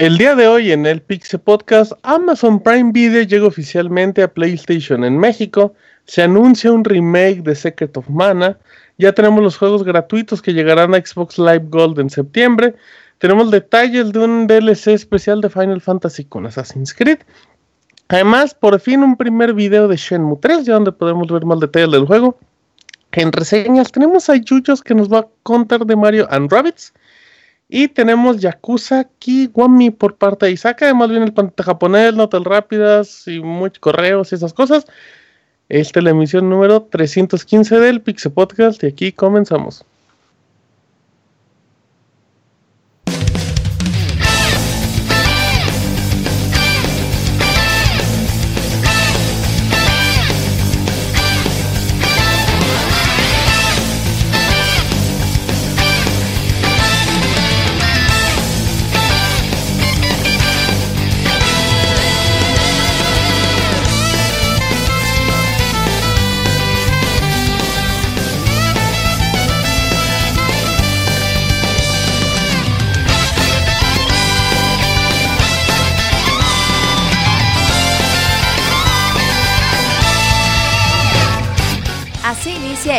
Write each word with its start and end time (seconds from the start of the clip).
El 0.00 0.16
día 0.16 0.34
de 0.34 0.48
hoy 0.48 0.72
en 0.72 0.86
el 0.86 1.02
Pixel 1.02 1.40
Podcast, 1.40 1.92
Amazon 2.04 2.62
Prime 2.62 2.90
Video 2.90 3.22
llega 3.22 3.46
oficialmente 3.46 4.22
a 4.22 4.32
PlayStation 4.32 5.04
en 5.04 5.18
México. 5.18 5.74
Se 6.06 6.22
anuncia 6.22 6.72
un 6.72 6.84
remake 6.84 7.42
de 7.42 7.54
Secret 7.54 7.94
of 7.98 8.08
Mana. 8.08 8.56
Ya 8.96 9.12
tenemos 9.12 9.42
los 9.42 9.58
juegos 9.58 9.84
gratuitos 9.84 10.40
que 10.40 10.54
llegarán 10.54 10.94
a 10.94 11.04
Xbox 11.04 11.38
Live 11.38 11.66
Gold 11.68 11.98
en 12.00 12.08
septiembre. 12.08 12.76
Tenemos 13.18 13.50
detalles 13.50 14.10
de 14.12 14.20
un 14.20 14.46
DLC 14.46 14.88
especial 14.88 15.42
de 15.42 15.50
Final 15.50 15.82
Fantasy 15.82 16.24
con 16.24 16.46
Assassin's 16.46 16.94
Creed. 16.94 17.18
Además, 18.08 18.54
por 18.54 18.80
fin 18.80 19.02
un 19.02 19.18
primer 19.18 19.52
video 19.52 19.86
de 19.86 19.98
Shenmue 19.98 20.38
3, 20.40 20.64
ya 20.64 20.72
donde 20.72 20.92
podemos 20.92 21.28
ver 21.28 21.44
más 21.44 21.60
detalles 21.60 21.90
del 21.90 22.06
juego. 22.06 22.38
En 23.12 23.32
reseñas 23.32 23.90
tenemos 23.90 24.30
a 24.30 24.36
Yuyos 24.36 24.82
que 24.82 24.94
nos 24.94 25.12
va 25.12 25.20
a 25.20 25.28
contar 25.42 25.84
de 25.84 25.96
Mario 25.96 26.28
and 26.30 26.50
Rabbits. 26.50 26.92
Y 27.68 27.88
tenemos 27.88 28.40
Yakuza 28.40 29.08
Kiwami 29.18 29.90
por 29.90 30.16
parte 30.16 30.46
de 30.46 30.52
Isaka. 30.52 30.86
Además 30.86 31.10
viene 31.10 31.26
el 31.26 31.32
pantalla 31.32 31.66
japonés, 31.66 32.14
notas 32.14 32.42
rápidas 32.44 33.26
y 33.28 33.40
muchos 33.40 33.78
correos 33.80 34.32
y 34.32 34.34
esas 34.34 34.52
cosas. 34.52 34.86
Esta 35.68 36.00
es 36.00 36.04
la 36.04 36.10
emisión 36.10 36.50
número 36.50 36.82
315 36.82 37.78
del 37.78 38.00
Pixel 38.00 38.32
Podcast 38.32 38.82
y 38.82 38.88
aquí 38.88 39.12
comenzamos. 39.12 39.84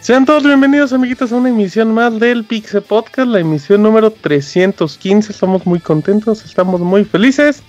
Sean 0.00 0.24
todos 0.24 0.44
bienvenidos 0.44 0.94
amiguitos 0.94 1.30
a 1.30 1.36
una 1.36 1.50
emisión 1.50 1.92
más 1.92 2.18
del 2.18 2.44
Pixel 2.44 2.80
Podcast, 2.80 3.28
la 3.28 3.40
emisión 3.40 3.82
número 3.82 4.10
315. 4.10 5.30
Estamos 5.30 5.66
muy 5.66 5.78
contentos, 5.78 6.42
estamos 6.42 6.80
muy 6.80 7.04
felices. 7.04 7.62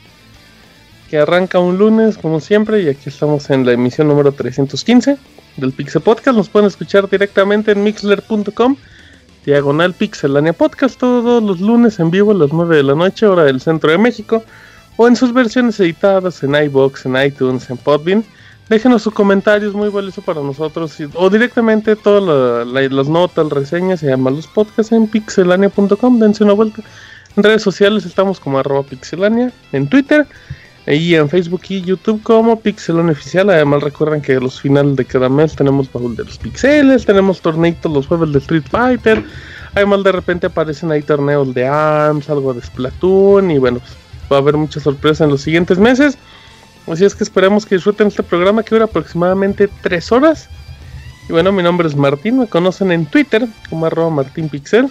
Que 1.10 1.18
arranca 1.18 1.60
un 1.60 1.78
lunes 1.78 2.18
como 2.18 2.40
siempre 2.40 2.84
y 2.84 2.88
aquí 2.88 3.10
estamos 3.10 3.50
en 3.50 3.66
la 3.66 3.74
emisión 3.74 4.08
número 4.08 4.32
315 4.32 5.18
del 5.58 5.74
Pixel 5.74 6.02
Podcast. 6.02 6.38
Nos 6.38 6.48
pueden 6.48 6.68
escuchar 6.68 7.10
directamente 7.10 7.74
en 7.74 7.84
mixler.com, 7.84 8.78
diagonal 9.46 9.94
pixelania 9.94 10.54
podcast 10.54 10.98
todos 10.98 11.44
los 11.44 11.60
lunes 11.60 12.00
en 12.00 12.12
vivo 12.12 12.32
a 12.32 12.36
las 12.36 12.54
9 12.54 12.78
de 12.78 12.84
la 12.84 12.96
noche, 12.96 13.26
hora 13.26 13.44
del 13.44 13.60
centro 13.60 13.92
de 13.92 13.98
México, 13.98 14.42
o 14.96 15.06
en 15.06 15.18
sus 15.18 15.34
versiones 15.34 15.78
editadas 15.82 16.42
en 16.44 16.56
iBox, 16.56 17.08
en 17.08 17.18
iTunes, 17.18 17.70
en 17.70 17.76
Podbean 17.76 18.24
Déjenos 18.72 19.02
sus 19.02 19.14
comentarios, 19.14 19.74
muy 19.74 19.90
valioso 19.90 20.22
para 20.22 20.40
nosotros. 20.40 20.96
o 21.16 21.30
directamente 21.30 21.98
todas 21.98 22.66
las 22.66 23.10
notas, 23.10 23.50
reseñas 23.50 24.02
y 24.02 24.08
además 24.08 24.34
los 24.36 24.48
podcasts 24.48 24.94
en 24.94 25.08
pixelania.com. 25.08 26.20
Dense 26.20 26.46
una 26.46 26.54
vuelta. 26.54 26.82
En 27.36 27.44
redes 27.44 27.64
sociales 27.64 28.06
estamos 28.06 28.40
como 28.40 28.60
arroba 28.60 28.84
pixelania. 28.84 29.52
En 29.74 29.90
Twitter 29.90 30.26
y 30.88 31.16
en 31.16 31.28
Facebook 31.28 31.64
y 31.68 31.82
YouTube 31.82 32.24
como 32.24 32.62
Pixelania 32.62 33.12
Oficial. 33.12 33.50
Además 33.50 33.84
recuerden 33.84 34.22
que 34.22 34.40
los 34.40 34.62
finales 34.62 34.96
de 34.96 35.04
cada 35.04 35.28
mes 35.28 35.54
tenemos 35.54 35.92
baúl 35.92 36.16
de 36.16 36.24
los 36.24 36.38
pixeles, 36.38 37.06
tenemos 37.06 37.42
torneitos 37.42 37.92
los 37.92 38.08
jueves 38.08 38.32
de 38.32 38.40
Street 38.40 38.64
Fighter. 38.72 39.22
Además 39.76 40.02
de 40.06 40.14
repente 40.14 40.48
aparecen 40.48 40.94
ahí 40.94 41.02
torneos 41.02 41.54
de 41.54 41.68
ARMS, 41.68 42.30
algo 42.30 42.54
de 42.54 42.62
Splatoon 42.62 43.52
y 43.52 43.58
bueno, 43.58 43.80
pues, 43.80 43.92
va 44.32 44.38
a 44.38 44.40
haber 44.40 44.56
muchas 44.56 44.84
sorpresas 44.84 45.26
en 45.26 45.32
los 45.32 45.42
siguientes 45.42 45.78
meses. 45.78 46.18
Así 46.88 47.06
es 47.06 47.16
que 47.16 47.24
esperamos 47.24 47.66
que 47.66 47.76
disfruten 47.76 48.08
este 48.08 48.24
programa 48.24 48.64
que 48.64 48.76
dura 48.76 48.86
aproximadamente 48.86 49.70
3 49.82 50.12
horas. 50.12 50.50
Y 51.30 51.32
bueno, 51.32 51.52
mi 51.52 51.64
nombre 51.64 51.88
es 51.88 51.96
Martín, 51.96 52.40
me 52.40 52.48
conocen 52.48 52.92
en 52.92 53.06
Twitter 53.06 53.48
como 53.70 53.86
arroba 53.86 54.10
martinpixel. 54.10 54.90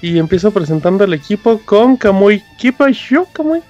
Y 0.00 0.18
empiezo 0.18 0.50
presentando 0.50 1.04
al 1.04 1.14
equipo 1.14 1.60
con 1.64 1.96
Kamui. 1.96 2.42
¿Qué 2.58 2.72
pasó, 2.72 3.26
Kamui? 3.32 3.60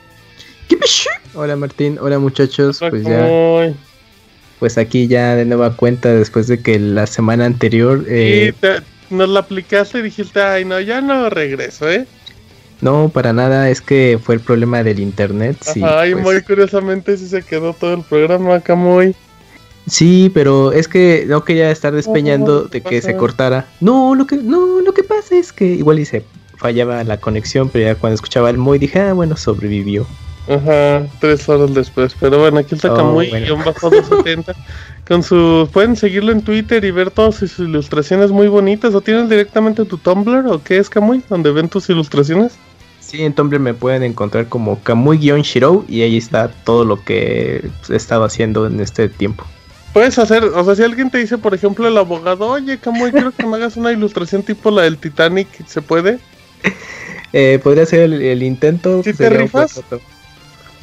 ¿Qué 0.68 0.76
pasó? 0.76 1.10
Hola 1.34 1.56
Martín, 1.56 1.98
hola 2.00 2.18
muchachos. 2.18 2.78
pues 2.78 3.04
ya. 3.04 3.74
Pues 4.58 4.78
aquí 4.78 5.08
ya 5.08 5.34
de 5.34 5.44
nueva 5.44 5.76
cuenta 5.76 6.14
después 6.14 6.46
de 6.46 6.60
que 6.60 6.78
la 6.78 7.06
semana 7.06 7.46
anterior. 7.46 8.04
Eh, 8.08 8.54
nos 9.10 9.28
la 9.28 9.40
aplicaste 9.40 9.98
y 9.98 10.02
dijiste, 10.02 10.40
ay 10.40 10.64
no, 10.64 10.80
ya 10.80 11.00
no 11.00 11.28
regreso, 11.28 11.90
¿eh? 11.90 12.06
No, 12.82 13.08
para 13.08 13.32
nada, 13.32 13.70
es 13.70 13.80
que 13.80 14.18
fue 14.20 14.34
el 14.34 14.40
problema 14.40 14.82
del 14.82 14.98
internet. 14.98 15.56
Sí, 15.60 15.80
Ay, 15.84 16.12
pues. 16.12 16.24
muy 16.24 16.42
curiosamente 16.42 17.16
sí 17.16 17.28
se 17.28 17.42
quedó 17.42 17.72
todo 17.72 17.94
el 17.94 18.02
programa 18.02 18.56
acá 18.56 18.74
muy. 18.74 19.14
Sí, 19.86 20.30
pero 20.34 20.72
es 20.72 20.88
que 20.88 21.24
no 21.28 21.44
quería 21.44 21.70
estar 21.70 21.92
despeñando 21.94 22.64
de 22.64 22.80
que 22.80 23.00
se 23.00 23.16
cortara. 23.16 23.66
No, 23.80 24.16
lo 24.16 24.26
que 24.26 24.36
no, 24.36 24.80
lo 24.80 24.92
que 24.92 25.04
pasa 25.04 25.36
es 25.36 25.52
que 25.52 25.64
igual 25.64 26.00
y 26.00 26.04
se 26.04 26.24
fallaba 26.56 27.02
la 27.04 27.18
conexión, 27.18 27.68
pero 27.68 27.86
ya 27.86 27.94
cuando 27.94 28.16
escuchaba 28.16 28.50
el 28.50 28.58
muy 28.58 28.80
dije, 28.80 28.98
ah, 28.98 29.12
bueno, 29.12 29.36
sobrevivió. 29.36 30.04
Ajá, 30.48 31.06
tres 31.20 31.48
horas 31.48 31.72
después. 31.74 32.16
Pero 32.18 32.40
bueno, 32.40 32.58
aquí 32.58 32.74
está 32.74 32.92
oh, 32.92 33.12
muy 33.12 33.28
bueno. 33.30 33.56
bajo 33.58 33.90
270. 33.90 34.54
con 35.06 35.22
su 35.22 35.68
pueden 35.72 35.96
seguirlo 35.96 36.32
en 36.32 36.42
Twitter 36.42 36.84
y 36.84 36.90
ver 36.90 37.10
todas 37.10 37.36
sus 37.36 37.58
ilustraciones 37.60 38.30
muy 38.32 38.48
bonitas. 38.48 38.94
¿O 38.94 39.00
tienes 39.00 39.28
directamente 39.28 39.84
tu 39.84 39.98
Tumblr 39.98 40.46
o 40.48 40.62
qué 40.62 40.78
es 40.78 40.90
Camuy? 40.90 41.22
Donde 41.28 41.52
ven 41.52 41.68
tus 41.68 41.88
ilustraciones. 41.90 42.54
Sí, 43.12 43.22
en 43.22 43.34
Tumblr 43.34 43.60
me 43.60 43.74
pueden 43.74 44.02
encontrar 44.04 44.48
como 44.48 44.82
Kamui-Shiro 44.82 45.84
y 45.86 46.00
ahí 46.00 46.16
está 46.16 46.48
todo 46.48 46.86
lo 46.86 47.04
que 47.04 47.68
he 47.90 47.94
estado 47.94 48.24
haciendo 48.24 48.66
en 48.66 48.80
este 48.80 49.10
tiempo. 49.10 49.44
Puedes 49.92 50.18
hacer, 50.18 50.44
o 50.44 50.64
sea, 50.64 50.74
si 50.74 50.82
alguien 50.82 51.10
te 51.10 51.18
dice, 51.18 51.36
por 51.36 51.52
ejemplo, 51.52 51.86
el 51.86 51.98
abogado, 51.98 52.48
oye, 52.48 52.78
Kamui, 52.78 53.12
quiero 53.12 53.30
que 53.30 53.46
me 53.46 53.56
hagas 53.56 53.76
una 53.76 53.92
ilustración 53.92 54.42
tipo 54.42 54.70
la 54.70 54.84
del 54.84 54.96
Titanic, 54.96 55.48
¿se 55.66 55.82
puede? 55.82 56.18
Eh, 57.34 57.58
podría 57.62 57.86
ser 57.86 58.12
el, 58.12 58.42
intento. 58.42 59.02
¿Si 59.02 59.14
te 59.14 59.30
rifas? 59.30 59.82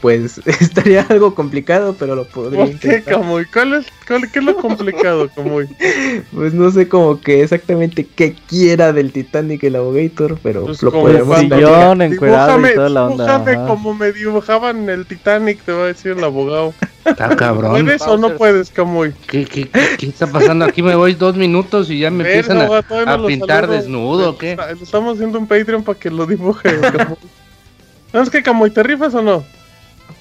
Pues 0.01 0.41
estaría 0.45 1.05
algo 1.09 1.35
complicado, 1.35 1.95
pero 1.97 2.15
lo 2.15 2.25
podría 2.25 2.65
¿Por 2.65 2.79
qué, 2.79 3.03
Camuy? 3.03 3.45
¿Cuál 3.45 3.75
es, 3.75 3.85
cuál, 4.07 4.29
¿Qué 4.31 4.39
es 4.39 4.45
lo 4.45 4.55
complicado, 4.55 5.29
Camuy? 5.35 5.67
pues 6.33 6.53
no 6.53 6.71
sé 6.71 6.87
como 6.87 7.19
que 7.21 7.43
exactamente 7.43 8.05
qué 8.05 8.35
quiera 8.47 8.93
del 8.93 9.11
Titanic 9.11 9.63
el 9.63 9.75
Abogator, 9.75 10.39
pero 10.41 10.65
pues 10.65 10.81
lo 10.81 10.91
podemos 10.91 11.39
sillón, 11.39 12.01
encuerado 12.01 12.59
y 12.67 12.73
toda 12.73 12.89
la 12.89 13.05
onda. 13.05 13.67
como 13.67 13.93
me 13.93 14.11
dibujaban 14.11 14.89
el 14.89 15.05
Titanic, 15.05 15.61
te 15.63 15.71
va 15.71 15.83
a 15.83 15.87
decir 15.87 16.13
el 16.13 16.23
abogado. 16.23 16.73
Está 17.05 17.35
cabrón. 17.35 17.71
¿Puedes 17.71 18.01
o 18.03 18.17
no 18.17 18.35
puedes, 18.35 18.69
Camuy? 18.69 19.13
¿Qué, 19.27 19.45
qué, 19.45 19.69
qué, 19.97 20.07
está 20.07 20.27
pasando? 20.27 20.65
Aquí 20.65 20.81
me 20.81 20.95
voy 20.95 21.13
dos 21.13 21.35
minutos 21.35 21.89
y 21.89 21.99
ya 21.99 22.11
me 22.11 22.23
empiezan 22.23 22.59
a, 22.59 23.13
a 23.13 23.25
pintar 23.25 23.67
desnudo, 23.67 24.37
¿qué? 24.37 24.57
Estamos 24.81 25.15
haciendo 25.15 25.39
un 25.39 25.47
Patreon 25.47 25.83
para 25.83 25.97
que 25.97 26.09
lo 26.09 26.25
dibuje, 26.25 26.79
Camuy. 26.79 27.17
¿No 28.13 28.21
es 28.21 28.29
que 28.29 28.41
Camuy 28.41 28.71
te 28.71 28.81
rifas 28.81 29.13
o 29.13 29.21
no? 29.21 29.43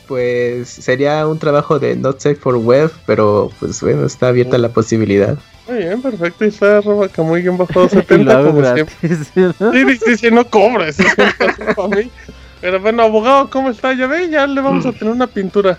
Pues 0.08 0.68
sería 0.68 1.26
un 1.26 1.38
trabajo 1.38 1.78
de 1.78 1.94
Not 1.94 2.20
Safe 2.20 2.36
for 2.36 2.56
Web, 2.56 2.90
pero 3.06 3.52
pues 3.60 3.80
bueno, 3.82 4.06
está 4.06 4.28
abierta 4.28 4.56
la 4.56 4.70
posibilidad. 4.70 5.38
Muy 5.68 5.78
bien, 5.78 6.00
perfecto. 6.00 6.46
Y 6.46 6.48
está 6.48 6.78
arroba 6.78 7.08
muy 7.18 7.42
bien 7.42 7.58
bajado 7.58 7.88
70 7.88 8.42
como 8.42 8.64
siempre. 8.74 8.94
Sí, 9.72 9.98
sí, 10.04 10.16
sí, 10.16 10.30
no 10.30 10.44
cobres. 10.48 10.96
Pero 12.60 12.80
bueno, 12.80 13.04
abogado, 13.04 13.48
¿cómo 13.50 13.70
está? 13.70 13.92
Ya 13.92 14.08
ve, 14.08 14.28
ya 14.30 14.46
le 14.46 14.60
vamos 14.60 14.84
a 14.84 14.92
tener 14.92 15.14
una 15.14 15.28
pintura. 15.28 15.78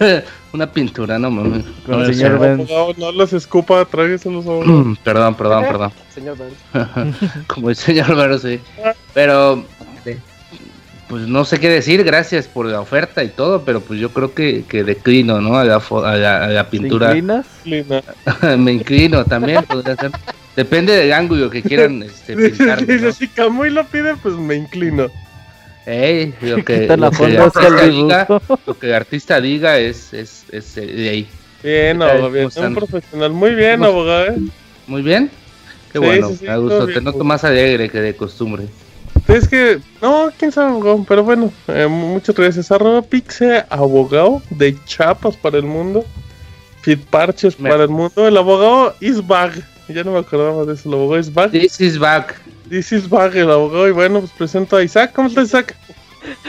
una 0.52 0.72
pintura, 0.72 1.18
no 1.18 1.30
mames. 1.30 1.64
Con 1.86 2.00
el 2.00 2.14
señor 2.14 2.38
Ben. 2.38 2.66
No, 2.96 3.12
los 3.12 3.32
escupa, 3.32 3.84
trágueselos 3.84 4.44
a 4.46 4.50
Perdón, 5.04 5.34
perdón, 5.36 5.64
perdón. 5.64 5.92
señor 6.12 6.36
Ben. 6.38 7.14
Como 7.46 7.70
el 7.70 7.76
señor 7.76 8.16
Ben, 8.16 8.38
sí. 8.40 8.60
Pero 9.14 9.64
pues 11.10 11.26
no 11.26 11.44
sé 11.44 11.58
qué 11.58 11.68
decir, 11.68 12.04
gracias 12.04 12.46
por 12.46 12.66
la 12.66 12.80
oferta 12.80 13.24
y 13.24 13.30
todo, 13.30 13.64
pero 13.64 13.80
pues 13.80 13.98
yo 13.98 14.10
creo 14.10 14.32
que, 14.32 14.62
que 14.68 14.84
declino, 14.84 15.40
¿no? 15.40 15.58
A 15.58 15.64
la, 15.64 15.74
a 15.76 16.46
la, 16.46 16.70
pintura. 16.70 17.12
Me 18.56 18.72
inclino 18.72 19.24
también, 19.24 19.64
podría 19.64 19.96
ser. 19.96 20.12
Depende 20.54 20.94
del 20.94 21.12
ángulo 21.12 21.50
que 21.50 21.62
quieran 21.62 22.04
este, 22.04 22.36
pintar. 22.50 22.86
¿no? 22.86 23.10
Si 23.10 23.26
Camuy 23.26 23.70
lo 23.70 23.84
pide, 23.88 24.14
pues 24.22 24.36
me 24.36 24.54
inclino. 24.54 25.08
Ey, 25.84 26.32
lo 26.42 26.56
que, 26.64 26.86
lo 26.86 27.10
que, 27.10 27.24
el 27.24 27.38
artista 27.38 27.86
diga, 27.86 28.26
lo 28.66 28.78
que 28.78 28.86
el 28.86 28.94
artista 28.94 29.40
diga 29.40 29.78
es, 29.78 30.14
es, 30.14 30.44
es 30.52 30.76
de 30.76 31.08
ahí. 31.08 31.28
Bien, 31.64 32.00
abogado, 32.02 32.68
un 32.68 32.74
profesional. 32.76 33.32
Muy 33.32 33.56
bien, 33.56 33.82
abogado. 33.82 34.26
¿eh? 34.26 34.36
Muy 34.86 35.02
bien. 35.02 35.28
Qué 35.92 35.98
bueno, 35.98 36.30
me 36.40 36.56
gusto. 36.56 36.86
Te 36.86 37.00
noto 37.00 37.24
más 37.24 37.42
alegre 37.42 37.88
que 37.88 38.00
de 38.00 38.14
costumbre. 38.14 38.66
Es 39.30 39.46
que, 39.46 39.78
no, 40.02 40.28
quién 40.36 40.50
sabe, 40.50 40.80
pero 41.06 41.22
bueno, 41.22 41.52
eh, 41.68 41.86
muchas 41.86 42.34
gracias. 42.34 42.72
Arroba 42.72 43.00
Pixe, 43.00 43.64
abogado 43.70 44.42
de 44.50 44.76
chapas 44.86 45.36
para 45.36 45.56
el 45.58 45.64
mundo. 45.64 46.04
Fit 46.80 47.00
parches 47.06 47.54
para 47.54 47.84
el 47.84 47.90
mundo. 47.90 48.26
El 48.26 48.36
abogado 48.36 48.92
is 48.98 49.24
back. 49.24 49.52
Ya 49.88 50.02
no 50.02 50.12
me 50.12 50.18
acordaba 50.18 50.64
de 50.64 50.74
eso. 50.74 50.88
El 50.88 50.94
abogado 50.96 51.20
is 51.20 51.32
back. 51.32 51.52
This 51.52 51.80
is 51.80 51.96
back. 51.96 52.40
This 52.68 52.90
is 52.90 53.08
back, 53.08 53.36
el 53.36 53.52
abogado. 53.52 53.86
Y 53.86 53.92
bueno, 53.92 54.18
pues 54.18 54.32
presento 54.32 54.76
a 54.76 54.82
Isaac. 54.82 55.12
¿Cómo 55.14 55.28
estás, 55.28 55.46
Isaac? 55.46 55.76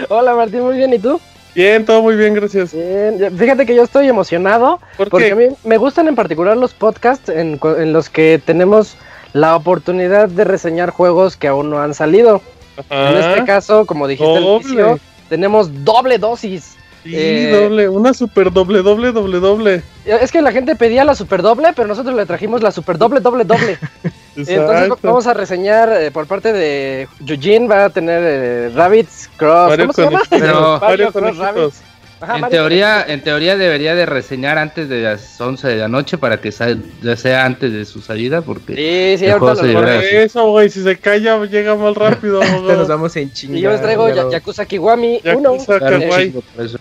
Hola, 0.09 0.33
Martín, 0.33 0.61
muy 0.61 0.75
bien. 0.75 0.91
¿Y 0.91 0.97
tú? 0.97 1.21
Bien, 1.53 1.85
todo 1.85 2.01
muy 2.01 2.15
bien, 2.15 2.33
gracias. 2.33 2.73
Bien. 2.73 3.37
Fíjate 3.37 3.67
que 3.67 3.75
yo 3.75 3.83
estoy 3.83 4.07
emocionado. 4.07 4.79
porque 4.97 5.31
a 5.31 5.35
mí 5.35 5.49
me 5.65 5.77
gustan 5.77 6.07
en 6.07 6.15
particular 6.15 6.57
los 6.57 6.73
podcasts 6.73 7.29
en, 7.29 7.59
en 7.77 7.93
los 7.93 8.09
que 8.09 8.41
tenemos 8.43 8.97
la 9.33 9.55
oportunidad 9.55 10.29
de 10.29 10.45
reseñar 10.45 10.89
juegos 10.89 11.37
que 11.37 11.47
aún 11.47 11.69
no 11.69 11.79
han 11.79 11.93
salido. 11.93 12.41
En 12.89 13.17
este 13.17 13.45
caso, 13.45 13.85
como 13.85 14.07
dijiste 14.07 14.37
al 14.37 14.43
inicio, 14.43 14.99
tenemos 15.29 15.83
doble 15.83 16.17
dosis. 16.17 16.77
Sí, 17.03 17.15
eh, 17.15 17.51
doble, 17.51 17.89
una 17.89 18.13
super 18.13 18.51
doble, 18.51 18.83
doble, 18.83 19.11
doble, 19.11 19.39
doble. 19.39 19.83
Es 20.05 20.31
que 20.31 20.41
la 20.41 20.51
gente 20.51 20.75
pedía 20.75 21.03
la 21.03 21.15
super 21.15 21.41
doble, 21.41 21.73
pero 21.75 21.87
nosotros 21.87 22.15
le 22.15 22.27
trajimos 22.27 22.61
la 22.61 22.71
super 22.71 22.97
doble, 22.99 23.21
doble, 23.21 23.43
doble. 23.43 23.79
Entonces 24.35 24.89
vamos 25.01 25.25
a 25.25 25.33
reseñar 25.33 25.91
eh, 25.99 26.11
por 26.11 26.27
parte 26.27 26.53
de 26.53 27.07
Eugene, 27.25 27.67
va 27.67 27.85
a 27.85 27.89
tener 27.89 28.21
eh, 28.23 28.71
Rabbits 28.75 29.29
Cross. 29.35 29.77
¿Cómo 29.77 30.23
se 30.23 30.39
llama? 30.39 30.79
Mario 30.79 31.11
Cross 31.13 31.37
Rabbits 31.37 31.81
en, 32.21 32.49
teoría, 32.49 33.03
en 33.07 33.21
teoría 33.21 33.57
debería 33.57 33.95
de 33.95 34.05
reseñar 34.05 34.57
antes 34.57 34.89
de 34.89 35.01
las 35.01 35.39
11 35.39 35.67
de 35.67 35.75
la 35.77 35.87
noche 35.87 36.17
para 36.17 36.39
que 36.39 36.51
ya 36.51 37.15
sea 37.15 37.45
antes 37.45 37.73
de 37.73 37.85
su 37.85 38.01
salida 38.01 38.41
porque 38.41 38.75
sí, 38.75 39.25
sí, 39.25 39.29
ahorita 39.29 39.55
se 39.55 40.23
Eso, 40.23 40.49
güey, 40.49 40.69
si 40.69 40.83
se 40.83 40.97
calla 40.97 41.43
llega 41.45 41.75
más 41.75 41.95
rápido. 41.95 42.41
nos 42.61 42.87
vamos 42.87 43.15
en 43.15 43.31
chingada. 43.31 43.59
Y 43.59 43.61
yo 43.61 43.71
les 43.71 43.81
traigo 43.81 44.29
Yakuza 44.29 44.65
Kiwami 44.65 45.21
1, 45.23 45.57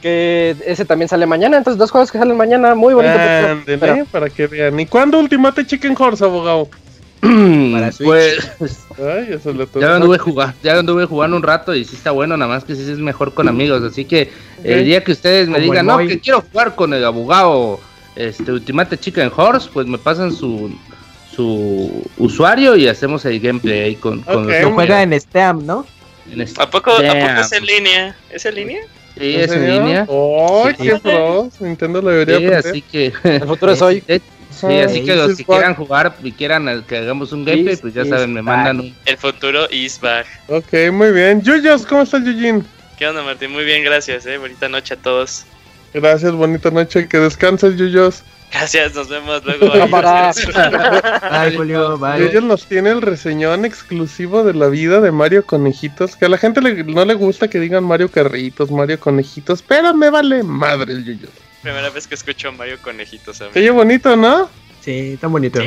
que 0.01 0.57
ese 0.67 0.85
también 0.85 1.09
sale 1.09 1.27
mañana, 1.27 1.57
entonces 1.57 1.79
dos 1.79 1.91
juegos 1.91 2.11
que 2.13 2.19
salen 2.19 2.37
mañana, 2.37 2.75
muy 2.75 2.95
bonito. 2.95 3.15
Para 4.11 4.29
que 4.29 4.47
vean. 4.47 4.79
¿Y 4.79 4.87
cuándo 4.87 5.19
Ultimate 5.19 5.67
Chicken 5.67 5.95
Horse, 5.99 6.25
abogado? 6.25 6.69
pues 8.07 8.39
ya 9.79 9.97
anduve 9.97 10.19
jugar, 10.19 10.55
ya 10.63 10.79
anduve 10.79 11.05
jugando 11.05 11.37
un 11.37 11.43
rato 11.43 11.75
y 11.75 11.85
sí 11.85 11.97
está 11.97 12.13
bueno, 12.13 12.37
nada 12.37 12.51
más 12.51 12.65
que 12.65 12.75
sí 12.75 12.83
es 12.91 12.99
mejor 12.99 13.35
con 13.35 13.47
amigos, 13.47 13.83
así 13.83 14.05
que 14.05 14.31
el 14.65 14.85
día 14.85 15.05
que 15.05 15.13
ustedes 15.13 15.49
me 15.49 15.61
digan, 15.61 15.87
no, 15.87 15.99
que 15.99 16.19
quiero 16.19 16.43
jugar 16.43 16.75
con 16.75 16.95
el 16.95 17.05
abogado 17.05 17.79
este 18.17 18.53
Ultimate 18.53 18.99
Chicken 18.99 19.31
Horse, 19.35 19.69
pues 19.73 19.87
me 19.87 19.99
pasan 19.99 20.33
su 20.33 20.75
su 21.35 22.03
usuario 22.19 22.77
y 22.77 22.89
hacemos 22.89 23.25
el 23.25 23.39
gameplay 23.39 23.81
ahí 23.81 23.95
con, 23.97 24.21
con 24.23 24.51
juega 24.75 25.03
en 25.03 25.19
Steam, 25.21 25.65
¿no? 25.65 25.87
¿A, 26.59 26.71
poco, 26.71 26.91
¿A 26.91 26.97
poco 26.97 27.41
es 27.41 27.53
en 27.53 27.65
línea? 27.65 28.17
¿Es 28.31 28.45
en 28.45 28.55
línea? 28.55 28.81
Sí, 29.19 29.35
es 29.37 29.51
en 29.51 29.71
línea. 29.71 30.07
¡Oh, 30.09 30.69
qué 30.81 30.99
pro! 31.03 31.51
Nintendo 31.61 32.01
lo 32.01 32.11
debería 32.11 32.63
sí, 32.63 32.69
así 32.69 32.83
que 32.83 33.13
el 33.25 33.47
futuro 33.47 33.73
es 33.73 33.83
hoy. 33.83 34.03
Sí, 34.61 34.79
así 34.79 35.05
que 35.05 35.17
los 35.17 35.37
que 35.37 35.45
quieran 35.45 35.75
jugar 35.75 36.15
y 36.23 36.33
quieran 36.33 36.85
que 36.87 36.99
hagamos 36.99 37.33
un 37.33 37.45
gameplay, 37.45 37.77
pues 37.77 37.95
ya 37.95 38.05
saben, 38.05 38.35
me 38.35 38.43
mandan 38.43 38.81
un... 38.81 38.95
El 39.07 39.17
futuro 39.17 39.67
is 39.71 39.99
back. 40.01 40.27
Ok, 40.49 40.93
muy 40.93 41.12
bien. 41.12 41.43
Yuyos, 41.43 41.87
¿cómo 41.87 42.03
estás, 42.03 42.25
Yujin? 42.25 42.65
¿Qué 42.99 43.09
onda, 43.09 43.23
Martín? 43.23 43.51
Muy 43.53 43.65
bien, 43.65 43.83
gracias, 43.83 44.27
eh. 44.27 44.37
Bonita 44.37 44.69
noche 44.69 44.93
a 44.93 44.97
todos. 44.99 45.47
Gracias, 45.95 46.33
bonita 46.33 46.71
noche. 46.71 47.09
Que 47.09 47.19
descanses, 47.19 47.77
Yuyos. 47.77 48.23
Gracias, 48.53 48.95
nos 48.95 49.09
vemos 49.09 49.45
luego. 49.45 49.73
Ay, 51.23 51.57
Julio, 51.57 51.97
bye. 51.97 52.19
Yuyos 52.19 52.43
nos 52.43 52.67
tiene 52.67 52.91
el 52.91 53.01
reseñón 53.01 53.65
exclusivo 53.65 54.45
de 54.45 54.55
la 54.55 54.67
vida 54.67 55.01
de 55.01 55.12
Mario 55.12 55.47
Conejitos. 55.47 56.17
Que 56.17 56.27
a 56.27 56.29
la 56.29 56.37
gente 56.37 56.61
no 56.61 57.05
le 57.05 57.15
gusta 57.15 57.49
que 57.49 57.61
digan 57.61 57.85
Mario 57.85 58.11
Carritos, 58.11 58.71
Mario 58.71 59.01
Conejitos, 59.01 59.62
pero 59.62 59.95
me 59.95 60.11
vale 60.11 60.43
madre 60.43 60.93
el 60.93 61.05
Yuyos. 61.05 61.31
Primera 61.62 61.91
vez 61.91 62.07
que 62.07 62.15
escucho 62.15 62.53
Mario 62.53 62.79
Conejitos. 62.83 63.43
Qué 63.53 63.71
bonito, 63.71 64.17
¿no? 64.17 64.49
Sí, 64.81 65.19
tan 65.21 65.31
bonito. 65.31 65.61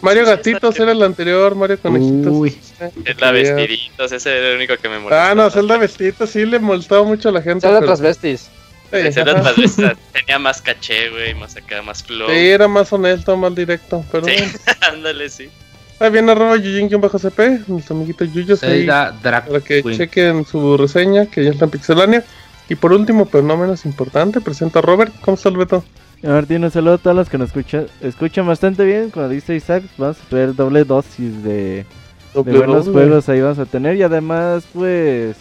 Mario 0.00 0.24
Gatitos 0.24 0.78
era 0.78 0.92
el 0.92 1.02
anterior, 1.02 1.54
Mario 1.56 1.78
Conejitos. 1.80 2.32
Uy. 2.32 2.56
Zelda 3.04 3.32
Vestiditos, 3.32 4.12
ese 4.12 4.30
era 4.30 4.50
el 4.50 4.56
único 4.56 4.76
que 4.76 4.88
me 4.88 4.98
molestaba. 4.98 5.30
Ah, 5.30 5.34
no, 5.34 5.50
Zelda 5.50 5.76
Vestiditos 5.76 6.30
sí 6.30 6.46
le 6.46 6.60
molestaba 6.60 7.02
mucho 7.02 7.30
a 7.30 7.32
la 7.32 7.42
gente. 7.42 7.62
Zelda 7.62 7.80
pero... 7.80 7.94
Transvestis. 7.94 8.50
Sí, 8.92 9.12
Zelda 9.12 9.42
Transvestis 9.42 9.76
tenía 10.12 10.38
más 10.38 10.62
caché, 10.62 11.10
güey, 11.10 11.34
más 11.34 11.56
acá, 11.56 11.82
más 11.82 12.04
flow. 12.04 12.28
Sí, 12.28 12.36
era 12.36 12.68
más 12.68 12.92
honesto, 12.92 13.36
más 13.36 13.54
directo, 13.54 14.04
pero 14.12 14.26
sí. 14.26 14.36
Ándale, 14.82 15.28
sí. 15.28 15.50
Ahí 15.98 16.10
viene 16.10 16.32
arroba 16.32 16.56
Yujin-CP, 16.56 17.66
nuestro 17.66 17.96
amiguito 17.96 18.24
Yuyo. 18.24 18.56
Para 18.56 19.60
que 19.64 19.82
chequen 19.96 20.44
su 20.44 20.76
reseña, 20.76 21.26
que 21.26 21.44
ya 21.44 21.50
está 21.50 21.64
en 21.64 21.70
Pixelania. 21.72 22.24
Y 22.68 22.74
por 22.76 22.92
último, 22.92 23.26
pero 23.26 23.42
no 23.44 23.56
menos 23.56 23.84
importante, 23.84 24.40
presento 24.40 24.78
a 24.78 24.82
Robert. 24.82 25.12
¿Cómo 25.20 25.36
está 25.36 25.48
el 25.48 25.56
Beto? 25.56 25.84
Martín, 26.22 26.64
un 26.64 26.70
saludo 26.70 26.94
a 26.94 26.98
todos 26.98 27.16
los 27.16 27.28
que 27.28 27.36
nos 27.36 27.48
escuchan, 27.48 27.86
escuchan 28.00 28.46
bastante 28.46 28.84
bien. 28.84 29.10
Como 29.10 29.28
dice 29.28 29.54
Isaac, 29.54 29.84
vamos 29.98 30.16
a 30.18 30.34
ver 30.34 30.54
doble 30.54 30.84
dosis 30.84 31.42
de, 31.44 31.84
buenos 32.32 32.88
juegos 32.88 33.28
ahí 33.28 33.42
vamos 33.42 33.58
a 33.58 33.66
tener. 33.66 33.96
Y 33.96 34.02
además, 34.02 34.64
pues, 34.72 35.36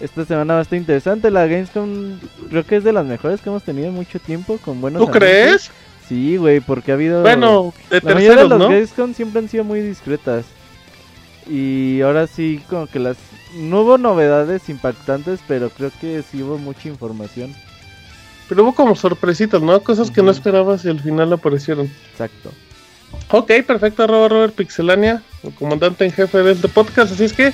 esta 0.00 0.24
semana 0.24 0.54
va 0.54 0.60
a 0.60 0.62
estar 0.62 0.78
interesante. 0.78 1.30
La 1.30 1.46
Gamescom 1.46 2.18
creo 2.48 2.64
que 2.64 2.76
es 2.76 2.84
de 2.84 2.92
las 2.92 3.04
mejores 3.04 3.40
que 3.40 3.48
hemos 3.48 3.64
tenido 3.64 3.88
en 3.88 3.94
mucho 3.94 4.20
tiempo. 4.20 4.58
con 4.64 4.80
buenos 4.80 5.04
¿Tú 5.04 5.10
crees? 5.10 5.70
Sí, 6.08 6.36
güey, 6.36 6.60
porque 6.60 6.92
ha 6.92 6.94
habido... 6.94 7.22
Bueno, 7.22 7.72
de 7.90 8.00
la 8.02 8.14
mayoría 8.14 8.42
de 8.42 8.48
las 8.48 8.58
Gamescom 8.60 9.14
siempre 9.14 9.40
han 9.40 9.48
sido 9.48 9.64
muy 9.64 9.80
discretas. 9.80 10.44
Y 11.48 12.00
ahora 12.02 12.28
sí, 12.28 12.62
como 12.68 12.86
que 12.86 13.00
las 13.00 13.16
no 13.54 13.82
hubo 13.82 13.98
novedades 13.98 14.68
impactantes, 14.68 15.40
pero 15.46 15.70
creo 15.70 15.90
que 16.00 16.22
sí 16.22 16.42
hubo 16.42 16.58
mucha 16.58 16.88
información. 16.88 17.54
Pero 18.48 18.62
hubo 18.62 18.74
como 18.74 18.96
sorpresitas, 18.96 19.62
¿no? 19.62 19.80
Cosas 19.82 20.10
que 20.10 20.22
no 20.22 20.30
esperabas 20.30 20.84
y 20.84 20.88
al 20.88 21.00
final 21.00 21.32
aparecieron. 21.32 21.90
Exacto. 22.10 22.50
Ok, 23.30 23.52
perfecto, 23.66 24.06
Robert, 24.06 24.32
Robert 24.32 24.54
Pixelania, 24.54 25.22
el 25.42 25.54
comandante 25.54 26.04
en 26.04 26.12
jefe 26.12 26.42
de 26.42 26.52
este 26.52 26.68
podcast. 26.68 27.12
Así 27.12 27.24
es 27.24 27.32
que 27.32 27.52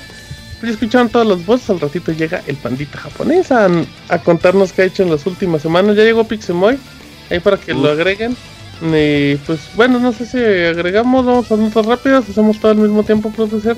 pues, 0.59 0.63
ya 0.63 0.69
escucharon 0.71 1.09
todas 1.09 1.27
las 1.27 1.45
voces. 1.45 1.69
Al 1.69 1.79
ratito 1.79 2.11
llega 2.11 2.41
el 2.47 2.57
pandita 2.57 2.97
japonés 2.97 3.51
a, 3.51 3.69
contarnos 4.23 4.73
qué 4.73 4.83
ha 4.83 4.85
hecho 4.85 5.03
en 5.03 5.11
las 5.11 5.25
últimas 5.25 5.61
semanas. 5.61 5.95
Ya 5.95 6.03
llegó 6.03 6.25
Pixemoy, 6.25 6.77
ahí 7.29 7.39
para 7.39 7.57
que 7.57 7.73
lo 7.73 7.89
agreguen. 7.89 8.35
Y 8.81 9.35
pues 9.45 9.59
bueno, 9.75 9.99
no 9.99 10.13
sé 10.13 10.25
si 10.25 10.37
agregamos, 10.37 11.25
vamos 11.25 11.51
a 11.51 11.57
notas 11.57 11.85
rápidas, 11.85 12.29
hacemos 12.29 12.59
todo 12.59 12.71
al 12.71 12.77
mismo 12.77 13.03
tiempo, 13.03 13.29
profesor. 13.31 13.75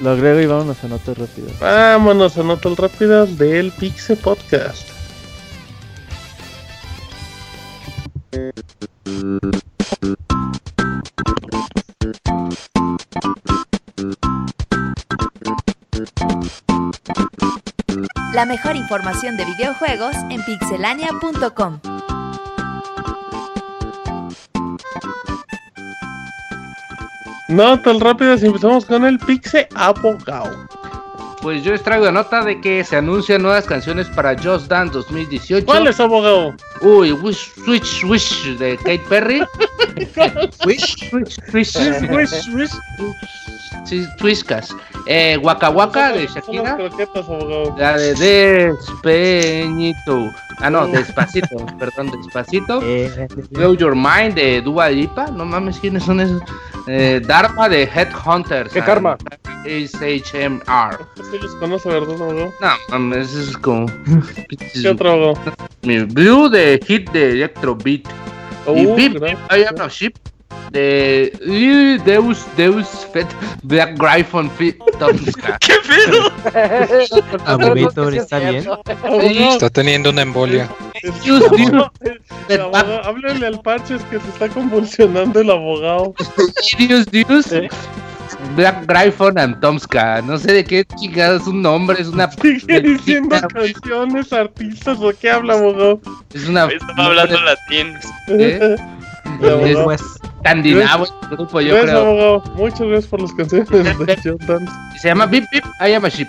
Lo 0.00 0.10
agrego 0.10 0.40
y 0.40 0.46
vámonos 0.46 0.82
a 0.82 0.88
notas 0.88 1.16
rápidas. 1.16 1.58
Vámonos 1.58 2.36
a 2.36 2.42
notas 2.42 2.76
rápidas 2.76 3.38
del 3.38 3.72
Pixel 3.72 4.16
Podcast. 4.18 4.88
La 18.34 18.46
mejor 18.46 18.74
información 18.74 19.36
de 19.36 19.44
videojuegos 19.44 20.16
en 20.28 20.44
pixelania.com. 20.44 21.80
No 27.48 27.80
tan 27.80 28.00
rápido 28.00 28.36
si 28.38 28.46
empezamos 28.46 28.84
con 28.86 29.04
el 29.04 29.18
Pixe 29.18 29.68
Abogado. 29.74 30.66
Pues 31.42 31.62
yo 31.62 31.72
les 31.72 31.82
traigo 31.82 32.06
la 32.06 32.12
nota 32.12 32.42
de 32.42 32.58
que 32.58 32.82
se 32.84 32.96
anuncian 32.96 33.42
nuevas 33.42 33.66
canciones 33.66 34.08
para 34.08 34.34
Just 34.42 34.66
Dance 34.68 34.94
2018. 34.94 35.66
¿Cuál 35.66 35.86
es 35.86 36.00
abogado? 36.00 36.54
Uy, 36.80 37.12
Wish, 37.12 37.52
Switch, 37.64 38.02
Wish 38.04 38.56
de 38.56 38.78
Kate 38.78 39.02
Perry. 39.10 39.40
wish, 40.64 41.12
Wish, 41.12 41.36
Wish, 41.52 41.76
Wish, 42.08 42.48
Wish. 42.48 42.70
Sí, 43.84 44.06
Twiskas. 44.16 44.74
Eh, 45.06 45.38
Waka 45.42 45.68
Waka 45.68 46.12
de 46.12 46.26
Shakira. 46.26 46.78
La 47.76 47.98
de 47.98 48.72
Despeñito. 48.72 50.30
Ah, 50.60 50.70
no, 50.70 50.86
Despacito. 50.86 51.66
perdón, 51.78 52.10
Despacito. 52.22 52.80
Eh, 52.82 53.28
Blow 53.50 53.74
Your 53.74 53.94
Mind 53.94 54.34
de 54.34 54.62
Dua 54.62 54.88
Lipa. 54.88 55.26
No 55.26 55.44
mames, 55.44 55.78
¿quiénes 55.78 56.04
son 56.04 56.20
esos? 56.20 56.40
Eh, 56.86 57.20
Dharma 57.24 57.68
de 57.68 57.84
Headhunters. 57.84 58.72
¿Qué 58.72 58.80
karma? 58.80 59.16
Es 59.64 59.94
HMR. 59.94 60.98
Sí 61.16 61.38
los 61.40 61.54
conoce, 61.56 61.88
¿verdad? 61.88 62.16
No, 62.18 62.70
mames, 62.90 63.34
es 63.34 63.56
como... 63.56 63.86
¿Qué 64.82 64.88
otro, 64.88 65.12
abogado? 65.12 65.54
Blue 65.82 66.48
de 66.48 66.80
Hit 66.86 67.10
de 67.10 67.30
Electro 67.32 67.74
Beat. 67.74 68.02
y 68.74 68.82
I 68.82 69.64
am 69.64 69.80
a 69.80 69.88
ship 69.88 70.14
de 70.74 72.00
Deus 72.04 72.44
Deus 72.56 73.06
Fet 73.12 73.28
Black 73.62 73.96
Gryphon 73.96 74.50
Tomska. 74.98 75.56
¿Qué 75.60 75.74
pedo? 75.86 76.32
Abuelito, 77.46 78.08
¿está 78.10 78.38
bien? 78.40 78.66
Está 79.04 79.70
teniendo 79.70 80.10
una 80.10 80.22
embolia. 80.22 80.68
Háblale 83.04 83.46
al 83.46 83.60
Parches 83.60 84.02
que 84.10 84.18
se 84.20 84.28
está 84.28 84.48
convulsionando 84.48 85.40
el 85.40 85.50
abogado. 85.50 86.14
Dios, 86.78 87.06
Dios. 87.06 87.46
Black 88.56 88.86
Gryphon 88.86 89.38
and 89.38 89.60
Tomska. 89.60 90.22
No 90.22 90.38
sé 90.38 90.52
de 90.52 90.64
qué 90.64 90.84
chingada 90.96 91.36
es 91.36 91.46
un 91.46 91.62
nombre, 91.62 92.00
es 92.00 92.08
una. 92.08 92.30
Sigue 92.30 92.80
diciendo 92.80 93.36
canciones, 93.48 94.32
artistas, 94.32 94.98
¿o 95.00 95.12
qué 95.20 95.30
habla, 95.30 95.54
abogado? 95.54 96.00
Es 96.32 96.48
una. 96.48 96.66
Estaba 96.66 97.06
hablando 97.06 97.40
latín. 97.40 97.94
¿Eh? 98.28 98.76
Escandinavo, 100.44 101.06
grupo, 101.30 101.60
yo 101.60 101.74
gracias, 101.74 101.90
creo. 101.90 102.00
abogado. 102.06 102.42
Muchas 102.54 102.80
gracias 102.80 103.06
por 103.06 103.22
las 103.22 103.32
canciones 103.32 103.68
de 103.70 104.06
Dance. 104.06 104.68
Se 105.00 105.08
llama 105.08 105.26
Bip 105.26 105.44
Bip, 105.50 105.64
I 105.80 105.92
am 105.94 106.04
a 106.04 106.08
ship. 106.08 106.28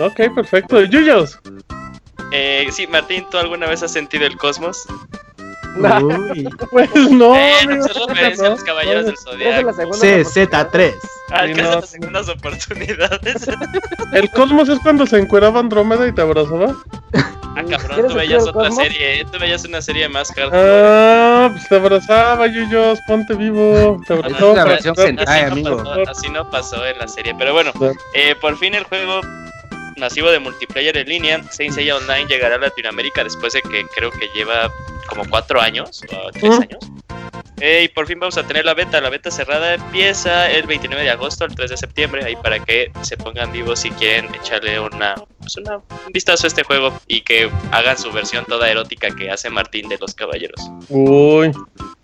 Ok, 0.00 0.34
perfecto. 0.34 0.82
¿Yuyos? 0.82 1.38
Eh, 2.32 2.66
sí, 2.72 2.86
Martín, 2.88 3.24
¿tú 3.30 3.38
alguna 3.38 3.66
vez 3.66 3.82
has 3.84 3.92
sentido 3.92 4.26
el 4.26 4.36
cosmos? 4.36 4.84
Uy. 5.76 6.48
Pues 6.70 6.90
no. 7.10 7.34
eh, 7.36 7.52
amigo, 7.64 7.86
no 7.86 7.92
se 7.94 8.06
referencia 8.08 8.46
a 8.46 8.50
los 8.50 8.64
caballeros 8.64 9.06
del 9.06 9.16
zodiaco. 9.16 9.66
la 9.66 9.72
segunda 9.72 9.98
CZ3. 9.98 10.92
Ah, 11.30 11.46
Sí, 11.46 11.52
que 11.54 11.62
no, 11.62 11.70
las 11.76 11.88
segundas 11.90 12.28
oportunidades. 12.28 13.48
El 14.12 14.30
cosmos 14.30 14.68
es 14.68 14.78
cuando 14.80 15.06
se 15.06 15.18
encueraba 15.18 15.60
Andrómeda 15.60 16.06
y 16.08 16.12
te 16.12 16.22
abrazaba. 16.22 16.74
Ah, 17.56 17.62
cabrón, 17.68 17.94
¿Quieres 17.94 18.10
tú 18.12 18.16
veías 18.18 18.42
otra 18.42 18.52
cosmos? 18.68 18.76
serie, 18.84 19.20
eh, 19.20 19.24
tú 19.30 19.38
veías 19.38 19.64
una 19.64 19.80
serie 19.82 20.08
más 20.08 20.28
hardcore. 20.32 20.60
Ah, 20.62 21.48
pues 21.52 21.68
te 21.68 21.76
abrazaba, 21.76 22.46
Yuyos. 22.46 22.98
Ponte 23.06 23.34
vivo. 23.34 24.00
Te 24.06 24.14
Ah, 24.14 24.16
abrazaba. 24.16 24.74
así, 24.74 25.40
amigo. 25.40 25.70
no 25.70 25.84
pasó, 25.84 26.10
así 26.10 26.28
no 26.30 26.50
pasó 26.50 26.86
en 26.86 26.98
la 26.98 27.08
serie. 27.08 27.34
Pero 27.38 27.52
bueno, 27.52 27.72
eh, 28.14 28.34
por 28.40 28.56
fin 28.58 28.74
el 28.74 28.84
juego 28.84 29.20
masivo 29.96 30.30
de 30.30 30.40
multiplayer 30.40 30.96
en 30.96 31.08
línea, 31.08 31.42
Saint 31.50 31.72
Seiya 31.72 31.96
Online, 31.96 32.26
llegará 32.28 32.56
a 32.56 32.58
Latinoamérica 32.58 33.22
después 33.22 33.52
de 33.52 33.62
que 33.62 33.84
creo 33.94 34.10
que 34.10 34.28
lleva 34.34 34.68
como 35.08 35.22
cuatro 35.30 35.60
años, 35.60 36.02
o 36.12 36.30
tres 36.32 36.52
años. 36.60 36.78
Y 37.64 37.88
por 37.88 38.06
fin 38.06 38.20
vamos 38.20 38.36
a 38.36 38.46
tener 38.46 38.66
la 38.66 38.74
beta. 38.74 39.00
La 39.00 39.08
beta 39.08 39.30
cerrada 39.30 39.74
empieza 39.74 40.50
el 40.50 40.66
29 40.66 41.02
de 41.02 41.10
agosto 41.10 41.44
al 41.44 41.54
3 41.54 41.70
de 41.70 41.76
septiembre. 41.78 42.24
Ahí 42.24 42.36
para 42.36 42.62
que 42.62 42.92
se 43.00 43.16
pongan 43.16 43.52
vivos 43.52 43.80
si 43.80 43.90
quieren 43.90 44.34
echarle 44.34 44.78
una, 44.78 45.14
pues 45.38 45.56
un 45.56 46.12
vistazo 46.12 46.46
a 46.46 46.48
este 46.48 46.62
juego 46.62 46.92
y 47.06 47.22
que 47.22 47.50
hagan 47.72 47.96
su 47.96 48.12
versión 48.12 48.44
toda 48.44 48.70
erótica 48.70 49.14
que 49.16 49.30
hace 49.30 49.48
Martín 49.48 49.88
de 49.88 49.96
los 49.98 50.14
Caballeros. 50.14 50.60
Uy. 50.90 51.52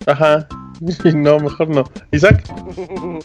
Ajá. 0.07 0.47
No, 1.15 1.39
mejor 1.39 1.69
no. 1.69 1.83
Isaac. 2.11 2.43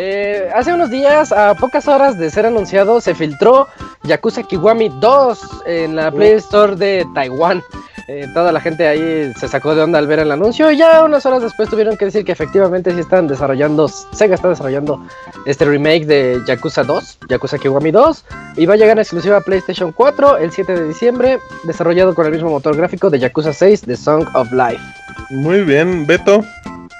Eh, 0.00 0.48
hace 0.54 0.72
unos 0.72 0.90
días, 0.90 1.32
a 1.32 1.54
pocas 1.54 1.88
horas 1.88 2.18
de 2.18 2.30
ser 2.30 2.46
anunciado, 2.46 3.00
se 3.00 3.16
filtró 3.16 3.66
Yakuza 4.04 4.44
Kiwami 4.44 4.90
2 5.00 5.62
en 5.66 5.96
la 5.96 6.12
Play 6.12 6.34
Store 6.34 6.76
de 6.76 7.04
Taiwán. 7.14 7.62
Eh, 8.06 8.26
toda 8.32 8.52
la 8.52 8.60
gente 8.60 8.86
ahí 8.86 9.32
se 9.34 9.48
sacó 9.48 9.74
de 9.74 9.82
onda 9.82 9.98
al 9.98 10.06
ver 10.06 10.20
el 10.20 10.30
anuncio. 10.30 10.70
Y 10.70 10.76
ya 10.76 11.04
unas 11.04 11.26
horas 11.26 11.42
después 11.42 11.68
tuvieron 11.68 11.96
que 11.96 12.04
decir 12.04 12.24
que 12.24 12.30
efectivamente 12.30 12.92
sí 12.92 13.00
están 13.00 13.26
desarrollando, 13.26 13.88
Sega 13.88 14.36
está 14.36 14.48
desarrollando 14.48 15.04
este 15.46 15.64
remake 15.64 16.06
de 16.06 16.40
Yakuza 16.46 16.84
2, 16.84 17.18
Yakuza 17.28 17.58
Kiwami 17.58 17.90
2. 17.90 18.24
Y 18.56 18.66
va 18.66 18.74
a 18.74 18.76
llegar 18.76 18.98
en 18.98 19.02
exclusiva 19.02 19.38
a 19.38 19.40
PlayStation 19.40 19.90
4 19.90 20.36
el 20.38 20.52
7 20.52 20.74
de 20.74 20.86
diciembre, 20.86 21.38
desarrollado 21.64 22.14
con 22.14 22.26
el 22.26 22.32
mismo 22.32 22.50
motor 22.50 22.76
gráfico 22.76 23.10
de 23.10 23.18
Yakuza 23.18 23.52
6, 23.52 23.80
The 23.80 23.96
Song 23.96 24.28
of 24.34 24.52
Life. 24.52 24.82
Muy 25.30 25.62
bien, 25.62 26.06
Beto. 26.06 26.44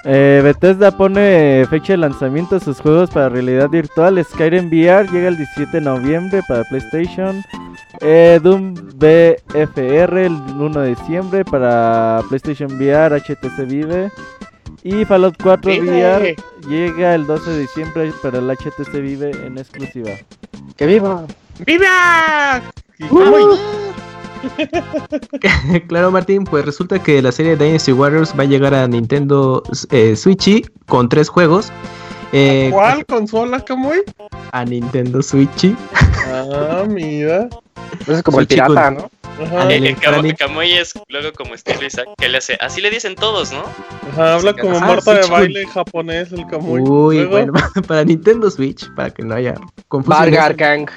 Eh, 0.05 0.39
Bethesda 0.43 0.91
pone 0.91 1.65
fecha 1.69 1.93
de 1.93 1.97
lanzamiento 1.97 2.55
de 2.57 2.63
sus 2.63 2.79
juegos 2.79 3.09
para 3.09 3.29
realidad 3.29 3.69
virtual. 3.69 4.23
Skyrim 4.23 4.67
VR 4.67 5.09
llega 5.11 5.27
el 5.27 5.37
17 5.37 5.77
de 5.77 5.81
noviembre 5.81 6.41
para 6.47 6.63
PlayStation. 6.63 7.43
Eh, 8.01 8.39
Doom 8.41 8.75
BFR 8.95 10.25
el 10.25 10.31
1 10.31 10.81
de 10.81 10.89
diciembre 10.95 11.43
para 11.43 12.21
PlayStation 12.29 12.71
VR, 12.75 13.19
HTC 13.19 13.65
Vive. 13.65 14.11
Y 14.83 15.03
Fallout 15.03 15.35
4 15.41 15.71
Vive. 15.71 15.89
VR 15.89 16.35
llega 16.69 17.15
el 17.15 17.25
12 17.25 17.51
de 17.51 17.59
diciembre 17.59 18.13
para 18.21 18.39
el 18.39 18.49
HTC 18.49 19.01
Vive 19.01 19.31
en 19.45 19.57
exclusiva. 19.57 20.11
¡Que 20.77 20.85
viva! 20.85 21.25
¡Viva! 21.65 22.61
Uh. 23.09 24.08
claro, 25.87 26.11
Martín, 26.11 26.43
pues 26.43 26.65
resulta 26.65 27.01
que 27.01 27.21
la 27.21 27.31
serie 27.31 27.55
Dynasty 27.55 27.91
Warriors 27.91 28.33
va 28.37 28.43
a 28.43 28.47
llegar 28.47 28.73
a 28.73 28.87
Nintendo 28.87 29.63
eh, 29.91 30.15
Switch 30.15 30.69
con 30.87 31.09
tres 31.09 31.29
juegos. 31.29 31.71
Eh, 32.31 32.69
¿Cuál 32.71 33.05
consola, 33.05 33.59
Camuy? 33.63 34.03
A 34.51 34.63
Nintendo 34.65 35.21
Switch. 35.21 35.73
Ah, 36.27 36.85
mira. 36.87 37.49
Eso 38.01 38.13
es 38.13 38.23
como 38.23 38.39
el 38.39 38.47
pirata, 38.47 38.89
chico. 38.91 39.01
¿no? 39.01 39.19
Ajá, 39.43 39.65
mí- 40.21 40.33
Camuy 40.33 40.73
es 40.73 40.93
luego 41.07 41.31
como 41.31 41.53
estilo 41.55 41.85
Isaac, 41.85 42.07
que 42.17 42.27
le 42.29 42.37
hace. 42.39 42.57
Así 42.59 42.81
le 42.81 42.89
dicen 42.89 43.15
todos, 43.15 43.51
¿no? 43.51 43.63
ajá, 44.11 44.35
habla 44.35 44.53
como 44.53 44.75
Ajá, 44.75 44.85
Marta 44.85 45.13
de 45.13 45.27
baile 45.27 45.65
japonés, 45.67 46.31
el 46.33 46.45
Camuy. 46.45 46.81
Uy, 46.81 47.15
Luego, 47.15 47.31
bueno, 47.31 47.53
para 47.87 48.03
Nintendo 48.03 48.51
Switch, 48.51 48.93
para 48.95 49.11
que 49.11 49.23
no 49.23 49.35
haya 49.35 49.55
confusión. 49.87 50.19
Vargar 50.19 50.55
Gang. 50.55 50.89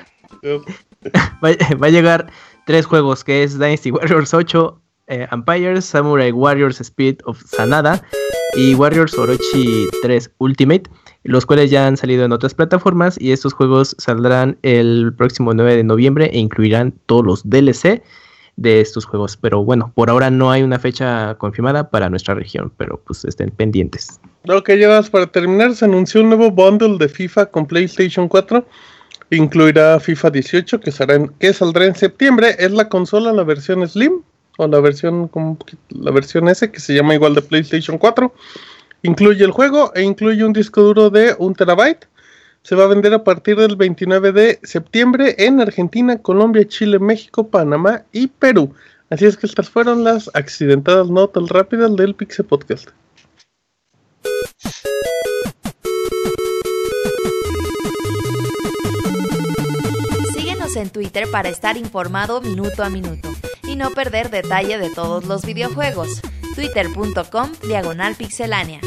Va 1.42 1.87
a 1.87 1.90
llegar 1.90 2.26
tres 2.66 2.87
juegos, 2.87 3.25
que 3.25 3.42
es 3.42 3.59
Dynasty 3.59 3.90
Warriors 3.90 4.35
8, 4.35 4.81
eh, 5.09 5.26
Empires, 5.31 5.85
Samurai 5.85 6.33
Warriors 6.33 6.81
Spirit 6.81 7.21
of 7.25 7.42
Sanada 7.45 8.02
y 8.54 8.75
Warriors 8.75 9.14
Orochi 9.19 9.88
3 10.02 10.31
Ultimate, 10.38 10.85
los 11.25 11.47
cuales 11.47 11.71
ya 11.71 11.87
han 11.87 11.97
salido 11.97 12.25
en 12.25 12.33
otras 12.33 12.54
plataformas 12.54 13.21
y 13.21 13.33
estos 13.33 13.52
juegos 13.52 13.97
saldrán 13.99 14.59
el 14.62 15.12
próximo 15.16 15.54
9 15.54 15.76
de 15.76 15.85
noviembre 15.85 16.31
e 16.33 16.38
incluirán 16.38 16.95
todos 17.07 17.25
los 17.25 17.49
DLC 17.49 18.02
de 18.57 18.81
estos 18.81 19.04
juegos. 19.04 19.37
Pero 19.37 19.64
bueno, 19.64 19.92
por 19.95 20.11
ahora 20.11 20.31
no 20.31 20.50
hay 20.50 20.62
una 20.62 20.78
fecha 20.78 21.35
confirmada 21.37 21.90
para 21.90 22.11
nuestra 22.11 22.35
región, 22.35 22.73
pero 22.76 23.00
pues 23.04 23.25
estén 23.25 23.50
pendientes. 23.50 24.21
Ok, 24.49 24.73
ya 24.73 24.88
vas 24.88 25.11
para 25.11 25.26
terminar. 25.26 25.75
Se 25.75 25.85
anunció 25.85 26.21
un 26.21 26.28
nuevo 26.28 26.50
bundle 26.50 26.99
de 26.99 27.09
FIFA 27.09 27.47
con 27.47 27.66
PlayStation 27.66 28.28
4. 28.28 28.64
Incluirá 29.33 29.99
FIFA 29.99 30.31
18, 30.31 30.81
que, 30.81 30.93
saldrá 30.93 31.87
en 31.87 31.95
septiembre. 31.95 32.55
Es 32.59 32.71
la 32.71 32.91
consola, 32.91 33.33
la 33.33 33.45
versión 33.45 33.89
Slim, 33.89 34.21
o 34.59 34.67
la 34.67 34.79
versión, 34.79 35.31
la 35.89 36.11
versión 36.11 36.51
S, 36.51 36.71
que 36.71 36.79
se 36.79 36.95
llama 36.95 37.15
igual 37.15 37.35
de 37.35 37.41
PlayStation 37.41 37.97
4. 37.97 38.31
Incluye 39.05 39.43
el 39.43 39.51
juego 39.51 39.91
e 39.95 40.03
incluye 40.03 40.45
un 40.45 40.53
disco 40.53 40.83
duro 40.83 41.09
de 41.09 41.35
1 41.39 41.55
terabyte. 41.55 42.07
Se 42.62 42.75
va 42.75 42.85
a 42.85 42.89
vender 42.89 43.15
a 43.15 43.25
partir 43.25 43.57
del 43.57 43.75
29 43.75 44.33
de 44.33 44.61
septiembre 44.65 45.35
en 45.39 45.62
Argentina, 45.62 46.19
Colombia, 46.19 46.69
Chile, 46.69 46.99
México, 46.99 47.49
Panamá 47.49 48.03
y 48.12 48.27
Perú. 48.27 48.75
Así 49.09 49.25
es 49.25 49.39
que 49.39 49.47
estas 49.47 49.71
fueron 49.71 50.05
las 50.05 50.31
accidentadas 50.35 51.09
notas 51.09 51.49
rápidas 51.49 51.97
del 51.97 52.15
Pixel 52.15 52.45
Podcast. 52.45 52.91
En 60.75 60.88
Twitter 60.88 61.31
para 61.31 61.50
estar 61.50 61.76
informado 61.76 62.41
minuto 62.41 62.83
a 62.83 62.88
minuto 62.88 63.31
y 63.64 63.76
no 63.76 63.91
perder 63.91 64.31
detalle 64.31 64.79
de 64.79 64.88
todos 64.88 65.25
los 65.26 65.45
videojuegos. 65.45 66.23
Twitter.com 66.55 67.50
Diagonal 67.67 68.14
Pixelánea. 68.14 68.81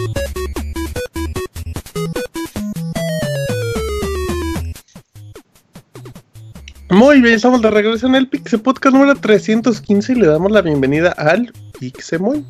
Muy 6.89 7.21
bien, 7.21 7.35
estamos 7.35 7.61
de 7.61 7.69
regreso 7.69 8.07
en 8.07 8.15
el 8.15 8.29
Pixel 8.29 8.61
Podcast 8.61 8.95
número 8.95 9.15
315 9.15 10.13
y 10.13 10.15
le 10.15 10.27
damos 10.27 10.51
la 10.51 10.61
bienvenida 10.61 11.11
al 11.11 11.53
Pixemoy. 11.79 12.45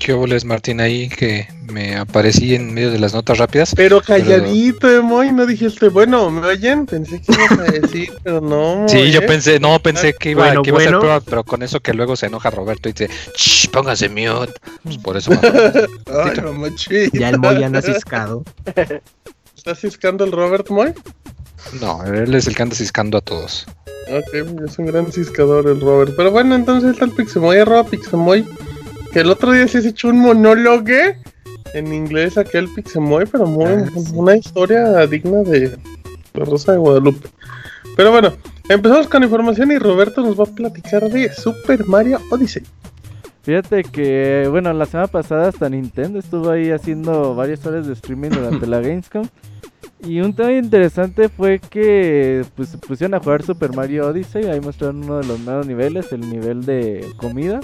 ¿Qué 0.00 0.14
boles, 0.14 0.46
Martín, 0.46 0.80
ahí 0.80 1.10
que 1.10 1.46
me 1.70 1.94
aparecí 1.96 2.54
en 2.54 2.72
medio 2.72 2.90
de 2.90 2.98
las 2.98 3.12
notas 3.12 3.36
rápidas? 3.36 3.74
Pero 3.76 4.00
calladito, 4.00 4.90
Emoy, 4.90 5.30
no 5.30 5.44
dijiste, 5.44 5.88
bueno, 5.90 6.30
¿me 6.30 6.46
oyen? 6.46 6.86
Pensé 6.86 7.20
que 7.20 7.32
ibas 7.32 7.58
a 7.58 7.62
decir, 7.70 8.10
pero 8.24 8.40
no. 8.40 8.88
Sí, 8.88 9.10
yo 9.12 9.24
pensé, 9.26 9.60
no, 9.60 9.78
pensé 9.78 10.14
que 10.14 10.30
iba, 10.30 10.46
Bueno, 10.46 10.62
que 10.62 10.70
iba 10.70 10.78
a 10.78 10.82
ser 10.84 10.98
prueba, 10.98 11.20
pero 11.20 11.44
con 11.44 11.62
eso 11.62 11.80
que 11.80 11.92
luego 11.92 12.16
se 12.16 12.26
enoja 12.26 12.48
Roberto 12.48 12.88
y 12.88 12.92
dice, 12.92 13.10
Shh, 13.36 13.68
póngase 13.68 14.08
mute. 14.08 14.54
Pues 14.82 14.96
por 14.98 15.18
eso. 15.18 15.32
me- 15.32 15.38
Ay, 16.24 16.40
no. 16.42 16.66
Ya 17.12 17.28
el 17.28 17.38
Moy 17.38 17.62
anda 17.62 17.82
ciscado. 17.82 18.42
¿Está 19.54 19.74
ciscando 19.74 20.24
el 20.24 20.32
Robert 20.32 20.70
Moy? 20.70 20.94
No, 21.78 22.02
él 22.06 22.34
es 22.34 22.46
el 22.46 22.56
que 22.56 22.62
anda 22.62 22.74
ciscando 22.74 23.18
a 23.18 23.20
todos. 23.20 23.66
Ok, 24.08 24.64
es 24.66 24.78
un 24.78 24.86
gran 24.86 25.12
ciscador 25.12 25.68
el 25.68 25.78
Robert. 25.78 26.14
Pero 26.16 26.30
bueno, 26.30 26.54
entonces 26.54 26.92
está 26.92 27.04
el 27.04 27.10
Pixemoy, 27.12 27.58
arroba 27.58 27.84
Pixemoy. 27.84 28.46
Que 29.12 29.20
el 29.20 29.30
otro 29.30 29.52
día 29.52 29.66
se 29.66 29.78
ha 29.78 29.80
hecho 29.80 30.08
un 30.08 30.20
monólogo 30.20 30.94
en 31.74 31.92
inglés 31.92 32.38
aquel 32.38 32.68
Pixemoy, 32.68 33.26
pero 33.26 33.46
muy, 33.46 33.64
ah, 33.64 33.88
una 34.14 34.36
historia 34.36 35.06
digna 35.06 35.38
de, 35.38 35.76
Rosa 36.34 36.72
de 36.72 36.78
Guadalupe. 36.78 37.28
Pero 37.96 38.12
bueno, 38.12 38.32
empezamos 38.68 39.08
con 39.08 39.22
información 39.22 39.72
y 39.72 39.78
Roberto 39.78 40.22
nos 40.22 40.38
va 40.38 40.44
a 40.44 40.54
platicar 40.54 41.08
de 41.10 41.32
Super 41.32 41.86
Mario 41.86 42.20
Odyssey. 42.30 42.62
Fíjate 43.42 43.82
que, 43.84 44.46
bueno, 44.50 44.72
la 44.72 44.86
semana 44.86 45.08
pasada 45.08 45.48
hasta 45.48 45.68
Nintendo 45.68 46.18
estuvo 46.18 46.50
ahí 46.50 46.70
haciendo 46.70 47.34
varias 47.34 47.64
horas 47.66 47.86
de 47.86 47.94
streaming 47.94 48.30
durante 48.30 48.66
la 48.66 48.80
Gamescom. 48.80 49.26
Y 50.02 50.20
un 50.20 50.34
tema 50.34 50.52
interesante 50.52 51.28
fue 51.28 51.58
que 51.58 52.44
pues, 52.54 52.70
se 52.70 52.78
pusieron 52.78 53.14
a 53.14 53.20
jugar 53.20 53.42
Super 53.42 53.74
Mario 53.74 54.08
Odyssey. 54.08 54.44
Ahí 54.46 54.60
mostraron 54.60 55.04
uno 55.04 55.18
de 55.18 55.26
los 55.26 55.40
nuevos 55.40 55.66
niveles, 55.66 56.12
el 56.12 56.20
nivel 56.30 56.64
de 56.64 57.06
comida. 57.16 57.60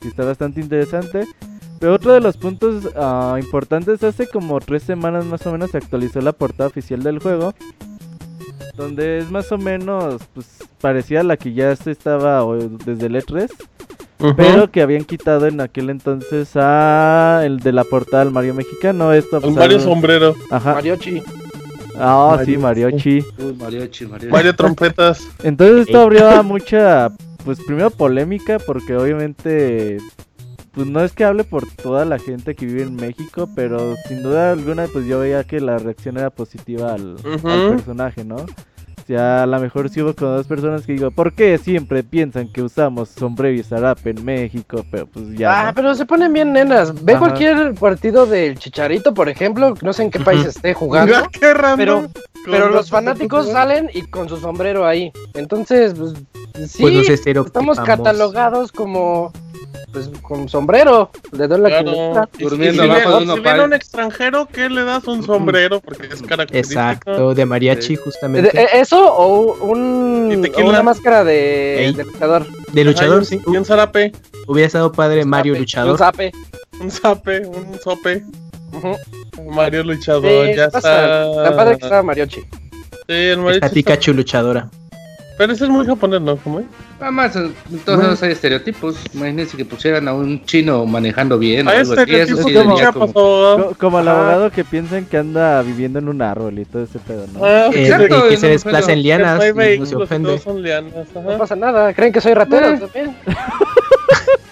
Que 0.00 0.08
está 0.08 0.24
bastante 0.24 0.60
interesante. 0.60 1.26
Pero 1.78 1.94
otro 1.94 2.12
de 2.12 2.20
los 2.20 2.36
puntos 2.36 2.84
uh, 2.94 3.36
importantes, 3.38 4.02
hace 4.02 4.26
como 4.26 4.60
tres 4.60 4.82
semanas 4.82 5.24
más 5.24 5.46
o 5.46 5.52
menos 5.52 5.70
se 5.70 5.78
actualizó 5.78 6.20
la 6.20 6.32
portada 6.32 6.68
oficial 6.68 7.02
del 7.02 7.18
juego. 7.20 7.54
Donde 8.76 9.18
es 9.18 9.30
más 9.30 9.50
o 9.52 9.58
menos, 9.58 10.22
pues 10.34 10.46
parecía 10.80 11.22
la 11.22 11.36
que 11.36 11.52
ya 11.52 11.74
se 11.76 11.90
estaba 11.90 12.44
desde 12.84 13.06
el 13.06 13.14
E3. 13.14 13.50
Pero 14.36 14.70
que 14.70 14.82
habían 14.82 15.04
quitado 15.04 15.46
en 15.46 15.60
aquel 15.60 15.88
entonces 15.88 16.50
a 16.54 17.40
el 17.44 17.60
de 17.60 17.72
la 17.72 17.84
portada 17.84 18.24
del 18.24 18.34
Mario 18.34 18.52
mexicano. 18.54 19.12
Esto, 19.14 19.40
pues, 19.40 19.54
Mario 19.54 19.80
Sombrero. 19.80 20.34
Ajá. 20.50 20.74
Mariochi. 20.74 21.22
Ah, 21.98 22.38
sí, 22.44 22.56
Mariochi. 22.56 23.24
Mariochi, 23.58 24.06
Mariochi. 24.06 24.32
Mario 24.32 24.54
Trompetas. 24.54 25.26
Entonces 25.42 25.86
esto 25.86 26.00
abrió 26.00 26.42
mucha, 26.42 27.12
pues 27.44 27.58
primero 27.64 27.90
polémica 27.90 28.58
porque 28.58 28.96
obviamente 28.96 29.98
pues 30.72 30.86
no 30.86 31.02
es 31.02 31.12
que 31.12 31.24
hable 31.24 31.44
por 31.44 31.66
toda 31.70 32.04
la 32.04 32.18
gente 32.18 32.54
que 32.54 32.66
vive 32.66 32.82
en 32.82 32.94
México, 32.94 33.48
pero 33.54 33.96
sin 34.06 34.22
duda 34.22 34.52
alguna, 34.52 34.86
pues 34.86 35.06
yo 35.06 35.18
veía 35.18 35.44
que 35.44 35.60
la 35.60 35.78
reacción 35.78 36.16
era 36.16 36.30
positiva 36.30 36.94
al, 36.94 37.16
personaje, 37.42 38.24
¿no? 38.24 38.36
O 38.36 39.12
sea, 39.12 39.42
a 39.42 39.46
lo 39.46 39.58
mejor 39.58 39.88
sí 39.88 40.00
hubo 40.00 40.14
con 40.14 40.36
dos 40.36 40.46
personas 40.46 40.86
que 40.86 40.92
digo, 40.92 41.10
¿por 41.10 41.32
qué 41.32 41.58
siempre 41.58 42.04
piensan 42.04 42.52
que 42.52 42.62
usamos 42.62 43.08
sombrero 43.08 43.58
y 43.58 43.64
zarape 43.64 44.10
en 44.10 44.24
México? 44.24 44.84
Pero 44.88 45.06
pues 45.06 45.36
ya. 45.36 45.68
Ah, 45.68 45.72
pero 45.74 45.96
se 45.96 46.06
ponen 46.06 46.32
bien 46.32 46.52
nenas. 46.52 47.04
Ve 47.04 47.18
cualquier 47.18 47.74
partido 47.74 48.26
del 48.26 48.56
Chicharito, 48.56 49.12
por 49.12 49.28
ejemplo, 49.28 49.74
no 49.82 49.92
sé 49.92 50.04
en 50.04 50.12
qué 50.12 50.20
país 50.20 50.46
esté 50.46 50.74
jugando. 50.74 51.14
qué 51.32 51.52
pero, 51.76 52.08
pero 52.44 52.68
los 52.68 52.88
fanáticos 52.88 53.50
salen 53.50 53.90
y 53.92 54.02
con 54.02 54.28
su 54.28 54.36
sombrero 54.36 54.86
ahí. 54.86 55.10
Entonces, 55.34 55.94
pues, 55.94 56.14
sí, 56.66 56.82
pues 56.82 57.08
estamos 57.08 57.80
catalogados 57.80 58.72
como 58.72 59.32
pues 59.92 60.08
con 60.22 60.48
sombrero. 60.48 61.10
Le 61.32 61.48
doy 61.48 61.60
la 61.60 61.68
claro. 61.68 62.28
Durmiendo 62.38 62.82
si 62.82 62.88
abajo 62.88 63.20
de 63.20 63.26
Si 63.26 63.40
viene 63.40 63.64
un 63.64 63.72
extranjero, 63.72 64.46
¿qué 64.46 64.68
le 64.68 64.84
das 64.84 65.06
un 65.06 65.24
sombrero? 65.24 65.80
Porque 65.80 66.06
es 66.06 66.22
característico. 66.22 66.80
Exacto, 66.80 67.34
de 67.34 67.46
mariachi, 67.46 67.96
justamente. 67.96 68.50
Eh, 68.58 68.68
¿Eso 68.74 69.12
o, 69.12 69.54
un, 69.64 70.48
una 70.64 70.82
máscara 70.82 71.24
de, 71.24 71.92
de, 71.96 72.04
luchador? 72.04 72.46
De 72.72 72.84
luchador, 72.84 73.24
sí. 73.24 73.40
Y 73.46 73.56
un 73.56 73.64
zarape. 73.64 74.12
Hubiera 74.46 74.66
estado 74.66 74.92
padre 74.92 75.24
Mario 75.24 75.56
luchador. 75.56 75.92
Un 75.92 75.98
zape. 75.98 76.32
Un 76.80 76.90
zape, 76.90 77.46
un 77.46 77.78
sope. 77.82 78.24
Mario 79.50 79.84
luchador, 79.84 80.54
ya 80.54 80.66
está. 80.66 81.24
La 81.24 81.56
padre 81.56 81.78
que 81.78 81.84
estaba 81.84 82.02
Mariochi. 82.02 82.40
Sí, 82.40 82.46
el 83.08 83.38
Mariochi. 83.38 83.56
Está 83.56 83.70
Pikachu 83.70 84.12
luchadora. 84.12 84.70
Pero 85.40 85.54
eso 85.54 85.64
es 85.64 85.70
muy 85.70 85.86
japonés, 85.86 86.20
¿no? 86.20 86.36
¿Cómo 86.36 86.60
es? 86.60 86.66
Además, 87.00 87.32
todos 87.86 88.22
hay 88.22 88.32
estereotipos. 88.32 88.96
Imagínense 89.14 89.56
que 89.56 89.64
pusieran 89.64 90.06
a 90.06 90.12
un 90.12 90.44
chino 90.44 90.84
manejando 90.84 91.38
bien. 91.38 91.66
O 91.66 91.70
algo 91.70 91.94
así, 91.94 92.14
eso 92.14 92.36
sí 92.36 92.52
como, 92.92 93.74
como, 93.78 94.00
el 94.00 94.08
abogado 94.08 94.50
que 94.50 94.64
piensan 94.64 95.06
que 95.06 95.16
anda 95.16 95.62
viviendo 95.62 95.98
en 95.98 96.10
un 96.10 96.20
árbol 96.20 96.58
y 96.58 96.66
todo 96.66 96.82
ese 96.82 96.98
pedo, 96.98 97.26
¿no? 97.32 97.42
Ah, 97.42 97.70
exacto, 97.72 98.26
y 98.26 98.28
que 98.28 98.36
se 98.36 98.48
desplaza 98.48 98.92
en 98.92 99.02
lianas. 99.02 99.42
Y 99.42 99.86
se 99.86 99.96
ofende. 99.96 100.38
no 100.44 101.38
pasa 101.38 101.56
nada. 101.56 101.94
¿Creen 101.94 102.12
que 102.12 102.20
soy 102.20 102.34
ratero 102.34 102.78
también? 102.78 103.16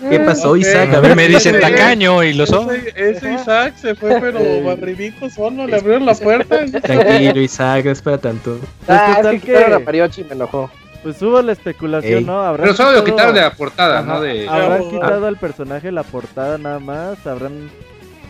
¿Qué 0.09 0.21
pasó, 0.21 0.57
Isaac? 0.57 0.95
A 0.95 1.01
ver, 1.01 1.17
me 1.17 1.29
dicen 1.29 1.61
tacaño 1.61 2.23
y 2.23 2.33
lo 2.33 2.47
son. 2.47 2.69
Ese, 2.95 3.35
Isaac 3.35 3.75
se 3.77 3.95
fue, 3.95 4.21
pero 4.21 4.63
barridito 4.63 5.29
solo, 5.29 5.67
le 5.67 5.77
abrieron 5.77 6.07
la 6.07 6.15
puerta. 6.15 6.65
Tranquilo, 6.81 7.41
Isaac, 7.41 7.85
no 7.85 7.91
es 7.91 8.03
para 8.03 8.19
tanto. 8.19 8.59
Ah, 8.87 9.21
es 9.33 9.43
que 9.43 9.53
la 9.53 9.81
Pariochi 9.81 10.25
me 10.25 10.33
enojó. 10.33 10.71
Pues 11.03 11.23
hubo 11.23 11.41
la 11.43 11.53
especulación, 11.53 12.27
¿no? 12.27 12.55
Pero 12.57 12.75
solo 12.75 12.93
lo 12.93 13.05
quitaron 13.05 13.35
de 13.35 13.41
la 13.41 13.53
portada, 13.53 14.03
¿no? 14.03 14.21
De... 14.21 14.49
Habrán 14.49 14.91
quitado 14.91 15.27
al 15.27 15.37
personaje 15.37 15.93
la 15.93 16.03
portada 16.03 16.59
nada 16.59 16.79
más, 16.81 17.25
habrán 17.27 17.71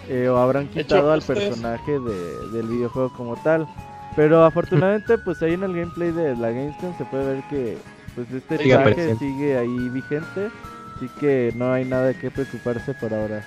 eh, 0.08 0.28
o 0.28 0.36
habrán 0.38 0.68
quitado 0.68 1.12
al 1.12 1.22
personaje 1.22 1.92
de, 1.92 2.48
del 2.52 2.66
videojuego 2.66 3.12
como 3.12 3.36
tal. 3.42 3.66
Pero 4.16 4.44
afortunadamente, 4.44 5.16
pues 5.18 5.42
ahí 5.42 5.54
en 5.54 5.62
el 5.62 5.74
gameplay 5.74 6.10
de 6.10 6.34
la 6.36 6.50
Gamescom 6.50 6.96
se 6.98 7.04
puede 7.04 7.34
ver 7.34 7.44
que 7.48 7.78
pues 8.14 8.26
este 8.32 8.56
personaje 8.58 9.16
sigue 9.16 9.56
ahí 9.56 9.88
vigente, 9.90 10.50
así 10.96 11.08
que 11.20 11.52
no 11.54 11.72
hay 11.72 11.84
nada 11.84 12.06
de 12.06 12.18
qué 12.18 12.30
preocuparse 12.30 12.94
por 12.94 13.14
ahora. 13.14 13.42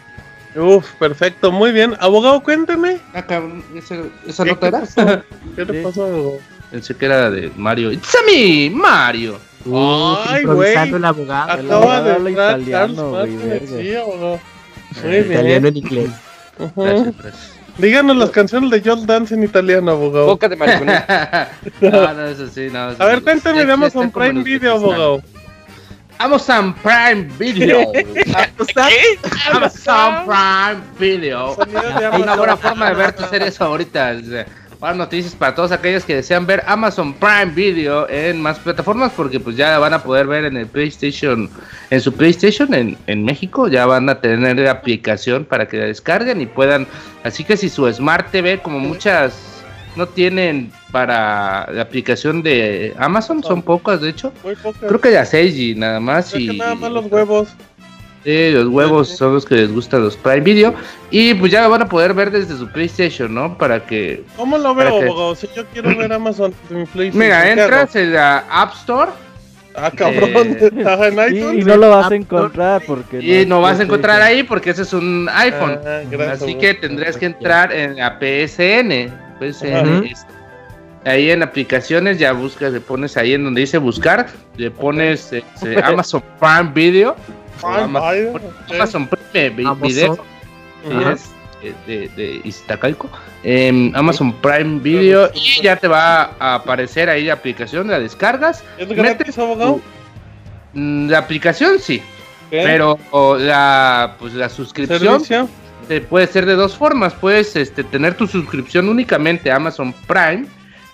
Uf, 0.55 0.89
perfecto, 0.93 1.51
muy 1.51 1.71
bien. 1.71 1.95
Abogado, 1.99 2.41
cuénteme. 2.41 2.99
Ah, 3.13 3.25
¿esa 4.25 4.45
nota 4.45 4.67
era? 4.67 4.83
¿Qué 5.55 5.65
le 5.65 5.83
pasó, 5.83 6.37
Pensé 6.71 6.95
que 6.95 7.05
era 7.05 7.29
de 7.29 7.51
Mario. 7.57 7.91
¡It's 7.91 8.15
a 8.15 8.19
me, 8.25 8.69
Mario! 8.69 9.37
Ay, 9.65 10.45
güey. 10.45 10.73
el 10.75 11.05
abogado. 11.05 11.51
Acaba 11.51 12.01
de 12.01 12.11
hablar 12.13 12.31
italiano, 12.31 13.09
güey. 13.11 13.67
Sí, 13.67 13.95
abogado. 13.95 14.39
Muy 15.03 15.11
bien. 15.11 15.31
Italiano 15.31 15.67
en 15.67 15.77
inglés. 15.77 16.09
Díganos 17.77 18.17
las 18.17 18.29
canciones 18.29 18.69
de 18.71 18.81
Just 18.89 19.05
Dance 19.05 19.33
en 19.33 19.43
italiano, 19.43 19.91
abogado. 19.91 20.27
Boca 20.27 20.47
de 20.47 20.55
mariconita. 20.55 21.49
no, 21.81 22.13
no, 22.13 22.25
eso 22.27 22.47
sí, 22.47 22.69
no. 22.71 22.79
a 22.79 23.05
ver, 23.05 23.21
cuéntame 23.21 23.65
de 23.65 23.71
Amazon 23.71 24.11
Prime 24.11 24.43
Video, 24.43 24.71
abogado. 24.75 25.21
Amazon 26.17 26.75
Prime 26.75 27.27
Video. 27.39 27.91
¿Qué? 27.91 29.17
Amazon 29.51 30.25
Prime 30.25 30.81
Video. 30.99 31.57
Una 32.15 32.35
buena 32.35 32.57
forma 32.57 32.89
de 32.89 32.95
ver 32.95 33.11
tus 33.13 33.27
series 33.27 33.57
favoritas 33.57 34.21
buenas 34.81 34.97
noticias 34.97 35.35
para 35.35 35.53
todos 35.53 35.71
aquellos 35.71 36.03
que 36.03 36.15
desean 36.15 36.47
ver 36.47 36.63
Amazon 36.65 37.13
Prime 37.13 37.53
Video 37.53 38.09
en 38.09 38.41
más 38.41 38.57
plataformas 38.57 39.11
porque 39.15 39.39
pues 39.39 39.55
ya 39.55 39.77
van 39.77 39.93
a 39.93 40.01
poder 40.01 40.25
ver 40.25 40.45
en 40.45 40.57
el 40.57 40.65
PlayStation, 40.65 41.47
en 41.91 42.01
su 42.01 42.11
PlayStation 42.11 42.73
en, 42.73 42.97
en 43.05 43.23
México, 43.23 43.67
ya 43.67 43.85
van 43.85 44.09
a 44.09 44.19
tener 44.19 44.57
la 44.57 44.71
aplicación 44.71 45.45
para 45.45 45.67
que 45.67 45.77
la 45.77 45.85
descarguen 45.85 46.41
y 46.41 46.47
puedan, 46.47 46.87
así 47.23 47.43
que 47.43 47.57
si 47.57 47.69
su 47.69 47.87
Smart 47.93 48.31
TV 48.31 48.59
como 48.59 48.79
muchas 48.79 49.61
no 49.95 50.07
tienen 50.07 50.71
para 50.91 51.71
la 51.71 51.83
aplicación 51.83 52.41
de 52.41 52.95
Amazon, 52.97 53.43
son 53.43 53.61
pocas 53.61 54.01
de 54.01 54.09
hecho, 54.09 54.33
creo 54.79 54.99
que 54.99 55.11
ya 55.11 55.25
6 55.25 55.55
y 55.57 55.75
nada 55.75 55.99
más 55.99 56.33
y 56.33 56.57
nada 56.57 56.73
más 56.73 56.91
los 56.91 57.05
huevos 57.05 57.49
los 58.23 58.67
huevos 58.67 59.09
son 59.09 59.33
los 59.33 59.45
que 59.45 59.55
les 59.55 59.71
gustan 59.71 60.03
los 60.03 60.15
Prime 60.15 60.41
Video. 60.41 60.73
Y 61.09 61.33
pues 61.33 61.51
ya 61.51 61.67
van 61.67 61.81
a 61.81 61.89
poder 61.89 62.13
ver 62.13 62.31
desde 62.31 62.55
su 62.57 62.67
PlayStation, 62.67 63.33
¿no? 63.33 63.57
Para 63.57 63.85
que. 63.85 64.23
¿Cómo 64.37 64.57
lo 64.57 64.75
veo, 64.75 65.01
abogado? 65.01 65.35
Si 65.35 65.47
yo 65.55 65.65
quiero 65.67 65.95
ver 65.97 66.13
Amazon 66.13 66.53
mi 66.69 66.85
PlayStation. 66.85 67.17
Mira, 67.17 67.51
entras 67.51 67.95
en 67.95 68.13
la 68.13 68.45
App 68.49 68.73
Store. 68.75 69.11
Ah, 69.75 69.91
cabrón. 69.95 70.57
Eh, 70.59 71.55
y, 71.59 71.63
no 71.63 71.77
lo 71.77 71.89
vas 71.89 72.11
a 72.11 72.15
encontrar 72.15 72.81
porque. 72.85 73.19
Y 73.19 73.45
no, 73.45 73.61
vas 73.61 73.79
a 73.79 73.83
encontrar 73.83 74.21
ahí 74.21 74.43
porque 74.43 74.71
ese 74.71 74.83
es 74.83 74.93
un 74.93 75.29
iPhone. 75.31 75.79
Ah, 75.85 76.01
Así 76.31 76.55
que 76.55 76.73
tendrías 76.73 77.17
que 77.17 77.27
entrar 77.27 77.71
en 77.71 77.95
la 77.95 78.19
PSN. 78.19 79.11
PSN. 79.39 80.13
Ahí 81.03 81.31
en 81.31 81.41
aplicaciones 81.41 82.19
ya 82.19 82.31
buscas, 82.31 82.71
le 82.73 82.79
pones 82.79 83.17
ahí 83.17 83.33
en 83.33 83.43
donde 83.43 83.61
dice 83.61 83.79
buscar, 83.79 84.27
le 84.57 84.69
pones 84.69 85.33
este, 85.33 85.81
Amazon 85.83 86.21
Prime 86.39 86.71
Video 86.75 87.15
Amazon, 87.63 89.07
Prime 89.07 89.49
Video 89.81 90.17
de, 91.85 92.07
de 92.09 92.41
Iztacalco, 92.43 93.09
Amazon 93.93 94.33
Prime 94.41 94.79
Video 94.79 95.29
y 95.33 95.61
ya 95.61 95.75
te 95.75 95.87
va 95.87 96.31
a 96.39 96.55
aparecer 96.55 97.09
ahí 97.09 97.25
la 97.25 97.33
aplicación, 97.33 97.87
la 97.87 97.99
descargas. 97.99 98.63
¿Es 98.77 98.89
gratis, 98.89 99.37
abogado? 99.37 99.79
Mm, 100.73 101.09
la 101.09 101.19
aplicación 101.19 101.79
sí, 101.79 102.01
pero 102.49 102.97
la, 103.39 104.15
pues, 104.19 104.33
la 104.33 104.49
suscripción 104.49 105.21
puede 106.09 106.27
ser 106.27 106.45
de 106.45 106.55
dos 106.55 106.75
formas. 106.75 107.13
Puedes 107.13 107.55
este, 107.55 107.83
tener 107.83 108.15
tu 108.15 108.27
suscripción 108.27 108.87
únicamente 108.87 109.51
a 109.51 109.57
Amazon 109.57 109.93
Prime 110.07 110.45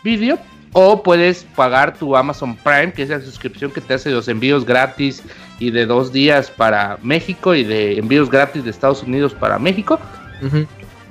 Video 0.03 0.39
o 0.73 1.01
puedes 1.01 1.43
pagar 1.55 1.97
tu 1.97 2.15
Amazon 2.15 2.55
Prime, 2.55 2.93
que 2.93 3.03
es 3.03 3.09
la 3.09 3.21
suscripción 3.21 3.71
que 3.71 3.81
te 3.81 3.93
hace 3.93 4.11
los 4.11 4.27
envíos 4.27 4.65
gratis 4.65 5.23
y 5.59 5.71
de 5.71 5.85
dos 5.85 6.11
días 6.11 6.51
para 6.51 6.97
México 7.01 7.55
y 7.55 7.63
de 7.63 7.97
envíos 7.97 8.29
gratis 8.29 8.63
de 8.63 8.69
Estados 8.69 9.03
Unidos 9.03 9.33
para 9.33 9.57
México. 9.59 9.99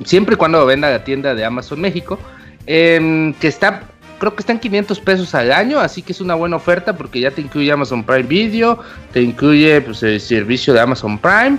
Siempre 0.04 0.34
y 0.34 0.38
cuando 0.38 0.64
venda 0.66 0.90
la 0.90 1.04
tienda 1.04 1.34
de 1.34 1.44
Amazon 1.44 1.80
México. 1.80 2.18
Em, 2.66 3.32
que 3.34 3.46
está 3.46 3.82
creo 4.18 4.34
que 4.34 4.40
está 4.40 4.52
en 4.52 4.58
500 4.58 5.00
pesos 5.00 5.34
al 5.34 5.52
año, 5.52 5.78
así 5.78 6.02
que 6.02 6.12
es 6.12 6.20
una 6.20 6.34
buena 6.34 6.56
oferta 6.56 6.96
porque 6.96 7.20
ya 7.20 7.30
te 7.30 7.40
incluye 7.40 7.70
Amazon 7.70 8.02
Prime 8.02 8.22
Video, 8.22 8.78
te 9.12 9.22
incluye 9.22 9.80
pues 9.82 10.02
el 10.02 10.20
servicio 10.20 10.72
de 10.72 10.80
Amazon 10.80 11.18
Prime 11.18 11.58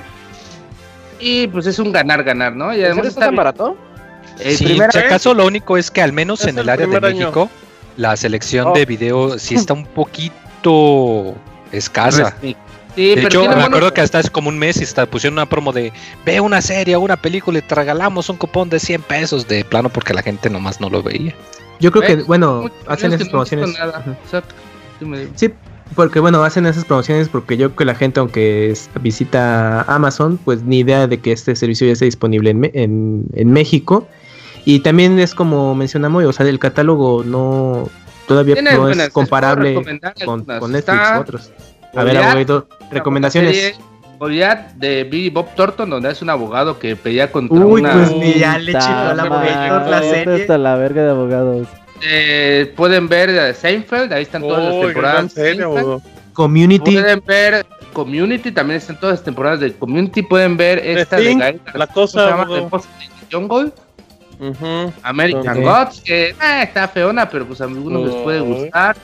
y 1.20 1.48
pues 1.48 1.68
es 1.68 1.80
un 1.80 1.92
ganar 1.92 2.24
ganar, 2.24 2.56
¿no? 2.56 2.76
Y 2.76 2.84
además 2.84 3.08
está 3.08 3.28
tan 3.28 3.36
barato. 3.36 3.78
si 4.38 4.80
acaso 4.82 5.34
lo 5.34 5.46
único 5.46 5.78
es 5.78 5.92
que 5.92 6.02
al 6.02 6.14
menos 6.14 6.46
en 6.46 6.58
el, 6.58 6.70
área 6.70 6.88
de 6.88 7.00
México 7.00 7.50
la 7.96 8.16
selección 8.18 8.74
de 8.74 8.84
oh. 8.84 8.86
video 8.86 9.40
sí 9.40 9.56
está 9.56 9.74
un 9.74 9.86
poquito 9.86 11.36
escasa. 11.72 12.36
Sí, 12.98 13.14
de 13.14 13.26
hecho, 13.26 13.44
me 13.48 13.62
acuerdo 13.62 13.94
que 13.94 14.02
hasta 14.02 14.18
hace 14.18 14.32
como 14.32 14.50
un 14.50 14.58
mes 14.58 14.82
está, 14.82 15.06
pusieron 15.06 15.36
una 15.36 15.46
promo 15.46 15.72
de 15.72 15.94
ve 16.26 16.40
una 16.40 16.64
serie 16.64 16.96
o 16.96 17.00
una 17.00 17.16
película 17.16 17.60
y 17.60 17.62
te 17.62 17.76
regalamos 17.76 18.28
un 18.28 18.38
cupón 18.38 18.70
de 18.70 18.80
100 18.80 19.04
pesos 19.04 19.48
de 19.48 19.64
plano 19.64 19.90
porque 19.90 20.16
la 20.16 20.24
gente 20.24 20.50
nomás 20.50 20.82
no 20.82 20.90
lo 20.90 21.04
veía. 21.04 21.36
Yo 21.80 21.92
creo 21.92 22.02
que, 22.02 22.24
bueno, 22.24 22.72
hacen 22.88 23.14
esas 23.14 23.30
promociones. 23.30 23.78
Sí, 25.36 25.54
porque 25.94 26.20
bueno, 26.20 26.44
hacen 26.44 26.66
esas 26.66 26.86
promociones 26.86 27.30
porque 27.30 27.56
yo 27.56 27.68
creo 27.68 27.76
que 27.76 27.86
la 27.86 27.94
gente, 27.94 28.20
aunque 28.20 28.74
visita 29.00 29.84
Amazon, 29.84 30.40
pues 30.44 30.64
ni 30.64 30.80
idea 30.80 31.06
de 31.06 31.20
que 31.20 31.32
este 31.32 31.56
servicio 31.56 31.86
ya 31.86 31.94
esté 31.94 32.06
disponible 32.06 32.50
en, 32.50 33.28
en, 33.32 33.52
México. 33.52 34.08
Y 34.66 34.80
también 34.80 35.20
es 35.20 35.36
como 35.36 35.76
mencionamos, 35.76 36.26
o 36.26 36.34
sea, 36.34 36.48
el 36.48 36.58
catálogo 36.58 37.24
no 37.24 37.92
todavía 38.28 38.60
no 38.60 38.90
es 38.90 39.10
comparable 39.10 39.76
con, 40.26 40.46
con, 40.46 40.72
Netflix 40.72 41.00
u 41.16 41.20
otros. 41.22 41.52
A 41.96 42.04
ver, 42.04 42.18
abogado, 42.18 42.68
recomendaciones. 42.92 43.80
Goliath 44.20 44.72
de 44.74 45.04
Billy 45.04 45.30
Bob 45.30 45.54
Thornton, 45.56 45.90
donde 45.90 46.10
es 46.10 46.22
un 46.22 46.30
abogado 46.30 46.80
que 46.80 46.96
pedía 46.96 47.32
contra 47.32 47.58
Uy, 47.58 47.82
una. 47.82 47.96
Uy, 47.96 48.16
pues 48.16 48.36
ya 48.36 48.58
le 48.58 48.74
chingó 48.74 49.14
la 49.14 49.86
la 49.90 50.02
serie. 50.02 50.42
Hasta 50.42 50.58
la 50.58 50.76
verga 50.76 51.04
de 51.04 51.10
abogados. 51.12 51.68
Eh, 52.02 52.74
pueden 52.76 53.08
ver 53.08 53.54
Seinfeld, 53.56 54.12
ahí 54.14 54.24
están 54.24 54.42
todas 54.42 54.74
las 54.74 54.82
temporadas. 54.82 55.36
Community. 56.34 56.94
Pueden 56.94 57.24
ver 57.26 57.66
Community, 57.94 58.52
también 58.52 58.78
están 58.78 59.00
todas 59.00 59.18
las 59.18 59.24
temporadas 59.24 59.60
de 59.60 59.74
Community. 59.74 60.22
Pueden 60.22 60.58
ver 60.58 60.80
esta 60.80 61.18
de 61.18 61.34
Guy, 61.34 61.62
La 61.74 61.88
cosa. 61.88 62.46
Jungle. 63.32 63.72
American 65.02 65.64
Gods, 65.64 66.02
que 66.02 66.30
eh, 66.30 66.62
está 66.62 66.88
feona, 66.88 67.28
pero 67.28 67.46
pues 67.46 67.60
a 67.62 67.64
algunos 67.64 68.06
les 68.06 68.16
puede 68.16 68.40
gustar. 68.40 68.96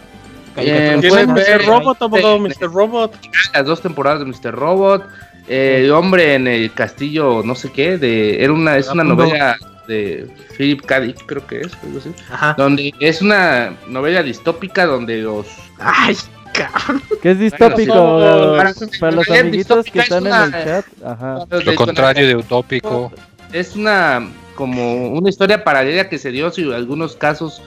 Eh, 0.57 1.01
pueden 1.07 1.33
ver 1.33 1.65
Robot, 1.65 2.01
abogado, 2.01 2.39
Mr. 2.39 2.71
Robot. 2.71 3.13
Las 3.53 3.65
dos 3.65 3.81
temporadas 3.81 4.19
de 4.19 4.25
Mr. 4.25 4.53
Robot. 4.53 5.07
Eh, 5.47 5.81
el 5.83 5.91
hombre 5.91 6.35
en 6.35 6.47
el 6.47 6.71
castillo, 6.73 7.41
no 7.43 7.55
sé 7.55 7.71
qué, 7.71 7.97
de 7.97 8.41
era 8.41 8.53
una 8.53 8.77
es 8.77 8.87
una 8.87 9.03
novela 9.03 9.57
de 9.87 10.29
Philip 10.57 10.85
K. 10.85 11.01
Dick, 11.01 11.25
creo 11.25 11.45
que 11.45 11.61
es, 11.61 11.73
algo 11.83 11.99
así. 11.99 12.13
Ajá. 12.31 12.55
Donde 12.57 12.93
es 12.99 13.21
una 13.21 13.73
novela 13.87 14.23
distópica 14.23 14.85
donde 14.85 15.21
los 15.21 15.47
ay, 15.79 16.15
cabrón. 16.53 17.01
¿Qué 17.21 17.31
es 17.31 17.39
distópico? 17.39 18.55
para, 18.99 19.11
los 19.11 19.29
amiguitos 19.29 19.85
que 19.87 19.99
están 19.99 20.27
en 20.27 20.33
el 20.33 20.51
chat, 20.51 20.85
ajá. 21.03 21.45
Lo 21.49 21.75
contrario 21.75 22.25
de 22.25 22.35
utópico. 22.35 23.11
Es 23.51 23.75
una 23.75 24.25
como 24.55 25.09
una 25.09 25.29
historia 25.29 25.63
paralela 25.63 26.09
que 26.09 26.17
se 26.17 26.31
dio 26.31 26.51
si 26.51 26.71
algunos 26.71 27.15
casos 27.15 27.61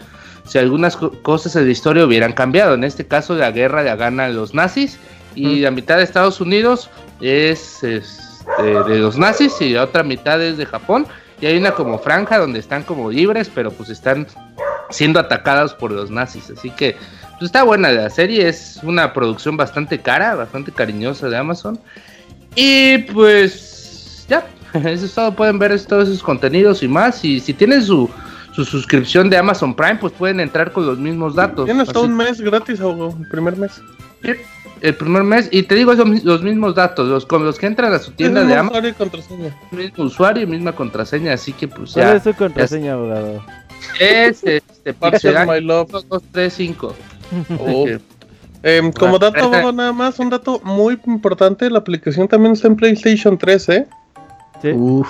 si 0.47 0.59
algunas 0.59 0.97
cosas 0.97 1.55
de 1.55 1.65
la 1.65 1.71
historia 1.71 2.05
hubieran 2.05 2.33
cambiado. 2.33 2.75
En 2.75 2.85
este 2.85 3.07
caso, 3.07 3.35
la 3.35 3.51
guerra 3.51 3.83
la 3.83 3.97
ganan 3.97 4.37
los 4.37 4.55
nazis 4.55 4.99
y 5.35 5.61
la 5.61 5.71
mitad 5.71 5.99
de 5.99 6.05
Estados 6.05 6.41
Unidos 6.41 6.89
es, 7.21 7.81
de 7.83 8.99
los 8.99 9.19
nazis 9.19 9.61
y 9.61 9.71
la 9.71 9.85
otra 9.85 10.03
mitad 10.03 10.41
es 10.43 10.57
de 10.57 10.67
Japón. 10.67 11.07
Y 11.41 11.47
hay 11.47 11.59
una 11.59 11.73
como 11.73 11.99
franja 11.99 12.39
donde 12.39 12.59
están 12.59 12.83
como 12.83 13.11
libres, 13.11 13.51
pero 13.55 13.71
pues 13.71 13.91
están 13.91 14.27
siendo 14.89 15.21
atacados 15.21 15.75
por 15.75 15.93
los 15.93 16.11
nazis. 16.11 16.51
Así 16.51 16.71
que 16.71 16.97
pues 17.39 17.49
está 17.49 17.65
buena 17.65 17.91
la 17.91 18.09
serie, 18.09 18.49
es 18.49 18.81
una 18.83 19.13
producción 19.13 19.59
bastante 19.59 20.01
cara, 20.01 20.35
bastante 20.35 20.73
cariñosa 20.73 21.29
de 21.29 21.37
Amazon. 21.37 21.79
Y 22.55 22.99
pues 22.99 24.25
ya, 24.29 24.47
eso 24.73 25.05
es 25.05 25.13
todo. 25.13 25.33
Pueden 25.33 25.59
ver 25.59 25.79
todos 25.85 26.09
esos 26.09 26.23
contenidos 26.23 26.83
y 26.83 26.89
más. 26.89 27.23
Y 27.25 27.41
si 27.41 27.53
tienen 27.53 27.83
su 27.83 28.09
su 28.57 28.65
suscripción 28.65 29.29
de 29.29 29.37
Amazon 29.37 29.75
Prime, 29.75 29.97
pues 29.97 30.15
pueden 30.15 30.41
entrar 30.41 30.73
con 30.73 30.87
los 30.87 30.97
mismos 30.99 31.35
datos. 31.35 31.67
Tiene 31.67 31.83
hasta 31.83 32.01
un 32.01 32.17
mes 32.17 32.41
gratis 32.41 32.81
o 32.81 33.15
el 33.21 33.29
primer 33.29 33.55
mes. 33.55 33.83
Sí, 34.23 34.31
el 34.81 34.95
primer 34.95 35.25
mes. 35.25 35.51
Y 35.53 35.65
te 35.65 35.75
digo, 35.75 35.95
son 35.95 36.19
los 36.25 36.43
mismos 36.43 36.75
datos, 36.75 37.07
los, 37.07 37.27
con 37.27 37.45
los 37.45 37.59
que 37.59 37.67
entran 37.67 37.93
a 37.93 37.99
su 37.99 38.13
tienda 38.13 38.45
de 38.45 38.55
Amazon. 38.55 38.69
Usuario 38.69 38.89
y 38.89 38.93
contraseña. 38.95 39.57
Mismo 39.71 40.05
usuario 40.05 40.43
y 40.45 40.47
misma 40.47 40.73
contraseña, 40.73 41.35
así 41.35 41.53
que 41.53 41.69
pues 41.69 41.93
ya. 41.93 42.05
¿Cuál 42.05 42.17
es 42.17 42.23
su 42.23 42.35
contraseña, 42.35 42.95
abogado? 42.95 43.45
Es 44.01 44.43
este 44.43 44.95
Pixel 45.01 45.67
235. 45.67 46.95
Oh. 47.61 47.87
Em, 48.63 48.91
como 48.91 49.19
dato, 49.19 49.39
abogado, 49.39 49.71
nada 49.71 49.93
más, 49.93 50.19
un 50.19 50.31
dato 50.31 50.63
muy 50.65 50.99
importante, 51.07 51.69
la 51.69 51.81
aplicación 51.81 52.27
también 52.27 52.55
está 52.55 52.69
en 52.69 52.77
PlayStation 52.77 53.37
3, 53.37 53.69
¿eh? 53.69 53.87
Sí. 54.63 54.71
Uf. 54.71 55.09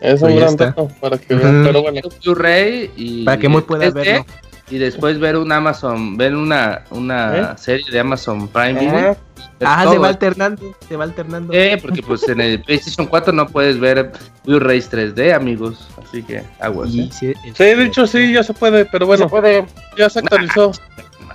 Es 0.00 0.22
un 0.22 0.36
gran 0.36 0.56
dato 0.56 0.88
para 1.00 1.18
que 1.18 1.34
vean, 1.34 1.64
pero 1.64 1.82
bueno. 1.82 2.00
Blu-ray 2.22 2.90
y 2.96 3.24
para 3.24 3.38
que 3.38 3.48
muy 3.48 3.62
pueda 3.62 3.90
verlo. 3.90 4.24
Y 4.70 4.78
después 4.78 5.18
ver 5.18 5.36
un 5.36 5.50
Amazon, 5.50 6.16
ver 6.18 6.34
una, 6.34 6.84
una 6.90 7.36
¿Eh? 7.36 7.54
serie 7.56 7.86
de 7.90 8.00
Amazon 8.00 8.48
Prime 8.48 8.78
Video. 8.78 9.16
Ah, 9.60 9.86
se 9.90 9.98
va 9.98 10.08
alternando, 10.08 10.76
se 10.86 10.96
va 10.96 11.04
alternando. 11.04 11.52
Eh, 11.52 11.78
porque 11.80 12.02
pues 12.02 12.28
en 12.28 12.40
el 12.40 12.62
PlayStation 12.62 13.06
4 13.06 13.32
no 13.32 13.46
puedes 13.48 13.80
ver 13.80 14.12
Blu-rays 14.44 14.90
3D, 14.90 15.34
amigos. 15.34 15.88
Así 16.00 16.22
que 16.22 16.42
aguas. 16.60 16.94
¿eh? 16.94 17.08
Sí, 17.10 17.34
de 17.56 17.84
hecho 17.84 18.06
sí, 18.06 18.32
ya 18.32 18.42
se 18.42 18.54
puede, 18.54 18.84
pero 18.84 19.06
bueno, 19.06 19.24
se 19.24 19.30
puede. 19.30 19.66
ya 19.96 20.08
se 20.10 20.20
actualizó. 20.20 20.72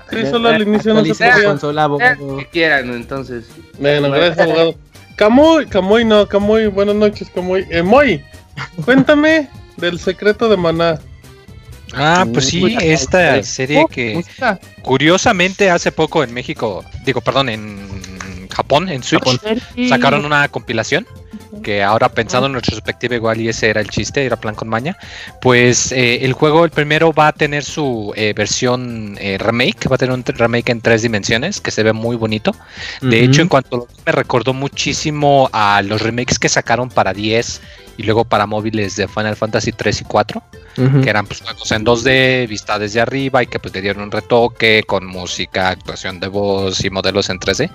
Sí, 0.09 0.25
solo 0.29 0.49
al 0.49 0.61
inicio 0.61 0.93
no 0.93 1.03
se 1.03 1.13
podía. 1.13 1.43
Consola, 1.43 1.89
Que 2.37 2.47
quieran, 2.51 2.93
entonces. 2.93 3.49
Bueno, 3.79 4.11
gracias, 4.11 4.39
abogado. 4.39 4.75
Camuy, 5.15 5.65
Camuy 5.67 6.05
no, 6.05 6.27
Camuy, 6.27 6.67
buenas 6.67 6.95
noches, 6.95 7.29
Camuy. 7.33 7.65
Eh, 7.69 7.83
Moy, 7.83 8.23
Cuéntame 8.83 9.49
del 9.77 9.99
secreto 9.99 10.49
de 10.49 10.57
Maná. 10.57 10.99
Ah, 11.95 12.25
pues 12.31 12.47
sí, 12.47 12.75
esta 12.81 13.43
serie 13.43 13.85
que 13.89 14.23
curiosamente 14.81 15.69
hace 15.69 15.91
poco 15.91 16.23
en 16.23 16.33
México, 16.33 16.83
digo, 17.05 17.21
perdón, 17.21 17.49
en 17.49 18.49
Japón, 18.49 18.89
en 18.89 19.03
Switch, 19.03 19.39
sacaron 19.87 20.25
una 20.25 20.47
compilación 20.47 21.05
que 21.61 21.83
ahora 21.83 22.09
pensando 22.09 22.47
en 22.47 22.53
retrospectiva 22.53 23.15
igual 23.15 23.41
y 23.41 23.49
ese 23.49 23.69
era 23.69 23.81
el 23.81 23.89
chiste, 23.89 24.25
era 24.25 24.35
plan 24.35 24.55
con 24.55 24.69
maña, 24.69 24.97
pues 25.41 25.91
eh, 25.91 26.25
el 26.25 26.33
juego, 26.33 26.65
el 26.65 26.71
primero 26.71 27.13
va 27.13 27.27
a 27.27 27.31
tener 27.31 27.63
su 27.63 28.13
eh, 28.15 28.33
versión 28.35 29.17
eh, 29.19 29.37
remake, 29.37 29.87
va 29.89 29.95
a 29.95 29.97
tener 29.97 30.13
un 30.13 30.23
remake 30.23 30.71
en 30.71 30.81
tres 30.81 31.01
dimensiones 31.01 31.61
que 31.61 31.71
se 31.71 31.83
ve 31.83 31.93
muy 31.93 32.15
bonito. 32.15 32.55
De 33.01 33.23
hecho, 33.23 33.41
en 33.41 33.47
cuanto 33.47 33.75
a 33.75 33.79
lo 33.79 33.87
me 34.05 34.11
recordó 34.11 34.53
muchísimo 34.53 35.49
a 35.53 35.81
los 35.81 36.01
remakes 36.01 36.39
que 36.39 36.49
sacaron 36.49 36.89
para 36.89 37.13
10 37.13 37.61
y 37.97 38.03
luego 38.03 38.25
para 38.25 38.47
móviles 38.47 38.95
de 38.95 39.07
Final 39.07 39.35
Fantasy 39.35 39.71
3 39.71 40.01
y 40.01 40.03
4, 40.05 40.43
que 40.75 41.09
eran 41.09 41.25
pues 41.25 41.41
juegos 41.41 41.71
en 41.71 41.85
2D, 41.85 42.47
vista 42.47 42.79
desde 42.79 43.01
arriba 43.01 43.43
y 43.43 43.47
que 43.47 43.59
pues 43.59 43.73
le 43.73 43.81
dieron 43.81 44.03
un 44.03 44.11
retoque 44.11 44.83
con 44.85 45.05
música, 45.05 45.69
actuación 45.69 46.19
de 46.19 46.27
voz 46.27 46.83
y 46.83 46.89
modelos 46.89 47.29
en 47.29 47.39
3D. 47.39 47.69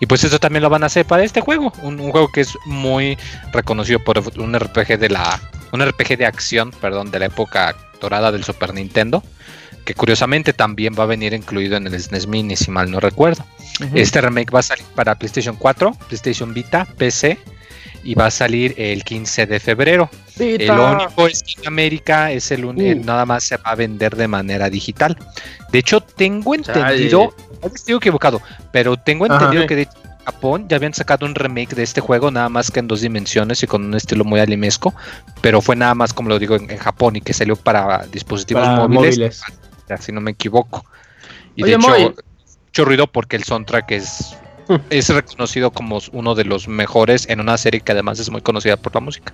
Y 0.00 0.06
pues 0.06 0.24
eso 0.24 0.38
también 0.38 0.62
lo 0.62 0.70
van 0.70 0.82
a 0.82 0.86
hacer 0.86 1.06
para 1.06 1.24
este 1.24 1.40
juego, 1.40 1.72
un, 1.82 1.98
juego 2.10 2.30
que 2.32 2.42
es 2.42 2.56
muy 2.66 3.16
reconocido 3.52 4.00
por 4.00 4.22
un 4.38 4.58
RPG 4.58 4.98
de 4.98 5.10
la 5.10 5.40
un 5.72 5.86
RPG 5.86 6.18
de 6.18 6.26
acción, 6.26 6.72
perdón, 6.80 7.12
de 7.12 7.20
la 7.20 7.26
época 7.26 7.76
dorada 8.00 8.32
del 8.32 8.42
Super 8.42 8.74
Nintendo 8.74 9.22
que 9.84 9.94
curiosamente 9.94 10.52
también 10.52 10.94
va 10.98 11.04
a 11.04 11.06
venir 11.06 11.32
incluido 11.32 11.76
en 11.76 11.86
el 11.86 11.98
SNES 11.98 12.26
Mini, 12.26 12.54
si 12.54 12.70
mal 12.70 12.90
no 12.90 13.00
recuerdo. 13.00 13.44
Este 13.94 14.20
remake 14.20 14.52
va 14.52 14.60
a 14.60 14.62
salir 14.62 14.84
para 14.94 15.14
PlayStation 15.14 15.56
4, 15.56 15.96
PlayStation 16.06 16.52
Vita, 16.52 16.84
PC 16.84 17.38
y 18.02 18.14
va 18.14 18.26
a 18.26 18.30
salir 18.30 18.74
el 18.76 19.04
15 19.04 19.46
de 19.46 19.60
febrero. 19.60 20.10
El 20.38 20.70
único 20.70 21.26
es 21.26 21.42
que 21.42 21.60
en 21.60 21.68
América 21.68 22.32
es 22.32 22.50
el 22.50 22.64
único, 22.64 23.00
uh. 23.00 23.04
nada 23.04 23.26
más 23.26 23.44
se 23.44 23.56
va 23.56 23.70
a 23.70 23.74
vender 23.74 24.16
de 24.16 24.28
manera 24.28 24.70
digital. 24.70 25.16
De 25.70 25.78
hecho, 25.78 26.00
tengo 26.00 26.54
entendido, 26.54 27.34
estoy 27.74 27.94
equivocado, 27.96 28.40
pero 28.72 28.96
tengo 28.96 29.26
entendido 29.26 29.66
que 29.66 29.76
de 29.76 29.88
Japón 30.24 30.66
ya 30.68 30.76
habían 30.76 30.94
sacado 30.94 31.26
un 31.26 31.34
remake 31.34 31.74
de 31.74 31.82
este 31.82 32.00
juego, 32.00 32.30
nada 32.30 32.48
más 32.48 32.70
que 32.70 32.80
en 32.80 32.88
dos 32.88 33.00
dimensiones 33.00 33.62
y 33.62 33.66
con 33.66 33.84
un 33.84 33.94
estilo 33.94 34.24
muy 34.24 34.40
animesco, 34.40 34.94
pero 35.40 35.60
fue 35.60 35.76
nada 35.76 35.94
más, 35.94 36.12
como 36.12 36.28
lo 36.28 36.38
digo, 36.38 36.56
en, 36.56 36.68
Japón 36.76 37.16
y 37.16 37.20
que 37.20 37.32
salió 37.32 37.56
para 37.56 38.06
dispositivos 38.06 38.66
móviles, 38.88 39.42
si 39.98 40.12
no 40.12 40.20
me 40.20 40.32
equivoco. 40.32 40.84
Y 41.56 41.64
de 41.64 41.74
hecho, 41.74 42.14
mucho 42.70 42.84
ruido 42.84 43.06
porque 43.06 43.36
el 43.36 43.44
soundtrack 43.44 43.90
es 43.90 44.36
es 44.90 45.08
reconocido 45.08 45.70
como 45.70 45.98
uno 46.12 46.34
de 46.34 46.44
los 46.44 46.68
mejores 46.68 47.28
en 47.28 47.40
una 47.40 47.56
serie 47.56 47.80
que 47.80 47.92
además 47.92 48.18
es 48.18 48.30
muy 48.30 48.40
conocida 48.40 48.76
por 48.76 48.94
la 48.94 49.00
música. 49.00 49.32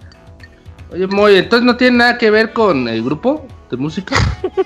Oye, 0.93 1.07
Moy, 1.07 1.37
entonces 1.37 1.65
no 1.67 1.77
tiene 1.77 1.99
nada 1.99 2.19
que 2.19 2.31
ver 2.31 2.53
con 2.53 2.89
el 2.89 3.03
grupo 3.03 3.47
de 3.71 3.77
música. 3.77 4.17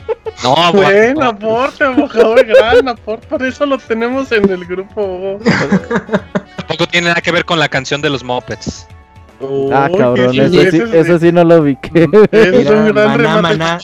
No, 0.42 0.72
buen 0.72 1.22
aporte, 1.22 1.86
mojador, 1.90 2.46
gran 2.46 2.88
aporte, 2.88 3.26
por 3.26 3.44
eso 3.44 3.66
lo 3.66 3.76
tenemos 3.76 4.32
en 4.32 4.48
el 4.48 4.64
grupo. 4.64 5.38
Tampoco 6.56 6.86
tiene 6.86 7.08
nada 7.08 7.20
que 7.20 7.30
ver 7.30 7.44
con 7.44 7.58
la 7.58 7.68
canción 7.68 8.00
de 8.00 8.08
los 8.08 8.24
Muppets. 8.24 8.86
ah, 9.70 9.90
cabrón, 9.98 10.40
eso, 10.40 10.70
sí, 10.70 10.82
eso 10.94 11.18
sí 11.18 11.30
no 11.30 11.44
lo 11.44 11.62
vi. 11.62 11.76
es 11.92 12.70
un 12.70 12.86
gran 12.86 13.42
maná, 13.42 13.78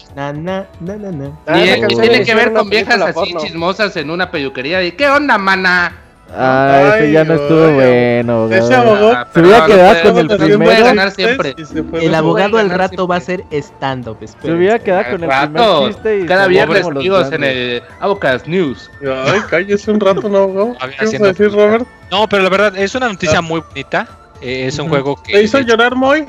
tiene 1.89 2.25
que 2.25 2.35
ver 2.35 2.55
con 2.55 2.71
viejas 2.71 3.03
así 3.03 3.35
chismosas 3.35 3.95
en 3.99 4.09
una 4.09 4.31
peluquería. 4.31 4.83
¿Y 4.83 4.93
qué 4.93 5.11
onda, 5.11 5.37
mana? 5.37 6.06
Ah, 6.35 6.97
ese 6.97 7.13
ya 7.13 7.25
no 7.25 7.35
estuvo 7.35 7.73
bueno. 7.73 8.49
Ese 8.51 8.75
abogado 8.75 9.27
se 9.33 9.41
hubiera 9.41 9.67
quedado 9.67 10.15
con 10.15 10.31
el 10.31 10.39
primero. 10.39 10.85
Ganar 10.85 11.11
siempre. 11.11 11.55
El 12.01 12.15
abogado 12.15 12.59
al 12.59 12.71
rato 12.71 13.07
va 13.07 13.17
a 13.17 13.21
ser 13.21 13.45
stand-up. 13.53 14.19
Se 14.43 14.53
hubiera 14.53 14.79
quedado 14.79 15.13
con 15.13 15.25
el 15.25 15.31
primer 15.31 15.89
chiste 15.89 16.21
y 16.21 16.27
cada 16.27 16.47
viernes 16.47 16.85
amigos 16.85 17.33
en 17.33 17.45
el 17.45 17.83
Abocas 18.01 18.47
News. 18.47 18.91
Ay, 19.03 19.41
cállese 19.49 19.91
un 19.91 20.01
rato, 20.01 20.29
¿no, 20.29 20.39
abogado? 20.39 20.77
¿Qué 20.99 21.05
vas 21.05 21.15
a 21.15 21.25
decir, 21.27 21.53
Robert? 21.53 21.87
No, 22.11 22.29
pero 22.29 22.43
la 22.43 22.49
verdad 22.49 22.77
es 22.77 22.95
una 22.95 23.09
noticia 23.09 23.41
muy 23.41 23.61
bonita. 23.61 24.07
Eh, 24.41 24.67
es 24.67 24.79
un 24.79 24.89
juego 24.89 25.21
que. 25.23 25.33
¿Te 25.33 25.43
hizo 25.43 25.61
llorar, 25.61 25.95
Moy? 25.95 26.27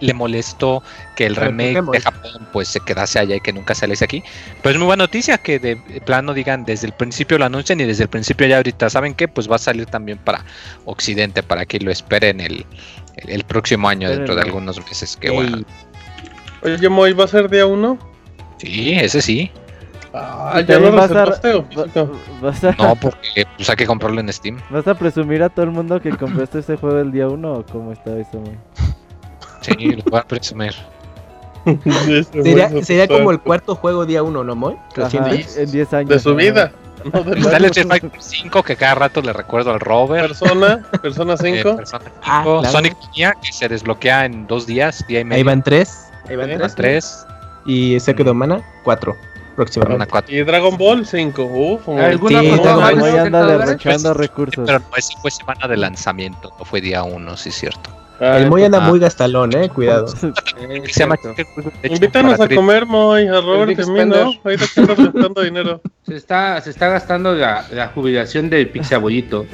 Le 0.00 0.14
molestó 0.14 0.82
que 1.16 1.26
el 1.26 1.36
remake 1.36 1.82
de 1.82 2.00
Japón 2.00 2.48
pues 2.52 2.68
se 2.68 2.80
quedase 2.80 3.18
allá 3.18 3.36
y 3.36 3.40
que 3.40 3.52
nunca 3.52 3.74
saliese 3.74 4.04
aquí. 4.04 4.22
Pero 4.62 4.72
es 4.72 4.78
muy 4.78 4.86
buena 4.86 5.04
noticia 5.04 5.38
que 5.38 5.58
de 5.58 5.76
plano 6.04 6.34
digan 6.34 6.64
desde 6.64 6.86
el 6.86 6.92
principio 6.92 7.38
lo 7.38 7.44
anuncien 7.44 7.80
y 7.80 7.84
desde 7.84 8.04
el 8.04 8.08
principio 8.08 8.46
ya 8.46 8.56
ahorita 8.56 8.90
saben 8.90 9.14
que 9.14 9.28
pues 9.28 9.50
va 9.50 9.56
a 9.56 9.58
salir 9.58 9.86
también 9.86 10.18
para 10.18 10.44
Occidente 10.84 11.42
para 11.42 11.64
que 11.66 11.78
lo 11.78 11.90
esperen 11.90 12.40
el, 12.40 12.66
el, 13.16 13.44
próximo 13.44 13.88
año 13.88 14.10
dentro 14.10 14.34
de 14.34 14.42
algunos 14.42 14.78
meses. 14.84 15.16
Que 15.16 15.30
bueno. 15.30 15.58
Oye, 16.62 16.88
Moy, 16.88 17.12
¿va 17.12 17.24
a 17.24 17.28
ser 17.28 17.48
día 17.48 17.66
uno? 17.66 17.98
Sí, 18.58 18.92
ese 18.92 19.22
sí. 19.22 19.50
Ah, 20.12 20.62
¿ya 20.66 20.78
lo 20.78 20.90
vas 20.92 21.10
a, 21.12 22.74
No, 22.78 22.96
porque 22.96 23.46
pues, 23.56 23.70
hay 23.70 23.76
que 23.76 23.86
comprarlo 23.86 24.20
en 24.20 24.32
Steam. 24.32 24.58
¿Vas 24.70 24.86
a 24.86 24.94
presumir 24.94 25.42
a 25.42 25.48
todo 25.48 25.66
el 25.66 25.70
mundo 25.70 26.00
que 26.00 26.10
compraste 26.10 26.60
este 26.60 26.76
juego 26.76 26.98
el 26.98 27.12
día 27.12 27.28
uno 27.28 27.52
o 27.52 27.66
cómo 27.66 27.92
está 27.92 28.18
eso, 28.18 28.40
Moy? 28.40 28.58
Sí, 29.60 29.74
lo 29.96 30.02
voy 30.04 30.20
a 30.20 30.24
presumir. 30.24 30.74
sería, 32.32 32.82
sería 32.82 33.08
como 33.08 33.30
el 33.30 33.40
cuarto 33.40 33.74
juego 33.74 34.06
día 34.06 34.22
uno, 34.22 34.44
¿no, 34.44 34.54
Moy? 34.54 34.76
en 34.96 35.70
10 35.70 35.92
años. 35.94 36.08
De 36.08 36.18
su 36.18 36.34
vida. 36.34 36.72
No, 37.12 37.20
Está 37.32 37.58
el 37.58 37.64
Street 37.66 37.86
Fighter 37.86 38.10
5 38.18 38.62
que 38.62 38.76
cada 38.76 38.94
rato 38.96 39.22
le 39.22 39.32
recuerdo 39.32 39.70
al 39.70 39.80
Robert. 39.80 40.28
Persona, 40.28 40.84
Persona 41.00 41.36
5. 41.36 41.68
Eh, 41.70 41.74
persona 41.76 42.04
5. 42.04 42.16
Ah, 42.22 42.42
claro. 42.42 42.64
Sonic 42.64 42.96
Mania 43.06 43.34
que 43.42 43.52
se 43.52 43.68
desbloquea 43.68 44.24
en 44.24 44.46
dos 44.46 44.66
días, 44.66 45.04
día 45.06 45.20
y 45.20 45.24
medio. 45.24 45.36
Ahí 45.36 45.42
van 45.44 45.62
tres. 45.62 46.06
Ahí 46.28 46.36
van 46.36 46.50
tres. 46.58 46.74
tres. 46.74 47.26
Y 47.66 48.00
Secret 48.00 48.26
of 48.26 48.34
Mana, 48.34 48.62
cuatro. 48.82 49.16
Próximamente. 49.54 50.08
Y 50.28 50.42
Dragon 50.44 50.76
Ball 50.78 51.04
5. 51.04 51.42
Uf, 51.42 51.88
¿Alguna 51.88 52.40
sí, 52.42 52.50
cosa 52.50 52.88
anda 53.24 53.58
derrochando 53.58 54.14
recursos. 54.14 54.64
Pero 54.64 54.78
no, 54.78 54.86
ese 54.96 55.14
fue 55.20 55.32
semana 55.32 55.66
de 55.66 55.76
lanzamiento, 55.76 56.52
no 56.56 56.64
fue 56.64 56.80
día 56.80 57.02
1, 57.02 57.36
sí 57.36 57.48
es 57.48 57.56
cierto. 57.56 57.97
Ah, 58.20 58.38
el 58.38 58.48
Moy 58.48 58.64
anda 58.64 58.80
muy 58.80 58.98
gastalón, 58.98 59.54
eh, 59.56 59.68
cuidado. 59.68 60.12
Invítanos 61.84 62.40
a 62.40 62.48
comer, 62.48 62.84
Moy, 62.84 63.28
a 63.28 63.40
Robert 63.40 63.78
y 63.78 63.82
a 63.82 63.86
mí, 63.86 64.04
¿no? 64.06 64.32
Ahorita 64.44 64.64
estamos 64.64 64.96
gastando 64.96 65.42
dinero. 65.42 65.80
Se 66.06 66.16
está, 66.16 66.58
se 66.62 66.70
está 66.70 66.88
gastando 66.88 67.34
la, 67.34 67.66
la 67.70 67.88
jubilación 67.88 68.48
del 68.48 68.70
pixabollito. 68.70 69.44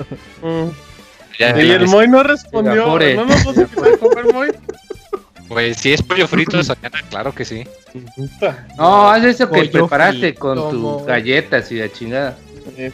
Mm. 0.41 0.69
y 1.41 1.71
el 1.71 1.89
Moy 1.89 2.07
no 2.07 2.23
respondió. 2.23 2.87
¿No 2.87 3.25
nos 3.25 3.45
vas 3.45 3.59
a 3.59 3.65
quitar 3.65 3.93
a 3.93 3.97
comer, 3.97 4.33
Moy? 4.33 4.49
Pues 5.49 5.77
si 5.79 5.93
es 5.93 6.03
pollo 6.03 6.27
frito 6.27 6.57
mañana, 6.57 7.03
claro 7.11 7.35
que 7.35 7.45
sí. 7.45 7.65
No, 8.79 9.11
haz 9.11 9.25
eso 9.25 9.51
que 9.51 9.65
preparaste 9.65 10.35
con 10.35 10.71
tus 10.71 11.05
galletas 11.05 11.71
y 11.73 11.77
la 11.77 11.93
chingada 11.93 12.37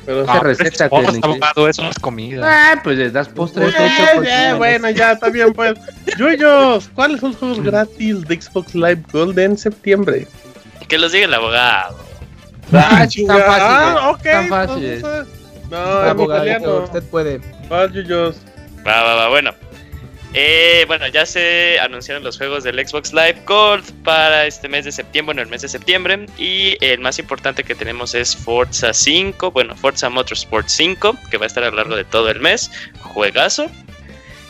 pero 0.04 0.22
esa 0.22 0.40
receta 0.40 0.88
que 0.88 0.96
abogado, 0.96 1.68
eso 1.68 1.82
no 1.82 1.90
es 1.90 1.98
comida. 1.98 2.42
Ah, 2.44 2.80
pues 2.82 2.98
les 2.98 3.12
das 3.12 3.28
postre 3.28 3.68
hecho. 3.68 4.56
bueno, 4.58 4.90
ya, 4.90 5.12
está 5.12 5.28
bien, 5.28 5.52
pues. 5.52 5.74
Yuyos, 6.18 6.88
¿cuáles 6.94 7.20
son 7.20 7.30
los 7.30 7.38
juegos 7.38 7.62
gratis 7.62 8.26
de 8.26 8.40
Xbox 8.40 8.74
Live 8.74 9.02
Gold 9.12 9.38
en 9.38 9.56
septiembre? 9.56 10.26
Que 10.88 10.98
los 10.98 11.12
diga 11.12 11.26
el 11.26 11.34
abogado. 11.34 11.98
Ah, 12.72 13.06
tan 13.06 13.06
fácil. 13.06 13.26
Ah, 13.28 14.10
ok. 14.10 14.22
Tan 14.22 14.48
fácil. 14.48 15.02
No, 15.70 16.06
en 16.06 16.20
italiano. 16.20 16.84
Usted 16.84 17.02
puede. 17.04 17.40
Va, 17.70 17.86
Yuyos. 17.86 18.36
Va, 18.86 19.02
va, 19.02 19.14
va, 19.14 19.28
bueno. 19.28 19.52
Eh, 20.32 20.84
bueno, 20.86 21.08
ya 21.08 21.26
se 21.26 21.80
anunciaron 21.80 22.22
los 22.22 22.38
juegos 22.38 22.62
del 22.62 22.86
Xbox 22.86 23.12
Live 23.12 23.42
Gold 23.46 23.84
para 24.04 24.46
este 24.46 24.68
mes 24.68 24.84
de 24.84 24.92
septiembre, 24.92 25.34
bueno, 25.34 25.42
el 25.42 25.48
mes 25.48 25.62
de 25.62 25.68
septiembre. 25.68 26.26
Y 26.38 26.76
el 26.80 27.00
más 27.00 27.18
importante 27.18 27.64
que 27.64 27.74
tenemos 27.74 28.14
es 28.14 28.36
Forza 28.36 28.94
5, 28.94 29.50
bueno, 29.50 29.74
Forza 29.76 30.08
Motorsport 30.08 30.68
5, 30.68 31.16
que 31.30 31.36
va 31.36 31.44
a 31.44 31.46
estar 31.48 31.64
a 31.64 31.70
lo 31.70 31.76
largo 31.76 31.96
de 31.96 32.04
todo 32.04 32.30
el 32.30 32.40
mes. 32.40 32.70
Juegazo. 33.00 33.66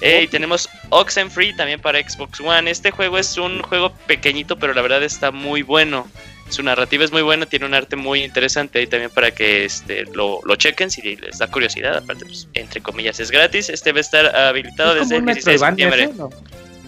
Eh, 0.02 0.22
y 0.24 0.28
tenemos 0.28 0.68
Oxenfree 0.90 1.54
también 1.54 1.80
para 1.80 1.98
Xbox 1.98 2.40
One. 2.40 2.70
Este 2.70 2.90
juego 2.90 3.18
es 3.18 3.36
un 3.36 3.62
juego 3.62 3.92
pequeñito, 4.06 4.58
pero 4.58 4.72
la 4.74 4.82
verdad 4.82 5.02
está 5.02 5.30
muy 5.30 5.62
bueno. 5.62 6.08
Su 6.50 6.62
narrativa 6.62 7.04
es 7.04 7.12
muy 7.12 7.22
buena, 7.22 7.46
tiene 7.46 7.66
un 7.66 7.74
arte 7.74 7.96
muy 7.96 8.22
interesante 8.24 8.82
y 8.82 8.86
también 8.86 9.10
para 9.10 9.30
que 9.30 9.64
este, 9.64 10.04
lo, 10.14 10.40
lo 10.44 10.56
chequen 10.56 10.90
si 10.90 11.16
les 11.16 11.38
da 11.38 11.48
curiosidad. 11.48 11.96
Aparte, 11.96 12.24
pues, 12.26 12.48
entre 12.54 12.80
comillas, 12.80 13.20
es 13.20 13.30
gratis. 13.30 13.68
Este 13.68 13.92
va 13.92 13.98
a 13.98 14.00
estar 14.00 14.36
habilitado 14.36 14.94
desde 14.94 15.16
el 15.16 15.24
16 15.24 15.60
de 15.60 15.66
septiembre. 15.66 16.10
¿no? 16.16 16.30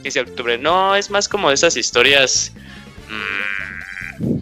15 0.02 0.24
de 0.24 0.30
octubre. 0.30 0.58
No, 0.58 0.96
es 0.96 1.10
más 1.10 1.28
como 1.28 1.48
de 1.48 1.54
esas 1.54 1.76
historias. 1.76 2.52
Mmm, 3.08 3.62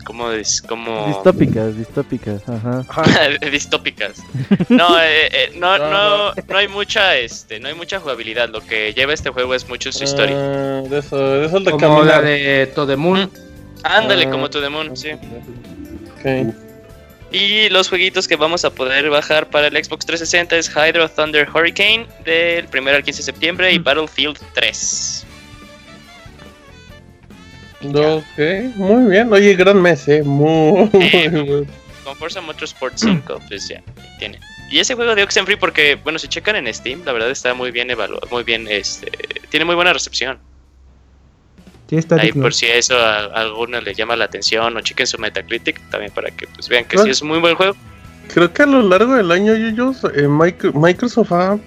como, 0.04 0.28
como 0.68 1.06
distópicas, 1.06 1.76
distópicas, 1.76 2.42
ajá. 2.48 2.84
distópicas. 3.50 4.22
No, 4.68 4.98
eh, 5.00 5.28
eh, 5.32 5.52
no, 5.56 5.78
no, 5.78 6.34
no, 6.34 6.56
hay 6.56 6.68
mucha, 6.68 7.16
este, 7.16 7.60
no 7.60 7.68
hay 7.68 7.74
mucha 7.74 8.00
jugabilidad. 8.00 8.48
Lo 8.48 8.60
que 8.60 8.92
lleva 8.92 9.12
este 9.12 9.30
juego 9.30 9.54
es 9.54 9.68
mucho 9.68 9.92
su 9.92 10.04
historia. 10.04 10.36
Uh, 10.36 10.88
de 10.88 10.98
eso, 10.98 11.16
de 11.16 11.46
eso 11.46 11.60
de 11.60 11.70
como 11.70 12.02
la 12.02 12.20
de 12.20 12.70
Todemun. 12.74 13.30
Ándale, 13.82 14.28
como 14.28 14.46
ah, 14.46 14.50
tu 14.50 14.60
Demon, 14.60 14.96
sí. 14.96 15.10
Y 17.32 17.68
los 17.68 17.88
jueguitos 17.88 18.26
que 18.26 18.36
vamos 18.36 18.64
a 18.64 18.70
poder 18.70 19.08
bajar 19.08 19.48
para 19.48 19.68
el 19.68 19.84
Xbox 19.84 20.04
360 20.04 20.56
es 20.56 20.68
Hydro 20.68 21.08
Thunder 21.08 21.48
Hurricane 21.48 22.06
del 22.24 22.66
1 22.72 22.90
al 22.90 23.04
15 23.04 23.18
de 23.18 23.24
septiembre 23.24 23.72
y 23.72 23.78
mm. 23.78 23.84
Battlefield 23.84 24.38
3. 24.54 25.26
Ok, 27.82 28.74
muy 28.76 29.10
bien. 29.10 29.32
Oye, 29.32 29.54
gran 29.54 29.80
mes, 29.80 30.06
eh. 30.08 30.22
Muy, 30.22 30.90
eh, 30.92 31.64
Con 32.04 32.16
Forza 32.16 32.40
Motorsport 32.40 32.94
5, 32.96 33.40
pues 33.48 33.68
ya, 33.68 33.82
tiene. 34.18 34.38
Y 34.70 34.80
ese 34.80 34.94
juego 34.94 35.14
de 35.14 35.22
Oxenfree, 35.22 35.56
porque, 35.56 35.94
bueno, 35.94 36.18
si 36.18 36.28
checan 36.28 36.56
en 36.56 36.72
Steam, 36.72 37.02
la 37.04 37.12
verdad 37.12 37.30
está 37.30 37.54
muy 37.54 37.70
bien 37.70 37.90
evaluado, 37.90 38.26
muy 38.30 38.44
bien, 38.44 38.66
este, 38.68 39.10
tiene 39.48 39.64
muy 39.64 39.74
buena 39.74 39.92
recepción. 39.92 40.38
Ahí 42.18 42.32
por 42.32 42.54
si 42.54 42.66
eso 42.66 42.96
a, 42.96 43.24
alguno 43.24 43.80
le 43.80 43.94
llama 43.94 44.14
la 44.16 44.26
atención 44.26 44.76
o 44.76 44.80
chequen 44.80 45.06
su 45.06 45.18
Metacritic 45.18 45.80
también 45.90 46.12
para 46.12 46.30
que 46.30 46.46
pues 46.46 46.68
vean 46.68 46.84
que 46.84 46.98
sí 46.98 47.10
es 47.10 47.22
un 47.22 47.28
muy 47.28 47.40
buen 47.40 47.54
juego. 47.54 47.76
Creo 48.32 48.52
que 48.52 48.62
a 48.62 48.66
lo 48.66 48.82
largo 48.82 49.14
del 49.14 49.32
año 49.32 49.54
ellos, 49.54 50.02
eh, 50.14 50.28
Microsoft 50.28 51.32
ha, 51.32 51.58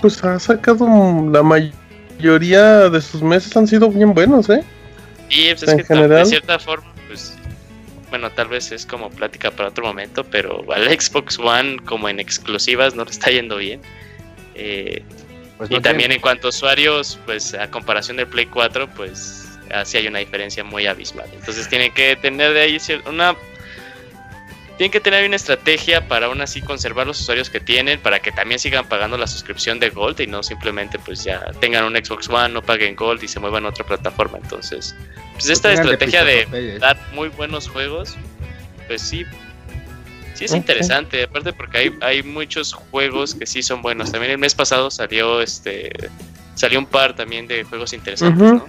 pues 0.00 0.22
ha 0.24 0.38
sacado 0.40 0.86
la 1.30 1.42
mayoría 1.42 2.90
de 2.90 3.00
sus 3.00 3.22
meses 3.22 3.56
han 3.56 3.68
sido 3.68 3.88
bien 3.90 4.14
buenos, 4.14 4.50
¿eh? 4.50 4.64
Y 5.28 5.54
pues, 5.54 5.62
es 5.62 5.86
que 5.86 5.94
de 5.94 6.24
cierta 6.24 6.58
forma, 6.58 6.92
pues 7.06 7.36
bueno, 8.10 8.30
tal 8.30 8.48
vez 8.48 8.72
es 8.72 8.84
como 8.84 9.10
plática 9.10 9.50
para 9.50 9.68
otro 9.68 9.84
momento, 9.84 10.24
pero 10.24 10.64
al 10.72 10.88
Xbox 10.88 11.38
One 11.38 11.76
como 11.84 12.08
en 12.08 12.18
exclusivas 12.18 12.94
no 12.94 13.04
le 13.04 13.10
está 13.10 13.30
yendo 13.30 13.56
bien. 13.56 13.80
Eh, 14.54 15.04
pues 15.56 15.70
y 15.70 15.80
también 15.80 16.12
en 16.12 16.20
cuanto 16.20 16.48
a 16.48 16.50
usuarios, 16.50 17.18
pues 17.26 17.54
a 17.54 17.70
comparación 17.70 18.16
del 18.16 18.26
Play 18.26 18.46
4, 18.46 18.88
pues 18.96 19.47
así 19.72 19.98
hay 19.98 20.06
una 20.06 20.18
diferencia 20.18 20.64
muy 20.64 20.86
abismal. 20.86 21.28
Entonces 21.32 21.68
tienen 21.68 21.92
que 21.92 22.16
tener 22.16 22.52
de 22.52 22.60
ahí 22.60 22.78
una 23.06 23.36
tienen 24.78 24.92
que 24.92 25.00
tener 25.00 25.26
una 25.26 25.34
estrategia 25.34 26.06
para 26.06 26.26
aún 26.26 26.40
así 26.40 26.62
conservar 26.62 27.04
los 27.04 27.20
usuarios 27.20 27.50
que 27.50 27.58
tienen, 27.58 27.98
para 27.98 28.20
que 28.20 28.30
también 28.30 28.60
sigan 28.60 28.88
pagando 28.88 29.18
la 29.18 29.26
suscripción 29.26 29.80
de 29.80 29.90
Gold 29.90 30.20
y 30.20 30.28
no 30.28 30.44
simplemente 30.44 31.00
pues 31.00 31.24
ya 31.24 31.50
tengan 31.60 31.84
un 31.84 31.96
Xbox 31.96 32.28
One, 32.28 32.54
no 32.54 32.62
paguen 32.62 32.94
Gold 32.94 33.24
y 33.24 33.28
se 33.28 33.40
muevan 33.40 33.66
a 33.66 33.70
otra 33.70 33.84
plataforma. 33.84 34.38
Entonces, 34.38 34.94
pues 35.32 35.48
esta 35.48 35.72
estrategia 35.72 36.24
de 36.24 36.78
dar 36.78 36.96
muy 37.12 37.28
buenos 37.28 37.68
juegos, 37.68 38.16
pues 38.86 39.02
sí, 39.02 39.26
sí 40.34 40.44
es 40.44 40.54
interesante, 40.54 41.24
aparte 41.24 41.52
porque 41.52 41.78
hay, 41.78 41.94
hay 42.00 42.22
muchos 42.22 42.72
juegos 42.72 43.34
que 43.34 43.46
sí 43.46 43.64
son 43.64 43.82
buenos. 43.82 44.12
También 44.12 44.30
el 44.30 44.38
mes 44.38 44.54
pasado 44.54 44.92
salió 44.92 45.42
este 45.42 45.90
salió 46.54 46.78
un 46.78 46.86
par 46.86 47.16
también 47.16 47.48
de 47.48 47.64
juegos 47.64 47.92
interesantes, 47.92 48.52
¿no? 48.52 48.68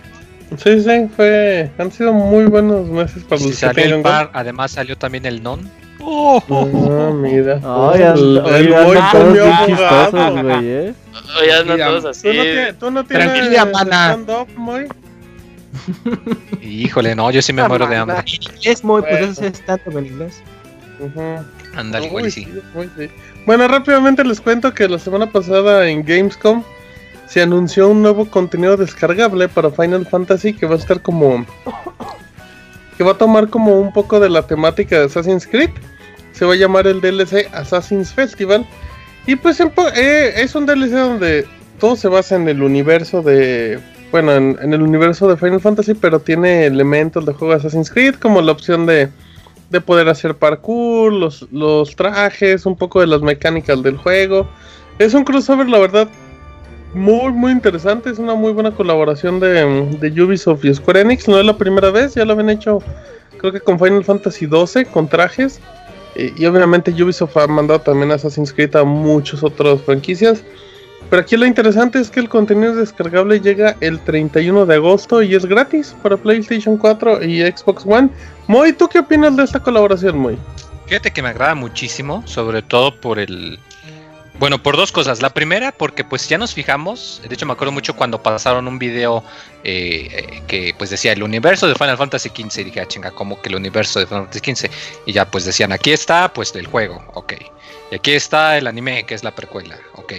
Sí, 0.58 0.82
sí, 0.82 1.08
fue. 1.16 1.70
Han 1.78 1.92
sido 1.92 2.14
muy 2.14 2.46
buenos 2.46 2.88
meses 2.88 3.24
para 3.24 3.42
los 3.42 3.60
que 3.60 3.82
el 3.84 4.02
par, 4.02 4.32
Además 4.34 4.72
salió 4.72 4.98
también 4.98 5.26
el 5.26 5.44
non. 5.44 5.70
Oh, 6.02 6.42
oh, 6.48 7.14
mira. 7.14 7.60
Ay, 7.64 8.02
el, 8.02 8.38
el, 8.38 8.70
todos 9.12 9.34
bien 9.34 9.52
chistosos, 9.66 10.42
güey, 10.42 10.68
eh. 10.68 10.94
Oye, 11.40 11.54
andan 11.54 11.78
todos 11.78 12.06
así. 12.06 12.28
¿Tú 12.28 12.34
no, 12.34 12.76
tú 12.80 12.92
no 12.92 13.04
tienes 13.04 13.34
Tranquila, 13.34 13.66
mana. 13.66 14.18
muy? 14.56 14.88
Híjole, 16.62 17.16
no, 17.16 17.30
yo 17.32 17.42
sí 17.42 17.54
me 17.54 17.68
muero 17.68 17.86
de 17.88 17.98
hambre. 17.98 18.24
Es 18.64 18.84
muy, 18.84 19.02
pues 19.02 19.22
eso 19.22 19.46
es 19.46 19.66
tanto 19.66 19.98
en 19.98 20.06
inglés. 20.06 20.42
Ándale, 21.76 22.10
güey, 22.10 22.32
sí. 22.32 22.48
Bueno, 23.46 23.68
rápidamente 23.68 24.24
les 24.24 24.42
cuento 24.42 24.74
que 24.74 24.88
la 24.88 25.00
semana 25.00 25.32
pasada 25.32 25.88
en 25.88 26.04
Gamescom 26.04 26.64
se 27.30 27.44
anunció 27.44 27.90
un 27.90 28.02
nuevo 28.02 28.26
contenido 28.26 28.76
descargable 28.76 29.48
para 29.48 29.70
Final 29.70 30.08
Fantasy 30.08 30.54
que 30.54 30.66
va 30.66 30.74
a 30.74 30.78
estar 30.80 31.00
como 31.02 31.46
que 32.98 33.04
va 33.04 33.12
a 33.12 33.18
tomar 33.18 33.50
como 33.50 33.80
un 33.80 33.94
poco 33.94 34.20
de 34.20 34.30
la 34.30 34.48
temática 34.48 34.98
de 34.98 35.06
Assassin's 35.06 35.46
Creed. 35.46 35.70
Se 36.34 36.44
va 36.44 36.54
a 36.54 36.58
llamar 36.58 36.88
el 36.88 37.02
DLC 37.02 37.48
Assassin's 37.54 38.12
Festival. 38.12 38.66
Y 39.28 39.36
pues 39.36 39.60
eh, 39.60 40.34
es 40.36 40.56
un 40.56 40.66
DLC 40.66 40.90
donde 40.90 41.46
todo 41.80 41.96
se 41.96 42.08
basa 42.08 42.36
en 42.36 42.50
el 42.50 42.64
universo 42.64 43.22
de. 43.22 43.80
Bueno, 44.12 44.36
en, 44.36 44.74
el 44.74 44.82
universo 44.82 45.30
de 45.30 45.38
Final 45.38 45.62
Fantasy, 45.62 45.94
pero 45.94 46.20
tiene 46.20 46.66
elementos 46.66 47.26
de 47.28 47.34
juego 47.34 47.54
de 47.54 47.60
Assassin's 47.60 47.92
Creed, 47.92 48.16
como 48.16 48.42
la 48.42 48.52
opción 48.52 48.88
de, 48.88 49.10
de 49.70 49.82
poder 49.82 50.10
hacer 50.10 50.36
parkour, 50.36 51.14
los, 51.14 51.48
los 51.52 51.96
trajes, 51.96 52.66
un 52.66 52.76
poco 52.76 53.02
de 53.02 53.08
las 53.08 53.22
mecánicas 53.22 53.84
del 53.84 53.98
juego. 53.98 54.50
Es 54.98 55.14
un 55.14 55.24
crossover, 55.24 55.70
la 55.70 55.78
verdad, 55.78 56.10
muy, 56.94 57.32
muy 57.32 57.52
interesante. 57.52 58.10
Es 58.10 58.20
una 58.20 58.36
muy 58.36 58.52
buena 58.52 58.72
colaboración 58.72 59.40
de, 59.40 59.98
de, 60.00 60.22
Ubisoft 60.22 60.66
y 60.66 60.74
Square 60.74 61.02
Enix. 61.02 61.28
No 61.28 61.40
es 61.40 61.46
la 61.46 61.58
primera 61.58 61.92
vez, 61.92 62.16
ya 62.16 62.26
lo 62.26 62.34
habían 62.34 62.50
hecho, 62.50 62.80
creo 63.38 63.52
que 63.52 63.60
con 63.60 63.80
Final 63.80 64.04
Fantasy 64.04 64.48
XII, 64.48 64.86
con 64.86 65.08
trajes. 65.08 65.60
Y, 66.16 66.46
obviamente 66.46 66.92
Ubisoft 66.92 67.38
ha 67.38 67.48
mandado 67.48 67.80
también 67.80 68.12
Assassin's 68.12 68.52
Creed 68.52 68.76
a 68.76 68.84
muchas 68.84 69.44
otras 69.44 69.82
franquicias. 69.82 70.44
Pero 71.10 71.22
aquí 71.22 71.38
lo 71.38 71.46
interesante 71.46 72.00
es 72.00 72.12
que 72.12 72.20
el 72.20 72.30
contenido 72.30 72.76
descargable 72.76 73.40
llega 73.40 73.76
el 73.80 74.00
31 74.00 74.66
de 74.66 74.76
agosto 74.76 75.24
y 75.24 75.34
es 75.34 75.46
gratis 75.46 75.96
para 76.04 76.18
PlayStation 76.18 76.78
4 76.78 77.24
y 77.24 77.42
Xbox 77.42 77.86
One. 77.86 78.10
Moy, 78.48 78.74
¿tú 78.74 78.88
qué 78.88 79.00
opinas 79.00 79.36
de 79.36 79.44
esta 79.44 79.60
colaboración, 79.60 80.20
Moy? 80.20 80.38
Fíjate 80.86 81.12
que 81.12 81.22
me 81.22 81.30
agrada 81.30 81.56
muchísimo, 81.56 82.24
sobre 82.26 82.62
todo 82.62 82.96
por 82.96 83.18
el, 83.18 83.60
bueno, 84.40 84.64
por 84.64 84.78
dos 84.78 84.92
cosas. 84.92 85.22
La 85.22 85.30
primera, 85.32 85.72
porque 85.72 86.04
pues 86.04 86.28
ya 86.30 86.38
nos 86.38 86.54
fijamos, 86.54 87.22
de 87.28 87.34
hecho 87.34 87.46
me 87.46 87.54
acuerdo 87.54 87.74
mucho 87.74 87.96
cuando 87.96 88.24
pasaron 88.24 88.68
un 88.68 88.80
video 88.80 89.24
eh, 89.64 90.42
que 90.48 90.74
pues 90.78 90.90
decía 90.90 91.12
el 91.12 91.22
universo 91.22 91.68
de 91.68 91.76
Final 91.76 91.98
Fantasy 91.98 92.30
XV 92.30 92.60
y 92.60 92.64
dije, 92.64 92.80
ah, 92.80 92.88
chinga, 92.88 93.12
¿cómo 93.12 93.42
que 93.42 93.50
el 93.50 93.56
universo 93.56 94.00
de 94.00 94.08
Final 94.08 94.24
Fantasy 94.24 94.56
XV? 94.56 94.72
Y 95.06 95.12
ya 95.12 95.30
pues 95.30 95.46
decían, 95.46 95.72
aquí 95.74 95.92
está 95.92 96.32
pues 96.34 96.56
el 96.56 96.68
juego, 96.68 97.04
ok. 97.14 97.34
Y 97.92 97.96
aquí 97.96 98.12
está 98.12 98.58
el 98.58 98.68
anime, 98.68 99.06
que 99.06 99.14
es 99.14 99.24
la 99.24 99.36
precuela, 99.36 99.78
ok. 99.96 100.14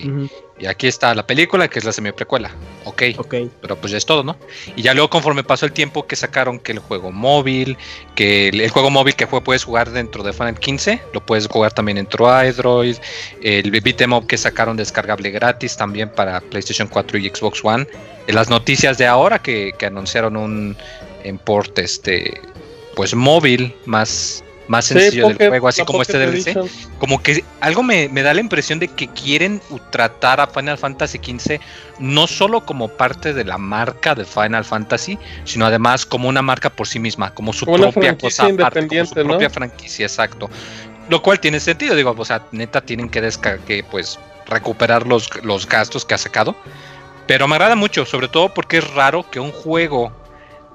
Y 0.60 0.66
aquí 0.66 0.86
está 0.86 1.14
la 1.14 1.26
película, 1.26 1.68
que 1.68 1.78
es 1.78 1.86
la 1.86 1.92
semi-precuela, 1.92 2.50
ok. 2.84 3.02
Ok. 3.16 3.34
Pero 3.62 3.76
pues 3.76 3.92
ya 3.92 3.96
es 3.96 4.04
todo, 4.04 4.22
¿no? 4.22 4.36
Y 4.76 4.82
ya 4.82 4.92
luego 4.92 5.08
conforme 5.08 5.42
pasó 5.42 5.64
el 5.64 5.72
tiempo 5.72 6.06
que 6.06 6.16
sacaron 6.16 6.58
que 6.58 6.72
el 6.72 6.80
juego 6.80 7.10
móvil, 7.12 7.78
que 8.14 8.48
el, 8.48 8.68
juego 8.68 8.90
móvil 8.90 9.14
que 9.14 9.26
fue, 9.26 9.42
puedes 9.42 9.64
jugar 9.64 9.90
dentro 9.90 10.22
de 10.22 10.34
Final 10.34 10.58
15, 10.58 11.00
lo 11.14 11.24
puedes 11.24 11.46
jugar 11.46 11.72
también 11.72 11.96
dentro 11.96 12.26
de 12.26 12.48
Android, 12.48 12.96
el 13.42 13.70
beat'em 13.70 14.12
up 14.12 14.26
que 14.26 14.36
sacaron 14.36 14.76
descargable 14.76 15.30
gratis 15.30 15.78
también 15.78 16.10
para 16.10 16.42
PlayStation 16.42 16.88
4 16.88 17.16
y 17.16 17.30
Xbox 17.30 17.64
One. 17.64 17.86
En 18.26 18.34
las 18.34 18.50
noticias 18.50 18.98
de 18.98 19.06
ahora 19.06 19.38
que, 19.38 19.72
que 19.78 19.86
anunciaron 19.86 20.36
un 20.36 20.76
import 21.24 21.78
este 21.78 22.38
pues 22.94 23.14
móvil 23.14 23.74
más 23.86 24.44
más 24.70 24.84
sencillo 24.84 25.26
del 25.26 25.48
juego, 25.48 25.66
así 25.66 25.84
como 25.84 26.00
este 26.00 26.16
DLC. 26.16 26.56
Como 27.00 27.20
que 27.20 27.42
algo 27.60 27.82
me, 27.82 28.08
da 28.08 28.32
la 28.32 28.40
impresión 28.40 28.78
de 28.78 28.86
que 28.86 29.08
quieren 29.08 29.60
tratar 29.90 30.40
a 30.40 30.46
Final 30.46 30.78
Fantasy 30.78 31.18
XV 31.18 31.58
no 31.98 32.28
solo 32.28 32.64
como 32.64 32.86
parte 32.88 33.34
de 33.34 33.44
la 33.44 33.58
marca 33.58 34.14
de 34.14 34.24
Final 34.24 34.64
Fantasy, 34.64 35.18
sino 35.42 35.66
además 35.66 36.06
como 36.06 36.28
una 36.28 36.40
marca 36.40 36.70
por 36.70 36.86
sí 36.86 37.00
misma, 37.00 37.34
como 37.34 37.52
su 37.52 37.66
propia 37.66 38.16
cosa 38.16 38.46
aparte, 38.46 38.86
como 38.86 39.06
su 39.06 39.14
propia 39.14 39.50
franquicia, 39.50 40.06
exacto. 40.06 40.48
Lo 41.08 41.20
cual 41.20 41.40
tiene 41.40 41.58
sentido, 41.58 41.96
digo, 41.96 42.14
o 42.16 42.24
sea, 42.24 42.46
neta 42.52 42.80
tienen 42.80 43.08
que, 43.08 43.28
que 43.66 43.82
pues 43.82 44.20
recuperar 44.46 45.04
los, 45.04 45.30
los 45.42 45.66
gastos 45.66 46.04
que 46.04 46.14
ha 46.14 46.18
sacado. 46.18 46.54
Pero 47.26 47.48
me 47.48 47.56
agrada 47.56 47.74
mucho, 47.74 48.06
sobre 48.06 48.28
todo 48.28 48.54
porque 48.54 48.78
es 48.78 48.88
raro 48.94 49.28
que 49.28 49.40
un 49.40 49.50
juego 49.50 50.12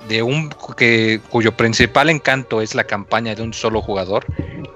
de 0.08 0.22
un 0.22 0.50
que 0.78 1.20
cuyo 1.30 1.56
principal 1.56 2.10
encanto 2.10 2.62
es 2.62 2.76
la 2.76 2.84
campaña 2.84 3.36
de 3.36 3.41
un 3.41 3.54
solo 3.54 3.82
jugador, 3.82 4.26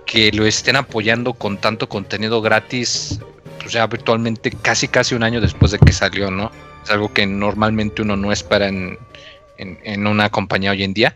que 0.05 0.31
lo 0.31 0.45
estén 0.45 0.75
apoyando 0.75 1.33
con 1.33 1.57
tanto 1.57 1.87
contenido 1.87 2.41
gratis, 2.41 3.19
o 3.65 3.69
sea, 3.69 3.87
virtualmente 3.87 4.51
casi 4.51 4.87
casi 4.87 5.15
un 5.15 5.23
año 5.23 5.41
después 5.41 5.71
de 5.71 5.79
que 5.79 5.93
salió, 5.93 6.31
¿no? 6.31 6.51
Es 6.83 6.89
algo 6.89 7.13
que 7.13 7.25
normalmente 7.25 8.01
uno 8.01 8.15
no 8.15 8.31
espera 8.31 8.67
en, 8.67 8.97
en, 9.57 10.07
una 10.07 10.29
compañía 10.29 10.71
hoy 10.71 10.83
en 10.83 10.93
día. 10.93 11.15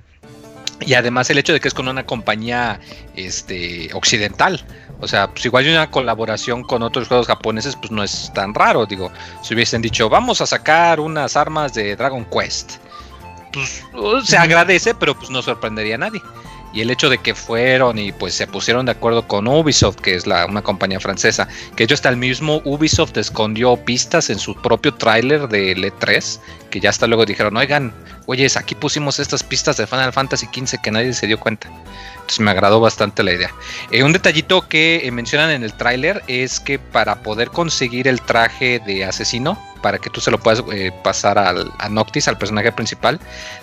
Y 0.81 0.95
además 0.95 1.29
el 1.29 1.37
hecho 1.37 1.53
de 1.53 1.59
que 1.59 1.69
es 1.69 1.73
con 1.73 1.87
una 1.87 2.05
compañía 2.05 2.79
este, 3.15 3.89
occidental. 3.93 4.65
O 4.99 5.07
sea, 5.07 5.29
pues 5.29 5.45
igual 5.45 5.67
una 5.67 5.89
colaboración 5.89 6.63
con 6.63 6.83
otros 6.83 7.07
juegos 7.07 7.27
japoneses, 7.27 7.75
pues 7.77 7.91
no 7.91 8.03
es 8.03 8.31
tan 8.33 8.53
raro. 8.53 8.85
Digo, 8.85 9.11
si 9.41 9.53
hubiesen 9.53 9.81
dicho, 9.81 10.09
vamos 10.09 10.41
a 10.41 10.45
sacar 10.45 10.99
unas 10.99 11.37
armas 11.37 11.73
de 11.73 11.95
Dragon 11.95 12.25
Quest 12.25 12.77
pues 13.53 13.83
se 14.25 14.37
agradece, 14.37 14.93
pero 14.93 15.15
pues 15.15 15.29
no 15.29 15.41
sorprendería 15.41 15.95
a 15.95 15.99
nadie. 15.99 16.21
Y 16.73 16.81
el 16.81 16.89
hecho 16.89 17.07
de 17.07 17.19
que 17.19 17.35
fueron 17.35 17.99
y 17.99 18.11
pues 18.11 18.33
se 18.33 18.47
pusieron 18.47 18.87
de 18.87 18.93
acuerdo 18.93 19.27
con 19.27 19.47
Ubisoft, 19.47 19.97
que 19.97 20.15
es 20.15 20.25
la, 20.25 20.47
una 20.47 20.63
compañía 20.63 20.99
francesa, 20.99 21.47
que 21.75 21.83
ellos 21.83 21.99
hasta 21.99 22.09
el 22.09 22.17
mismo 22.17 22.61
Ubisoft 22.65 23.15
escondió 23.17 23.77
pistas 23.77 24.31
en 24.31 24.39
su 24.39 24.55
propio 24.55 24.91
tráiler 24.95 25.47
de 25.47 25.77
E3, 25.77 26.39
que 26.71 26.79
ya 26.79 26.89
hasta 26.89 27.05
luego 27.05 27.27
dijeron, 27.27 27.55
oigan, 27.57 27.93
oyes, 28.25 28.57
aquí 28.57 28.73
pusimos 28.73 29.19
estas 29.19 29.43
pistas 29.43 29.77
de 29.77 29.85
Final 29.85 30.11
Fantasy 30.13 30.47
XV 30.47 30.81
que 30.81 30.89
nadie 30.89 31.13
se 31.13 31.27
dio 31.27 31.39
cuenta. 31.39 31.69
Entonces 32.15 32.39
me 32.39 32.49
agradó 32.49 32.79
bastante 32.79 33.21
la 33.21 33.33
idea. 33.33 33.53
Eh, 33.91 34.03
un 34.03 34.11
detallito 34.11 34.67
que 34.67 35.01
eh, 35.03 35.11
mencionan 35.11 35.51
en 35.51 35.63
el 35.63 35.73
tráiler 35.73 36.23
es 36.27 36.59
que 36.59 36.79
para 36.79 37.21
poder 37.21 37.49
conseguir 37.49 38.07
el 38.07 38.19
traje 38.19 38.79
de 38.79 39.05
asesino, 39.05 39.59
para 39.83 39.99
que 39.99 40.09
tú 40.09 40.21
se 40.21 40.31
lo 40.31 40.39
puedas 40.39 40.63
eh, 40.71 40.91
pasar 41.03 41.37
al, 41.37 41.71
a 41.77 41.89
Noctis, 41.89 42.29
al 42.29 42.37
personaje 42.37 42.71
principal, 42.71 43.19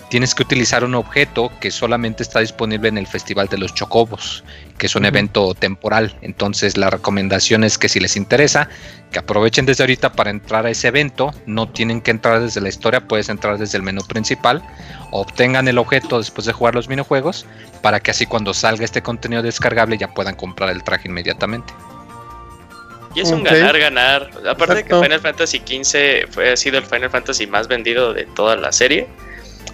tienes 0.09 0.35
que 0.35 0.43
utilizar 0.43 0.83
un 0.83 0.93
objeto 0.93 1.51
que 1.59 1.71
solamente 1.71 2.21
está 2.21 2.39
disponible 2.39 2.89
en 2.89 2.99
el 2.99 3.07
Festival 3.07 3.47
de 3.47 3.57
los 3.57 3.73
Chocobos, 3.73 4.43
que 4.77 4.85
es 4.85 4.95
un 4.95 5.05
evento 5.05 5.55
temporal. 5.55 6.15
Entonces 6.21 6.77
la 6.77 6.91
recomendación 6.91 7.63
es 7.63 7.79
que 7.79 7.89
si 7.89 7.99
les 7.99 8.15
interesa, 8.15 8.69
que 9.11 9.17
aprovechen 9.17 9.65
desde 9.65 9.83
ahorita 9.83 10.13
para 10.13 10.29
entrar 10.29 10.65
a 10.67 10.69
ese 10.69 10.89
evento, 10.89 11.33
no 11.47 11.67
tienen 11.67 12.01
que 12.01 12.11
entrar 12.11 12.39
desde 12.39 12.61
la 12.61 12.69
historia, 12.69 13.07
puedes 13.07 13.27
entrar 13.27 13.57
desde 13.57 13.77
el 13.77 13.83
menú 13.83 14.03
principal, 14.03 14.61
obtengan 15.09 15.67
el 15.67 15.79
objeto 15.79 16.19
después 16.19 16.45
de 16.45 16.53
jugar 16.53 16.75
los 16.75 16.87
minijuegos, 16.87 17.47
para 17.81 17.99
que 17.99 18.11
así 18.11 18.27
cuando 18.27 18.53
salga 18.53 18.85
este 18.85 19.01
contenido 19.01 19.41
descargable 19.41 19.97
ya 19.97 20.13
puedan 20.13 20.35
comprar 20.35 20.69
el 20.69 20.83
traje 20.83 21.07
inmediatamente. 21.07 21.73
Y 23.15 23.21
es 23.21 23.31
un 23.31 23.43
ganar-ganar. 23.43 24.29
Aparte 24.47 24.75
de 24.75 24.83
que 24.85 24.95
Final 24.95 25.19
Fantasy 25.19 25.59
XV 25.59 26.31
fue, 26.31 26.51
ha 26.51 26.57
sido 26.57 26.77
el 26.77 26.85
Final 26.85 27.09
Fantasy 27.09 27.47
más 27.47 27.67
vendido 27.67 28.13
de 28.13 28.25
toda 28.25 28.55
la 28.55 28.71
serie. 28.71 29.07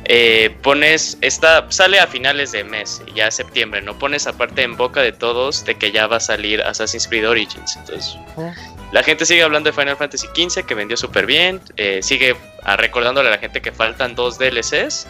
Eh, 0.10 0.56
pones, 0.62 1.18
esta 1.20 1.70
sale 1.70 2.00
a 2.00 2.08
finales 2.08 2.54
de 2.54 2.64
mes, 2.64 3.02
ya 3.14 3.30
septiembre, 3.30 3.82
no 3.82 4.00
pones 4.00 4.26
aparte 4.26 4.64
en 4.64 4.78
boca 4.78 5.02
de 5.02 5.12
todos 5.12 5.66
de 5.66 5.76
que 5.76 5.92
ya 5.92 6.08
va 6.08 6.16
a 6.18 6.20
salir 6.22 6.62
Assassin's 6.62 7.08
Creed 7.10 7.28
Origins. 7.28 7.76
Entonces, 7.76 8.18
ah. 8.38 8.54
la 8.94 9.04
gente 9.04 9.26
sigue 9.26 9.44
hablando 9.44 9.70
de 9.70 9.74
Final 9.74 9.98
Fantasy 9.98 10.28
XV, 10.28 10.66
que 10.66 10.76
vendió 10.76 10.96
súper 10.96 11.26
bien, 11.26 11.60
eh, 11.76 12.00
sigue 12.02 12.38
recordándole 12.78 13.28
a 13.28 13.32
la 13.32 13.38
gente 13.38 13.62
que 13.62 13.74
faltan 13.74 14.16
dos 14.16 14.38
DLCs, 14.40 15.08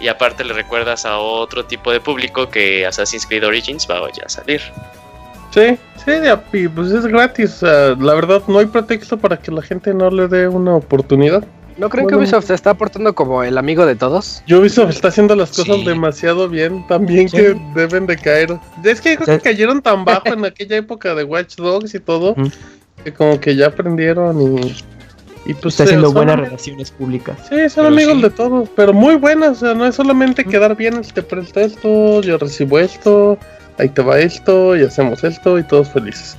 y 0.00 0.08
aparte 0.08 0.44
le 0.44 0.54
recuerdas 0.54 1.04
a 1.04 1.18
otro 1.18 1.66
tipo 1.66 1.92
de 1.92 2.00
público 2.00 2.48
que 2.48 2.86
Assassin's 2.86 3.26
Creed 3.26 3.44
Origins 3.44 3.86
va 3.90 3.98
a 3.98 4.12
ya 4.12 4.24
a 4.24 4.28
salir. 4.30 4.62
Sí, 5.50 5.78
sí, 6.04 6.68
pues 6.68 6.90
es 6.90 7.06
gratis. 7.06 7.62
la 7.62 8.14
verdad, 8.14 8.42
no 8.48 8.58
hay 8.58 8.66
pretexto 8.66 9.18
para 9.18 9.36
que 9.36 9.50
la 9.50 9.62
gente 9.62 9.94
no 9.94 10.10
le 10.10 10.28
dé 10.28 10.48
una 10.48 10.76
oportunidad. 10.76 11.44
¿No 11.78 11.88
creen 11.88 12.08
que 12.08 12.16
Ubisoft 12.16 12.46
se 12.46 12.54
está 12.54 12.74
portando 12.74 13.14
como 13.14 13.44
el 13.44 13.56
amigo 13.56 13.86
de 13.86 13.94
todos? 13.94 14.42
Ubisoft 14.50 14.90
está 14.90 15.08
haciendo 15.08 15.36
las 15.36 15.50
cosas 15.56 15.84
demasiado 15.84 16.48
bien, 16.48 16.84
también 16.88 17.28
que 17.28 17.56
deben 17.74 18.06
de 18.06 18.16
caer. 18.16 18.58
Es 18.82 19.00
que 19.00 19.16
creo 19.16 19.38
que 19.38 19.42
cayeron 19.42 19.80
tan 19.80 20.04
bajo 20.04 20.26
en 20.26 20.44
aquella 20.44 20.76
época 20.76 21.14
de 21.14 21.22
Watch 21.22 21.54
Dogs 21.54 21.94
y 21.94 22.00
todo, 22.00 22.34
que 23.04 23.14
como 23.14 23.38
que 23.38 23.54
ya 23.54 23.68
aprendieron 23.68 24.40
y... 24.40 24.74
Y 25.46 25.54
pues 25.54 25.74
está 25.74 25.84
haciendo 25.84 26.12
buenas 26.12 26.38
relaciones 26.38 26.90
públicas. 26.90 27.38
Sí, 27.48 27.70
son 27.70 27.86
amigos 27.86 28.20
de 28.20 28.28
todos, 28.28 28.68
pero 28.76 28.92
muy 28.92 29.14
buenas, 29.14 29.62
o 29.62 29.66
sea, 29.66 29.72
no 29.72 29.86
es 29.86 29.94
solamente 29.94 30.44
quedar 30.44 30.76
bien, 30.76 31.00
te 31.00 31.22
presto 31.22 31.60
esto, 31.60 32.20
yo 32.20 32.36
recibo 32.36 32.78
esto, 32.78 33.38
ahí 33.78 33.88
te 33.88 34.02
va 34.02 34.18
esto, 34.18 34.76
y 34.76 34.84
hacemos 34.84 35.24
esto, 35.24 35.58
y 35.58 35.62
todos 35.64 35.88
felices. 35.88 36.36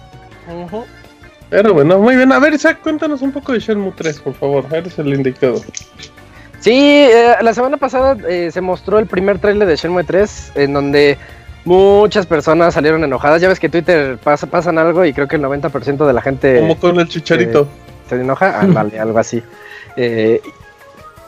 Pero 1.49 1.73
bueno, 1.73 1.97
muy 1.99 2.15
bien. 2.15 2.31
A 2.31 2.39
ver, 2.39 2.53
Isaac, 2.53 2.79
cuéntanos 2.81 3.21
un 3.21 3.31
poco 3.31 3.53
de 3.53 3.59
Shenmue 3.59 3.93
3, 3.95 4.19
por 4.19 4.33
favor. 4.35 4.65
Eres 4.71 4.97
el 4.99 5.13
indicado. 5.13 5.61
Sí, 6.59 6.73
eh, 6.73 7.35
la 7.41 7.53
semana 7.53 7.77
pasada 7.77 8.17
eh, 8.27 8.51
se 8.51 8.61
mostró 8.61 8.99
el 8.99 9.07
primer 9.07 9.39
trailer 9.39 9.67
de 9.67 9.75
Shenmue 9.75 10.03
3, 10.03 10.51
en 10.55 10.73
donde 10.73 11.17
muchas 11.65 12.25
personas 12.25 12.73
salieron 12.73 13.03
enojadas. 13.03 13.41
Ya 13.41 13.47
ves 13.47 13.59
que 13.59 13.69
Twitter 13.69 14.17
pasa, 14.17 14.47
pasan 14.47 14.77
algo 14.77 15.05
y 15.05 15.13
creo 15.13 15.27
que 15.27 15.37
el 15.37 15.41
90% 15.41 16.05
de 16.05 16.13
la 16.13 16.21
gente... 16.21 16.59
Como 16.59 16.77
con 16.77 16.99
el 16.99 17.07
chicharito. 17.07 17.67
¿Se 18.07 18.15
enoja? 18.15 18.59
Ah, 18.61 18.65
vale, 18.67 18.99
algo 18.99 19.17
así. 19.19 19.41
Eh, 19.95 20.41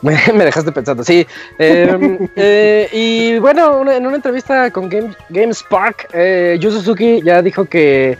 me, 0.34 0.46
dejaste 0.46 0.72
pensando, 0.72 1.04
sí. 1.04 1.28
Em, 1.60 2.28
eh, 2.36 2.90
y 2.92 3.38
bueno, 3.40 3.90
en 3.92 4.06
una 4.08 4.16
entrevista 4.16 4.72
con 4.72 4.90
Game, 4.90 5.14
GameSpark, 5.30 6.10
eh, 6.14 6.58
Yu 6.60 6.72
Suzuki 6.72 7.22
ya 7.22 7.42
dijo 7.42 7.66
que, 7.66 8.18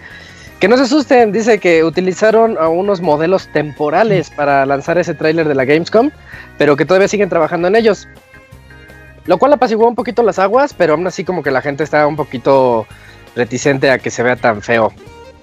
Que 0.60 0.68
no 0.68 0.78
se 0.78 0.84
asusten, 0.84 1.32
dice 1.32 1.58
que 1.58 1.84
utilizaron 1.84 2.56
a 2.60 2.68
unos 2.68 3.02
modelos 3.02 3.48
temporales 3.48 4.30
para 4.30 4.66
lanzar 4.68 5.00
ese 5.00 5.16
tráiler 5.16 5.48
de 5.48 5.56
la 5.56 5.66
Gamescom, 5.66 6.12
pero 6.60 6.76
que 6.76 6.86
todavía 6.86 7.08
siguen 7.08 7.30
trabajando 7.30 7.68
en 7.68 7.76
ellos. 7.76 8.08
Lo 9.26 9.40
cual 9.40 9.54
apaciguó 9.54 9.88
un 9.88 9.96
poquito 9.96 10.22
las 10.22 10.38
aguas, 10.38 10.74
pero 10.76 10.94
aún 10.94 11.08
así 11.08 11.24
como 11.24 11.42
que 11.42 11.50
la 11.50 11.62
gente 11.62 11.84
está 11.84 12.06
un 12.06 12.16
poquito 12.16 12.86
reticente 13.36 13.90
a 13.90 13.98
que 13.98 14.12
se 14.12 14.22
vea 14.22 14.36
tan 14.36 14.62
feo. 14.62 14.92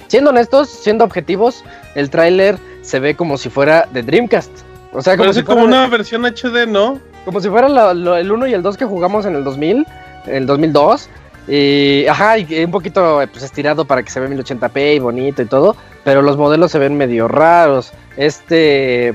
Siendo 0.07 0.30
honestos, 0.30 0.68
siendo 0.68 1.05
objetivos, 1.05 1.64
el 1.95 2.11
tráiler 2.11 2.57
se 2.82 3.01
ve 3.01 3.14
como 3.14 3.36
si 3.39 3.51
fuera 3.51 3.89
de 3.93 4.03
Dreamcast. 4.03 4.68
O 4.93 5.03
sea, 5.03 5.16
como, 5.16 5.32
si 5.32 5.43
como 5.43 5.64
una 5.64 5.86
versión 5.86 6.24
HD, 6.24 6.66
¿no? 6.66 6.99
Como 7.24 7.41
si 7.41 7.49
fuera 7.49 7.66
el 7.91 8.32
1 8.32 8.47
y 8.47 8.55
el 8.55 8.62
2 8.62 8.76
que 8.76 8.84
jugamos 8.84 9.26
en 9.26 9.34
el 9.36 9.45
2000, 9.45 9.86
el 10.26 10.47
2002. 10.47 11.09
Y, 11.47 12.07
ajá, 12.07 12.39
y 12.39 12.64
un 12.64 12.70
poquito 12.70 13.22
pues, 13.32 13.43
estirado 13.43 13.84
para 13.84 14.03
que 14.03 14.11
se 14.11 14.20
vea 14.20 14.28
1080p 14.28 14.97
y 14.97 14.99
bonito 14.99 15.41
y 15.41 15.47
todo, 15.47 15.76
pero 16.05 16.20
los 16.20 16.36
modelos 16.36 16.70
se 16.70 16.78
ven 16.78 16.97
medio 16.97 17.26
raros. 17.26 17.93
Este, 18.16 19.14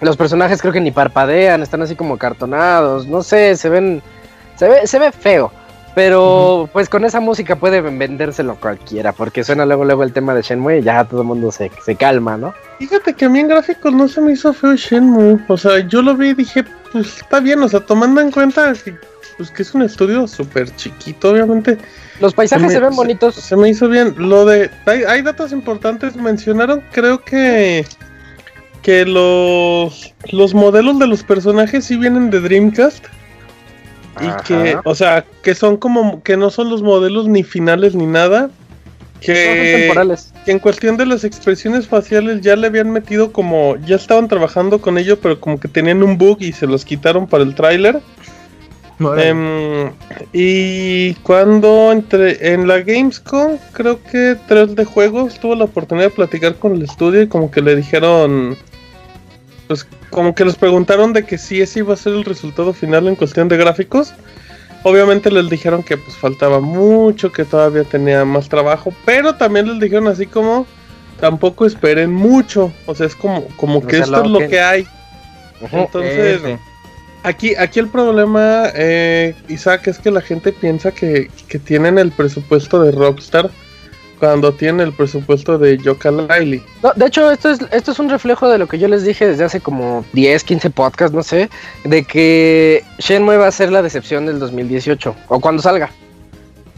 los 0.00 0.16
personajes 0.16 0.60
creo 0.60 0.72
que 0.72 0.80
ni 0.80 0.90
parpadean, 0.90 1.62
están 1.62 1.82
así 1.82 1.96
como 1.96 2.18
cartonados, 2.18 3.06
no 3.06 3.22
sé, 3.22 3.56
se 3.56 3.68
ven, 3.70 4.02
se 4.56 4.68
ve, 4.68 4.86
se 4.86 4.98
ve 4.98 5.12
feo. 5.12 5.50
Pero 5.96 6.68
pues 6.74 6.90
con 6.90 7.06
esa 7.06 7.20
música 7.20 7.56
puede 7.56 7.80
vendérselo 7.80 8.56
cualquiera, 8.56 9.14
porque 9.14 9.42
suena 9.42 9.64
luego 9.64 9.82
luego 9.86 10.02
el 10.02 10.12
tema 10.12 10.34
de 10.34 10.42
Shenmue 10.42 10.80
y 10.80 10.82
ya 10.82 11.04
todo 11.04 11.22
el 11.22 11.26
mundo 11.26 11.50
se, 11.50 11.70
se 11.82 11.96
calma, 11.96 12.36
¿no? 12.36 12.52
Fíjate 12.78 13.14
que 13.14 13.24
a 13.24 13.30
mí 13.30 13.38
en 13.40 13.48
gráficos 13.48 13.94
no 13.94 14.06
se 14.06 14.20
me 14.20 14.32
hizo 14.32 14.52
feo 14.52 14.76
Shenmue, 14.76 15.38
o 15.48 15.56
sea, 15.56 15.78
yo 15.88 16.02
lo 16.02 16.14
vi 16.14 16.28
y 16.28 16.34
dije, 16.34 16.64
pues 16.92 17.16
está 17.16 17.40
bien, 17.40 17.62
o 17.62 17.68
sea, 17.70 17.80
tomando 17.80 18.20
en 18.20 18.30
cuenta 18.30 18.74
que 18.74 18.94
pues 19.38 19.50
que 19.50 19.62
es 19.62 19.74
un 19.74 19.80
estudio 19.80 20.28
súper 20.28 20.74
chiquito, 20.76 21.30
obviamente. 21.30 21.78
Los 22.20 22.34
paisajes 22.34 22.72
se, 22.72 22.78
ven 22.80 22.94
bonitos. 22.94 23.34
Se, 23.34 23.56
me 23.56 23.70
hizo 23.70 23.88
bien. 23.88 24.14
Lo 24.18 24.44
de. 24.44 24.70
Hay, 24.84 25.22
datos 25.22 25.52
importantes. 25.52 26.16
Mencionaron, 26.16 26.82
creo 26.92 27.22
que. 27.22 27.86
Que 28.82 29.04
los. 29.04 30.14
Los 30.30 30.54
modelos 30.54 30.98
de 30.98 31.06
los 31.06 31.22
personajes 31.22 31.86
sí 31.86 31.96
vienen 31.96 32.30
de 32.30 32.40
Dreamcast. 32.40 33.04
Y 34.20 34.44
que. 34.44 34.78
O 34.84 34.94
sea, 34.94 35.24
que 35.42 35.54
son 35.54 35.76
como. 35.76 36.22
Que 36.22 36.36
no 36.36 36.50
son 36.50 36.70
los 36.70 36.82
modelos 36.82 37.28
ni 37.28 37.42
finales 37.42 37.94
ni 37.94 38.06
nada. 38.06 38.50
Que, 39.20 39.78
temporales. 39.78 40.32
que 40.44 40.52
en 40.52 40.58
cuestión 40.58 40.98
de 40.98 41.06
las 41.06 41.24
expresiones 41.24 41.88
faciales 41.88 42.42
ya 42.42 42.54
le 42.54 42.66
habían 42.66 42.90
metido 42.90 43.32
como. 43.32 43.76
Ya 43.76 43.96
estaban 43.96 44.28
trabajando 44.28 44.80
con 44.80 44.98
ello, 44.98 45.18
pero 45.18 45.40
como 45.40 45.58
que 45.58 45.68
tenían 45.68 46.02
un 46.02 46.18
bug 46.18 46.38
y 46.40 46.52
se 46.52 46.66
los 46.66 46.84
quitaron 46.84 47.26
para 47.26 47.44
el 47.44 47.54
tráiler. 47.54 48.00
Em, 48.98 49.92
y 50.32 51.14
cuando 51.16 51.92
entre 51.92 52.54
en 52.54 52.66
la 52.66 52.80
Gamescom, 52.80 53.58
creo 53.72 54.02
que 54.02 54.36
tres 54.48 54.74
de 54.74 54.86
juegos 54.86 55.38
tuvo 55.38 55.54
la 55.54 55.64
oportunidad 55.64 56.06
de 56.06 56.14
platicar 56.14 56.54
con 56.56 56.74
el 56.74 56.82
estudio 56.82 57.20
y 57.20 57.28
como 57.28 57.50
que 57.50 57.60
le 57.60 57.76
dijeron, 57.76 58.56
pues 59.66 59.86
como 60.10 60.34
que 60.34 60.44
les 60.44 60.56
preguntaron 60.56 61.12
de 61.12 61.24
que 61.24 61.38
si 61.38 61.60
ese 61.60 61.80
iba 61.80 61.94
a 61.94 61.96
ser 61.96 62.14
el 62.14 62.24
resultado 62.24 62.72
final 62.72 63.08
en 63.08 63.16
cuestión 63.16 63.48
de 63.48 63.56
gráficos. 63.56 64.14
Obviamente 64.82 65.32
les 65.32 65.50
dijeron 65.50 65.82
que 65.82 65.96
pues 65.96 66.16
faltaba 66.16 66.60
mucho, 66.60 67.32
que 67.32 67.44
todavía 67.44 67.82
tenía 67.82 68.24
más 68.24 68.48
trabajo, 68.48 68.92
pero 69.04 69.34
también 69.34 69.66
les 69.66 69.80
dijeron 69.80 70.06
así 70.06 70.26
como 70.26 70.64
tampoco 71.18 71.66
esperen 71.66 72.12
mucho, 72.12 72.72
o 72.84 72.94
sea, 72.94 73.06
es 73.06 73.16
como 73.16 73.48
como 73.56 73.84
que 73.84 73.98
esto 73.98 74.22
es 74.22 74.30
lo 74.30 74.38
que, 74.38 74.60
hay. 74.60 74.86
Entonces, 75.72 76.58
Aquí, 77.26 77.56
aquí 77.56 77.80
el 77.80 77.88
problema, 77.88 78.70
eh, 78.76 79.34
Isaac, 79.48 79.88
es 79.88 79.98
que 79.98 80.12
la 80.12 80.20
gente 80.20 80.52
piensa 80.52 80.92
que, 80.92 81.28
tienen 81.64 81.98
el 81.98 82.12
presupuesto 82.12 82.80
de 82.80 82.92
Rockstar 82.92 83.50
cuando 84.18 84.52
tienen 84.52 84.86
el 84.86 84.92
presupuesto 84.92 85.58
de 85.58 85.78
Yoka 85.78 86.10
Lily. 86.10 86.62
No, 86.82 86.92
de 86.94 87.06
hecho, 87.06 87.30
esto 87.30 87.50
es, 87.50 87.60
esto 87.70 87.92
es 87.92 87.98
un 87.98 88.08
reflejo 88.08 88.48
de 88.48 88.58
lo 88.58 88.66
que 88.66 88.78
yo 88.78 88.88
les 88.88 89.04
dije 89.04 89.26
desde 89.26 89.44
hace 89.44 89.60
como 89.60 90.04
10, 90.12 90.44
15 90.44 90.70
podcasts, 90.70 91.14
no 91.14 91.22
sé, 91.22 91.50
de 91.84 92.04
que 92.04 92.84
Shenmue 92.98 93.36
va 93.36 93.48
a 93.48 93.52
ser 93.52 93.70
la 93.70 93.82
decepción 93.82 94.26
del 94.26 94.38
2018, 94.38 95.14
o 95.28 95.40
cuando 95.40 95.62
salga. 95.62 95.90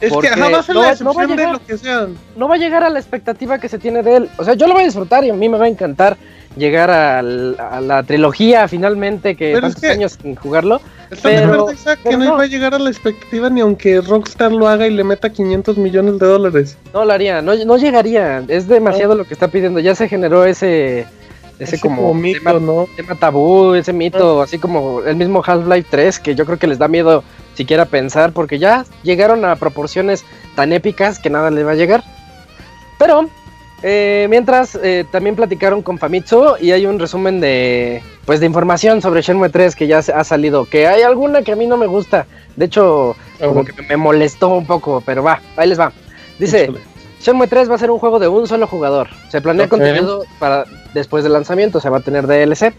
Es 0.00 0.12
que 0.12 0.30
va 0.30 0.58
a 0.58 0.62
ser 0.62 0.76
la 0.76 0.90
decepción 0.90 1.36
de 1.36 1.52
lo 1.52 1.64
que 1.64 1.76
sea. 1.76 2.06
No 2.36 2.48
va 2.48 2.54
a 2.54 2.58
llegar 2.58 2.84
a 2.84 2.90
la 2.90 3.00
expectativa 3.00 3.58
que 3.58 3.68
se 3.68 3.78
tiene 3.78 4.02
de 4.02 4.16
él. 4.16 4.30
O 4.36 4.44
sea, 4.44 4.54
yo 4.54 4.68
lo 4.68 4.74
voy 4.74 4.82
a 4.82 4.86
disfrutar 4.86 5.24
y 5.24 5.30
a 5.30 5.34
mí 5.34 5.48
me 5.48 5.58
va 5.58 5.64
a 5.64 5.68
encantar 5.68 6.16
llegar 6.56 6.90
a, 6.90 7.22
la 7.22 8.02
trilogía 8.04 8.68
finalmente 8.68 9.34
que 9.34 9.52
pero 9.54 9.68
tantos 9.68 9.84
años 9.84 10.18
sin 10.20 10.36
jugarlo. 10.36 10.80
Pero, 11.22 11.68
que 12.04 12.16
no, 12.16 12.24
iba 12.24 12.42
a 12.42 12.46
llegar 12.46 12.74
a 12.74 12.78
la 12.78 12.90
expectativa 12.90 13.48
ni 13.48 13.60
aunque 13.60 14.00
Rockstar 14.00 14.52
lo 14.52 14.68
haga 14.68 14.86
y 14.86 14.90
le 14.90 15.04
meta 15.04 15.30
500 15.30 15.78
millones 15.78 16.18
de 16.18 16.26
dólares. 16.26 16.76
No 16.92 17.04
lo 17.04 17.12
haría, 17.12 17.40
no, 17.40 17.54
no 17.64 17.76
llegaría. 17.78 18.44
Es 18.48 18.68
demasiado 18.68 19.14
lo 19.14 19.24
que 19.24 19.34
está 19.34 19.48
pidiendo. 19.48 19.80
Ya 19.80 19.94
se 19.94 20.08
generó 20.08 20.44
ese 20.44 21.06
ese, 21.58 21.80
como, 21.80 22.14
mito, 22.14 22.38
tema, 22.38 22.60
¿no? 22.60 22.86
tema 22.94 23.14
tabú, 23.16 23.74
ese 23.74 23.92
mito, 23.92 24.42
así 24.42 24.58
como 24.58 25.02
el 25.02 25.16
mismo 25.16 25.42
Half-Life 25.44 25.88
3, 25.90 26.20
que 26.20 26.34
yo 26.34 26.46
creo 26.46 26.58
que 26.58 26.68
les 26.68 26.78
da 26.78 26.88
miedo 26.88 27.24
siquiera 27.54 27.84
pensar, 27.86 28.32
porque 28.32 28.58
ya 28.58 28.84
llegaron 29.02 29.44
a 29.44 29.56
proporciones 29.56 30.24
tan 30.54 30.72
épicas 30.72 31.18
que 31.18 31.30
nada 31.30 31.50
les 31.50 31.66
va 31.66 31.72
a 31.72 31.76
llegar. 31.76 32.04
Pero 32.98 33.28
eh, 33.82 34.26
mientras 34.28 34.78
eh, 34.82 35.04
también 35.10 35.36
platicaron 35.36 35.82
con 35.82 35.98
Famitsu 35.98 36.56
y 36.60 36.72
hay 36.72 36.86
un 36.86 36.98
resumen 36.98 37.40
de 37.40 38.02
pues 38.24 38.40
de 38.40 38.46
información 38.46 39.00
sobre 39.00 39.22
Shenmue 39.22 39.48
3 39.48 39.76
que 39.76 39.86
ya 39.86 39.98
ha 39.98 40.24
salido, 40.24 40.64
que 40.64 40.86
hay 40.86 41.02
alguna 41.02 41.42
que 41.42 41.52
a 41.52 41.56
mí 41.56 41.66
no 41.66 41.76
me 41.76 41.86
gusta, 41.86 42.26
de 42.56 42.64
hecho 42.66 43.16
como 43.40 43.64
que 43.64 43.72
me 43.82 43.96
molestó 43.96 44.48
un 44.48 44.66
poco, 44.66 45.02
pero 45.04 45.22
va, 45.22 45.40
ahí 45.56 45.68
les 45.68 45.78
va. 45.78 45.92
Dice, 46.38 46.70
Shenmue 47.20 47.46
3 47.46 47.70
va 47.70 47.76
a 47.76 47.78
ser 47.78 47.90
un 47.90 47.98
juego 47.98 48.18
de 48.18 48.28
un 48.28 48.46
solo 48.46 48.66
jugador. 48.66 49.08
Se 49.28 49.40
planea 49.40 49.68
contenido 49.68 50.24
para 50.38 50.64
después 50.94 51.24
del 51.24 51.32
lanzamiento, 51.32 51.80
se 51.80 51.88
va 51.88 51.98
a 51.98 52.00
tener 52.00 52.26
DLC. 52.26 52.74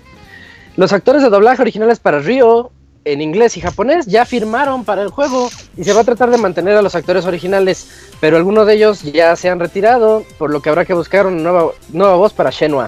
Los 0.76 0.94
actores 0.94 1.22
de 1.22 1.30
doblaje 1.30 1.62
originales 1.62 2.00
para 2.00 2.20
Ryo, 2.20 2.72
en 3.12 3.22
inglés 3.22 3.58
y 3.58 3.62
japonés 3.62 4.06
ya 4.06 4.26
firmaron 4.26 4.86
para 4.86 5.02
el 5.02 5.10
juego 5.10 5.50
y 5.78 5.84
se 5.84 5.94
va 5.94 6.02
a 6.02 6.04
tratar 6.04 6.30
de 6.32 6.38
mantener 6.38 6.78
a 6.78 6.82
los 6.82 6.96
actores 6.96 7.26
originales, 7.26 7.88
pero 8.20 8.38
algunos 8.38 8.68
de 8.68 8.76
ellos 8.76 9.02
ya 9.04 9.36
se 9.36 9.50
han 9.50 9.60
retirado, 9.60 10.24
por 10.38 10.52
lo 10.52 10.62
que 10.62 10.70
habrá 10.70 10.86
que 10.86 10.94
buscar 10.94 11.28
una 11.28 11.42
nueva, 11.42 11.72
nueva 11.92 12.16
voz 12.16 12.34
para 12.34 12.50
Shenmue. 12.50 12.88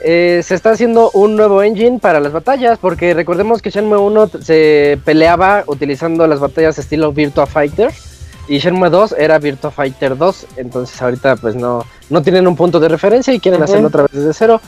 Eh, 0.00 0.42
se 0.44 0.54
está 0.54 0.70
haciendo 0.70 1.10
un 1.12 1.36
nuevo 1.36 1.62
engine 1.62 1.98
para 1.98 2.20
las 2.20 2.32
batallas, 2.32 2.78
porque 2.78 3.14
recordemos 3.14 3.60
que 3.60 3.70
Shenmue 3.70 3.98
1 3.98 4.30
se 4.42 4.98
peleaba 5.04 5.64
utilizando 5.66 6.26
las 6.26 6.38
batallas 6.38 6.78
estilo 6.78 7.12
Virtua 7.12 7.46
Fighter 7.46 7.92
y 8.48 8.58
Shenmue 8.58 8.90
2 8.90 9.16
era 9.18 9.38
Virtua 9.38 9.70
Fighter 9.70 10.16
2, 10.16 10.46
entonces 10.56 11.00
ahorita 11.02 11.36
pues 11.36 11.56
no, 11.56 11.84
no 12.10 12.22
tienen 12.22 12.46
un 12.46 12.56
punto 12.56 12.80
de 12.80 12.88
referencia 12.88 13.34
y 13.34 13.40
quieren 13.40 13.62
hacerlo 13.62 13.88
otra 13.88 14.02
vez 14.02 14.12
desde 14.12 14.32
cero. 14.32 14.60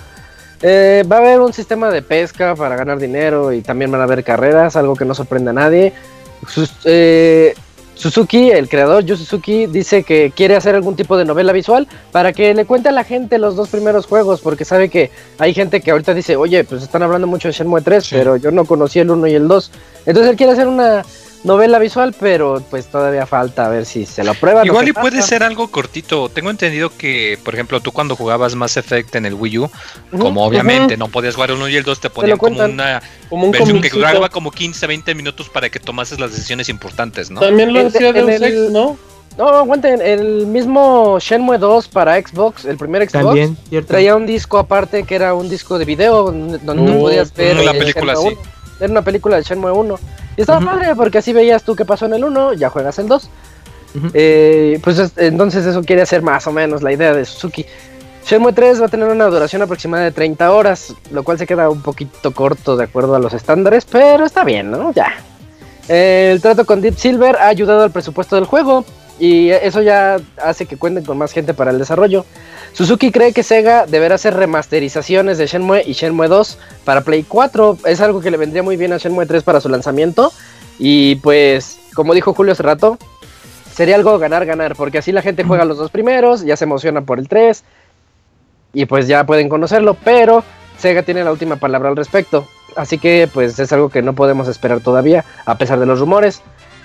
Eh, 0.63 1.05
va 1.11 1.17
a 1.17 1.19
haber 1.21 1.41
un 1.41 1.53
sistema 1.53 1.91
de 1.91 2.03
pesca 2.03 2.55
para 2.55 2.77
ganar 2.77 2.99
dinero 2.99 3.53
y 3.53 3.63
también 3.63 3.91
van 3.91 4.03
a 4.03 4.05
haber 4.05 4.23
carreras, 4.23 4.77
algo 4.77 4.95
que 4.95 5.05
no 5.05 5.15
sorprende 5.15 5.51
a 5.51 5.55
nadie. 5.55 5.93
Eh, 6.85 7.55
Suzuki, 7.95 8.51
el 8.51 8.69
creador 8.69 9.05
Yu 9.05 9.17
Suzuki, 9.17 9.67
dice 9.67 10.03
que 10.03 10.33
quiere 10.35 10.57
hacer 10.57 10.75
algún 10.75 10.97
tipo 10.97 11.19
de 11.19 11.27
novela 11.27 11.53
visual 11.53 11.87
para 12.13 12.33
que 12.33 12.55
le 12.55 12.65
cuente 12.65 12.89
a 12.89 12.93
la 12.93 13.05
gente 13.05 13.39
los 13.39 13.57
dos 13.57 13.69
primeros 13.69 14.07
juegos, 14.07 14.41
porque 14.41 14.65
sabe 14.65 14.89
que 14.89 15.11
hay 15.39 15.53
gente 15.53 15.83
que 15.83 15.91
ahorita 15.91 16.15
dice, 16.15 16.37
oye, 16.37 16.65
pues 16.65 16.83
están 16.83 17.03
hablando 17.03 17.27
mucho 17.27 17.49
de 17.49 17.53
Shenmue 17.53 17.83
3, 17.83 18.09
pero 18.11 18.37
yo 18.37 18.51
no 18.51 18.65
conocí 18.65 19.01
el 19.01 19.11
1 19.11 19.27
y 19.27 19.35
el 19.35 19.49
2. 19.49 19.71
Entonces 20.07 20.31
él 20.31 20.37
quiere 20.37 20.53
hacer 20.53 20.67
una 20.67 21.05
novela 21.45 21.79
visual, 21.79 22.15
pero 22.19 22.63
pues 22.71 22.87
todavía 22.87 23.27
falta 23.27 23.67
a 23.67 23.69
ver 23.69 23.87
si 23.87 24.07
se 24.07 24.25
lo 24.25 24.35
prueban. 24.35 24.67
Igual 24.67 24.89
y 24.89 24.93
puede 24.93 25.23
ser 25.23 25.43
algo 25.43 25.69
cortito. 25.69 26.29
Tengo 26.29 26.51
entendido 26.51 26.91
que, 26.97 27.39
por 27.45 27.55
ejemplo, 27.55 27.81
tú 27.81 27.93
cuando 27.93 28.17
jugabas 28.17 28.55
Mass 28.55 28.77
Effect 28.77 29.15
en 29.17 29.27
el 29.27 29.35
Wii 29.35 29.59
U, 29.59 29.71
como 30.19 30.45
obviamente 30.45 30.97
no 30.97 31.09
podías 31.09 31.35
jugar 31.35 31.51
el 31.51 31.57
1 31.57 31.69
y 31.69 31.77
el 31.77 31.85
2, 31.85 32.01
te 32.01 32.11
ponían 32.11 32.39
como 32.39 32.63
una 32.65 33.03
como 33.29 33.51
versión 33.51 33.81
que 33.81 33.89
grababa 33.89 34.29
como 34.29 34.51
15, 34.51 34.87
20 34.87 35.15
minutos 35.15 35.49
para 35.49 35.69
que 35.71 35.81
tomases 35.81 36.19
las 36.19 36.33
decisiones 36.33 36.69
importantes, 36.69 37.31
¿no? 37.31 37.41
También 37.41 37.73
lo 37.73 37.85
decía 37.85 38.13
de 38.13 38.21
el, 38.21 38.73
¿no? 38.73 38.97
No, 39.39 39.49
aguanten, 39.49 40.03
el 40.03 40.47
mismo 40.47 41.19
Shenmue 41.21 41.57
2 41.57 41.89
para 41.89 42.21
Xbox, 42.21 42.65
el 42.65 42.77
primer 42.77 43.09
Xbox, 43.09 43.25
También, 43.25 43.57
traía 43.87 44.17
un 44.17 44.27
disco 44.27 44.59
aparte 44.59 45.05
que 45.05 45.15
era 45.15 45.35
un 45.35 45.49
disco 45.49 45.79
de 45.79 45.85
video 45.85 46.25
donde 46.25 46.59
no, 46.63 46.99
podías 46.99 47.33
ver. 47.33 47.57
la 47.65 47.73
película, 47.73 48.17
sí. 48.17 48.37
Era 48.81 48.91
una 48.91 49.03
película 49.03 49.37
de 49.37 49.43
Shenmue 49.43 49.71
1. 49.71 49.99
Y 50.37 50.41
estaba 50.41 50.61
padre 50.65 50.95
porque 50.97 51.19
así 51.19 51.33
veías 51.33 51.63
tú 51.63 51.77
qué 51.77 51.85
pasó 51.85 52.07
en 52.07 52.15
el 52.15 52.25
1, 52.25 52.55
ya 52.55 52.71
juegas 52.71 52.99
el 52.99 53.09
2. 53.09 53.31
Eh, 54.15 54.81
pues 54.83 55.13
entonces 55.17 55.67
eso 55.67 55.83
quiere 55.83 56.03
hacer 56.03 56.23
más 56.23 56.47
o 56.47 56.53
menos 56.53 56.83
la 56.83 56.93
idea 56.93 57.13
de 57.13 57.25
Suzuki. 57.25 57.67
Shenmue 58.25 58.53
3 58.53 58.81
va 58.83 58.87
a 58.87 58.89
tener 58.89 59.09
una 59.09 59.27
duración 59.27 59.63
aproximada 59.63 60.05
de 60.05 60.13
30 60.13 60.53
horas, 60.53 60.95
lo 61.11 61.23
cual 61.23 61.39
se 61.39 61.47
queda 61.47 61.69
un 61.69 61.83
poquito 61.83 62.33
corto 62.33 62.77
de 62.77 62.85
acuerdo 62.85 63.15
a 63.15 63.19
los 63.19 63.33
estándares, 63.33 63.85
pero 63.85 64.25
está 64.25 64.45
bien, 64.45 64.71
¿no? 64.71 64.93
Ya. 64.93 65.15
el 65.89 66.41
trato 66.41 66.65
con 66.65 66.81
Deep 66.81 66.97
Silver 66.97 67.37
ha 67.37 67.49
ayudado 67.49 67.83
al 67.83 67.91
presupuesto 67.91 68.37
del 68.37 68.45
juego 68.45 68.85
y 69.21 69.51
eso 69.51 69.83
ya 69.83 70.19
hace 70.43 70.67
que 70.67 70.77
cuenten 70.77 71.05
con 71.05 71.19
más 71.19 71.33
gente 71.33 71.55
para 71.55 71.71
el 71.71 71.79
desarrollo. 71.79 72.25
Suzuki 72.73 73.13
cree 73.13 73.33
que 73.33 73.43
Sega 73.43 73.87
deberá 73.87 74.15
hacer 74.15 74.35
remasterizaciones 74.35 75.37
de 75.39 75.47
Shenmue 75.47 75.83
y 75.87 75.93
Shenmue 75.93 76.29
2 76.29 76.59
para 76.85 77.03
Play 77.03 77.25
4. 77.25 77.79
Es 77.85 78.01
algo 78.01 78.21
que 78.21 78.31
le 78.31 78.39
vendría 78.39 78.63
muy 78.63 78.77
bien 78.77 78.93
a 78.93 78.97
Shenmue 78.97 79.27
3 79.27 79.43
para 79.43 79.61
su 79.61 79.69
lanzamiento. 79.69 80.33
Y 80.79 81.17
pues, 81.17 81.79
como 81.95 82.15
dijo 82.15 82.33
Julio 82.33 82.53
hace 82.53 82.63
rato, 82.63 82.97
sería 83.75 83.97
algo 83.97 84.19
ganar-ganar, 84.19 84.75
porque 84.75 84.99
así 84.99 85.13
la 85.13 85.21
gente 85.21 85.45
juega 85.45 85.67
los 85.67 85.77
dos 85.77 85.91
primeros, 85.91 86.43
ya 86.43 86.57
se 86.57 86.65
emociona 86.65 87.03
por 87.03 87.19
el 87.19 87.29
3, 87.29 87.63
y 88.73 88.87
pues 88.87 89.07
ya 89.07 89.27
pueden 89.27 89.49
conocerlo, 89.49 89.95
pero 90.03 90.43
Sega 90.79 91.03
tiene 91.03 91.25
la 91.25 91.33
última 91.33 91.57
palabra 91.57 91.91
al 91.91 91.97
respecto. 91.97 92.49
Así 92.77 92.99
que 92.99 93.29
pues 93.33 93.59
es 93.59 93.73
algo 93.73 93.89
que 93.89 94.01
no 94.01 94.15
podemos 94.15 94.49
esperar 94.49 94.81
todavía, 94.81 95.25
a 95.45 95.59
pesar 95.59 95.79
de 95.81 95.87
los 95.87 95.99
rumores. 95.99 96.43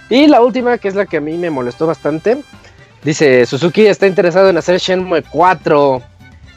Y 0.10 0.28
la 0.28 0.42
última, 0.42 0.78
que 0.78 0.88
es 0.88 0.96
la 0.96 1.06
que 1.06 1.18
a 1.18 1.22
mí 1.22 1.38
me 1.38 1.50
molestó 1.50 1.88
bastante, 1.88 2.38
dice, 3.04 3.46
Suzuki 3.46 3.86
está 3.86 4.08
interesado 4.08 4.50
en 4.50 4.58
hacer 4.58 4.80
Shenmue 4.80 5.24
4. 5.24 6.02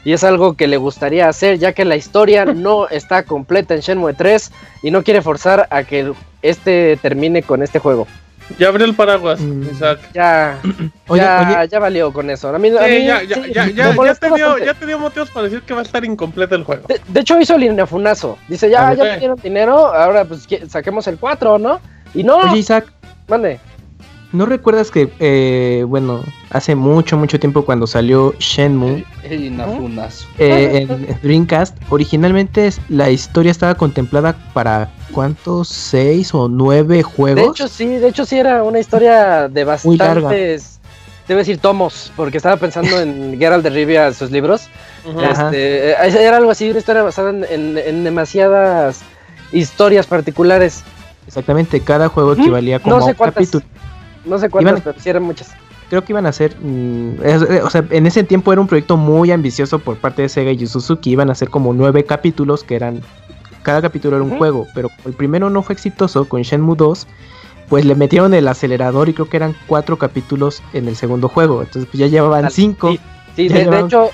Y 0.05 0.13
es 0.13 0.23
algo 0.23 0.53
que 0.53 0.67
le 0.67 0.77
gustaría 0.77 1.27
hacer, 1.27 1.59
ya 1.59 1.73
que 1.73 1.85
la 1.85 1.95
historia 1.95 2.45
no 2.45 2.87
está 2.87 3.23
completa 3.23 3.73
en 3.73 3.81
Shenmue 3.81 4.13
3 4.13 4.51
y 4.83 4.91
no 4.91 5.03
quiere 5.03 5.21
forzar 5.21 5.67
a 5.69 5.83
que 5.83 6.13
este 6.41 6.97
termine 7.01 7.43
con 7.43 7.63
este 7.63 7.79
juego. 7.79 8.07
Ya 8.57 8.69
abrió 8.69 8.85
el 8.85 8.95
paraguas, 8.95 9.39
mm. 9.39 9.61
Ya, 10.13 10.57
ya, 11.15 11.65
ya 11.65 11.79
valió 11.79 12.11
con 12.11 12.29
eso. 12.29 12.49
A 12.49 12.57
mí, 12.57 12.69
a 12.69 12.87
mí, 12.87 13.05
ya, 13.05 13.21
ya, 13.21 13.47
ya, 13.47 13.67
ya, 13.67 14.15
te 14.15 14.31
dio, 14.31 14.57
ya 14.57 14.73
te 14.73 14.85
dio 14.87 14.97
motivos 14.97 15.29
para 15.29 15.43
decir 15.43 15.61
que 15.61 15.73
va 15.73 15.81
a 15.81 15.83
estar 15.83 16.03
incompleto 16.03 16.55
el 16.55 16.63
juego. 16.63 16.87
De, 16.87 17.19
hecho, 17.19 17.39
hizo 17.39 17.55
el 17.55 17.63
inafunazo. 17.63 18.39
Dice, 18.47 18.69
ya, 18.69 18.93
ya 18.93 19.03
me 19.03 19.19
dieron 19.19 19.39
dinero, 19.41 19.93
ahora 19.93 20.25
pues 20.25 20.47
saquemos 20.67 21.07
el 21.07 21.17
4, 21.19 21.59
¿no? 21.59 21.79
Y 22.15 22.23
no. 22.23 22.37
Oye, 22.37 22.59
Isaac. 22.59 22.91
Mande. 23.29 23.59
¿No 24.31 24.45
recuerdas 24.45 24.91
que, 24.91 25.11
eh, 25.19 25.83
bueno, 25.87 26.23
hace 26.51 26.75
mucho, 26.75 27.17
mucho 27.17 27.39
tiempo 27.39 27.65
cuando 27.65 27.87
salió 27.87 28.35
Shenmue 28.37 29.03
eh, 29.23 30.85
en 30.87 31.17
Dreamcast, 31.23 31.75
originalmente 31.89 32.69
la 32.89 33.09
historia 33.09 33.49
estaba 33.49 33.73
contemplada 33.73 34.35
para 34.53 34.91
¿cuántos? 35.11 35.67
¿Seis 35.69 36.31
o 36.35 36.47
nueve 36.47 37.01
juegos? 37.01 37.43
De 37.43 37.49
hecho, 37.49 37.67
sí, 37.67 37.87
de 37.87 38.07
hecho 38.07 38.23
sí 38.23 38.37
era 38.37 38.61
una 38.63 38.79
historia 38.79 39.47
de 39.47 39.63
bastantes, 39.63 40.79
debo 41.27 41.39
decir 41.39 41.57
tomos, 41.57 42.11
porque 42.15 42.37
estaba 42.37 42.57
pensando 42.57 42.99
en 42.99 43.35
Geralt 43.39 43.63
de 43.63 43.71
Rivia, 43.71 44.13
sus 44.13 44.29
libros. 44.29 44.67
Este, 45.05 45.91
eh, 45.91 45.95
era 46.19 46.37
algo 46.37 46.51
así, 46.51 46.69
una 46.69 46.79
historia 46.79 47.01
basada 47.01 47.31
en, 47.31 48.03
demasiadas 48.03 49.01
historias 49.51 50.05
particulares. 50.05 50.83
Exactamente, 51.29 51.79
cada 51.79 52.09
juego 52.09 52.33
equivalía 52.33 52.79
como 52.79 52.97
no 52.97 53.05
sé 53.05 53.13
capítulo. 53.13 53.63
No 54.25 54.39
sé 54.39 54.49
cuántas, 54.49 54.81
pero 54.81 54.99
sí 54.99 55.09
eran 55.11 55.21
muchas. 55.21 55.51
Creo 55.87 56.03
que 56.03 56.11
iban 56.11 56.25
a 56.25 56.31
ser, 56.31 56.55
mm, 56.59 57.21
eh, 57.23 57.61
o 57.63 57.69
sea, 57.69 57.85
en 57.91 58.07
ese 58.07 58.23
tiempo 58.23 58.51
era 58.51 58.59
un 58.59 58.65
proyecto 58.65 58.97
muy 58.97 59.31
ambicioso 59.31 59.77
por 59.77 59.97
parte 59.97 60.23
de 60.23 60.29
Sega 60.29 60.51
y 60.51 60.65
Suzuki, 60.65 61.11
iban 61.11 61.29
a 61.29 61.35
ser 61.35 61.49
como 61.49 61.71
nueve 61.71 62.03
capítulos 62.03 62.63
que 62.63 62.75
eran, 62.75 63.01
cada 63.61 63.79
capítulo 63.79 64.15
era 64.15 64.25
un 64.25 64.39
juego, 64.39 64.65
pero 64.73 64.89
el 65.05 65.13
primero 65.13 65.51
no 65.51 65.61
fue 65.61 65.73
exitoso 65.73 66.27
con 66.27 66.41
Shenmue 66.41 66.75
2, 66.75 67.05
pues 67.69 67.85
le 67.85 67.93
metieron 67.93 68.33
el 68.33 68.47
acelerador 68.47 69.07
y 69.07 69.13
creo 69.13 69.29
que 69.29 69.37
eran 69.37 69.55
cuatro 69.67 69.99
capítulos 69.99 70.63
en 70.73 70.87
el 70.87 70.95
segundo 70.95 71.29
juego, 71.29 71.61
entonces 71.61 71.85
pues 71.85 71.99
ya 71.99 72.07
llevaban 72.07 72.49
cinco. 72.49 72.95
Sí, 73.35 73.49
de, 73.49 73.79
hecho, 73.79 74.09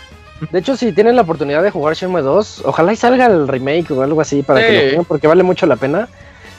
de 0.52 0.60
hecho, 0.60 0.76
si 0.76 0.92
tienen 0.92 1.16
la 1.16 1.22
oportunidad 1.22 1.64
de 1.64 1.72
jugar 1.72 1.96
Shenmue 1.96 2.22
2, 2.22 2.64
ojalá 2.66 2.92
y 2.92 2.98
salga 2.98 3.28
el 3.28 3.48
remake 3.48 3.90
o 3.92 4.02
algo 4.02 4.20
así 4.20 4.44
para 4.44 4.60
que 4.60 4.74
lo 4.74 4.92
vean, 4.92 5.06
porque 5.06 5.28
vale 5.28 5.44
mucho 5.44 5.66
la 5.66 5.78
pena. 5.78 6.10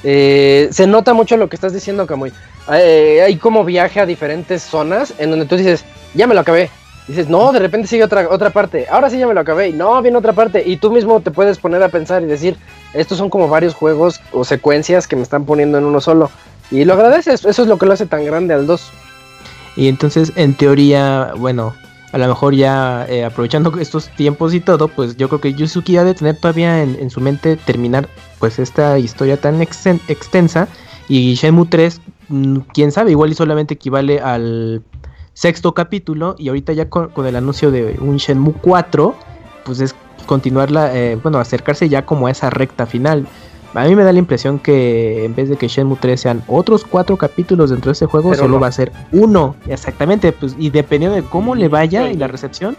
Eh, 0.08 0.68
se 0.70 0.86
nota 0.86 1.14
mucho 1.14 1.36
lo 1.36 1.48
que 1.48 1.56
estás 1.56 1.72
diciendo, 1.72 2.06
Kamui. 2.06 2.32
Eh, 2.72 3.22
hay 3.24 3.36
como 3.38 3.64
viaje 3.64 3.98
a 3.98 4.06
diferentes 4.06 4.62
zonas 4.62 5.12
en 5.18 5.30
donde 5.30 5.46
tú 5.46 5.56
dices, 5.56 5.84
ya 6.14 6.28
me 6.28 6.34
lo 6.34 6.42
acabé. 6.42 6.70
Dices, 7.08 7.28
no, 7.28 7.50
de 7.50 7.58
repente 7.58 7.88
sigue 7.88 8.04
otra, 8.04 8.28
otra 8.30 8.50
parte. 8.50 8.86
Ahora 8.88 9.10
sí 9.10 9.18
ya 9.18 9.26
me 9.26 9.34
lo 9.34 9.40
acabé. 9.40 9.72
No, 9.72 10.00
viene 10.02 10.16
otra 10.16 10.32
parte. 10.32 10.62
Y 10.64 10.76
tú 10.76 10.92
mismo 10.92 11.20
te 11.20 11.32
puedes 11.32 11.58
poner 11.58 11.82
a 11.82 11.88
pensar 11.88 12.22
y 12.22 12.26
decir, 12.26 12.56
estos 12.94 13.18
son 13.18 13.30
como 13.30 13.48
varios 13.48 13.74
juegos 13.74 14.20
o 14.30 14.44
secuencias 14.44 15.08
que 15.08 15.16
me 15.16 15.22
están 15.22 15.44
poniendo 15.44 15.76
en 15.76 15.84
uno 15.84 16.00
solo. 16.00 16.30
Y 16.70 16.84
lo 16.84 16.94
agradeces. 16.94 17.44
Eso 17.44 17.62
es 17.62 17.68
lo 17.68 17.76
que 17.76 17.86
lo 17.86 17.92
hace 17.92 18.06
tan 18.06 18.24
grande 18.24 18.54
al 18.54 18.68
2. 18.68 18.90
Y 19.74 19.88
entonces, 19.88 20.32
en 20.36 20.54
teoría, 20.54 21.32
bueno, 21.36 21.74
a 22.12 22.18
lo 22.18 22.28
mejor 22.28 22.54
ya 22.54 23.06
eh, 23.08 23.24
aprovechando 23.24 23.76
estos 23.78 24.08
tiempos 24.10 24.54
y 24.54 24.60
todo, 24.60 24.88
pues 24.88 25.16
yo 25.16 25.28
creo 25.28 25.40
que 25.40 25.52
Yusuki 25.52 25.96
ha 25.96 26.04
de 26.04 26.14
tener 26.14 26.36
todavía 26.36 26.82
en, 26.82 27.10
su 27.10 27.20
mente 27.20 27.56
terminar 27.56 28.08
pues 28.38 28.58
esta 28.58 28.98
historia 28.98 29.36
tan 29.36 29.60
extensa. 29.60 30.68
Y 31.08 31.34
Shenmue 31.34 31.66
3, 31.66 32.00
mm, 32.28 32.56
quién 32.72 32.92
sabe, 32.92 33.12
igual 33.12 33.30
y 33.30 33.34
solamente 33.34 33.74
equivale 33.74 34.20
al 34.20 34.82
sexto 35.34 35.72
capítulo. 35.74 36.34
Y 36.38 36.48
ahorita 36.48 36.72
ya 36.72 36.88
con, 36.88 37.10
el 37.26 37.36
anuncio 37.36 37.70
de 37.70 37.96
un 38.00 38.16
Shenmue 38.16 38.54
4, 38.60 39.14
pues 39.64 39.80
es 39.80 39.94
continuarla, 40.26 40.96
eh, 40.96 41.16
bueno, 41.22 41.38
acercarse 41.38 41.88
ya 41.88 42.04
como 42.04 42.26
a 42.26 42.30
esa 42.30 42.50
recta 42.50 42.86
final. 42.86 43.26
A 43.74 43.84
mí 43.84 43.94
me 43.94 44.04
da 44.04 44.12
la 44.12 44.18
impresión 44.18 44.58
que 44.58 45.24
en 45.24 45.34
vez 45.34 45.48
de 45.50 45.56
que 45.56 45.68
Shenmue 45.68 45.98
3 46.00 46.18
sean 46.18 46.42
otros 46.46 46.84
cuatro 46.84 47.16
capítulos 47.16 47.70
dentro 47.70 47.90
de 47.90 47.92
este 47.92 48.06
juego, 48.06 48.34
solo 48.34 48.58
va 48.58 48.68
a 48.68 48.72
ser 48.72 48.90
uno, 49.12 49.54
exactamente, 49.68 50.32
pues 50.32 50.56
y 50.58 50.70
dependiendo 50.70 51.14
de 51.14 51.22
cómo 51.22 51.54
le 51.54 51.68
vaya 51.68 52.10
y 52.10 52.16
la 52.16 52.26
recepción, 52.26 52.76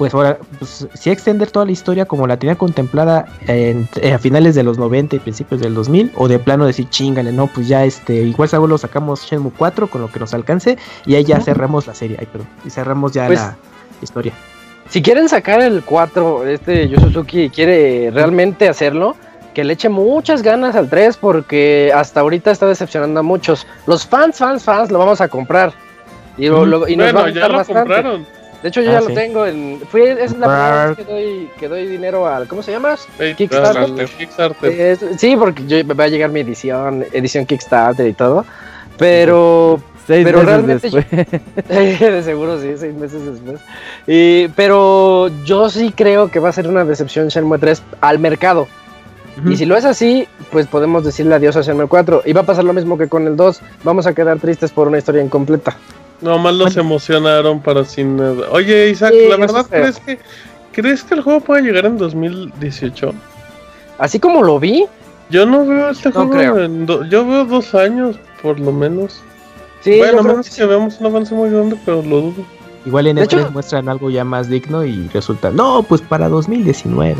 pues 0.00 0.14
ahora, 0.14 0.38
pues 0.58 0.88
sí 0.94 1.10
extender 1.10 1.50
toda 1.50 1.66
la 1.66 1.72
historia 1.72 2.06
como 2.06 2.26
la 2.26 2.38
tenía 2.38 2.54
contemplada 2.54 3.26
en, 3.46 3.86
a 4.14 4.18
finales 4.18 4.54
de 4.54 4.62
los 4.62 4.78
90 4.78 5.16
y 5.16 5.18
principios 5.18 5.60
del 5.60 5.74
2000, 5.74 6.12
o 6.16 6.26
de 6.26 6.38
plano 6.38 6.64
decir, 6.64 6.88
chingale, 6.88 7.32
no, 7.32 7.48
pues 7.48 7.68
ya 7.68 7.84
este, 7.84 8.14
igual 8.14 8.48
lo 8.66 8.78
sacamos 8.78 9.26
Shenmue 9.26 9.52
4 9.58 9.88
con 9.88 10.00
lo 10.00 10.10
que 10.10 10.18
nos 10.18 10.32
alcance, 10.32 10.78
y 11.04 11.16
ahí 11.16 11.24
ya 11.24 11.38
cerramos 11.42 11.86
la 11.86 11.92
serie, 11.92 12.16
ay, 12.18 12.24
perdón, 12.32 12.48
y 12.64 12.70
cerramos 12.70 13.12
ya 13.12 13.26
pues, 13.26 13.40
la 13.40 13.56
historia. 14.00 14.32
Si 14.88 15.02
quieren 15.02 15.28
sacar 15.28 15.60
el 15.60 15.82
4, 15.82 16.46
este 16.46 16.88
Yosuzuki 16.88 17.50
quiere 17.50 18.10
realmente 18.10 18.70
hacerlo, 18.70 19.16
que 19.52 19.64
le 19.64 19.74
eche 19.74 19.90
muchas 19.90 20.40
ganas 20.40 20.76
al 20.76 20.88
3 20.88 21.18
porque 21.18 21.92
hasta 21.94 22.20
ahorita 22.20 22.52
está 22.52 22.66
decepcionando 22.66 23.20
a 23.20 23.22
muchos. 23.22 23.66
Los 23.86 24.06
fans, 24.06 24.38
fans, 24.38 24.64
fans 24.64 24.90
lo 24.90 24.98
vamos 24.98 25.20
a 25.20 25.28
comprar. 25.28 25.74
Y, 26.38 26.46
lo, 26.46 26.88
y 26.88 26.96
nos 26.96 27.14
va 27.14 27.20
a 27.20 27.30
gustar 27.30 27.52
bastante. 27.52 28.39
De 28.62 28.68
hecho, 28.68 28.82
yo 28.82 28.90
ah, 28.90 28.94
ya 28.94 29.00
lo 29.00 29.14
tengo. 29.14 29.46
En, 29.46 29.80
fui, 29.90 30.02
es 30.02 30.36
la 30.36 30.46
primera 30.46 30.86
vez 30.86 30.96
que 30.98 31.04
doy, 31.04 31.50
que 31.58 31.68
doy 31.68 31.86
dinero 31.86 32.26
al. 32.26 32.46
¿Cómo 32.46 32.62
se 32.62 32.72
llama? 32.72 32.96
Kickstarter. 33.36 34.08
Kickstarter. 34.08 34.98
sí, 35.18 35.36
porque 35.36 35.66
yo, 35.66 35.78
va 35.94 36.04
a 36.04 36.08
llegar 36.08 36.30
mi 36.30 36.40
edición, 36.40 37.04
edición 37.12 37.46
Kickstarter 37.46 38.06
y 38.06 38.12
todo. 38.12 38.44
Pero. 38.98 39.80
Seis 40.06 40.24
pero 40.24 40.38
meses 40.38 40.48
realmente 40.48 40.90
después. 40.90 41.68
de 42.00 42.22
seguro 42.24 42.60
sí, 42.60 42.72
seis 42.76 42.92
meses 42.94 43.24
después. 43.24 43.60
Y, 44.08 44.48
pero 44.56 45.28
yo 45.44 45.70
sí 45.70 45.92
creo 45.94 46.28
que 46.28 46.40
va 46.40 46.48
a 46.48 46.52
ser 46.52 46.66
una 46.66 46.84
decepción 46.84 47.28
Shenmue 47.28 47.58
3 47.58 47.80
al 48.00 48.18
mercado. 48.18 48.66
Y 49.48 49.56
si 49.56 49.66
lo 49.66 49.76
es 49.76 49.84
así, 49.84 50.26
pues 50.50 50.66
podemos 50.66 51.04
decirle 51.04 51.36
adiós 51.36 51.56
a 51.56 51.60
Shenmue 51.60 51.86
4. 51.86 52.22
Y 52.24 52.32
va 52.32 52.40
a 52.40 52.44
pasar 52.46 52.64
lo 52.64 52.72
mismo 52.72 52.98
que 52.98 53.08
con 53.08 53.28
el 53.28 53.36
2. 53.36 53.60
Vamos 53.84 54.08
a 54.08 54.12
quedar 54.12 54.40
tristes 54.40 54.72
por 54.72 54.88
una 54.88 54.98
historia 54.98 55.22
incompleta. 55.22 55.76
No, 56.20 56.38
más 56.38 56.54
los 56.54 56.76
emocionaron 56.76 57.60
para 57.60 57.84
sin 57.84 58.16
nada. 58.16 58.48
Oye, 58.50 58.90
Isaac, 58.90 59.14
¿la 59.28 59.36
verdad 59.36 59.66
crees 59.68 59.98
que, 60.00 60.18
crees 60.72 61.02
que 61.02 61.14
el 61.14 61.22
juego 61.22 61.40
puede 61.40 61.62
llegar 61.62 61.86
en 61.86 61.96
2018? 61.96 63.14
Así 63.98 64.18
como 64.20 64.42
lo 64.42 64.58
vi. 64.60 64.86
Yo 65.30 65.46
no 65.46 65.64
veo 65.64 65.90
este 65.90 66.10
juego 66.10 66.58
en 66.58 66.86
yo 66.86 67.26
veo 67.26 67.44
dos 67.44 67.74
años, 67.74 68.16
por 68.42 68.58
lo 68.58 68.72
menos. 68.72 69.22
Sí, 69.80 69.96
bueno, 69.98 70.20
a 70.20 70.22
menos 70.22 70.50
que, 70.50 70.64
veamos 70.64 71.00
un 71.00 71.06
avance 71.06 71.34
muy 71.34 71.50
grande, 71.50 71.78
pero 71.84 72.02
lo 72.02 72.20
dudo. 72.20 72.44
Igual 72.84 73.06
en 73.06 73.18
este 73.18 73.36
muestran 73.50 73.88
algo 73.88 74.10
ya 74.10 74.24
más 74.24 74.48
digno 74.48 74.84
y 74.84 75.08
resulta, 75.08 75.50
no, 75.50 75.82
pues 75.82 76.00
para 76.00 76.28
2019. 76.28 77.16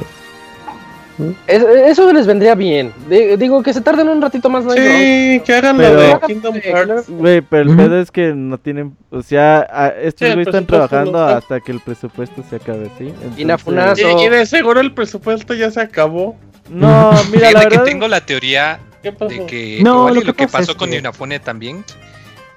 Eso 1.47 2.13
les 2.13 2.27
vendría 2.27 2.55
bien. 2.55 2.93
Digo 3.09 3.63
que 3.63 3.73
se 3.73 3.81
tarden 3.81 4.09
un 4.09 4.23
ratito 4.23 4.49
más. 4.49 4.65
¿no? 4.65 4.73
Sí, 4.73 5.41
que 5.45 5.55
hagan 5.55 5.79
lo 5.79 5.97
de 5.97 6.19
Kingdom 6.27 6.55
Hearts. 6.57 7.07
pero 7.49 7.71
el 7.71 7.77
pedo 7.77 8.01
es 8.01 8.11
que 8.11 8.33
no 8.35 8.59
tienen. 8.59 8.97
O 9.11 9.23
sea, 9.23 9.95
estos 10.01 10.29
güeyes 10.29 10.49
están 10.49 10.67
trabajando 10.67 11.25
hasta 11.25 11.61
que 11.61 11.73
el 11.73 11.81
presupuesto 11.81 12.45
se 12.49 12.57
acabe, 12.57 12.91
¿sí? 12.99 13.13
y, 13.37 13.45
de 13.45 14.47
seguro 14.47 14.81
el 14.81 14.93
presupuesto 14.93 15.55
ya 15.55 15.71
se 15.71 15.81
acabó. 15.81 16.37
No, 16.69 17.13
mira, 17.33 17.51
la 17.51 17.61
verdad. 17.65 17.85
que 17.85 17.91
tengo 17.91 18.09
la 18.09 18.25
teoría 18.25 18.81
de 19.03 19.47
que. 19.47 19.81
No, 19.83 20.11
lo, 20.11 20.35
que, 20.35 20.49
pasó 20.49 20.77
con 20.77 20.93
Inafune 20.93 21.41
también. 21.41 21.85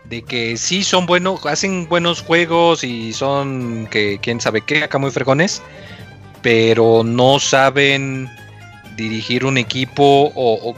De 0.06 0.22
que 0.22 0.58
sí 0.58 0.84
son 0.84 1.06
buenos, 1.06 1.46
hacen 1.46 1.88
buenos 1.88 2.22
juegos 2.22 2.84
y 2.84 3.14
son 3.14 3.88
que 3.90 4.20
quién 4.22 4.42
sabe 4.42 4.62
qué, 4.62 4.84
acá 4.84 4.98
muy 4.98 5.12
fregones. 5.12 5.62
Pero 6.42 7.04
no 7.06 7.40
saben 7.40 8.30
dirigir 8.96 9.46
un 9.46 9.58
equipo 9.58 10.32
o, 10.36 10.76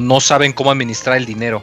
no 0.00 0.20
saben 0.20 0.52
cómo 0.52 0.70
administrar 0.70 1.16
el 1.16 1.26
dinero. 1.26 1.62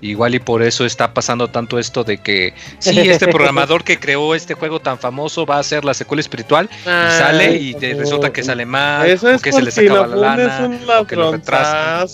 Igual 0.00 0.34
y 0.34 0.40
por 0.40 0.62
eso 0.64 0.84
está 0.84 1.14
pasando 1.14 1.46
tanto 1.46 1.78
esto 1.78 2.02
de 2.02 2.18
que 2.18 2.54
sí, 2.80 2.98
este 2.98 3.28
programador 3.32 3.84
que 3.84 4.00
creó 4.00 4.34
este 4.34 4.54
juego 4.54 4.80
tan 4.80 4.98
famoso 4.98 5.46
va 5.46 5.60
a 5.60 5.62
ser 5.62 5.84
la 5.84 5.94
secuela 5.94 6.20
espiritual 6.20 6.68
y 6.72 6.84
sale 6.84 7.56
y 7.56 7.72
resulta 7.74 8.32
que 8.32 8.42
sale 8.42 8.66
mal, 8.66 9.02
o 9.02 9.38
que 9.38 9.52
se 9.52 9.62
les 9.62 9.78
acaba 9.78 10.08
la 10.08 10.36
lana, 10.36 11.00
o 11.00 11.06
que 11.06 11.14
lo 11.14 11.30
retrasa. 11.30 12.04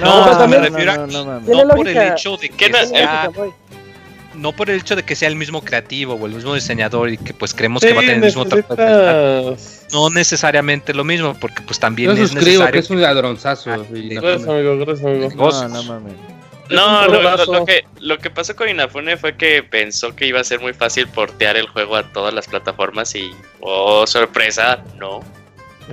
No, 0.00 0.48
me 0.48 0.58
refiero 0.58 1.06
no, 1.06 1.68
por 1.76 1.88
el 1.88 2.12
hecho 2.12 2.38
de 2.38 2.48
que 2.48 2.72
sea, 2.86 3.30
no 4.38 4.52
por 4.52 4.70
el 4.70 4.80
hecho 4.80 4.96
de 4.96 5.02
que 5.02 5.14
sea 5.16 5.28
el 5.28 5.36
mismo 5.36 5.62
creativo 5.62 6.14
o 6.14 6.26
el 6.26 6.32
mismo 6.32 6.54
diseñador 6.54 7.10
y 7.10 7.18
que 7.18 7.34
pues 7.34 7.54
creemos 7.54 7.82
que 7.82 7.92
va 7.92 8.00
a 8.00 8.00
tener 8.00 8.16
el 8.16 8.22
mismo 8.22 8.44
trato 8.44 9.56
no 9.92 10.10
necesariamente 10.10 10.94
lo 10.94 11.04
mismo 11.04 11.34
porque 11.40 11.62
pues 11.62 11.78
también 11.78 12.10
es 12.12 12.32
necesario 12.32 12.72
que 12.72 12.78
es 12.78 12.90
un 12.90 13.00
ladronzazo 13.00 13.70
gracias 13.70 14.48
amigo 14.48 14.78
gracias 14.78 15.04
amigo 15.04 15.30
no, 15.34 15.68
no 15.68 15.82
mames 15.82 16.14
No, 16.70 17.06
lo, 17.08 17.64
que, 17.64 17.84
lo 18.00 18.18
que 18.18 18.28
pasó 18.28 18.54
con 18.54 18.68
Inafune 18.68 19.16
fue 19.16 19.34
que 19.36 19.62
pensó 19.62 20.14
que 20.14 20.26
iba 20.26 20.40
a 20.40 20.44
ser 20.44 20.60
muy 20.60 20.74
fácil 20.74 21.08
portear 21.08 21.56
el 21.56 21.66
juego 21.66 21.96
a 21.96 22.02
todas 22.12 22.34
las 22.34 22.46
plataformas 22.46 23.14
y, 23.14 23.30
oh, 23.60 24.06
sorpresa, 24.06 24.82
no. 24.98 25.20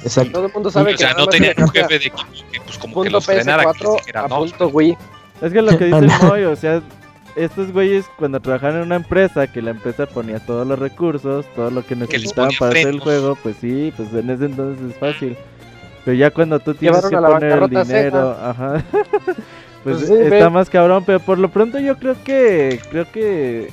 Exacto. 0.03 0.33
Todo 0.33 0.47
el 0.47 0.53
mundo 0.53 0.69
sabe 0.69 0.93
o 0.93 0.97
que 0.97 0.97
sea, 0.97 1.13
no 1.13 1.27
tenía 1.27 1.53
un 1.57 1.69
jefe 1.69 1.87
de 1.87 1.95
equipo 1.95 2.17
que 2.51 2.59
pues 2.59 2.77
como 2.77 3.03
que 3.03 3.09
los 3.09 3.25
frenara 3.25 3.63
a 4.13 4.27
punto 4.27 4.67
Wii. 4.67 4.97
Es 5.41 5.53
que 5.53 5.61
lo 5.61 5.77
que 5.77 5.85
dice 5.85 6.07
Moy, 6.23 6.43
o 6.43 6.55
sea, 6.55 6.81
estos 7.35 7.71
güeyes 7.71 8.05
cuando 8.17 8.39
trabajaban 8.39 8.77
en 8.77 8.81
una 8.83 8.95
empresa 8.95 9.47
que 9.47 9.61
la 9.61 9.71
empresa 9.71 10.05
ponía 10.05 10.39
todos 10.39 10.65
los 10.65 10.79
recursos, 10.79 11.45
todo 11.55 11.69
lo 11.71 11.85
que 11.85 11.95
necesitaban 11.95 12.51
para 12.57 12.71
hacer 12.71 12.87
el 12.87 12.99
juego, 12.99 13.37
pues 13.41 13.57
sí, 13.59 13.93
pues 13.95 14.13
en 14.13 14.29
ese 14.29 14.45
entonces 14.45 14.91
es 14.91 14.97
fácil. 14.97 15.37
Pero 16.03 16.17
ya 16.17 16.31
cuando 16.31 16.59
tú 16.59 16.73
tienes 16.73 17.05
que 17.05 17.15
poner 17.15 17.63
el 17.63 17.69
dinero, 17.69 18.37
ajá. 18.41 18.83
pues, 19.83 20.03
pues 20.05 20.09
está 20.09 20.49
más 20.49 20.69
cabrón, 20.69 21.03
pero 21.05 21.19
por 21.19 21.39
lo 21.39 21.49
pronto 21.49 21.79
yo 21.79 21.97
creo 21.97 22.15
que 22.23 22.79
creo 22.89 23.11
que 23.11 23.69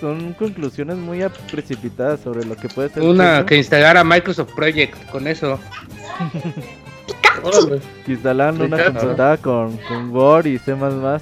son 0.00 0.32
conclusiones 0.34 0.96
muy 0.96 1.20
precipitadas 1.50 2.20
sobre 2.20 2.44
lo 2.44 2.56
que 2.56 2.68
puede 2.68 2.88
ser. 2.88 3.02
Una 3.02 3.44
que 3.46 3.56
instalara 3.56 4.02
Microsoft 4.02 4.54
Project 4.54 5.10
con 5.10 5.26
eso. 5.26 5.58
Instalaron 8.06 8.60
una 8.60 8.84
computadora 8.84 9.36
con, 9.36 9.76
con 9.88 10.10
Word 10.10 10.46
y 10.46 10.58
C++ 10.58 10.74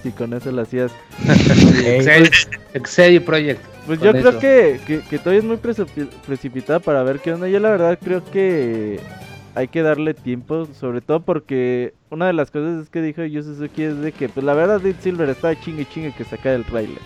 y 0.05 0.11
con 0.11 0.33
eso 0.35 0.53
lo 0.53 0.63
hacías. 0.63 0.93
Excel, 2.75 3.23
Project. 3.23 3.61
Pues 3.87 4.01
yo 4.01 4.13
creo 4.13 4.39
que, 4.39 5.03
que, 5.09 5.19
todavía 5.19 5.41
es 5.41 5.45
muy 5.45 5.57
precipitada 5.57 6.79
para 6.79 7.03
ver 7.03 7.21
qué 7.21 7.33
onda. 7.33 7.49
Yo 7.49 7.59
la 7.59 7.71
verdad 7.71 7.99
creo 8.03 8.25
que 8.25 9.01
hay 9.55 9.69
que 9.69 9.83
darle 9.83 10.15
tiempo, 10.15 10.69
sobre 10.79 11.01
todo 11.01 11.21
porque 11.21 11.95
una 12.11 12.27
de 12.27 12.33
las 12.33 12.51
cosas 12.51 12.89
que 12.89 13.03
dijo 13.03 13.25
Yu 13.25 13.43
Suzuki 13.43 13.83
es 13.83 14.01
de 14.01 14.13
que, 14.13 14.29
pues 14.29 14.45
la 14.45 14.55
verdad, 14.55 14.81
Dead 14.81 14.95
Silver 15.01 15.29
estaba 15.29 15.59
chingue 15.61 15.87
chingue 15.87 16.13
que 16.13 16.25
saca 16.25 16.55
el 16.55 16.65
trailer. 16.65 17.01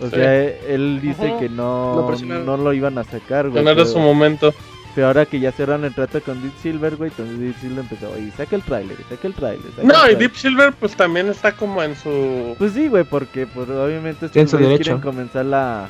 O 0.00 0.10
sea, 0.10 0.44
él 0.44 1.00
dice 1.00 1.34
que 1.40 1.48
no, 1.48 2.06
no, 2.44 2.56
lo 2.58 2.72
iban 2.74 2.98
a 2.98 3.04
sacar, 3.04 3.48
güey. 3.48 3.64
No 3.64 3.70
era 3.70 3.86
su 3.86 3.98
momento. 3.98 4.52
Pero 4.96 5.08
ahora 5.08 5.26
que 5.26 5.38
ya 5.38 5.52
cerraron 5.52 5.84
el 5.84 5.92
trato 5.92 6.22
con 6.22 6.42
Deep 6.42 6.54
Silver, 6.62 6.96
güey, 6.96 7.10
entonces 7.10 7.38
Deep 7.38 7.60
Silver 7.60 7.80
empezó, 7.80 8.10
oye, 8.12 8.30
saca 8.34 8.56
el 8.56 8.62
trailer, 8.62 8.96
saca 9.10 9.28
el 9.28 9.34
trailer. 9.34 9.84
no, 9.84 10.10
y 10.10 10.14
Deep 10.14 10.34
Silver 10.34 10.72
pues 10.72 10.96
también 10.96 11.28
está 11.28 11.52
como 11.52 11.82
en 11.82 11.94
su... 11.94 12.54
Pues 12.56 12.72
sí, 12.72 12.88
güey, 12.88 13.04
porque 13.04 13.46
pues, 13.46 13.68
obviamente 13.68 14.24
estos 14.24 14.58
quieren 14.58 15.02
comenzar 15.02 15.44
la, 15.44 15.86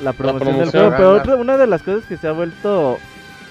la 0.00 0.12
promoción, 0.12 0.56
del 0.56 0.70
juego. 0.70 0.90
Pero 0.96 1.14
otra, 1.14 1.34
una 1.34 1.56
de 1.56 1.66
las 1.66 1.82
cosas 1.82 2.06
que 2.06 2.16
se 2.16 2.28
ha 2.28 2.32
vuelto 2.32 2.96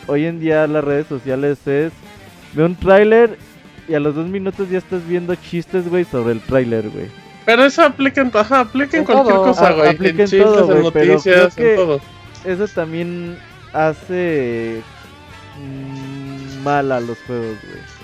hoy 0.05 0.25
en 0.25 0.39
día 0.39 0.65
las 0.67 0.85
redes 0.85 1.07
sociales 1.07 1.67
es, 1.67 1.91
ve 2.53 2.63
un 2.63 2.77
tráiler 2.77 3.37
y 3.89 3.93
a 3.93 3.99
los 3.99 4.15
dos 4.15 4.27
minutos 4.27 4.69
ya 4.69 4.77
estás 4.77 5.05
viendo 5.05 5.35
chistes, 5.35 5.89
güey, 5.89 6.05
sobre 6.05 6.31
el 6.31 6.39
tráiler, 6.39 6.89
güey. 6.89 7.07
Pero 7.45 7.65
eso 7.65 7.83
aplica 7.83 8.21
en, 8.21 8.31
ajá, 8.33 8.61
aplica 8.61 8.95
en, 8.95 9.03
cualquier 9.03 9.35
cosa, 9.35 9.73
güey. 9.73 9.97
En, 9.99 10.29
todo, 10.29 10.77
en 10.77 10.83
noticias, 10.83 11.57
en 11.57 11.75
todo. 11.75 11.99
Eso 12.45 12.67
también 12.69 13.37
hace 13.73 14.81
mm, 15.57 16.63
mal 16.63 16.91
a 16.91 16.99
los 16.99 17.17
juegos, 17.19 17.57
güey. 17.63 17.97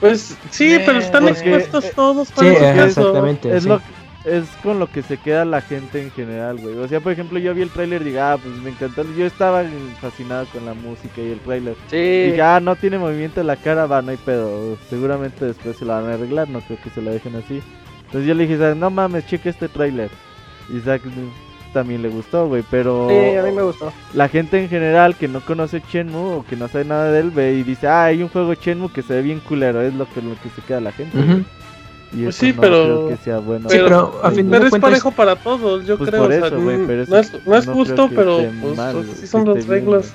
Pues 0.00 0.36
sí, 0.50 0.78
pero 0.86 0.98
están 0.98 1.28
expuestos 1.28 1.84
eh, 1.84 1.92
todos 1.94 2.32
para 2.32 2.50
sí, 2.50 2.56
exactamente. 2.56 3.54
Es, 3.54 3.66
lo, 3.66 3.82
es 4.24 4.48
con 4.62 4.78
lo 4.78 4.90
que 4.90 5.02
se 5.02 5.18
queda 5.18 5.44
la 5.44 5.60
gente 5.60 6.02
en 6.02 6.10
general, 6.10 6.56
güey. 6.56 6.76
O 6.78 6.88
sea, 6.88 7.00
por 7.00 7.12
ejemplo, 7.12 7.38
yo 7.38 7.54
vi 7.54 7.62
el 7.62 7.70
tráiler 7.70 8.00
y 8.00 8.06
dije, 8.06 8.20
ah, 8.20 8.38
pues 8.42 8.54
me 8.56 8.70
encantó. 8.70 9.04
Yo 9.14 9.26
estaba 9.26 9.62
fascinado 10.00 10.46
con 10.46 10.64
la 10.64 10.72
música 10.72 11.20
y 11.20 11.32
el 11.32 11.40
tráiler. 11.40 11.76
Sí. 11.90 11.96
Y 11.96 12.30
dije, 12.30 12.42
ah, 12.42 12.60
no 12.60 12.76
tiene 12.76 12.98
movimiento 12.98 13.42
en 13.42 13.46
la 13.46 13.56
cara, 13.56 13.84
va, 13.84 14.00
no 14.00 14.10
hay 14.10 14.16
pedo. 14.16 14.78
Seguramente 14.88 15.44
después 15.44 15.76
se 15.76 15.84
lo 15.84 15.92
van 15.92 16.10
a 16.10 16.14
arreglar, 16.14 16.48
no 16.48 16.62
creo 16.62 16.78
que 16.82 16.90
se 16.90 17.02
lo 17.02 17.10
dejen 17.10 17.36
así. 17.36 17.62
Entonces 18.06 18.26
yo 18.26 18.34
le 18.34 18.46
dije, 18.46 18.74
no 18.74 18.88
mames, 18.90 19.26
cheque 19.26 19.50
este 19.50 19.68
tráiler. 19.68 20.10
Y 20.70 20.78
Isaac 20.78 21.02
también 21.72 22.02
le 22.02 22.08
gustó, 22.08 22.48
güey, 22.48 22.64
pero... 22.70 23.08
Sí, 23.08 23.36
a 23.36 23.42
mí 23.42 23.52
me 23.52 23.62
gustó. 23.62 23.92
La 24.14 24.28
gente 24.28 24.62
en 24.62 24.68
general 24.68 25.16
que 25.16 25.28
no 25.28 25.40
conoce 25.40 25.82
Shenmue 25.90 26.38
o 26.38 26.44
que 26.48 26.56
no 26.56 26.68
sabe 26.68 26.84
nada 26.84 27.10
de 27.10 27.20
él 27.20 27.30
ve 27.30 27.54
y 27.54 27.62
dice, 27.62 27.88
ah, 27.88 28.04
hay 28.04 28.22
un 28.22 28.28
juego 28.28 28.54
Shenmue 28.54 28.92
que 28.92 29.02
se 29.02 29.14
ve 29.14 29.22
bien 29.22 29.40
culero, 29.40 29.80
es 29.80 29.94
lo 29.94 30.08
que, 30.08 30.22
lo 30.22 30.34
que 30.42 30.50
se 30.50 30.62
queda 30.62 30.80
la 30.80 30.92
gente. 30.92 31.44
Y 32.12 32.24
pues 32.24 32.36
sí, 32.36 32.52
pero... 32.52 33.08
que 33.08 33.16
sea 33.16 33.38
bueno. 33.38 33.68
Pero, 33.68 33.84
pero, 33.84 34.20
a 34.22 34.30
fin 34.30 34.52
es 34.52 34.78
parejo 34.78 35.10
para 35.12 35.36
todos, 35.36 35.86
yo 35.86 35.96
pues 35.96 36.10
creo. 36.10 36.22
Por 36.22 36.32
eso, 36.32 36.60
güey, 36.60 36.86
pero 36.86 37.04
no, 37.06 37.16
es, 37.18 37.46
no 37.46 37.56
es 37.56 37.66
justo, 37.66 38.10
pero 38.14 38.44
pues, 38.60 38.76
mal, 38.76 39.04
sí 39.14 39.26
son 39.26 39.46
las 39.46 39.66
reglas. 39.66 40.12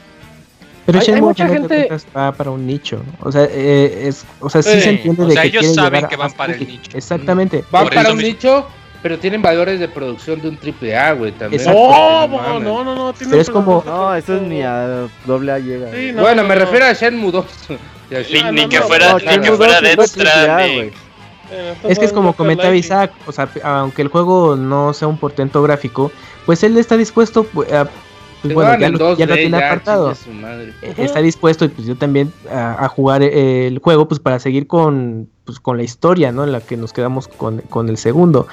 Pero 0.85 0.99
hay, 0.99 1.05
Shenmue 1.05 1.17
hay 1.17 1.21
mucha 1.21 1.47
gente 1.47 1.89
va 2.15 2.31
para 2.31 2.51
un 2.51 2.67
nicho, 2.67 3.01
o 3.21 3.31
sea, 3.31 3.45
eh, 3.49 4.07
es, 4.07 4.25
o 4.39 4.49
sea, 4.49 4.61
sí, 4.61 4.71
sí 4.73 4.81
se 4.81 4.89
entiende 4.91 5.23
o 5.23 5.25
de 5.25 5.33
sea, 5.33 5.41
que 5.43 5.47
ellos 5.47 5.73
saben 5.73 6.07
que 6.07 6.15
van 6.15 6.31
para 6.33 6.53
el 6.53 6.67
nicho. 6.67 6.91
Exactamente. 6.95 7.63
Van 7.71 7.87
para 7.87 8.11
un 8.11 8.19
nicho, 8.19 8.67
pero 9.05 9.19
tienen 9.19 9.39
valores 9.39 9.79
de 9.79 9.87
producción 9.87 10.41
de 10.41 10.49
un 10.49 10.57
triple 10.57 10.97
A, 10.97 11.13
güey, 11.13 11.31
también. 11.31 11.63
No, 11.63 12.27
no, 12.27 12.59
no, 12.59 12.83
no, 12.83 12.95
no, 12.95 13.13
pero 13.19 13.39
es 13.39 13.51
como... 13.51 13.83
No, 13.85 14.15
eso 14.15 14.37
es 14.37 14.41
ni 14.41 14.63
a 14.63 15.07
doble 15.27 15.51
A 15.51 15.59
llega. 15.59 15.91
Sí, 15.91 16.11
no, 16.11 16.23
bueno, 16.23 16.43
me 16.43 16.55
refiero 16.55 16.87
a 16.87 16.93
Shenmue 16.93 17.31
2. 17.31 17.45
ni, 18.51 18.67
que 18.67 18.81
fuera, 18.81 19.13
ni 19.17 19.41
que 19.41 19.51
fuera 19.51 19.79
Death 19.79 20.07
Stranding. 20.07 20.91
Es 21.83 21.99
que 21.99 22.05
es 22.05 22.13
como 22.13 22.33
comentaba 22.33 22.75
Isaac, 22.75 23.11
o 23.27 23.31
sea, 23.31 23.47
aunque 23.63 24.01
el 24.01 24.07
juego 24.07 24.55
no 24.55 24.91
sea 24.91 25.07
un 25.07 25.19
portento 25.19 25.61
gráfico, 25.61 26.11
pues 26.47 26.63
él 26.63 26.75
está 26.75 26.97
dispuesto 26.97 27.43
pues, 27.43 27.71
a 27.71 27.87
pues 28.41 28.55
bueno, 28.55 28.79
ya, 28.79 28.89
lo, 28.89 29.17
ya 29.17 29.25
lo, 29.25 29.35
tiene 29.35 29.57
apartado. 29.57 30.13
E, 30.81 30.93
está 30.97 31.21
dispuesto 31.21 31.65
y 31.65 31.67
pues 31.67 31.87
yo 31.87 31.95
también 31.95 32.31
a, 32.51 32.87
jugar 32.87 33.23
el 33.23 33.79
juego 33.79 34.07
pues 34.07 34.19
para 34.19 34.39
seguir 34.39 34.67
con 34.67 35.29
pues 35.45 35.59
con 35.59 35.77
la 35.77 35.83
historia, 35.83 36.31
¿no? 36.31 36.43
En 36.43 36.51
la 36.51 36.59
que 36.59 36.75
nos 36.77 36.91
quedamos 36.91 37.27
con, 37.27 37.59
con 37.61 37.89
el 37.89 37.97
segundo. 37.97 38.47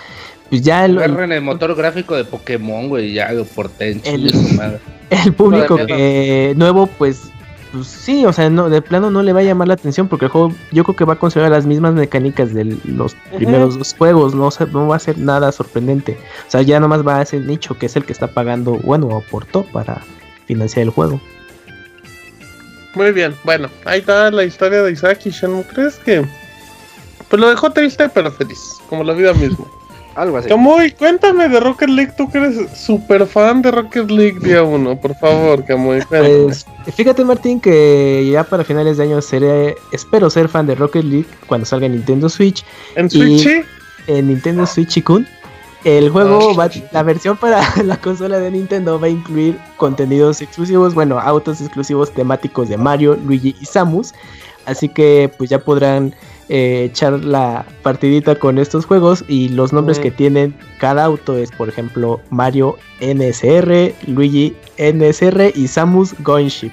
Pues 0.52 0.60
ya 0.60 0.84
el, 0.84 0.98
el, 0.98 1.40
motor 1.40 1.74
gráfico 1.74 2.14
de 2.14 2.26
Pokémon, 2.26 2.90
güey, 2.90 3.14
ya 3.14 3.32
lo 3.32 3.46
porté 3.46 3.98
el, 4.04 4.30
el 5.10 5.32
público 5.32 5.78
que, 5.86 6.52
nuevo, 6.58 6.88
pues, 6.88 7.22
pues 7.72 7.86
sí, 7.86 8.26
o 8.26 8.34
sea, 8.34 8.50
no, 8.50 8.68
de 8.68 8.82
plano 8.82 9.10
no 9.10 9.22
le 9.22 9.32
va 9.32 9.40
a 9.40 9.44
llamar 9.44 9.68
la 9.68 9.72
atención 9.72 10.08
porque 10.08 10.26
el 10.26 10.30
juego 10.30 10.52
yo 10.70 10.84
creo 10.84 10.94
que 10.94 11.06
va 11.06 11.14
a 11.14 11.18
conservar 11.18 11.50
las 11.50 11.64
mismas 11.64 11.94
mecánicas 11.94 12.52
de 12.52 12.76
los 12.84 13.14
primeros 13.34 13.78
dos 13.78 13.94
juegos, 13.94 14.34
no, 14.34 14.50
no 14.72 14.88
va 14.88 14.96
a 14.96 14.98
ser 14.98 15.16
nada 15.16 15.50
sorprendente. 15.52 16.18
O 16.46 16.50
sea, 16.50 16.60
ya 16.60 16.78
nomás 16.80 17.00
va 17.00 17.18
a 17.18 17.24
ser 17.24 17.40
nicho 17.40 17.78
que 17.78 17.86
es 17.86 17.96
el 17.96 18.04
que 18.04 18.12
está 18.12 18.26
pagando, 18.26 18.72
bueno, 18.72 19.16
aportó 19.16 19.64
para 19.72 20.02
financiar 20.44 20.82
el 20.82 20.90
juego. 20.90 21.18
Muy 22.94 23.12
bien, 23.12 23.34
bueno, 23.44 23.70
ahí 23.86 24.00
está 24.00 24.30
la 24.30 24.44
historia 24.44 24.82
de 24.82 24.92
Isaac 24.92 25.20
y 25.24 25.30
Shenmue. 25.30 25.64
¿Crees 25.64 25.94
que 25.94 26.26
pues 27.30 27.40
lo 27.40 27.48
dejó 27.48 27.70
triste 27.70 28.06
pero 28.10 28.30
feliz, 28.30 28.60
como 28.90 29.02
la 29.02 29.14
vida 29.14 29.32
misma? 29.32 29.64
Algo 30.14 30.36
así. 30.36 30.48
Camuy, 30.48 30.90
cuéntame 30.92 31.48
de 31.48 31.58
Rocket 31.60 31.88
League, 31.88 32.12
tú 32.16 32.30
que 32.30 32.38
eres 32.38 32.78
súper 32.78 33.26
fan 33.26 33.62
de 33.62 33.70
Rocket 33.70 34.10
League 34.10 34.38
día 34.40 34.62
1, 34.62 35.00
por 35.00 35.14
favor, 35.16 35.64
Camuy. 35.64 36.00
Pues, 36.08 36.66
fíjate 36.94 37.24
Martín 37.24 37.60
que 37.60 38.28
ya 38.30 38.44
para 38.44 38.64
finales 38.64 38.98
de 38.98 39.04
año 39.04 39.22
seré, 39.22 39.74
espero 39.90 40.28
ser 40.28 40.48
fan 40.48 40.66
de 40.66 40.74
Rocket 40.74 41.04
League 41.04 41.28
cuando 41.46 41.64
salga 41.64 41.86
en 41.86 41.92
Nintendo 41.92 42.28
Switch. 42.28 42.64
¿En 42.94 43.08
Switch? 43.08 43.64
En 44.06 44.28
Nintendo 44.28 44.66
Switch 44.66 45.02
Kun. 45.02 45.26
El 45.84 46.10
juego, 46.10 46.54
va, 46.54 46.70
la 46.92 47.02
versión 47.02 47.36
para 47.36 47.60
la 47.84 47.96
consola 47.96 48.38
de 48.38 48.50
Nintendo 48.52 49.00
va 49.00 49.06
a 49.08 49.10
incluir 49.10 49.58
contenidos 49.76 50.40
exclusivos, 50.40 50.94
bueno, 50.94 51.18
autos 51.18 51.60
exclusivos 51.60 52.12
temáticos 52.12 52.68
de 52.68 52.76
Mario, 52.76 53.18
Luigi 53.24 53.56
y 53.60 53.64
Samus. 53.64 54.12
Así 54.64 54.88
que 54.88 55.32
pues 55.36 55.50
ya 55.50 55.58
podrán 55.58 56.14
eh, 56.54 56.84
echar 56.84 57.24
la 57.24 57.64
partidita 57.82 58.34
con 58.34 58.58
estos 58.58 58.84
juegos 58.84 59.24
y 59.26 59.48
los 59.48 59.72
nombres 59.72 59.98
que 59.98 60.10
tienen 60.10 60.54
cada 60.78 61.04
auto 61.04 61.38
es 61.38 61.50
por 61.50 61.70
ejemplo 61.70 62.20
Mario 62.28 62.76
NSR, 63.00 63.94
Luigi 64.06 64.54
NSR 64.76 65.50
y 65.54 65.66
Samus 65.66 66.14
Gunship. 66.18 66.70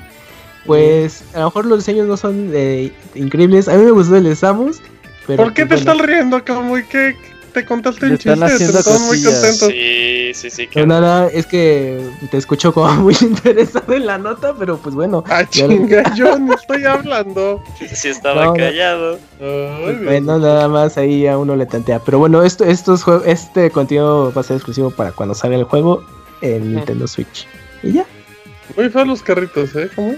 Pues 0.66 1.24
a 1.34 1.40
lo 1.40 1.46
mejor 1.46 1.66
los 1.66 1.80
diseños 1.80 2.08
no 2.08 2.18
son 2.18 2.52
eh, 2.54 2.92
increíbles, 3.16 3.70
a 3.70 3.78
mí 3.78 3.86
me 3.86 3.92
gustó 3.92 4.18
el 4.18 4.26
de 4.26 4.36
Samus. 4.36 4.82
Pero, 5.26 5.44
¿Por 5.44 5.54
qué 5.54 5.66
pues, 5.66 5.86
te 5.86 5.90
estás 5.90 6.06
riendo 6.06 6.44
muy 6.62 6.84
que 6.84 7.16
te 7.54 7.66
contaste 7.66 8.06
un 8.06 8.18
chiste, 8.18 8.34
estás 8.34 9.02
muy 9.02 9.24
contento. 9.24 9.68
Sí, 9.68 10.32
sí, 10.34 10.50
sí. 10.50 10.68
Que... 10.68 10.86
nada, 10.86 11.28
es 11.28 11.46
que 11.46 12.02
te 12.32 12.38
escucho 12.38 12.74
como 12.74 12.94
muy 12.96 13.16
interesado 13.22 13.94
en 13.94 14.06
la 14.06 14.18
nota, 14.18 14.54
pero 14.58 14.78
pues 14.78 14.96
bueno. 14.96 15.24
Ah, 15.28 15.44
chinga, 15.48 16.14
yo 16.16 16.38
no 16.40 16.54
estoy 16.54 16.86
hablando. 16.86 17.64
Sí, 17.94 18.10
estaba 18.10 18.54
callado. 18.54 19.20
bueno, 19.40 20.40
nada 20.40 20.68
más 20.68 20.98
ahí 20.98 21.28
a 21.28 21.38
uno 21.38 21.56
le 21.56 21.66
tantea. 21.66 22.00
Pero 22.00 22.20
bueno, 22.20 22.44
esto, 22.44 22.64
estos 22.64 23.04
este 23.26 23.70
contenido 23.72 24.32
va 24.34 24.42
a 24.42 24.44
ser 24.44 24.58
exclusivo 24.58 24.92
para 24.92 25.12
cuando 25.12 25.36
salga 25.36 25.58
el 25.58 25.64
juego 25.64 26.04
en 26.42 26.76
Nintendo 26.76 27.08
Switch. 27.08 27.48
Y 27.84 27.94
ya. 27.94 28.06
Muy 28.76 28.90
feos 28.90 29.08
los 29.08 29.24
carritos, 29.24 29.76
¿eh? 29.76 29.90
¿Cómo? 29.96 30.16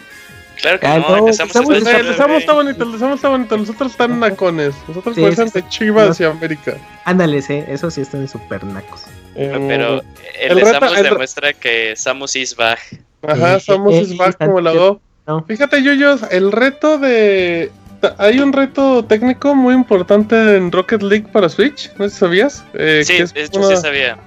Claro 0.62 0.80
que 0.80 0.86
ah, 0.86 1.00
no, 1.00 1.18
empezamos, 1.18 1.56
empezamos, 1.56 2.38
está 2.38 2.54
bonito, 2.54 2.84
empezamos 2.84 3.16
está 3.16 3.30
bonito, 3.30 3.58
nosotros 3.58 3.92
están 3.92 4.20
nacones, 4.20 4.76
nosotros 4.88 5.16
sí, 5.16 5.22
parecen 5.22 5.50
de 5.50 5.68
Chivas 5.70 6.20
y 6.20 6.24
América. 6.24 6.78
Ándale, 7.06 7.42
sí, 7.42 7.64
eso 7.68 7.90
sí 7.90 8.02
están 8.02 8.28
súper 8.28 8.64
nacos. 8.64 9.02
Eh, 9.36 9.52
pero 9.68 10.02
el, 10.40 10.52
el 10.52 10.58
de 10.58 10.66
Samus 10.66 10.98
el... 10.98 11.04
demuestra 11.04 11.54
que 11.54 11.96
Samus 11.96 12.36
is 12.36 12.56
back. 12.56 12.80
Ajá, 13.24 13.60
Samus 13.60 13.96
is 13.96 14.18
back 14.18 14.38
como 14.38 14.62
la 14.62 14.72
do. 14.72 15.02
No. 15.26 15.44
Fíjate, 15.46 15.82
Yoyos, 15.82 16.22
el 16.30 16.52
reto 16.52 16.98
de 17.00 17.72
hay 18.18 18.40
un 18.40 18.54
reto 18.54 19.04
técnico 19.06 19.56
muy 19.56 19.74
importante 19.74 20.58
en 20.58 20.72
Rocket 20.72 21.02
League 21.02 21.28
para 21.32 21.50
Switch, 21.50 21.92
¿no 21.98 22.10
sabías? 22.10 22.64
Eh, 22.74 23.04
sí, 23.06 23.18
de 23.18 23.44
hecho 23.44 23.64
sí 23.64 23.78
sabía. 23.78 24.18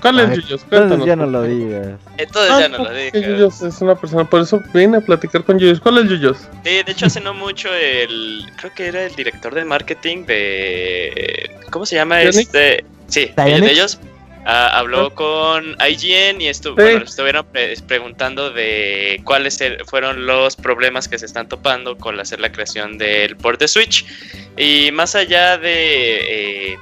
¿Cuál 0.00 0.20
es 0.20 0.36
Yuyos? 0.36 0.62
Entonces 0.70 1.06
ya 1.06 1.16
no 1.16 1.26
lo 1.26 1.42
digas. 1.42 1.98
Entonces 2.16 2.58
ya 2.58 2.68
no 2.68 2.78
lo 2.78 2.92
digas. 2.92 3.22
Yuyos 3.22 3.62
es 3.62 3.80
una 3.80 3.94
persona, 3.94 4.24
por 4.24 4.40
eso 4.40 4.62
vine 4.72 4.98
a 4.98 5.00
platicar 5.00 5.44
con 5.44 5.58
Yuyos. 5.58 5.80
¿Cuál 5.80 5.98
es 5.98 6.10
Yuyos? 6.10 6.38
Sí, 6.64 6.82
de 6.82 6.92
hecho 6.92 7.06
hace 7.06 7.20
no 7.20 7.34
mucho 7.34 7.68
el, 7.74 8.44
creo 8.56 8.72
que 8.74 8.88
era 8.88 9.04
el 9.04 9.14
director 9.14 9.54
de 9.54 9.64
marketing 9.64 10.24
de, 10.26 11.50
¿cómo 11.70 11.86
se 11.86 11.96
llama 11.96 12.22
este? 12.22 12.84
Sí, 13.08 13.32
de 13.36 13.70
ellos. 13.70 13.98
Ah, 14.50 14.78
habló 14.78 15.14
con 15.14 15.76
IGN 15.78 16.40
y 16.40 16.48
estuvieron 16.48 17.04
preguntando 17.86 18.50
de 18.50 19.20
cuáles 19.24 19.60
er, 19.60 19.84
fueron 19.84 20.24
los 20.24 20.56
problemas 20.56 21.06
que 21.06 21.18
se 21.18 21.26
están 21.26 21.50
topando 21.50 21.98
con 21.98 22.18
hacer 22.18 22.40
la 22.40 22.50
creación 22.50 22.96
del 22.96 23.36
port 23.36 23.60
de 23.60 23.68
Switch. 23.68 24.06
Y 24.56 24.90
más 24.92 25.14
allá 25.14 25.58
de 25.58 26.72
eh, 26.72 26.78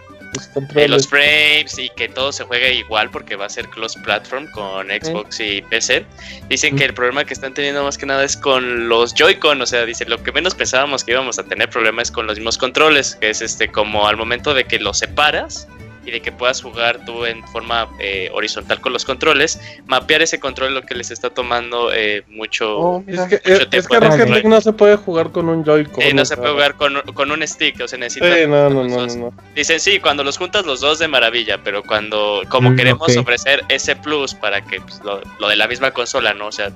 los 0.88 1.08
frames 1.08 1.78
y 1.78 1.88
que 1.90 2.08
todo 2.08 2.32
se 2.32 2.44
juegue 2.44 2.74
igual 2.74 3.10
porque 3.10 3.36
va 3.36 3.46
a 3.46 3.50
ser 3.50 3.68
cross 3.68 3.96
platform 3.96 4.50
con 4.50 4.88
Xbox 4.88 5.40
y 5.40 5.62
PC. 5.62 6.04
Dicen 6.48 6.76
que 6.76 6.84
el 6.84 6.94
problema 6.94 7.24
que 7.24 7.34
están 7.34 7.54
teniendo 7.54 7.82
más 7.82 7.98
que 7.98 8.06
nada 8.06 8.24
es 8.24 8.36
con 8.36 8.88
los 8.88 9.14
Joy-Con, 9.14 9.60
o 9.60 9.66
sea, 9.66 9.84
dice 9.84 10.04
lo 10.06 10.22
que 10.22 10.32
menos 10.32 10.54
pensábamos 10.54 11.04
que 11.04 11.12
íbamos 11.12 11.38
a 11.38 11.44
tener 11.44 11.70
problemas 11.70 12.08
es 12.08 12.10
con 12.10 12.26
los 12.26 12.36
mismos 12.36 12.58
controles, 12.58 13.16
que 13.16 13.30
es 13.30 13.40
este 13.40 13.68
como 13.68 14.06
al 14.06 14.16
momento 14.16 14.54
de 14.54 14.64
que 14.64 14.78
los 14.78 14.98
separas 14.98 15.66
y 16.06 16.10
de 16.12 16.20
que 16.20 16.32
puedas 16.32 16.62
jugar 16.62 17.04
tú 17.04 17.26
en 17.26 17.46
forma 17.48 17.88
eh, 17.98 18.30
horizontal 18.32 18.80
con 18.80 18.92
los 18.92 19.04
controles, 19.04 19.60
mapear 19.86 20.22
ese 20.22 20.38
control 20.38 20.74
lo 20.74 20.82
que 20.82 20.94
les 20.94 21.10
está 21.10 21.30
tomando 21.30 21.92
eh, 21.92 22.22
mucho, 22.28 22.78
oh, 22.78 23.04
es 23.06 23.20
que, 23.22 23.40
mucho 23.44 23.68
es, 23.72 23.88
que 23.88 24.00
Rocket 24.00 24.28
League 24.28 24.48
no 24.48 24.60
se 24.60 24.72
puede 24.72 24.96
jugar 24.96 25.32
con 25.32 25.48
un 25.48 25.64
Joy-Con. 25.64 26.14
no 26.14 26.24
se 26.24 26.36
puede 26.36 26.52
jugar 26.52 26.74
con, 26.76 27.00
con, 27.14 27.30
un 27.30 27.46
stick, 27.46 27.80
o 27.80 27.88
sea, 27.88 27.98
necesita. 27.98 28.34
Sí, 28.34 28.46
no, 28.46 28.70
no, 28.70 28.84
no, 28.84 29.06
no, 29.06 29.32
Dicen, 29.54 29.80
sí, 29.80 29.98
cuando 29.98 30.22
los 30.22 30.38
juntas 30.38 30.64
los 30.64 30.80
dos 30.80 30.98
de 30.98 31.08
maravilla, 31.08 31.58
pero 31.62 31.82
cuando, 31.82 32.42
como 32.48 32.70
mm, 32.70 32.76
queremos 32.76 33.16
ofrecer 33.16 33.64
ese 33.68 33.96
plus 33.96 34.34
para 34.34 34.60
que 34.62 34.80
pues, 34.80 35.00
lo, 35.04 35.20
lo 35.40 35.48
de 35.48 35.56
la 35.56 35.66
misma 35.66 35.90
consola, 35.90 36.32
¿no? 36.32 36.46
O 36.46 36.52
sea, 36.52 36.70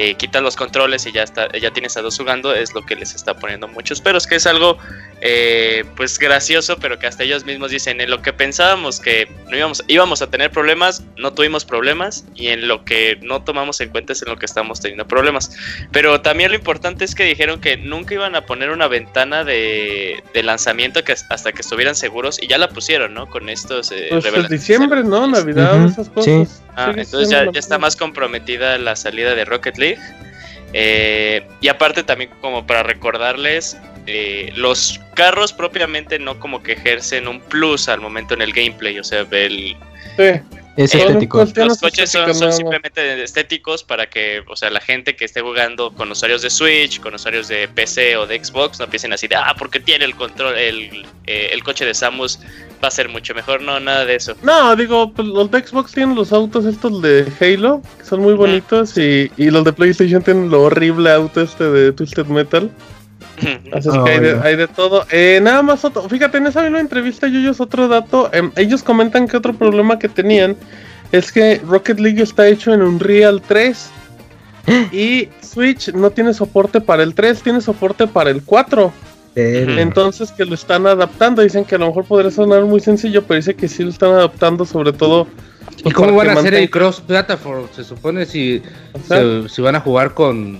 eh, 0.00 0.14
quitas 0.14 0.40
los 0.42 0.54
controles 0.54 1.06
y 1.06 1.12
ya 1.12 1.24
está, 1.24 1.50
ya 1.58 1.72
tienes 1.72 1.96
a 1.96 2.02
dos 2.02 2.16
jugando, 2.16 2.54
es 2.54 2.72
lo 2.72 2.86
que 2.86 2.94
les 2.94 3.16
está 3.16 3.34
poniendo 3.34 3.66
muchos 3.66 4.00
pero 4.00 4.18
es 4.18 4.28
que 4.28 4.36
es 4.36 4.46
algo 4.46 4.78
eh, 5.20 5.84
pues 5.96 6.18
gracioso, 6.18 6.76
pero 6.78 6.98
que 6.98 7.06
hasta 7.06 7.24
ellos 7.24 7.44
mismos 7.44 7.70
dicen, 7.70 8.00
en 8.00 8.10
lo 8.10 8.22
que 8.22 8.32
pensábamos 8.32 9.00
que 9.00 9.28
no 9.50 9.56
íbamos, 9.56 9.82
íbamos 9.88 10.22
a 10.22 10.28
tener 10.28 10.50
problemas, 10.50 11.02
no 11.16 11.32
tuvimos 11.32 11.64
problemas, 11.64 12.24
y 12.34 12.48
en 12.48 12.68
lo 12.68 12.84
que 12.84 13.18
no 13.22 13.42
tomamos 13.42 13.80
en 13.80 13.88
cuenta 13.90 14.12
es 14.12 14.22
en 14.22 14.28
lo 14.28 14.36
que 14.36 14.46
estamos 14.46 14.80
teniendo 14.80 15.08
problemas. 15.08 15.56
Pero 15.90 16.20
también 16.20 16.52
lo 16.52 16.56
importante 16.56 17.04
es 17.04 17.14
que 17.14 17.24
dijeron 17.24 17.60
que 17.60 17.76
nunca 17.76 18.14
iban 18.14 18.36
a 18.36 18.46
poner 18.46 18.70
una 18.70 18.86
ventana 18.86 19.44
de, 19.44 20.22
lanzamiento 20.34 21.02
que 21.02 21.12
hasta 21.12 21.52
que 21.52 21.62
estuvieran 21.62 21.96
seguros, 21.96 22.40
y 22.40 22.46
ya 22.46 22.58
la 22.58 22.68
pusieron, 22.68 23.14
¿no? 23.14 23.28
Con 23.28 23.48
estos... 23.48 23.90
Eh, 23.90 24.08
pues 24.10 24.48
diciembre, 24.48 25.02
¿no? 25.02 25.26
Navidad, 25.26 25.84
esas 25.84 26.08
cosas. 26.08 26.62
Ah, 26.76 26.92
entonces 26.96 27.28
ya, 27.28 27.50
ya, 27.50 27.58
está 27.58 27.76
más 27.78 27.96
comprometida 27.96 28.78
la 28.78 28.94
salida 28.94 29.34
de 29.34 29.44
Rocket 29.44 29.78
League. 29.78 29.98
Eh, 30.72 31.46
y 31.60 31.68
aparte 31.68 32.02
también 32.02 32.30
como 32.40 32.66
para 32.66 32.82
recordarles, 32.82 33.76
eh, 34.06 34.52
los 34.54 35.00
carros 35.14 35.52
propiamente 35.52 36.18
no 36.18 36.38
como 36.38 36.62
que 36.62 36.72
ejercen 36.72 37.28
un 37.28 37.40
plus 37.40 37.88
al 37.88 38.00
momento 38.00 38.34
en 38.34 38.42
el 38.42 38.52
gameplay, 38.52 38.98
o 38.98 39.04
sea, 39.04 39.26
el... 39.30 39.76
Es 40.78 40.94
estético. 40.94 41.44
Los 41.56 41.80
coches 41.80 42.08
son, 42.12 42.52
simplemente 42.52 43.20
estéticos 43.24 43.82
para 43.82 44.08
que, 44.08 44.44
o 44.46 44.54
sea, 44.54 44.70
la 44.70 44.80
gente 44.80 45.16
que 45.16 45.24
esté 45.24 45.40
jugando 45.40 45.92
con 45.92 46.08
usuarios 46.08 46.42
de 46.42 46.50
Switch, 46.50 47.00
con 47.00 47.14
usuarios 47.14 47.48
de 47.48 47.66
PC 47.66 48.16
o 48.16 48.28
de 48.28 48.42
Xbox, 48.42 48.78
no 48.78 48.84
empiecen 48.84 49.12
así 49.12 49.26
de, 49.26 49.34
ah, 49.34 49.56
porque 49.58 49.80
tiene 49.80 50.04
el 50.04 50.14
control, 50.14 50.56
el, 50.56 51.04
eh, 51.26 51.50
el 51.52 51.64
coche 51.64 51.84
de 51.84 51.94
Samus 51.94 52.38
va 52.82 52.86
a 52.86 52.90
ser 52.92 53.08
mucho 53.08 53.34
mejor, 53.34 53.60
no, 53.60 53.80
nada 53.80 54.04
de 54.04 54.14
eso. 54.14 54.36
No, 54.42 54.76
digo, 54.76 55.12
pues, 55.12 55.26
los 55.26 55.50
de 55.50 55.66
Xbox 55.66 55.90
tienen 55.90 56.14
los 56.14 56.32
autos 56.32 56.64
estos 56.64 57.02
de 57.02 57.26
Halo, 57.40 57.82
que 57.98 58.04
son 58.04 58.20
muy 58.20 58.34
bonitos, 58.34 58.96
y, 58.96 59.32
y 59.36 59.50
los 59.50 59.64
de 59.64 59.72
PlayStation 59.72 60.22
tienen 60.22 60.48
lo 60.48 60.62
horrible 60.62 61.10
auto 61.10 61.40
este 61.40 61.64
de 61.64 61.90
Twisted 61.90 62.26
Metal. 62.26 62.70
Que 64.04 64.38
hay 64.42 64.56
de, 64.56 64.68
todo. 64.68 65.06
Eh, 65.10 65.40
nada 65.42 65.62
más 65.62 65.84
otro. 65.84 66.08
Fíjate, 66.08 66.38
en 66.38 66.46
esa 66.46 66.62
misma 66.62 66.80
entrevista, 66.80 67.26
ellos 67.26 67.60
otro 67.60 67.88
dato. 67.88 68.30
Em, 68.32 68.50
ellos 68.56 68.82
comentan 68.82 69.28
que 69.28 69.36
otro 69.36 69.52
problema 69.54 69.98
que 69.98 70.08
tenían 70.08 70.56
es 71.12 71.32
que 71.32 71.60
Rocket 71.66 71.98
League 72.00 72.22
está 72.22 72.48
hecho 72.48 72.72
en 72.72 72.82
Unreal 72.82 73.42
3. 73.46 73.90
y 74.92 75.28
Switch 75.40 75.92
no 75.92 76.10
tiene 76.10 76.34
soporte 76.34 76.80
para 76.80 77.02
el 77.02 77.14
3, 77.14 77.42
tiene 77.42 77.60
soporte 77.60 78.06
para 78.06 78.30
el 78.30 78.42
4. 78.42 78.92
Entonces 79.34 80.32
que 80.32 80.44
lo 80.44 80.54
están 80.54 80.86
adaptando. 80.86 81.42
Dicen 81.42 81.64
que 81.64 81.76
a 81.76 81.78
lo 81.78 81.86
mejor 81.86 82.04
podría 82.04 82.30
sonar 82.30 82.64
muy 82.64 82.80
sencillo, 82.80 83.22
pero 83.22 83.36
dice 83.36 83.54
que 83.54 83.68
sí 83.68 83.84
lo 83.84 83.90
están 83.90 84.10
adaptando, 84.10 84.64
sobre 84.64 84.92
todo. 84.92 85.28
¿Y 85.84 85.90
cómo 85.92 86.16
van 86.16 86.30
a 86.30 86.32
hacer 86.32 86.54
el 86.54 86.70
cross 86.70 87.00
platform? 87.00 87.68
Se 87.74 87.84
supone 87.84 88.26
si, 88.26 88.62
si 89.48 89.62
van 89.62 89.76
a 89.76 89.80
jugar 89.80 90.14
con, 90.14 90.58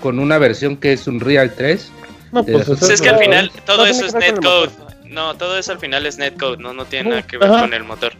con 0.00 0.18
una 0.18 0.38
versión 0.38 0.76
que 0.76 0.92
es 0.92 1.08
un 1.08 1.18
Real 1.18 1.52
3. 1.56 1.90
No, 2.34 2.44
pues 2.44 2.68
es 2.68 3.00
que 3.00 3.08
al 3.08 3.18
final 3.18 3.50
todo 3.64 3.86
eso 3.86 4.06
es 4.06 4.14
netcode. 4.14 4.70
No, 5.04 5.36
todo 5.36 5.56
eso 5.56 5.70
al 5.70 5.78
final 5.78 6.04
es 6.06 6.18
netcode, 6.18 6.58
no, 6.58 6.72
no 6.72 6.84
tiene 6.86 7.10
nada 7.10 7.22
que 7.22 7.38
ver 7.38 7.48
con 7.48 7.72
el 7.72 7.84
motor. 7.84 8.12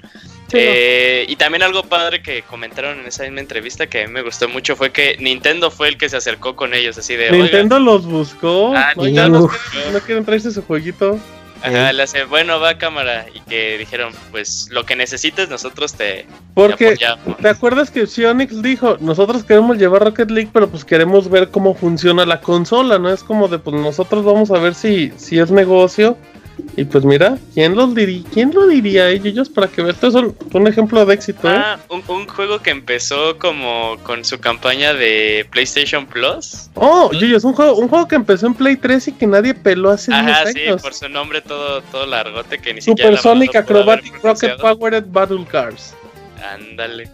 Eh, 0.53 1.27
y 1.29 1.35
también 1.35 1.65
algo 1.65 1.83
padre 1.83 2.23
que 2.23 2.43
comentaron 2.43 3.01
en 3.01 3.07
esa 3.07 3.25
misma 3.25 3.41
entrevista 3.41 3.89
que 3.89 4.05
a 4.05 4.07
mí 4.07 4.13
me 4.13 4.23
gustó 4.23 4.49
mucho 4.49 4.77
fue 4.77 4.93
que 4.93 5.17
Nintendo 5.19 5.69
fue 5.69 5.89
el 5.89 5.99
que 5.99 6.09
se 6.09 6.17
acercó 6.17 6.55
con 6.55 6.75
ellos, 6.75 6.97
así 6.97 7.17
de... 7.17 7.33
Nintendo 7.33 7.81
los 7.81 8.07
buscó. 8.07 8.73
Ah, 8.77 8.93
no, 8.95 10.01
quieren 10.01 10.25
traerse 10.25 10.53
su 10.53 10.63
jueguito. 10.63 11.19
Ajá, 11.65 11.95
le 11.95 12.03
hace, 12.03 12.25
bueno, 12.25 12.61
va 12.61 12.77
cámara. 12.77 13.25
Y 13.35 13.41
que 13.41 13.79
dijeron, 13.79 14.13
pues 14.31 14.69
lo 14.71 14.85
que 14.85 14.97
necesites, 14.97 15.49
nosotros 15.49 15.95
te. 15.95 16.27
Porque, 16.53 16.97
te, 17.41 17.49
acuerdas 17.49 17.91
que 17.91 18.07
Sionix 18.07 18.61
dijo, 18.63 18.99
nosotros 19.01 19.45
queremos 19.45 19.79
llevar 19.79 20.05
Rocket 20.05 20.31
League, 20.31 20.51
pero 20.53 20.69
pues 20.69 20.85
queremos 20.85 21.31
ver 21.31 21.51
cómo 21.51 21.75
funciona 21.75 22.27
la 22.27 22.41
consola, 22.41 22.99
¿no? 22.99 23.11
Es 23.11 23.25
como 23.25 23.49
de, 23.49 23.59
pues 23.59 23.81
nosotros 23.81 24.25
vamos 24.25 24.51
a 24.51 24.59
ver 24.59 24.75
si, 24.75 25.13
si 25.17 25.39
es 25.39 25.51
negocio 25.51 26.19
y 26.77 26.85
pues 26.85 27.05
mira, 27.05 27.39
¿quién, 27.53 27.75
los 27.75 27.95
diría, 27.95 28.23
¿quién 28.33 28.53
lo 28.53 28.67
diría 28.67 29.09
ellos 29.09 29.49
para 29.49 29.69
que? 29.69 29.89
Esto 29.89 30.09
es 30.09 30.15
un, 30.15 30.67
ejemplo 30.67 31.05
de 31.05 31.15
éxito. 31.15 31.49
¿eh? 31.49 31.57
Ah, 31.57 31.79
un, 31.89 32.03
juego 32.03 32.61
que 32.61 32.71
empezó 32.71 33.39
como 33.39 33.97
con 34.03 34.25
su 34.25 34.41
campaña 34.41 34.93
de 34.93 35.47
PlayStation 35.51 36.07
Plus. 36.07 36.71
Oh, 36.75 37.11
es 37.13 37.45
un 37.45 37.53
juego, 37.53 37.77
un 37.77 37.89
juego 37.89 38.09
que 38.09 38.17
empezó 38.17 38.47
en 38.47 38.55
Play 38.55 38.77
3 38.77 39.09
y 39.09 39.13
que 39.13 39.27
nadie 39.27 39.55
peló 39.55 39.91
hace 39.91 40.13
Ajá, 40.13 40.47
sí, 40.47 40.61
por 40.83 40.95
su 40.95 41.09
nombre 41.09 41.41
todo, 41.41 41.83
todo 41.83 42.07
largote 42.07 42.59
que 42.59 42.75
ni 42.75 42.81
siquiera. 42.81 43.11
Supersonic 43.11 43.55
Acrobatic 43.57 44.23
Rocket 44.23 44.61
Powered 44.61 45.05
Battle 45.09 45.45
Cars. 45.51 45.95
Ándale. 46.53 47.11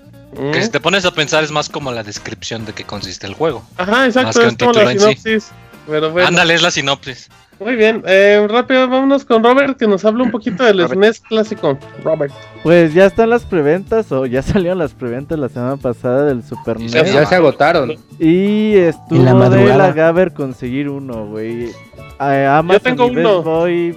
Que 0.52 0.62
si 0.62 0.70
te 0.70 0.80
pones 0.80 1.04
a 1.04 1.12
pensar 1.12 1.42
es 1.42 1.50
más 1.50 1.68
como 1.68 1.90
la 1.92 2.02
descripción 2.02 2.64
de 2.64 2.72
qué 2.72 2.84
consiste 2.84 3.26
el 3.26 3.34
juego. 3.34 3.64
Ajá, 3.76 4.06
exacto, 4.06 4.42
es 4.42 4.56
como 4.56 4.72
la 4.72 4.92
sinopsis. 4.92 5.50
Pero 5.86 6.10
bueno. 6.10 6.28
Ándale, 6.28 6.54
es 6.54 6.62
la 6.62 6.70
sinopsis. 6.70 7.28
Muy 7.60 7.76
bien, 7.76 8.02
eh, 8.06 8.46
rápido, 8.48 8.88
vámonos 8.88 9.24
con 9.24 9.44
Robert 9.44 9.76
que 9.76 9.86
nos 9.86 10.04
habla 10.04 10.24
un 10.24 10.30
poquito 10.30 10.64
del 10.64 10.86
SNES 10.88 11.20
clásico. 11.20 11.78
Robert. 12.02 12.32
Pues 12.62 12.94
ya 12.94 13.06
están 13.06 13.30
las 13.30 13.44
preventas 13.44 14.10
o 14.12 14.26
ya 14.26 14.42
salieron 14.42 14.78
las 14.78 14.94
preventas 14.94 15.38
la 15.38 15.48
semana 15.48 15.76
pasada 15.76 16.24
del 16.24 16.42
Super 16.42 16.80
NES. 16.80 16.92
Ya, 16.92 17.26
se 17.26 17.34
agotaron. 17.34 17.96
Y 18.18 18.76
estuvo 18.76 19.22
la 19.22 19.50
de 19.50 19.76
la 19.76 19.92
Gaber 19.92 20.32
conseguir 20.32 20.88
uno, 20.88 21.26
güey. 21.26 21.70
Amazon 22.18 22.72
Yo 22.72 22.80
tengo 22.80 23.06
uno. 23.06 23.42
Boy 23.42 23.94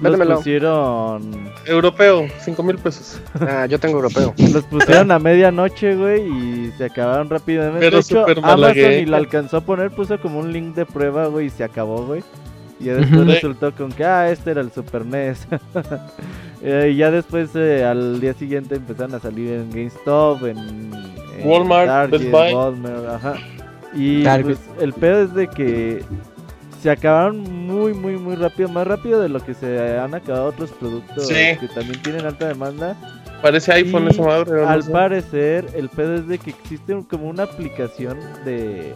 los 0.00 0.18
pusieron 0.18 1.50
europeo, 1.64 2.26
5 2.40 2.62
mil 2.62 2.78
pesos. 2.78 3.20
Ah, 3.40 3.66
yo 3.66 3.78
tengo 3.78 3.96
europeo. 3.96 4.34
Los 4.52 4.64
pusieron 4.64 5.10
a 5.10 5.18
medianoche, 5.18 5.94
güey, 5.94 6.22
y 6.26 6.72
se 6.76 6.86
acabaron 6.86 7.28
rápidamente. 7.28 7.80
Pero 7.80 7.98
de 7.98 8.02
hecho, 8.02 8.26
Amazon 8.42 8.92
y 8.92 9.06
la 9.06 9.18
alcanzó 9.18 9.58
a 9.58 9.60
poner, 9.60 9.90
puso 9.90 10.20
como 10.20 10.38
un 10.38 10.52
link 10.52 10.74
de 10.74 10.86
prueba, 10.86 11.26
güey, 11.26 11.46
y 11.46 11.50
se 11.50 11.64
acabó, 11.64 12.04
güey. 12.04 12.22
Y 12.80 12.84
después 12.84 13.26
resultó 13.26 13.72
con 13.72 13.90
que, 13.90 14.04
ah, 14.04 14.30
este 14.30 14.50
era 14.50 14.60
el 14.60 14.70
Super 14.70 15.04
NES. 15.04 15.46
Eh, 16.62 16.92
y 16.94 16.96
ya 16.96 17.10
después, 17.10 17.50
eh, 17.54 17.84
al 17.84 18.18
día 18.18 18.32
siguiente, 18.32 18.76
empezaron 18.76 19.14
a 19.14 19.20
salir 19.20 19.52
en 19.52 19.70
GameStop, 19.70 20.42
en, 20.46 20.90
Walmart, 21.44 22.10
Best 22.10 22.30
Buy. 22.30 22.54
ajá. 23.08 23.34
Y 23.94 24.24
pues, 24.24 24.58
el 24.80 24.92
pedo 24.94 25.22
es 25.22 25.34
de 25.34 25.48
que 25.48 26.02
se 26.82 26.90
acabaron 26.90 27.38
muy, 27.38 27.94
muy, 27.94 28.16
muy 28.16 28.36
rápido, 28.36 28.68
más 28.70 28.86
rápido 28.86 29.20
de 29.20 29.28
lo 29.28 29.40
que 29.40 29.54
se 29.54 29.98
han 29.98 30.14
acabado 30.14 30.46
otros 30.46 30.70
productos 30.72 31.28
que 31.28 31.68
también 31.74 32.00
tienen 32.02 32.26
alta 32.26 32.48
demanda. 32.48 32.96
Parece 33.42 33.72
iPhone 33.72 34.08
esa 34.08 34.22
madre. 34.22 34.64
Al 34.64 34.82
parecer, 34.84 35.66
el 35.74 35.88
pedo 35.88 36.16
es 36.16 36.26
de 36.26 36.38
que 36.38 36.50
existe 36.50 36.96
como 37.08 37.28
una 37.28 37.44
aplicación 37.44 38.18
de. 38.44 38.94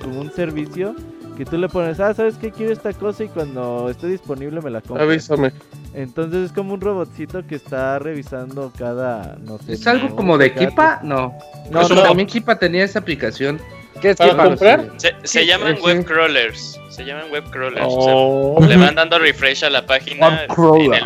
como 0.00 0.20
un 0.20 0.30
servicio 0.32 0.94
que 1.36 1.44
tú 1.44 1.56
le 1.58 1.68
pones, 1.68 1.98
ah, 2.00 2.14
¿sabes 2.14 2.36
qué? 2.36 2.50
Quiero 2.50 2.72
esta 2.72 2.92
cosa 2.92 3.24
y 3.24 3.28
cuando 3.28 3.88
esté 3.90 4.06
disponible 4.08 4.60
me 4.60 4.70
la 4.70 4.80
compro. 4.80 5.04
Avísame. 5.04 5.52
Entonces 5.94 6.46
es 6.46 6.52
como 6.52 6.74
un 6.74 6.80
robotcito 6.80 7.46
que 7.46 7.56
está 7.56 7.98
revisando 7.98 8.72
cada, 8.78 9.36
no 9.40 9.58
sé. 9.58 9.74
¿Es 9.74 9.86
algo 9.86 10.14
como 10.14 10.38
de 10.38 10.54
Kipa? 10.54 11.00
No. 11.02 11.34
No, 11.70 11.88
no. 11.88 12.02
También 12.02 12.28
Kipa 12.28 12.58
tenía 12.58 12.84
esa 12.84 12.98
aplicación. 12.98 13.60
¿Qué 14.00 14.10
es 14.10 14.16
para 14.16 14.34
comprar? 14.34 14.90
Se, 15.22 15.46
llaman 15.46 15.78
web 15.80 16.04
crawlers. 16.04 16.78
Se 16.90 17.04
llaman 17.04 17.30
web 17.30 17.44
crawlers. 17.50 17.86
Oh. 17.88 18.58
le 18.66 18.76
van 18.76 18.96
dando 18.96 19.18
refresh 19.18 19.64
a 19.64 19.70
la 19.70 19.86
página 19.86 20.44
en 20.74 20.92
el, 20.92 21.02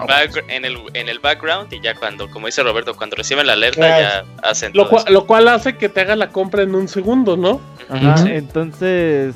en, 0.49 0.65
el, 0.65 0.79
en 0.95 1.09
el 1.09 1.19
background 1.19 1.73
y 1.73 1.81
ya 1.81 1.95
cuando, 1.95 2.31
como 2.31 2.47
dice 2.47 2.63
Roberto, 2.63 2.97
cuando 2.97 3.17
reciben 3.17 3.47
la 3.47 3.53
alerta 3.53 4.01
ya 4.01 4.25
hacen 4.43 4.73
lo, 4.75 4.89
cual, 4.89 5.05
lo 5.11 5.27
cual 5.27 5.49
hace 5.49 5.77
que 5.77 5.91
te 5.91 6.01
haga 6.01 6.17
la 6.17 6.31
compra 6.31 6.63
en 6.63 6.75
un 6.75 6.89
segundo, 6.89 7.37
¿no? 7.37 7.61
Ajá, 7.91 8.25
entonces, 8.29 9.35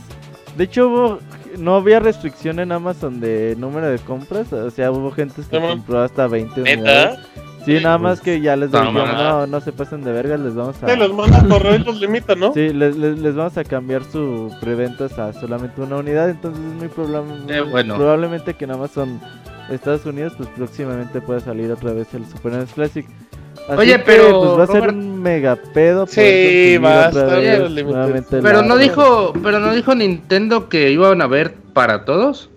de 0.56 0.64
hecho 0.64 1.20
no 1.58 1.76
había 1.76 2.00
restricción 2.00 2.58
en 2.60 2.72
Amazon 2.72 3.20
de 3.20 3.56
número 3.58 3.88
de 3.88 3.98
compras, 3.98 4.52
o 4.52 4.70
sea, 4.70 4.90
hubo 4.90 5.10
gente 5.10 5.42
que 5.48 5.60
compró 5.60 6.00
hasta 6.00 6.26
20 6.26 6.62
unidades. 6.62 7.18
Sí, 7.64 7.78
nada 7.82 7.98
más 7.98 8.22
que 8.22 8.40
ya 8.40 8.56
les 8.56 8.72
digo, 8.72 8.84
no, 8.84 9.46
no, 9.46 9.60
se 9.60 9.72
pasen 9.72 10.02
de 10.02 10.12
verga, 10.12 10.38
les 10.38 10.54
vamos 10.54 10.82
a... 10.82 10.88
Sí, 10.88 10.96
los 10.96 11.12
manda 11.12 11.46
correr 11.46 11.82
y 11.82 11.84
los 11.84 12.00
limita, 12.00 12.34
¿no? 12.34 12.54
Sí, 12.54 12.72
les, 12.72 12.96
les, 12.96 13.34
vamos 13.34 13.56
a 13.58 13.64
cambiar 13.64 14.02
su 14.04 14.50
preventas 14.62 15.18
a 15.18 15.34
solamente 15.34 15.80
una 15.82 15.96
unidad, 15.96 16.30
entonces 16.30 16.64
es 16.64 16.74
muy 16.74 16.88
probable, 16.88 17.34
eh, 17.48 17.60
bueno. 17.60 17.96
probablemente 17.96 18.54
que 18.54 18.64
en 18.64 18.70
Amazon 18.70 19.20
Estados 19.70 20.04
Unidos, 20.06 20.32
pues 20.36 20.48
próximamente 20.50 21.20
pueda 21.20 21.40
salir 21.40 21.70
otra 21.70 21.92
vez 21.92 22.12
el 22.14 22.26
Super 22.26 22.52
NES 22.52 22.72
Classic. 22.72 23.06
Oye, 23.76 23.98
pero 23.98 24.40
pues 24.40 24.58
va 24.58 24.64
a 24.64 24.66
ser 24.66 24.88
un 24.88 25.22
mega 25.22 25.56
pedo. 25.56 26.06
Sí, 26.06 26.78
va 26.78 27.06
a 27.06 27.08
estar 27.08 28.42
Pero 28.42 28.62
no 28.62 28.76
dijo, 28.76 29.32
pero 29.42 29.58
no 29.58 29.72
dijo 29.74 29.94
Nintendo 29.94 30.68
que 30.68 30.90
iban 30.90 31.22
a 31.22 31.26
ver 31.26 31.54
para 31.72 32.04
todos. 32.04 32.50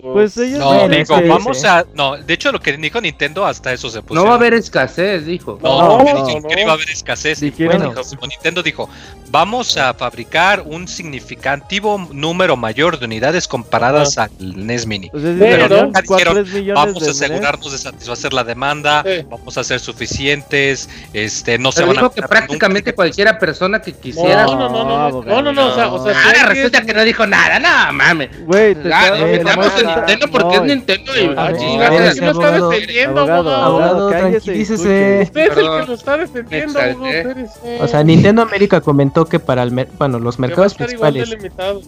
Pues 0.00 0.36
ellos 0.36 0.60
no, 0.60 0.88
dijo, 0.88 1.20
vamos 1.26 1.64
a. 1.64 1.84
No, 1.94 2.16
de 2.16 2.34
hecho, 2.34 2.52
lo 2.52 2.60
que 2.60 2.76
dijo 2.76 3.00
Nintendo, 3.00 3.44
hasta 3.44 3.72
eso 3.72 3.90
se 3.90 4.00
puso. 4.00 4.14
No 4.14 4.26
va 4.26 4.32
a 4.32 4.34
haber 4.36 4.54
escasez, 4.54 5.26
dijo. 5.26 5.58
No, 5.60 5.98
no, 5.98 6.04
no, 6.04 6.40
no, 6.40 6.58
iba 6.60 6.70
a 6.70 6.74
haber 6.74 6.90
escasez. 6.90 7.40
Bueno, 7.56 7.92
Nintendo 8.28 8.62
dijo: 8.62 8.88
Vamos 9.30 9.76
a 9.76 9.92
fabricar 9.94 10.62
un 10.64 10.86
significativo 10.86 11.98
número 12.12 12.56
mayor 12.56 13.00
de 13.00 13.06
unidades 13.06 13.48
comparadas 13.48 14.18
al 14.18 14.30
NES 14.38 14.86
Mini. 14.86 15.10
Pues 15.10 15.24
Pero 15.36 15.86
nunca 15.86 16.02
dijeron: 16.02 16.46
Vamos 16.74 17.06
a 17.06 17.10
asegurarnos 17.10 17.72
de 17.72 17.78
satisfacer 17.78 18.32
la 18.32 18.44
demanda, 18.44 19.04
vamos 19.28 19.58
a 19.58 19.64
ser 19.64 19.80
suficientes, 19.80 20.88
este, 21.12 21.58
no 21.58 21.72
se 21.72 21.84
van 21.84 21.96
dijo 21.96 22.10
que 22.10 22.22
prácticamente 22.22 22.94
cualquiera 22.94 23.36
persona 23.36 23.82
que 23.82 23.94
quisiera. 23.94 24.44
No, 24.44 24.54
no, 24.54 24.68
no, 24.68 24.84
no, 24.84 25.22
no, 25.22 25.42
no, 25.42 25.52
no, 25.52 25.66
o 25.66 25.74
sea, 25.74 25.92
o 25.92 26.04
sea, 26.04 26.14
ah, 26.24 26.46
resulta 26.46 26.82
que 26.82 26.94
no 26.94 27.02
dijo 27.02 27.26
nada, 27.26 27.58
no 27.58 27.92
mames. 27.92 28.46
Güey, 28.46 28.76
te 28.76 28.92
Nintendo 29.96 30.28
porque 30.30 30.56
es 30.56 30.62
Nintendo 30.62 31.12
y 31.16 31.34
así 31.36 32.20
lo 32.20 32.30
está 32.30 32.50
defendiendo, 32.52 33.20
abogado. 33.20 33.54
Abogado, 33.54 34.08
tranquilícese. 34.10 35.20
Usted 35.24 35.42
es 35.42 35.56
el 35.56 35.80
que 35.80 35.86
lo 35.86 35.94
está 35.94 36.16
defendiendo, 36.16 36.80
abogado. 36.80 37.34
O 37.80 37.88
sea, 37.88 38.04
Nintendo 38.04 38.42
América 38.42 38.80
comentó 38.80 39.24
que 39.24 39.38
para 39.38 39.62
el 39.62 39.88
bueno, 39.98 40.18
los 40.18 40.38
mercados 40.38 40.74
principales. 40.74 41.36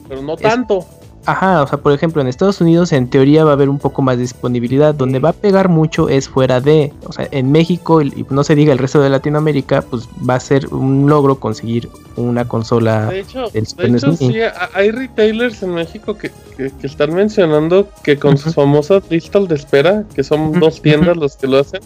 pero 0.09 0.23
no 0.23 0.37
tanto. 0.37 0.87
Ajá, 1.27 1.63
o 1.63 1.67
sea, 1.67 1.79
por 1.79 1.93
ejemplo, 1.93 2.23
en 2.23 2.29
Estados 2.29 2.61
Unidos 2.61 2.93
en 2.93 3.09
teoría 3.09 3.45
va 3.45 3.51
a 3.51 3.53
haber 3.53 3.69
un 3.69 3.79
poco 3.79 4.01
más 4.01 4.17
de 4.17 4.23
disponibilidad. 4.23 4.95
Donde 4.95 5.19
va 5.19 5.31
a 5.31 5.33
pegar 5.35 5.69
mucho 5.69 6.09
es 6.09 6.29
fuera 6.29 6.61
de, 6.61 6.93
o 7.05 7.13
sea, 7.13 7.29
en 7.31 7.53
México 7.53 8.01
y 8.01 8.27
no 8.31 8.43
se 8.43 8.55
diga 8.55 8.73
el 8.73 8.79
resto 8.79 9.01
de 9.01 9.11
Latinoamérica, 9.11 9.83
pues 9.83 10.09
va 10.29 10.37
a 10.37 10.41
ser 10.41 10.69
un 10.69 11.09
logro 11.09 11.39
conseguir 11.39 11.89
una 12.17 12.47
consola. 12.47 13.07
De 13.07 13.21
hecho, 13.21 13.51
de 13.51 13.61
hecho 13.61 14.17
sí, 14.17 14.35
hay 14.73 14.91
retailers 14.91 15.63
en 15.63 15.75
México 15.75 16.17
que, 16.17 16.31
que, 16.57 16.73
están 16.87 17.15
mencionando 17.15 17.89
que 18.03 18.17
con 18.17 18.39
sus 18.39 18.55
famosas 18.55 19.03
listas 19.11 19.47
de 19.49 19.55
espera, 19.55 20.05
que 20.15 20.25
son 20.25 20.59
dos 20.59 20.81
tiendas 20.81 21.17
los 21.17 21.37
que 21.37 21.47
lo 21.47 21.59
hacen, 21.59 21.81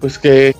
pues 0.00 0.18
que, 0.18 0.54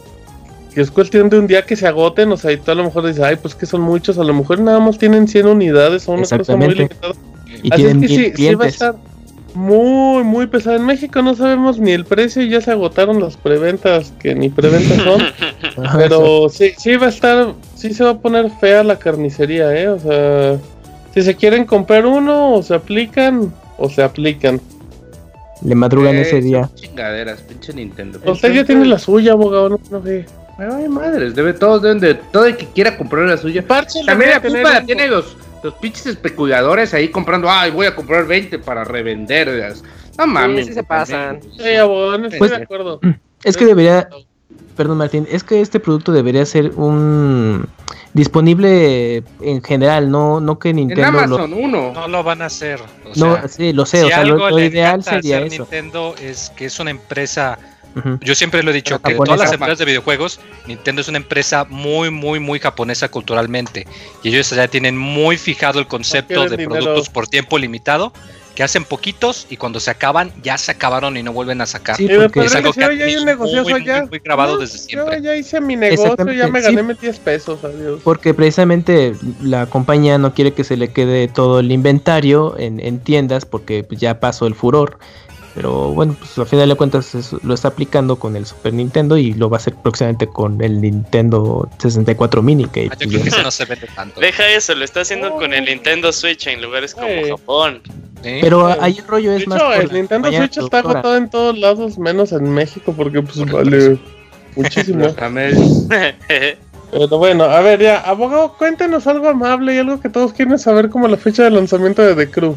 que 0.74 0.80
es 0.80 0.90
cuestión 0.90 1.28
de 1.30 1.38
un 1.38 1.47
día 1.47 1.64
que 1.64 1.76
se 1.76 1.86
agoten, 1.86 2.32
o 2.32 2.36
sea, 2.36 2.51
y 2.51 2.57
tú 2.57 2.72
a 2.72 2.74
lo 2.74 2.84
mejor 2.84 3.07
dices, 3.07 3.22
ay, 3.22 3.36
pues 3.36 3.55
que 3.55 3.66
son 3.66 3.82
muchos, 3.82 4.18
a 4.18 4.24
lo 4.24 4.34
mejor 4.34 4.59
nada 4.59 4.80
más 4.80 4.99
tienen 4.99 5.28
100 5.28 5.47
unidades 5.47 6.09
o 6.09 6.12
una 6.12 6.26
cosa 6.26 6.57
muy 6.57 6.74
limitada. 6.74 7.14
Y 7.64 7.72
Así 7.72 7.86
es 7.86 7.96
que 7.96 8.08
sí, 8.08 8.32
sí 8.36 8.54
va 8.54 8.66
a 8.66 8.68
estar 8.68 8.94
muy, 9.54 10.22
muy 10.22 10.46
pesado. 10.46 10.76
En 10.76 10.84
México 10.84 11.22
no 11.22 11.34
sabemos 11.34 11.78
ni 11.78 11.92
el 11.92 12.04
precio, 12.04 12.42
ya 12.42 12.60
se 12.60 12.72
agotaron 12.72 13.20
las 13.20 13.36
preventas, 13.36 14.12
que 14.20 14.34
ni 14.34 14.50
preventas 14.50 14.98
son. 15.02 15.22
pero 15.96 16.48
sí, 16.48 16.72
sí 16.76 16.96
va 16.96 17.06
a 17.06 17.08
estar, 17.08 17.54
sí 17.74 17.94
se 17.94 18.04
va 18.04 18.10
a 18.10 18.18
poner 18.18 18.50
fea 18.60 18.84
la 18.84 18.98
carnicería, 18.98 19.74
¿eh? 19.74 19.88
O 19.88 19.98
sea, 19.98 20.58
si 21.14 21.22
se 21.22 21.34
quieren 21.34 21.64
comprar 21.64 22.04
uno, 22.04 22.54
o 22.54 22.62
se 22.62 22.74
aplican, 22.74 23.52
o 23.78 23.88
se 23.88 24.02
aplican. 24.02 24.60
Le 25.62 25.74
madrugan 25.74 26.16
ese 26.16 26.40
día. 26.42 26.68
Chingaderas, 26.74 27.40
pinche 27.40 27.72
Nintendo. 27.72 28.20
Usted 28.26 28.52
ya 28.52 28.64
tiene 28.64 28.84
la 28.84 28.98
suya, 28.98 29.32
abogado, 29.32 29.70
no, 29.70 29.80
no 29.90 30.02
sé. 30.02 30.26
Ay, 30.58 30.88
madres, 30.88 31.34
debe, 31.34 31.52
todos 31.52 31.82
deben 31.82 31.98
de, 31.98 32.14
todo 32.14 32.44
el 32.46 32.56
que 32.56 32.66
quiera 32.66 32.96
comprar 32.96 33.26
la 33.26 33.36
suya. 33.36 33.64
También 33.66 34.30
la 34.30 34.40
culpa 34.40 34.72
la 34.74 34.84
tiene 34.84 35.08
los 35.08 35.36
los 35.64 35.74
pinches 35.74 36.04
especuladores 36.04 36.92
ahí 36.92 37.08
comprando, 37.08 37.50
ay, 37.50 37.70
voy 37.70 37.86
a 37.86 37.96
comprar 37.96 38.26
20 38.26 38.58
para 38.58 38.84
revender. 38.84 39.74
No 40.18 40.26
mames. 40.26 40.66
Sí, 40.66 40.74
se 40.74 40.84
pasan. 40.84 41.40
Sí, 41.56 41.74
abogado, 41.74 42.22
estoy 42.22 42.38
pues, 42.38 42.50
de 42.50 42.56
acuerdo. 42.58 43.00
Es 43.42 43.56
que 43.56 43.64
debería, 43.64 44.06
perdón 44.76 44.98
Martín, 44.98 45.26
es 45.30 45.42
que 45.42 45.62
este 45.62 45.80
producto 45.80 46.12
debería 46.12 46.44
ser 46.44 46.72
un 46.76 47.66
disponible 48.12 49.24
en 49.40 49.62
general, 49.62 50.10
no, 50.10 50.38
no 50.38 50.58
que 50.58 50.74
Nintendo 50.74 51.02
en 51.02 51.08
Amazon 51.08 51.50
lo... 51.50 51.56
uno. 51.56 51.92
No 51.94 52.08
lo 52.08 52.22
van 52.22 52.42
a 52.42 52.46
hacer. 52.46 52.80
no, 53.16 53.48
sí, 53.48 53.72
lo 53.72 53.86
sé, 53.86 54.04
o 54.04 54.08
sea, 54.08 54.22
lo, 54.22 54.58
ideal 54.60 55.02
sería 55.02 55.40
eso. 55.40 55.62
Nintendo 55.62 56.14
es 56.22 56.52
que 56.54 56.66
es 56.66 56.78
una 56.78 56.90
empresa 56.90 57.58
yo 58.20 58.34
siempre 58.34 58.62
lo 58.62 58.70
he 58.70 58.74
dicho, 58.74 59.01
que 59.01 59.14
todas 59.14 59.38
las 59.38 59.53
empresas 59.53 59.78
de 59.78 59.84
videojuegos, 59.84 60.40
Nintendo 60.66 61.01
es 61.01 61.09
una 61.09 61.18
empresa 61.18 61.64
muy, 61.64 62.11
muy, 62.11 62.40
muy 62.40 62.59
japonesa 62.59 63.09
culturalmente. 63.09 63.86
Y 64.22 64.28
ellos 64.28 64.51
ya 64.51 64.68
tienen 64.68 64.97
muy 64.97 65.36
fijado 65.36 65.78
el 65.78 65.86
concepto 65.86 66.49
de 66.49 66.66
productos 66.66 67.09
por 67.09 67.28
tiempo 67.28 67.59
limitado, 67.59 68.12
que 68.55 68.62
hacen 68.62 68.84
poquitos 68.84 69.47
y 69.51 69.57
cuando 69.57 69.80
se 69.80 69.90
acaban, 69.90 70.32
ya 70.42 70.57
se 70.59 70.70
acabaron 70.70 71.16
y 71.16 71.22
no 71.22 71.32
vuelven 71.32 71.61
a 71.61 71.66
sacar. 71.66 71.97
Sí, 71.97 72.09
porque 72.09 72.40
es 72.40 72.55
algo 72.55 72.72
que 72.72 72.84
hay 72.84 73.16
un 73.16 73.24
negocio 73.24 73.62
muy, 73.62 73.72
muy, 73.74 74.18
grabado 74.20 74.59
desde 74.59 74.78
siempre. 74.78 75.16
Yo 75.16 75.22
ya 75.24 75.36
hice 75.36 75.61
mi 75.61 75.76
negocio, 75.76 76.32
ya 76.32 76.47
me 76.49 76.61
gané 76.61 76.95
10 76.95 77.18
pesos, 77.18 77.64
adiós. 77.64 78.01
Porque 78.05 78.32
precisamente 78.32 79.14
la 79.42 79.66
compañía 79.66 80.18
no 80.18 80.34
quiere 80.34 80.53
que 80.53 80.62
se 80.62 80.76
le 80.76 80.92
quede 80.92 81.26
todo 81.28 81.61
el 81.61 81.72
inventario 81.72 82.57
en, 82.59 82.78
en 82.78 83.01
tiendas 83.01 83.45
porque 83.45 83.82
pues, 83.82 84.01
ya 84.01 84.20
pasó 84.20 84.47
el 84.47 84.55
furor. 84.55 84.99
Pero 85.55 85.92
bueno, 85.92 86.16
pues 86.18 86.36
al 86.36 86.46
final 86.46 86.68
de 86.68 86.74
cuentas 86.74 87.32
lo 87.42 87.55
está 87.55 87.68
aplicando 87.68 88.16
con 88.16 88.34
el 88.34 88.44
Super 88.44 88.74
Nintendo 88.74 89.16
y 89.16 89.34
lo 89.34 89.48
va 89.48 89.59
a 89.59 89.61
hacer 89.61 89.74
próximamente 89.74 90.26
con 90.26 90.61
el 90.61 90.80
Nintendo 90.80 91.68
64 91.78 92.42
Mini. 92.42 92.66
Que, 92.66 92.88
ah, 92.90 92.96
yo 92.98 93.09
creo 93.09 93.22
que 93.22 93.28
eso 93.28 93.42
no 93.42 93.50
se 93.52 93.64
vende 93.64 93.86
tanto. 93.94 94.20
Deja 94.20 94.48
eso, 94.48 94.74
lo 94.74 94.84
está 94.84 95.02
haciendo 95.02 95.30
con 95.36 95.52
el 95.52 95.64
Nintendo 95.64 96.12
Switch 96.12 96.48
en 96.48 96.61
lugares 96.61 96.94
como 96.94 97.07
Japón. 97.28 97.82
Pero 98.22 98.66
ahí 98.80 98.96
el 98.98 99.07
rollo 99.07 99.32
es 99.32 99.46
más. 99.46 99.62
el 99.78 99.92
Nintendo 99.92 100.32
Switch 100.32 100.59
está 100.59 100.78
agotado 100.80 101.16
en 101.16 101.30
todos 101.30 101.57
lados, 101.57 101.98
menos 101.98 102.32
en 102.32 102.50
México, 102.50 102.92
porque 102.96 103.22
pues 103.22 103.50
vale 103.50 103.98
muchísimo. 104.57 105.07
Pero 106.90 107.18
bueno, 107.18 107.44
a 107.44 107.61
ver, 107.61 107.80
ya, 107.80 108.00
abogado, 108.00 108.55
cuéntenos 108.57 109.07
algo 109.07 109.28
amable 109.28 109.74
y 109.74 109.78
algo 109.78 110.00
que 110.00 110.09
todos 110.09 110.32
quieren 110.32 110.59
saber, 110.59 110.90
como 110.90 111.09
la 111.09 111.16
fecha 111.16 111.42
de 111.44 111.50
lanzamiento 111.50 112.02
de 112.02 112.14
The 112.14 112.30
Crew. 112.30 112.57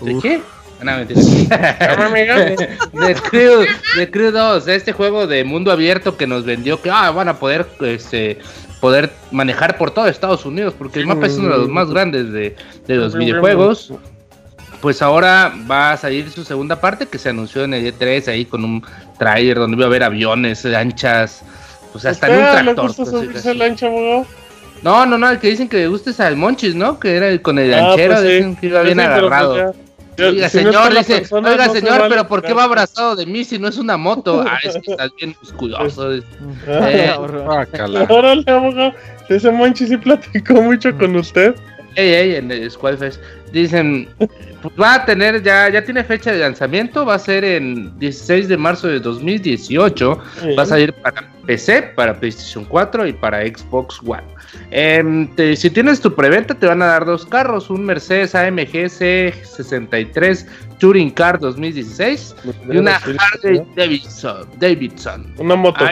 ¿De 0.00 0.18
qué? 0.20 0.40
No, 0.82 0.96
mentira. 0.96 1.20
The 2.92 3.14
Crew, 3.14 3.64
The 3.96 4.10
Crew 4.10 4.30
2, 4.30 4.68
este 4.68 4.92
juego 4.92 5.26
de 5.26 5.44
mundo 5.44 5.72
abierto 5.72 6.16
que 6.16 6.26
nos 6.26 6.44
vendió 6.44 6.80
que 6.80 6.90
ah, 6.90 7.10
van 7.10 7.28
a 7.28 7.38
poder 7.38 7.66
este 7.80 8.38
poder 8.80 9.10
manejar 9.30 9.78
por 9.78 9.90
todo 9.90 10.06
Estados 10.06 10.44
Unidos, 10.44 10.74
porque 10.76 11.00
el 11.00 11.06
mapa 11.06 11.26
es 11.26 11.38
uno 11.38 11.48
de 11.48 11.58
los 11.58 11.68
más 11.68 11.90
grandes 11.90 12.30
de, 12.30 12.54
de 12.86 12.94
los 12.94 13.16
videojuegos. 13.16 13.92
Pues 14.80 15.00
ahora 15.00 15.54
va 15.68 15.92
a 15.92 15.96
salir 15.96 16.30
su 16.30 16.44
segunda 16.44 16.78
parte 16.78 17.06
que 17.06 17.18
se 17.18 17.30
anunció 17.30 17.64
en 17.64 17.72
el 17.72 17.92
E3 17.92 18.28
ahí 18.28 18.44
con 18.44 18.62
un 18.62 18.84
trailer 19.18 19.58
donde 19.58 19.76
iba 19.76 19.86
a 19.86 19.88
haber 19.88 20.04
aviones, 20.04 20.64
lanchas, 20.64 21.42
pues 21.92 22.04
hasta 22.04 22.28
en 22.28 22.34
un 22.34 22.74
tractor. 22.76 23.32
Pues, 23.32 23.56
lancha, 23.56 23.88
no, 24.82 25.06
no, 25.06 25.16
no, 25.16 25.30
el 25.30 25.38
que 25.38 25.48
dicen 25.48 25.68
que 25.68 25.78
le 25.78 25.88
gusta 25.88 26.10
es 26.10 26.20
al 26.20 26.36
Monchis, 26.36 26.74
¿no? 26.74 27.00
Que 27.00 27.16
era 27.16 27.42
con 27.42 27.58
el 27.58 27.72
ah, 27.72 27.80
lanchero, 27.80 28.14
pues 28.14 28.24
dicen 28.28 28.56
que 28.56 28.66
iba 28.66 28.82
bien 28.82 28.98
pues 28.98 29.08
agarrado. 29.08 29.74
Oiga, 30.18 30.48
señor, 30.48 30.94
dice, 30.96 31.22
oiga, 31.30 31.68
señor, 31.68 32.06
pero 32.08 32.26
¿por 32.26 32.42
qué 32.42 32.52
va 32.54 32.64
abrazado 32.64 33.16
de 33.16 33.26
mí 33.26 33.44
si 33.44 33.58
no 33.58 33.68
es 33.68 33.76
una 33.78 33.96
moto? 33.96 34.44
Ah, 34.48 34.58
es 34.62 34.74
que 34.74 34.90
estás 34.92 35.10
bien 35.16 35.36
musculoso. 35.40 36.14
eh, 36.14 36.22
Órale, 38.08 38.44
abogado. 38.46 38.92
Ese 39.28 39.50
Monchi 39.50 39.86
sí 39.86 39.96
platicó 39.96 40.54
mucho 40.54 40.96
con 40.96 41.16
usted. 41.16 41.54
Ey, 41.96 42.12
ey, 42.12 42.34
en 42.36 42.50
el 42.50 42.70
Squadfest. 42.70 43.20
Dicen, 43.56 44.06
pues 44.18 44.74
va 44.78 44.96
a 44.96 45.06
tener, 45.06 45.42
ya, 45.42 45.70
ya 45.70 45.82
tiene 45.82 46.04
fecha 46.04 46.30
de 46.30 46.40
lanzamiento, 46.40 47.06
va 47.06 47.14
a 47.14 47.18
ser 47.18 47.42
en 47.42 47.98
16 47.98 48.48
de 48.48 48.56
marzo 48.58 48.86
de 48.86 49.00
2018. 49.00 50.18
Va 50.58 50.62
a 50.62 50.66
salir 50.66 50.92
para 50.92 51.26
PC, 51.46 51.94
para 51.96 52.12
PlayStation 52.12 52.66
4 52.66 53.06
y 53.06 53.14
para 53.14 53.46
Xbox 53.46 53.98
One. 54.04 54.24
Em, 54.70 55.30
si 55.56 55.70
tienes 55.70 56.02
tu 56.02 56.14
preventa, 56.14 56.54
te 56.54 56.66
van 56.66 56.82
a 56.82 56.86
dar 56.86 57.06
dos 57.06 57.24
carros: 57.24 57.70
un 57.70 57.86
Mercedes 57.86 58.34
AMG 58.34 58.90
C63 58.90 60.46
Touring 60.78 61.10
Car 61.12 61.38
2016 61.38 62.36
y 62.70 62.76
una 62.76 62.96
Harley 62.96 63.62
Davidson. 63.74 64.46
Davidson. 64.58 65.34
Una 65.38 65.56
moto. 65.56 65.86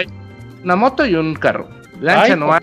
una 0.62 0.76
moto 0.76 1.06
y 1.06 1.14
un 1.14 1.34
carro. 1.34 1.66
Lancha 2.02 2.36
no 2.36 2.52
hay, 2.52 2.60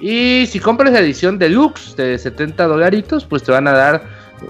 Y 0.00 0.46
si 0.46 0.58
compras 0.58 0.92
la 0.92 1.00
edición 1.00 1.38
deluxe 1.38 1.94
de 1.96 2.18
70 2.18 2.66
dolaritos, 2.66 3.24
pues 3.24 3.42
te 3.42 3.52
van 3.52 3.68
a 3.68 3.72
dar 3.72 4.02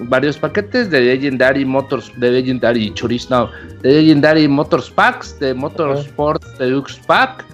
varios 0.02 0.38
paquetes 0.38 0.90
de 0.90 1.00
Legendary 1.00 1.64
Motors, 1.64 2.12
de 2.16 2.30
Legendary 2.30 2.94
no, 3.28 3.50
de 3.82 4.02
Legendary 4.02 4.46
Motors 4.46 4.90
Packs, 4.90 5.38
de 5.40 5.52
Motorsport 5.52 6.44
Deluxe 6.58 7.00
Pack, 7.06 7.44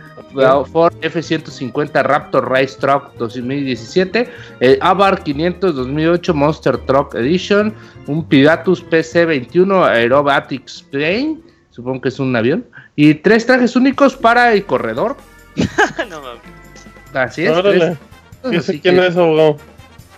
Ford 0.70 0.94
F-150 1.00 2.02
Raptor 2.02 2.50
Race 2.50 2.76
Truck 2.78 3.14
2017, 3.16 4.28
el 4.60 4.78
Avar 4.82 5.22
500 5.22 5.74
2008 5.74 6.34
Monster 6.34 6.78
Truck 6.78 7.14
Edition, 7.14 7.72
un 8.06 8.28
Pilatus 8.28 8.84
PC-21 8.84 9.88
Aerobatics 9.88 10.82
Plane, 10.90 11.38
supongo 11.70 12.02
que 12.02 12.08
es 12.08 12.18
un 12.18 12.36
avión, 12.36 12.66
y 12.96 13.14
tres 13.14 13.46
trajes 13.46 13.76
únicos 13.76 14.14
para 14.14 14.52
el 14.52 14.66
corredor. 14.66 15.16
no 16.10 16.20
mames. 16.20 16.65
Así 17.12 17.44
es. 17.46 18.80
quién 18.82 18.98
es 19.00 19.16
abogado. 19.16 19.56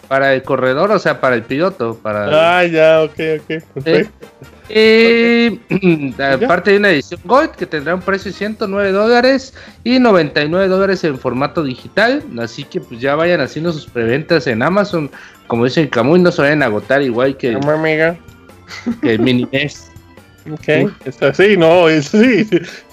Para 0.08 0.32
el 0.32 0.42
corredor, 0.42 0.90
o 0.90 0.98
sea, 0.98 1.20
para 1.20 1.36
el 1.36 1.42
piloto. 1.42 1.98
Para 2.02 2.58
ah, 2.58 2.64
ya, 2.64 3.02
ok, 3.02 3.20
ok. 3.40 3.62
Perfecto. 3.74 4.26
Y 4.70 5.60
aparte 6.20 6.72
de 6.72 6.76
una 6.76 6.90
edición 6.90 7.20
Gold 7.24 7.52
que 7.52 7.64
tendrá 7.64 7.94
un 7.94 8.02
precio 8.02 8.30
de 8.30 8.36
109 8.36 8.92
dólares 8.92 9.54
y 9.82 9.98
99 9.98 10.68
dólares 10.68 11.04
en 11.04 11.18
formato 11.18 11.62
digital. 11.62 12.22
Así 12.38 12.64
que 12.64 12.80
pues 12.80 13.00
ya 13.00 13.14
vayan 13.14 13.40
haciendo 13.40 13.72
sus 13.72 13.86
preventas 13.86 14.46
en 14.46 14.62
Amazon. 14.62 15.10
Como 15.46 15.64
dice 15.64 15.82
el 15.82 15.90
Camuy, 15.90 16.20
no 16.20 16.30
se 16.30 16.42
vayan 16.42 16.62
a 16.62 16.66
agotar 16.66 17.00
igual 17.02 17.36
que, 17.36 17.50
el, 17.50 17.60
que 19.00 19.14
el 19.14 19.20
Mini 19.20 19.48
NES. 19.50 19.90
Ok, 20.52 20.90
está 21.04 21.28
así, 21.28 21.56
no, 21.56 21.88
es, 21.88 22.06
sí. 22.06 22.48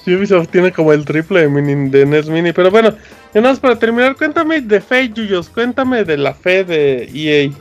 Ubisoft 0.07 0.49
tiene 0.49 0.71
como 0.71 0.93
el 0.93 1.05
triple 1.05 1.41
de, 1.41 1.49
mini, 1.49 1.89
de 1.89 2.05
NES 2.05 2.27
Mini. 2.27 2.51
Pero 2.53 2.71
bueno, 2.71 2.95
y 3.33 3.37
nada 3.37 3.49
más 3.49 3.59
para 3.59 3.77
terminar, 3.77 4.15
cuéntame 4.15 4.61
de 4.61 4.81
fe, 4.81 5.09
Yuyos, 5.09 5.49
cuéntame 5.49 6.03
de 6.03 6.17
la 6.17 6.33
fe 6.33 6.63
de 6.63 7.09
EA. 7.13 7.51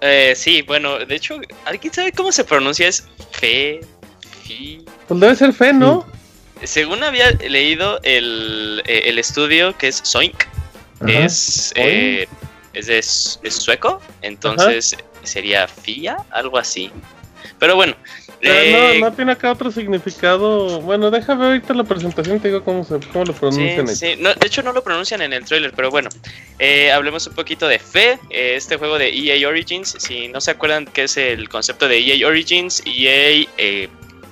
Eh, 0.00 0.34
sí, 0.36 0.62
bueno, 0.62 0.98
de 0.98 1.14
hecho, 1.14 1.40
¿alguien 1.64 1.92
sabe 1.92 2.12
cómo 2.12 2.30
se 2.30 2.44
pronuncia? 2.44 2.88
Es 2.88 3.06
fe, 3.32 3.80
fi. 4.42 4.84
Pues 5.08 5.20
debe 5.20 5.34
ser 5.34 5.52
fe, 5.52 5.72
¿no? 5.72 6.06
Según 6.62 7.02
había 7.02 7.30
leído 7.32 8.00
el, 8.02 8.82
eh, 8.86 9.14
estudio 9.18 9.76
que 9.76 9.88
es 9.88 10.00
Soink, 10.02 10.44
es, 11.06 11.72
eh, 11.76 12.26
es, 12.72 13.38
sueco, 13.48 14.00
entonces 14.22 14.96
sería 15.22 15.66
FIA, 15.68 16.16
algo 16.30 16.58
así. 16.58 16.90
Pero 17.58 17.76
bueno, 17.76 17.94
no, 17.94 18.23
eh, 18.44 18.98
no 19.00 19.12
tiene 19.12 19.32
acá 19.32 19.52
otro 19.52 19.70
significado. 19.70 20.80
Bueno, 20.80 21.10
déjame 21.10 21.46
ahorita 21.46 21.74
la 21.74 21.84
presentación, 21.84 22.40
te 22.40 22.48
digo 22.48 22.62
cómo, 22.64 22.84
se, 22.84 22.98
cómo 23.12 23.24
lo 23.24 23.32
pronuncian. 23.32 23.88
Sí, 23.88 24.16
de 24.16 24.46
hecho 24.46 24.62
no 24.62 24.72
lo 24.72 24.82
pronuncian 24.82 25.22
en 25.22 25.32
el 25.32 25.44
trailer, 25.44 25.72
pero 25.74 25.90
bueno, 25.90 26.10
eh, 26.58 26.92
hablemos 26.92 27.26
un 27.26 27.34
poquito 27.34 27.68
de 27.68 27.78
Fe, 27.78 28.18
eh, 28.30 28.54
este 28.56 28.76
juego 28.76 28.98
de 28.98 29.08
EA 29.08 29.48
Origins. 29.48 29.96
Si 29.98 30.28
no 30.28 30.40
se 30.40 30.50
acuerdan 30.50 30.86
qué 30.86 31.04
es 31.04 31.16
el 31.16 31.48
concepto 31.48 31.88
de 31.88 31.98
EA 31.98 32.26
Origins, 32.26 32.82
EA 32.86 33.46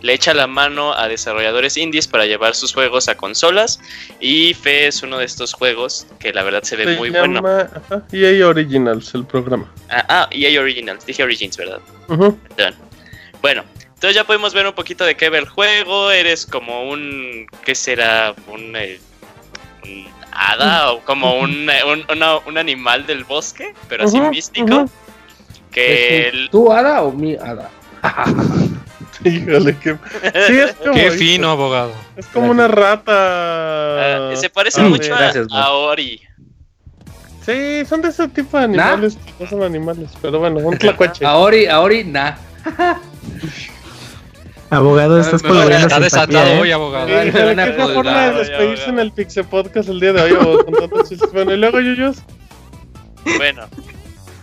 le 0.02 0.12
echa 0.12 0.34
la 0.34 0.46
mano 0.46 0.92
a 0.92 1.08
desarrolladores 1.08 1.76
indies 1.76 2.08
para 2.08 2.26
llevar 2.26 2.54
sus 2.54 2.74
juegos 2.74 3.08
a 3.08 3.16
consolas. 3.16 3.80
Y 4.20 4.54
Fe 4.54 4.88
es 4.88 5.02
uno 5.02 5.18
de 5.18 5.24
estos 5.24 5.54
juegos 5.54 6.06
que 6.18 6.32
la 6.32 6.42
verdad 6.42 6.62
se 6.62 6.76
ve 6.76 6.96
muy 6.96 7.10
bueno. 7.10 7.40
EA 8.12 8.46
Originals, 8.46 9.14
el 9.14 9.24
programa. 9.24 9.72
Ah, 9.88 10.04
ah, 10.08 10.28
EA 10.32 10.60
Originals, 10.60 11.06
dije 11.06 11.22
Origins, 11.22 11.56
¿verdad? 11.56 11.80
Bueno, 13.40 13.64
entonces 14.02 14.16
ya 14.16 14.24
podemos 14.24 14.52
ver 14.52 14.66
un 14.66 14.72
poquito 14.72 15.04
de 15.04 15.14
qué 15.14 15.30
ve 15.30 15.38
el 15.38 15.48
juego. 15.48 16.10
Eres 16.10 16.44
como 16.44 16.90
un. 16.90 17.46
¿Qué 17.64 17.76
será? 17.76 18.34
Un. 18.48 18.74
Eh, 18.74 18.98
hada 20.32 20.90
o 20.90 21.00
como 21.02 21.38
un, 21.38 21.70
eh, 21.70 21.84
un, 22.44 22.58
animal 22.58 23.06
del 23.06 23.22
bosque, 23.22 23.72
pero 23.88 24.02
así 24.02 24.20
místico. 24.20 24.86
Que 25.70 26.48
¿Tu 26.50 26.72
hada 26.72 27.02
o 27.02 27.12
mi 27.12 27.36
hada? 27.36 27.70
Híjole, 29.24 29.76
qué, 29.78 29.96
sí, 30.48 30.58
es 30.58 30.72
como, 30.72 30.94
qué 30.94 31.10
fino, 31.12 31.50
abogado. 31.50 31.92
Es 32.16 32.26
como 32.26 32.50
una 32.50 32.66
rata. 32.66 33.12
Ah, 33.12 34.34
se 34.34 34.50
parece 34.50 34.80
ah, 34.80 34.88
mucho 34.88 35.14
a, 35.52 35.70
Ori. 35.74 36.20
Sí, 37.46 37.84
son 37.88 38.02
de 38.02 38.08
ese 38.08 38.26
tipo 38.26 38.58
de 38.58 38.64
animales. 38.64 39.16
No 39.38 39.46
son 39.46 39.62
animales, 39.62 40.10
pero 40.20 40.40
bueno, 40.40 40.58
un 40.58 40.76
tlacuache. 40.76 41.24
A 41.24 41.36
Ori, 41.36 41.66
a 41.66 41.80
Ori, 41.80 42.02
nah. 42.02 42.34
Abogado, 44.72 45.20
estás 45.20 45.42
colaborando. 45.42 45.86
Está 45.86 46.00
desatado 46.00 46.46
¿eh? 46.46 46.60
hoy, 46.60 46.72
abogado. 46.72 47.06
Sí, 47.06 47.30
¿Qué 47.30 47.74
forma 47.94 48.30
de 48.30 48.38
despedirse 48.38 48.88
en 48.88 48.98
el 49.00 49.12
Pixel 49.12 49.44
Podcast 49.44 49.90
el 49.90 50.00
día 50.00 50.14
de 50.14 50.22
hoy, 50.22 50.64
Bueno, 51.32 51.52
y 51.52 51.56
luego, 51.58 51.78
Yuyos. 51.78 52.22
Bueno, 53.36 53.68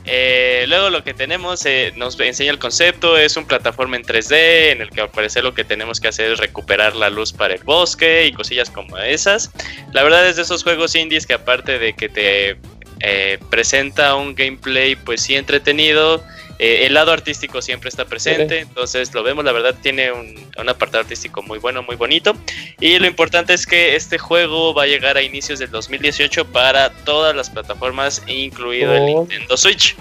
eh, 0.06 0.66
luego 0.68 0.92
lo 0.92 1.04
que 1.04 1.16
tenemos 1.16 1.66
eh, 1.66 1.94
nos 1.96 2.20
enseña 2.20 2.52
el 2.52 2.60
concepto, 2.60 3.18
es 3.18 3.38
un 3.38 3.46
plataforma 3.46 3.96
en 3.96 4.04
3D 4.04 4.72
en 4.72 4.82
el 4.82 4.92
que 4.92 5.02
al 5.02 5.10
parecer 5.10 5.44
lo 5.44 5.56
que 5.56 5.64
tenemos 5.64 6.00
que 6.00 6.10
hacer 6.10 6.32
es 6.32 6.40
recuperar 6.40 6.96
la 6.96 7.10
luz 7.10 7.34
para 7.34 7.56
el 7.56 7.64
bosque 7.64 8.28
y 8.28 8.32
cosillas 8.32 8.70
como 8.70 9.00
esas. 9.00 9.50
La 9.94 10.04
verdad 10.04 10.28
es 10.28 10.36
de 10.36 10.44
esos 10.44 10.64
juegos 10.64 10.94
indies 10.94 11.26
que 11.26 11.34
aparte 11.34 11.80
de 11.80 11.94
que 11.94 12.08
te 12.08 12.58
eh, 13.02 13.40
presenta 13.50 14.16
un 14.16 14.36
gameplay 14.36 14.96
pues 14.96 15.22
sí 15.22 15.36
entretenido, 15.36 16.24
eh, 16.60 16.86
el 16.86 16.94
lado 16.94 17.14
artístico 17.14 17.62
siempre 17.62 17.88
está 17.88 18.04
presente, 18.04 18.60
entonces 18.60 19.14
lo 19.14 19.24
vemos, 19.24 19.46
la 19.46 19.54
verdad 19.54 19.74
tiene 19.82 20.12
un, 20.12 20.38
apartado 20.68 21.00
artístico 21.00 21.42
muy 21.42 21.58
bueno, 21.58 21.84
muy 21.84 21.96
bonito. 21.96 22.36
Y 22.82 23.00
lo 23.00 23.08
importante 23.08 23.54
es 23.54 23.66
que 23.66 23.96
este 23.96 24.18
juego 24.18 24.74
va 24.74 24.84
a 24.84 24.86
llegar 24.86 25.16
a 25.16 25.22
inicios 25.22 25.60
del 25.60 25.72
2018 25.72 26.46
para 26.52 26.90
todas 26.90 27.34
las 27.34 27.50
plataformas, 27.50 28.22
incluido 28.28 28.94
el. 28.94 29.06
Nintendo 29.06 29.56
Switch. 29.56 29.96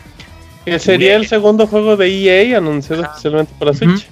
Que 0.64 0.80
sería 0.80 1.14
el 1.14 1.28
segundo 1.28 1.66
juego 1.68 1.96
de 1.96 2.09
EA 2.09 2.59
anunciado 2.59 3.04
especialmente 3.04 3.52
para 3.56 3.72
Switch. 3.72 4.09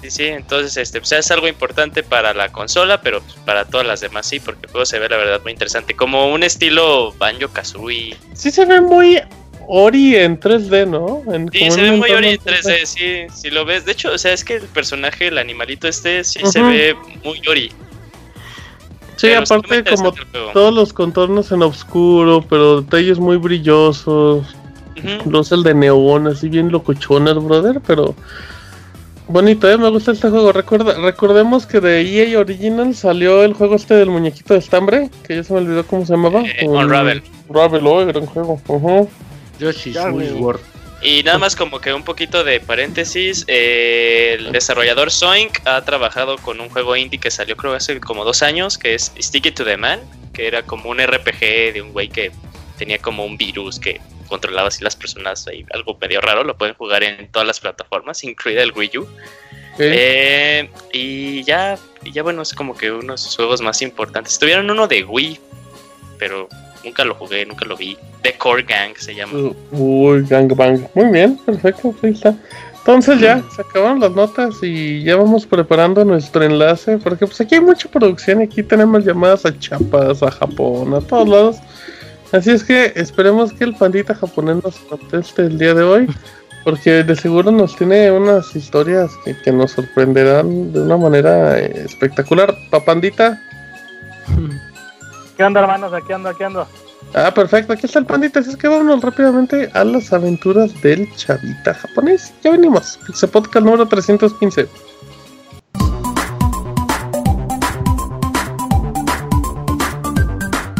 Sí, 0.00 0.10
sí, 0.10 0.24
entonces 0.24 0.76
este, 0.78 0.98
pues, 0.98 1.12
es 1.12 1.30
algo 1.30 1.46
importante 1.46 2.02
para 2.02 2.32
la 2.32 2.50
consola, 2.50 3.02
pero 3.02 3.22
para 3.44 3.66
todas 3.66 3.86
las 3.86 4.00
demás 4.00 4.26
sí, 4.26 4.40
porque 4.40 4.66
el 4.66 4.72
juego 4.72 4.86
se 4.86 4.98
ve 4.98 5.08
la 5.10 5.18
verdad 5.18 5.40
muy 5.42 5.52
interesante, 5.52 5.94
como 5.94 6.32
un 6.32 6.42
estilo 6.42 7.12
Banjo 7.18 7.48
Kazooie. 7.48 8.16
Sí 8.32 8.50
se 8.50 8.64
ve 8.64 8.80
muy 8.80 9.20
Ori 9.68 10.16
en 10.16 10.38
3D, 10.38 10.88
¿no? 10.88 11.22
sí, 11.52 11.70
se 11.70 11.82
ve 11.82 11.92
muy 11.92 12.10
Ori 12.10 12.28
en 12.30 12.38
3D, 12.38 12.84
sí, 12.84 13.26
si 13.34 13.50
lo 13.50 13.64
ves. 13.64 13.84
De 13.84 13.92
hecho, 13.92 14.12
o 14.12 14.18
sea, 14.18 14.32
es 14.32 14.44
que 14.44 14.56
el 14.56 14.66
personaje, 14.68 15.28
el 15.28 15.38
animalito 15.38 15.88
este, 15.88 16.24
sí 16.24 16.40
se 16.44 16.62
ve 16.62 16.96
muy 17.24 17.40
Ori. 17.48 17.70
Sí, 19.16 19.32
aparte 19.32 19.84
como 19.84 20.12
todos 20.52 20.74
los 20.74 20.92
contornos 20.92 21.52
en 21.52 21.62
oscuro, 21.62 22.44
pero 22.48 22.82
detalles 22.82 23.18
muy 23.18 23.36
brillosos. 23.36 24.46
Los 25.28 25.52
el 25.52 25.62
de 25.62 25.74
neón, 25.74 26.26
así 26.26 26.48
bien 26.48 26.70
locochones, 26.70 27.34
brother, 27.34 27.80
pero 27.86 28.14
bonito, 29.28 29.70
¿eh? 29.70 29.78
me 29.78 29.88
gusta 29.90 30.12
este 30.12 30.28
juego. 30.28 30.52
Recuerda, 30.52 30.94
recordemos 31.00 31.66
que 31.66 31.80
de 31.80 32.02
EA 32.02 32.38
Original 32.38 32.94
salió 32.94 33.42
el 33.42 33.54
juego 33.54 33.76
este 33.76 33.94
del 33.94 34.10
muñequito 34.10 34.54
de 34.54 34.60
estambre, 34.60 35.10
que 35.26 35.36
ya 35.36 35.44
se 35.44 35.52
me 35.52 35.60
olvidó 35.60 35.86
cómo 35.86 36.04
se 36.04 36.12
llamaba. 36.12 36.42
Eh, 36.42 36.66
Unravel. 36.66 37.22
Unravel, 37.48 37.86
oh, 37.86 38.06
gran 38.06 38.26
juego. 38.26 38.60
Uh 38.68 39.08
y 41.02 41.24
nada 41.24 41.38
más 41.38 41.56
como 41.56 41.80
que 41.80 41.92
un 41.92 42.04
poquito 42.04 42.44
de 42.44 42.60
paréntesis, 42.60 43.44
eh, 43.48 44.36
el 44.38 44.52
desarrollador 44.52 45.10
Soink 45.10 45.58
ha 45.66 45.84
trabajado 45.84 46.38
con 46.38 46.60
un 46.60 46.68
juego 46.68 46.94
indie 46.94 47.18
que 47.18 47.30
salió 47.30 47.56
creo 47.56 47.74
hace 47.74 47.98
como 47.98 48.24
dos 48.24 48.42
años, 48.42 48.78
que 48.78 48.94
es 48.94 49.12
Stick 49.18 49.46
It 49.46 49.56
to 49.56 49.64
the 49.64 49.76
Man, 49.76 50.00
que 50.32 50.46
era 50.46 50.62
como 50.62 50.90
un 50.90 51.00
RPG 51.00 51.72
de 51.74 51.82
un 51.82 51.92
güey 51.92 52.08
que 52.08 52.30
tenía 52.78 52.98
como 52.98 53.24
un 53.24 53.36
virus 53.36 53.80
que 53.80 54.00
controlaba 54.28 54.68
así 54.68 54.84
las 54.84 54.94
personas, 54.94 55.44
y 55.52 55.66
algo 55.72 55.98
medio 56.00 56.20
raro, 56.20 56.44
lo 56.44 56.56
pueden 56.56 56.76
jugar 56.76 57.02
en 57.02 57.28
todas 57.32 57.48
las 57.48 57.58
plataformas, 57.58 58.22
incluida 58.22 58.62
el 58.62 58.72
Wii 58.72 58.98
U. 58.98 59.08
Eh, 59.78 60.70
y 60.92 61.42
ya, 61.42 61.78
y 62.04 62.12
ya 62.12 62.22
bueno, 62.22 62.42
es 62.42 62.54
como 62.54 62.76
que 62.76 62.92
uno 62.92 63.14
de 63.14 63.18
sus 63.18 63.34
juegos 63.34 63.60
más 63.60 63.82
importantes. 63.82 64.38
Tuvieron 64.38 64.70
uno 64.70 64.86
de 64.86 65.02
Wii, 65.02 65.40
pero 66.18 66.48
Nunca 66.84 67.04
lo 67.04 67.14
jugué, 67.14 67.46
nunca 67.46 67.64
lo 67.64 67.76
vi. 67.76 67.96
The 68.22 68.34
Core 68.38 68.62
Gang 68.62 68.96
se 68.96 69.14
llama. 69.14 69.32
Uh, 69.38 69.54
uy, 69.72 70.26
Gang 70.28 70.54
Bang. 70.54 70.80
Muy 70.94 71.06
bien, 71.06 71.36
perfecto, 71.44 71.94
ahí 72.02 72.10
está. 72.10 72.34
Entonces 72.78 73.20
ya, 73.20 73.40
se 73.54 73.62
acabaron 73.62 74.00
las 74.00 74.10
notas 74.10 74.56
y 74.60 75.04
ya 75.04 75.14
vamos 75.14 75.46
preparando 75.46 76.04
nuestro 76.04 76.42
enlace, 76.42 76.98
porque 76.98 77.26
pues 77.26 77.40
aquí 77.40 77.54
hay 77.54 77.60
mucha 77.60 77.88
producción 77.88 78.40
y 78.40 78.44
aquí 78.44 78.64
tenemos 78.64 79.04
llamadas 79.04 79.46
a 79.46 79.56
Chapas, 79.56 80.20
a 80.20 80.32
Japón, 80.32 80.92
a 80.92 81.00
todos 81.00 81.28
lados. 81.28 81.56
Así 82.32 82.50
es 82.50 82.64
que 82.64 82.92
esperemos 82.96 83.52
que 83.52 83.62
el 83.62 83.76
pandita 83.76 84.16
japonés 84.16 84.64
nos 84.64 84.76
conteste 84.80 85.42
el 85.42 85.58
día 85.58 85.74
de 85.74 85.84
hoy, 85.84 86.08
porque 86.64 87.04
de 87.04 87.14
seguro 87.14 87.52
nos 87.52 87.76
tiene 87.76 88.10
unas 88.10 88.56
historias 88.56 89.12
que, 89.24 89.36
que 89.42 89.52
nos 89.52 89.70
sorprenderán 89.70 90.72
de 90.72 90.80
una 90.80 90.96
manera 90.96 91.60
eh, 91.60 91.84
espectacular. 91.84 92.52
Papandita. 92.68 93.40
¿Qué 95.36 95.44
onda, 95.44 95.60
hermanos? 95.60 95.92
Aquí 95.92 96.12
ando, 96.12 96.28
aquí 96.28 96.42
ando. 96.42 96.66
Ah, 97.14 97.32
perfecto. 97.34 97.72
Aquí 97.72 97.86
está 97.86 97.98
el 97.98 98.06
pandita. 98.06 98.40
Así 98.40 98.50
es 98.50 98.56
que 98.56 98.68
vámonos 98.68 99.02
rápidamente 99.02 99.70
a 99.74 99.84
las 99.84 100.12
aventuras 100.12 100.80
del 100.82 101.10
chavita 101.16 101.74
japonés. 101.74 102.32
Ya 102.42 102.50
venimos. 102.50 102.98
Pixel 103.06 103.30
Podcast 103.30 103.64
número 103.64 103.86
315. 103.86 104.68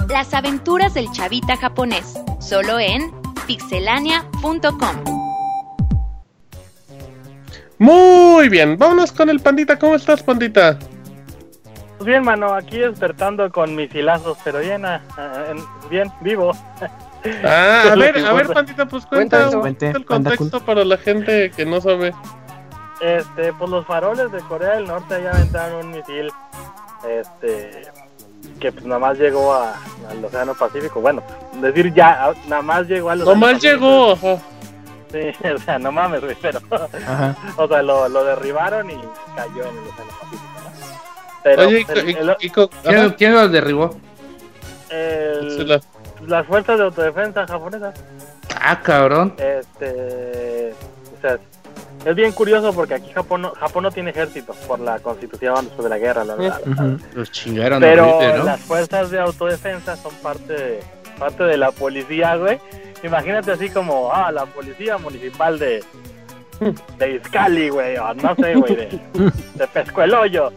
La 0.08 0.18
Las 0.22 0.34
aventuras 0.34 0.94
del 0.94 1.10
chavita 1.10 1.56
japonés, 1.56 2.14
solo 2.38 2.78
en 2.78 3.10
pixelania.com. 3.46 5.22
Muy 7.78 8.48
bien, 8.48 8.78
vámonos 8.78 9.10
con 9.10 9.28
el 9.28 9.40
pandita. 9.40 9.76
¿Cómo 9.78 9.96
estás, 9.96 10.22
pandita? 10.22 10.78
Pues 12.02 12.14
bien, 12.14 12.24
mano, 12.24 12.52
aquí 12.52 12.78
despertando 12.78 13.48
con 13.52 13.76
mis 13.76 13.94
hilazos, 13.94 14.36
pero 14.42 14.58
bien, 14.58 14.84
ah, 14.84 15.00
bien, 15.88 16.10
vivo. 16.20 16.50
Ah, 17.44 17.92
a 17.92 17.94
ver, 17.94 18.18
a 18.26 18.32
ver, 18.32 18.48
pandita, 18.48 18.84
pues 18.84 19.06
cuenta, 19.06 19.48
el 19.48 20.04
contexto 20.04 20.58
para 20.58 20.84
la 20.84 20.96
gente 20.96 21.52
que 21.52 21.64
no 21.64 21.80
sabe. 21.80 22.12
Este, 23.00 23.52
pues 23.52 23.70
los 23.70 23.86
faroles 23.86 24.32
de 24.32 24.40
Corea 24.40 24.70
del 24.70 24.88
Norte 24.88 25.22
ya 25.22 25.30
aventaron 25.30 25.86
un 25.86 25.92
misil, 25.92 26.32
este, 27.08 27.82
que 28.58 28.72
pues 28.72 28.84
nada 28.84 28.98
más 28.98 29.18
llegó 29.18 29.54
a, 29.54 29.74
al 30.10 30.24
Océano 30.24 30.54
Pacífico. 30.54 31.00
Bueno, 31.00 31.22
decir 31.60 31.94
ya, 31.94 32.24
ah, 32.24 32.34
nada 32.48 32.62
más 32.62 32.88
llegó 32.88 33.10
al 33.10 33.22
Océano 33.22 33.40
Nomás 33.40 33.62
llegó, 33.62 34.12
ajá. 34.14 34.38
Sí, 35.12 35.48
o 35.54 35.58
sea, 35.58 35.78
no 35.78 35.92
mames, 35.92 36.22
güey, 36.22 36.36
pero, 36.42 36.58
ajá. 36.72 37.36
o 37.56 37.68
sea, 37.68 37.82
lo, 37.82 38.08
lo 38.08 38.24
derribaron 38.24 38.90
y 38.90 38.98
cayó 39.36 39.62
en 39.62 39.78
el 39.78 39.86
Océano 39.86 40.10
Pacífico. 40.20 40.41
Pero, 41.42 41.66
Oye, 41.66 41.84
¿quién, 41.84 43.10
¿quién, 43.16 43.34
lo 43.34 43.48
derribó? 43.48 43.96
El, 44.90 45.80
las 46.26 46.46
fuerzas 46.46 46.78
de 46.78 46.84
autodefensa 46.84 47.46
japonesas. 47.46 47.94
Ah, 48.60 48.80
cabrón. 48.80 49.34
Este, 49.38 50.72
o 51.16 51.20
sea, 51.20 51.38
es 52.04 52.14
bien 52.14 52.32
curioso 52.32 52.72
porque 52.72 52.94
aquí 52.94 53.10
Japón 53.12 53.42
no, 53.42 53.50
Japón 53.52 53.84
no 53.84 53.90
tiene 53.90 54.10
ejército 54.10 54.54
por 54.66 54.80
la 54.80 54.98
constitución 54.98 55.64
después 55.64 55.84
de 55.84 55.88
la 55.88 55.98
guerra, 55.98 56.24
la 56.24 56.34
verdad. 56.34 56.60
Los 57.14 57.30
chingaron 57.30 57.80
Pero 57.80 58.44
las 58.44 58.60
fuerzas 58.60 59.10
de 59.10 59.20
autodefensa 59.20 59.96
son 59.96 60.14
parte, 60.16 60.80
parte 61.18 61.44
de 61.44 61.56
la 61.56 61.70
policía, 61.70 62.36
güey. 62.36 62.58
Imagínate 63.02 63.52
así 63.52 63.68
como, 63.68 64.12
ah, 64.12 64.30
la 64.30 64.46
policía 64.46 64.96
municipal 64.98 65.58
de, 65.58 65.82
de 66.98 67.14
Iscali, 67.16 67.68
güey, 67.68 67.96
o 67.96 68.14
no 68.14 68.34
sé, 68.36 68.54
güey, 68.54 68.76
de, 68.76 69.00
de 69.54 69.66
Pescueloyo. 69.66 70.52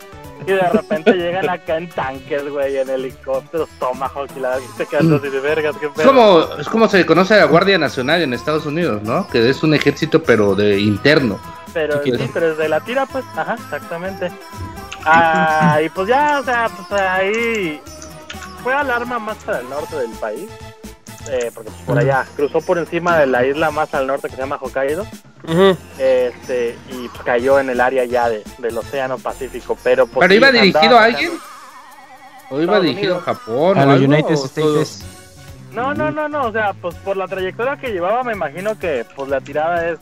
Y 0.48 0.52
de 0.52 0.70
repente 0.70 1.14
llegan 1.14 1.50
acá 1.50 1.78
en 1.78 1.90
tanques, 1.90 2.50
güey, 2.50 2.78
en 2.78 2.90
helicópteros, 2.90 3.70
Tomahawk 3.80 4.30
y 4.36 4.40
la 4.40 4.58
te 4.78 4.86
quedas 4.86 5.06
así 5.06 5.30
de 5.30 5.40
vergas. 5.40 5.76
Qué 5.78 5.88
es, 5.88 6.08
como, 6.08 6.48
es 6.60 6.68
como 6.70 6.88
se 6.88 7.06
conoce 7.06 7.34
a 7.34 7.38
la 7.38 7.46
Guardia 7.46 7.78
Nacional 7.78 8.22
en 8.22 8.34
Estados 8.34 8.66
Unidos, 8.66 9.02
¿no? 9.04 9.28
Que 9.28 9.50
es 9.50 9.64
un 9.64 9.74
ejército, 9.74 10.22
pero 10.22 10.56
de 10.56 10.80
interno. 10.80 11.40
Pero 11.74 12.02
sí, 12.04 12.12
pero 12.34 12.50
desde 12.50 12.70
la 12.70 12.80
tira, 12.80 13.06
pues, 13.06 13.26
ajá, 13.36 13.56
exactamente. 13.56 14.32
Ah, 15.04 15.80
y 15.84 15.90
pues 15.90 16.08
ya, 16.08 16.40
o 16.40 16.44
sea, 16.44 16.70
pues 16.70 17.02
ahí 17.02 17.82
fue 18.64 18.74
alarma 18.74 19.20
más 19.20 19.38
para 19.38 19.60
el 19.60 19.70
norte 19.70 19.96
del 19.96 20.12
país. 20.12 20.50
Eh, 21.30 21.52
porque 21.54 21.72
pues, 21.72 21.84
por 21.84 21.98
allá 21.98 22.26
cruzó 22.36 22.62
por 22.62 22.78
encima 22.78 23.18
de 23.18 23.26
la 23.26 23.46
isla 23.46 23.72
más 23.72 23.94
al 23.96 24.06
norte 24.06 24.30
que 24.30 24.36
se 24.36 24.42
llama 24.42 24.60
Hokkaido 24.62 25.06
este 25.98 26.78
y 26.90 27.08
pues, 27.08 27.24
cayó 27.24 27.60
en 27.60 27.70
el 27.70 27.82
área 27.82 28.06
ya 28.06 28.30
de, 28.30 28.44
del 28.60 28.78
Océano 28.78 29.18
Pacífico 29.18 29.78
pero 29.84 30.06
pues, 30.06 30.28
pero 30.28 30.34
iba 30.34 30.52
dirigido 30.52 30.98
a 30.98 31.04
alguien 31.06 31.32
o 32.50 32.62
iba 32.62 32.80
dirigido 32.80 33.18
a 33.18 33.22
Japón 33.22 33.78
a 33.78 33.86
los 33.86 34.02
United 34.02 34.34
States. 34.34 35.04
no 35.74 35.94
no 35.96 36.12
no 36.12 36.28
no 36.28 36.48
o 36.48 36.52
sea 36.52 36.74
pues 36.74 36.94
por 36.96 37.18
la 37.18 37.28
trayectoria 37.28 37.78
que 37.78 37.92
llevaba 37.92 38.24
me 38.24 38.34
imagino 38.34 38.78
que 38.78 39.06
pues 39.16 39.28
la 39.30 39.42
tirada 39.42 39.90
es 39.90 40.00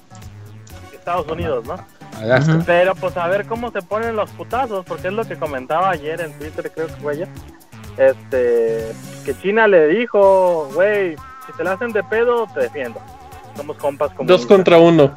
Estados 0.93 1.27
Unidos 1.27 1.65
no 1.65 1.75
pero 2.65 2.95
pues 2.95 3.15
a 3.15 3.27
ver 3.27 3.45
cómo 3.45 3.71
se 3.71 3.81
ponen 3.81 4.15
los 4.15 4.29
putazos 4.31 4.85
porque 4.85 5.07
es 5.07 5.13
lo 5.13 5.25
que 5.25 5.37
comentaba 5.37 5.89
ayer 5.89 6.19
en 6.19 6.37
Twitter 6.37 6.69
creo 6.73 6.87
que 6.87 6.93
fue 6.93 7.13
ayer 7.13 7.29
este 7.97 8.91
que 9.25 9.37
China 9.41 9.67
le 9.67 9.87
dijo 9.87 10.69
güey 10.73 11.15
si 11.45 11.53
te 11.57 11.63
la 11.63 11.73
hacen 11.73 11.91
de 11.91 12.03
pedo 12.03 12.47
te 12.53 12.61
defiendo 12.61 12.99
somos 13.55 13.77
compas 13.77 14.11
como 14.13 14.27
dos 14.27 14.45
contra 14.45 14.77
uno 14.77 15.13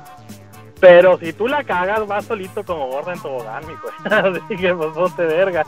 pero 0.81 1.18
si 1.18 1.33
tú 1.33 1.49
la 1.49 1.64
cagas, 1.64 2.07
vas 2.07 2.27
solito 2.27 2.62
como 2.62 2.89
gorda 2.89 3.14
en 3.14 3.20
tobogán, 3.20 3.66
mijo. 3.66 3.89
Así 4.05 4.57
que 4.57 4.74
pues 4.74 4.93
ponte 4.93 5.24
verga. 5.24 5.64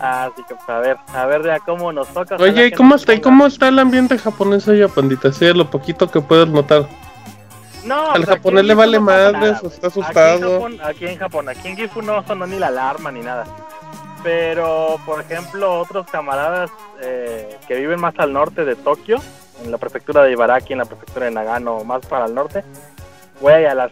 Así 0.00 0.42
que 0.48 0.54
pues, 0.54 0.68
a 0.68 0.78
ver, 0.78 0.96
a 1.08 1.26
ver 1.26 1.42
de 1.42 1.52
a 1.52 1.60
cómo 1.60 1.92
nos 1.92 2.08
toca. 2.08 2.36
Oye, 2.36 2.68
¿y 2.68 2.70
cómo 2.72 2.94
está, 2.94 3.20
cómo 3.20 3.46
está 3.46 3.68
el 3.68 3.78
ambiente 3.78 4.16
japonés 4.18 4.66
allá, 4.66 4.88
pandita? 4.88 5.32
Sí, 5.32 5.52
lo 5.52 5.70
poquito 5.70 6.10
que 6.10 6.20
puedes 6.20 6.48
notar. 6.48 6.88
No, 7.84 8.12
al 8.12 8.22
pues, 8.24 8.36
japonés 8.36 8.64
le 8.64 8.74
vale 8.74 8.98
madre, 9.00 9.56
está 9.62 9.88
asustado. 9.88 10.68
Aquí 10.84 11.06
en, 11.06 11.18
Japón, 11.18 11.48
aquí 11.48 11.68
en 11.68 11.76
Gifu 11.76 12.02
no 12.02 12.22
sonó 12.26 12.46
ni 12.46 12.58
la 12.58 12.68
alarma 12.68 13.10
ni 13.10 13.20
nada. 13.20 13.44
Pero, 14.22 14.98
por 15.06 15.20
ejemplo, 15.20 15.80
otros 15.80 16.06
camaradas 16.10 16.70
eh, 17.00 17.58
que 17.66 17.76
viven 17.76 18.00
más 18.00 18.14
al 18.18 18.32
norte 18.32 18.64
de 18.64 18.76
Tokio, 18.76 19.18
en 19.64 19.70
la 19.70 19.78
prefectura 19.78 20.22
de 20.22 20.32
Ibaraki, 20.32 20.72
en 20.72 20.80
la 20.80 20.84
prefectura 20.84 21.26
de 21.26 21.32
Nagano, 21.32 21.84
más 21.84 22.04
para 22.06 22.26
el 22.26 22.34
norte, 22.34 22.62
güey, 23.40 23.66
a 23.66 23.74
las 23.74 23.90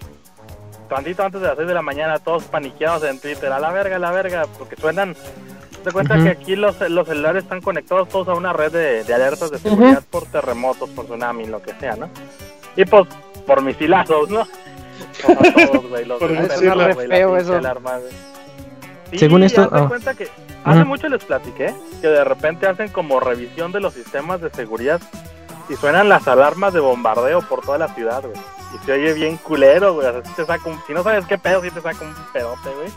tantito 0.88 1.22
antes 1.22 1.40
de 1.40 1.46
las 1.46 1.56
6 1.56 1.68
de 1.68 1.74
la 1.74 1.82
mañana, 1.82 2.18
todos 2.18 2.44
paniqueados 2.44 3.04
en 3.04 3.20
Twitter, 3.20 3.52
a 3.52 3.60
la 3.60 3.70
verga, 3.70 3.96
a 3.96 3.98
la 3.98 4.10
verga, 4.10 4.46
porque 4.58 4.76
suenan. 4.76 5.14
Se 5.84 5.92
cuenta 5.92 6.16
que 6.16 6.30
aquí 6.30 6.56
los, 6.56 6.80
los 6.90 7.06
celulares 7.06 7.44
están 7.44 7.60
conectados 7.60 8.08
todos 8.08 8.28
a 8.28 8.34
una 8.34 8.52
red 8.52 8.72
de, 8.72 9.14
alertas 9.14 9.50
de 9.50 9.58
seguridad 9.58 10.02
por 10.10 10.26
terremotos, 10.26 10.90
por 10.90 11.04
tsunami, 11.04 11.46
lo 11.46 11.62
que 11.62 11.72
sea, 11.74 11.94
¿no? 11.94 12.08
Y 12.76 12.84
pues, 12.84 13.06
por 13.46 13.62
misilazos, 13.62 14.28
¿no? 14.28 14.46
todos, 15.22 15.88
güey, 15.88 16.04
los 16.04 16.18
feo 17.08 17.36
eso. 17.36 17.60
Según 19.16 19.42
esto, 19.42 19.68
oh. 19.72 19.88
cuenta 19.88 20.14
que 20.14 20.28
hace 20.64 20.84
mucho 20.84 21.08
les 21.08 21.24
platiqué 21.24 21.74
que 22.00 22.08
de 22.08 22.24
repente 22.24 22.66
hacen 22.66 22.88
como 22.88 23.20
revisión 23.20 23.72
de 23.72 23.80
los 23.80 23.94
sistemas 23.94 24.40
de 24.40 24.50
seguridad 24.50 25.00
y 25.68 25.76
suenan 25.76 26.08
las 26.08 26.26
alarmas 26.28 26.72
de 26.72 26.80
bombardeo 26.80 27.42
por 27.42 27.62
toda 27.62 27.78
la 27.78 27.88
ciudad, 27.88 28.22
güey. 28.22 28.36
Y 28.74 28.84
se 28.84 28.92
oye 28.92 29.12
bien 29.14 29.36
culero, 29.38 29.94
güey. 29.94 30.06
O 30.06 30.12
sea, 30.12 30.24
si, 30.24 30.32
te 30.32 30.44
saca 30.44 30.68
un, 30.68 30.78
si 30.86 30.92
no 30.92 31.02
sabes 31.02 31.24
qué 31.26 31.38
pedo, 31.38 31.62
si 31.62 31.70
te 31.70 31.80
saca 31.80 32.04
un 32.04 32.14
pedote, 32.32 32.68
güey. 32.74 32.88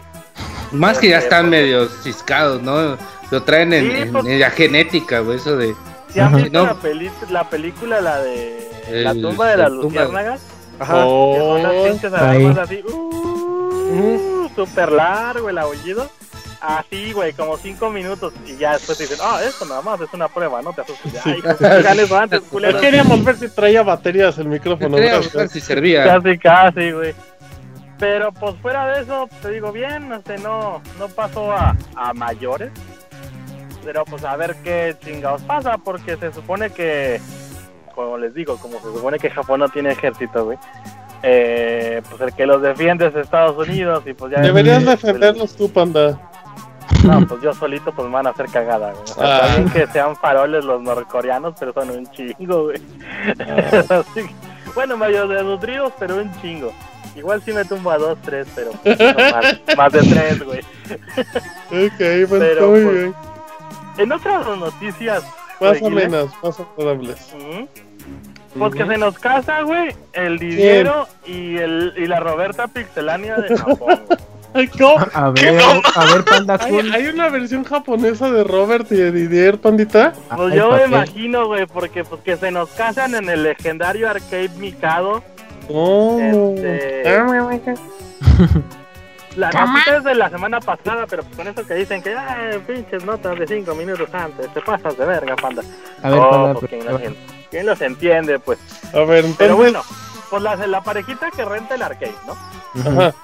Más 0.72 1.00
que 1.00 1.10
ya 1.10 1.20
están 1.20 1.50
medio 1.50 1.88
ciscados, 1.88 2.62
¿no? 2.62 2.98
Lo 3.30 3.44
traen 3.44 3.74
en, 3.74 4.12
pues, 4.12 4.26
la 4.26 4.50
genética, 4.52 5.20
güey, 5.20 5.38
eso 5.38 5.58
de... 5.58 5.76
¿Si 6.10 6.20
han 6.20 6.36
visto 6.36 6.66
la, 6.66 6.76
la 7.30 7.50
película, 7.50 8.02
la 8.02 8.20
de 8.20 8.70
La 8.90 9.14
tumba 9.14 9.50
de 9.50 9.58
las 9.58 9.72
luciérnagas? 9.72 10.42
Ajá. 10.80 11.06
Oh, 11.06 11.34
que 11.34 11.40
son 11.40 11.64
las 11.64 11.90
pinches 11.90 12.14
alarmas 12.14 12.58
así, 12.58 12.84
uh, 12.86 13.31
super 14.56 14.92
largo 14.92 15.50
el 15.50 15.58
aullido. 15.58 16.10
Así, 16.62 17.12
güey, 17.12 17.34
como 17.34 17.58
cinco 17.58 17.90
minutos 17.90 18.34
y 18.46 18.56
ya 18.56 18.74
después 18.74 18.96
te 18.96 19.06
dicen, 19.06 19.18
ah, 19.24 19.40
esto 19.44 19.66
nada 19.66 19.82
más 19.82 20.00
es 20.00 20.14
una 20.14 20.28
prueba, 20.28 20.62
no 20.62 20.72
te 20.74 20.82
asustes. 20.82 21.26
Ay, 21.26 21.42
antes, 22.16 22.42
culero. 22.42 22.80
Queríamos 22.80 23.24
ver 23.24 23.36
si 23.38 23.50
traía 23.50 23.82
baterías 23.82 24.38
el 24.38 24.48
micrófono. 24.48 24.96
Queríamos 24.96 25.34
ver 25.34 25.50
si 25.50 25.60
servía. 25.60 26.04
Casi, 26.04 26.38
casi, 26.38 26.92
güey. 26.92 27.16
Pero 27.98 28.32
pues 28.32 28.56
fuera 28.62 28.94
de 28.94 29.02
eso, 29.02 29.28
te 29.42 29.50
digo 29.50 29.72
bien, 29.72 30.12
este, 30.14 30.38
no, 30.38 30.84
no 31.00 31.08
pasó 31.10 31.52
a, 31.52 31.76
a 31.96 32.14
mayores. 32.14 32.72
Pero 33.84 34.06
pues 34.06 34.24
a 34.24 34.36
ver 34.36 34.56
qué 34.64 34.96
chingados 35.04 35.42
pasa, 35.42 35.80
porque 35.80 36.16
se 36.18 36.32
supone 36.32 36.70
que, 36.70 37.20
como 37.96 38.20
les 38.20 38.36
digo, 38.36 38.58
como 38.58 38.80
se 38.80 38.86
supone 38.86 39.18
que 39.18 39.32
Japón 39.32 39.62
no 39.62 39.70
tiene 39.70 39.92
ejército, 39.92 40.46
güey. 40.46 40.60
Eh, 41.24 42.02
pues 42.10 42.22
el 42.22 42.34
que 42.34 42.46
los 42.46 42.62
defiende 42.62 43.08
es 43.08 43.16
Estados 43.16 43.56
Unidos 43.58 44.04
y 44.06 44.14
pues 44.14 44.32
ya... 44.32 44.42
Deberías 44.42 44.84
defenderlos 44.84 45.56
tú, 45.56 45.72
panda. 45.72 46.20
No, 47.04 47.26
pues 47.28 47.42
yo 47.42 47.54
solito 47.54 47.92
pues 47.92 48.08
me 48.08 48.14
van 48.14 48.28
a 48.28 48.32
hacer 48.32 48.48
cagada, 48.48 48.92
güey. 48.92 49.04
O 49.18 49.22
ah. 49.22 49.66
que 49.74 49.88
sean 49.88 50.16
faroles 50.16 50.64
los 50.64 50.82
norcoreanos, 50.82 51.56
pero 51.60 51.74
son 51.74 51.90
un 51.90 52.12
chingo, 52.12 52.66
güey. 52.66 52.82
Ah. 53.40 54.04
bueno, 54.76 54.98
medio 54.98 55.28
desnutridos, 55.28 55.94
pero 56.00 56.18
un 56.18 56.32
chingo. 56.42 56.72
Igual 57.16 57.42
sí 57.44 57.52
me 57.52 57.66
tumbo 57.66 57.92
a 57.92 57.98
dos, 57.98 58.18
tres, 58.22 58.48
pero 58.56 58.72
pues, 58.84 58.98
más, 59.78 59.92
de 59.92 60.00
tres, 60.00 60.44
güey. 60.44 60.60
ok, 60.60 62.30
pues 62.30 62.30
pero, 62.30 62.70
muy 62.70 62.84
pues, 62.84 62.96
bien. 62.96 63.16
En 63.98 64.12
otras 64.12 64.48
noticias... 64.58 65.24
Más 65.60 65.82
o 65.82 65.90
menos, 65.90 66.32
más 66.42 66.60
o 66.60 66.68
menos. 66.78 67.34
Pues 68.58 68.76
que 68.76 68.86
se 68.86 68.98
nos 68.98 69.18
casa, 69.18 69.62
güey, 69.62 69.96
el 70.14 70.38
Didiero 70.38 71.08
y, 71.26 71.58
el, 71.58 71.94
y 71.98 72.06
la 72.06 72.20
Roberta 72.20 72.68
Pixelania 72.68 73.38
de 73.38 73.58
Japón, 73.58 74.02
A 74.54 75.30
ver, 75.30 75.62
a 75.96 76.06
ver, 76.06 76.26
Panda 76.26 76.60
¿Hay, 76.62 77.08
una 77.08 77.30
versión 77.30 77.64
japonesa 77.64 78.30
de 78.32 78.44
Robert 78.44 78.92
y 78.92 78.96
de 78.96 79.12
Didier, 79.12 79.60
Pandita? 79.60 80.14
Pues 80.36 80.54
yo 80.54 80.72
me 80.72 80.84
imagino, 80.84 81.48
güey, 81.48 81.66
porque 81.66 82.04
pues 82.04 82.22
que 82.22 82.36
se 82.36 82.52
nos 82.52 82.70
casan 82.72 83.16
en 83.16 83.30
el 83.30 83.44
legendario 83.44 84.10
arcade 84.10 84.50
Mikado. 84.58 85.24
Oh. 85.70 86.20
Este... 86.20 87.04
La 89.38 89.50
noticia 89.52 89.98
es 89.98 90.04
de 90.04 90.16
la 90.16 90.30
semana 90.30 90.60
pasada, 90.60 91.06
pero 91.10 91.24
pues 91.24 91.38
con 91.38 91.48
eso 91.48 91.66
que 91.66 91.76
dicen 91.76 92.02
que, 92.02 92.14
ay, 92.14 92.60
pinches 92.68 93.06
notas 93.06 93.40
de 93.40 93.48
5 93.48 93.74
minutos 93.76 94.10
antes, 94.14 94.54
te 94.54 94.60
pasas 94.60 94.98
de 94.98 95.06
verga, 95.06 95.36
panda. 95.38 95.64
A 96.04 96.10
ver, 96.10 96.20
panda, 96.20 96.54
pues, 96.56 96.72
¿quién, 97.52 97.66
los, 97.66 97.78
¿quién, 97.78 97.92
los, 97.92 98.00
entiende, 98.00 98.40
pues? 98.40 98.58
A 98.94 99.00
ver, 99.00 99.26
entonces... 99.26 99.38
Pero 99.38 99.58
bueno, 99.58 99.84
pues 100.30 100.42
la, 100.42 100.56
la 100.56 100.82
parejita 100.82 101.30
que 101.30 101.46
renta 101.46 101.76
el 101.76 101.82
arcade, 101.82 102.16
¿no? 102.26 102.36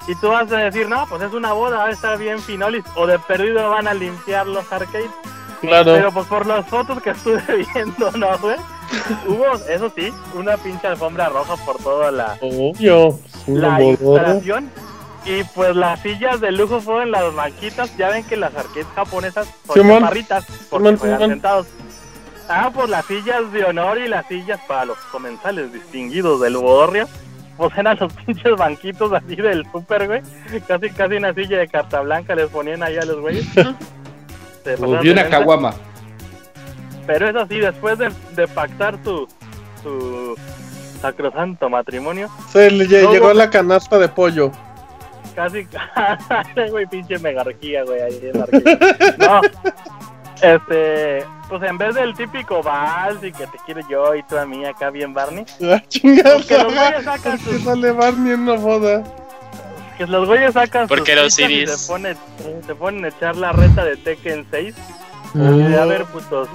Y 0.06 0.14
tú 0.16 0.28
vas 0.28 0.52
a 0.52 0.58
decir, 0.58 0.88
no, 0.88 1.06
pues 1.08 1.22
es 1.22 1.32
una 1.32 1.52
boda, 1.52 1.78
va 1.78 1.86
a 1.86 1.90
estar 1.90 2.18
bien 2.18 2.38
finolis, 2.40 2.84
o 2.94 3.06
de 3.06 3.18
perdido 3.18 3.70
van 3.70 3.88
a 3.88 3.94
limpiar 3.94 4.46
los 4.46 4.70
arcades. 4.70 5.10
Claro. 5.60 5.94
Pero 5.94 6.12
pues 6.12 6.26
por 6.26 6.46
las 6.46 6.66
fotos 6.66 7.02
que 7.02 7.10
estuve 7.10 7.42
viendo, 7.74 8.10
¿no, 8.12 8.38
güey? 8.38 8.56
Hubo, 9.26 9.54
eso 9.68 9.90
sí, 9.94 10.12
una 10.34 10.56
pinche 10.56 10.86
alfombra 10.86 11.28
roja 11.28 11.56
por 11.64 11.78
toda 11.78 12.10
la, 12.10 12.38
Obvio. 12.40 13.18
la 13.46 13.82
instalación. 13.82 14.70
Y 15.24 15.44
pues 15.44 15.76
las 15.76 16.00
sillas 16.00 16.40
de 16.40 16.52
lujo 16.52 16.80
fueron 16.80 17.10
las 17.10 17.34
banquitas. 17.34 17.94
Ya 17.98 18.08
ven 18.08 18.24
que 18.24 18.36
las 18.36 18.54
arcades 18.54 18.86
japonesas 18.94 19.48
son 19.66 19.88
chaparritas 19.88 20.46
porque 20.70 20.96
juegan 20.96 21.30
sentados. 21.30 21.66
Ah, 22.48 22.70
pues 22.72 22.88
las 22.88 23.04
sillas 23.04 23.52
de 23.52 23.64
honor 23.64 23.98
y 23.98 24.08
las 24.08 24.26
sillas 24.26 24.58
para 24.66 24.86
los 24.86 24.98
comensales 25.12 25.72
distinguidos 25.72 26.40
del 26.40 26.56
Bodorrio. 26.56 27.06
Pues 27.56 27.76
eran 27.76 27.98
los 28.00 28.12
pinches 28.26 28.56
banquitos 28.56 29.12
así 29.12 29.36
del 29.36 29.64
super, 29.70 30.06
güey. 30.06 30.22
Casi, 30.66 30.90
casi 30.90 31.14
una 31.16 31.34
silla 31.34 31.58
de 31.58 31.68
carta 31.68 32.00
blanca 32.00 32.34
les 32.34 32.48
ponían 32.48 32.82
ahí 32.82 32.96
a 32.96 33.04
los 33.04 33.20
güeyes. 33.20 33.46
De 34.64 35.10
una 35.12 35.28
caguama. 35.28 35.74
Pero 37.06 37.28
eso 37.28 37.46
sí, 37.48 37.58
después 37.58 37.96
de, 37.98 38.10
de 38.36 38.46
pactar 38.48 38.98
su, 39.02 39.26
su 39.82 40.36
sacrosanto 41.00 41.70
matrimonio, 41.70 42.28
Se 42.50 42.70
le 42.70 42.86
llegó 42.86 43.32
la 43.32 43.48
canasta 43.48 43.98
de 43.98 44.08
pollo. 44.08 44.52
casi, 45.34 45.66
güey, 46.70 46.84
pinche 46.86 47.18
megarquía, 47.18 47.84
güey, 47.84 48.02
ahí 48.02 48.20
en 48.22 48.38
la. 48.38 48.46
No, 49.16 49.40
este, 50.42 51.24
pues 51.48 51.62
en 51.62 51.78
vez 51.78 51.94
del 51.94 52.14
típico 52.14 52.62
vals 52.62 53.22
y 53.22 53.32
que 53.32 53.46
te 53.46 53.58
quiero 53.66 53.80
yo 53.88 54.14
y 54.14 54.22
tú 54.24 54.36
a 54.38 54.46
mí 54.46 54.64
acá 54.64 54.90
bien 54.90 55.12
Barney, 55.14 55.44
Ah, 55.62 55.82
chingada. 55.88 56.34
Porque 56.36 56.54
los 56.58 56.74
güeyes 56.74 57.04
sacan 57.04 57.38
¿Por 57.38 57.46
qué 57.46 57.52
sus- 57.54 57.64
sale 57.64 57.92
Barney 57.92 58.32
en 58.32 58.40
una 58.40 58.54
boda? 58.54 59.02
que 59.96 60.06
los 60.06 60.28
güeyes 60.28 60.52
sacan 60.54 60.88
sus 60.88 60.96
Porque 60.96 61.16
los 61.16 61.34
fichas 61.34 61.50
y 61.50 61.54
iris. 61.54 61.70
se 61.76 61.92
ponen, 61.92 62.16
se 62.66 62.74
ponen 62.74 63.04
a 63.04 63.08
echar 63.08 63.34
la 63.36 63.50
reta 63.52 63.84
de 63.84 63.96
Tekken 63.96 64.46
6. 64.50 64.74
Mm. 65.34 65.74
A 65.74 65.84
ver, 65.86 66.04
putos, 66.04 66.48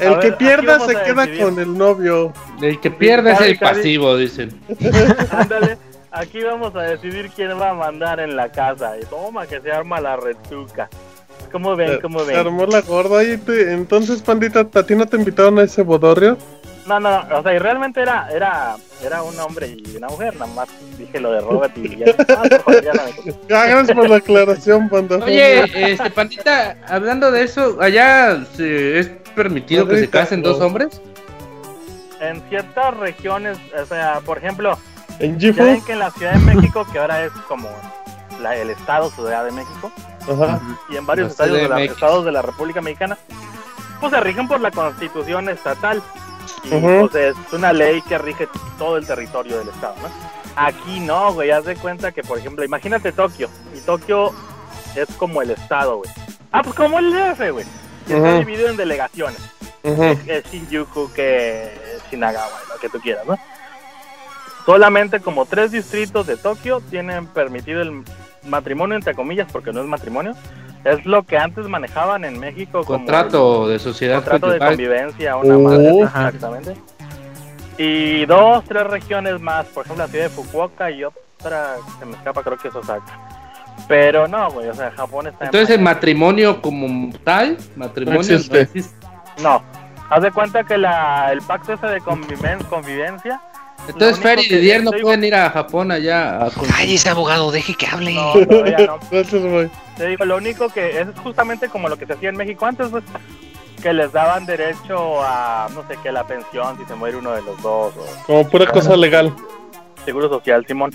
El 0.00 0.18
que 0.18 0.32
pierda 0.32 0.80
se 0.80 0.94
queda 1.02 1.26
decidir. 1.26 1.44
con 1.44 1.58
el 1.58 1.76
novio. 1.76 2.32
El 2.62 2.80
que 2.80 2.90
pierde 2.90 3.32
es 3.32 3.40
el 3.42 3.58
pasivo, 3.58 4.16
dicen. 4.16 4.58
ándale, 5.30 5.76
aquí 6.10 6.42
vamos 6.42 6.74
a 6.74 6.80
decidir 6.80 7.30
quién 7.36 7.50
va 7.60 7.68
a 7.70 7.74
mandar 7.74 8.18
en 8.18 8.34
la 8.34 8.50
casa. 8.50 8.96
Y 8.98 9.04
toma 9.04 9.46
que 9.46 9.60
se 9.60 9.70
arma 9.70 10.00
la 10.00 10.16
retuca. 10.16 10.88
¿Cómo 11.52 11.74
ven? 11.76 12.00
¿Cómo 12.00 12.20
Se 12.20 12.26
ven? 12.32 12.36
armó 12.46 12.66
la 12.66 12.80
gorda. 12.82 13.16
Oye, 13.18 13.38
te- 13.38 13.72
entonces, 13.72 14.22
pandita, 14.22 14.60
¿a 14.72 14.82
ti 14.84 14.94
no 14.94 15.06
te 15.06 15.16
invitaron 15.16 15.58
a 15.58 15.62
ese 15.62 15.82
bodorrio? 15.82 16.36
No, 16.86 16.98
no, 16.98 17.20
o 17.38 17.42
sea, 17.42 17.54
y 17.54 17.58
realmente 17.58 18.00
era, 18.00 18.28
era, 18.32 18.76
era 19.04 19.22
un 19.22 19.38
hombre 19.38 19.68
y 19.68 19.96
una 19.96 20.08
mujer, 20.08 20.34
nada 20.34 20.52
más 20.54 20.68
dije 20.98 21.20
lo 21.20 21.30
de 21.30 21.40
Robert 21.40 21.76
y 21.78 21.96
ya, 21.98 22.06
ah, 22.30 22.42
por 22.64 22.82
ya 22.82 22.92
no 22.92 23.02
me- 23.04 23.34
Gracias 23.48 23.92
por 23.92 24.08
la 24.08 24.16
aclaración, 24.16 24.88
panda. 24.88 25.16
Oye, 25.24 25.92
este 25.92 26.10
pandita, 26.10 26.76
hablando 26.88 27.30
de 27.30 27.42
eso, 27.42 27.76
allá 27.80 28.44
se- 28.56 28.98
es 28.98 29.08
permitido 29.36 29.86
que 29.86 29.98
se 29.98 30.10
casen 30.10 30.42
no. 30.42 30.48
dos 30.48 30.60
hombres. 30.60 31.00
En 32.20 32.42
ciertas 32.48 32.96
regiones, 32.96 33.58
o 33.80 33.84
sea, 33.86 34.20
por 34.24 34.38
ejemplo, 34.38 34.76
en 35.20 35.38
ya 35.38 35.52
ven 35.52 35.82
que 35.84 35.92
en 35.92 35.98
la 36.00 36.10
Ciudad 36.10 36.32
de 36.32 36.54
México, 36.54 36.86
que 36.92 36.98
ahora 36.98 37.24
es 37.24 37.32
como 37.46 37.68
la- 38.42 38.56
el 38.56 38.70
estado 38.70 39.10
Ciudad 39.10 39.44
de 39.44 39.52
México, 39.52 39.92
Ajá. 40.22 40.60
y 40.88 40.96
en 40.96 41.06
varios 41.06 41.26
La 41.28 41.30
estados 41.32 41.52
de, 41.52 41.68
la- 41.68 41.82
estados 41.82 42.24
de 42.24 42.32
la 42.32 42.42
República 42.42 42.80
Mexicana, 42.80 43.16
pues 44.00 44.12
se 44.12 44.20
rigen 44.20 44.48
por 44.48 44.60
la 44.60 44.70
constitución 44.70 45.48
estatal. 45.48 46.02
Y 46.64 46.74
Ujú. 46.74 47.08
pues 47.08 47.36
es 47.36 47.52
una 47.52 47.72
ley 47.72 48.02
que 48.02 48.18
rige 48.18 48.48
todo 48.78 48.96
el 48.96 49.06
territorio 49.06 49.58
del 49.58 49.68
estado, 49.68 49.94
¿no? 50.02 50.08
Aquí 50.56 51.00
no, 51.00 51.32
güey, 51.32 51.50
haz 51.52 51.64
de 51.64 51.76
cuenta 51.76 52.12
que, 52.12 52.22
por 52.22 52.38
ejemplo, 52.38 52.64
imagínate 52.64 53.12
Tokio, 53.12 53.48
y 53.74 53.80
Tokio 53.80 54.32
es 54.96 55.08
como 55.16 55.40
el 55.42 55.50
estado, 55.52 55.98
güey. 55.98 56.10
Ah, 56.52 56.62
pues 56.62 56.74
como 56.74 56.98
el 56.98 57.12
DF, 57.12 57.50
güey. 57.52 57.64
Y 58.08 58.12
está 58.12 58.38
dividido 58.38 58.68
en 58.68 58.76
delegaciones. 58.76 59.38
Ujú. 59.84 60.18
Que 60.24 60.38
es 60.38 60.44
Shinjuku, 60.50 61.10
que 61.14 61.64
es 61.96 62.02
Shinagawa, 62.10 62.60
lo 62.68 62.78
que 62.80 62.88
tú 62.88 63.00
quieras, 63.00 63.24
¿no? 63.26 63.38
Solamente 64.66 65.20
como 65.20 65.46
tres 65.46 65.72
distritos 65.72 66.26
de 66.26 66.36
Tokio 66.36 66.80
tienen 66.90 67.26
permitido 67.26 67.80
el 67.80 68.04
matrimonio, 68.44 68.96
entre 68.96 69.14
comillas, 69.14 69.48
porque 69.50 69.72
no 69.72 69.80
es 69.80 69.86
matrimonio. 69.86 70.34
Es 70.84 71.04
lo 71.04 71.22
que 71.24 71.36
antes 71.36 71.66
manejaban 71.68 72.24
en 72.24 72.38
México 72.40 72.82
como 72.84 72.98
Contrato 73.00 73.68
de 73.68 73.78
sociedad 73.78 74.16
contrato 74.24 74.48
de 74.50 74.58
convivencia, 74.58 75.36
una 75.36 75.58
madre, 75.58 76.02
Ajá. 76.04 76.26
exactamente. 76.28 76.74
Y 77.78 78.26
dos, 78.26 78.64
tres 78.64 78.86
regiones 78.86 79.40
más, 79.40 79.66
por 79.66 79.84
ejemplo, 79.84 80.04
la 80.04 80.10
ciudad 80.10 80.24
de 80.24 80.30
Fukuoka 80.30 80.90
y 80.90 81.04
otra, 81.04 81.76
se 81.98 82.04
me 82.06 82.12
escapa, 82.12 82.42
creo 82.42 82.56
que 82.58 82.68
es 82.68 82.74
Osaka. 82.74 83.18
Pero 83.88 84.28
no, 84.28 84.50
güey, 84.50 84.68
o 84.68 84.74
sea, 84.74 84.90
Japón 84.90 85.26
está 85.28 85.44
en 85.44 85.48
Entonces 85.48 85.76
el 85.76 85.82
matrimonio 85.82 86.60
como 86.60 87.10
tal, 87.24 87.56
matrimonio 87.76 88.20
No 88.20 88.26
existe. 88.34 88.60
existe. 88.62 89.06
No, 89.42 89.62
haz 90.10 90.22
de 90.22 90.30
cuenta 90.30 90.64
que 90.64 90.76
la, 90.76 91.32
el 91.32 91.40
pacto 91.42 91.72
ese 91.72 91.86
de 91.86 92.00
conviven- 92.02 92.62
convivencia. 92.68 93.40
Entonces 93.88 94.18
Fer 94.18 94.38
y 94.38 94.48
Didier 94.48 94.84
no 94.84 94.92
pueden 94.92 95.24
ir 95.24 95.34
a 95.34 95.50
Japón 95.50 95.90
allá 95.90 96.44
a 96.44 96.82
ese 96.84 97.08
abogado, 97.08 97.50
deje 97.50 97.74
que 97.74 97.86
hable. 97.86 98.14
No, 98.14 98.32
todavía 98.48 98.78
no. 98.86 98.98
Gracias, 99.10 99.42
güey. 99.42 99.70
Te 99.96 100.06
digo, 100.06 100.24
lo 100.24 100.36
único 100.36 100.68
que 100.68 101.00
es 101.00 101.08
justamente 101.22 101.68
como 101.68 101.88
lo 101.88 101.96
que 101.96 102.06
se 102.06 102.12
hacía 102.12 102.28
en 102.28 102.36
México 102.36 102.66
antes, 102.66 102.88
pues, 102.88 103.04
que 103.82 103.92
les 103.92 104.12
daban 104.12 104.46
derecho 104.46 105.22
a, 105.22 105.68
no 105.74 105.82
sé 105.88 105.96
qué, 106.02 106.12
la 106.12 106.26
pensión 106.26 106.78
si 106.78 106.84
se 106.84 106.94
muere 106.94 107.16
uno 107.16 107.32
de 107.32 107.42
los 107.42 107.60
dos, 107.62 107.94
o 107.96 108.26
Como 108.26 108.48
pura 108.48 108.66
cosa 108.66 108.96
legal. 108.96 109.34
seguro 110.04 110.28
social, 110.28 110.64
Simón. 110.66 110.92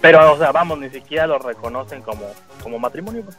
Pero, 0.00 0.32
o 0.32 0.38
sea, 0.38 0.52
vamos, 0.52 0.78
ni 0.78 0.90
siquiera 0.90 1.26
lo 1.26 1.38
reconocen 1.38 2.02
como, 2.02 2.26
como 2.62 2.78
matrimonio. 2.78 3.22
pues. 3.24 3.36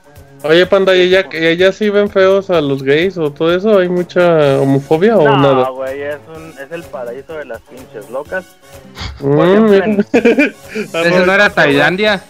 Oye, 0.47 0.65
panda, 0.65 0.95
¿y 0.95 1.01
allá, 1.15 1.27
y 1.31 1.45
allá 1.47 1.71
sí 1.71 1.89
ven 1.89 2.09
feos 2.09 2.49
a 2.49 2.61
los 2.61 2.83
gays 2.83 3.17
o 3.17 3.31
todo 3.31 3.53
eso? 3.55 3.79
¿Hay 3.79 3.89
mucha 3.89 4.59
homofobia 4.59 5.17
o 5.17 5.23
No, 5.23 5.37
nada? 5.37 5.69
güey, 5.69 6.01
es, 6.01 6.17
un, 6.35 6.49
es 6.59 6.71
el 6.71 6.83
paraíso 6.83 7.33
de 7.33 7.45
las 7.45 7.61
pinches 7.61 8.09
locas. 8.09 8.45
Mm, 9.21 9.39
ejemplo, 9.41 9.73
en- 9.83 10.05
¿Ese 10.93 11.25
no 11.25 11.33
era 11.33 11.49
Tailandia? 11.49 12.21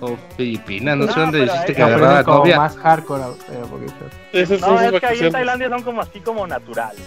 O 0.00 0.16
Filipinas, 0.36 0.96
no, 0.96 1.06
sé 1.06 1.14
No, 1.16 1.22
dónde 1.22 1.40
dijiste 1.42 1.74
que 1.74 1.80
No, 1.80 1.86
agarraba 1.86 2.18
es 2.20 2.24
como 2.26 2.38
novia. 2.38 2.56
más 2.58 2.76
hardcore, 2.76 3.22
pero 3.48 3.66
poquito. 3.66 3.94
Esas 4.32 4.60
son 4.60 4.74
No, 4.74 4.80
es 4.82 5.00
que 5.00 5.06
ahí 5.06 5.18
en. 5.20 5.32
Tailandia 5.32 5.68
son 5.70 5.82
como 5.82 6.00
así 6.02 6.20
como 6.20 6.46
naturales. 6.46 7.02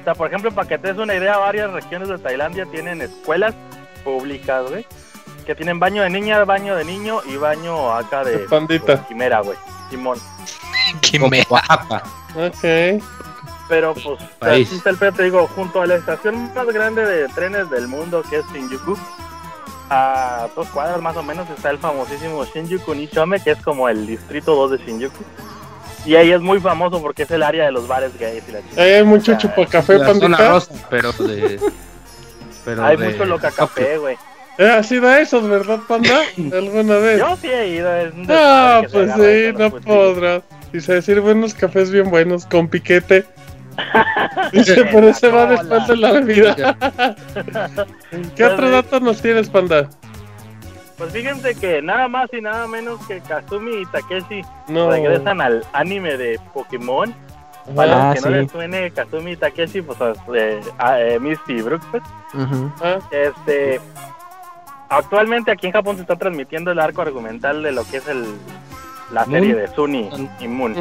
O 0.00 0.04
sea, 0.04 0.14
por 0.14 0.28
ejemplo, 0.28 0.50
para 0.52 0.68
que 0.68 0.78
te 0.78 0.88
des 0.88 0.98
una 0.98 1.14
idea, 1.14 1.36
varias 1.38 1.70
regiones 1.72 2.08
de 2.08 2.18
Tailandia 2.18 2.66
tienen 2.70 3.00
escuelas 3.02 3.54
públicas, 4.04 4.68
güey, 4.68 4.84
que 5.46 5.54
tienen 5.54 5.78
baño 5.78 6.02
de 6.02 6.10
niña, 6.10 6.44
baño 6.44 6.74
de 6.76 6.84
niño 6.84 7.20
y 7.32 7.36
baño 7.36 7.92
acá 7.92 8.24
de, 8.24 8.38
De 8.38 8.48
pandita. 8.48 8.96
de 8.96 9.02
quimera, 9.08 9.40
güey, 9.40 9.56
Simón. 9.90 10.18
Qué 11.02 11.18
Como 11.18 11.30
me- 11.30 11.46
Oaxaca. 11.48 12.02
Ok. 12.34 13.02
Pero 13.68 13.94
pues, 13.94 14.22
País. 14.38 14.70
está 14.72 14.90
el 14.90 14.96
pedo, 14.96 15.12
te 15.12 15.22
digo, 15.24 15.48
junto 15.54 15.82
a 15.82 15.86
la 15.86 15.96
estación 15.96 16.52
más 16.54 16.66
grande 16.68 17.04
de 17.04 17.28
trenes 17.28 17.68
del 17.70 17.88
mundo, 17.88 18.22
que 18.28 18.36
es 18.38 18.44
Shinjuku, 18.52 18.96
a 19.90 20.48
dos 20.54 20.68
cuadras 20.68 21.00
más 21.00 21.16
o 21.16 21.22
menos 21.22 21.48
está 21.50 21.70
el 21.70 21.78
famosísimo 21.78 22.44
Shinjuku 22.44 22.94
Nichome, 22.94 23.40
que 23.40 23.52
es 23.52 23.62
como 23.62 23.88
el 23.88 24.06
distrito 24.06 24.54
2 24.54 24.72
de 24.72 24.78
Shinjuku. 24.78 25.24
Y 26.04 26.14
ahí 26.14 26.30
es 26.30 26.40
muy 26.40 26.60
famoso 26.60 27.02
porque 27.02 27.24
es 27.24 27.30
el 27.32 27.42
área 27.42 27.64
de 27.64 27.72
los 27.72 27.88
bares 27.88 28.16
gays 28.16 28.44
y 28.48 28.52
la. 28.52 28.58
Ahí 28.80 28.90
hay 28.92 29.04
mucho 29.04 29.36
chupacafé, 29.36 29.98
pandita. 29.98 30.48
rosa, 30.48 30.72
pero 30.88 31.10
de. 31.12 31.60
Pero 32.64 32.84
Hay 32.84 32.96
de 32.96 33.08
mucho 33.10 33.24
loca 33.24 33.50
café, 33.50 33.98
güey. 33.98 34.16
Eh, 34.58 34.68
¿Has 34.70 34.90
ido 34.90 35.06
a 35.08 35.20
esos, 35.20 35.46
verdad, 35.48 35.80
panda? 35.86 36.20
¿Alguna 36.52 36.96
vez? 36.96 37.18
Yo 37.18 37.36
sí 37.36 37.48
he 37.48 37.68
ido. 37.68 37.94
Es 37.94 38.12
un 38.14 38.26
se 38.26 38.88
pues 38.92 39.12
sí, 39.14 39.52
no 39.58 39.70
podrás. 39.70 40.42
Y 40.72 40.80
se 40.80 41.00
sirven 41.02 41.38
unos 41.38 41.54
cafés 41.54 41.90
bien 41.90 42.10
buenos 42.10 42.46
con 42.46 42.68
piquete. 42.68 43.24
Dice, 44.52 44.86
pero 44.90 45.12
se 45.12 45.28
va 45.28 45.46
después 45.46 45.86
de 45.86 45.96
la 45.98 46.12
bebida. 46.12 46.76
¿Qué 48.34 48.44
otro 48.44 48.70
dato 48.70 48.98
nos 49.00 49.20
tienes, 49.20 49.48
panda? 49.50 49.88
Pues 50.96 51.12
fíjense 51.12 51.54
que 51.54 51.82
nada 51.82 52.08
más 52.08 52.30
y 52.32 52.40
nada 52.40 52.66
menos 52.66 52.98
que 53.06 53.20
Kazumi 53.20 53.82
y 53.82 53.86
Takeshi 53.86 54.40
No. 54.68 54.90
regresan 54.90 55.42
al 55.42 55.62
anime 55.74 56.16
de 56.16 56.40
Pokémon. 56.54 57.14
Para 57.74 58.10
Ah, 58.10 58.14
los 58.14 58.22
que 58.24 58.30
no 58.30 58.36
les 58.36 58.50
suene 58.50 58.90
Kazumi 58.92 59.32
y 59.32 59.36
Takeshi, 59.36 59.82
pues 59.82 59.98
eh, 60.34 60.60
a- 60.78 61.00
eh, 61.00 61.18
Misty 61.20 61.54
y 61.54 61.62
Brooks, 61.62 61.84
pues. 61.90 62.02
Ujú. 62.32 62.72
Ah, 62.82 62.98
Este, 63.10 63.78
actualmente 64.88 65.50
aquí 65.50 65.66
en 65.66 65.72
Japón 65.72 65.96
se 65.96 66.02
está 66.02 66.16
transmitiendo 66.16 66.70
el 66.70 66.78
arco 66.78 67.02
argumental 67.02 67.62
de 67.62 67.72
lo 67.72 67.84
que 67.84 67.98
es 67.98 68.08
el 68.08 68.24
la 69.10 69.24
serie 69.24 69.52
Moon. 69.52 69.56
de 69.58 69.68
Suni 69.68 70.10
y 70.40 70.48
Moon. 70.48 70.74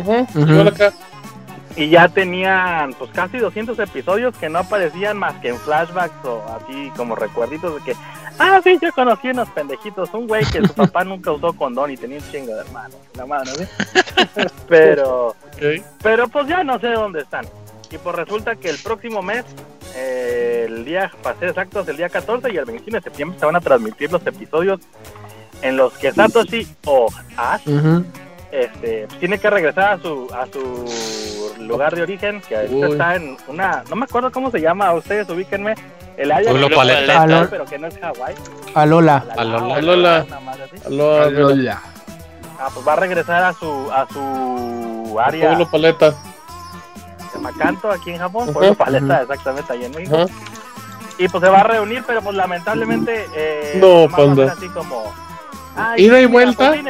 Y 1.78 1.90
ya 1.90 2.08
tenían 2.08 2.94
pues 2.94 3.12
casi 3.12 3.38
200 3.38 3.78
episodios 3.80 4.36
que 4.38 4.48
no 4.48 4.60
aparecían 4.60 5.18
más 5.18 5.34
que 5.42 5.50
en 5.50 5.58
flashbacks 5.58 6.24
o 6.24 6.42
así 6.56 6.90
como 6.96 7.16
recuerditos 7.16 7.76
de 7.76 7.82
que, 7.82 8.00
ah, 8.40 8.62
sí, 8.64 8.80
yo 8.82 8.94
conocí 8.94 9.30
unos 9.30 9.50
pendejitos, 9.50 10.14
un 10.14 10.26
güey 10.26 10.46
que 10.46 10.66
su 10.66 10.74
papá 10.76 11.04
nunca 11.04 11.34
usó 11.34 11.52
condón 11.52 11.92
y 11.92 11.98
tenía 11.98 12.20
un 12.20 12.32
chingo 12.32 12.54
de 12.56 12.62
hermanos, 12.62 12.96
la 13.16 13.46
¿sí? 13.46 13.66
Pero, 14.70 15.36
pero 16.02 16.28
pues 16.28 16.48
ya 16.48 16.64
no 16.64 16.80
sé 16.80 16.88
dónde 16.88 17.22
están. 17.22 17.46
Y 17.92 17.98
pues 17.98 18.16
resulta 18.16 18.56
que 18.56 18.70
el 18.70 18.78
próximo 18.78 19.22
mes, 19.22 19.46
eh, 19.96 20.66
el 20.68 20.86
día, 20.86 21.12
para 21.22 21.38
ser 21.40 21.50
exactos, 21.50 21.88
el 21.88 21.98
día 21.98 22.10
14 22.10 22.52
y 22.52 22.58
el 22.58 22.66
21 22.66 22.98
de 22.98 23.04
septiembre 23.04 23.40
se 23.40 23.46
van 23.46 23.56
a 23.56 23.62
transmitir 23.62 24.12
los 24.12 24.26
episodios 24.26 24.80
en 25.62 25.78
los 25.78 25.94
que 25.94 26.12
Satoshi 26.12 26.68
o 26.86 27.08
Ash 27.38 27.68
Ujú. 27.68 28.04
este, 28.52 29.08
tiene 29.20 29.40
que 29.40 29.50
regresar 29.50 29.94
a 29.94 29.98
su, 30.02 30.28
a 30.34 30.46
su 30.52 31.56
lugar 31.62 31.96
de 31.96 32.02
origen, 32.04 32.42
que 32.42 32.66
está 32.66 33.16
en 33.16 33.38
una, 33.48 33.84
no 33.90 33.96
me 33.96 34.06
acuerdo 34.06 34.32
cómo 34.32 34.52
se 34.52 34.60
llama, 34.60 34.94
ustedes 34.94 35.30
ubíquenme, 35.30 35.76
el 36.18 36.32
área 36.32 36.54
de 36.54 36.70
Paleta, 36.70 37.48
pero 37.50 37.66
que 37.66 37.78
no 37.80 37.88
es 37.88 37.98
Hawái. 37.98 38.36
Alola. 38.74 39.26
Alola. 39.38 39.76
Alola. 39.76 40.26
Alola. 40.86 41.82
Ah, 42.60 42.70
pues 42.74 42.88
va 42.88 42.94
a 42.94 42.96
regresar 42.98 43.44
a 43.44 43.54
su, 43.54 43.92
a 43.92 44.08
su 44.12 45.20
área. 45.20 45.48
Pueblo 45.50 45.70
Paleta. 45.70 46.16
Se 47.36 47.42
llama 47.42 47.58
Kanto 47.58 47.92
aquí 47.92 48.12
en 48.12 48.20
Japón, 48.20 48.54
Pueblo 48.54 48.76
Paleta, 48.76 49.22
exactamente, 49.24 49.74
ahí 49.74 49.84
en 49.84 49.92
México. 49.92 50.26
Y 51.18 51.28
pues 51.28 51.44
se 51.44 51.50
va 51.50 51.60
a 51.60 51.64
reunir, 51.64 52.04
pero 52.08 52.22
pues 52.22 52.36
lamentablemente... 52.36 53.28
Eh, 53.36 53.74
no, 53.76 54.08
panda. 54.10 54.54
Así 54.54 54.70
como... 54.70 55.14
¿Ida 55.98 56.22
y 56.22 56.26
vuelta? 56.26 56.70
Pues, 56.70 56.84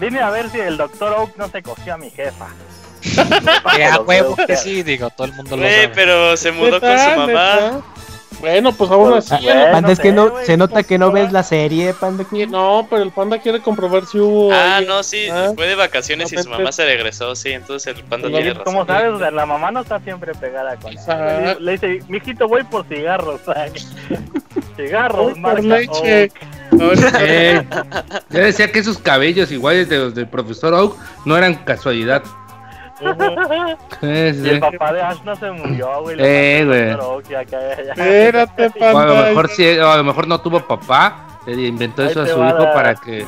vine, 0.00 0.20
a 0.20 0.30
ver 0.30 0.50
si 0.50 0.58
el 0.58 0.76
doctor 0.76 1.12
Oak 1.12 1.36
no 1.36 1.48
se 1.48 1.62
cogió 1.62 1.94
a 1.94 1.96
mi 1.96 2.10
jefa. 2.10 2.48
a 3.92 4.00
huevo 4.00 4.34
que 4.34 4.56
sí, 4.56 4.82
digo, 4.82 5.10
todo 5.10 5.28
el 5.28 5.34
mundo 5.34 5.56
lo 5.56 5.62
sabe. 5.62 5.88
pero 5.94 6.36
se 6.36 6.50
mudó 6.50 6.80
con 6.80 6.98
su 6.98 7.10
mamá. 7.16 7.82
Bueno, 8.40 8.72
pues 8.72 8.90
aún 8.90 9.14
así. 9.14 9.34
panda, 9.72 9.92
es 9.92 9.98
que 9.98 10.12
no, 10.12 10.32
se 10.44 10.56
nota 10.56 10.82
que 10.82 10.98
no 10.98 11.10
ves 11.10 11.32
la 11.32 11.42
serie, 11.42 11.94
Panda. 11.94 12.24
No, 12.48 12.86
pero 12.88 13.02
el 13.02 13.10
Panda 13.10 13.38
quiere 13.38 13.60
comprobar 13.60 14.06
si 14.06 14.18
hubo. 14.18 14.52
Ah, 14.52 14.80
no, 14.86 15.02
sí, 15.02 15.28
¿Ah? 15.30 15.52
fue 15.54 15.66
de 15.66 15.74
vacaciones 15.74 16.32
y 16.32 16.38
su 16.38 16.48
mamá 16.48 16.72
se 16.72 16.84
regresó, 16.84 17.34
sí, 17.34 17.50
entonces 17.50 17.96
el 17.96 18.04
Panda 18.04 18.28
tiene 18.28 18.50
razón. 18.50 18.64
Como 18.64 18.86
sabes, 18.86 19.32
la 19.32 19.46
mamá 19.46 19.70
no 19.70 19.80
está 19.80 20.00
siempre 20.00 20.34
pegada 20.34 20.76
con 20.76 20.92
él. 20.92 21.56
Le 21.60 21.72
dice, 21.72 22.00
mijito, 22.08 22.48
voy 22.48 22.62
por 22.64 22.86
cigarros. 22.86 23.40
cigarros, 24.76 25.36
marca. 25.38 25.60
Leche. 25.62 26.30
Eh, 27.20 27.64
ya 28.30 28.40
decía 28.40 28.70
que 28.70 28.78
esos 28.78 28.98
cabellos 28.98 29.50
iguales 29.50 29.88
de 29.88 29.98
los 29.98 30.14
del 30.14 30.28
profesor 30.28 30.74
Oak 30.74 30.96
no 31.24 31.36
eran 31.36 31.54
casualidad. 31.64 32.22
Y 33.00 34.48
el 34.48 34.60
papá 34.60 34.92
de 34.92 35.02
Ash 35.02 35.22
no 35.24 35.36
se 35.36 35.50
murió, 35.50 36.02
güey. 36.02 36.16
Eh, 36.18 36.64
güey. 36.66 37.34
Espérate, 37.90 38.72
o 38.80 38.98
a 38.98 39.06
lo 39.06 39.14
mejor 39.16 39.48
sí, 39.50 39.68
a 39.78 39.96
lo 39.96 40.04
mejor 40.04 40.26
no 40.26 40.40
tuvo 40.40 40.60
papá, 40.60 41.40
le 41.46 41.66
inventó 41.66 42.04
eso 42.04 42.22
a 42.22 42.26
su 42.26 42.44
hijo 42.44 42.72
para 42.74 42.94
que 42.94 43.26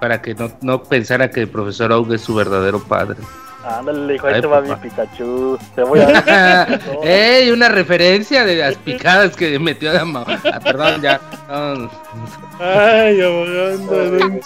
para 0.00 0.22
que 0.22 0.34
no, 0.34 0.50
no 0.62 0.82
pensara 0.82 1.30
que 1.30 1.40
el 1.40 1.48
profesor 1.48 1.92
Oak 1.92 2.12
es 2.12 2.22
su 2.22 2.34
verdadero 2.34 2.80
padre. 2.80 3.18
Ándale, 3.62 4.06
le 4.06 4.12
dijo, 4.14 4.26
ahí 4.26 4.40
te 4.40 4.46
va 4.46 4.62
mi 4.62 4.74
Pikachu. 4.74 5.58
Te 5.74 5.82
voy 5.82 6.00
a. 6.00 6.64
¡Ey! 7.04 7.50
Una 7.50 7.68
referencia 7.68 8.44
de 8.46 8.56
las 8.56 8.76
picadas 8.76 9.36
que 9.36 9.58
metió 9.58 9.92
la 9.92 10.06
mamá. 10.06 10.40
Ah, 10.50 10.60
perdón, 10.60 11.02
ya. 11.02 11.20
Ay, 12.58 13.20
abogando. 13.20 14.40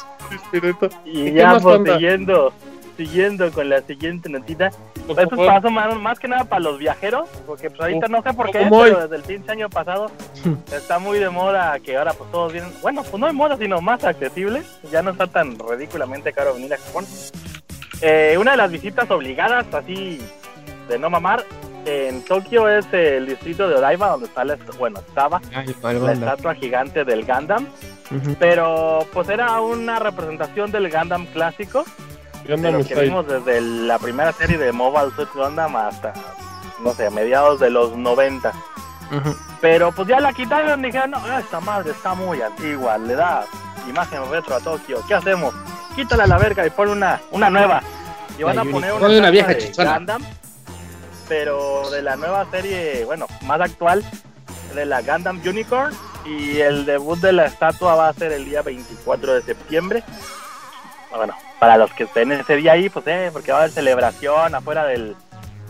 y 1.05 1.33
ya, 1.33 1.59
pues, 1.61 1.81
siguiendo 1.93 2.53
siguiendo 2.97 3.51
con 3.53 3.69
la 3.69 3.81
siguiente 3.83 4.29
notita. 4.29 4.71
Pues, 5.07 5.19
Esto 5.19 5.37
pasó 5.37 5.71
más, 5.71 5.95
más, 5.99 6.19
que 6.19 6.29
nada 6.29 6.45
para 6.45 6.61
los 6.61 6.79
viajeros, 6.79 7.29
porque 7.47 7.69
pues 7.69 7.81
ahorita 7.81 8.09
no 8.09 8.23
sé 8.23 8.33
por 8.33 8.51
qué, 8.51 8.67
pero 8.71 9.03
desde 9.03 9.17
el 9.17 9.23
pinche 9.23 9.53
año 9.53 9.69
pasado 9.69 10.11
está 10.73 10.99
muy 10.99 11.19
de 11.19 11.29
moda 11.29 11.79
que 11.81 11.97
ahora 11.97 12.13
pues 12.13 12.31
todos 12.31 12.53
vienen, 12.53 12.73
bueno, 12.81 13.03
pues 13.03 13.19
no 13.19 13.27
de 13.27 13.33
moda, 13.33 13.57
sino 13.57 13.81
más 13.81 14.05
accesible, 14.05 14.63
ya 14.91 15.03
no 15.03 15.11
está 15.11 15.27
tan 15.27 15.59
ridículamente 15.59 16.33
caro 16.33 16.55
venir 16.55 16.73
a 16.75 16.79
Japón. 16.79 17.05
Eh, 18.01 18.37
una 18.39 18.53
de 18.53 18.57
las 18.57 18.71
visitas 18.71 19.11
obligadas, 19.11 19.67
así 19.73 20.21
de 20.89 20.99
no 20.99 21.11
mamar, 21.11 21.45
en 21.87 22.25
Tokio 22.25 22.69
es 22.69 22.87
el 22.93 23.27
distrito 23.27 23.69
de 23.69 23.77
Odaiba, 23.77 24.09
donde 24.09 24.27
está 24.27 24.45
la, 24.45 24.57
bueno, 24.79 25.01
estaba 25.07 25.41
la 25.83 26.13
estatua 26.13 26.55
gigante 26.55 27.05
del 27.05 27.25
Gundam. 27.25 27.67
Pero 28.39 29.01
pues 29.13 29.29
era 29.29 29.61
una 29.61 29.99
representación 29.99 30.71
del 30.71 30.91
Gundam 30.91 31.27
clásico 31.27 31.85
Gundam 32.47 32.85
que 32.85 32.95
vimos 32.95 33.27
desde 33.27 33.61
la 33.61 33.99
primera 33.99 34.33
serie 34.33 34.59
de 34.59 34.73
Mobile 34.73 35.15
Suit 35.15 35.29
Gundam 35.35 35.77
hasta, 35.77 36.13
no 36.81 36.93
sé, 36.95 37.11
mediados 37.11 37.61
de 37.61 37.71
los 37.71 37.97
90. 37.97 38.53
Pero 39.61 39.93
pues 39.93 40.09
ya 40.09 40.21
la 40.21 40.33
quitaron 40.33 40.81
y 40.81 40.87
dijeron, 40.87 41.13
no, 41.13 41.39
esta 41.39 41.61
madre 41.61 41.93
está 41.93 42.15
muy 42.15 42.43
antigua, 42.43 42.99
le 42.99 43.15
da 43.15 43.47
imagen 43.89 44.31
retro 44.31 44.57
a 44.57 44.61
Tokio, 44.61 45.03
¿qué 45.07 45.15
hacemos? 45.15 45.55
Quítala 45.95 46.25
a 46.25 46.27
la 46.27 46.39
verga 46.39 46.67
y 46.67 46.71
pon 46.71 46.89
una, 46.89 47.21
una 47.31 47.51
nueva. 47.51 47.83
Y 48.39 48.43
van 48.43 48.59
a 48.59 48.65
poner 48.65 48.93
una, 48.93 49.31
vieja 49.31 49.55
de 49.55 49.73
Gundam, 49.77 50.23
pero 51.29 51.89
de 51.91 52.03
la 52.03 52.17
nueva 52.17 52.47
serie, 52.51 53.05
bueno, 53.05 53.27
más 53.43 53.61
actual, 53.61 54.05
de 54.75 54.85
la 54.85 55.03
Gundam 55.03 55.41
Unicorn. 55.45 55.95
Y 56.27 56.59
el 56.61 56.87
debut 56.87 57.19
de 57.19 57.33
la 57.33 57.45
estatua 57.45 57.95
va 57.95 58.09
a 58.09 58.13
ser 58.15 58.33
el 58.33 58.47
día 58.47 58.63
24 58.63 59.35
de 59.35 59.43
septiembre. 59.43 60.03
Bueno, 61.17 61.35
para 61.59 61.77
los 61.77 61.93
que 61.93 62.05
estén 62.05 62.33
ese 62.33 62.57
día 62.57 62.73
ahí, 62.73 62.89
pues 62.89 63.07
eh, 63.07 63.31
porque 63.33 63.53
va 63.53 63.59
a 63.59 63.61
haber 63.63 63.73
celebración 63.73 64.55
afuera 64.55 64.85
del, 64.85 65.15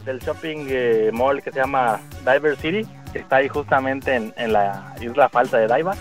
del 0.05 0.19
shopping 0.21 0.67
eh, 0.69 1.11
mall 1.13 1.43
que 1.43 1.53
se 1.53 1.61
llama 1.61 2.01
Diver 2.25 2.57
City, 2.57 2.87
que 3.13 3.19
está 3.19 3.37
ahí 3.37 3.49
justamente 3.49 4.15
en, 4.15 4.33
en 4.37 4.53
la 4.53 4.95
isla 5.01 5.29
falsa 5.29 5.59
de 5.59 5.67
Daiba. 5.67 5.95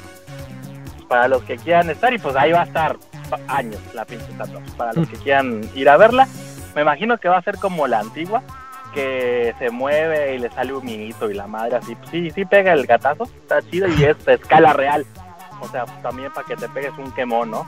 Para 1.10 1.28
los 1.28 1.44
que 1.44 1.58
quieran 1.58 1.90
estar, 1.90 2.14
y 2.14 2.18
pues 2.18 2.36
ahí 2.36 2.54
va 2.54 2.62
a 2.62 2.66
estar 2.66 2.98
años 3.48 3.80
la 3.94 4.06
pinche 4.06 4.32
estatua. 4.32 4.62
Para 4.78 4.94
los 4.94 5.08
que 5.10 5.18
quieran 5.18 5.62
ir 5.76 5.90
a 5.90 5.98
verla, 5.98 6.28
me 6.76 6.82
imagino 6.82 7.18
que 7.18 7.28
va 7.30 7.38
a 7.38 7.42
ser 7.42 7.58
como 7.58 7.88
la 7.88 8.00
antigua, 8.00 8.42
que 8.94 9.54
se 9.60 9.70
mueve 9.70 10.36
y 10.36 10.40
le 10.40 10.50
sale 10.52 10.74
un 10.74 10.86
minito 10.86 11.30
y 11.30 11.34
la 11.34 11.48
madre 11.48 11.78
así, 11.78 11.96
pues 11.96 12.10
sí, 12.10 12.32
sí 12.32 12.46
pega 12.46 12.74
el 12.74 12.86
gatazo, 12.86 13.26
está 13.26 13.62
chido 13.62 13.88
y 13.88 14.06
es 14.06 14.28
escala 14.28 14.74
real. 14.74 15.06
O 15.60 15.68
sea, 15.68 15.86
también 16.02 16.32
para 16.32 16.48
que 16.48 16.56
te 16.56 16.68
pegues 16.70 16.92
un 16.98 17.12
quemón, 17.12 17.52
¿no? 17.52 17.66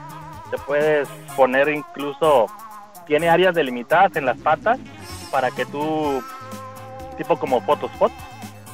Te 0.56 0.62
puedes 0.64 1.08
poner 1.36 1.68
incluso, 1.70 2.48
tiene 3.06 3.30
áreas 3.30 3.54
delimitadas 3.56 4.16
en 4.16 4.26
las 4.26 4.38
patas 4.38 4.80
para 5.32 5.52
que 5.52 5.66
tú, 5.66 6.24
tipo 7.18 7.38
como 7.38 7.62
Photospot, 7.62 8.12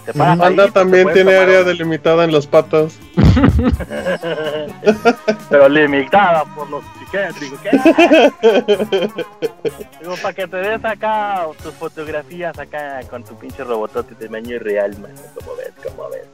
te 0.05 0.13
Panda 0.13 0.69
también 0.71 1.11
tiene 1.13 1.35
área 1.35 1.63
delimitada 1.63 2.23
en 2.23 2.31
las 2.31 2.47
patas. 2.47 2.97
Pero 5.49 5.69
limitada 5.69 6.43
por 6.55 6.67
los 6.71 6.83
psiquiátricos. 6.97 7.59
Digo, 9.99 10.15
para 10.23 10.33
que 10.33 10.47
te 10.47 10.57
des 10.57 10.83
acá 10.83 11.45
tus 11.61 11.75
fotografías 11.75 12.57
acá 12.57 13.01
con 13.11 13.23
tu 13.23 13.37
pinche 13.37 13.63
robotote 13.63 14.15
de 14.15 14.25
tamaño 14.25 14.57
real, 14.57 14.97
man. 14.97 15.13
Como 15.35 15.55
ves, 15.55 15.71
como 15.83 16.09
ves. 16.09 16.25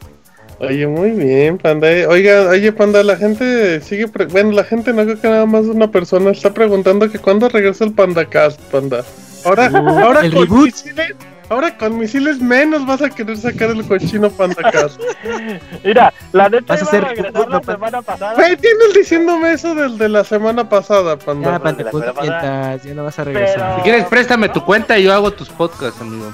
Oye, 0.59 0.87
muy 0.87 1.11
bien, 1.11 1.57
Panda. 1.57 1.91
Eh, 1.91 2.07
oiga, 2.07 2.49
oye, 2.49 2.71
Panda, 2.71 3.03
la 3.03 3.15
gente 3.15 3.79
sigue... 3.81 4.05
Bueno, 4.05 4.51
la 4.51 4.63
gente 4.63 4.91
no 4.91 5.03
creo 5.03 5.21
que 5.21 5.29
nada 5.29 5.45
más 5.45 5.65
una 5.65 5.91
persona 5.91 6.31
está 6.31 6.53
preguntando 6.53 7.11
que 7.11 7.19
cuándo 7.19 7.47
regresa 7.47 7.83
el 7.83 7.93
Panda 7.93 8.25
Cast, 8.25 8.59
Panda. 8.71 9.03
Ahora, 9.45 9.67
ahora 9.67 10.29
con 10.31 10.63
misiles, 10.63 11.15
ahora 11.47 11.77
con 11.77 11.99
misiles 11.99 12.41
menos 12.41 12.87
vas 12.87 13.03
a 13.03 13.09
querer 13.09 13.37
sacar 13.37 13.69
el 13.69 13.85
cochino 13.85 14.31
Panda 14.31 14.71
Cast. 14.71 14.99
Mira, 15.83 16.11
la 16.31 16.49
neta 16.49 16.73
vas 16.73 16.81
a 16.81 16.85
hacer 16.85 17.03
regresar 17.03 17.47
la 17.47 17.61
semana 17.61 18.01
pasada. 18.01 18.33
Güey, 18.33 18.57
tienes 18.57 18.93
diciéndome 18.95 19.53
eso 19.53 19.75
del 19.75 19.97
de 19.99 20.09
la 20.09 20.23
semana 20.23 20.67
pasada, 20.67 21.17
Panda. 21.17 21.51
Ya, 21.51 21.59
Panda, 21.59 22.77
ya 22.77 22.93
no 22.95 23.03
vas 23.03 23.19
a 23.19 23.23
regresar. 23.23 23.75
Si 23.75 23.81
quieres, 23.83 24.05
préstame 24.05 24.49
tu 24.49 24.65
cuenta 24.65 24.97
y 24.97 25.03
yo 25.03 25.13
hago 25.13 25.31
tus 25.31 25.49
podcasts, 25.49 26.01
amigo. 26.01 26.33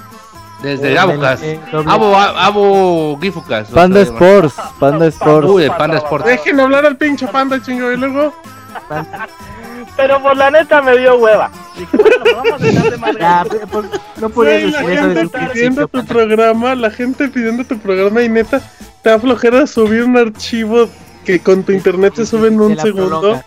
Desde 0.64 0.98
Abucas. 0.98 1.42
Abo, 1.86 2.16
Abo 2.16 3.18
Gifucas. 3.20 3.68
Panda 3.68 4.00
Sports. 4.00 4.54
Panda 4.80 5.06
Sports. 5.08 5.48
Uy, 5.50 5.68
Panda 5.68 5.98
Sports. 5.98 6.24
Dejen 6.24 6.58
hablar 6.58 6.86
al 6.86 6.96
pinche 6.96 7.26
panda, 7.28 7.62
chingo. 7.62 7.92
Y 7.92 7.98
luego. 7.98 8.32
Pero 9.96 10.22
por 10.22 10.36
la 10.36 10.50
neta 10.50 10.80
me 10.80 10.96
dio 10.96 11.16
hueva. 11.16 11.50
Dije, 11.76 11.96
bueno, 11.96 12.24
vamos 12.34 12.52
a 12.52 12.64
dejar 12.64 12.90
de 12.90 12.96
madre. 12.96 13.60
Pues, 13.70 13.86
no 14.20 14.30
puedes 14.30 14.72
decir 14.72 14.90
eso 14.90 15.30
pidiendo 15.30 15.86
tu 15.86 16.04
programa, 16.04 16.74
la 16.74 16.90
gente 16.90 17.28
pidiendo 17.28 17.64
tu 17.64 17.78
programa 17.78 18.22
y 18.22 18.28
neta, 18.28 18.60
te 19.02 19.10
da 19.10 19.20
flojera 19.20 19.66
subir 19.66 20.02
un 20.02 20.16
archivo 20.16 20.88
que 21.24 21.38
con 21.38 21.62
tu 21.62 21.72
internet 21.72 22.14
se 22.16 22.26
sube 22.26 22.48
en 22.48 22.60
un 22.60 22.76
segundo. 22.76 23.40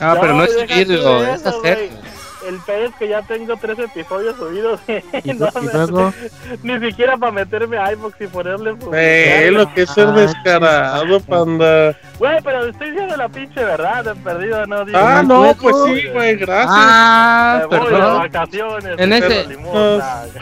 Ah, 0.00 0.16
pero 0.20 0.34
no 0.34 0.42
es 0.42 0.52
subirlo, 0.52 1.22
es 1.22 1.46
hacerlo 1.46 2.02
el 2.48 2.58
peor 2.60 2.82
es 2.86 2.94
que 2.96 3.08
ya 3.08 3.22
tengo 3.22 3.56
tres 3.56 3.78
episodios 3.78 4.36
subidos. 4.36 4.80
ni 6.62 6.80
siquiera 6.80 7.16
para 7.16 7.32
meterme 7.32 7.78
a 7.78 7.92
iBox 7.92 8.20
y 8.20 8.26
ponerle. 8.26 8.74
Eh, 8.92 9.50
lo 9.52 9.72
que 9.72 9.82
es 9.82 9.90
ser 9.90 10.08
ah, 10.08 10.12
descarado, 10.12 11.20
panda. 11.20 11.96
Güey, 12.18 12.42
pero 12.42 12.66
estoy 12.66 12.90
diciendo 12.90 13.16
la 13.16 13.28
pinche 13.28 13.64
verdad, 13.64 14.06
he 14.08 14.14
perdido, 14.16 14.66
no 14.66 14.84
Ah, 14.94 15.22
no, 15.26 15.54
pues 15.60 15.76
sí, 15.84 16.08
güey, 16.08 16.36
gracias. 16.36 16.68
Ah, 16.70 17.66
perdón. 17.68 18.18
vacaciones. 18.18 18.98
En 18.98 19.12
ese, 19.12 19.46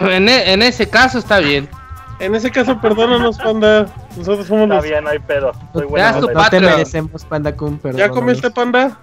en, 0.01 0.29
e, 0.29 0.53
en 0.53 0.63
ese 0.63 0.89
caso 0.89 1.19
está 1.19 1.39
bien. 1.39 1.69
En 2.21 2.35
ese 2.35 2.51
caso, 2.51 2.79
perdónanos, 2.81 3.39
panda. 3.39 3.87
Nosotros 4.17 4.47
somos 4.47 4.71
Está 4.71 4.81
bien, 4.83 5.05
no 5.05 5.11
hay 5.11 5.19
pedo. 5.19 5.53
Soy 5.73 5.89
no 6.35 6.49
te 6.51 6.61
merecemos, 6.61 7.25
panda 7.25 7.57
Kun, 7.57 7.81
¿Ya 7.95 8.11
comiste, 8.11 8.51
panda? 8.51 8.99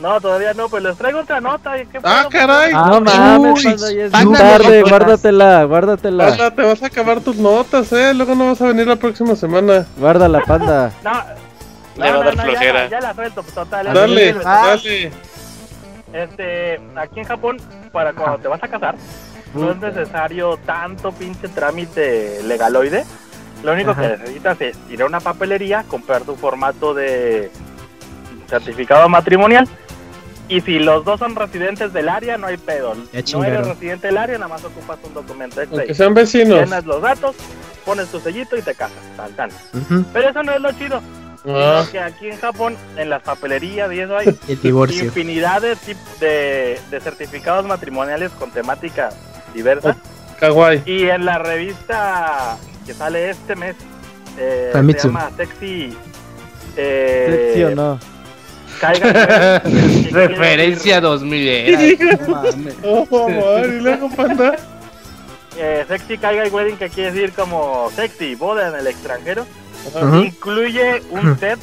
No, 0.00 0.20
todavía 0.20 0.54
no, 0.54 0.68
pues 0.68 0.82
les 0.82 0.96
traigo 0.96 1.20
otra 1.20 1.40
nota. 1.40 1.74
¿qué 1.84 2.00
ah, 2.02 2.26
caray. 2.30 2.72
Ah, 2.74 2.86
no 2.88 3.00
mames, 3.02 3.64
es 3.64 4.12
tarde, 4.12 4.82
guárdatela, 4.82 5.64
guárdatela. 5.64 6.28
Panda, 6.28 6.50
te 6.50 6.62
vas 6.62 6.82
a 6.82 6.86
acabar 6.86 7.20
tus 7.20 7.36
notas, 7.36 7.92
eh. 7.92 8.14
Luego 8.14 8.34
no 8.34 8.46
vas 8.46 8.60
a 8.62 8.66
venir 8.68 8.86
la 8.86 8.96
próxima 8.96 9.36
semana. 9.36 9.86
Guárdala, 9.98 10.40
panda. 10.40 10.90
no. 11.04 11.12
Le 11.96 12.12
va 12.12 12.20
a 12.20 12.24
dar 12.24 12.34
flojera. 12.34 12.88
Ya, 12.88 13.00
la 13.00 13.14
suelto, 13.14 13.42
pues, 13.42 13.54
total. 13.54 13.92
Dale, 13.92 14.32
dale. 14.32 15.12
Este, 16.12 16.80
aquí 16.96 17.20
en 17.20 17.26
Japón, 17.26 17.58
para 17.92 18.12
cuando 18.12 18.38
te 18.38 18.48
vas 18.48 18.62
a 18.62 18.68
casar, 18.68 18.96
no 19.54 19.72
es 19.72 19.78
necesario 19.78 20.56
tanto 20.64 21.12
pinche 21.12 21.48
trámite 21.48 22.42
legaloide. 22.44 23.04
Lo 23.62 23.72
único 23.72 23.94
que 23.94 24.08
necesitas 24.08 24.60
es 24.60 24.78
ir 24.88 25.02
a 25.02 25.06
una 25.06 25.20
papelería, 25.20 25.84
comprar 25.86 26.22
tu 26.22 26.34
formato 26.36 26.94
de 26.94 27.50
certificado 28.48 29.08
matrimonial. 29.08 29.68
Y 30.50 30.60
si 30.62 30.80
los 30.80 31.04
dos 31.04 31.20
son 31.20 31.36
residentes 31.36 31.92
del 31.92 32.08
área, 32.08 32.36
no 32.36 32.48
hay 32.48 32.56
pedo. 32.56 32.94
no 32.94 33.44
eres 33.44 33.66
residente 33.68 34.08
del 34.08 34.18
área, 34.18 34.36
nada 34.36 34.48
más 34.48 34.64
ocupas 34.64 34.98
un 35.04 35.14
documento 35.14 35.62
extra. 35.62 35.84
Que 35.84 35.94
sean 35.94 36.12
vecinos. 36.12 36.58
Llenas 36.58 36.84
los 36.84 37.00
datos, 37.00 37.36
pones 37.84 38.08
tu 38.08 38.18
sellito 38.18 38.56
y 38.56 38.62
te 38.62 38.74
casas. 38.74 38.98
Tal, 39.36 39.50
Pero 40.12 40.28
eso 40.28 40.42
no 40.42 40.52
es 40.52 40.60
lo 40.60 40.72
chido. 40.72 41.00
Ah. 41.48 41.86
que 41.90 41.98
aquí 41.98 42.28
en 42.28 42.36
Japón, 42.36 42.76
en 42.98 43.08
las 43.08 43.22
papelerías 43.22 43.90
y 43.90 44.00
eso 44.00 44.14
hay 44.14 44.26
infinidad 45.02 45.62
de, 45.62 45.74
de, 46.20 46.78
de, 46.90 47.00
certificados 47.00 47.64
matrimoniales 47.64 48.30
con 48.32 48.50
temática 48.50 49.08
diversa. 49.54 49.96
kawaii. 50.38 50.82
Y 50.84 51.04
en 51.08 51.24
la 51.24 51.38
revista 51.38 52.58
que 52.84 52.92
sale 52.92 53.30
este 53.30 53.56
mes, 53.56 53.76
eh, 54.36 54.70
se 54.74 55.06
llama 55.06 55.30
Sexy. 55.36 55.96
Eh, 56.76 57.52
¿Sexy 57.54 57.64
o 57.64 57.74
no? 57.74 57.98
Caiga, 58.80 59.58
Referencia 60.10 61.00
2000 61.00 61.98
oh, 62.84 63.62
y 63.64 63.80
luego 63.80 64.08
panda. 64.10 64.56
Eh, 65.58 65.84
sexy 65.86 66.16
Caiga 66.16 66.46
y 66.46 66.50
Wedding, 66.50 66.78
que 66.78 66.88
quiere 66.88 67.12
decir 67.12 67.32
como 67.32 67.90
sexy, 67.94 68.34
boda 68.34 68.68
en 68.68 68.76
el 68.76 68.86
extranjero. 68.86 69.46
Incluye 70.22 71.02
un 71.10 71.38
set 71.38 71.58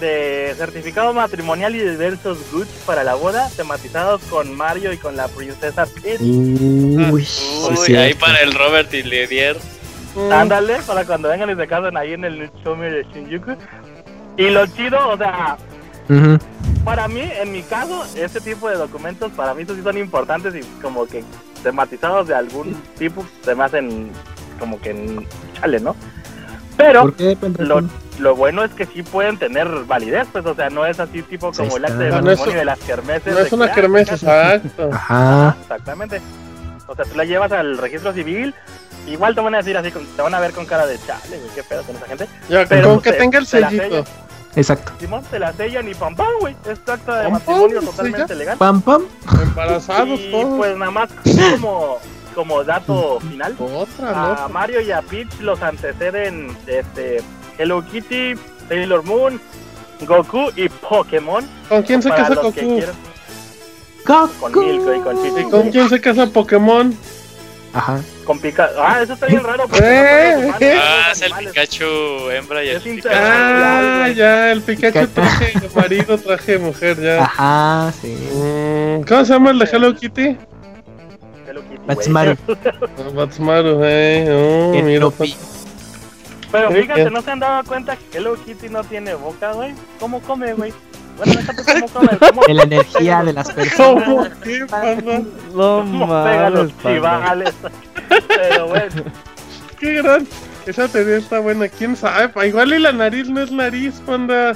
de 0.00 0.54
certificado 0.56 1.12
matrimonial 1.12 1.76
y 1.76 1.78
diversos 1.78 2.38
goods 2.50 2.68
para 2.86 3.04
la 3.04 3.14
boda, 3.14 3.48
tematizados 3.56 4.22
con 4.24 4.54
Mario 4.56 4.92
y 4.92 4.96
con 4.96 5.16
la 5.16 5.28
princesa 5.28 5.86
Peach. 5.86 6.20
Uy, 6.20 7.26
ahí 7.96 8.14
para 8.14 8.40
el 8.40 8.52
Robert 8.52 8.92
y 8.94 9.02
Lidier. 9.02 9.56
Mm. 10.14 10.32
Ándale, 10.32 10.78
para 10.86 11.04
cuando 11.04 11.28
vengan 11.28 11.50
y 11.50 11.54
se 11.54 11.66
casen 11.66 11.96
ahí 11.96 12.14
en 12.14 12.24
el 12.24 12.50
Shomi 12.64 12.86
de 12.86 13.06
Shinjuku. 13.12 13.56
Y 14.36 14.50
lo 14.50 14.66
chido, 14.66 15.10
o 15.10 15.16
sea, 15.16 15.56
para 16.84 17.08
mí, 17.08 17.22
en 17.22 17.52
mi 17.52 17.62
caso, 17.62 18.04
este 18.14 18.40
tipo 18.40 18.68
de 18.68 18.76
documentos 18.76 19.32
para 19.32 19.54
mí 19.54 19.64
sí 19.64 19.80
son 19.82 19.98
importantes 19.98 20.54
y 20.54 20.60
como 20.80 21.06
que 21.06 21.24
tematizados 21.62 22.28
de 22.28 22.34
algún 22.34 22.74
tipo 22.98 23.24
se 23.44 23.54
me 23.54 23.64
hacen 23.64 24.10
como 24.58 24.80
que 24.80 25.26
chale, 25.60 25.80
¿no? 25.80 25.96
Pero 26.76 27.12
lo, 27.58 27.82
lo, 28.18 28.36
bueno 28.36 28.64
es 28.64 28.72
que 28.72 28.86
sí 28.86 29.02
pueden 29.02 29.38
tener 29.38 29.68
validez, 29.86 30.26
pues, 30.32 30.44
o 30.46 30.54
sea, 30.54 30.70
no 30.70 30.86
es 30.86 30.98
así 31.00 31.22
tipo 31.22 31.52
como 31.52 31.76
el 31.76 31.84
acta 31.84 31.98
de 31.98 32.10
matrimonio 32.10 32.54
de 32.54 32.64
las 32.64 32.78
kermeses. 32.80 33.34
No 33.34 33.40
es 33.40 33.52
una 33.52 33.72
kermesa, 33.72 34.14
exacto. 34.14 34.90
Ajá. 34.92 35.56
Exactamente. 35.60 36.20
O 36.86 36.94
sea, 36.94 37.04
tú 37.04 37.16
la 37.16 37.24
llevas 37.24 37.52
al 37.52 37.78
registro 37.78 38.12
civil, 38.12 38.54
igual 39.06 39.34
te 39.34 39.40
van 39.40 39.54
a 39.54 39.58
decir 39.58 39.76
así, 39.76 39.90
te 39.90 40.22
van 40.22 40.34
a 40.34 40.40
ver 40.40 40.52
con 40.52 40.66
cara 40.66 40.86
de 40.86 40.98
chale, 40.98 41.38
güey, 41.38 41.50
qué 41.54 41.62
pedo 41.62 41.82
con 41.82 41.96
esa 41.96 42.06
gente. 42.06 42.26
Ya, 42.48 42.66
pero 42.66 42.88
con 42.90 43.02
que 43.02 43.12
tenga 43.12 43.38
el 43.38 43.46
sellito. 43.46 44.04
Exacto. 44.54 44.92
Simón 44.98 45.22
te 45.30 45.38
la 45.38 45.52
sellan 45.52 45.88
y 45.88 45.94
pam 45.94 46.14
pam, 46.14 46.28
güey. 46.40 46.56
Es 46.64 46.78
acta 46.86 47.22
de 47.22 47.30
matrimonio 47.30 47.80
totalmente 47.80 48.34
legal. 48.34 48.58
Pam 48.58 48.82
pam. 48.82 49.02
Embarazados 49.42 50.20
y, 50.20 50.30
pues 50.56 50.76
nada 50.76 50.90
más 50.90 51.10
como 51.52 51.98
como 52.34 52.64
dato 52.64 53.20
final, 53.20 53.54
a 54.00 54.48
Mario 54.50 54.80
y 54.80 54.90
a 54.90 55.02
Peach 55.02 55.40
los 55.40 55.62
anteceden 55.62 56.56
este, 56.66 57.22
Hello 57.58 57.84
Kitty, 57.84 58.34
Sailor 58.68 59.04
Moon, 59.04 59.40
Goku 60.06 60.50
y 60.56 60.68
Pokémon. 60.68 61.46
¿Con 61.68 61.82
quién 61.82 62.02
se 62.02 62.08
casa 62.08 62.34
Goku? 62.34 62.80
Con 64.04 64.66
Milko 64.66 64.94
y 64.94 65.00
con 65.00 65.22
Chichi. 65.22 65.40
¿Y 65.40 65.50
con 65.50 65.70
quién 65.70 65.88
se 65.88 66.00
casa 66.00 66.26
Pokémon? 66.26 66.96
Ajá. 67.74 68.00
Con 68.24 68.38
Pikachu. 68.38 68.74
Ah, 68.78 69.00
eso 69.02 69.14
está 69.14 69.26
bien 69.26 69.42
raro. 69.42 69.64
¿Eh? 69.80 70.52
Ah, 70.78 71.08
es 71.12 71.22
el 71.22 71.32
Pikachu 71.32 72.30
hembra 72.30 72.62
y 72.62 72.68
el 72.68 72.80
Pikachu. 72.80 73.08
Ah, 73.14 74.08
ya, 74.14 74.52
el 74.52 74.60
Pikachu 74.62 75.06
traje 75.08 75.54
marido, 75.74 76.18
traje 76.18 76.58
mujer, 76.58 77.00
ya. 77.00 77.22
Ajá, 77.24 77.92
sí. 78.00 78.14
Mm, 78.32 79.02
¿Cómo 79.04 79.24
se 79.24 79.32
llama 79.32 79.50
el 79.50 79.58
de 79.58 79.64
Hello 79.72 79.94
Kitty? 79.94 80.36
Batsmaru. 81.86 82.36
Batsmaru, 83.14 83.80
eh. 83.84 84.28
Oh, 84.30 84.82
mira. 84.82 85.08
Pero 86.50 86.70
fíjate, 86.70 87.10
¿no 87.10 87.22
se 87.22 87.30
han 87.30 87.40
dado 87.40 87.64
cuenta 87.64 87.96
que 87.96 88.18
Hello 88.18 88.36
Kitty 88.44 88.68
no 88.68 88.84
tiene 88.84 89.14
boca, 89.14 89.52
güey? 89.52 89.74
¿Cómo 89.98 90.20
come, 90.20 90.52
güey? 90.52 90.72
Bueno, 91.16 91.40
come. 91.92 92.18
¿Cómo 92.18 92.42
la 92.48 92.62
energía 92.62 93.22
de 93.22 93.32
las 93.32 93.52
personas. 93.52 94.04
¿Cómo 94.04 94.26
qué, 94.42 94.66
No 95.54 95.84
mames, 95.84 96.52
los 96.52 96.78
chivales. 96.78 97.54
Pero 98.28 98.68
bueno. 98.68 99.04
Qué 99.78 99.94
gran. 99.94 100.26
Esa 100.66 100.88
teoría 100.88 101.16
está 101.16 101.40
buena. 101.40 101.68
¿Quién 101.68 101.96
sabe? 101.96 102.30
Igual 102.46 102.74
y 102.74 102.78
la 102.78 102.92
nariz 102.92 103.28
no 103.28 103.42
es 103.42 103.50
nariz, 103.50 104.00
panda. 104.06 104.54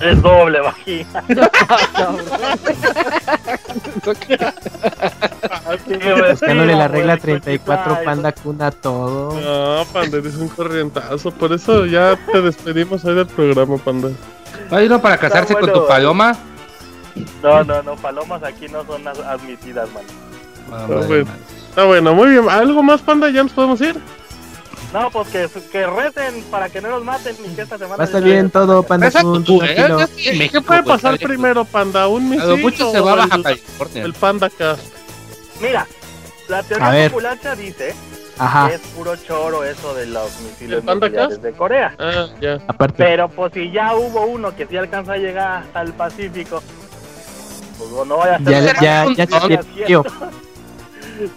Es 0.00 0.22
doble 0.22 0.60
vagina. 0.60 1.24
Buscándole 6.30 6.74
la 6.74 6.88
regla 6.88 7.16
34, 7.16 7.98
panda 8.04 8.32
cuna 8.32 8.70
todo. 8.70 9.40
No, 9.40 9.84
panda, 9.92 10.18
eres 10.18 10.36
un 10.36 10.48
corrientazo. 10.48 11.30
Por 11.30 11.52
eso 11.52 11.86
ya 11.86 12.18
te 12.32 12.40
despedimos 12.40 13.04
hoy 13.04 13.14
del 13.14 13.26
programa, 13.26 13.76
panda. 13.78 14.10
¿Va 14.72 14.78
a 14.78 14.82
ir 14.82 14.98
para 15.00 15.18
casarse 15.18 15.54
con 15.54 15.72
tu 15.72 15.86
paloma? 15.86 16.36
No, 17.42 17.64
no, 17.64 17.82
no, 17.82 17.96
palomas 17.96 18.42
aquí 18.42 18.68
no 18.68 18.84
son 18.84 19.06
admitidas, 19.08 19.88
man. 19.92 20.04
Ah, 20.72 20.86
Está 21.68 21.84
bueno, 21.84 22.14
muy 22.14 22.30
bien. 22.30 22.48
¿Algo 22.48 22.82
más, 22.82 23.00
panda? 23.00 23.30
¿Ya 23.30 23.42
nos 23.42 23.52
podemos 23.52 23.80
ir? 23.80 23.98
No, 24.92 25.10
pues 25.10 25.28
que, 25.28 25.48
que 25.70 25.86
recen 25.86 26.42
para 26.50 26.70
que 26.70 26.80
no 26.80 26.88
nos 26.88 27.04
maten 27.04 27.36
ni 27.46 27.54
que 27.54 27.62
esta 27.62 27.76
semana. 27.76 27.96
Va 27.96 28.04
a 28.04 28.06
estar 28.06 28.22
bien 28.22 28.50
todo, 28.50 28.82
Panda. 28.82 29.10
¿Qué 29.10 30.60
puede 30.64 30.82
pasar 30.82 31.18
primero, 31.18 31.64
Panda? 31.64 32.08
¿Un 32.08 32.30
misil 32.30 32.58
mucho 32.58 32.90
se 32.90 33.00
va 33.00 33.12
a 33.12 33.16
bajar 33.16 33.58
el, 33.94 34.14
Panda 34.14 34.48
Cast? 34.48 34.82
Mira, 35.60 35.86
la 36.48 36.62
teoría 36.62 37.10
popular 37.10 37.38
dice 37.56 37.94
Ajá. 38.38 38.70
es 38.72 38.80
puro 38.80 39.16
choro 39.16 39.64
eso 39.64 39.94
de 39.94 40.06
los 40.06 40.40
misiles 40.40 40.84
nucleares 40.84 41.42
de 41.42 41.52
Corea. 41.52 41.94
Ah, 41.98 42.26
ya. 42.40 42.58
Aparte. 42.66 43.02
Pero 43.04 43.28
pues 43.28 43.52
si 43.52 43.70
ya 43.70 43.94
hubo 43.94 44.26
uno 44.26 44.54
que 44.54 44.66
sí 44.66 44.76
alcanza 44.76 45.14
a 45.14 45.16
llegar 45.16 45.64
al 45.74 45.92
Pacífico, 45.92 46.62
pues 47.78 48.06
no 48.06 48.16
vaya 48.18 48.36
a 48.36 48.38
ser... 48.38 48.48
Ya, 48.48 48.60
ya, 48.60 49.06
ya, 49.14 49.26
ya, 49.26 49.60
ya, 49.88 50.02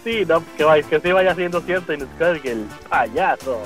Sí, 0.03 0.25
no, 0.27 0.43
que, 0.57 0.63
vaya, 0.63 0.87
que 0.87 0.99
sí 0.99 1.11
vaya 1.11 1.33
siendo 1.33 1.59
cierto 1.61 1.93
y 1.93 1.97
nos 1.97 2.09
cargue 2.19 2.51
el 2.51 2.65
payaso. 2.87 3.59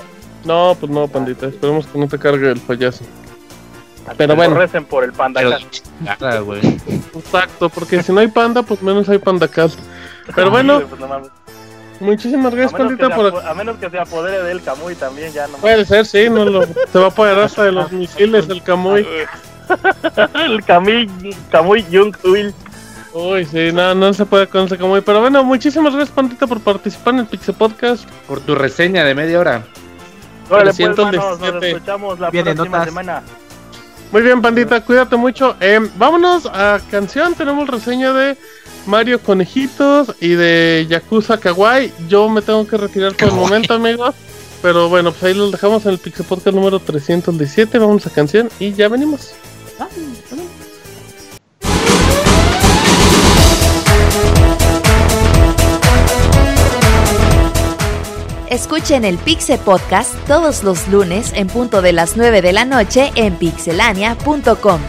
No, 0.44 0.76
pues 0.78 0.90
no, 0.90 1.06
pandita. 1.08 1.46
Esperemos 1.46 1.86
que 1.86 1.98
no 1.98 2.08
te 2.08 2.18
cargue 2.18 2.52
el 2.52 2.60
payaso. 2.60 3.04
Pero 4.16 4.36
bueno. 4.36 4.54
Recen 4.54 4.84
por 4.84 5.04
el 5.04 5.12
panda 5.12 5.42
Exacto, 7.14 7.68
porque 7.68 8.02
si 8.02 8.12
no 8.12 8.20
hay 8.20 8.28
panda, 8.28 8.62
pues 8.62 8.82
menos 8.82 9.08
hay 9.08 9.18
panda 9.18 9.48
Pero 10.34 10.50
bueno. 10.50 10.82
Muchísimas 12.00 12.54
gracias, 12.54 12.78
pandita. 12.78 13.14
Por... 13.14 13.46
A 13.46 13.54
menos 13.54 13.76
que 13.78 13.90
se 13.90 13.98
apodere 13.98 14.42
del 14.42 14.62
Camuy 14.62 14.94
también, 14.94 15.32
ya 15.32 15.46
no. 15.46 15.58
Puede 15.58 15.84
ser, 15.84 16.04
sí, 16.06 16.28
no 16.28 16.44
lo... 16.44 16.62
se 16.64 16.98
va 16.98 17.06
a 17.06 17.08
apoderar 17.08 17.44
hasta 17.44 17.64
de 17.64 17.72
los 17.72 17.90
misiles 17.92 18.48
el 18.48 18.62
Camuy. 18.62 19.06
el 20.34 20.64
Camuy, 20.64 21.08
Camuy 21.50 21.84
Jung 21.90 22.16
Will. 22.24 22.54
Uy, 23.12 23.46
sí, 23.46 23.70
no, 23.72 23.94
no 23.94 24.12
se 24.12 24.26
puede 24.26 24.46
con 24.46 24.66
ese 24.66 24.76
muy. 24.76 25.00
Pero 25.00 25.20
bueno, 25.20 25.42
muchísimas 25.42 25.94
gracias, 25.94 26.14
Pandita, 26.14 26.46
por 26.46 26.60
participar 26.60 27.14
en 27.14 27.20
el 27.20 27.26
Pixel 27.26 27.54
Podcast. 27.54 28.06
Por 28.28 28.40
tu 28.40 28.54
reseña 28.54 29.04
de 29.04 29.14
media 29.14 29.40
hora. 29.40 29.64
Vale, 30.50 30.72
pues, 30.76 30.96
nos 30.96 31.62
escuchamos 31.62 32.20
la 32.20 32.30
próxima 32.30 32.84
semana. 32.84 33.22
Muy 34.12 34.22
bien, 34.22 34.40
Pandita, 34.40 34.82
cuídate 34.82 35.16
mucho. 35.16 35.56
Eh, 35.60 35.80
vámonos 35.96 36.46
a 36.46 36.78
canción. 36.90 37.34
Tenemos 37.34 37.68
reseña 37.68 38.12
de 38.12 38.36
Mario 38.86 39.20
Conejitos 39.20 40.14
y 40.20 40.30
de 40.30 40.86
Yakuza 40.88 41.38
Kawaii. 41.38 41.92
Yo 42.08 42.28
me 42.28 42.42
tengo 42.42 42.66
que 42.66 42.76
retirar 42.76 43.14
por 43.14 43.28
el 43.28 43.34
momento, 43.34 43.74
amigos. 43.74 44.14
Pero 44.62 44.88
bueno, 44.88 45.12
pues 45.12 45.22
ahí 45.24 45.34
los 45.34 45.52
dejamos 45.52 45.84
en 45.86 45.92
el 45.92 45.98
Pixel 45.98 46.24
Podcast 46.26 46.56
número 46.56 46.78
317. 46.80 47.78
Vamos 47.78 48.06
a 48.06 48.10
canción 48.10 48.48
y 48.58 48.72
ya 48.72 48.88
venimos. 48.88 49.32
Ah, 49.78 49.86
Escuchen 58.48 59.04
el 59.04 59.18
Pixel 59.18 59.58
Podcast 59.58 60.14
todos 60.26 60.62
los 60.62 60.88
lunes 60.88 61.32
en 61.34 61.48
punto 61.48 61.82
de 61.82 61.92
las 61.92 62.16
9 62.16 62.42
de 62.42 62.52
la 62.52 62.64
noche 62.64 63.10
en 63.16 63.34
pixelania.com. 63.36 64.80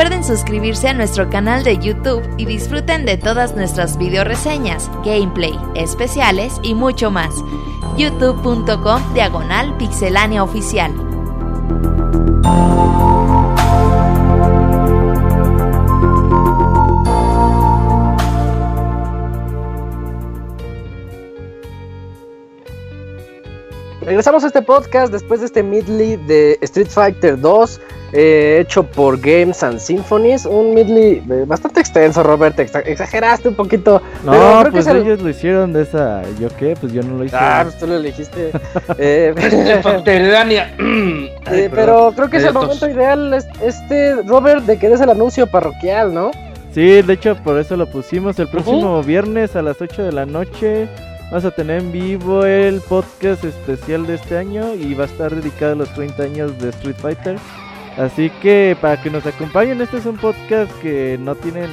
olviden 0.00 0.24
suscribirse 0.24 0.88
a 0.88 0.94
nuestro 0.94 1.30
canal 1.30 1.62
de 1.62 1.78
YouTube 1.78 2.22
y 2.36 2.46
disfruten 2.46 3.04
de 3.04 3.16
todas 3.16 3.54
nuestras 3.54 3.96
video 3.96 4.24
reseñas, 4.24 4.90
gameplay, 5.04 5.56
especiales 5.76 6.54
y 6.62 6.74
mucho 6.74 7.10
más. 7.10 7.34
youtube.com 7.96 9.14
diagonal 9.14 9.76
pixelánea 9.76 10.42
oficial. 10.42 10.92
Regresamos 24.00 24.44
a 24.44 24.48
este 24.48 24.60
podcast 24.60 25.12
después 25.12 25.40
de 25.40 25.46
este 25.46 25.62
midley 25.62 26.16
de 26.16 26.58
Street 26.60 26.88
Fighter 26.88 27.40
2, 27.40 27.80
eh, 28.16 28.60
hecho 28.60 28.84
por 28.84 29.20
Games 29.20 29.60
and 29.64 29.80
Symphonies. 29.80 30.46
Un 30.46 30.72
midley 30.72 31.20
eh, 31.28 31.44
bastante 31.46 31.80
extenso, 31.80 32.22
Robert. 32.22 32.56
exageraste 32.58 33.48
un 33.48 33.56
poquito. 33.56 34.00
No, 34.24 34.62
pues 34.70 34.86
ellos 34.86 35.20
lo 35.20 35.28
hicieron 35.28 35.72
de 35.72 35.82
esa. 35.82 36.22
¿Yo 36.38 36.48
qué? 36.56 36.76
Pues 36.80 36.92
yo 36.92 37.02
no 37.02 37.18
lo 37.18 37.24
hice. 37.24 37.34
Ah, 37.36 37.62
pues 37.64 37.76
tú 37.76 37.88
lo 37.88 37.96
elegiste. 37.96 38.52
eh, 38.98 39.34
eh 41.46 41.70
pero 41.74 42.12
creo 42.14 42.30
que 42.30 42.36
es 42.36 42.44
el 42.44 42.54
momento 42.54 42.88
ideal, 42.88 43.34
este, 43.60 44.22
Robert, 44.22 44.64
de 44.64 44.78
que 44.78 44.88
des 44.88 45.00
el 45.00 45.10
anuncio 45.10 45.48
parroquial, 45.48 46.14
¿no? 46.14 46.30
Sí, 46.72 47.02
de 47.02 47.12
hecho, 47.12 47.36
por 47.36 47.58
eso 47.58 47.76
lo 47.76 47.86
pusimos 47.86 48.38
el 48.38 48.48
próximo 48.48 49.02
viernes 49.02 49.56
a 49.56 49.62
las 49.62 49.80
8 49.80 50.04
de 50.04 50.12
la 50.12 50.24
noche. 50.24 50.88
Vamos 51.30 51.46
a 51.46 51.50
tener 51.50 51.80
en 51.80 51.90
vivo 51.90 52.44
el 52.44 52.80
podcast 52.80 53.42
especial 53.42 54.06
de 54.06 54.14
este 54.14 54.38
año 54.38 54.74
y 54.74 54.94
va 54.94 55.04
a 55.04 55.06
estar 55.06 55.34
dedicado 55.34 55.72
a 55.72 55.76
los 55.76 55.92
30 55.94 56.22
años 56.22 56.58
de 56.58 56.68
Street 56.68 56.96
Fighter. 56.96 57.38
Así 57.96 58.30
que 58.42 58.76
para 58.80 59.00
que 59.00 59.10
nos 59.10 59.24
acompañen, 59.24 59.80
este 59.80 59.98
es 59.98 60.06
un 60.06 60.16
podcast 60.16 60.72
que 60.80 61.16
no 61.20 61.34
tienen 61.36 61.70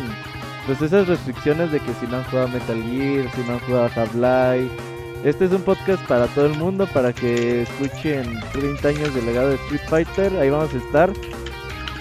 pues 0.65 0.81
esas 0.81 1.07
restricciones 1.07 1.71
de 1.71 1.79
que 1.79 1.93
si 1.99 2.05
no 2.07 2.17
han 2.17 2.23
jugado 2.25 2.49
Metal 2.49 2.83
Gear, 2.83 3.25
si 3.33 3.41
no 3.41 3.53
han 3.53 3.59
jugado 3.61 3.89
Half-Life. 3.95 4.75
Este 5.23 5.45
es 5.45 5.51
un 5.51 5.61
podcast 5.61 6.03
para 6.07 6.27
todo 6.27 6.47
el 6.47 6.55
mundo, 6.55 6.87
para 6.87 7.13
que 7.13 7.63
escuchen 7.63 8.39
30 8.53 8.87
años 8.87 9.13
de 9.13 9.21
legado 9.21 9.49
de 9.49 9.55
Street 9.55 9.81
Fighter. 9.87 10.35
Ahí 10.39 10.49
vamos 10.49 10.73
a 10.73 10.77
estar. 10.77 11.11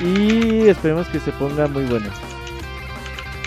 Y 0.00 0.68
esperemos 0.68 1.06
que 1.08 1.20
se 1.20 1.30
ponga 1.32 1.66
muy 1.66 1.84
bueno. 1.84 2.06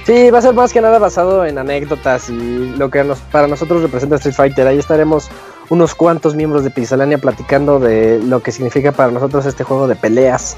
Sí, 0.06 0.30
va 0.30 0.40
a 0.40 0.42
ser 0.42 0.54
más 0.54 0.74
que 0.74 0.82
nada 0.82 1.00
basado 1.00 1.46
en 1.46 1.58
anécdotas 1.58 2.30
y 2.30 2.76
lo 2.78 2.90
que 2.90 3.04
para 3.32 3.48
nosotros 3.48 3.82
representa 3.82 4.18
Street 4.18 4.36
Fighter. 4.36 4.68
Ahí 4.68 4.78
estaremos 4.78 5.30
unos 5.70 5.96
cuantos 5.96 6.36
miembros 6.36 6.64
de 6.64 6.70
Pixelania 6.70 7.18
platicando 7.18 7.80
de 7.80 8.20
lo 8.24 8.42
que 8.42 8.52
significa 8.52 8.92
para 8.92 9.12
nosotros 9.12 9.46
este 9.46 9.64
juego 9.64 9.88
de 9.88 9.96
peleas. 9.96 10.58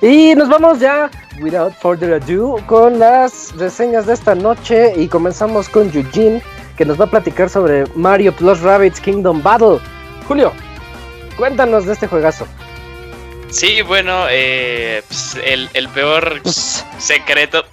Y 0.00 0.34
nos 0.34 0.48
vamos 0.48 0.80
ya, 0.80 1.10
without 1.40 1.72
further 1.74 2.14
ado, 2.14 2.56
con 2.66 2.98
las 2.98 3.56
reseñas 3.56 4.06
de 4.06 4.14
esta 4.14 4.34
noche 4.34 4.92
y 4.96 5.08
comenzamos 5.08 5.68
con 5.68 5.90
Eugene, 5.94 6.42
que 6.76 6.84
nos 6.84 7.00
va 7.00 7.04
a 7.04 7.10
platicar 7.10 7.48
sobre 7.48 7.84
Mario 7.94 8.34
Plus 8.34 8.60
Rabbids 8.60 9.00
Kingdom 9.00 9.42
Battle. 9.42 9.78
Julio, 10.28 10.52
cuéntanos 11.36 11.86
de 11.86 11.92
este 11.92 12.06
juegazo. 12.06 12.46
Sí, 13.54 13.82
bueno, 13.82 14.26
eh, 14.30 15.00
pues, 15.06 15.38
el, 15.44 15.88
peor 15.90 16.42
secreto, 16.98 17.64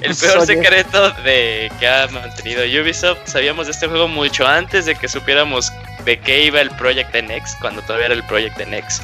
el 0.00 0.16
peor 0.16 0.46
secreto 0.46 1.10
de 1.22 1.70
que 1.78 1.86
ha 1.86 2.08
mantenido 2.08 2.62
Ubisoft. 2.62 3.18
Sabíamos 3.26 3.66
de 3.66 3.72
este 3.72 3.88
juego 3.88 4.08
mucho 4.08 4.46
antes 4.46 4.86
de 4.86 4.94
que 4.94 5.08
supiéramos 5.08 5.70
de 6.06 6.18
qué 6.18 6.44
iba 6.44 6.62
el 6.62 6.70
Project 6.70 7.14
NX, 7.14 7.56
cuando 7.60 7.82
todavía 7.82 8.06
era 8.06 8.14
el 8.14 8.24
Project 8.24 8.58
NX. 8.58 9.02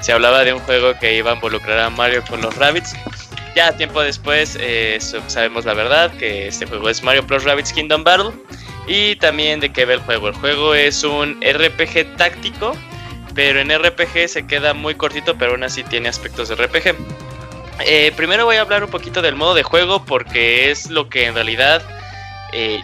Se 0.00 0.12
hablaba 0.12 0.44
de 0.44 0.52
un 0.52 0.60
juego 0.60 0.96
que 1.00 1.16
iba 1.16 1.32
a 1.32 1.34
involucrar 1.34 1.80
a 1.80 1.90
Mario 1.90 2.22
con 2.30 2.40
los 2.40 2.54
Rabbits. 2.54 2.94
Ya 3.56 3.76
tiempo 3.76 4.00
después 4.00 4.56
eh, 4.60 4.98
sabemos 5.26 5.64
la 5.64 5.74
verdad, 5.74 6.12
que 6.18 6.46
este 6.46 6.66
juego 6.66 6.88
es 6.88 7.02
Mario 7.02 7.26
Plus 7.26 7.42
Rabbits 7.42 7.72
Kingdom 7.72 8.04
Battle. 8.04 8.30
Y 8.86 9.16
también 9.16 9.58
de 9.58 9.72
qué 9.72 9.86
va 9.86 9.94
el 9.94 10.00
juego. 10.02 10.28
El 10.28 10.34
juego 10.34 10.72
es 10.72 11.02
un 11.02 11.40
RPG 11.42 12.16
táctico 12.16 12.76
pero 13.34 13.60
en 13.60 13.70
RPG 13.70 14.28
se 14.28 14.46
queda 14.46 14.74
muy 14.74 14.94
cortito, 14.94 15.36
pero 15.36 15.52
aún 15.52 15.64
así 15.64 15.82
tiene 15.84 16.08
aspectos 16.08 16.48
de 16.48 16.56
RPG. 16.56 16.96
Eh, 17.80 18.12
primero 18.16 18.44
voy 18.44 18.56
a 18.56 18.60
hablar 18.60 18.84
un 18.84 18.90
poquito 18.90 19.22
del 19.22 19.34
modo 19.34 19.54
de 19.54 19.62
juego 19.62 20.04
porque 20.04 20.70
es 20.70 20.90
lo 20.90 21.08
que 21.08 21.26
en 21.26 21.34
realidad 21.34 21.82
eh, 22.52 22.80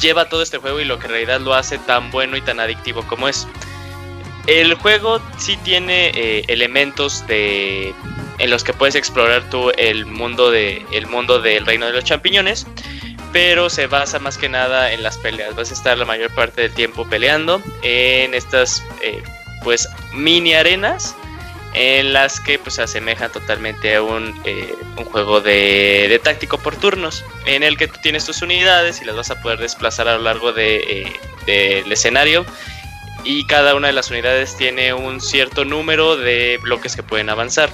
lleva 0.00 0.28
todo 0.28 0.42
este 0.42 0.58
juego 0.58 0.80
y 0.80 0.84
lo 0.84 0.98
que 0.98 1.06
en 1.06 1.12
realidad 1.12 1.40
lo 1.40 1.54
hace 1.54 1.78
tan 1.78 2.10
bueno 2.10 2.36
y 2.36 2.40
tan 2.40 2.60
adictivo 2.60 3.02
como 3.06 3.28
es. 3.28 3.46
El 4.46 4.74
juego 4.74 5.20
sí 5.38 5.56
tiene 5.58 6.08
eh, 6.14 6.44
elementos 6.48 7.26
de 7.28 7.94
en 8.38 8.50
los 8.50 8.64
que 8.64 8.72
puedes 8.72 8.96
explorar 8.96 9.48
tú 9.50 9.70
el 9.78 10.04
mundo 10.04 10.50
de 10.50 10.84
el 10.92 11.06
mundo 11.06 11.40
del 11.40 11.64
reino 11.64 11.86
de 11.86 11.92
los 11.92 12.02
champiñones, 12.02 12.66
pero 13.32 13.70
se 13.70 13.86
basa 13.86 14.18
más 14.18 14.36
que 14.36 14.48
nada 14.48 14.92
en 14.92 15.04
las 15.04 15.16
peleas. 15.18 15.54
Vas 15.54 15.70
a 15.70 15.74
estar 15.74 15.96
la 15.96 16.04
mayor 16.04 16.34
parte 16.34 16.62
del 16.62 16.72
tiempo 16.72 17.08
peleando 17.08 17.62
en 17.82 18.34
estas 18.34 18.82
pues 19.62 19.88
mini 20.12 20.54
arenas 20.54 21.14
en 21.74 22.12
las 22.12 22.40
que 22.40 22.58
pues 22.58 22.74
se 22.74 22.82
asemeja 22.82 23.30
totalmente 23.30 23.94
a 23.96 24.02
un, 24.02 24.38
eh, 24.44 24.74
un 24.98 25.04
juego 25.04 25.40
de, 25.40 26.20
táctico 26.22 26.58
por 26.58 26.76
turnos 26.76 27.24
en 27.46 27.62
el 27.62 27.78
que 27.78 27.88
tú 27.88 27.98
tienes 28.02 28.26
tus 28.26 28.42
unidades 28.42 29.00
y 29.00 29.04
las 29.04 29.16
vas 29.16 29.30
a 29.30 29.40
poder 29.40 29.58
desplazar 29.58 30.06
a 30.08 30.16
lo 30.16 30.22
largo 30.22 30.52
de, 30.52 30.76
eh, 30.76 31.12
del 31.46 31.90
escenario 31.90 32.44
y 33.24 33.46
cada 33.46 33.74
una 33.74 33.86
de 33.86 33.92
las 33.94 34.10
unidades 34.10 34.56
tiene 34.56 34.92
un 34.92 35.20
cierto 35.20 35.64
número 35.64 36.16
de 36.16 36.58
bloques 36.62 36.96
que 36.96 37.02
pueden 37.02 37.30
avanzar. 37.30 37.70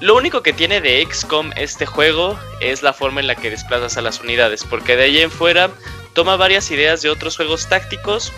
Lo 0.00 0.16
único 0.16 0.42
que 0.42 0.52
tiene 0.52 0.80
de 0.80 1.06
XCOM 1.08 1.52
este 1.56 1.86
juego 1.86 2.38
es 2.60 2.82
la 2.82 2.92
forma 2.92 3.20
en 3.20 3.28
la 3.28 3.36
que 3.36 3.50
desplazas 3.50 3.96
a 3.96 4.02
las 4.02 4.20
unidades, 4.20 4.64
porque 4.64 4.96
de 4.96 5.04
ahí 5.04 5.20
en 5.20 5.30
fuera 5.30 5.70
toma 6.12 6.36
varias 6.36 6.70
ideas 6.70 7.02
de 7.02 7.10
otros 7.10 7.36
juegos 7.36 7.68
tácticos, 7.68 8.32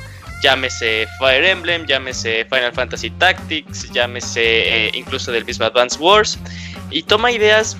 llámese 0.44 1.08
Fire 1.18 1.42
Emblem, 1.42 1.86
llámese 1.86 2.44
Final 2.50 2.74
Fantasy 2.74 3.08
Tactics, 3.08 3.90
llámese 3.92 4.42
eh, 4.86 4.90
incluso 4.92 5.32
del 5.32 5.42
mismo 5.46 5.64
Advance 5.64 5.98
Wars, 5.98 6.38
y 6.90 7.02
toma 7.02 7.32
ideas, 7.32 7.78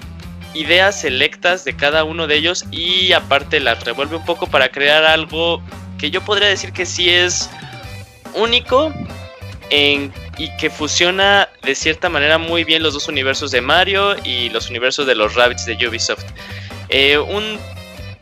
ideas 0.55 0.99
selectas 0.99 1.67
de 1.67 1.77
cada 1.77 2.05
uno 2.05 2.27
de 2.27 2.37
ellos 2.37 2.65
y 2.71 3.13
aparte 3.13 3.61
las 3.61 3.85
revuelve 3.85 4.17
un 4.17 4.25
poco 4.25 4.47
para 4.47 4.71
crear 4.71 5.05
algo 5.05 5.63
que 5.99 6.11
yo 6.11 6.23
podría 6.23 6.49
decir 6.49 6.73
que 6.73 6.87
sí 6.87 7.11
es 7.11 7.51
único 8.35 8.95
y 9.71 10.57
que 10.57 10.71
fusiona 10.71 11.51
de 11.65 11.75
cierta 11.75 12.09
manera 12.09 12.39
muy 12.39 12.65
bien 12.65 12.83
los 12.83 12.95
dos 12.95 13.09
universos 13.09 13.51
de 13.51 13.61
Mario 13.61 14.17
y 14.25 14.49
los 14.51 14.71
universos 14.71 15.07
de 15.07 15.15
los 15.15 15.35
Rabbits 15.35 15.67
de 15.67 15.75
Ubisoft. 15.87 16.25
Eh, 16.89 17.19
un 17.19 17.59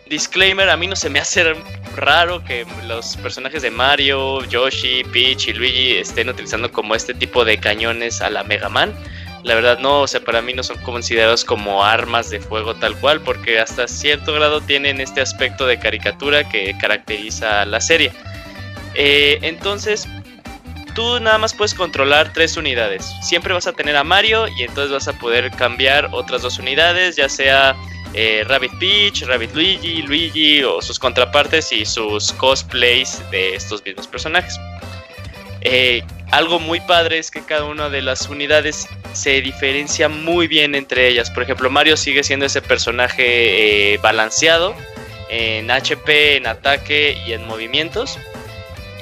disclaimer, 0.08 0.68
a 0.68 0.76
mí 0.76 0.88
no 0.88 0.96
se 0.96 1.10
me 1.10 1.20
hace 1.20 1.54
raro 1.96 2.44
que 2.44 2.66
los 2.86 3.16
personajes 3.16 3.62
de 3.62 3.70
Mario, 3.70 4.44
Yoshi, 4.44 5.04
Peach 5.04 5.48
y 5.48 5.52
Luigi 5.52 5.96
estén 5.96 6.28
utilizando 6.28 6.70
como 6.70 6.94
este 6.94 7.14
tipo 7.14 7.44
de 7.44 7.58
cañones 7.58 8.20
a 8.20 8.30
la 8.30 8.44
Mega 8.44 8.68
Man. 8.68 8.94
La 9.42 9.54
verdad 9.54 9.78
no, 9.80 10.02
o 10.02 10.06
sea, 10.06 10.20
para 10.20 10.40
mí 10.40 10.52
no 10.52 10.62
son 10.62 10.78
considerados 10.78 11.44
como 11.44 11.84
armas 11.84 12.30
de 12.30 12.40
fuego 12.40 12.74
tal 12.74 12.96
cual, 12.98 13.20
porque 13.20 13.58
hasta 13.58 13.88
cierto 13.88 14.32
grado 14.32 14.60
tienen 14.60 15.00
este 15.00 15.20
aspecto 15.20 15.66
de 15.66 15.78
caricatura 15.78 16.48
que 16.48 16.76
caracteriza 16.80 17.62
a 17.62 17.66
la 17.66 17.80
serie. 17.80 18.12
Eh, 18.94 19.38
entonces, 19.42 20.06
tú 20.94 21.18
nada 21.20 21.38
más 21.38 21.54
puedes 21.54 21.74
controlar 21.74 22.32
tres 22.32 22.56
unidades. 22.56 23.04
Siempre 23.22 23.52
vas 23.52 23.66
a 23.66 23.72
tener 23.72 23.96
a 23.96 24.04
Mario 24.04 24.46
y 24.58 24.62
entonces 24.62 24.92
vas 24.92 25.08
a 25.08 25.18
poder 25.18 25.50
cambiar 25.50 26.08
otras 26.12 26.42
dos 26.42 26.58
unidades, 26.58 27.16
ya 27.16 27.28
sea 27.28 27.74
eh, 28.14 28.44
Rabbit 28.46 28.72
Peach, 28.78 29.22
Rabbit 29.22 29.54
Luigi, 29.54 30.02
Luigi 30.02 30.62
o 30.62 30.82
sus 30.82 30.98
contrapartes 30.98 31.72
y 31.72 31.84
sus 31.84 32.32
cosplays 32.34 33.22
de 33.30 33.54
estos 33.54 33.84
mismos 33.84 34.06
personajes. 34.06 34.58
Eh, 35.62 36.02
algo 36.30 36.58
muy 36.58 36.80
padre 36.80 37.18
es 37.18 37.30
que 37.30 37.42
cada 37.42 37.64
una 37.64 37.88
de 37.88 38.02
las 38.02 38.28
unidades 38.28 38.88
se 39.12 39.40
diferencia 39.40 40.08
muy 40.08 40.46
bien 40.48 40.74
entre 40.74 41.08
ellas. 41.08 41.30
Por 41.30 41.42
ejemplo, 41.42 41.70
Mario 41.70 41.96
sigue 41.96 42.24
siendo 42.24 42.46
ese 42.46 42.62
personaje 42.62 43.94
eh, 43.94 43.98
balanceado 43.98 44.74
en 45.30 45.70
HP, 45.70 46.36
en 46.36 46.46
ataque 46.46 47.16
y 47.26 47.32
en 47.32 47.46
movimientos. 47.46 48.18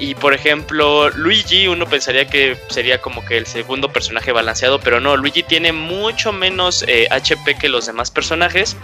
Y 0.01 0.15
por 0.15 0.33
ejemplo, 0.33 1.11
Luigi, 1.11 1.69
uno 1.69 1.85
pensaría 1.85 2.27
que 2.27 2.57
sería 2.71 3.03
como 3.03 3.23
que 3.23 3.37
el 3.37 3.45
segundo 3.45 3.93
personaje 3.93 4.33
balanceado, 4.33 4.81
pero 4.81 4.99
no, 4.99 5.15
Luigi 5.15 5.43
tiene 5.43 5.73
mucho 5.73 6.33
menos 6.33 6.83
HP 7.11 7.51
eh, 7.51 7.57
que 7.61 7.69
los 7.69 7.85
demás 7.85 8.11
personajes, 8.11 8.79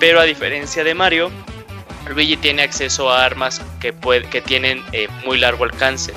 pero 0.00 0.18
a 0.18 0.24
diferencia 0.24 0.82
de 0.82 0.94
Mario, 0.94 1.30
Luigi 2.08 2.38
tiene 2.38 2.62
acceso 2.62 3.10
a 3.10 3.22
armas 3.22 3.60
que, 3.80 3.94
que 4.30 4.40
tienen 4.40 4.82
eh, 4.92 5.08
muy 5.26 5.36
largo 5.36 5.64
alcance. 5.64 6.14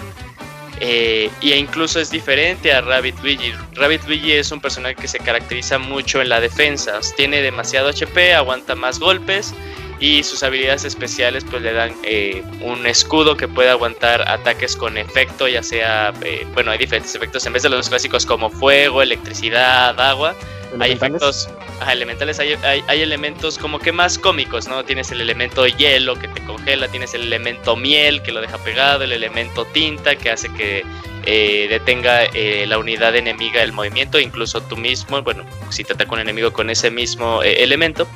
Eh, 0.80 1.30
e 1.41 1.57
incluso 1.57 1.99
es 1.99 2.10
diferente 2.10 2.72
a 2.72 2.80
Rabbit 2.80 3.19
Luigi. 3.22 3.53
Rabbit 3.73 4.06
Luigi 4.07 4.32
es 4.32 4.53
un 4.53 4.61
personaje 4.61 4.95
que 4.95 5.10
se 5.10 5.19
caracteriza 5.19 5.80
mucho 5.80 6.22
en 6.22 6.30
la 6.30 6.40
defensa. 6.40 6.99
Tiene 7.18 7.41
demasiado 7.41 7.90
HP, 7.90 8.34
aguanta 8.34 8.73
más 8.76 8.99
golpes 8.99 9.53
y 10.00 10.24
sus 10.24 10.44
habilidades 10.44 10.84
especiales 10.84 11.46
pues 11.50 11.62
le 11.62 11.74
dan 11.74 11.94
eh, 12.04 12.44
un 12.62 12.86
escudo 12.86 13.38
que 13.38 13.48
puede 13.48 13.70
aguantar 13.70 14.28
ataques 14.28 14.76
con 14.76 14.98
efecto, 14.98 15.48
ya 15.48 15.64
sea, 15.64 16.14
eh, 16.22 16.46
bueno, 16.54 16.72
hay 16.72 16.78
diferentes 16.78 17.16
efectos, 17.16 17.46
en 17.46 17.54
vez 17.54 17.64
de 17.64 17.70
los 17.70 17.90
clásicos 17.90 18.26
como 18.26 18.50
fuego, 18.50 19.02
electricidad, 19.02 20.00
agua, 20.00 20.36
hay 20.80 20.92
efectos 20.92 21.50
elementales, 21.90 22.40
hay, 22.40 22.56
hay, 22.64 23.02
elementos 23.02 23.58
como 23.58 23.80
que 23.80 23.92
más 23.92 24.18
cómicos, 24.18 24.68
¿no? 24.68 24.84
Tienes 24.84 25.12
el 25.12 25.22
elemento 25.22 25.66
hielo 25.66 26.16
que 26.16 26.28
te 26.28 26.42
congela, 26.42 26.88
tienes 26.88 27.14
el 27.14 27.22
elemento 27.22 27.76
miel 27.76 28.22
que 28.22 28.32
lo 28.32 28.42
deja 28.42 28.58
pegado, 28.58 29.04
el 29.04 29.12
elemento 29.12 29.66
tinta 29.66 30.16
que 30.16 30.32
hace 30.32 30.52
que 30.54 30.84
eh, 31.28 31.68
detenga 31.70 32.26
eh, 32.26 32.66
la 32.68 32.78
unidad 32.78 33.16
enemiga 33.16 33.64
el 33.64 33.74
movimiento, 33.74 34.20
incluso 34.20 34.62
tú 34.62 34.78
mismo, 34.78 35.22
bueno, 35.24 35.44
si 35.70 35.84
te 35.84 35.94
ataca 35.94 36.14
un 36.14 36.20
enemigo 36.20 36.54
con 36.54 36.70
ese 36.70 36.92
mismo 36.92 37.42
eh, 37.42 37.64
elemento. 37.64 38.08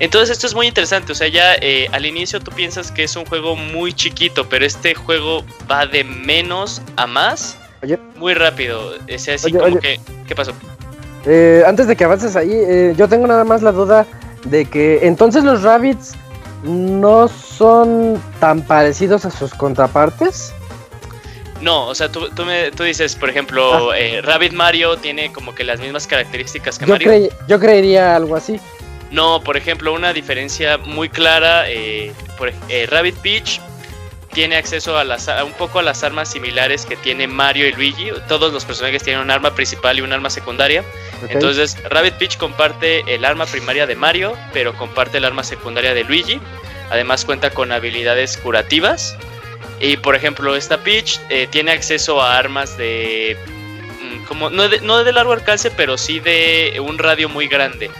Entonces 0.00 0.30
esto 0.30 0.46
es 0.46 0.54
muy 0.54 0.66
interesante, 0.66 1.12
o 1.12 1.14
sea, 1.14 1.28
ya 1.28 1.56
al 1.92 2.06
inicio 2.06 2.40
tú 2.40 2.50
piensas 2.50 2.90
que 2.90 3.04
es 3.04 3.14
un 3.16 3.26
juego 3.26 3.54
muy 3.54 3.92
chiquito, 3.92 4.48
pero 4.48 4.64
este 4.64 4.94
juego 4.94 5.44
va 5.70 5.86
de 5.86 6.04
menos 6.04 6.82
a 6.96 7.06
más 7.06 7.56
muy 8.16 8.34
rápido. 8.34 8.94
Es 9.06 9.28
así 9.28 9.52
como 9.52 9.78
que, 9.78 10.00
¿qué 10.26 10.34
pasó? 10.34 10.52
antes 11.66 11.86
de 11.86 11.96
que 11.96 12.04
avances 12.04 12.34
ahí, 12.34 12.94
yo 12.96 13.06
tengo 13.08 13.26
nada 13.26 13.44
más 13.44 13.62
la 13.62 13.72
duda 13.72 14.06
de 14.44 14.64
que 14.64 15.06
entonces 15.06 15.44
los 15.44 15.62
rabbits 15.62 16.14
no 16.62 17.28
son 17.28 18.20
tan 18.38 18.62
parecidos 18.62 19.24
a 19.24 19.30
sus 19.30 19.52
contrapartes. 19.54 20.52
No, 21.60 21.88
o 21.88 21.94
sea, 21.94 22.10
tú, 22.10 22.30
tú, 22.30 22.46
me, 22.46 22.70
tú 22.70 22.84
dices, 22.84 23.14
por 23.16 23.28
ejemplo, 23.28 23.90
ah. 23.90 23.98
eh, 23.98 24.22
Rabbit 24.22 24.54
Mario 24.54 24.96
tiene 24.96 25.30
como 25.30 25.54
que 25.54 25.62
las 25.62 25.78
mismas 25.78 26.06
características 26.06 26.78
que 26.78 26.86
Mario. 26.86 27.28
yo 27.46 27.60
creería 27.60 28.16
algo 28.16 28.34
así. 28.34 28.58
No, 29.10 29.42
por 29.42 29.56
ejemplo, 29.56 29.92
una 29.92 30.12
diferencia 30.12 30.78
muy 30.78 31.08
clara, 31.08 31.68
eh, 31.68 32.12
por, 32.38 32.52
eh, 32.68 32.86
Rabbit 32.88 33.16
Peach 33.16 33.60
tiene 34.32 34.56
acceso 34.56 34.96
a, 34.96 35.02
las, 35.02 35.28
un 35.44 35.52
poco 35.54 35.80
a 35.80 35.82
las 35.82 36.04
armas 36.04 36.30
similares 36.30 36.86
que 36.86 36.96
tiene 36.96 37.26
Mario 37.26 37.66
y 37.66 37.72
Luigi. 37.72 38.10
Todos 38.28 38.52
los 38.52 38.64
personajes 38.64 39.02
tienen 39.02 39.22
un 39.22 39.30
arma 39.30 39.54
principal 39.54 39.98
y 39.98 40.02
un 40.02 40.12
arma 40.12 40.30
secundaria. 40.30 40.84
Entonces, 41.28 41.76
Rabbit 41.90 42.14
Peach 42.14 42.36
comparte 42.36 43.02
el 43.12 43.24
arma 43.24 43.46
primaria 43.46 43.86
de 43.86 43.96
Mario, 43.96 44.36
pero 44.52 44.74
comparte 44.74 45.18
el 45.18 45.24
arma 45.24 45.42
secundaria 45.42 45.94
de 45.94 46.04
Luigi. 46.04 46.40
Además 46.90 47.24
cuenta 47.24 47.50
con 47.50 47.72
habilidades 47.72 48.36
curativas 48.36 49.16
y 49.80 49.96
por 49.96 50.14
ejemplo, 50.14 50.54
esta 50.54 50.78
Peach 50.78 51.18
eh, 51.30 51.48
tiene 51.50 51.72
acceso 51.72 52.20
a 52.20 52.36
armas 52.36 52.76
de. 52.76 53.36
Mm, 54.02 54.24
como, 54.26 54.50
no, 54.50 54.68
de, 54.68 54.80
no 54.82 55.02
de 55.02 55.12
largo 55.12 55.32
alcance, 55.32 55.70
pero 55.70 55.96
sí 55.96 56.20
de 56.20 56.78
un 56.84 56.98
radio 56.98 57.30
muy 57.30 57.48
grande. 57.48 57.90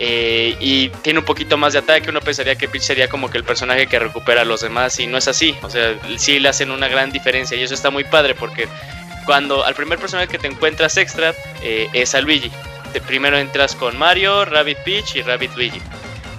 Eh, 0.00 0.56
y 0.60 0.90
tiene 1.02 1.18
un 1.18 1.24
poquito 1.24 1.56
más 1.56 1.72
de 1.72 1.80
ataque. 1.80 2.10
Uno 2.10 2.20
pensaría 2.20 2.56
que 2.56 2.68
Peach 2.68 2.82
sería 2.82 3.08
como 3.08 3.30
que 3.30 3.36
el 3.36 3.44
personaje 3.44 3.86
que 3.88 3.98
recupera 3.98 4.42
a 4.42 4.44
los 4.44 4.60
demás, 4.60 4.98
y 5.00 5.06
no 5.06 5.18
es 5.18 5.28
así. 5.28 5.56
O 5.62 5.70
sea, 5.70 5.94
sí 6.16 6.38
le 6.38 6.48
hacen 6.48 6.70
una 6.70 6.88
gran 6.88 7.10
diferencia, 7.10 7.56
y 7.56 7.62
eso 7.62 7.74
está 7.74 7.90
muy 7.90 8.04
padre 8.04 8.34
porque 8.34 8.68
cuando 9.26 9.64
al 9.64 9.74
primer 9.74 9.98
personaje 9.98 10.28
que 10.28 10.38
te 10.38 10.46
encuentras 10.46 10.96
extra 10.96 11.34
eh, 11.62 11.88
es 11.92 12.14
a 12.14 12.20
Luigi. 12.20 12.50
primero 13.06 13.36
entras 13.36 13.74
con 13.74 13.98
Mario, 13.98 14.44
Rabbit 14.44 14.78
Peach 14.78 15.16
y 15.16 15.22
Rabbit 15.22 15.54
Luigi. 15.54 15.82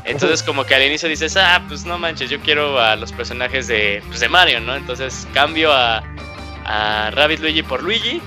Entonces 0.05 0.41
como 0.41 0.65
que 0.65 0.73
al 0.73 0.83
inicio 0.83 1.07
dices, 1.07 1.37
ah, 1.37 1.63
pues 1.67 1.85
no 1.85 1.99
manches, 1.99 2.31
yo 2.31 2.39
quiero 2.39 2.79
a 2.79 2.95
los 2.95 3.11
personajes 3.11 3.67
de, 3.67 4.01
pues, 4.07 4.21
de 4.21 4.29
Mario, 4.29 4.59
¿no? 4.59 4.75
Entonces 4.75 5.27
cambio 5.35 5.71
a, 5.71 6.01
a 6.65 7.11
Rabbit 7.11 7.41
Luigi 7.41 7.61
por 7.61 7.83
Luigi 7.83 8.19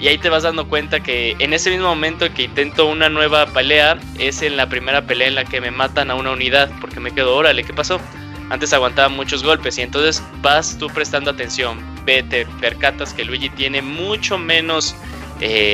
y 0.00 0.08
ahí 0.08 0.16
te 0.16 0.30
vas 0.30 0.42
dando 0.42 0.66
cuenta 0.66 1.00
que 1.00 1.36
en 1.38 1.52
ese 1.52 1.70
mismo 1.70 1.88
momento 1.88 2.32
que 2.32 2.44
intento 2.44 2.86
una 2.86 3.10
nueva 3.10 3.46
pelea 3.46 3.98
es 4.18 4.40
en 4.42 4.56
la 4.56 4.68
primera 4.68 5.06
pelea 5.06 5.28
en 5.28 5.34
la 5.34 5.44
que 5.44 5.60
me 5.60 5.70
matan 5.70 6.10
a 6.10 6.14
una 6.14 6.30
unidad 6.30 6.70
porque 6.80 7.00
me 7.00 7.12
quedo, 7.12 7.36
órale, 7.36 7.64
¿qué 7.64 7.74
pasó? 7.74 8.00
Antes 8.48 8.72
aguantaba 8.72 9.08
muchos 9.08 9.44
golpes 9.44 9.78
y 9.78 9.82
entonces 9.82 10.22
vas 10.40 10.78
tú 10.78 10.88
prestando 10.88 11.30
atención, 11.30 11.78
vete, 12.04 12.46
percatas 12.60 13.12
que 13.12 13.24
Luigi 13.24 13.50
tiene 13.50 13.82
mucho 13.82 14.38
menos 14.38 14.96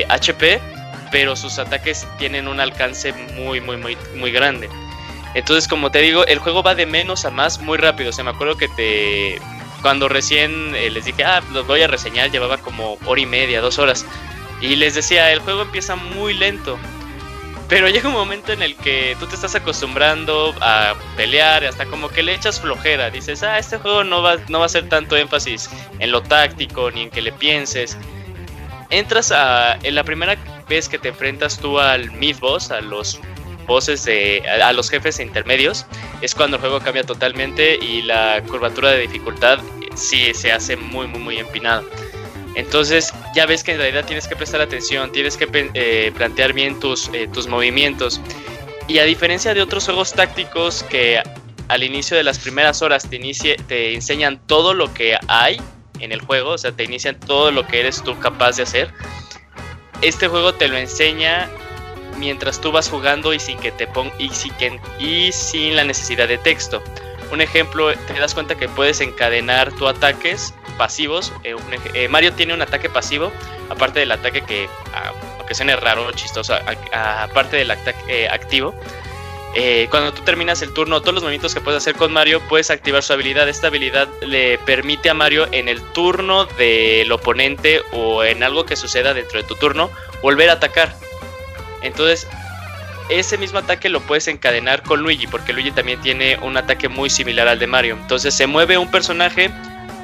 HP, 0.09 0.53
eh, 0.53 0.61
pero 1.11 1.35
sus 1.35 1.57
ataques 1.57 2.05
tienen 2.19 2.47
un 2.47 2.59
alcance 2.59 3.13
muy, 3.35 3.61
muy, 3.61 3.77
muy, 3.77 3.97
muy 4.15 4.31
grande. 4.31 4.69
Entonces, 5.33 5.67
como 5.67 5.91
te 5.91 5.99
digo, 5.99 6.25
el 6.25 6.39
juego 6.39 6.63
va 6.63 6.75
de 6.75 6.85
menos 6.85 7.25
a 7.25 7.29
más 7.29 7.59
muy 7.59 7.77
rápido. 7.77 8.09
O 8.09 8.13
sea, 8.13 8.23
me 8.23 8.31
acuerdo 8.31 8.57
que 8.57 8.67
te. 8.69 9.39
Cuando 9.81 10.09
recién 10.09 10.75
eh, 10.75 10.89
les 10.89 11.05
dije, 11.05 11.23
ah, 11.23 11.41
los 11.51 11.67
voy 11.67 11.81
a 11.81 11.87
reseñar, 11.87 12.31
llevaba 12.31 12.57
como 12.57 12.97
hora 13.05 13.21
y 13.21 13.25
media, 13.25 13.61
dos 13.61 13.79
horas. 13.79 14.05
Y 14.61 14.75
les 14.75 14.95
decía, 14.95 15.31
el 15.31 15.39
juego 15.39 15.61
empieza 15.61 15.95
muy 15.95 16.33
lento. 16.33 16.77
Pero 17.69 17.89
llega 17.89 18.07
un 18.07 18.15
momento 18.15 18.53
en 18.53 18.61
el 18.61 18.75
que 18.75 19.17
tú 19.19 19.27
te 19.27 19.35
estás 19.35 19.53
acostumbrando 19.55 20.55
a 20.61 20.95
pelear, 21.17 21.65
hasta 21.65 21.85
como 21.85 22.09
que 22.09 22.23
le 22.23 22.33
echas 22.33 22.61
flojera. 22.61 23.09
Dices, 23.09 23.43
ah, 23.43 23.59
este 23.59 23.77
juego 23.77 24.03
no 24.03 24.21
va, 24.21 24.37
no 24.47 24.59
va 24.59 24.65
a 24.65 24.69
ser 24.69 24.87
tanto 24.87 25.17
énfasis 25.17 25.69
en 25.99 26.11
lo 26.11 26.23
táctico 26.23 26.89
ni 26.91 27.03
en 27.03 27.09
que 27.09 27.21
le 27.21 27.33
pienses. 27.33 27.97
Entras 28.89 29.33
a. 29.33 29.77
En 29.83 29.95
la 29.95 30.05
primera 30.05 30.37
vez 30.69 30.87
que 30.87 30.97
te 30.97 31.09
enfrentas 31.09 31.59
tú 31.59 31.77
al 31.77 32.09
mid 32.11 32.37
boss, 32.39 32.71
a 32.71 32.79
los 32.79 33.19
voces 33.67 34.05
de, 34.05 34.43
a, 34.47 34.73
los 34.73 34.89
jefes 34.89 35.19
intermedios, 35.19 35.85
es 36.21 36.33
cuando 36.33 36.57
el 36.57 36.61
juego 36.61 36.79
cambia 36.79 37.03
totalmente 37.03 37.75
y 37.75 38.01
la 38.01 38.41
curvatura 38.47 38.91
de 38.91 39.01
dificultad 39.01 39.59
sí 39.95 40.33
se 40.33 40.51
hace 40.51 40.77
muy, 40.77 41.07
muy, 41.07 41.19
muy 41.19 41.37
empinada. 41.37 41.83
Entonces 42.55 43.13
ya 43.35 43.45
ves 43.45 43.63
que 43.63 43.73
en 43.73 43.77
realidad 43.77 44.05
tienes 44.05 44.27
que 44.27 44.35
prestar 44.35 44.61
atención, 44.61 45.11
tienes 45.11 45.37
que 45.37 45.47
eh, 45.73 46.11
plantear 46.15 46.53
bien 46.53 46.79
tus, 46.79 47.09
eh, 47.13 47.29
tus 47.31 47.47
movimientos. 47.47 48.19
Y 48.87 48.97
a 48.99 49.03
diferencia 49.03 49.53
de 49.53 49.61
otros 49.61 49.85
juegos 49.85 50.13
tácticos 50.13 50.83
que 50.83 51.21
al 51.67 51.83
inicio 51.83 52.17
de 52.17 52.23
las 52.23 52.39
primeras 52.39 52.81
horas 52.81 53.07
te, 53.07 53.17
inicie, 53.17 53.57
te 53.67 53.93
enseñan 53.93 54.39
todo 54.47 54.73
lo 54.73 54.93
que 54.93 55.17
hay 55.27 55.61
en 55.99 56.11
el 56.11 56.21
juego, 56.21 56.51
o 56.51 56.57
sea, 56.57 56.71
te 56.71 56.83
inician 56.83 57.19
todo 57.19 57.51
lo 57.51 57.67
que 57.67 57.79
eres 57.79 58.01
tú 58.03 58.17
capaz 58.19 58.57
de 58.57 58.63
hacer, 58.63 58.93
este 60.01 60.27
juego 60.27 60.53
te 60.53 60.67
lo 60.67 60.77
enseña 60.77 61.49
mientras 62.17 62.59
tú 62.59 62.71
vas 62.71 62.89
jugando 62.89 63.33
y 63.33 63.39
sin 63.39 63.57
que 63.57 63.71
te 63.71 63.87
pon 63.87 64.11
y, 64.17 64.31
y 64.99 65.31
sin 65.31 65.75
la 65.75 65.83
necesidad 65.83 66.27
de 66.27 66.37
texto. 66.37 66.81
Un 67.31 67.41
ejemplo, 67.41 67.93
te 67.93 68.13
das 68.13 68.33
cuenta 68.33 68.55
que 68.55 68.69
puedes 68.69 69.01
encadenar 69.01 69.71
tus 69.73 69.89
ataques 69.89 70.53
pasivos. 70.77 71.33
Eh, 71.43 71.55
eh, 71.93 72.07
Mario 72.07 72.33
tiene 72.33 72.53
un 72.53 72.61
ataque 72.61 72.89
pasivo, 72.89 73.31
aparte 73.69 73.99
del 73.99 74.11
ataque 74.11 74.41
que, 74.41 74.69
ah, 74.93 75.11
aunque 75.37 75.53
suene 75.53 75.75
raro 75.75 76.09
chistoso, 76.13 76.55
aparte 76.93 77.57
del 77.57 77.71
ataque 77.71 78.23
eh, 78.23 78.29
activo. 78.29 78.73
cuando 79.89 80.13
tú 80.13 80.21
terminas 80.21 80.61
el 80.61 80.71
turno, 80.73 81.01
todos 81.01 81.15
los 81.15 81.23
movimientos 81.23 81.53
que 81.53 81.61
puedes 81.61 81.81
hacer 81.81 81.95
con 81.95 82.13
Mario, 82.13 82.39
puedes 82.47 82.69
activar 82.69 83.01
su 83.03 83.11
habilidad. 83.13 83.49
Esta 83.49 83.67
habilidad 83.67 84.07
le 84.21 84.59
permite 84.59 85.09
a 85.09 85.13
Mario 85.13 85.47
en 85.51 85.67
el 85.67 85.81
turno 85.93 86.45
del 86.57 87.11
oponente 87.11 87.81
o 87.91 88.23
en 88.23 88.43
algo 88.43 88.65
que 88.65 88.75
suceda 88.75 89.13
dentro 89.13 89.41
de 89.41 89.47
tu 89.47 89.55
turno, 89.55 89.89
volver 90.21 90.49
a 90.49 90.53
atacar. 90.53 90.95
Entonces, 91.81 92.27
ese 93.09 93.37
mismo 93.37 93.59
ataque 93.59 93.89
lo 93.89 94.01
puedes 94.01 94.27
encadenar 94.27 94.83
con 94.83 95.01
Luigi, 95.01 95.27
porque 95.27 95.53
Luigi 95.53 95.71
también 95.71 96.01
tiene 96.01 96.37
un 96.41 96.57
ataque 96.57 96.89
muy 96.89 97.09
similar 97.09 97.47
al 97.47 97.59
de 97.59 97.67
Mario. 97.67 97.97
Entonces 98.01 98.33
se 98.33 98.47
mueve 98.47 98.77
un 98.77 98.91
personaje, 98.91 99.49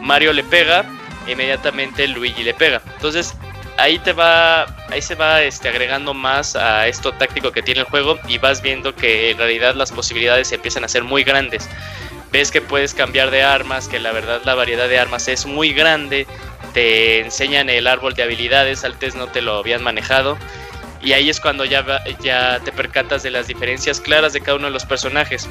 Mario 0.02 0.34
le 0.34 0.44
pega, 0.44 0.86
inmediatamente 1.28 2.08
Luigi 2.08 2.44
le 2.44 2.54
pega. 2.54 2.82
Entonces 2.96 3.36
ahí 3.78 4.00
te 4.00 4.14
va, 4.14 4.64
ahí 4.90 5.02
se 5.02 5.16
va 5.16 5.42
este, 5.42 5.68
agregando 5.68 6.14
más 6.14 6.56
a 6.56 6.88
esto 6.88 7.12
táctico 7.14 7.52
que 7.52 7.62
tiene 7.62 7.82
el 7.82 7.88
juego 7.88 8.20
y 8.28 8.38
vas 8.38 8.62
viendo 8.62 8.96
que 8.96 9.32
en 9.32 9.38
realidad 9.38 9.76
las 9.76 9.92
posibilidades 9.92 10.52
empiezan 10.52 10.84
a 10.84 10.88
ser 10.88 11.04
muy 11.04 11.24
grandes. 11.24 11.70
Ves 12.32 12.52
que 12.52 12.62
puedes 12.62 12.94
cambiar 12.94 13.32
de 13.32 13.44
armas, 13.44 13.88
que 13.88 14.00
la 14.00 14.12
verdad 14.12 14.42
la 14.46 14.56
variedad 14.56 14.88
de 14.88 14.98
armas 14.98 15.28
es 15.28 15.46
muy 15.46 15.74
grande. 15.74 16.26
Te 16.74 17.20
enseñan 17.20 17.70
el 17.70 17.86
árbol 17.86 18.16
de 18.16 18.24
habilidades, 18.24 18.84
antes 18.84 19.14
no 19.14 19.28
te 19.28 19.42
lo 19.42 19.58
habían 19.58 19.84
manejado 19.84 20.38
y 21.04 21.14
ahí 21.14 21.30
es 21.30 21.40
cuando 21.40 21.66
ya, 21.66 22.04
ya 22.22 22.60
te 22.64 22.72
percatas 22.72 23.24
de 23.24 23.32
las 23.32 23.48
diferencias 23.48 24.00
claras 24.00 24.34
de 24.34 24.42
cada 24.42 24.58
uno 24.58 24.68
de 24.68 24.74
los 24.74 24.86
personajes. 24.86 25.50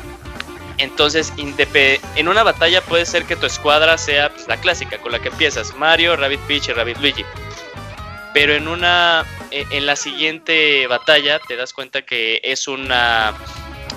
Entonces, 0.78 1.32
en 1.36 2.28
una 2.28 2.42
batalla 2.42 2.80
puede 2.80 3.04
ser 3.04 3.24
que 3.24 3.36
tu 3.36 3.46
escuadra 3.46 3.98
sea 3.98 4.30
pues, 4.30 4.48
la 4.48 4.56
clásica, 4.56 4.98
con 4.98 5.12
la 5.12 5.20
que 5.20 5.28
empiezas, 5.28 5.74
Mario, 5.76 6.16
Rabbit 6.16 6.40
Peach 6.40 6.68
y 6.68 6.72
Rabbit 6.72 6.98
Luigi. 6.98 7.24
Pero 8.32 8.54
en 8.54 8.66
una 8.66 9.26
e, 9.50 9.66
en 9.70 9.84
la 9.84 9.94
siguiente 9.94 10.86
batalla 10.86 11.38
te 11.38 11.56
das 11.56 11.74
cuenta 11.74 12.02
que 12.02 12.40
es 12.42 12.66
una 12.66 13.34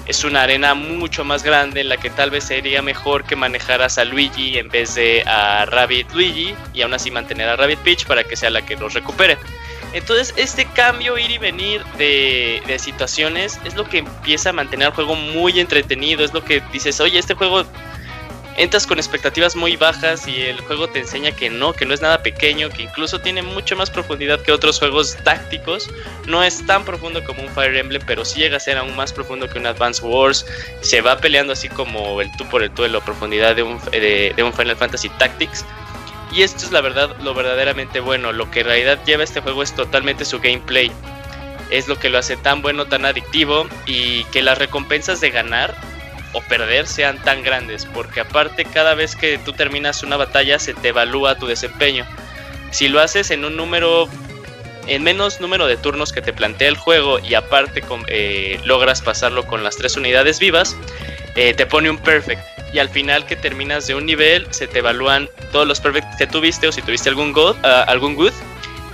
es 0.05 0.23
una 0.23 0.43
arena 0.43 0.75
mucho 0.75 1.23
más 1.23 1.41
grande 1.41 1.81
en 1.81 1.89
la 1.89 1.97
que 1.97 2.11
tal 2.11 2.29
vez 2.29 2.43
sería 2.43 2.81
mejor 2.81 3.23
que 3.23 3.35
manejaras 3.35 3.97
a 3.97 4.05
Luigi 4.05 4.57
en 4.59 4.69
vez 4.69 4.93
de 4.93 5.23
a 5.25 5.65
Rabbit 5.65 6.11
Luigi 6.11 6.53
y 6.73 6.81
aún 6.83 6.93
así 6.93 7.09
mantener 7.09 7.49
a 7.49 7.55
Rabbit 7.55 7.79
Peach 7.79 8.05
para 8.05 8.23
que 8.23 8.35
sea 8.35 8.49
la 8.49 8.63
que 8.63 8.75
los 8.75 8.93
recupere. 8.93 9.37
Entonces, 9.95 10.33
este 10.35 10.65
cambio, 10.65 11.17
ir 11.17 11.31
y 11.31 11.37
venir 11.37 11.81
de, 11.97 12.61
situaciones, 12.77 13.57
es 13.63 13.75
lo 13.75 13.85
que 13.85 13.99
empieza 13.99 14.49
a 14.49 14.53
mantener 14.53 14.89
el 14.89 14.93
juego 14.93 15.15
muy 15.15 15.57
entretenido. 15.57 16.25
Es 16.25 16.33
lo 16.33 16.43
que 16.43 16.61
dices, 16.73 16.99
oye, 16.99 17.17
este 17.17 17.33
juego 17.33 17.63
entras 18.57 18.85
con 18.85 18.97
expectativas 18.97 19.55
muy 19.55 19.77
bajas 19.77 20.27
y 20.27 20.41
el 20.41 20.59
juego 20.59 20.89
te 20.89 20.99
enseña 20.99 21.31
que 21.31 21.49
no, 21.49 21.71
que 21.71 21.85
no 21.85 21.93
es 21.93 22.01
nada 22.01 22.21
pequeño, 22.23 22.69
que 22.69 22.83
incluso 22.83 23.21
tiene 23.21 23.41
mucho 23.41 23.77
más 23.77 23.89
profundidad 23.89 24.41
que 24.41 24.51
otros 24.51 24.79
juegos 24.79 25.15
tácticos. 25.23 25.89
No 26.27 26.43
es 26.43 26.65
tan 26.65 26.83
profundo 26.83 27.23
como 27.23 27.43
un 27.43 27.49
Fire 27.49 27.77
Emblem, 27.77 28.01
pero 28.05 28.25
sí 28.25 28.41
llega 28.41 28.57
a 28.57 28.59
ser 28.59 28.77
aún 28.77 28.97
más 28.97 29.13
profundo 29.13 29.47
que 29.47 29.59
un 29.59 29.65
Advance 29.65 30.05
Wars. 30.05 30.45
Se 30.81 30.99
va 30.99 31.19
peleando 31.19 31.53
así 31.53 31.69
como 31.69 32.19
el 32.19 32.29
tú 32.35 32.45
por 32.49 32.61
el 32.63 32.71
tú 32.71 32.83
de 32.83 32.89
la 32.89 32.99
profundidad 32.99 33.55
de 33.55 33.63
un, 33.63 33.79
de 33.91 34.43
un 34.43 34.51
Final 34.51 34.75
Fantasy 34.75 35.07
Tactics. 35.07 35.63
Y 36.31 36.41
esto 36.41 36.65
es 36.65 36.71
la 36.71 36.81
verdad, 36.81 37.15
lo 37.21 37.33
verdaderamente 37.33 37.99
bueno. 37.99 38.31
Lo 38.31 38.49
que 38.51 38.61
en 38.61 38.67
realidad 38.67 38.99
lleva 39.05 39.23
este 39.23 39.41
juego 39.41 39.63
es 39.63 39.73
totalmente 39.73 40.25
su 40.25 40.39
gameplay. 40.39 40.91
es 41.71 41.87
lo 41.87 41.97
que 41.97 42.09
lo 42.09 42.19
hace 42.19 42.37
tan 42.37 42.61
bueno, 42.61 42.85
tan 42.85 43.05
adictivo 43.05 43.67
y 43.87 44.23
que 44.25 44.43
las 44.43 44.57
recompensas 44.57 45.19
de 45.19 45.31
ganar 45.31 45.73
o 46.35 46.41
perder 46.41 46.85
sean 46.85 47.17
tan 47.23 47.43
grandes, 47.43 47.85
porque 47.85 48.19
aparte 48.19 48.65
cada 48.65 48.93
vez 48.93 49.15
que 49.15 49.37
tú 49.37 49.53
terminas 49.53 50.03
una 50.03 50.17
batalla 50.17 50.59
se 50.59 50.73
te 50.73 50.89
evalúa 50.89 51.37
tu 51.37 51.47
desempeño. 51.47 52.05
Si 52.71 52.89
lo 52.89 52.99
haces 52.99 53.31
en 53.31 53.45
un 53.45 53.55
número, 53.55 54.09
en 54.85 55.01
menos 55.01 55.39
número 55.39 55.65
de 55.65 55.77
turnos 55.77 56.11
que 56.11 56.21
te 56.21 56.33
plantea 56.33 56.67
el 56.67 56.75
juego 56.75 57.19
y 57.19 57.35
aparte 57.35 57.81
eh, 58.07 58.59
logras 58.65 59.01
pasarlo 59.01 59.45
con 59.45 59.63
las 59.63 59.77
tres 59.77 59.95
unidades 59.95 60.39
vivas, 60.39 60.75
eh, 61.35 61.53
te 61.53 61.65
pone 61.65 61.89
un 61.89 61.97
perfect. 61.97 62.54
Y 62.73 62.79
al 62.79 62.89
final 62.89 63.25
que 63.25 63.35
terminas 63.35 63.87
de 63.87 63.95
un 63.95 64.05
nivel, 64.05 64.47
se 64.51 64.67
te 64.67 64.79
evalúan 64.79 65.29
todos 65.51 65.67
los 65.67 65.79
perfects 65.79 66.17
que 66.17 66.27
tuviste 66.27 66.67
o 66.67 66.71
si 66.71 66.81
tuviste 66.81 67.09
algún 67.09 67.31
good, 67.31 67.55
ah, 67.63 67.85
algún 67.87 68.15
good 68.15 68.33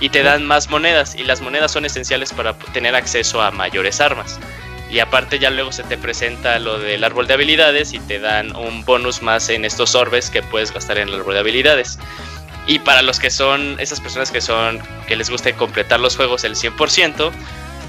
y 0.00 0.08
te 0.08 0.22
dan 0.22 0.46
más 0.46 0.68
monedas. 0.68 1.14
Y 1.14 1.22
las 1.22 1.40
monedas 1.40 1.72
son 1.72 1.84
esenciales 1.84 2.32
para 2.32 2.54
tener 2.72 2.94
acceso 2.94 3.40
a 3.40 3.50
mayores 3.50 4.00
armas. 4.00 4.38
Y 4.90 4.98
aparte 4.98 5.38
ya 5.38 5.48
luego 5.50 5.72
se 5.72 5.84
te 5.84 5.96
presenta 5.96 6.58
lo 6.58 6.78
del 6.78 7.02
árbol 7.02 7.26
de 7.26 7.34
habilidades 7.34 7.92
y 7.92 7.98
te 8.00 8.18
dan 8.18 8.54
un 8.56 8.84
bonus 8.84 9.22
más 9.22 9.48
en 9.48 9.64
estos 9.64 9.94
orbes 9.94 10.28
que 10.28 10.42
puedes 10.42 10.72
gastar 10.72 10.98
en 10.98 11.08
el 11.08 11.14
árbol 11.14 11.34
de 11.34 11.40
habilidades. 11.40 11.98
Y 12.66 12.80
para 12.80 13.02
los 13.02 13.18
que 13.18 13.30
son 13.30 13.78
esas 13.80 14.00
personas 14.00 14.30
que 14.30 14.40
son 14.40 14.80
que 15.06 15.16
les 15.16 15.30
guste 15.30 15.54
completar 15.54 15.98
los 15.98 16.16
juegos 16.16 16.44
el 16.44 16.56
100%, 16.56 17.30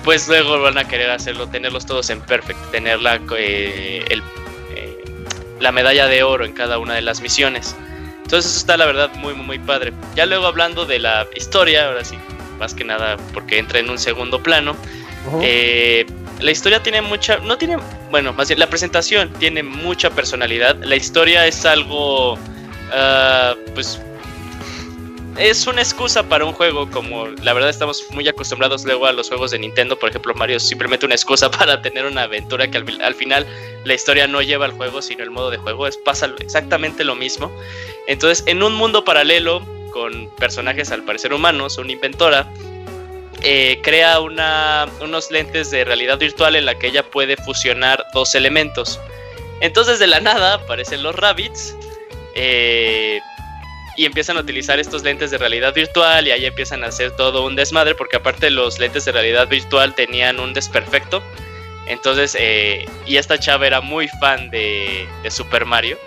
pues 0.03 0.27
luego 0.27 0.61
van 0.61 0.77
a 0.77 0.88
querer 0.88 1.10
hacerlo, 1.10 1.47
tenerlos 1.47 1.85
todos 1.85 2.10
en 2.10 2.22
perfect, 2.22 2.60
tener 2.72 3.01
la, 3.01 3.15
eh, 3.38 4.05
eh, 4.07 4.22
la 5.64 5.72
medalla 5.72 6.07
de 6.07 6.22
oro 6.23 6.45
en 6.45 6.53
cada 6.53 6.77
una 6.77 6.94
de 6.94 7.02
las 7.02 7.22
misiones. 7.22 7.76
Entonces 8.23 8.52
eso 8.52 8.60
está 8.60 8.77
la 8.77 8.85
verdad 8.85 9.11
muy, 9.15 9.34
muy, 9.34 9.45
muy 9.45 9.60
padre. 9.60 9.94
Ya 10.15 10.26
luego 10.26 10.45
hablando 10.45 10.85
de 10.85 10.99
la 10.99 11.26
historia, 11.35 11.88
ahora 11.88 12.03
sí, 12.03 12.15
más 12.60 12.73
que 12.73 12.84
nada 12.84 13.18
porque 13.34 13.57
entra 13.57 13.80
en 13.80 13.90
un 13.90 13.98
segundo 13.98 14.44
plano. 14.44 14.76
eh, 15.41 16.06
la 16.41 16.52
historia 16.52 16.84
tiene 16.84 17.02
mucha, 17.02 17.38
no 17.38 17.57
tiene, 17.57 17.77
bueno, 18.11 18.34
más 18.34 18.49
bien 18.49 18.60
la 18.60 18.68
presentación 18.68 19.31
tiene 19.40 19.64
mucha 19.64 20.10
personalidad. 20.10 20.76
La 20.84 20.95
historia 20.95 21.48
es 21.48 21.65
algo, 21.65 22.34
uh, 22.34 23.56
pues, 23.73 24.02
es 25.38 25.68
una 25.68 25.81
excusa 25.81 26.23
para 26.23 26.45
un 26.45 26.53
juego 26.53 26.89
como 26.89 27.27
la 27.27 27.53
verdad 27.53 27.69
estamos 27.69 28.05
muy 28.11 28.27
acostumbrados 28.27 28.85
luego 28.85 29.05
a 29.05 29.11
los 29.14 29.30
juegos 29.30 29.51
de 29.51 29.60
Nintendo, 29.60 29.97
por 29.97 30.10
ejemplo 30.10 30.34
Mario 30.34 30.57
es 30.57 30.68
simplemente 30.68 31.05
una 31.05 31.15
excusa 31.15 31.49
para 31.57 31.81
tener 31.81 32.05
una 32.05 32.23
aventura 32.23 32.69
que 32.69 32.77
al, 32.77 33.01
al 33.01 33.15
final 33.15 33.47
la 33.84 33.93
historia 33.93 34.27
no 34.27 34.41
lleva 34.41 34.65
al 34.65 34.72
juego 34.72 35.01
sino 35.01 35.23
el 35.23 35.31
modo 35.31 35.49
de 35.49 35.57
juego, 35.57 35.88
es 35.88 35.97
pasa 35.97 36.30
exactamente 36.39 37.03
lo 37.03 37.15
mismo. 37.15 37.51
Entonces 38.07 38.43
en 38.47 38.64
un 38.64 38.73
mundo 38.73 39.03
paralelo 39.03 39.65
con 39.91 40.30
personajes 40.38 40.91
al 40.91 41.03
parecer 41.03 41.34
humanos, 41.34 41.77
una 41.77 41.91
inventora 41.91 42.51
eh, 43.41 43.80
crea 43.84 44.19
una, 44.22 44.88
unos 45.01 45.30
lentes 45.30 45.69
de 45.72 45.84
realidad 45.84 46.18
virtual 46.18 46.55
en 46.55 46.65
la 46.65 46.77
que 46.80 46.88
ella 46.88 47.03
puede 47.03 47.38
fusionar 47.38 48.05
dos 48.14 48.35
elementos. 48.35 48.99
Entonces 49.61 49.99
de 49.99 50.07
la 50.07 50.19
nada 50.19 50.55
aparecen 50.55 51.03
los 51.03 51.15
rabbits 51.15 51.76
eh, 52.35 53.19
y 53.95 54.06
empiezan 54.06 54.38
a 54.38 54.41
utilizar 54.41 54.80
estos 54.80 55.03
lentes 55.03 55.32
de 55.32 55.38
realidad 55.38 55.74
virtual 55.74 56.28
y 56.28 56.32
ahí 56.32 56.45
empiezan 56.45 56.84
a 56.84 56.88
hacer 56.88 57.11
todo 57.11 57.45
un 57.45 57.56
desmadre 57.56 57.95
porque 57.95 58.18
aparte 58.18 58.49
los 58.49 58.80
lentes 58.80 59.06
de 59.06 59.11
realidad 59.11 59.48
virtual 59.48 59.94
tenían 59.94 60.40
un 60.40 60.53
desperfecto. 60.53 61.24
Entonces, 61.86 62.36
eh, 62.40 62.86
y 63.06 63.18
esta 63.18 63.38
chava 63.38 63.68
era 63.68 63.82
muy 63.82 64.07
fan 64.20 64.49
de, 64.49 65.07
de 65.22 65.32
Super 65.32 65.65
Mario. 65.65 65.98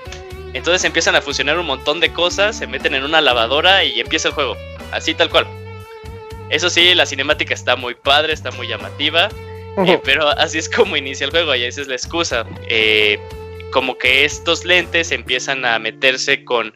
Entonces 0.54 0.84
empiezan 0.84 1.14
a 1.14 1.20
fusionar 1.20 1.58
un 1.58 1.66
montón 1.66 2.00
de 2.00 2.12
cosas, 2.12 2.56
se 2.56 2.66
meten 2.66 2.94
en 2.94 3.04
una 3.04 3.20
lavadora 3.20 3.84
y 3.84 4.00
empieza 4.00 4.28
el 4.28 4.34
juego. 4.34 4.56
Así 4.90 5.14
tal 5.14 5.28
cual. 5.28 5.46
Eso 6.48 6.70
sí, 6.70 6.94
la 6.94 7.06
cinemática 7.06 7.54
está 7.54 7.76
muy 7.76 7.94
padre, 7.94 8.32
está 8.32 8.50
muy 8.52 8.68
llamativa, 8.68 9.28
eh, 9.86 10.00
pero 10.04 10.28
así 10.28 10.58
es 10.58 10.68
como 10.68 10.96
inicia 10.96 11.24
el 11.24 11.30
juego 11.30 11.54
y 11.54 11.64
esa 11.64 11.82
es 11.82 11.88
la 11.88 11.94
excusa. 11.94 12.46
Eh, 12.68 13.18
como 13.72 13.98
que 13.98 14.24
estos 14.24 14.64
lentes 14.64 15.10
empiezan 15.10 15.64
a 15.64 15.78
meterse 15.78 16.44
con 16.44 16.72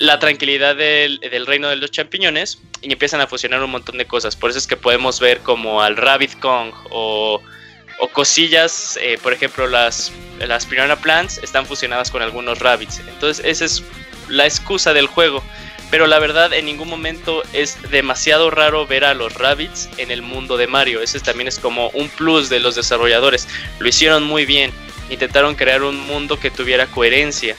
la 0.00 0.18
tranquilidad 0.18 0.76
del, 0.76 1.20
reino 1.46 1.68
de 1.68 1.76
los 1.76 1.90
champiñones 1.90 2.58
y 2.80 2.90
empiezan 2.90 3.20
a 3.20 3.26
fusionar 3.26 3.62
un 3.62 3.70
montón 3.70 3.98
de 3.98 4.06
cosas. 4.06 4.34
Por 4.34 4.48
eso 4.48 4.58
es 4.58 4.66
que 4.66 4.78
podemos 4.78 5.20
ver 5.20 5.40
como 5.40 5.82
al 5.82 5.98
Rabbit 5.98 6.40
Kong 6.40 6.72
o, 6.90 7.42
cosillas, 8.14 8.98
eh, 9.02 9.18
por 9.22 9.34
ejemplo, 9.34 9.66
las, 9.66 10.10
las 10.38 10.64
Piranha 10.64 10.96
Plants 10.96 11.36
están 11.42 11.66
fusionadas 11.66 12.10
con 12.10 12.22
algunos 12.22 12.60
rabbits. 12.60 13.00
Entonces, 13.00 13.44
esa 13.44 13.66
es 13.66 13.84
la 14.28 14.46
excusa 14.46 14.94
del 14.94 15.06
juego. 15.06 15.44
Pero 15.90 16.06
la 16.06 16.18
verdad, 16.18 16.54
en 16.54 16.64
ningún 16.64 16.88
momento 16.88 17.42
es 17.52 17.76
demasiado 17.90 18.50
raro 18.50 18.86
ver 18.86 19.04
a 19.04 19.12
los 19.12 19.34
rabbits 19.34 19.90
en 19.98 20.10
el 20.10 20.22
mundo 20.22 20.56
de 20.56 20.66
Mario. 20.66 21.02
Ese 21.02 21.20
también 21.20 21.46
es 21.46 21.58
como 21.58 21.90
un 21.90 22.08
plus 22.08 22.48
de 22.48 22.60
los 22.60 22.74
desarrolladores. 22.74 23.48
Lo 23.80 23.88
hicieron 23.88 24.22
muy 24.22 24.46
bien. 24.46 24.72
Intentaron 25.10 25.56
crear 25.56 25.82
un 25.82 25.98
mundo 26.06 26.40
que 26.40 26.50
tuviera 26.50 26.86
coherencia. 26.86 27.54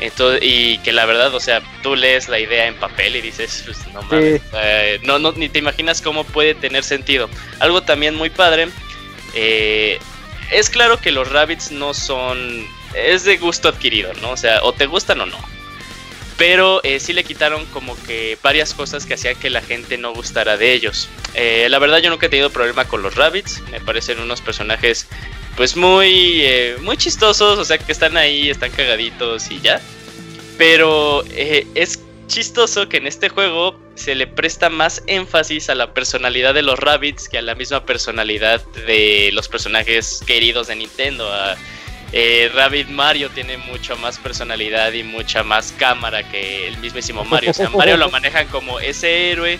Entonces, 0.00 0.40
y 0.42 0.78
que 0.78 0.92
la 0.92 1.06
verdad, 1.06 1.34
o 1.34 1.40
sea, 1.40 1.60
tú 1.82 1.96
lees 1.96 2.28
la 2.28 2.38
idea 2.38 2.66
en 2.66 2.76
papel 2.76 3.16
y 3.16 3.20
dices, 3.20 3.62
pues, 3.64 3.78
no 3.92 4.02
mames, 4.02 4.40
eh, 4.54 5.00
no, 5.02 5.18
no, 5.18 5.32
ni 5.32 5.48
te 5.48 5.58
imaginas 5.58 6.00
cómo 6.02 6.24
puede 6.24 6.54
tener 6.54 6.84
sentido. 6.84 7.28
Algo 7.58 7.82
también 7.82 8.14
muy 8.14 8.30
padre, 8.30 8.68
eh, 9.34 9.98
es 10.50 10.70
claro 10.70 11.00
que 11.00 11.12
los 11.12 11.30
rabbits 11.30 11.72
no 11.72 11.94
son, 11.94 12.66
es 12.94 13.24
de 13.24 13.36
gusto 13.36 13.68
adquirido, 13.68 14.12
¿no? 14.22 14.30
O 14.30 14.36
sea, 14.36 14.62
o 14.62 14.72
te 14.72 14.86
gustan 14.86 15.20
o 15.20 15.26
no. 15.26 15.38
Pero 16.36 16.80
eh, 16.84 17.00
sí 17.00 17.12
le 17.12 17.24
quitaron 17.24 17.66
como 17.66 18.00
que 18.04 18.38
varias 18.42 18.72
cosas 18.72 19.04
que 19.04 19.14
hacían 19.14 19.34
que 19.34 19.50
la 19.50 19.60
gente 19.60 19.98
no 19.98 20.14
gustara 20.14 20.56
de 20.56 20.72
ellos. 20.72 21.08
Eh, 21.34 21.66
la 21.68 21.80
verdad 21.80 21.98
yo 21.98 22.10
nunca 22.10 22.26
he 22.26 22.28
tenido 22.28 22.50
problema 22.50 22.84
con 22.86 23.02
los 23.02 23.16
rabbits. 23.16 23.60
Me 23.72 23.80
parecen 23.80 24.20
unos 24.20 24.40
personajes 24.40 25.08
pues 25.58 25.76
muy, 25.76 26.42
eh, 26.44 26.76
muy 26.82 26.96
chistosos. 26.96 27.58
O 27.58 27.64
sea 27.64 27.76
que 27.76 27.90
están 27.90 28.16
ahí, 28.16 28.48
están 28.48 28.70
cagaditos 28.70 29.50
y 29.50 29.60
ya. 29.60 29.82
Pero 30.56 31.24
es 31.74 32.00
chistoso 32.28 32.88
que 32.88 32.98
en 32.98 33.08
este 33.08 33.28
juego 33.28 33.78
se 33.96 34.14
le 34.14 34.28
presta 34.28 34.70
más 34.70 35.02
énfasis 35.08 35.68
a 35.68 35.74
la 35.74 35.92
personalidad 35.92 36.54
de 36.54 36.62
los 36.62 36.78
rabbits 36.78 37.28
que 37.28 37.38
a 37.38 37.42
la 37.42 37.56
misma 37.56 37.84
personalidad 37.84 38.64
de 38.86 39.30
los 39.32 39.48
personajes 39.48 40.22
queridos 40.26 40.68
de 40.68 40.76
Nintendo. 40.76 41.32
A, 41.32 41.56
eh, 42.12 42.50
Rabbit 42.54 42.88
Mario 42.88 43.28
tiene 43.30 43.58
mucho 43.58 43.96
más 43.96 44.16
personalidad 44.18 44.92
y 44.92 45.02
mucha 45.02 45.42
más 45.42 45.74
cámara 45.76 46.22
que 46.30 46.68
el 46.68 46.78
mismísimo 46.78 47.24
Mario. 47.24 47.50
O 47.50 47.54
sea, 47.54 47.68
Mario 47.68 47.96
lo 47.96 48.08
manejan 48.12 48.46
como 48.46 48.78
ese 48.78 49.32
héroe 49.32 49.58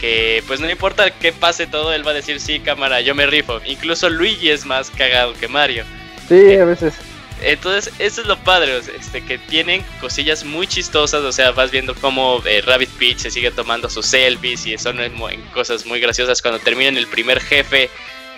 que 0.00 0.42
pues 0.46 0.60
no 0.60 0.70
importa 0.70 1.10
que 1.10 1.32
pase 1.32 1.66
todo, 1.66 1.92
él 1.92 2.06
va 2.06 2.12
a 2.12 2.14
decir 2.14 2.40
sí, 2.40 2.60
cámara, 2.60 3.00
yo 3.00 3.14
me 3.14 3.26
rifo. 3.26 3.60
Incluso 3.66 4.08
Luigi 4.08 4.50
es 4.50 4.64
más 4.64 4.90
cagado 4.90 5.34
que 5.34 5.48
Mario. 5.48 5.84
Sí, 6.28 6.54
a 6.54 6.64
veces. 6.64 6.94
Entonces, 7.42 7.92
eso 7.98 8.20
es 8.20 8.26
lo 8.26 8.36
padre, 8.38 8.78
este, 8.78 9.24
que 9.24 9.38
tienen 9.38 9.82
cosillas 10.00 10.44
muy 10.44 10.66
chistosas, 10.66 11.22
o 11.22 11.32
sea, 11.32 11.52
vas 11.52 11.70
viendo 11.70 11.94
cómo 11.94 12.42
eh, 12.44 12.60
Rabbit 12.60 12.90
Peach 12.90 13.18
se 13.18 13.30
sigue 13.30 13.50
tomando 13.50 13.88
sus 13.88 14.06
selfies 14.06 14.66
y 14.66 14.76
son 14.76 15.00
en 15.00 15.14
cosas 15.54 15.86
muy 15.86 16.00
graciosas. 16.00 16.42
Cuando 16.42 16.60
terminan 16.60 16.98
el 16.98 17.06
primer 17.06 17.40
jefe, 17.40 17.88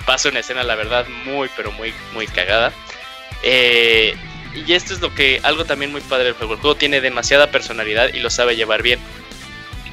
pasa 0.06 0.28
una 0.28 0.40
escena, 0.40 0.62
la 0.62 0.76
verdad, 0.76 1.06
muy, 1.24 1.48
pero 1.56 1.72
muy, 1.72 1.92
muy 2.14 2.28
cagada. 2.28 2.72
Eh, 3.42 4.14
y 4.54 4.72
esto 4.72 4.94
es 4.94 5.00
lo 5.00 5.12
que, 5.14 5.40
algo 5.42 5.64
también 5.64 5.90
muy 5.90 6.00
padre 6.02 6.24
del 6.24 6.34
juego. 6.34 6.54
El 6.54 6.60
juego 6.60 6.76
tiene 6.76 7.00
demasiada 7.00 7.50
personalidad 7.50 8.12
y 8.14 8.20
lo 8.20 8.30
sabe 8.30 8.54
llevar 8.54 8.82
bien. 8.82 9.00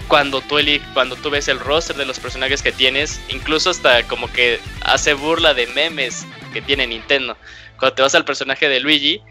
Cuando 0.10 0.42
tú, 0.42 0.58
cuando 0.94 1.16
tú 1.16 1.30
ves 1.30 1.48
el 1.48 1.60
roster 1.60 1.96
de 1.96 2.06
los 2.06 2.20
personajes 2.20 2.62
que 2.62 2.72
tienes, 2.72 3.22
incluso 3.30 3.70
hasta 3.70 4.04
como 4.04 4.30
que 4.34 4.60
hace 4.82 5.14
burla 5.14 5.54
de 5.54 5.68
memes 5.68 6.26
que 6.52 6.62
tiene 6.62 6.88
Nintendo. 6.88 7.38
Cuando 7.78 7.96
te 7.96 8.02
vas 8.02 8.16
al 8.16 8.26
personaje 8.26 8.68
de 8.68 8.80
Luigi, 8.82 9.22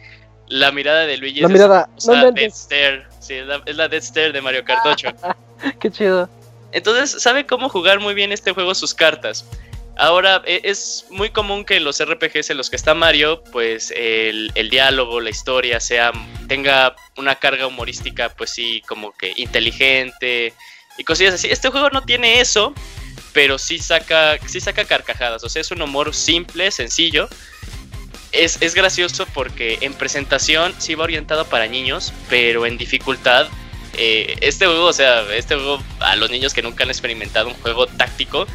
la 0.47 0.73
mirada 0.73 1.01
de 1.01 1.19
Luigi 1.19 1.41
la 1.41 1.49
es 1.49 1.53
mirada, 1.53 1.89
la 2.07 2.31
Dead 2.31 2.51
Stare. 2.51 3.07
Sí, 3.21 3.35
es 3.35 3.77
la, 3.77 3.89
Dead 3.89 4.03
Stare 4.03 4.33
de 4.33 4.41
Mario 4.41 4.65
Kart 4.65 4.87
8. 4.87 5.09
Qué 5.81 5.91
chido. 5.91 6.29
Entonces 6.73 7.23
sabe 7.23 7.45
cómo 7.45 7.69
jugar 7.69 8.01
muy 8.01 8.15
bien 8.15 8.33
este 8.33 8.53
juego 8.53 8.75
sus 8.75 8.95
cartas. 8.95 9.45
Ahora, 9.99 10.43
e, 10.47 10.61
es 10.65 11.07
muy 11.11 11.31
común 11.31 11.65
que 11.65 11.77
en 11.77 11.85
los 11.85 12.03
RPGs 12.03 12.51
en 12.51 12.57
los 12.57 12.71
que 12.71 12.77
está 12.77 12.95
Mario, 12.95 13.43
pues 13.53 13.93
el, 13.95 14.53
diálogo, 14.71 15.21
la 15.21 15.31
historia, 15.31 15.81
sea, 15.81 16.13
tenga 16.47 16.95
una 17.17 17.35
carga 17.35 17.67
humorística, 17.67 18.29
pues 18.31 18.51
sí, 18.51 18.83
como 18.87 19.13
que 19.13 19.33
inteligente 19.37 20.55
y 20.97 21.05
cosillas 21.05 21.35
así. 21.35 21.49
Este 21.51 21.69
juego 21.69 21.91
no 21.91 22.03
tiene 22.03 22.41
eso, 22.41 22.73
pero 23.33 23.59
sí 23.59 23.79
saca, 23.81 24.39
sí 24.47 24.61
saca 24.61 24.85
carcajadas. 24.85 25.43
O 25.43 25.49
sea, 25.49 25.61
es 25.61 25.71
un 25.73 25.83
humor 25.83 26.15
simple, 26.15 26.71
sencillo. 26.71 27.29
Es, 28.31 28.63
es 28.63 28.75
gracioso 28.75 29.27
porque 29.35 29.79
en 29.81 29.95
presentación 29.95 30.75
sí 30.79 30.95
va 30.95 31.05
orientado 31.05 31.45
para 31.47 31.67
niños, 31.67 32.13
pero 32.29 32.67
en 32.67 32.79
dificultad 32.79 33.49
eh, 33.95 34.37
este 34.43 34.67
juego, 34.67 34.87
o 34.87 34.93
sea, 34.93 35.23
este 35.35 35.57
juego 35.57 35.83
a 35.99 36.15
los 36.15 36.31
niños 36.31 36.55
que 36.55 36.63
nunca 36.63 36.85
han 36.85 36.91
experimentado 36.91 37.49
un 37.49 37.55
juego 37.55 37.89
táctico, 37.89 38.47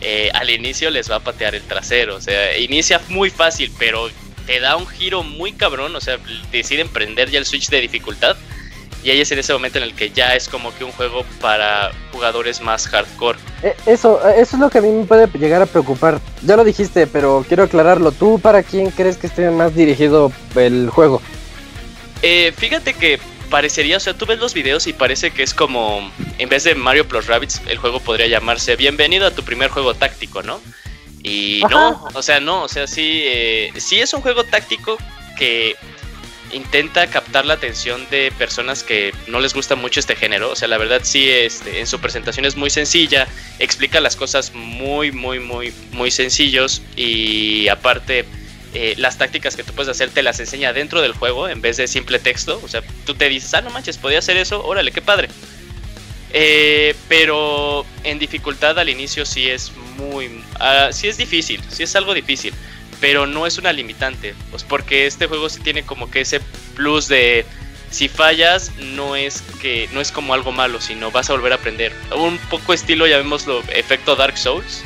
eh, 0.00 0.30
al 0.34 0.50
inicio 0.50 0.90
les 0.90 1.10
va 1.10 1.16
a 1.16 1.20
patear 1.20 1.54
el 1.54 1.62
trasero. 1.62 2.16
O 2.16 2.20
sea, 2.20 2.56
inicia 2.58 3.00
muy 3.08 3.30
fácil, 3.30 3.72
pero 3.78 4.08
te 4.46 4.60
da 4.60 4.76
un 4.76 4.86
giro 4.86 5.22
muy 5.22 5.52
cabrón. 5.52 5.94
O 5.96 6.00
sea, 6.00 6.18
deciden 6.52 6.88
prender 6.88 7.30
ya 7.30 7.38
el 7.38 7.46
switch 7.46 7.68
de 7.68 7.80
dificultad. 7.80 8.36
Y 9.02 9.10
ahí 9.10 9.20
es 9.20 9.32
en 9.32 9.38
ese 9.38 9.52
momento 9.54 9.78
en 9.78 9.84
el 9.84 9.94
que 9.94 10.10
ya 10.10 10.34
es 10.34 10.48
como 10.48 10.76
que 10.76 10.84
un 10.84 10.92
juego 10.92 11.24
para 11.40 11.90
jugadores 12.12 12.60
más 12.60 12.86
hardcore. 12.86 13.38
Eh, 13.62 13.74
eso, 13.86 14.20
eh, 14.28 14.34
eso 14.40 14.56
es 14.56 14.60
lo 14.60 14.68
que 14.68 14.78
a 14.78 14.82
mí 14.82 14.90
me 14.90 15.04
puede 15.04 15.26
llegar 15.38 15.62
a 15.62 15.66
preocupar. 15.66 16.20
Ya 16.42 16.56
lo 16.56 16.64
dijiste, 16.64 17.06
pero 17.06 17.44
quiero 17.48 17.62
aclararlo. 17.62 18.12
¿Tú 18.12 18.38
para 18.38 18.62
quién 18.62 18.90
crees 18.90 19.16
que 19.16 19.26
esté 19.26 19.50
más 19.50 19.74
dirigido 19.74 20.30
el 20.54 20.90
juego? 20.90 21.22
Eh, 22.22 22.52
fíjate 22.54 22.92
que 22.92 23.18
parecería, 23.50 23.96
o 23.96 24.00
sea, 24.00 24.14
tú 24.14 24.24
ves 24.24 24.38
los 24.38 24.54
videos 24.54 24.86
y 24.86 24.92
parece 24.92 25.32
que 25.32 25.42
es 25.42 25.52
como, 25.52 26.10
en 26.38 26.48
vez 26.48 26.64
de 26.64 26.74
Mario 26.74 27.06
Plus 27.06 27.26
Rabbits, 27.26 27.60
el 27.66 27.76
juego 27.76 28.00
podría 28.00 28.26
llamarse 28.26 28.76
Bienvenido 28.76 29.26
a 29.26 29.32
tu 29.32 29.42
primer 29.42 29.70
juego 29.70 29.94
táctico, 29.94 30.42
¿no? 30.42 30.60
Y 31.22 31.62
no, 31.68 32.08
o 32.14 32.22
sea, 32.22 32.40
no, 32.40 32.62
o 32.62 32.68
sea, 32.68 32.86
sí, 32.86 33.24
sí 33.76 34.00
es 34.00 34.14
un 34.14 34.22
juego 34.22 34.44
táctico 34.44 34.96
que 35.36 35.76
intenta 36.52 37.06
captar 37.08 37.44
la 37.44 37.54
atención 37.54 38.06
de 38.10 38.32
personas 38.36 38.82
que 38.82 39.14
no 39.26 39.40
les 39.40 39.54
gusta 39.54 39.76
mucho 39.76 40.00
este 40.00 40.16
género. 40.16 40.50
O 40.50 40.56
sea, 40.56 40.68
la 40.68 40.78
verdad 40.78 41.00
sí, 41.02 41.28
este, 41.28 41.80
en 41.80 41.86
su 41.86 42.00
presentación 42.00 42.44
es 42.44 42.56
muy 42.56 42.70
sencilla, 42.70 43.28
explica 43.58 44.00
las 44.00 44.16
cosas 44.16 44.52
muy, 44.54 45.12
muy, 45.12 45.40
muy, 45.40 45.72
muy 45.92 46.10
sencillos 46.10 46.82
y 46.96 47.68
aparte 47.68 48.24
eh, 48.74 48.94
las 48.96 49.18
tácticas 49.18 49.56
que 49.56 49.64
tú 49.64 49.72
puedes 49.72 49.90
hacer 49.90 50.10
te 50.10 50.22
las 50.22 50.40
enseña 50.40 50.72
dentro 50.72 51.02
del 51.02 51.12
juego 51.12 51.48
en 51.48 51.60
vez 51.60 51.76
de 51.76 51.88
simple 51.88 52.18
texto. 52.18 52.60
O 52.64 52.68
sea, 52.68 52.82
tú 53.04 53.14
te 53.14 53.28
dices, 53.28 53.52
ah, 53.54 53.60
no 53.60 53.70
manches, 53.70 53.98
podía 53.98 54.18
hacer 54.18 54.36
eso, 54.36 54.64
órale, 54.64 54.92
qué 54.92 55.02
padre. 55.02 55.28
Eh, 56.32 56.94
pero 57.08 57.84
en 58.04 58.18
dificultad 58.18 58.78
al 58.78 58.88
inicio 58.88 59.26
sí 59.26 59.48
es 59.48 59.72
muy, 59.96 60.26
uh, 60.26 60.92
sí 60.92 61.08
es 61.08 61.16
difícil, 61.16 61.60
sí 61.70 61.82
es 61.82 61.96
algo 61.96 62.14
difícil 62.14 62.54
pero 63.00 63.26
no 63.26 63.46
es 63.46 63.58
una 63.58 63.72
limitante, 63.72 64.34
pues 64.50 64.62
porque 64.62 65.06
este 65.06 65.26
juego 65.26 65.48
sí 65.48 65.60
tiene 65.60 65.82
como 65.82 66.10
que 66.10 66.20
ese 66.20 66.40
plus 66.76 67.08
de 67.08 67.44
si 67.90 68.08
fallas 68.08 68.70
no 68.94 69.16
es 69.16 69.42
que 69.60 69.88
no 69.92 70.00
es 70.00 70.12
como 70.12 70.34
algo 70.34 70.52
malo, 70.52 70.80
sino 70.80 71.10
vas 71.10 71.28
a 71.30 71.32
volver 71.32 71.52
a 71.52 71.56
aprender. 71.56 71.92
Un 72.16 72.38
poco 72.50 72.72
estilo, 72.72 73.06
ya 73.06 73.16
vemos 73.16 73.46
lo 73.46 73.60
efecto 73.70 74.14
Dark 74.14 74.38
Souls. 74.38 74.82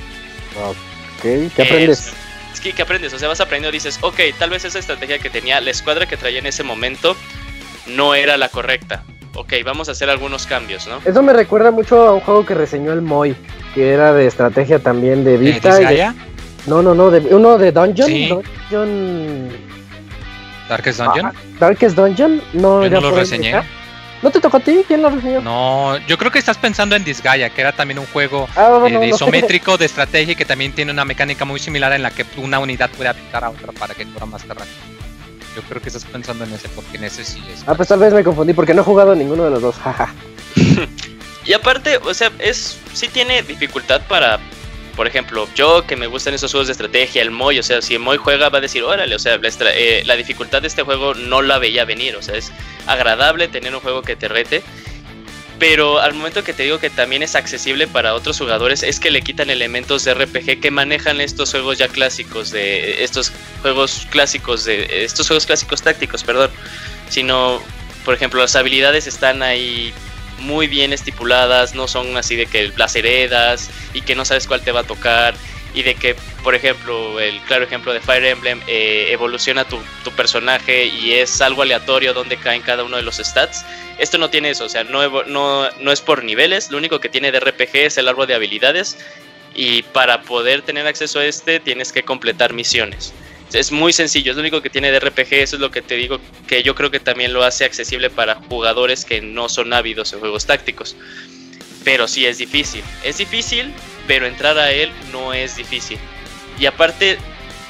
Ok, 0.56 1.52
¿qué 1.54 1.62
aprendes? 1.62 2.06
Es, 2.06 2.12
que, 2.60 2.72
¿qué 2.72 2.82
aprendes? 2.82 3.12
O 3.14 3.18
sea, 3.18 3.28
vas 3.28 3.40
aprendiendo 3.40 3.70
y 3.70 3.78
dices, 3.78 3.98
ok, 4.02 4.20
tal 4.38 4.50
vez 4.50 4.64
esa 4.64 4.78
estrategia 4.78 5.18
que 5.18 5.30
tenía, 5.30 5.60
la 5.60 5.70
escuadra 5.70 6.06
que 6.06 6.16
traía 6.16 6.38
en 6.38 6.46
ese 6.46 6.62
momento, 6.62 7.16
no 7.86 8.14
era 8.14 8.36
la 8.36 8.48
correcta. 8.48 9.04
Ok, 9.34 9.52
vamos 9.64 9.88
a 9.88 9.92
hacer 9.92 10.10
algunos 10.10 10.46
cambios, 10.46 10.86
¿no? 10.86 11.00
Eso 11.04 11.22
me 11.22 11.32
recuerda 11.32 11.70
mucho 11.70 12.06
a 12.06 12.14
un 12.14 12.20
juego 12.20 12.46
que 12.46 12.54
reseñó 12.54 12.92
el 12.92 13.02
Moy, 13.02 13.34
que 13.74 13.90
era 13.90 14.12
de 14.12 14.26
estrategia 14.26 14.78
también 14.78 15.24
de 15.24 15.36
Vita. 15.36 15.92
¿Eh, 15.92 16.12
no, 16.66 16.82
no, 16.82 16.94
no, 16.94 17.10
de, 17.10 17.34
uno 17.34 17.58
de 17.58 17.72
Dungeon. 17.72 18.08
Sí. 18.08 18.28
Dungeon... 18.28 19.48
Darkest 20.68 21.00
Dungeon. 21.00 21.26
Ah, 21.26 21.32
Darkest 21.58 21.96
Dungeon. 21.96 22.40
No, 22.52 22.86
yo 22.86 22.90
no 22.90 23.00
lo 23.00 23.10
reseñé. 23.10 23.60
¿No 24.24 24.30
te 24.30 24.40
tocó 24.40 24.56
a 24.56 24.60
ti? 24.60 24.82
¿Quién 24.88 25.02
lo 25.02 25.10
reseñó? 25.10 25.42
No, 25.42 25.98
yo 26.06 26.16
creo 26.16 26.30
que 26.30 26.38
estás 26.38 26.56
pensando 26.56 26.96
en 26.96 27.04
Disgaea, 27.04 27.50
que 27.50 27.60
era 27.60 27.72
también 27.72 27.98
un 27.98 28.06
juego 28.06 28.48
ah, 28.56 28.86
eh, 28.88 29.08
isométrico 29.08 29.76
de 29.76 29.84
estrategia 29.84 30.32
y 30.32 30.34
que 30.34 30.46
también 30.46 30.72
tiene 30.72 30.92
una 30.92 31.04
mecánica 31.04 31.44
muy 31.44 31.60
similar 31.60 31.92
en 31.92 32.02
la 32.02 32.10
que 32.10 32.24
una 32.38 32.58
unidad 32.58 32.88
puede 32.88 33.10
aplicar 33.10 33.44
a 33.44 33.50
otra 33.50 33.72
para 33.72 33.92
que 33.92 34.06
corra 34.06 34.24
más 34.24 34.48
rápido. 34.48 34.64
Yo 35.54 35.60
creo 35.68 35.82
que 35.82 35.90
estás 35.90 36.06
pensando 36.06 36.44
en 36.44 36.54
ese, 36.54 36.70
porque 36.70 36.96
en 36.96 37.04
ese 37.04 37.22
sí 37.22 37.44
es. 37.52 37.64
Ah, 37.66 37.74
pues 37.74 37.86
tal 37.86 37.98
vez 37.98 38.14
me 38.14 38.24
confundí 38.24 38.54
porque 38.54 38.72
no 38.72 38.80
he 38.80 38.84
jugado 38.86 39.14
ninguno 39.14 39.44
de 39.44 39.50
los 39.50 39.60
dos, 39.60 39.76
jaja. 39.84 40.14
y 41.44 41.52
aparte, 41.52 41.98
o 41.98 42.14
sea, 42.14 42.32
es 42.38 42.78
sí 42.94 43.08
tiene 43.08 43.42
dificultad 43.42 44.00
para 44.08 44.40
por 44.96 45.06
ejemplo, 45.06 45.48
yo 45.54 45.86
que 45.86 45.96
me 45.96 46.06
gustan 46.06 46.34
esos 46.34 46.50
juegos 46.50 46.68
de 46.68 46.72
estrategia, 46.72 47.22
el 47.22 47.30
Moy, 47.30 47.58
o 47.58 47.62
sea, 47.62 47.82
si 47.82 47.94
el 47.94 48.00
Moy 48.00 48.16
juega 48.16 48.48
va 48.48 48.58
a 48.58 48.60
decir, 48.60 48.82
órale, 48.82 49.14
o 49.14 49.18
sea, 49.18 49.38
la, 49.38 49.50
eh, 49.74 50.02
la, 50.04 50.16
dificultad 50.16 50.62
de 50.62 50.68
este 50.68 50.82
juego 50.82 51.14
no 51.14 51.42
la 51.42 51.58
veía 51.58 51.84
venir, 51.84 52.16
o 52.16 52.22
sea, 52.22 52.36
es 52.36 52.52
agradable 52.86 53.48
tener 53.48 53.74
un 53.74 53.80
juego 53.80 54.02
que 54.02 54.16
te 54.16 54.28
rete, 54.28 54.62
pero 55.58 56.00
al 56.00 56.14
momento 56.14 56.42
que 56.42 56.52
te 56.52 56.64
digo 56.64 56.78
que 56.78 56.90
también 56.90 57.22
es 57.22 57.34
accesible 57.34 57.86
para 57.86 58.14
otros 58.14 58.38
jugadores, 58.38 58.82
es 58.82 59.00
que 59.00 59.10
le 59.10 59.22
quitan 59.22 59.50
elementos 59.50 60.04
de 60.04 60.14
RPG 60.14 60.60
que 60.60 60.70
manejan 60.70 61.20
estos 61.20 61.50
juegos 61.50 61.78
ya 61.78 61.88
clásicos, 61.88 62.50
de 62.50 63.04
estos 63.04 63.32
juegos 63.62 64.06
clásicos, 64.10 64.64
de 64.64 65.04
estos 65.04 65.26
juegos 65.26 65.46
clásicos 65.46 65.82
tácticos, 65.82 66.24
perdón, 66.24 66.50
sino, 67.08 67.62
por 68.04 68.14
ejemplo, 68.14 68.40
las 68.40 68.56
habilidades 68.56 69.06
están 69.06 69.42
ahí 69.42 69.92
muy 70.40 70.66
bien 70.66 70.92
estipuladas, 70.92 71.74
no 71.74 71.88
son 71.88 72.16
así 72.16 72.36
de 72.36 72.46
que 72.46 72.72
las 72.76 72.94
heredas 72.96 73.70
y 73.92 74.02
que 74.02 74.14
no 74.14 74.24
sabes 74.24 74.46
cuál 74.46 74.62
te 74.62 74.72
va 74.72 74.80
a 74.80 74.84
tocar 74.84 75.34
y 75.74 75.82
de 75.82 75.94
que, 75.96 76.14
por 76.42 76.54
ejemplo, 76.54 77.18
el 77.18 77.40
claro 77.42 77.64
ejemplo 77.64 77.92
de 77.92 78.00
Fire 78.00 78.24
Emblem 78.24 78.60
eh, 78.66 79.08
evoluciona 79.10 79.64
tu, 79.64 79.80
personaje 80.16 80.86
y 80.86 81.14
es 81.14 81.40
algo 81.40 81.62
aleatorio 81.62 82.14
donde 82.14 82.36
caen 82.36 82.62
cada 82.62 82.84
uno 82.84 82.96
de 82.96 83.02
los 83.02 83.16
stats. 83.16 83.64
Esto 83.98 84.16
no 84.16 84.30
tiene 84.30 84.50
eso, 84.50 84.64
o 84.64 84.68
sea, 84.68 84.84
no, 84.84 85.24
no, 85.24 85.68
no 85.80 85.92
es 85.92 86.00
por 86.00 86.22
niveles, 86.22 86.70
lo 86.70 86.78
único 86.78 87.00
que 87.00 87.08
tiene 87.08 87.32
de 87.32 87.40
RPG 87.40 87.74
es 87.74 87.98
el 87.98 88.06
árbol 88.06 88.28
de 88.28 88.34
habilidades 88.34 88.96
y 89.54 89.82
para 89.82 90.22
poder 90.22 90.62
tener 90.62 90.86
acceso 90.86 91.18
a 91.18 91.24
este 91.24 91.60
tienes 91.60 91.92
que 91.92 92.02
completar 92.02 92.52
misiones 92.52 93.12
es 93.52 93.70
muy 93.72 93.92
sencillo, 93.92 94.32
es 94.32 94.36
lo 94.36 94.40
único 94.40 94.62
que 94.62 94.70
tiene 94.70 94.90
de 94.90 95.00
RPG, 95.00 95.34
eso 95.34 95.56
es 95.56 95.60
lo 95.60 95.70
que 95.70 95.82
te 95.82 95.94
digo 95.96 96.18
que 96.46 96.62
yo 96.62 96.74
creo 96.74 96.90
que 96.90 97.00
también 97.00 97.32
lo 97.32 97.44
hace 97.44 97.64
accesible 97.64 98.10
para 98.10 98.36
jugadores 98.36 99.04
que 99.04 99.20
no 99.20 99.48
son 99.48 99.72
ávidos 99.72 100.12
en 100.12 100.20
juegos 100.20 100.46
tácticos. 100.46 100.96
Pero 101.84 102.08
sí 102.08 102.26
es 102.26 102.38
difícil, 102.38 102.82
es 103.04 103.18
difícil, 103.18 103.72
pero 104.06 104.26
entrar 104.26 104.58
a 104.58 104.72
él 104.72 104.90
no 105.12 105.34
es 105.34 105.56
difícil. 105.56 105.98
Y 106.58 106.66
aparte 106.66 107.18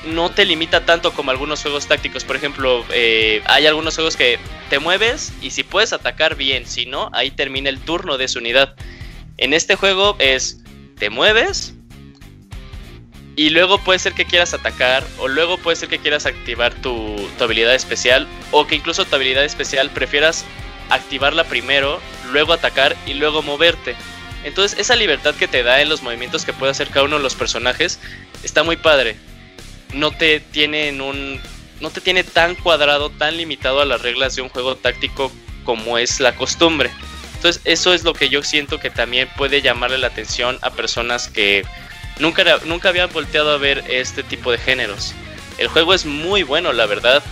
no 0.07 0.31
te 0.31 0.45
limita 0.45 0.85
tanto 0.85 1.13
como 1.13 1.31
algunos 1.31 1.63
juegos 1.63 1.87
tácticos, 1.87 2.25
por 2.25 2.37
ejemplo, 2.37 2.85
eh, 2.93 3.43
hay 3.47 3.67
algunos 3.67 3.95
juegos 3.95 4.17
que 4.17 4.39
te 4.71 4.79
mueves 4.79 5.33
y 5.43 5.51
si 5.51 5.63
puedes 5.63 5.93
atacar 5.93 6.37
bien, 6.37 6.67
si 6.67 6.87
no, 6.87 7.11
ahí 7.13 7.31
termina 7.31 7.71
el 7.71 7.81
turno 7.81 8.19
de 8.19 8.29
su 8.29 8.39
unidad. 8.39 8.75
En 9.37 9.53
este 9.53 9.77
juego 9.77 10.17
es, 10.19 10.63
te 10.99 11.11
mueves, 11.11 11.75
y 13.37 13.51
luego 13.51 13.79
puede 13.79 13.99
ser 13.99 14.13
que 14.13 14.25
quieras 14.25 14.55
atacar, 14.55 15.05
o 15.19 15.29
luego 15.29 15.59
puede 15.59 15.77
ser 15.77 15.89
que 15.89 15.99
quieras 15.99 16.27
activar 16.27 16.73
tu, 16.75 17.17
habilidad 17.41 17.75
especial, 17.75 18.29
o 18.53 18.67
que 18.67 18.77
incluso 18.77 19.05
tu 19.05 19.17
habilidad 19.17 19.45
especial 19.45 19.91
prefieras 19.91 20.45
activarla 20.91 21.45
primero, 21.45 22.01
luego 22.31 22.53
atacar 22.53 22.97
y 23.07 23.15
luego 23.15 23.43
moverte. 23.43 23.97
Entonces 24.45 24.79
esa 24.79 24.95
libertad 24.95 25.35
que 25.35 25.49
te 25.49 25.63
da 25.63 25.81
en 25.81 25.89
los 25.89 26.03
movimientos 26.03 26.45
que 26.45 26.53
puede 26.53 26.73
hacer 26.73 26.89
cada 26.89 27.07
uno 27.07 27.17
de 27.17 27.23
los 27.23 27.35
personajes 27.35 27.99
está 28.43 28.63
muy 28.63 28.77
padre. 28.77 29.17
No 29.95 30.11
te 30.11 30.41
tiene 30.41 30.89
en 30.89 31.01
un 31.01 31.41
no 31.81 31.91
te 31.91 32.01
tiene 32.01 32.25
tan 32.25 32.55
cuadrado, 32.55 33.11
tan 33.11 33.37
limitado 33.37 33.81
a 33.81 33.85
las 33.85 34.03
reglas 34.03 34.37
de 34.37 34.43
un 34.43 34.49
juego 34.49 34.77
táctico 34.77 35.33
como 35.65 35.99
es 35.99 36.21
la 36.21 36.37
costumbre. 36.37 36.91
Entonces 37.37 37.63
eso 37.65 37.95
es 37.95 38.05
lo 38.05 38.13
que 38.13 38.29
yo 38.29 38.43
siento 38.43 38.79
que 38.79 38.91
también 38.91 39.29
puede 39.37 39.61
llamarle 39.63 39.99
la 39.99 40.09
atención 40.09 40.59
a 40.63 40.71
personas 40.71 41.29
que 41.29 41.65
Nunca, 42.19 42.45
nunca 42.65 42.89
había 42.89 43.07
volteado 43.07 43.53
a 43.53 43.59
ver 43.59 43.85
este 43.89 44.23
tipo 44.23 44.53
de 44.53 44.59
géneros. 44.59 45.15
El 45.59 45.69
juego 45.69 45.95
es 45.95 46.07
muy 46.07 46.43
bueno, 46.43 46.73
la 46.73 46.87
verdad. 46.87 47.23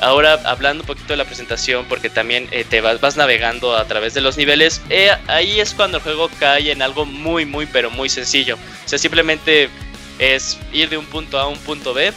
Ahora 0.00 0.40
hablando 0.44 0.84
un 0.84 0.86
poquito 0.86 1.08
de 1.08 1.16
la 1.16 1.24
presentación, 1.24 1.86
porque 1.88 2.08
también 2.08 2.48
eh, 2.52 2.64
te 2.64 2.80
vas, 2.80 3.00
vas, 3.00 3.16
navegando 3.16 3.76
a 3.76 3.84
través 3.86 4.14
de 4.14 4.20
los 4.20 4.36
niveles, 4.36 4.80
eh, 4.90 5.10
ahí 5.26 5.58
es 5.58 5.74
cuando 5.74 5.96
el 5.96 6.04
juego 6.04 6.30
cae 6.38 6.70
en 6.70 6.82
algo 6.82 7.04
muy, 7.04 7.44
muy, 7.44 7.66
pero 7.66 7.90
muy 7.90 8.08
sencillo. 8.08 8.56
O 8.84 8.88
sea, 8.88 8.98
simplemente 8.98 9.68
es 10.20 10.56
ir 10.72 10.88
de 10.88 10.98
un 10.98 11.06
punto 11.06 11.38
A 11.38 11.42
a 11.42 11.46
un 11.48 11.58
punto 11.58 11.94
B, 11.94 12.12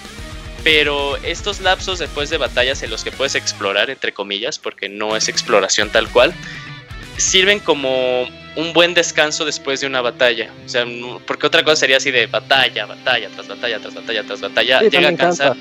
pero 0.63 1.17
estos 1.17 1.59
lapsos 1.59 1.97
después 1.97 2.29
de 2.29 2.37
batallas 2.37 2.83
en 2.83 2.91
los 2.91 3.03
que 3.03 3.11
puedes 3.11 3.33
explorar, 3.33 3.89
entre 3.89 4.13
comillas, 4.13 4.59
porque 4.59 4.87
no 4.87 5.15
es 5.15 5.27
exploración 5.27 5.89
tal 5.89 6.07
cual, 6.09 6.35
sirven 7.17 7.59
como 7.59 8.27
un 8.55 8.73
buen 8.73 8.93
descanso 8.93 9.45
después 9.45 9.81
de 9.81 9.87
una 9.87 10.01
batalla. 10.01 10.51
O 10.65 10.69
sea, 10.69 10.85
porque 11.25 11.47
otra 11.47 11.63
cosa 11.63 11.77
sería 11.77 11.97
así 11.97 12.11
de 12.11 12.27
batalla, 12.27 12.85
batalla, 12.85 13.29
tras 13.29 13.47
batalla, 13.47 13.79
tras 13.79 13.93
batalla, 13.93 14.23
tras 14.23 14.41
batalla, 14.41 14.81
llega 14.81 15.09
a 15.09 15.15
cansar. 15.15 15.55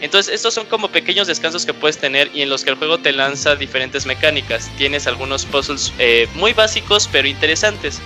Entonces, 0.00 0.32
estos 0.32 0.54
son 0.54 0.66
como 0.66 0.88
pequeños 0.88 1.26
descansos 1.26 1.66
que 1.66 1.74
puedes 1.74 1.98
tener 1.98 2.30
y 2.32 2.42
en 2.42 2.50
los 2.50 2.62
que 2.62 2.70
el 2.70 2.76
juego 2.76 2.98
te 2.98 3.12
lanza 3.12 3.56
diferentes 3.56 4.06
mecánicas. 4.06 4.70
Tienes 4.76 5.06
algunos 5.06 5.44
puzzles 5.44 5.92
eh, 5.98 6.28
muy 6.34 6.52
básicos 6.52 7.08
pero 7.10 7.26
interesantes. 7.26 8.00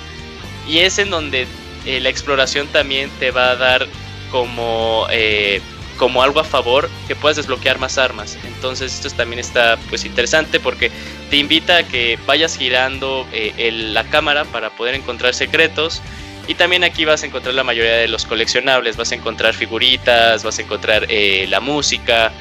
Y 0.66 0.78
es 0.78 0.98
en 0.98 1.10
donde 1.10 1.46
eh, 1.84 2.00
la 2.00 2.08
exploración 2.08 2.66
también 2.68 3.10
te 3.18 3.30
va 3.30 3.50
a 3.50 3.56
dar 3.56 3.86
como 4.30 5.06
eh, 5.10 5.60
como 5.98 6.22
algo 6.22 6.40
a 6.40 6.44
favor 6.44 6.88
que 7.06 7.14
puedas 7.14 7.36
desbloquear 7.36 7.78
más 7.78 7.98
armas. 7.98 8.38
Entonces 8.44 8.94
esto 8.94 9.10
también 9.10 9.40
está 9.40 9.76
pues 9.90 10.04
interesante 10.04 10.58
porque 10.60 10.90
te 11.32 11.38
invita 11.38 11.78
a 11.78 11.82
que 11.82 12.18
vayas 12.26 12.58
girando 12.58 13.26
eh, 13.32 13.72
la 13.72 14.04
cámara 14.04 14.44
para 14.44 14.68
poder 14.68 14.94
encontrar 14.94 15.32
secretos. 15.32 16.02
Y 16.46 16.56
también 16.56 16.84
aquí 16.84 17.06
vas 17.06 17.22
a 17.22 17.26
encontrar 17.26 17.54
la 17.54 17.64
mayoría 17.64 17.94
de 17.94 18.06
los 18.06 18.26
coleccionables, 18.26 18.98
vas 18.98 19.12
a 19.12 19.14
encontrar 19.14 19.54
figuritas, 19.54 20.44
vas 20.44 20.58
a 20.58 20.62
encontrar 20.62 21.06
eh, 21.08 21.46
la 21.48 21.60
música 21.60 22.32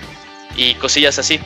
y 0.57 0.73
cosillas 0.75 1.17
así. 1.19 1.39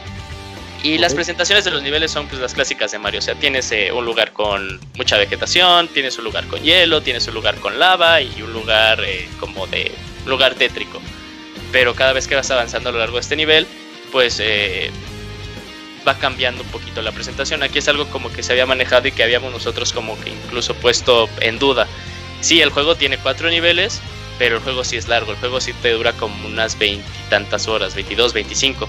Y 0.81 0.97
las 0.97 1.13
presentaciones 1.13 1.63
de 1.65 1.69
los 1.69 1.83
niveles 1.83 2.09
son 2.09 2.25
pues 2.25 2.41
las 2.41 2.55
clásicas 2.55 2.91
de 2.91 2.97
Mario, 2.97 3.19
o 3.19 3.21
sea, 3.21 3.35
tienes 3.35 3.71
eh, 3.71 3.91
un 3.91 4.05
lugar 4.05 4.31
con 4.31 4.79
mucha 4.97 5.15
vegetación, 5.15 5.87
tienes 5.89 6.17
un 6.17 6.23
lugar 6.23 6.47
con 6.47 6.63
hielo, 6.63 7.01
tienes 7.01 7.27
un 7.27 7.35
lugar 7.35 7.57
con 7.57 7.77
lava 7.77 8.23
y 8.23 8.41
un 8.41 8.53
lugar 8.53 9.03
como 9.39 9.67
de 9.67 9.91
lugar 10.25 10.55
tétrico 10.55 10.99
pero 11.71 11.93
cada 11.93 12.13
vez 12.13 12.25
que 12.25 12.35
vas 12.35 12.49
avanzando 12.51 12.87
a 12.87 12.91
lo 12.93 12.99
largo 12.99 13.15
de 13.15 13.21
este 13.21 13.35
nivel, 13.35 13.67
pues 14.13 14.39
eh, 14.41 14.91
va 16.07 16.17
cambiando 16.17 16.63
un 16.63 16.69
poquito 16.69 17.01
la 17.01 17.11
presentación. 17.11 17.63
Aquí 17.63 17.79
es 17.79 17.87
algo 17.87 18.07
como 18.07 18.31
que 18.31 18.43
se 18.43 18.51
había 18.51 18.65
manejado 18.65 19.07
y 19.07 19.11
que 19.11 19.23
habíamos 19.23 19.51
nosotros 19.51 19.91
como 19.93 20.19
que 20.21 20.29
incluso 20.29 20.73
puesto 20.75 21.29
en 21.41 21.59
duda. 21.59 21.87
Sí, 22.41 22.61
el 22.61 22.69
juego 22.69 22.95
tiene 22.95 23.17
cuatro 23.17 23.49
niveles, 23.49 24.01
pero 24.37 24.57
el 24.57 24.61
juego 24.61 24.83
sí 24.83 24.97
es 24.97 25.07
largo, 25.07 25.31
el 25.31 25.37
juego 25.37 25.59
sí 25.61 25.73
te 25.81 25.91
dura 25.91 26.13
como 26.13 26.47
unas 26.47 26.77
veintitantas 26.77 27.67
horas, 27.67 27.95
22, 27.95 28.33
25. 28.33 28.87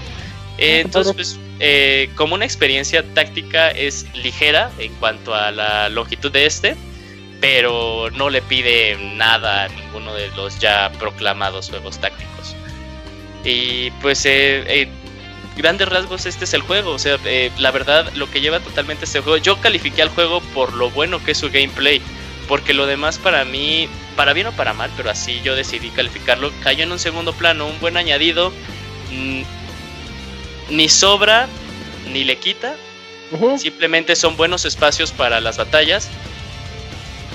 Eh, 0.57 0.81
entonces, 0.83 1.13
pues, 1.13 1.39
eh, 1.59 2.09
como 2.15 2.35
una 2.35 2.45
experiencia 2.45 3.03
táctica 3.13 3.69
es 3.71 4.05
ligera 4.15 4.71
en 4.79 4.93
cuanto 4.95 5.33
a 5.33 5.51
la 5.51 5.89
longitud 5.89 6.31
de 6.31 6.45
este, 6.45 6.75
pero 7.39 8.09
no 8.11 8.29
le 8.29 8.41
pide 8.41 8.97
nada 9.15 9.65
a 9.65 9.67
ninguno 9.69 10.13
de 10.13 10.29
los 10.29 10.59
ya 10.59 10.91
proclamados 10.99 11.69
juegos 11.69 11.99
tácticos. 11.99 12.55
Y 13.43 13.91
pues, 14.01 14.25
eh, 14.25 14.89
grandes 15.57 15.89
rasgos, 15.89 16.25
este 16.25 16.45
es 16.45 16.53
el 16.53 16.61
juego. 16.61 16.91
O 16.91 16.99
sea, 16.99 17.17
la 17.57 17.71
verdad, 17.71 18.11
lo 18.13 18.29
que 18.29 18.41
lleva 18.41 18.59
totalmente 18.59 19.05
este 19.05 19.21
juego, 19.21 19.37
yo 19.37 19.59
califiqué 19.59 20.01
al 20.01 20.09
juego 20.09 20.41
por 20.53 20.73
lo 20.73 20.89
bueno 20.89 21.23
que 21.23 21.31
es 21.31 21.37
su 21.37 21.49
gameplay, 21.49 22.01
porque 22.47 22.73
lo 22.73 22.85
demás 22.85 23.17
para 23.17 23.43
mí, 23.43 23.89
para 24.15 24.33
bien 24.33 24.47
o 24.47 24.51
para 24.53 24.73
mal, 24.73 24.91
pero 24.95 25.09
así 25.09 25.41
yo 25.43 25.55
decidí 25.55 25.89
calificarlo, 25.89 26.51
cayó 26.63 26.83
en 26.83 26.91
un 26.91 26.99
segundo 26.99 27.33
plano, 27.33 27.67
un 27.67 27.79
buen 27.79 27.97
añadido. 27.97 28.51
Mm, 29.11 29.41
ni 30.69 30.89
sobra 30.89 31.47
ni 32.11 32.23
le 32.23 32.37
quita. 32.37 32.75
Simplemente 33.57 34.15
son 34.15 34.37
buenos 34.37 34.63
espacios 34.63 35.11
para 35.11 35.41
las 35.41 35.57
batallas. 35.57 36.09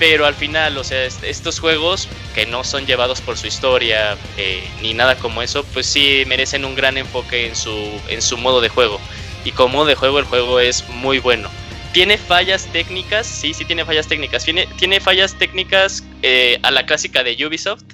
Pero 0.03 0.25
al 0.25 0.35
final, 0.35 0.77
o 0.77 0.83
sea, 0.83 1.05
estos 1.05 1.61
juegos 1.61 2.09
que 2.35 2.45
no 2.45 2.65
son 2.65 2.85
llevados 2.85 3.21
por 3.21 3.37
su 3.37 3.47
historia 3.47 4.17
eh, 4.35 4.61
ni 4.81 4.93
nada 4.93 5.15
como 5.15 5.41
eso, 5.41 5.63
pues 5.63 5.85
sí 5.85 6.25
merecen 6.27 6.65
un 6.65 6.75
gran 6.75 6.97
enfoque 6.97 7.47
en 7.47 7.55
su, 7.55 7.73
en 8.09 8.21
su 8.21 8.37
modo 8.37 8.59
de 8.59 8.67
juego. 8.67 8.99
Y 9.45 9.51
como 9.51 9.85
de 9.85 9.95
juego, 9.95 10.19
el 10.19 10.25
juego 10.25 10.59
es 10.59 10.89
muy 10.89 11.19
bueno. 11.19 11.49
Tiene 11.93 12.17
fallas 12.17 12.67
técnicas, 12.73 13.25
sí, 13.25 13.53
sí 13.53 13.63
tiene 13.63 13.85
fallas 13.85 14.05
técnicas. 14.09 14.43
Tiene, 14.43 14.67
tiene 14.77 14.99
fallas 14.99 15.37
técnicas 15.39 16.03
eh, 16.21 16.59
a 16.63 16.71
la 16.71 16.85
clásica 16.85 17.23
de 17.23 17.37
Ubisoft, 17.47 17.85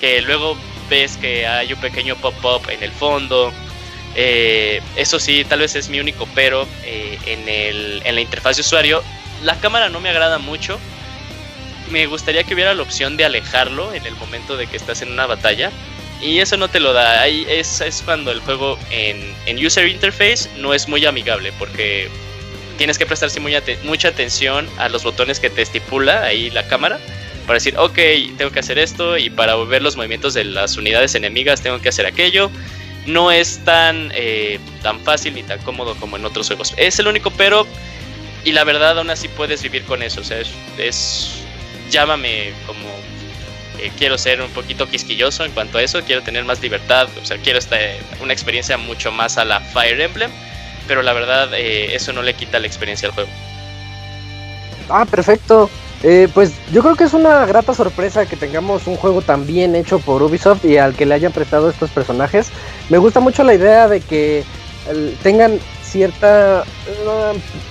que 0.00 0.22
luego 0.22 0.56
ves 0.88 1.16
que 1.16 1.48
hay 1.48 1.72
un 1.72 1.80
pequeño 1.80 2.14
pop-up 2.14 2.70
en 2.70 2.80
el 2.80 2.92
fondo, 2.92 3.52
eh, 4.14 4.80
eso 4.94 5.18
sí, 5.18 5.44
tal 5.44 5.58
vez 5.58 5.74
es 5.74 5.88
mi 5.88 5.98
único 5.98 6.28
pero 6.32 6.68
en, 6.84 7.48
el, 7.48 8.02
en 8.04 8.14
la 8.14 8.20
interfaz 8.20 8.54
de 8.54 8.60
usuario. 8.60 9.02
La 9.42 9.58
cámara 9.58 9.88
no 9.88 9.98
me 9.98 10.10
agrada 10.10 10.38
mucho. 10.38 10.78
Me 11.90 12.06
gustaría 12.06 12.44
que 12.44 12.54
hubiera 12.54 12.74
la 12.74 12.82
opción 12.82 13.16
de 13.16 13.24
alejarlo 13.24 13.92
en 13.94 14.06
el 14.06 14.14
momento 14.16 14.56
de 14.56 14.66
que 14.66 14.76
estás 14.76 15.02
en 15.02 15.12
una 15.12 15.26
batalla. 15.26 15.70
Y 16.20 16.38
eso 16.38 16.56
no 16.56 16.68
te 16.68 16.80
lo 16.80 16.92
da. 16.92 17.20
Ahí 17.20 17.46
es, 17.48 17.80
es 17.80 18.02
cuando 18.02 18.30
el 18.30 18.40
juego 18.40 18.78
en, 18.90 19.34
en, 19.46 19.64
user 19.64 19.86
interface 19.88 20.48
no 20.58 20.72
es 20.72 20.88
muy 20.88 21.04
amigable. 21.04 21.52
Porque 21.58 22.08
tienes 22.78 22.98
que 22.98 23.06
prestarse 23.06 23.40
muy 23.40 23.54
mucha 23.82 24.08
atención 24.08 24.68
a 24.78 24.88
los 24.88 25.04
botones 25.04 25.40
que 25.40 25.50
te 25.50 25.62
estipula 25.62 26.22
ahí 26.22 26.50
la 26.50 26.66
cámara. 26.66 26.98
Para 27.46 27.54
decir, 27.54 27.76
ok, 27.76 27.98
tengo 28.38 28.50
que 28.50 28.60
hacer 28.60 28.78
esto. 28.78 29.18
Y 29.18 29.28
para 29.28 29.56
ver 29.56 29.82
los 29.82 29.96
movimientos 29.96 30.34
de 30.34 30.44
las 30.44 30.76
unidades 30.76 31.14
enemigas 31.14 31.60
tengo 31.60 31.80
que 31.80 31.90
hacer 31.90 32.06
aquello 32.06 32.50
no 33.06 33.30
es 33.30 33.58
tan, 33.64 34.10
eh, 34.14 34.58
tan 34.82 35.00
fácil 35.00 35.34
ni 35.34 35.42
tan 35.42 35.58
cómodo 35.60 35.94
como 35.96 36.16
en 36.16 36.24
otros 36.24 36.46
juegos. 36.46 36.74
Es 36.76 36.98
el 36.98 37.06
único 37.06 37.30
pero, 37.30 37.66
y 38.44 38.52
la 38.52 38.64
verdad 38.64 38.98
aún 38.98 39.10
así 39.10 39.28
puedes 39.28 39.62
vivir 39.62 39.84
con 39.84 40.02
eso. 40.02 40.20
O 40.20 40.24
sea, 40.24 40.40
es, 40.78 41.43
llámame 41.90 42.52
como 42.66 42.88
eh, 43.78 43.90
quiero 43.98 44.18
ser 44.18 44.40
un 44.40 44.50
poquito 44.50 44.88
quisquilloso 44.88 45.44
en 45.44 45.52
cuanto 45.52 45.78
a 45.78 45.82
eso, 45.82 46.00
quiero 46.02 46.22
tener 46.22 46.44
más 46.44 46.62
libertad, 46.62 47.08
o 47.20 47.24
sea, 47.24 47.38
quiero 47.38 47.58
esta, 47.58 47.76
una 48.22 48.32
experiencia 48.32 48.76
mucho 48.78 49.10
más 49.12 49.36
a 49.36 49.44
la 49.44 49.60
Fire 49.60 50.00
Emblem, 50.00 50.30
pero 50.86 51.02
la 51.02 51.12
verdad 51.12 51.52
eh, 51.54 51.94
eso 51.94 52.12
no 52.12 52.22
le 52.22 52.34
quita 52.34 52.58
la 52.60 52.66
experiencia 52.66 53.08
al 53.08 53.14
juego. 53.14 53.30
Ah, 54.88 55.04
perfecto. 55.04 55.70
Eh, 56.02 56.28
pues 56.34 56.52
yo 56.70 56.82
creo 56.82 56.96
que 56.96 57.04
es 57.04 57.14
una 57.14 57.46
grata 57.46 57.72
sorpresa 57.72 58.26
que 58.26 58.36
tengamos 58.36 58.86
un 58.86 58.96
juego 58.96 59.22
tan 59.22 59.46
bien 59.46 59.74
hecho 59.74 59.98
por 59.98 60.22
Ubisoft 60.22 60.64
y 60.66 60.76
al 60.76 60.94
que 60.94 61.06
le 61.06 61.14
hayan 61.14 61.32
prestado 61.32 61.70
estos 61.70 61.90
personajes. 61.90 62.48
Me 62.90 62.98
gusta 62.98 63.20
mucho 63.20 63.42
la 63.42 63.54
idea 63.54 63.88
de 63.88 64.00
que 64.00 64.44
tengan 65.22 65.58
cierta 65.82 66.64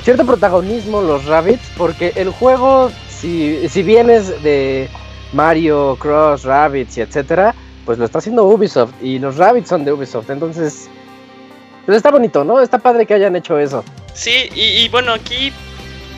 cierto 0.04 0.26
protagonismo 0.26 1.02
los 1.02 1.26
rabbits, 1.26 1.70
porque 1.78 2.14
el 2.16 2.30
juego, 2.30 2.92
si, 3.24 3.70
si 3.70 3.84
bien 3.84 4.10
es 4.10 4.44
de 4.44 4.90
Mario, 5.32 5.96
Cross, 5.98 6.44
Rabbits 6.44 6.98
y 6.98 7.02
etcétera, 7.02 7.56
pues 7.86 7.98
lo 7.98 8.04
está 8.04 8.18
haciendo 8.18 8.44
Ubisoft 8.44 8.92
y 9.02 9.18
los 9.18 9.38
rabbits 9.38 9.70
son 9.70 9.86
de 9.86 9.94
Ubisoft, 9.94 10.30
entonces 10.30 10.90
pues 11.86 11.96
está 11.96 12.12
bonito, 12.12 12.44
¿no? 12.44 12.62
Está 12.62 12.80
padre 12.80 13.06
que 13.06 13.14
hayan 13.14 13.36
hecho 13.38 13.58
eso. 13.58 13.84
Sí, 14.14 14.50
y, 14.54 14.88
bueno, 14.90 15.14
aquí 15.14 15.54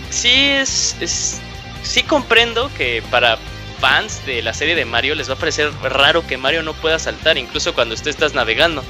sí 0.10 0.32
es 0.32 1.40
sí 1.84 2.02
comprendo 2.02 2.72
que 2.76 3.04
para 3.12 3.38
fans 3.80 4.26
de 4.26 4.42
la 4.42 4.54
serie 4.54 4.74
de 4.74 4.86
Mario 4.86 5.14
les 5.14 5.30
va 5.30 5.36
a 5.36 5.38
parecer 5.38 5.72
raro 5.84 6.26
que 6.26 6.38
Mario 6.38 6.64
no 6.64 6.74
pueda 6.74 6.98
saltar, 6.98 7.38
incluso 7.38 7.76
cuando 7.76 7.94
usted 7.94 8.10
estás 8.10 8.34
navegando. 8.34 8.84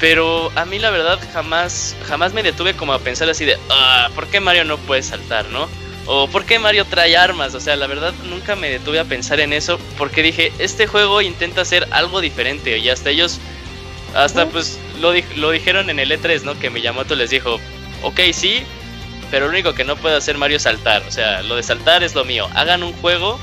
Pero 0.00 0.50
a 0.56 0.64
mí 0.64 0.78
la 0.78 0.90
verdad 0.90 1.18
jamás, 1.34 1.94
jamás 2.06 2.32
me 2.32 2.42
detuve 2.42 2.74
como 2.74 2.94
a 2.94 2.98
pensar 2.98 3.28
así 3.28 3.44
de, 3.44 3.58
ah, 3.70 4.08
¿por 4.14 4.26
qué 4.28 4.40
Mario 4.40 4.64
no 4.64 4.78
puede 4.78 5.02
saltar, 5.02 5.44
no? 5.50 5.68
O 6.06 6.26
¿por 6.28 6.44
qué 6.44 6.58
Mario 6.58 6.84
trae 6.84 7.16
armas? 7.16 7.54
O 7.54 7.60
sea, 7.60 7.76
la 7.76 7.86
verdad 7.86 8.12
nunca 8.28 8.56
me 8.56 8.68
detuve 8.70 8.98
a 8.98 9.04
pensar 9.04 9.40
en 9.40 9.52
eso 9.52 9.78
porque 9.98 10.22
dije, 10.22 10.52
este 10.58 10.86
juego 10.86 11.20
intenta 11.20 11.60
hacer 11.60 11.86
algo 11.90 12.20
diferente 12.20 12.78
y 12.78 12.88
hasta 12.88 13.10
ellos, 13.10 13.38
hasta 14.14 14.46
pues 14.46 14.78
lo, 15.00 15.12
lo 15.36 15.50
dijeron 15.50 15.90
en 15.90 15.98
el 15.98 16.10
E3, 16.10 16.42
¿no? 16.42 16.58
Que 16.58 16.70
Miyamoto 16.70 17.14
les 17.14 17.30
dijo, 17.30 17.60
ok, 18.02 18.20
sí, 18.32 18.64
pero 19.30 19.46
lo 19.46 19.52
único 19.52 19.74
que 19.74 19.84
no 19.84 19.96
puede 19.96 20.16
hacer 20.16 20.36
Mario 20.36 20.58
es 20.58 20.64
saltar. 20.64 21.02
O 21.08 21.10
sea, 21.10 21.42
lo 21.42 21.56
de 21.56 21.62
saltar 21.62 22.02
es 22.02 22.14
lo 22.14 22.24
mío. 22.24 22.48
Hagan 22.54 22.82
un 22.82 22.92
juego 22.92 23.38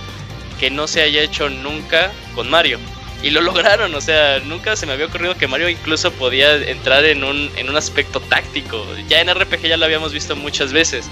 que 0.60 0.70
no 0.70 0.86
se 0.86 1.02
haya 1.02 1.22
hecho 1.22 1.50
nunca 1.50 2.12
con 2.36 2.50
Mario. 2.50 2.78
Y 3.24 3.32
lo 3.32 3.42
lograron, 3.42 3.94
o 3.96 4.00
sea, 4.00 4.40
nunca 4.40 4.76
se 4.76 4.86
me 4.86 4.94
había 4.94 5.08
ocurrido 5.08 5.36
que 5.36 5.48
Mario 5.48 5.68
incluso 5.68 6.12
podía 6.12 6.56
entrar 6.56 7.04
en 7.04 7.24
un, 7.24 7.52
en 7.58 7.70
un 7.70 7.76
aspecto 7.76 8.22
táctico. 8.22 8.86
Ya 9.10 9.20
en 9.20 9.34
RPG 9.34 9.64
ya 9.64 9.78
lo 9.78 9.86
habíamos 9.86 10.14
visto 10.14 10.36
muchas 10.36 10.72
veces. 10.72 11.10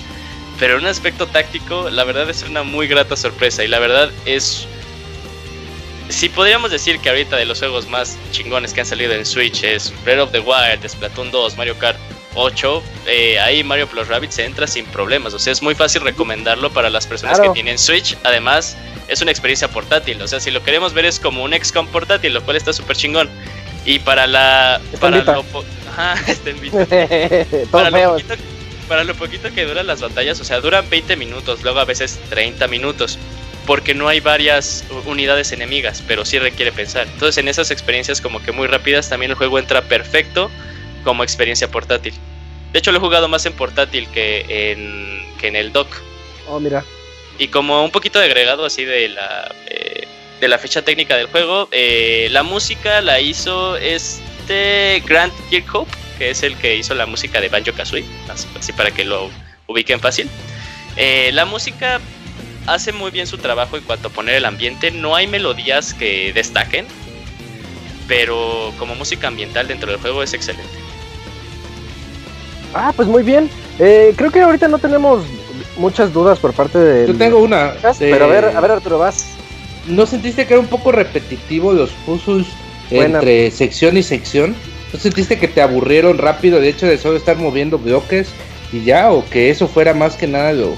Pero 0.59 0.75
en 0.75 0.81
un 0.81 0.88
aspecto 0.88 1.27
táctico, 1.27 1.89
la 1.89 2.03
verdad 2.03 2.29
es 2.29 2.43
una 2.43 2.63
muy 2.63 2.88
grata 2.88 3.15
sorpresa. 3.15 3.63
Y 3.63 3.67
la 3.67 3.79
verdad 3.79 4.11
es. 4.25 4.67
Si 6.09 6.29
podríamos 6.29 6.71
decir 6.71 6.99
que 6.99 7.09
ahorita 7.09 7.35
de 7.35 7.45
los 7.45 7.59
juegos 7.59 7.88
más 7.88 8.17
chingones 8.31 8.73
que 8.73 8.79
han 8.79 8.85
salido 8.85 9.13
en 9.13 9.25
Switch 9.25 9.63
es 9.63 9.93
Breath 10.05 10.19
of 10.19 10.31
the 10.31 10.39
Wild, 10.39 10.88
Splatoon 10.88 11.31
2, 11.31 11.57
Mario 11.57 11.77
Kart, 11.77 11.97
8, 12.35 12.84
eh, 13.07 13.39
ahí 13.39 13.61
Mario 13.63 13.88
Plus 13.88 14.07
Rabbit 14.07 14.38
entra 14.39 14.67
sin 14.67 14.85
problemas. 14.85 15.34
O 15.34 15.39
sea, 15.39 15.51
es 15.51 15.61
muy 15.61 15.75
fácil 15.75 16.01
recomendarlo 16.01 16.71
para 16.71 16.89
las 16.89 17.05
personas 17.05 17.39
que 17.39 17.49
tienen 17.49 17.77
Switch. 17.77 18.17
Además, 18.23 18.77
es 19.07 19.21
una 19.21 19.31
experiencia 19.31 19.67
portátil. 19.67 20.21
O 20.21 20.27
sea, 20.27 20.39
si 20.39 20.49
lo 20.49 20.63
queremos 20.63 20.93
ver 20.93 21.05
es 21.05 21.19
como 21.19 21.43
un 21.43 21.53
XCOM 21.53 21.88
portátil, 21.88 22.34
lo 22.34 22.43
cual 22.43 22.57
está 22.57 22.73
súper 22.73 22.95
chingón. 22.95 23.29
Y 23.85 23.99
para 23.99 24.27
la. 24.27 24.81
Para 24.99 25.17
lo, 25.17 25.25
para, 27.71 27.89
lo 27.89 28.11
poquito, 28.11 28.35
para 28.88 29.03
lo 29.03 29.15
poquito 29.15 29.53
que 29.53 29.65
duran 29.65 29.88
las 29.88 30.01
batallas, 30.01 30.39
o 30.39 30.43
sea, 30.43 30.59
duran 30.59 30.89
20 30.89 31.15
minutos, 31.15 31.64
luego 31.64 31.80
a 31.80 31.85
veces 31.85 32.19
30 32.30 32.68
minutos. 32.68 33.18
Porque 33.65 33.93
no 33.93 34.07
hay 34.07 34.22
varias 34.22 34.85
unidades 35.05 35.51
enemigas, 35.51 36.01
pero 36.07 36.23
sí 36.23 36.39
requiere 36.39 36.72
pensar. 36.72 37.05
Entonces, 37.05 37.38
en 37.38 37.49
esas 37.49 37.69
experiencias, 37.69 38.22
como 38.22 38.41
que 38.41 38.53
muy 38.53 38.65
rápidas, 38.65 39.09
también 39.09 39.31
el 39.31 39.38
juego 39.38 39.59
entra 39.59 39.81
perfecto 39.81 40.49
como 41.03 41.22
experiencia 41.22 41.69
portátil. 41.69 42.14
De 42.72 42.80
hecho, 42.80 42.91
lo 42.93 42.97
he 42.97 43.01
jugado 43.01 43.27
más 43.27 43.45
en 43.45 43.53
portátil 43.53 44.07
que 44.09 44.45
en, 44.72 45.22
que 45.38 45.47
en 45.47 45.57
el 45.57 45.73
dock. 45.73 45.89
Oh, 46.47 46.61
mira. 46.61 46.85
Y 47.38 47.49
como 47.49 47.84
un 47.84 47.91
poquito 47.91 48.19
de 48.19 48.26
agregado 48.26 48.65
así 48.65 48.85
de 48.85 49.09
la, 49.09 49.53
eh, 49.68 50.07
de 50.39 50.47
la 50.47 50.57
fecha 50.57 50.81
técnica 50.81 51.15
del 51.15 51.27
juego, 51.27 51.68
eh, 51.72 52.30
la 52.31 52.43
música 52.43 53.01
la 53.01 53.19
hizo 53.19 53.76
este 53.77 55.03
Grant 55.05 55.34
Kirkhope, 55.49 55.91
que 56.18 56.31
es 56.31 56.44
el 56.44 56.56
que 56.57 56.76
hizo 56.76 56.94
la 56.95 57.06
música 57.06 57.39
de 57.41 57.49
Banjo 57.49 57.72
Kazooie, 57.73 58.06
así 58.60 58.73
para 58.73 58.91
que 58.91 59.06
lo 59.06 59.30
ubiquen 59.68 59.99
fácil. 59.99 60.30
Eh, 60.95 61.30
la 61.34 61.45
música 61.45 61.99
hace 62.65 62.91
muy 62.91 63.11
bien 63.11 63.27
su 63.27 63.38
trabajo 63.38 63.77
en 63.77 63.84
cuanto 63.84 64.10
a 64.10 64.11
poner 64.11 64.35
el 64.35 64.45
ambiente. 64.45 64.91
No 64.91 65.15
hay 65.15 65.27
melodías 65.27 65.94
que 65.94 66.34
destaquen, 66.34 66.85
pero 68.07 68.73
como 68.77 68.95
música 68.95 69.27
ambiental 69.27 69.68
dentro 69.68 69.91
del 69.91 69.99
juego 69.99 70.23
es 70.23 70.34
excelente. 70.34 70.73
Ah, 72.73 72.91
pues 72.95 73.07
muy 73.07 73.23
bien. 73.23 73.49
Eh, 73.80 74.14
creo 74.15 74.31
que 74.31 74.41
ahorita 74.41 74.68
no 74.68 74.80
tenemos 74.80 75.23
muchas 75.77 76.11
dudas 76.14 76.39
por 76.39 76.53
parte 76.53 76.77
de. 76.77 77.07
Yo 77.07 77.15
tengo 77.15 77.39
una. 77.39 77.73
Pero 77.99 78.26
a 78.26 78.27
ver, 78.27 78.45
a 78.45 78.60
ver, 78.60 78.72
Arturo, 78.72 78.99
vas. 78.99 79.27
¿No 79.88 80.06
sentiste 80.06 80.45
que 80.45 80.53
era 80.53 80.60
un 80.60 80.68
poco 80.68 80.91
repetitivo 80.91 81.72
los 81.72 81.91
puzzles 82.06 82.48
entre 82.89 83.52
sección 83.52 83.95
y 83.95 84.03
sección? 84.03 84.56
¿No 84.93 84.99
sentiste 84.99 85.38
que 85.38 85.47
te 85.47 85.61
aburrieron 85.61 86.18
rápido 86.18 86.59
de 86.59 86.69
hecho 86.69 86.88
de 86.88 86.97
solo 86.97 87.18
estar 87.18 87.38
moviendo 87.38 87.77
bloques 87.77 88.30
y 88.72 88.84
ya? 88.84 89.11
¿O 89.11 89.26
que 89.26 89.49
eso 89.49 89.68
fuera 89.68 89.93
más 89.93 90.15
que 90.15 90.27
nada 90.27 90.53
lo, 90.53 90.76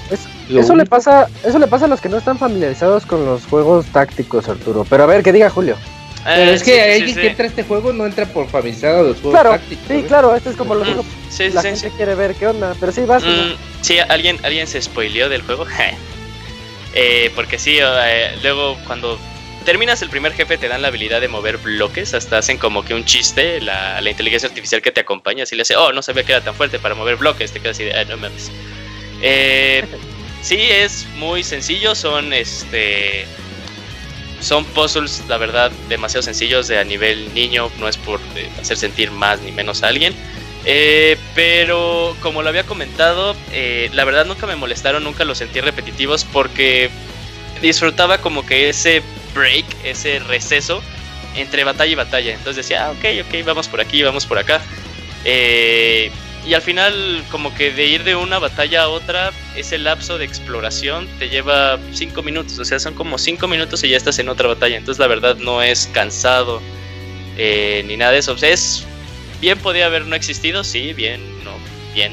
eso 0.49 0.76
le 0.76 0.86
pasa, 0.86 1.30
eso 1.44 1.60
le 1.60 1.68
pasa 1.68 1.86
a 1.86 1.88
los 1.88 2.02
que 2.02 2.10
no 2.10 2.18
están 2.18 2.38
familiarizados 2.40 3.06
con 3.06 3.26
los 3.26 3.45
juegos 3.45 3.86
tácticos, 3.88 4.49
Arturo. 4.49 4.86
Pero 4.90 5.03
a 5.03 5.06
ver, 5.06 5.22
que 5.22 5.31
diga 5.31 5.49
Julio. 5.49 5.77
Pero 6.23 6.52
es 6.52 6.64
que 6.64 6.81
alguien 6.81 7.15
que 7.15 7.27
entra 7.27 7.45
a 7.45 7.48
este 7.48 7.64
juego 7.64 7.94
no 7.94 8.06
entra 8.06 8.26
por 8.26 8.48
familiarizado 8.48 9.03
los 9.03 9.22
juegos 9.22 9.40
claro, 9.40 9.60
Sí, 9.88 10.03
claro, 10.07 10.36
esto 10.36 10.49
es 10.49 10.56
como 10.56 10.76
lo 10.76 10.84
digo. 10.84 11.06
la 11.53 11.61
gente 11.61 11.91
quiere 11.95 12.15
ver 12.15 12.36
qué 12.36 12.48
onda, 12.48 12.76
pero 12.80 12.91
sí, 12.91 13.02
vas. 13.02 13.23
Mm, 13.23 13.53
sí, 13.81 13.99
alguien, 13.99 14.38
alguien 14.44 14.68
se 14.68 14.81
spoileó 14.81 15.30
del 15.30 15.44
juego. 15.44 15.65
eh, 16.94 17.31
porque 17.36 17.57
sí, 17.57 17.77
eh, 17.80 18.38
luego 18.41 18.76
cuando 18.86 19.18
terminas 19.65 20.02
el 20.02 20.10
primer 20.10 20.34
jefe 20.34 20.57
te 20.57 20.68
dan 20.68 20.81
la 20.81 20.90
habilidad 20.90 21.22
de 21.22 21.27
mover 21.27 21.57
bloques, 21.57 22.14
hasta 22.14 22.38
hacen 22.38 22.57
como 22.57 22.84
que 22.84 22.94
un 22.94 23.06
chiste, 23.06 23.61
la, 23.61 24.02
la 24.02 24.10
inteligencia 24.10 24.49
artificial 24.49 24.81
que 24.81 24.91
te 24.91 25.02
acompaña, 25.02 25.44
así 25.44 25.56
le 25.56 25.64
hace, 25.64 25.76
oh, 25.76 25.94
no 25.94 26.02
sabía 26.02 26.23
que 26.23 26.31
era 26.34 26.41
tan 26.44 26.56
fuerte 26.56 26.80
para 26.80 26.95
mover 26.95 27.18
bloques, 27.18 27.52
te 27.52 27.60
quedas 27.60 27.77
así 27.77 27.86
de, 27.86 27.94
ah, 27.94 28.06
no 28.06 28.18
mames. 28.18 28.52
Eh, 29.22 29.84
sí, 30.41 30.57
es 30.60 31.06
muy 31.15 31.44
sencillo, 31.44 31.95
son 31.95 32.34
este 32.34 33.26
son 34.41 34.64
puzzles, 34.65 35.23
la 35.27 35.38
verdad, 35.38 35.72
demasiado 35.90 36.23
sencillos 36.23 36.68
de 36.68 36.80
a 36.80 36.84
nivel 36.84 37.34
niño, 37.34 37.69
no 37.77 37.88
es 37.88 37.98
por 37.98 38.19
eh, 38.36 38.49
hacer 38.60 38.77
sentir 38.77 39.11
más 39.11 39.41
ni 39.41 39.52
menos 39.52 39.84
a 39.84 39.88
alguien. 39.88 40.15
Eh, 40.65 41.18
pero 41.36 42.15
como 42.22 42.41
lo 42.41 42.49
había 42.49 42.64
comentado, 42.64 43.36
eh, 43.52 43.90
la 43.94 44.06
verdad 44.06 44.26
nunca 44.26 44.45
me 44.45 44.56
molestaron, 44.56 45.03
nunca 45.03 45.23
los 45.23 45.38
sentí 45.38 45.61
repetitivos 45.61 46.26
porque 46.26 46.90
disfrutaba 47.61 48.19
como 48.19 48.45
que 48.45 48.69
ese 48.69 49.02
break, 49.34 49.65
ese 49.84 50.19
receso 50.19 50.81
entre 51.35 51.64
batalla 51.64 51.91
y 51.91 51.95
batalla. 51.95 52.34
Entonces 52.34 52.68
decía, 52.68 52.88
ah, 52.88 52.91
ok, 52.91 53.27
ok, 53.27 53.45
vamos 53.45 53.68
por 53.68 53.81
aquí, 53.81 54.01
vamos 54.03 54.26
por 54.26 54.38
acá. 54.38 54.61
Eh, 55.26 56.11
y 56.45 56.53
al 56.53 56.61
final, 56.61 57.23
como 57.30 57.53
que 57.53 57.72
de 57.72 57.85
ir 57.85 58.03
de 58.03 58.15
una 58.15 58.39
batalla 58.39 58.84
a 58.84 58.89
otra, 58.89 59.31
ese 59.56 59.77
lapso 59.77 60.18
de 60.18 60.26
exploración 60.26 61.07
te 61.19 61.30
lleva 61.30 61.77
5 61.93 62.23
minutos. 62.23 62.57
O 62.60 62.65
sea, 62.65 62.80
son 62.80 62.93
como 62.93 63.18
5 63.18 63.47
minutos 63.47 63.84
y 63.84 63.89
ya 63.89 63.97
estás 63.97 64.19
en 64.19 64.30
otra 64.30 64.47
batalla. 64.47 64.77
Entonces, 64.77 64.99
la 64.99 65.07
verdad, 65.07 65.35
no 65.35 65.61
es 65.61 65.88
cansado 65.93 66.61
eh, 67.38 67.84
ni 67.88 67.97
nada 67.97 68.14
de 68.14 68.19
eso. 68.19 68.34
O 68.34 68.38
sea, 68.38 68.49
es. 68.49 68.85
Bien 69.41 69.57
podía 69.57 69.85
haber 69.85 70.06
no 70.06 70.15
existido, 70.18 70.65
sí, 70.65 70.91
bien, 70.91 71.22
no, 71.45 71.51
bien. 71.93 72.11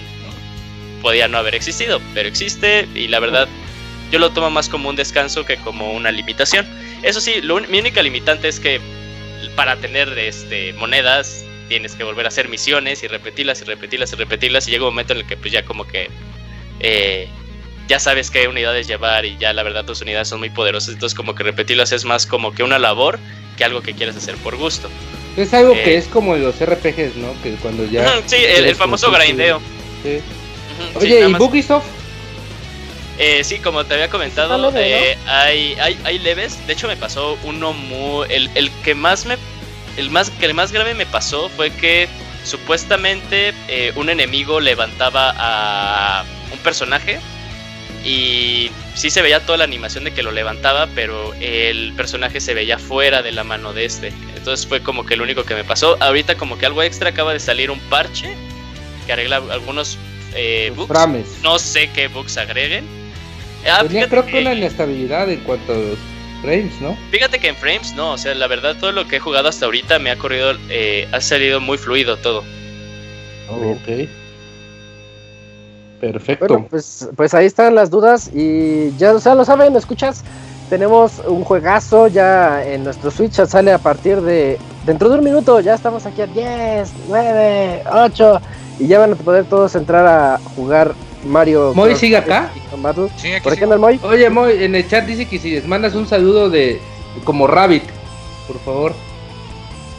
Podía 1.02 1.26
no 1.26 1.38
haber 1.38 1.56
existido, 1.56 2.00
pero 2.14 2.28
existe 2.28 2.86
y 2.94 3.08
la 3.08 3.18
verdad, 3.18 3.48
yo 4.10 4.18
lo 4.18 4.30
tomo 4.30 4.50
más 4.50 4.68
como 4.68 4.88
un 4.88 4.96
descanso 4.96 5.44
que 5.44 5.56
como 5.56 5.92
una 5.92 6.10
limitación. 6.10 6.66
Eso 7.02 7.20
sí, 7.20 7.34
mi 7.68 7.78
única 7.78 8.02
limitante 8.02 8.48
es 8.48 8.60
que 8.60 8.80
para 9.54 9.76
tener 9.76 10.16
este, 10.18 10.72
monedas 10.74 11.44
tienes 11.68 11.94
que 11.94 12.04
volver 12.04 12.26
a 12.26 12.28
hacer 12.28 12.48
misiones 12.48 13.02
y 13.02 13.08
repetirlas 13.08 13.60
y 13.62 13.64
repetirlas 13.64 14.12
y 14.12 14.16
repetirlas 14.16 14.68
y 14.68 14.70
llega 14.70 14.84
un 14.84 14.90
momento 14.90 15.12
en 15.12 15.20
el 15.20 15.26
que 15.26 15.36
pues 15.36 15.52
ya 15.52 15.64
como 15.64 15.86
que 15.86 16.10
eh, 16.80 17.28
ya 17.88 17.98
sabes 17.98 18.30
qué 18.30 18.48
unidades 18.48 18.86
llevar 18.86 19.24
y 19.24 19.36
ya 19.38 19.52
la 19.52 19.62
verdad 19.62 19.84
tus 19.84 20.00
unidades 20.02 20.28
son 20.28 20.38
muy 20.40 20.50
poderosas, 20.50 20.94
entonces 20.94 21.16
como 21.16 21.34
que 21.34 21.42
repetirlas 21.42 21.92
es 21.92 22.04
más 22.04 22.26
como 22.26 22.52
que 22.52 22.62
una 22.62 22.78
labor 22.78 23.18
que 23.56 23.64
algo 23.64 23.80
que 23.80 23.94
quieres 23.94 24.16
hacer 24.16 24.36
por 24.36 24.56
gusto. 24.56 24.88
Es 25.36 25.52
algo 25.54 25.72
que 25.72 25.94
eh, 25.94 25.96
es 25.96 26.06
como 26.06 26.36
los 26.36 26.56
RPGs, 26.56 27.16
¿no? 27.16 27.34
Que 27.42 27.54
cuando 27.60 27.84
ya... 27.86 28.22
sí, 28.26 28.36
el, 28.36 28.74
famoso 28.74 29.10
grindeo. 29.10 29.60
Sí. 30.02 30.18
Oye, 30.94 31.28
¿y 31.28 31.32
Bugisoft? 31.34 31.84
Eh, 33.18 33.44
sí, 33.44 33.58
como 33.58 33.84
te 33.84 33.94
había 33.94 34.10
comentado, 34.10 34.72
eh, 34.76 35.16
hay, 35.26 35.74
hay, 35.80 35.98
hay 36.04 36.18
leves. 36.18 36.66
De 36.66 36.74
hecho, 36.74 36.86
me 36.86 36.96
pasó 36.96 37.38
uno 37.44 37.72
muy. 37.72 38.26
El, 38.30 38.50
el 38.54 38.70
que 38.82 38.94
más 38.94 39.24
me 39.24 39.36
el 39.96 40.10
más, 40.10 40.30
que 40.30 40.46
el 40.46 40.54
más 40.54 40.72
grave 40.72 40.94
me 40.94 41.06
pasó 41.06 41.48
fue 41.48 41.70
que 41.70 42.08
supuestamente 42.44 43.52
eh, 43.68 43.92
un 43.96 44.08
enemigo 44.10 44.60
levantaba 44.60 45.34
a 45.36 46.24
un 46.52 46.58
personaje 46.58 47.18
y 48.04 48.70
sí 48.94 49.10
se 49.10 49.20
veía 49.20 49.44
toda 49.44 49.58
la 49.58 49.64
animación 49.64 50.04
de 50.04 50.12
que 50.12 50.22
lo 50.22 50.30
levantaba, 50.30 50.86
pero 50.94 51.34
el 51.40 51.92
personaje 51.96 52.40
se 52.40 52.54
veía 52.54 52.78
fuera 52.78 53.22
de 53.22 53.32
la 53.32 53.42
mano 53.42 53.72
de 53.72 53.84
este. 53.84 54.12
Entonces 54.36 54.66
fue 54.66 54.80
como 54.80 55.04
que 55.04 55.14
el 55.14 55.22
único 55.22 55.42
que 55.42 55.56
me 55.56 55.64
pasó. 55.64 55.96
Ahorita 56.00 56.36
como 56.36 56.56
que 56.56 56.66
algo 56.66 56.82
extra 56.82 57.10
acaba 57.10 57.32
de 57.32 57.40
salir 57.40 57.70
un 57.70 57.80
parche 57.80 58.36
que 59.06 59.12
arregla 59.12 59.42
algunos 59.50 59.98
eh, 60.34 60.72
bugs. 60.76 60.88
No 61.42 61.58
sé 61.58 61.90
qué 61.90 62.06
bugs 62.06 62.36
agreguen. 62.36 62.86
Ah, 63.68 63.84
creo 63.88 64.26
que 64.26 64.40
una 64.40 64.54
inestabilidad 64.54 65.30
en 65.30 65.40
cuanto 65.40 65.72
a 65.72 66.42
frames, 66.42 66.80
¿no? 66.80 66.96
Fíjate 67.10 67.38
que 67.38 67.48
en 67.48 67.56
frames 67.56 67.94
no, 67.94 68.12
o 68.12 68.18
sea, 68.18 68.34
la 68.34 68.46
verdad 68.46 68.76
todo 68.78 68.92
lo 68.92 69.06
que 69.08 69.16
he 69.16 69.20
jugado 69.20 69.48
hasta 69.48 69.66
ahorita 69.66 69.98
me 69.98 70.10
ha 70.10 70.16
corrido, 70.16 70.52
eh, 70.68 71.08
ha 71.12 71.20
salido 71.20 71.60
muy 71.60 71.78
fluido 71.78 72.16
todo. 72.18 72.44
Oh, 73.48 73.72
ok. 73.72 74.08
Perfecto. 76.00 76.66
pues, 76.68 77.08
pues 77.16 77.32
ahí 77.32 77.46
están 77.46 77.74
las 77.74 77.90
dudas 77.90 78.30
y 78.34 78.94
ya 78.98 79.14
o 79.14 79.20
sea, 79.20 79.34
lo 79.34 79.44
saben, 79.44 79.74
escuchas? 79.76 80.22
Tenemos 80.68 81.22
un 81.26 81.44
juegazo 81.44 82.08
ya 82.08 82.64
en 82.64 82.84
nuestro 82.84 83.10
Switch, 83.10 83.34
sale 83.46 83.72
a 83.72 83.78
partir 83.78 84.20
de 84.20 84.58
dentro 84.84 85.08
de 85.08 85.18
un 85.18 85.24
minuto, 85.24 85.60
ya 85.60 85.74
estamos 85.74 86.04
aquí 86.06 86.22
a 86.22 86.26
10, 86.26 86.92
9, 87.08 87.82
8 87.90 88.40
y 88.80 88.88
ya 88.88 88.98
van 88.98 89.12
a 89.12 89.16
poder 89.16 89.44
todos 89.44 89.74
entrar 89.74 90.06
a 90.06 90.38
jugar 90.54 90.92
Mario. 91.28 91.72
¿Moy 91.74 91.96
sigue 91.96 92.16
acá? 92.16 92.50
Sí, 93.16 93.32
¿Por 93.42 93.52
aquí 93.52 93.62
anda 93.62 93.74
el 93.74 93.80
Moy? 93.80 94.00
Oye, 94.02 94.28
Moy, 94.30 94.64
en 94.64 94.74
el 94.74 94.88
chat 94.88 95.04
dice 95.04 95.26
que 95.26 95.38
si 95.38 95.50
les 95.50 95.66
mandas 95.66 95.94
un 95.94 96.06
saludo 96.06 96.50
de. 96.50 96.80
como 97.24 97.46
Rabbit, 97.46 97.84
por 98.46 98.58
favor. 98.60 98.92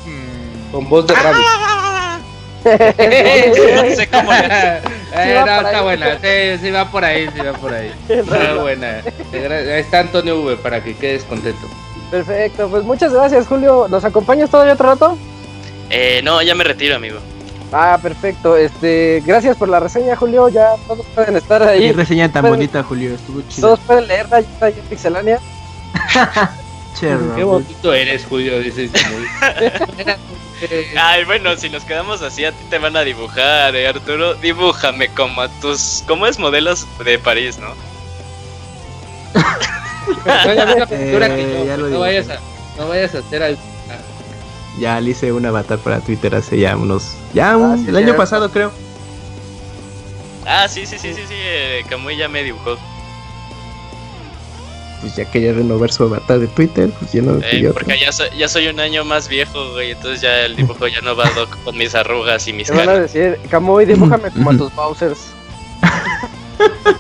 Hmm. 0.06 0.72
Con 0.72 0.90
voz 0.90 1.08
de 1.08 1.16
Rabbit. 1.16 1.46
no 2.68 3.96
sé 3.96 4.08
cómo 4.12 4.34
eh, 4.34 4.82
no, 5.46 5.62
está 5.62 5.82
buena, 5.82 6.20
sí, 6.20 6.58
sí, 6.62 6.72
va 6.72 6.90
por 6.92 7.06
ahí, 7.06 7.30
sí 7.34 7.40
va 7.40 7.54
por 7.54 7.74
ahí. 7.74 7.94
Está 8.10 8.56
buena. 8.56 9.02
Ahí 9.32 9.80
está 9.80 10.00
Antonio 10.00 10.42
V 10.42 10.58
para 10.58 10.84
que 10.84 10.94
quedes 10.96 11.24
contento. 11.24 11.68
Perfecto, 12.12 12.70
pues 12.70 12.84
muchas 12.84 13.14
gracias, 13.14 13.48
Julio. 13.48 13.88
¿Nos 13.90 14.04
acompañas 14.04 14.50
todavía 14.50 14.74
otro 14.74 14.90
rato? 14.90 15.18
Eh, 15.90 16.22
no, 16.24 16.42
ya 16.42 16.56
me 16.56 16.64
retiro, 16.64 16.96
amigo. 16.96 17.20
Ah, 17.72 18.00
perfecto. 18.02 18.56
Este, 18.56 19.22
gracias 19.26 19.58
por 19.58 19.70
la 19.70 19.80
reseña, 19.80 20.16
Julio. 20.16 20.50
Ya 20.50 20.76
todos 20.88 21.06
pueden 21.08 21.36
estar 21.36 21.62
ahí. 21.64 21.88
Qué 21.88 21.94
reseña 21.94 22.32
tan 22.32 22.48
bonita, 22.48 22.84
Julio. 22.84 23.14
Estuvo 23.14 23.42
chido. 23.50 23.68
Todos 23.68 23.80
pueden 23.82 24.08
leerla 24.08 24.42
ya 24.42 24.68
en 24.68 24.76
Pixelania. 24.90 25.40
Qué 27.00 27.44
bonito 27.44 27.94
eres, 27.94 28.26
Julio, 28.26 28.60
dice 28.60 28.90
Ay, 31.00 31.26
bueno, 31.26 31.56
si 31.56 31.70
nos 31.70 31.84
quedamos 31.84 32.24
así, 32.24 32.44
a 32.44 32.52
ti 32.52 32.58
te 32.72 32.80
van 32.80 32.98
a 32.98 33.02
dibujar, 33.02 33.76
eh, 33.76 33.88
Arturo. 33.88 34.34
Dibújame 34.34 35.10
como 35.10 35.42
a 35.42 35.50
tus. 35.62 36.04
¿Cómo 36.08 36.26
es 36.26 36.40
modelos 36.40 36.88
de 37.04 37.20
París, 37.20 37.60
no? 37.60 37.68
eh, 40.90 41.76
no, 41.78 41.88
no, 41.88 42.00
vayas 42.00 42.30
a, 42.30 42.40
no 42.78 42.88
vayas 42.88 43.14
a 43.14 43.20
hacer 43.20 43.44
algo 43.44 43.62
ya 44.80 45.00
le 45.00 45.12
hice 45.12 45.32
un 45.32 45.46
avatar 45.46 45.80
para 45.80 46.00
Twitter 46.00 46.36
hace 46.36 46.60
ya 46.60 46.76
unos. 46.76 47.16
Ya 47.34 47.54
ah, 47.54 47.78
el 47.88 47.96
año 47.96 48.16
pasado, 48.16 48.52
creo. 48.52 48.72
Ah, 50.46 50.68
sí, 50.68 50.86
sí, 50.86 50.98
sí, 50.98 51.14
sí, 51.14 51.22
sí. 51.28 51.34
Eh, 51.36 51.84
ya 52.18 52.30
me 52.30 52.44
dibujó. 52.44 52.78
Pues 55.02 55.16
ya 55.16 55.26
quería 55.26 55.54
renovar 55.54 55.92
su 55.92 56.04
avatar 56.04 56.40
de 56.40 56.48
Twitter, 56.48 56.90
pues 57.00 57.12
ya 57.12 57.22
no 57.22 57.40
eh, 57.44 57.70
Porque 57.72 58.00
ya, 58.00 58.10
ya 58.36 58.48
soy 58.48 58.68
un 58.68 58.80
año 58.80 59.04
más 59.04 59.28
viejo, 59.28 59.72
güey. 59.74 59.92
Entonces 59.92 60.22
ya 60.22 60.46
el 60.46 60.56
dibujo 60.56 60.88
ya 60.88 61.02
no 61.02 61.16
va 61.16 61.30
con 61.64 61.78
mis 61.78 61.94
arrugas 61.94 62.48
y 62.48 62.54
mis 62.54 62.70
caras. 62.70 62.88
van 62.88 62.96
a 62.96 63.00
decir, 63.02 63.40
Camuy, 63.50 63.86
dibújame 63.86 64.32
como 64.34 64.52
a 64.52 64.58
tus 64.58 64.74
Bowsers. 64.74 65.20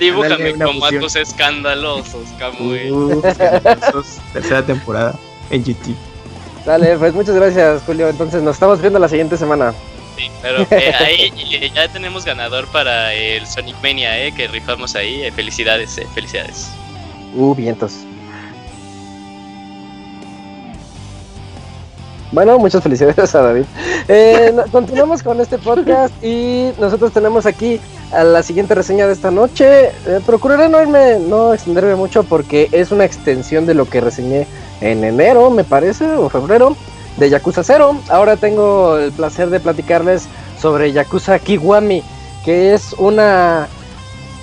Dibújame 0.00 0.54
como 0.54 0.86
a 0.86 0.90
tus 0.90 1.16
escandalosos, 1.16 2.28
Camuy. 2.38 2.90
Uh, 2.90 3.22
tercera 4.32 4.64
temporada 4.64 5.14
en 5.50 5.62
GT. 5.62 6.13
Dale, 6.64 6.96
pues 6.96 7.12
muchas 7.12 7.34
gracias, 7.34 7.82
Julio. 7.84 8.08
Entonces 8.08 8.42
nos 8.42 8.56
estamos 8.56 8.80
viendo 8.80 8.98
la 8.98 9.08
siguiente 9.08 9.36
semana. 9.36 9.74
Sí, 10.16 10.30
pero 10.40 10.62
eh, 10.70 10.92
ahí 10.98 11.72
ya 11.74 11.88
tenemos 11.88 12.24
ganador 12.24 12.66
para 12.68 13.12
el 13.12 13.46
Sonic 13.46 13.76
Mania, 13.82 14.24
eh, 14.24 14.32
que 14.32 14.48
rifamos 14.48 14.94
ahí. 14.94 15.24
Eh, 15.24 15.32
felicidades, 15.32 15.98
eh, 15.98 16.06
felicidades. 16.14 16.70
Uh, 17.34 17.54
vientos. 17.54 17.98
Bueno, 22.32 22.58
muchas 22.58 22.82
felicidades 22.82 23.34
a 23.34 23.42
David. 23.42 23.64
Eh, 24.08 24.52
continuamos 24.72 25.22
con 25.22 25.40
este 25.40 25.58
podcast 25.58 26.12
y 26.24 26.72
nosotros 26.80 27.12
tenemos 27.12 27.46
aquí 27.46 27.78
a 28.10 28.24
la 28.24 28.42
siguiente 28.42 28.74
reseña 28.74 29.06
de 29.06 29.12
esta 29.12 29.30
noche. 29.30 29.92
procuraré 30.26 30.68
no 30.68 30.80
irme, 30.80 31.18
no 31.20 31.54
extenderme 31.54 31.94
mucho 31.94 32.24
porque 32.24 32.68
es 32.72 32.90
una 32.90 33.04
extensión 33.04 33.66
de 33.66 33.74
lo 33.74 33.88
que 33.88 34.00
reseñé 34.00 34.46
en 34.84 35.02
enero, 35.02 35.50
me 35.50 35.64
parece, 35.64 36.04
o 36.12 36.28
febrero, 36.28 36.76
de 37.16 37.30
Yakuza 37.30 37.64
0. 37.64 37.96
Ahora 38.10 38.36
tengo 38.36 38.98
el 38.98 39.12
placer 39.12 39.48
de 39.48 39.58
platicarles 39.58 40.28
sobre 40.60 40.92
Yakuza 40.92 41.38
Kiwami, 41.38 42.02
que 42.44 42.74
es 42.74 42.92
una 42.98 43.66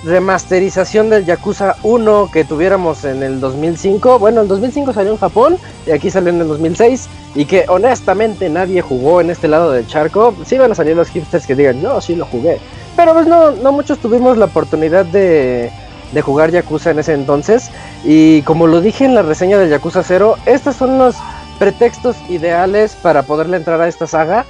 remasterización 0.04 1.10
del 1.10 1.24
Yakuza 1.24 1.76
1 1.84 2.30
que 2.32 2.44
tuviéramos 2.44 3.04
en 3.04 3.22
el 3.22 3.38
2005. 3.38 4.18
Bueno, 4.18 4.40
el 4.40 4.48
2005 4.48 4.92
salió 4.92 5.12
en 5.12 5.18
Japón 5.18 5.58
y 5.86 5.92
aquí 5.92 6.10
salió 6.10 6.30
en 6.30 6.40
el 6.40 6.48
2006 6.48 7.08
y 7.36 7.44
que 7.44 7.64
honestamente 7.68 8.48
nadie 8.48 8.82
jugó 8.82 9.20
en 9.20 9.30
este 9.30 9.46
lado 9.46 9.70
del 9.70 9.86
charco. 9.86 10.34
Sí 10.44 10.58
van 10.58 10.72
a 10.72 10.74
salir 10.74 10.96
los 10.96 11.08
hipsters 11.08 11.46
que 11.46 11.54
digan, 11.54 11.80
no, 11.80 12.00
sí 12.00 12.16
lo 12.16 12.26
jugué. 12.26 12.58
Pero 12.96 13.14
pues 13.14 13.28
no, 13.28 13.52
no 13.52 13.70
muchos 13.70 13.98
tuvimos 13.98 14.36
la 14.36 14.46
oportunidad 14.46 15.04
de, 15.04 15.70
de 16.12 16.22
jugar 16.22 16.50
Yakuza 16.50 16.90
en 16.90 16.98
ese 16.98 17.14
entonces. 17.14 17.70
Y 18.04 18.42
como 18.42 18.66
lo 18.66 18.80
dije 18.80 19.04
en 19.04 19.14
la 19.14 19.22
reseña 19.22 19.58
del 19.58 19.70
Yakuza 19.70 20.02
0, 20.02 20.36
estas 20.46 20.76
son 20.76 20.98
las 20.98 21.16
pretextos 21.58 22.16
ideales 22.28 22.94
para 22.94 23.22
poderle 23.22 23.56
entrar 23.56 23.80
a 23.80 23.88
esta 23.88 24.06
saga. 24.06 24.44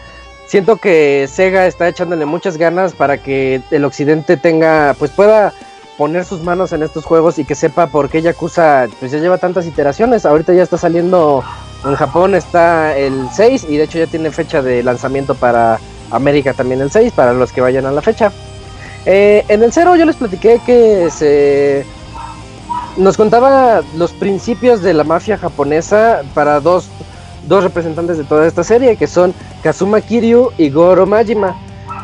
Siento 0.47 0.77
que 0.77 1.29
Sega 1.33 1.67
está 1.67 1.89
echándole 1.89 2.27
muchas 2.27 2.57
ganas 2.59 2.93
para 2.93 3.19
que 3.19 3.63
el 3.71 3.85
occidente 3.85 4.37
tenga, 4.37 4.95
pues 4.99 5.11
pueda 5.11 5.53
poner 5.97 6.25
sus 6.25 6.43
manos 6.43 6.73
en 6.73 6.83
estos 6.83 7.05
juegos 7.05 7.39
y 7.39 7.45
que 7.45 7.55
sepa 7.55 7.87
por 7.87 8.09
qué 8.09 8.23
Yakuza 8.23 8.89
pues 8.99 9.13
ya 9.13 9.19
lleva 9.19 9.39
tantas 9.39 9.67
iteraciones. 9.67 10.27
Ahorita 10.27 10.53
ya 10.53 10.63
está 10.63 10.77
saliendo 10.77 11.45
en 11.85 11.95
Japón 11.97 12.35
está 12.35 12.97
el 12.97 13.29
6 13.33 13.67
y 13.69 13.77
de 13.77 13.85
hecho 13.85 13.99
ya 13.99 14.07
tiene 14.07 14.31
fecha 14.31 14.63
de 14.63 14.83
lanzamiento 14.83 15.35
para 15.35 15.81
América 16.11 16.55
también 16.55 16.81
el 16.81 16.91
6 16.91 17.13
para 17.13 17.33
los 17.33 17.53
que 17.53 17.61
vayan 17.61 17.87
a 17.87 17.93
la 17.93 18.03
fecha. 18.03 18.33
Eh, 19.05 19.45
en 19.49 19.63
el 19.63 19.73
0 19.73 19.97
yo 19.97 20.05
les 20.05 20.17
platiqué 20.17 20.61
que 20.65 21.11
se 21.11 21.85
nos 22.97 23.17
contaba 23.17 23.83
los 23.97 24.13
principios 24.13 24.83
de 24.83 24.95
la 24.95 25.03
mafia 25.03 25.39
japonesa 25.39 26.23
para 26.35 26.61
dos, 26.61 26.89
dos 27.49 27.65
representantes 27.65 28.19
de 28.19 28.25
toda 28.25 28.47
esta 28.47 28.63
serie 28.63 28.97
que 28.97 29.07
son 29.07 29.35
Kazuma 29.63 30.01
Kiryu 30.01 30.51
y 30.59 30.71
Goro 30.71 31.07
Majima. 31.07 31.57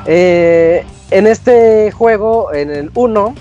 Eh, 0.06 0.84
en 1.10 1.26
este 1.26 1.90
juego, 1.92 2.52
en 2.52 2.70
el 2.70 2.90
1, 2.94 3.34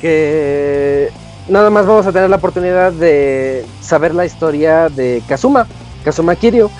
que 0.00 1.10
nada 1.48 1.70
más 1.70 1.86
vamos 1.86 2.06
a 2.06 2.12
tener 2.12 2.30
la 2.30 2.36
oportunidad 2.36 2.92
de 2.92 3.64
saber 3.80 4.14
la 4.14 4.24
historia 4.24 4.88
de 4.88 5.22
Kazuma, 5.28 5.66
Kazuma 6.04 6.36
Kiryu. 6.36 6.70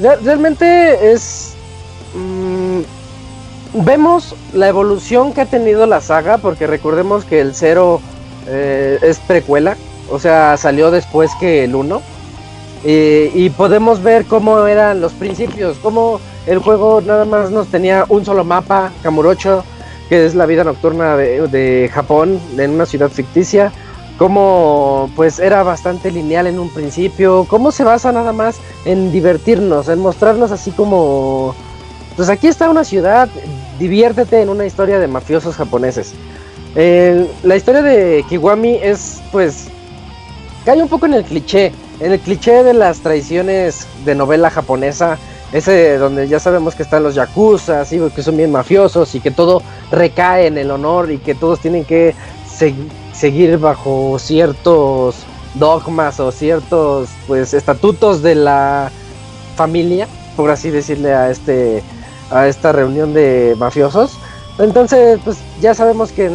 Realmente 0.00 1.12
es... 1.12 1.54
Mm, 2.14 2.80
vemos 3.74 4.34
la 4.52 4.68
evolución 4.68 5.32
que 5.32 5.42
ha 5.42 5.46
tenido 5.46 5.86
la 5.86 6.00
saga, 6.00 6.38
porque 6.38 6.66
recordemos 6.66 7.24
que 7.24 7.40
el 7.40 7.54
0 7.54 8.00
eh, 8.46 8.98
es 9.02 9.18
precuela, 9.20 9.76
o 10.10 10.18
sea, 10.18 10.56
salió 10.56 10.90
después 10.90 11.30
que 11.38 11.64
el 11.64 11.74
1. 11.74 12.02
y 12.84 13.50
podemos 13.50 14.02
ver 14.02 14.24
cómo 14.24 14.66
eran 14.66 15.00
los 15.00 15.12
principios, 15.12 15.76
cómo 15.82 16.20
el 16.46 16.58
juego 16.58 17.00
nada 17.00 17.24
más 17.24 17.50
nos 17.50 17.68
tenía 17.68 18.04
un 18.08 18.24
solo 18.24 18.44
mapa, 18.44 18.92
Kamurocho, 19.02 19.64
que 20.08 20.24
es 20.24 20.34
la 20.34 20.46
vida 20.46 20.64
nocturna 20.64 21.16
de, 21.16 21.46
de 21.48 21.90
Japón, 21.92 22.40
en 22.56 22.70
una 22.70 22.86
ciudad 22.86 23.10
ficticia 23.10 23.72
cómo 24.18 25.08
pues 25.14 25.38
era 25.38 25.62
bastante 25.62 26.10
lineal 26.10 26.48
en 26.48 26.58
un 26.58 26.68
principio, 26.68 27.46
cómo 27.48 27.70
se 27.70 27.84
basa 27.84 28.12
nada 28.12 28.32
más 28.32 28.56
en 28.84 29.12
divertirnos, 29.12 29.88
en 29.88 30.00
mostrarnos 30.00 30.50
así 30.50 30.72
como, 30.72 31.54
pues 32.16 32.28
aquí 32.28 32.48
está 32.48 32.68
una 32.68 32.84
ciudad, 32.84 33.28
diviértete 33.78 34.42
en 34.42 34.48
una 34.48 34.66
historia 34.66 34.98
de 34.98 35.06
mafiosos 35.06 35.56
japoneses. 35.56 36.12
la 36.74 37.56
historia 37.56 37.82
de 37.82 38.24
Kiwami 38.28 38.78
es 38.82 39.20
pues, 39.32 39.68
cae 40.64 40.82
un 40.82 40.88
poco 40.88 41.06
en 41.06 41.14
el 41.14 41.24
cliché, 41.24 41.72
en 42.00 42.12
el 42.12 42.20
cliché 42.20 42.62
de 42.62 42.74
las 42.74 43.00
traiciones 43.00 43.86
de 44.04 44.14
novela 44.14 44.50
japonesa, 44.50 45.18
ese 45.52 45.96
donde 45.96 46.28
ya 46.28 46.38
sabemos 46.38 46.74
que 46.74 46.82
están 46.82 47.02
los 47.02 47.14
yakuza, 47.14 47.84
que 48.14 48.22
son 48.22 48.36
bien 48.36 48.52
mafiosos 48.52 49.14
y 49.14 49.20
que 49.20 49.30
todo 49.30 49.62
recae 49.90 50.46
en 50.46 50.58
el 50.58 50.70
honor 50.70 51.10
y 51.10 51.18
que 51.18 51.34
todos 51.34 51.60
tienen 51.60 51.84
que 51.84 52.14
seguir 53.12 53.58
bajo 53.58 54.18
ciertos 54.18 55.16
dogmas 55.54 56.20
o 56.20 56.30
ciertos 56.32 57.08
pues 57.26 57.54
estatutos 57.54 58.22
de 58.22 58.34
la 58.34 58.90
familia, 59.56 60.06
por 60.36 60.50
así 60.50 60.70
decirle 60.70 61.14
a 61.14 61.30
este 61.30 61.82
a 62.30 62.48
esta 62.48 62.72
reunión 62.72 63.14
de 63.14 63.54
mafiosos. 63.58 64.18
Entonces, 64.58 65.20
pues 65.24 65.38
ya 65.60 65.74
sabemos 65.74 66.12
que 66.12 66.30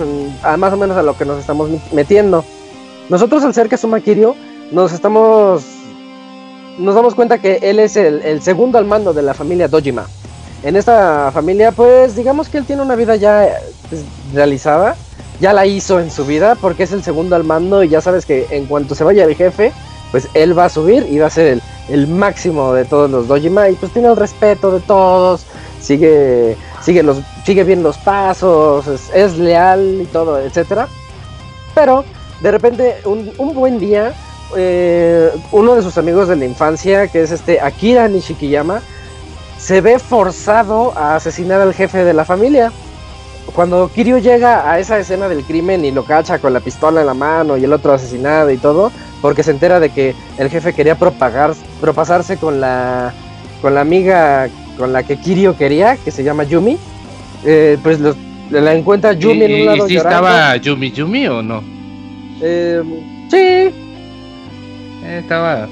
más 0.57 0.73
o 0.73 0.77
menos 0.77 0.97
a 0.97 1.03
lo 1.03 1.17
que 1.17 1.25
nos 1.25 1.39
estamos 1.39 1.69
metiendo. 1.91 2.45
Nosotros 3.09 3.43
al 3.43 3.53
ser 3.53 3.67
Kazuma 3.67 3.99
Kiryu 3.99 4.35
nos 4.71 4.93
estamos 4.93 5.63
nos 6.77 6.95
damos 6.95 7.13
cuenta 7.13 7.37
que 7.37 7.59
él 7.61 7.79
es 7.79 7.95
el, 7.95 8.21
el 8.23 8.41
segundo 8.41 8.77
al 8.79 8.85
mando 8.85 9.13
de 9.13 9.21
la 9.21 9.33
familia 9.33 9.67
Dojima. 9.67 10.07
En 10.63 10.75
esta 10.75 11.29
familia, 11.31 11.71
pues 11.71 12.15
digamos 12.15 12.49
que 12.49 12.57
él 12.57 12.65
tiene 12.65 12.81
una 12.81 12.95
vida 12.95 13.15
ya 13.15 13.47
pues, 13.89 14.03
realizada 14.33 14.95
ya 15.39 15.53
la 15.53 15.65
hizo 15.65 15.99
en 15.99 16.11
su 16.11 16.25
vida 16.25 16.55
porque 16.55 16.83
es 16.83 16.91
el 16.91 17.03
segundo 17.03 17.35
al 17.35 17.43
mando 17.43 17.83
y 17.83 17.89
ya 17.89 18.01
sabes 18.01 18.25
que 18.25 18.47
en 18.51 18.65
cuanto 18.65 18.95
se 18.95 19.03
vaya 19.03 19.25
el 19.25 19.35
jefe, 19.35 19.71
pues 20.11 20.27
él 20.33 20.57
va 20.57 20.65
a 20.65 20.69
subir 20.69 21.05
y 21.09 21.17
va 21.17 21.27
a 21.27 21.29
ser 21.29 21.59
el, 21.89 22.07
máximo 22.07 22.73
de 22.73 22.85
todos 22.85 23.09
los 23.09 23.27
Dojima 23.27 23.69
y 23.69 23.75
pues 23.75 23.91
tiene 23.91 24.07
el 24.07 24.15
respeto 24.15 24.71
de 24.71 24.79
todos, 24.79 25.45
sigue, 25.83 26.57
sigue, 26.81 27.03
los, 27.03 27.19
sigue 27.45 27.63
bien 27.63 27.83
los 27.83 27.97
pasos, 27.97 28.87
es, 29.13 29.37
leal 29.37 29.99
y 30.01 30.05
todo, 30.05 30.39
etcétera. 30.39 30.87
Pero 31.75 32.05
de 32.41 32.51
repente 32.51 32.97
un, 33.05 33.53
buen 33.53 33.79
día, 33.79 34.13
eh, 34.55 35.31
uno 35.51 35.75
de 35.75 35.81
sus 35.81 35.97
amigos 35.97 36.27
de 36.27 36.35
la 36.35 36.45
infancia, 36.45 37.07
que 37.07 37.21
es 37.21 37.31
este 37.31 37.59
Akira 37.59 38.07
Nishikiyama, 38.07 38.81
se 39.59 39.81
ve 39.81 39.99
forzado 39.99 40.97
a 40.97 41.15
asesinar 41.15 41.61
al 41.61 41.73
jefe 41.73 42.03
de 42.03 42.13
la 42.13 42.25
familia 42.25 42.71
cuando 43.55 43.89
Kiryu 43.93 44.19
llega 44.19 44.69
a 44.69 44.79
esa 44.79 44.97
escena 44.97 45.27
del 45.27 45.43
crimen 45.43 45.85
y 45.85 45.91
lo 45.91 46.05
cacha 46.05 46.39
con 46.39 46.53
la 46.53 46.59
pistola 46.59 47.01
en 47.01 47.07
la 47.07 47.13
mano 47.13 47.57
y 47.57 47.63
el 47.63 47.73
otro 47.73 47.93
asesinado 47.93 48.49
y 48.51 48.57
todo, 48.57 48.91
porque 49.21 49.43
se 49.43 49.51
entera 49.51 49.79
de 49.79 49.89
que 49.89 50.15
el 50.37 50.49
jefe 50.49 50.73
quería 50.73 50.95
propagar, 50.95 51.53
propasarse 51.79 52.37
con 52.37 52.59
la, 52.59 53.13
con 53.61 53.75
la 53.75 53.81
amiga 53.81 54.49
con 54.77 54.93
la 54.93 55.03
que 55.03 55.17
Kiryu 55.17 55.55
quería, 55.55 55.97
que 55.97 56.11
se 56.11 56.23
llama 56.23 56.43
Yumi, 56.43 56.77
eh, 57.45 57.77
pues 57.83 57.99
la 58.49 58.73
encuentra 58.73 59.13
Yumi 59.13 59.43
en 59.43 59.61
un 59.61 59.65
lado 59.65 59.85
¿Y 59.85 59.89
si 59.89 59.97
estaba 59.97 60.55
Yumi 60.57 60.91
Yumi 60.91 61.27
o 61.27 61.41
no? 61.41 61.63
Eh, 62.41 62.81
sí. 63.29 63.37
Eh, 65.05 65.19
estaba 65.21 65.67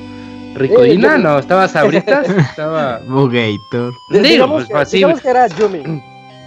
Ricoina, 0.56 1.18
no, 1.18 1.40
estaba 1.40 1.68
Sabritas, 1.68 2.28
estaba 2.30 3.00
Bugator. 3.08 3.94
Digamos, 4.10 4.68
pues, 4.70 4.90
que, 4.90 4.98
digamos 4.98 5.22
que 5.22 5.30
era 5.30 5.48
Yumi. 5.48 5.80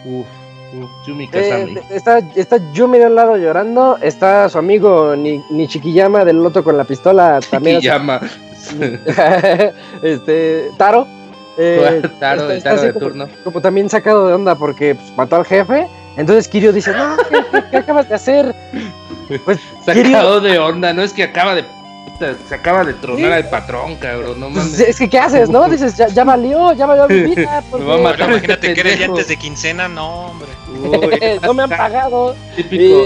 Uf. 0.06 0.26
Yumi 1.06 1.28
eh, 1.32 1.80
está, 1.90 2.18
está 2.34 2.58
Yumi 2.72 2.98
de 2.98 3.06
un 3.06 3.14
lado 3.14 3.36
llorando, 3.36 3.96
está 4.00 4.48
su 4.48 4.58
amigo 4.58 5.14
Ni, 5.14 5.40
Nichikiyama 5.50 6.24
del 6.24 6.44
otro 6.44 6.64
con 6.64 6.76
la 6.76 6.84
pistola 6.84 7.38
también. 7.48 7.76
Nichikiyama. 7.76 8.20
este, 10.02 10.70
Taro. 10.76 11.06
Eh, 11.56 12.02
Taro, 12.18 12.50
está, 12.50 12.74
de 12.74 12.92
turno. 12.92 13.28
Como, 13.44 13.60
también 13.60 13.88
sacado 13.88 14.26
de 14.26 14.34
onda 14.34 14.54
porque 14.54 14.94
pues, 14.94 15.16
mató 15.16 15.36
al 15.36 15.44
jefe. 15.44 15.86
Entonces 16.16 16.48
Kirio 16.48 16.72
dice, 16.72 16.92
no, 16.92 17.16
¿qué, 17.70 17.76
acabas 17.76 18.08
de 18.08 18.14
hacer? 18.14 18.54
Pues, 19.44 19.58
sacado 19.84 20.40
de 20.40 20.58
onda, 20.58 20.92
no 20.92 21.02
es 21.02 21.12
que 21.12 21.24
acaba 21.24 21.54
de 21.54 21.64
se 22.48 22.54
acaba 22.54 22.84
de 22.84 22.94
tronar 22.94 23.32
al 23.32 23.48
patrón, 23.48 23.96
cabrón, 23.96 24.38
no 24.38 24.48
mames. 24.48 24.78
Es 24.78 24.98
que, 24.98 25.08
¿qué 25.08 25.18
haces, 25.18 25.48
no? 25.48 25.68
Dices, 25.68 25.96
ya, 25.96 26.06
ya 26.08 26.24
valió, 26.24 26.72
ya 26.72 26.86
valió 26.86 27.08
mi 27.08 27.34
vida. 27.34 27.62
Me 27.72 27.84
va 27.84 27.94
a 27.94 27.98
matar 27.98 28.30
imagínate 28.30 28.72
que 28.72 28.80
eres 28.80 28.98
ya 28.98 29.06
antes 29.06 29.28
de 29.28 29.36
quincena, 29.36 29.88
no, 29.88 30.26
hombre. 30.26 30.48
no 31.42 31.54
me 31.54 31.64
han 31.64 31.70
pagado. 31.70 32.36
Típico 32.56 33.04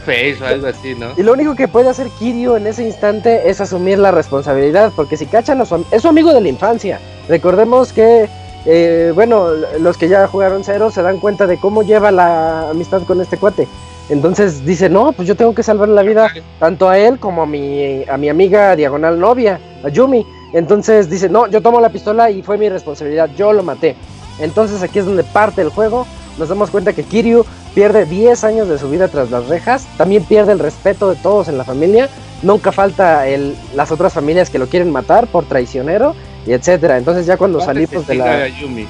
face 0.00 0.36
o 0.42 0.46
algo 0.46 0.66
así, 0.66 0.94
¿no? 0.94 1.12
Y 1.16 1.22
lo 1.22 1.32
único 1.32 1.54
que 1.54 1.68
puede 1.68 1.88
hacer 1.88 2.08
Kirio 2.18 2.56
en 2.56 2.66
ese 2.66 2.84
instante 2.84 3.48
es 3.48 3.60
asumir 3.60 3.98
la 3.98 4.10
responsabilidad, 4.10 4.92
porque 4.96 5.16
si 5.16 5.26
cachan 5.26 5.60
a 5.60 5.64
su, 5.64 5.84
es 5.90 6.02
su 6.02 6.08
amigo 6.08 6.32
de 6.32 6.40
la 6.40 6.48
infancia. 6.48 7.00
Recordemos 7.28 7.92
que, 7.92 8.28
eh, 8.66 9.12
bueno, 9.14 9.48
los 9.80 9.96
que 9.96 10.08
ya 10.08 10.26
jugaron 10.26 10.64
cero 10.64 10.90
se 10.90 11.02
dan 11.02 11.18
cuenta 11.18 11.46
de 11.46 11.58
cómo 11.58 11.82
lleva 11.82 12.10
la 12.10 12.70
amistad 12.70 13.02
con 13.02 13.20
este 13.20 13.36
cuate. 13.36 13.68
Entonces 14.10 14.66
dice, 14.66 14.88
no, 14.88 15.12
pues 15.12 15.28
yo 15.28 15.36
tengo 15.36 15.54
que 15.54 15.62
salvar 15.62 15.88
la 15.88 16.02
vida 16.02 16.32
tanto 16.58 16.88
a 16.88 16.98
él 16.98 17.20
como 17.20 17.42
a 17.42 17.46
mi, 17.46 18.04
a 18.08 18.16
mi 18.16 18.28
amiga 18.28 18.74
diagonal 18.74 19.20
novia, 19.20 19.60
a 19.84 19.88
Yumi. 19.88 20.26
Entonces 20.52 21.08
dice, 21.08 21.28
no, 21.28 21.46
yo 21.46 21.62
tomo 21.62 21.80
la 21.80 21.90
pistola 21.90 22.28
y 22.28 22.42
fue 22.42 22.58
mi 22.58 22.68
responsabilidad, 22.68 23.30
yo 23.36 23.52
lo 23.52 23.62
maté. 23.62 23.94
Entonces 24.40 24.82
aquí 24.82 24.98
es 24.98 25.04
donde 25.04 25.22
parte 25.22 25.62
el 25.62 25.68
juego. 25.68 26.06
Nos 26.40 26.48
damos 26.48 26.70
cuenta 26.70 26.94
que 26.94 27.02
Kiryu 27.02 27.44
pierde 27.74 28.06
10 28.06 28.44
años 28.44 28.66
de 28.66 28.78
su 28.78 28.88
vida 28.88 29.08
tras 29.08 29.30
las 29.30 29.46
rejas. 29.46 29.86
También 29.98 30.24
pierde 30.24 30.52
el 30.52 30.58
respeto 30.58 31.10
de 31.10 31.16
todos 31.16 31.48
en 31.48 31.58
la 31.58 31.64
familia. 31.64 32.08
Nunca 32.42 32.72
falta 32.72 33.28
el, 33.28 33.54
las 33.74 33.92
otras 33.92 34.14
familias 34.14 34.48
que 34.48 34.58
lo 34.58 34.66
quieren 34.66 34.90
matar 34.90 35.26
por 35.26 35.44
traicionero 35.44 36.14
y 36.46 36.52
etcétera. 36.52 36.96
Entonces 36.96 37.26
ya 37.26 37.36
cuando 37.36 37.60
salimos 37.60 38.06
de 38.06 38.14
la... 38.14 38.48
Yumi? 38.48 38.86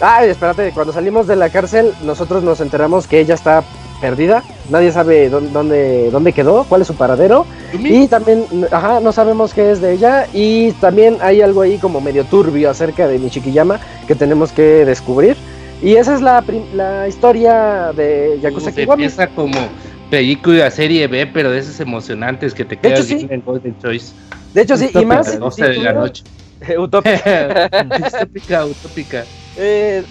Ah, 0.00 0.24
espérate, 0.24 0.72
cuando 0.72 0.94
salimos 0.94 1.26
de 1.26 1.36
la 1.36 1.50
cárcel 1.50 1.92
nosotros 2.04 2.42
nos 2.42 2.62
enteramos 2.62 3.06
que 3.06 3.20
ella 3.20 3.34
está 3.34 3.62
perdida, 4.00 4.42
nadie 4.70 4.90
sabe 4.92 5.28
dónde, 5.28 6.10
dónde 6.10 6.32
quedó, 6.32 6.64
cuál 6.64 6.80
es 6.80 6.86
su 6.86 6.94
paradero. 6.94 7.44
Y 7.74 8.08
también, 8.08 8.46
ajá, 8.70 9.00
no 9.00 9.12
sabemos 9.12 9.52
qué 9.52 9.70
es 9.70 9.82
de 9.82 9.92
ella. 9.92 10.26
Y 10.32 10.72
también 10.72 11.18
hay 11.20 11.42
algo 11.42 11.60
ahí 11.60 11.76
como 11.76 12.00
medio 12.00 12.24
turbio 12.24 12.70
acerca 12.70 13.06
de 13.06 13.18
Nichikiyama 13.18 13.78
que 14.08 14.14
tenemos 14.14 14.52
que 14.52 14.86
descubrir. 14.86 15.36
Y 15.82 15.94
esa 15.94 16.14
es 16.14 16.20
la, 16.20 16.44
la 16.74 17.08
historia 17.08 17.92
de 17.96 18.38
Yakuza 18.42 18.72
Kiwami. 18.72 19.04
Empieza 19.04 19.26
como 19.28 19.56
película 20.10 20.70
serie 20.70 21.06
B, 21.06 21.26
pero 21.26 21.50
de 21.50 21.58
esos 21.58 21.80
emocionantes 21.80 22.52
que 22.52 22.64
te 22.64 22.76
quedas 22.76 23.06
sí. 23.06 23.26
en 23.30 23.42
Golden 23.42 23.76
Choice. 23.78 24.12
De 24.52 24.62
hecho, 24.62 24.76
sí, 24.76 24.90
y 24.92 25.04
más. 25.04 25.38
12 25.38 25.68
de 25.68 25.78
la 25.78 25.92
noche. 25.92 26.24
utópica. 26.78 27.70
utópica, 28.66 29.24
Eh, 29.56 30.04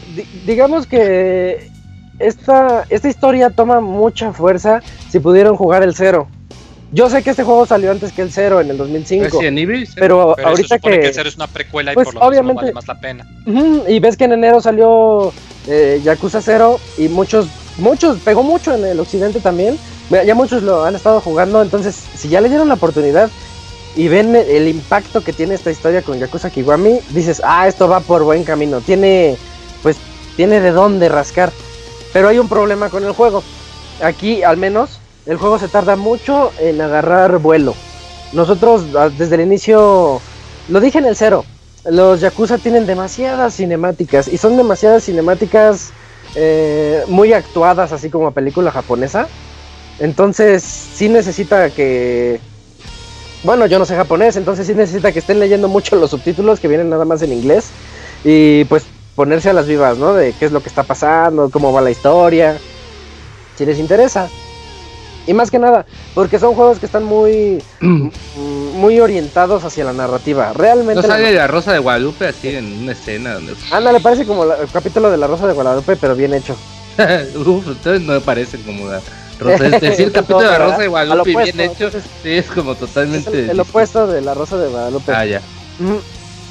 digamos 0.46 0.88
que 0.88 1.70
esta, 2.18 2.86
esta 2.90 3.08
historia 3.08 3.50
toma 3.50 3.80
mucha 3.80 4.34
fuerza 4.34 4.82
si 5.10 5.20
pudieron 5.20 5.56
jugar 5.56 5.84
el 5.84 5.94
cero. 5.94 6.28
Yo 6.91 7.10
sé 7.10 7.22
que 7.22 7.30
este 7.30 7.44
juego 7.44 7.66
salió 7.66 7.91
antes 7.91 8.11
que 8.11 8.22
el 8.22 8.32
0 8.32 8.61
en 8.61 8.72
el 8.72 8.78
2005. 8.78 9.40
Pero, 9.95 10.36
pero 10.36 10.48
ahorita 10.48 10.80
que, 10.80 10.99
que 10.99 11.07
el 11.07 11.14
0 11.14 11.30
es 11.30 11.36
una 11.36 11.48
precuela 11.48 11.91
y 11.91 11.95
pues, 11.95 12.06
por 12.06 12.16
lo 12.16 12.22
obviamente, 12.22 12.61
vale 12.61 12.74
más 12.74 12.88
la 12.88 12.99
pena. 12.99 13.28
y 13.88 13.99
ves 13.99 14.18
que 14.18 14.26
en 14.26 14.34
enero 14.34 14.60
salió 14.60 15.32
eh, 15.68 16.02
Yakuza 16.03 16.41
0 16.41 16.80
y 16.98 17.07
muchos, 17.10 17.48
muchos, 17.78 18.20
pegó 18.20 18.41
mucho 18.44 18.74
en 18.74 18.86
el 18.86 18.99
occidente 18.99 19.40
también. 19.40 19.78
Ya 20.10 20.34
muchos 20.34 20.64
lo 20.64 20.86
han 20.86 20.95
estado 20.95 21.22
jugando, 21.22 21.61
entonces 21.61 21.95
si 22.16 22.30
ya 22.30 22.41
le 22.41 22.49
dieron 22.49 22.68
la 22.68 22.74
oportunidad 22.74 23.30
y 23.95 24.07
ven 24.07 24.36
el 24.36 24.68
impacto 24.68 25.22
que 25.24 25.34
tiene 25.34 25.53
esta 25.53 25.70
historia 25.70 26.02
con 26.02 26.18
Yakuza 26.18 26.49
Kiwami, 26.49 26.99
dices, 27.10 27.41
ah, 27.45 27.68
esto 27.68 27.88
va 27.88 27.99
por 27.99 28.24
buen 28.24 28.44
camino. 28.44 28.82
Tiene, 28.82 29.38
pues, 29.84 29.98
tiene 30.36 30.61
de 30.61 30.72
dónde 30.72 31.10
rascar. 31.10 31.52
Pero 32.11 32.28
hay 32.28 32.40
un 32.40 32.49
problema 32.49 32.90
con 32.90 33.03
el 33.03 33.11
juego. 33.11 33.44
Aquí, 34.02 34.41
al 34.41 34.57
menos, 34.57 34.99
el 35.30 35.38
juego 35.38 35.60
se 35.60 35.68
tarda 35.68 35.95
mucho 35.95 36.51
en 36.60 36.81
agarrar 36.81 37.38
vuelo. 37.38 37.76
Nosotros 38.34 38.84
ah, 38.97 39.10
desde 39.15 39.35
el 39.35 39.41
inicio, 39.41 40.19
lo 40.68 40.80
dije 40.80 40.97
en 40.97 41.06
el 41.06 41.15
cero, 41.15 41.45
los 41.85 42.19
Yakuza 42.19 42.57
tienen 42.57 42.88
demasiadas 42.88 43.56
cinemáticas 43.56 44.27
y 44.27 44.38
son 44.38 44.57
demasiadas 44.57 45.03
cinemáticas 45.06 45.91
eh, 46.34 47.03
muy 47.07 47.34
actuadas, 47.34 47.91
así 47.91 48.10
como 48.10 48.31
película 48.31 48.72
japonesa. 48.72 49.27
Entonces 49.99 50.64
sí 50.64 51.10
necesita 51.10 51.69
que... 51.69 52.39
Bueno, 53.43 53.68
yo 53.68 53.77
no 53.77 53.85
sé 53.85 53.95
japonés, 53.95 54.35
entonces 54.35 54.65
sí 54.65 54.73
necesita 54.73 55.11
que 55.11 55.19
estén 55.19 55.39
leyendo 55.39 55.68
mucho 55.68 55.95
los 55.95 56.10
subtítulos 56.10 56.60
que 56.60 56.68
vienen 56.68 56.89
nada 56.89 57.06
más 57.06 57.22
en 57.22 57.34
inglés 57.34 57.69
y 58.23 58.64
pues 58.65 58.84
ponerse 59.15 59.51
a 59.51 59.53
las 59.53 59.68
vivas, 59.68 59.95
¿no? 59.99 60.15
De 60.15 60.34
qué 60.34 60.45
es 60.45 60.51
lo 60.51 60.61
que 60.61 60.69
está 60.69 60.81
pasando, 60.81 61.51
cómo 61.51 61.72
va 61.72 61.81
la 61.81 61.91
historia, 61.91 62.57
si 63.56 63.65
les 63.65 63.77
interesa. 63.77 64.27
Y 65.30 65.34
más 65.35 65.51
que 65.51 65.60
nada, 65.60 65.85
porque 66.15 66.39
son 66.39 66.56
juegos 66.56 66.80
que 66.80 66.88
están 66.88 67.03
muy 67.03 67.61
muy 68.73 68.99
orientados 68.99 69.64
hacia 69.64 69.85
la 69.85 69.93
narrativa. 69.93 70.53
Realmente. 70.53 71.03
No 71.03 71.07
sale 71.07 71.31
la... 71.31 71.45
Rosa 71.45 71.72
de 71.72 71.77
Guadalupe 71.77 72.26
así 72.26 72.47
en 72.47 72.81
una 72.81 72.93
escena 72.93 73.35
donde. 73.35 73.53
Anda, 73.69 73.91
le 73.91 73.99
parece 73.99 74.26
como 74.26 74.43
el 74.43 74.68
capítulo 74.73 75.11
de 75.11 75.18
la 75.18 75.27
Rosa 75.27 75.45
de 75.45 75.53
Guadalupe, 75.53 75.97
pero 75.97 76.15
bien 76.15 76.34
hecho. 76.34 76.56
Uf, 77.45 77.68
entonces 77.68 78.01
no 78.01 78.14
me 78.14 78.22
parece 78.22 78.57
como 78.61 78.88
la 78.88 79.01
Rosa. 79.39 79.68
Es 79.68 79.81
decir, 79.81 80.06
el 80.07 80.11
capítulo 80.14 80.39
de 80.39 80.47
la 80.47 80.65
Rosa 80.65 80.77
de 80.80 80.88
Guadalupe 80.88 81.43
bien 81.43 81.60
hecho, 81.60 81.91
sí, 81.91 81.99
es 82.23 82.47
como 82.47 82.73
totalmente. 82.73 83.51
el, 83.51 83.60
opuesto 83.60 84.07
de 84.07 84.22
la 84.22 84.34
Rosa 84.34 84.57
de 84.57 84.68
Guadalupe. 84.68 85.11
Ah, 85.11 85.26
ya. 85.26 85.41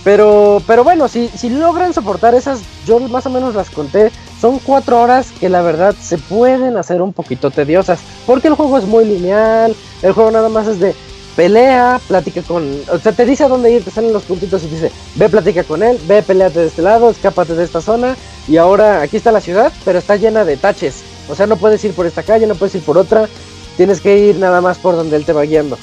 Pero, 0.04 0.62
pero 0.68 0.84
bueno, 0.84 1.08
si, 1.08 1.26
si 1.28 1.50
logran 1.50 1.92
soportar 1.92 2.36
esas, 2.36 2.60
yo 2.86 3.00
más 3.00 3.26
o 3.26 3.30
menos 3.30 3.56
las 3.56 3.70
conté, 3.70 4.12
son 4.40 4.58
cuatro 4.58 5.00
horas 5.00 5.32
que 5.38 5.48
la 5.48 5.62
verdad 5.62 5.94
se 6.00 6.18
pueden 6.18 6.76
hacer 6.76 7.02
un 7.02 7.12
poquito 7.12 7.50
tediosas, 7.50 8.00
porque 8.26 8.48
el 8.48 8.54
juego 8.54 8.78
es 8.78 8.84
muy 8.84 9.04
lineal, 9.04 9.74
el 10.02 10.12
juego 10.12 10.30
nada 10.30 10.48
más 10.48 10.66
es 10.66 10.78
de 10.80 10.94
pelea, 11.36 12.00
platica 12.08 12.42
con, 12.42 12.80
o 12.90 12.98
sea, 12.98 13.12
te 13.12 13.24
dice 13.24 13.44
a 13.44 13.48
dónde 13.48 13.70
ir, 13.70 13.84
te 13.84 13.90
salen 13.90 14.12
los 14.12 14.24
puntitos 14.24 14.64
y 14.64 14.68
dice, 14.68 14.90
ve, 15.14 15.28
platica 15.28 15.62
con 15.64 15.82
él, 15.82 15.98
ve, 16.06 16.22
peleate 16.22 16.60
de 16.60 16.66
este 16.66 16.82
lado, 16.82 17.10
escápate 17.10 17.54
de 17.54 17.64
esta 17.64 17.80
zona, 17.80 18.16
y 18.48 18.56
ahora 18.56 19.02
aquí 19.02 19.16
está 19.16 19.30
la 19.30 19.40
ciudad, 19.40 19.72
pero 19.84 19.98
está 19.98 20.16
llena 20.16 20.44
de 20.44 20.56
taches, 20.56 21.02
o 21.28 21.34
sea, 21.34 21.46
no 21.46 21.56
puedes 21.56 21.84
ir 21.84 21.92
por 21.92 22.06
esta 22.06 22.22
calle, 22.22 22.46
no 22.46 22.56
puedes 22.56 22.74
ir 22.74 22.82
por 22.82 22.98
otra, 22.98 23.28
tienes 23.76 24.00
que 24.00 24.18
ir 24.18 24.36
nada 24.36 24.60
más 24.60 24.78
por 24.78 24.96
donde 24.96 25.16
él 25.16 25.24
te 25.24 25.32
va 25.32 25.42
guiando. 25.42 25.78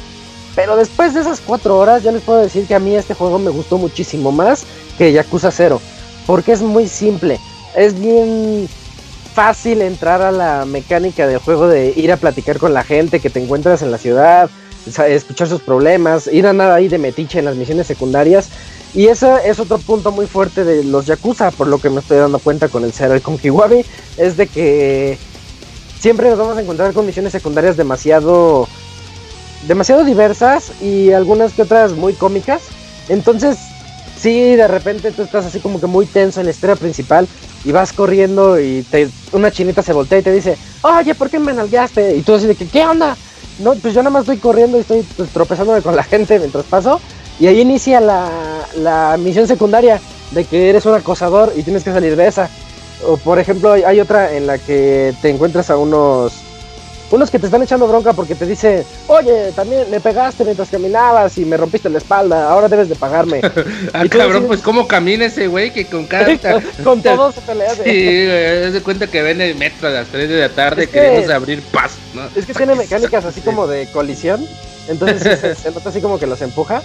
Pero 0.55 0.77
después 0.77 1.13
de 1.13 1.21
esas 1.21 1.41
cuatro 1.41 1.77
horas, 1.77 2.03
ya 2.03 2.11
les 2.11 2.21
puedo 2.21 2.39
decir 2.39 2.65
que 2.65 2.75
a 2.75 2.79
mí 2.79 2.95
este 2.95 3.13
juego 3.13 3.39
me 3.39 3.49
gustó 3.49 3.77
muchísimo 3.77 4.31
más 4.31 4.63
que 4.97 5.11
Yakuza 5.11 5.51
0. 5.51 5.81
Porque 6.25 6.53
es 6.53 6.61
muy 6.61 6.87
simple. 6.87 7.39
Es 7.75 7.99
bien 7.99 8.69
fácil 9.33 9.81
entrar 9.81 10.21
a 10.21 10.31
la 10.31 10.65
mecánica 10.65 11.27
del 11.27 11.39
juego 11.39 11.67
de 11.67 11.93
ir 11.95 12.11
a 12.11 12.17
platicar 12.17 12.57
con 12.57 12.73
la 12.73 12.83
gente 12.83 13.19
que 13.19 13.29
te 13.29 13.43
encuentras 13.43 13.81
en 13.81 13.91
la 13.91 13.97
ciudad, 13.97 14.49
escuchar 15.07 15.49
sus 15.49 15.61
problemas, 15.61 16.27
ir 16.27 16.47
a 16.47 16.53
nada 16.53 16.75
ahí 16.75 16.87
de 16.87 16.97
metiche 16.97 17.39
en 17.39 17.45
las 17.45 17.57
misiones 17.57 17.85
secundarias. 17.87 18.49
Y 18.93 19.07
ese 19.07 19.27
es 19.43 19.59
otro 19.59 19.77
punto 19.79 20.13
muy 20.13 20.25
fuerte 20.25 20.63
de 20.63 20.85
los 20.85 21.05
Yakuza, 21.05 21.51
por 21.51 21.67
lo 21.67 21.79
que 21.79 21.89
me 21.89 21.99
estoy 21.99 22.17
dando 22.17 22.39
cuenta 22.39 22.69
con 22.69 22.85
el 22.85 22.93
0 22.93 23.17
y 23.17 23.19
con 23.19 23.37
Kiwabi, 23.37 23.85
es 24.15 24.37
de 24.37 24.47
que 24.47 25.17
siempre 25.99 26.29
nos 26.29 26.39
vamos 26.39 26.57
a 26.57 26.61
encontrar 26.61 26.93
con 26.93 27.05
misiones 27.05 27.33
secundarias 27.33 27.75
demasiado 27.75 28.69
demasiado 29.67 30.05
diversas 30.05 30.71
y 30.81 31.11
algunas 31.11 31.51
que 31.51 31.63
otras 31.63 31.91
muy 31.91 32.13
cómicas. 32.13 32.61
Entonces, 33.09 33.57
sí, 34.17 34.55
de 34.55 34.67
repente 34.67 35.11
tú 35.11 35.23
estás 35.23 35.45
así 35.45 35.59
como 35.59 35.81
que 35.81 35.87
muy 35.87 36.05
tenso 36.05 36.39
en 36.39 36.45
la 36.45 36.51
historia 36.51 36.77
principal 36.77 37.27
y 37.65 37.71
vas 37.71 37.91
corriendo 37.91 38.59
y 38.59 38.85
una 39.31 39.51
chinita 39.51 39.81
se 39.81 39.91
voltea 39.91 40.19
y 40.19 40.21
te 40.21 40.31
dice, 40.31 40.55
oye, 40.83 41.15
¿por 41.15 41.29
qué 41.29 41.39
me 41.39 41.51
nalgaste? 41.51 42.15
Y 42.15 42.21
tú 42.21 42.35
así 42.35 42.45
de 42.45 42.55
que, 42.55 42.67
¿qué 42.67 42.85
onda? 42.85 43.17
No, 43.59 43.73
pues 43.73 43.93
yo 43.93 44.01
nada 44.01 44.11
más 44.11 44.21
estoy 44.21 44.37
corriendo 44.37 44.77
y 44.77 44.81
estoy 44.81 45.03
pues, 45.17 45.29
tropezándome 45.31 45.81
con 45.81 45.95
la 45.95 46.03
gente 46.11 46.37
mientras 46.37 46.65
paso. 46.65 47.01
Y 47.39 47.47
ahí 47.47 47.59
inicia 47.59 47.99
la, 47.99 48.29
la 48.77 49.17
misión 49.17 49.47
secundaria 49.47 49.99
de 50.31 50.45
que 50.45 50.69
eres 50.69 50.85
un 50.85 50.93
acosador 50.93 51.51
y 51.55 51.63
tienes 51.63 51.83
que 51.83 51.91
salir 51.91 52.15
de 52.15 52.27
esa. 52.27 52.49
O 53.07 53.17
por 53.17 53.39
ejemplo, 53.39 53.73
hay 53.73 53.99
otra 53.99 54.33
en 54.35 54.47
la 54.47 54.57
que 54.57 55.13
te 55.21 55.29
encuentras 55.29 55.69
a 55.69 55.77
unos 55.77 56.44
unos 57.11 57.29
que 57.29 57.39
te 57.39 57.45
están 57.45 57.61
echando 57.61 57.87
bronca 57.87 58.13
porque 58.13 58.35
te 58.35 58.45
dicen, 58.45 58.83
oye, 59.07 59.51
también 59.55 59.89
me 59.89 59.99
pegaste 59.99 60.43
mientras 60.43 60.69
caminabas 60.69 61.37
y 61.37 61.45
me 61.45 61.57
rompiste 61.57 61.89
la 61.89 61.99
espalda, 61.99 62.49
ahora 62.49 62.67
debes 62.67 62.89
de 62.89 62.95
pagarme. 62.95 63.41
ah, 63.93 64.03
cabrón, 64.09 64.45
pues 64.47 64.61
cómo 64.61 64.87
camina 64.87 65.25
ese 65.25 65.47
güey 65.47 65.71
que 65.71 65.85
con 65.85 66.05
cada... 66.05 66.25
con 66.83 67.01
todos 67.03 67.35
se 67.35 67.41
pelea. 67.41 67.75
Sí, 67.75 67.81
güey, 67.83 68.71
de 68.71 68.81
cuenta 68.83 69.07
que 69.07 69.21
ven 69.21 69.41
el 69.41 69.55
metro 69.55 69.87
a 69.87 69.91
las 69.91 70.07
3 70.07 70.29
de 70.29 70.39
la 70.39 70.49
tarde 70.49 70.87
queriendo 70.87 71.33
abrir 71.33 71.61
paso, 71.63 71.97
¿no? 72.13 72.23
Es 72.35 72.45
que 72.45 72.53
tiene 72.53 72.75
mecánicas 72.75 73.25
así 73.25 73.41
como 73.41 73.67
de 73.67 73.87
colisión, 73.87 74.45
entonces 74.87 75.57
se, 75.59 75.71
nota 75.71 75.89
así 75.89 76.01
como 76.01 76.19
que 76.19 76.27
los 76.27 76.41
empuja. 76.41 76.81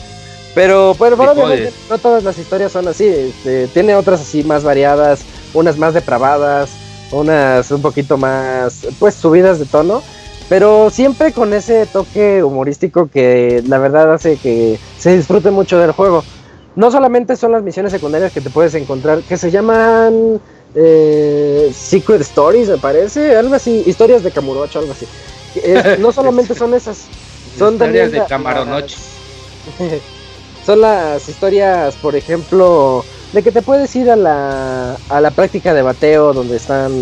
Pero, 0.54 0.94
bueno, 0.94 1.16
obviamente 1.16 1.72
no 1.88 1.98
todas 1.98 2.24
las 2.24 2.36
historias 2.36 2.72
son 2.72 2.88
así, 2.88 3.06
este, 3.06 3.68
tiene 3.68 3.94
otras 3.94 4.20
así 4.20 4.42
más 4.42 4.64
variadas, 4.64 5.20
unas 5.54 5.76
más 5.76 5.94
depravadas, 5.94 6.70
unas 7.10 7.70
un 7.70 7.82
poquito 7.82 8.16
más, 8.16 8.86
pues 8.98 9.14
subidas 9.14 9.58
de 9.58 9.66
tono, 9.66 10.02
pero 10.48 10.90
siempre 10.90 11.32
con 11.32 11.52
ese 11.52 11.86
toque 11.86 12.42
humorístico 12.42 13.08
que 13.08 13.62
la 13.66 13.78
verdad 13.78 14.12
hace 14.12 14.36
que 14.36 14.80
se 14.96 15.16
disfrute 15.16 15.50
mucho 15.50 15.78
del 15.78 15.92
juego. 15.92 16.24
No 16.76 16.90
solamente 16.90 17.36
son 17.36 17.52
las 17.52 17.62
misiones 17.62 17.92
secundarias 17.92 18.32
que 18.32 18.40
te 18.40 18.50
puedes 18.50 18.74
encontrar, 18.74 19.22
que 19.22 19.36
se 19.36 19.50
llaman 19.50 20.40
eh, 20.74 21.68
Secret 21.72 22.20
Stories, 22.20 22.68
me 22.68 22.78
parece, 22.78 23.36
algo 23.36 23.54
así, 23.54 23.82
historias 23.86 24.22
de 24.22 24.30
Camurocho, 24.30 24.78
algo 24.78 24.92
así. 24.92 25.06
no 25.98 26.12
solamente 26.12 26.54
son 26.54 26.74
esas, 26.74 27.08
son 27.58 27.74
historias 27.74 28.12
de 28.12 28.24
Camaronoche. 28.26 28.96
son 30.64 30.80
las 30.80 31.28
historias, 31.28 31.96
por 31.96 32.14
ejemplo, 32.14 33.04
de 33.32 33.42
que 33.42 33.52
te 33.52 33.62
puedes 33.62 33.94
ir 33.96 34.10
a 34.10 34.16
la, 34.16 34.96
a 35.08 35.20
la 35.20 35.30
práctica 35.30 35.74
de 35.74 35.82
bateo 35.82 36.32
donde 36.32 36.56
están 36.56 36.92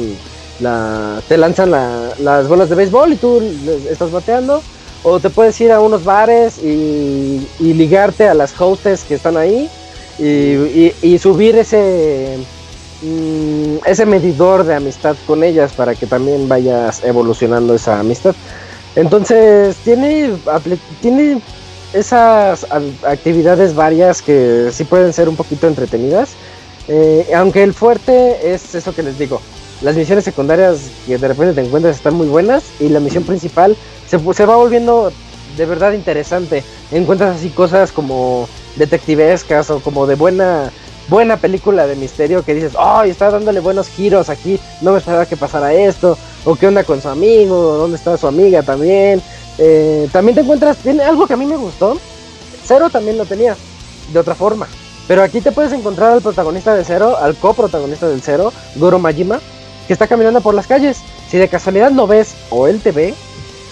la, 0.60 1.22
te 1.28 1.36
lanzan 1.36 1.70
las 1.70 2.48
bolas 2.48 2.68
de 2.68 2.74
béisbol 2.74 3.12
y 3.12 3.16
tú 3.16 3.40
estás 3.88 4.10
bateando 4.10 4.62
o 5.02 5.20
te 5.20 5.30
puedes 5.30 5.60
ir 5.60 5.72
a 5.72 5.80
unos 5.80 6.04
bares 6.04 6.58
y, 6.58 7.46
ligarte 7.60 8.28
a 8.28 8.34
las 8.34 8.60
hostes 8.60 9.04
que 9.04 9.14
están 9.14 9.36
ahí 9.36 9.70
y, 10.18 11.18
subir 11.18 11.56
ese 11.56 12.38
mm, 13.02 13.86
ese 13.86 14.06
medidor 14.06 14.64
de 14.64 14.74
amistad 14.74 15.16
con 15.26 15.44
ellas 15.44 15.72
para 15.72 15.94
que 15.94 16.06
también 16.06 16.48
vayas 16.48 17.04
evolucionando 17.04 17.74
esa 17.74 18.00
amistad. 18.00 18.34
Entonces 18.96 19.76
tiene 19.84 20.32
tiene 21.00 21.40
esas 21.92 22.66
actividades 23.06 23.74
varias 23.74 24.22
que 24.22 24.70
sí 24.72 24.84
pueden 24.84 25.12
ser 25.12 25.28
un 25.28 25.36
poquito 25.36 25.66
entretenidas. 25.66 26.30
Eh, 26.88 27.30
aunque 27.34 27.62
el 27.62 27.74
fuerte 27.74 28.52
es 28.52 28.74
eso 28.74 28.94
que 28.94 29.02
les 29.02 29.18
digo. 29.18 29.40
Las 29.82 29.94
misiones 29.94 30.24
secundarias 30.24 30.90
que 31.06 31.18
de 31.18 31.28
repente 31.28 31.54
te 31.54 31.66
encuentras 31.66 31.96
están 31.96 32.14
muy 32.14 32.26
buenas 32.26 32.64
y 32.80 32.88
la 32.88 33.00
misión 33.00 33.24
principal 33.24 33.76
se, 34.08 34.18
se 34.34 34.46
va 34.46 34.56
volviendo 34.56 35.12
de 35.56 35.66
verdad 35.66 35.92
interesante. 35.92 36.64
Encuentras 36.90 37.36
así 37.36 37.50
cosas 37.50 37.92
como 37.92 38.48
detectivescas 38.76 39.70
o 39.70 39.80
como 39.80 40.06
de 40.06 40.14
buena 40.14 40.72
buena 41.08 41.38
película 41.38 41.86
de 41.86 41.96
misterio 41.96 42.44
que 42.44 42.54
dices, 42.54 42.72
¡ay! 42.78 43.10
está 43.10 43.30
dándole 43.30 43.60
buenos 43.60 43.88
giros 43.88 44.28
aquí, 44.28 44.60
no 44.82 44.92
me 44.92 44.98
esperaba 44.98 45.26
que 45.26 45.36
pasara 45.36 45.72
esto, 45.72 46.18
o 46.44 46.54
qué 46.54 46.66
onda 46.66 46.84
con 46.84 47.00
su 47.00 47.08
amigo, 47.08 47.56
dónde 47.56 47.96
está 47.96 48.16
su 48.16 48.26
amiga 48.26 48.62
también. 48.62 49.22
Eh, 49.58 50.08
también 50.12 50.36
te 50.36 50.42
encuentras, 50.42 50.76
tiene 50.78 51.02
algo 51.02 51.26
que 51.26 51.34
a 51.34 51.36
mí 51.36 51.46
me 51.46 51.56
gustó. 51.56 51.98
Cero 52.64 52.88
también 52.90 53.18
lo 53.18 53.24
tenía, 53.24 53.56
de 54.12 54.18
otra 54.18 54.34
forma. 54.34 54.68
Pero 55.06 55.22
aquí 55.22 55.40
te 55.40 55.52
puedes 55.52 55.72
encontrar 55.72 56.12
al 56.12 56.20
protagonista 56.20 56.74
de 56.74 56.84
Cero, 56.84 57.16
al 57.18 57.34
coprotagonista 57.36 58.08
del 58.08 58.20
Cero, 58.22 58.52
Goro 58.76 58.98
Majima, 58.98 59.40
que 59.86 59.92
está 59.94 60.06
caminando 60.06 60.40
por 60.40 60.54
las 60.54 60.66
calles. 60.66 60.98
Si 61.30 61.38
de 61.38 61.48
casualidad 61.48 61.90
lo 61.90 62.06
ves 62.06 62.34
o 62.50 62.68
él 62.68 62.80
te 62.80 62.92
ve, 62.92 63.14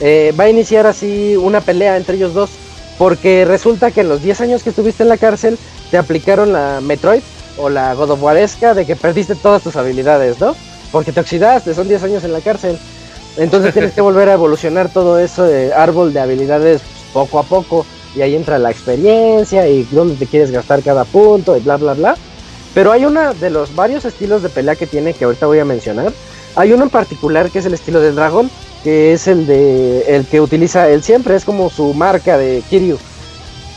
eh, 0.00 0.34
va 0.38 0.44
a 0.44 0.48
iniciar 0.48 0.86
así 0.86 1.36
una 1.36 1.60
pelea 1.60 1.96
entre 1.96 2.16
ellos 2.16 2.34
dos. 2.34 2.50
Porque 2.98 3.44
resulta 3.44 3.90
que 3.90 4.00
en 4.00 4.08
los 4.08 4.22
10 4.22 4.40
años 4.40 4.62
que 4.62 4.70
estuviste 4.70 5.02
en 5.02 5.10
la 5.10 5.18
cárcel, 5.18 5.58
te 5.90 5.98
aplicaron 5.98 6.52
la 6.52 6.80
Metroid 6.82 7.20
o 7.58 7.68
la 7.68 7.94
God 7.94 8.18
de 8.18 8.86
que 8.86 8.96
perdiste 8.96 9.34
todas 9.34 9.62
tus 9.62 9.76
habilidades, 9.76 10.40
¿no? 10.40 10.56
Porque 10.90 11.12
te 11.12 11.20
oxidaste, 11.20 11.74
son 11.74 11.88
10 11.88 12.02
años 12.04 12.24
en 12.24 12.32
la 12.32 12.40
cárcel. 12.40 12.78
Entonces 13.36 13.72
tienes 13.72 13.92
que 13.92 14.00
volver 14.00 14.28
a 14.28 14.34
evolucionar 14.34 14.90
todo 14.90 15.18
eso 15.18 15.44
de 15.44 15.72
árbol 15.74 16.12
de 16.12 16.20
habilidades 16.20 16.82
poco 17.12 17.38
a 17.38 17.42
poco. 17.42 17.86
Y 18.14 18.22
ahí 18.22 18.34
entra 18.34 18.58
la 18.58 18.70
experiencia 18.70 19.68
y 19.68 19.86
dónde 19.90 20.14
te 20.14 20.26
quieres 20.26 20.50
gastar 20.50 20.82
cada 20.82 21.04
punto 21.04 21.56
y 21.56 21.60
bla, 21.60 21.76
bla, 21.76 21.92
bla. 21.94 22.16
Pero 22.72 22.92
hay 22.92 23.04
uno 23.04 23.34
de 23.34 23.50
los 23.50 23.74
varios 23.74 24.04
estilos 24.04 24.42
de 24.42 24.48
pelea 24.48 24.74
que 24.76 24.86
tiene 24.86 25.14
que 25.14 25.24
ahorita 25.24 25.46
voy 25.46 25.58
a 25.58 25.64
mencionar. 25.64 26.12
Hay 26.56 26.72
uno 26.72 26.84
en 26.84 26.90
particular 26.90 27.50
que 27.50 27.58
es 27.58 27.66
el 27.66 27.74
estilo 27.74 28.00
del 28.00 28.14
dragón, 28.14 28.50
que 28.82 29.12
es 29.12 29.28
el 29.28 29.46
de 29.46 30.14
el 30.14 30.26
que 30.26 30.40
utiliza 30.40 30.88
él 30.88 31.02
siempre, 31.02 31.36
es 31.36 31.44
como 31.44 31.68
su 31.68 31.92
marca 31.92 32.38
de 32.38 32.62
Kiryu. 32.70 32.98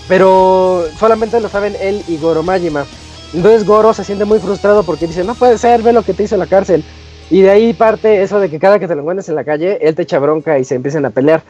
Pero 0.08 0.86
solamente 0.98 1.40
lo 1.40 1.50
saben 1.50 1.76
él 1.80 2.04
y 2.08 2.18
Goro 2.18 2.44
Majima. 2.44 2.86
Entonces 3.34 3.66
Goro 3.66 3.94
se 3.94 4.04
siente 4.04 4.26
muy 4.26 4.40
frustrado 4.40 4.84
porque 4.84 5.08
dice, 5.08 5.24
no 5.24 5.36
puede 5.36 5.58
ser, 5.58 5.82
ve 5.82 5.94
lo 5.94 6.04
que 6.04 6.14
te 6.14 6.24
hizo 6.24 6.38
la 6.38 6.48
cárcel. 6.48 6.84
Y 7.30 7.42
de 7.42 7.50
ahí 7.52 7.74
parte 7.74 8.22
eso 8.22 8.40
de 8.40 8.50
que 8.50 8.60
cada 8.60 8.80
que 8.80 8.88
te 8.88 8.96
lo 8.96 9.02
encuentres 9.02 9.30
en 9.30 9.36
la 9.36 9.44
calle, 9.44 9.78
él 9.82 9.96
te 9.96 10.02
echa 10.04 10.20
bronca 10.20 10.58
y 10.58 10.64
se 10.64 10.76
empiezan 10.76 11.06
a 11.06 11.12
pelear. 11.12 11.44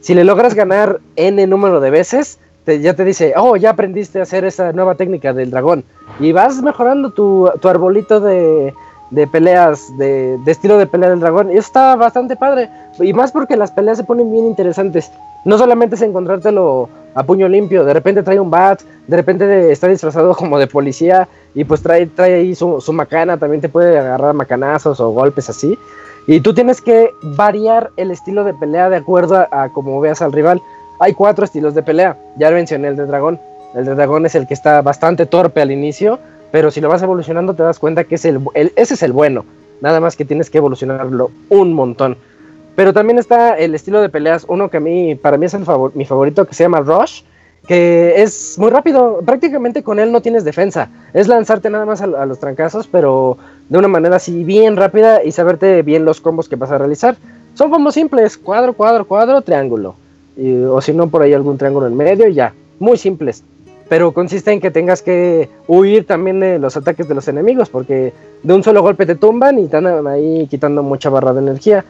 Si 0.00 0.14
le 0.14 0.24
logras 0.24 0.54
ganar 0.54 1.00
N 1.16 1.46
número 1.46 1.80
de 1.80 1.90
veces, 1.90 2.38
ya 2.66 2.94
te 2.94 3.04
dice, 3.04 3.32
oh, 3.36 3.56
ya 3.56 3.70
aprendiste 3.70 4.20
a 4.20 4.22
hacer 4.22 4.44
esa 4.44 4.72
nueva 4.72 4.94
técnica 4.94 5.32
del 5.32 5.50
dragón. 5.50 5.84
Y 6.20 6.32
vas 6.32 6.62
mejorando 6.62 7.10
tu, 7.10 7.50
tu 7.60 7.68
arbolito 7.68 8.20
de, 8.20 8.74
de 9.10 9.26
peleas, 9.26 9.96
de, 9.96 10.38
estilo 10.46 10.78
de 10.78 10.86
pelea 10.86 11.10
del 11.10 11.20
dragón. 11.20 11.50
Y 11.50 11.52
eso 11.52 11.66
está 11.66 11.96
bastante 11.96 12.36
padre. 12.36 12.68
Y 12.98 13.12
más 13.12 13.32
porque 13.32 13.56
las 13.56 13.70
peleas 13.70 13.98
se 13.98 14.04
ponen 14.04 14.30
bien 14.30 14.46
interesantes. 14.46 15.10
No 15.44 15.56
solamente 15.56 15.94
es 15.94 16.02
encontrártelo 16.02 16.88
a 17.14 17.22
puño 17.22 17.48
limpio, 17.48 17.84
de 17.84 17.94
repente 17.94 18.22
trae 18.22 18.38
un 18.38 18.50
bat, 18.50 18.82
de 19.06 19.16
repente 19.16 19.72
está 19.72 19.88
disfrazado 19.88 20.34
como 20.36 20.58
de 20.58 20.66
policía 20.66 21.26
y 21.54 21.64
pues 21.64 21.82
trae, 21.82 22.06
trae 22.06 22.34
ahí 22.34 22.54
su, 22.54 22.80
su 22.80 22.92
macana, 22.92 23.38
también 23.38 23.60
te 23.60 23.68
puede 23.68 23.98
agarrar 23.98 24.34
macanazos 24.34 25.00
o 25.00 25.10
golpes 25.10 25.48
así. 25.48 25.78
Y 26.26 26.40
tú 26.40 26.52
tienes 26.52 26.80
que 26.80 27.10
variar 27.22 27.90
el 27.96 28.10
estilo 28.10 28.44
de 28.44 28.52
pelea 28.52 28.90
de 28.90 28.96
acuerdo 28.96 29.36
a, 29.36 29.48
a 29.50 29.68
como 29.70 29.98
veas 30.00 30.20
al 30.20 30.32
rival. 30.32 30.60
Hay 31.00 31.14
cuatro 31.14 31.44
estilos 31.44 31.74
de 31.74 31.82
pelea, 31.82 32.16
ya 32.36 32.50
mencioné 32.50 32.88
el 32.88 32.96
de 32.96 33.06
dragón. 33.06 33.40
El 33.74 33.84
de 33.84 33.94
dragón 33.94 34.26
es 34.26 34.34
el 34.34 34.46
que 34.46 34.54
está 34.54 34.82
bastante 34.82 35.26
torpe 35.26 35.62
al 35.62 35.70
inicio, 35.70 36.18
pero 36.50 36.70
si 36.70 36.80
lo 36.80 36.88
vas 36.88 37.02
evolucionando 37.02 37.54
te 37.54 37.62
das 37.62 37.78
cuenta 37.78 38.04
que 38.04 38.14
es 38.14 38.24
el, 38.24 38.40
ese 38.54 38.94
es 38.94 39.02
el 39.02 39.12
bueno. 39.12 39.44
Nada 39.80 40.00
más 40.00 40.16
que 40.16 40.24
tienes 40.24 40.50
que 40.50 40.58
evolucionarlo 40.58 41.30
un 41.48 41.72
montón. 41.72 42.16
Pero 42.74 42.92
también 42.92 43.18
está 43.18 43.56
el 43.58 43.74
estilo 43.74 44.00
de 44.00 44.08
peleas, 44.08 44.44
uno 44.48 44.70
que 44.70 44.76
a 44.76 44.80
mí, 44.80 45.14
para 45.14 45.36
mí 45.36 45.46
es 45.46 45.54
el 45.54 45.64
favor, 45.64 45.92
mi 45.94 46.04
favorito, 46.04 46.46
que 46.46 46.54
se 46.54 46.64
llama 46.64 46.80
Rush, 46.80 47.22
que 47.66 48.22
es 48.22 48.56
muy 48.58 48.70
rápido. 48.70 49.20
Prácticamente 49.24 49.82
con 49.82 49.98
él 49.98 50.12
no 50.12 50.22
tienes 50.22 50.44
defensa. 50.44 50.88
Es 51.12 51.28
lanzarte 51.28 51.70
nada 51.70 51.84
más 51.84 52.02
a, 52.02 52.06
los 52.06 52.38
trancazos, 52.38 52.86
pero 52.86 53.36
de 53.68 53.78
una 53.78 53.88
manera 53.88 54.16
así 54.16 54.44
bien 54.44 54.76
rápida 54.76 55.24
y 55.24 55.32
saberte 55.32 55.82
bien 55.82 56.04
los 56.04 56.20
combos 56.20 56.48
que 56.48 56.56
vas 56.56 56.70
a 56.70 56.78
realizar. 56.78 57.16
Son 57.54 57.70
combos 57.70 57.94
simples, 57.94 58.38
cuadro, 58.38 58.72
cuadro, 58.72 59.06
cuadro, 59.06 59.42
triángulo. 59.42 59.96
o 60.70 60.80
si 60.80 60.92
no, 60.92 61.08
por 61.08 61.22
ahí 61.22 61.34
algún 61.34 61.58
triángulo 61.58 61.88
en 61.88 61.96
medio 61.96 62.28
y 62.28 62.34
ya. 62.34 62.54
Muy 62.78 62.96
simples. 62.96 63.42
Pero 63.88 64.12
consiste 64.12 64.52
en 64.52 64.60
que 64.60 64.70
tengas 64.70 65.02
que 65.02 65.48
huir 65.66 66.06
también 66.06 66.40
de 66.40 66.58
los 66.58 66.76
ataques 66.76 67.08
de 67.08 67.14
los 67.14 67.26
enemigos, 67.28 67.70
porque 67.70 68.12
de 68.42 68.54
un 68.54 68.62
solo 68.62 68.82
golpe 68.82 69.06
te 69.06 69.14
tumban 69.14 69.58
y 69.58 69.64
están 69.64 70.06
ahí 70.06 70.46
quitando 70.48 70.82
mucha 70.82 71.08
barra 71.08 71.32
de 71.32 71.40
energía. 71.40 71.84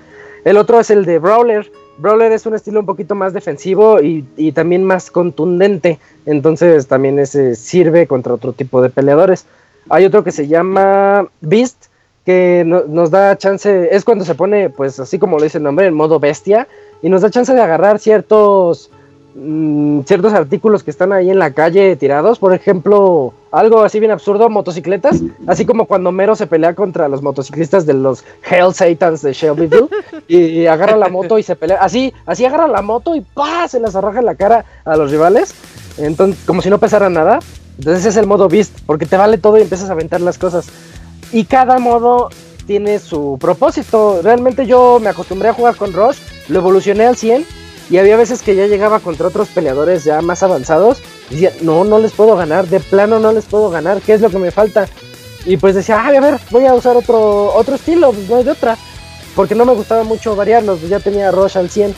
El 0.44 0.56
otro 0.56 0.78
es 0.80 0.90
el 0.90 1.04
de 1.04 1.18
Brawler. 1.18 1.70
Brawler 1.98 2.30
es 2.32 2.46
un 2.46 2.54
estilo 2.54 2.80
un 2.80 2.86
poquito 2.86 3.14
más 3.14 3.32
defensivo 3.32 4.00
y, 4.00 4.52
también 4.52 4.84
más 4.84 5.10
contundente. 5.10 5.98
Entonces 6.26 6.86
también 6.86 7.18
ese 7.18 7.56
sirve 7.56 8.06
contra 8.06 8.34
otro 8.34 8.52
tipo 8.52 8.80
de 8.80 8.90
peleadores. 8.90 9.46
Hay 9.90 10.04
otro 10.04 10.22
que 10.22 10.30
se 10.30 10.46
llama 10.46 11.28
Beast, 11.40 11.86
que 12.24 12.62
nos 12.66 13.10
da 13.10 13.36
chance, 13.38 13.88
es 13.90 14.04
cuando 14.04 14.24
se 14.24 14.34
pone, 14.34 14.70
pues 14.70 15.00
así 15.00 15.18
como 15.18 15.38
lo 15.38 15.44
dice 15.44 15.58
el 15.58 15.64
nombre, 15.64 15.86
en 15.86 15.94
modo 15.94 16.20
bestia, 16.20 16.68
y 17.00 17.08
nos 17.08 17.22
da 17.22 17.30
chance 17.30 17.54
de 17.54 17.60
agarrar 17.60 17.98
ciertos 17.98 18.90
Mm, 19.40 20.00
ciertos 20.02 20.32
artículos 20.32 20.82
que 20.82 20.90
están 20.90 21.12
ahí 21.12 21.30
en 21.30 21.38
la 21.38 21.52
calle 21.52 21.94
tirados, 21.94 22.40
por 22.40 22.52
ejemplo, 22.52 23.32
algo 23.52 23.84
así 23.84 24.00
bien 24.00 24.10
absurdo, 24.10 24.50
motocicletas, 24.50 25.20
así 25.46 25.64
como 25.64 25.84
cuando 25.84 26.10
Mero 26.10 26.34
se 26.34 26.48
pelea 26.48 26.74
contra 26.74 27.06
los 27.08 27.22
motociclistas 27.22 27.86
de 27.86 27.94
los 27.94 28.24
Hell 28.50 28.74
Satans 28.74 29.22
de 29.22 29.32
Shelbyville 29.32 29.88
y, 30.26 30.66
agarra 30.66 30.96
la 30.96 31.08
moto 31.08 31.38
y 31.38 31.44
se 31.44 31.54
pelea, 31.54 31.78
así, 31.80 32.12
así 32.26 32.44
agarra 32.44 32.66
la 32.66 32.82
moto 32.82 33.14
y 33.14 33.20
¡pah! 33.20 33.68
se 33.68 33.78
las 33.78 33.94
arroja 33.94 34.18
en 34.18 34.26
la 34.26 34.34
cara 34.34 34.64
a 34.84 34.96
los 34.96 35.12
rivales, 35.12 35.54
entonces 35.98 36.44
como 36.44 36.60
si 36.60 36.68
no 36.68 36.78
pesara 36.78 37.08
nada, 37.08 37.38
entonces 37.78 38.06
es 38.06 38.16
el 38.16 38.26
modo 38.26 38.48
Beast, 38.48 38.80
porque 38.86 39.06
te 39.06 39.16
vale 39.16 39.38
todo 39.38 39.56
y 39.58 39.62
empiezas 39.62 39.88
a 39.88 39.92
aventar 39.92 40.20
las 40.20 40.36
cosas. 40.36 40.66
Y 41.30 41.44
cada 41.44 41.78
modo 41.78 42.30
tiene 42.66 42.98
su 42.98 43.38
propósito. 43.40 44.20
Realmente 44.20 44.66
yo 44.66 44.98
me 45.00 45.10
acostumbré 45.10 45.50
a 45.50 45.52
jugar 45.52 45.76
con 45.76 45.92
Rush, 45.92 46.18
lo 46.48 46.58
evolucioné 46.58 47.06
al 47.06 47.16
100 47.16 47.46
y 47.90 47.98
había 47.98 48.16
veces 48.16 48.42
que 48.42 48.54
ya 48.54 48.66
llegaba 48.66 49.00
contra 49.00 49.28
otros 49.28 49.48
peleadores 49.48 50.04
ya 50.04 50.20
más 50.20 50.42
avanzados. 50.42 50.98
Y 51.30 51.34
decía, 51.34 51.52
no, 51.62 51.84
no 51.84 51.98
les 51.98 52.12
puedo 52.12 52.36
ganar, 52.36 52.66
de 52.68 52.80
plano 52.80 53.18
no 53.18 53.32
les 53.32 53.44
puedo 53.44 53.70
ganar, 53.70 54.00
¿qué 54.00 54.14
es 54.14 54.20
lo 54.20 54.30
que 54.30 54.38
me 54.38 54.50
falta? 54.50 54.88
Y 55.44 55.56
pues 55.56 55.74
decía, 55.74 56.06
a 56.06 56.20
ver, 56.20 56.38
voy 56.50 56.66
a 56.66 56.74
usar 56.74 56.96
otro, 56.96 57.54
otro 57.54 57.76
estilo, 57.76 58.12
pues 58.12 58.28
no 58.28 58.36
hay 58.36 58.44
de 58.44 58.50
otra. 58.50 58.76
Porque 59.34 59.54
no 59.54 59.64
me 59.64 59.72
gustaba 59.72 60.04
mucho 60.04 60.34
variarlos, 60.34 60.80
pues 60.80 60.90
ya 60.90 61.00
tenía 61.00 61.30
Rush 61.30 61.56
al 61.56 61.70
100. 61.70 61.94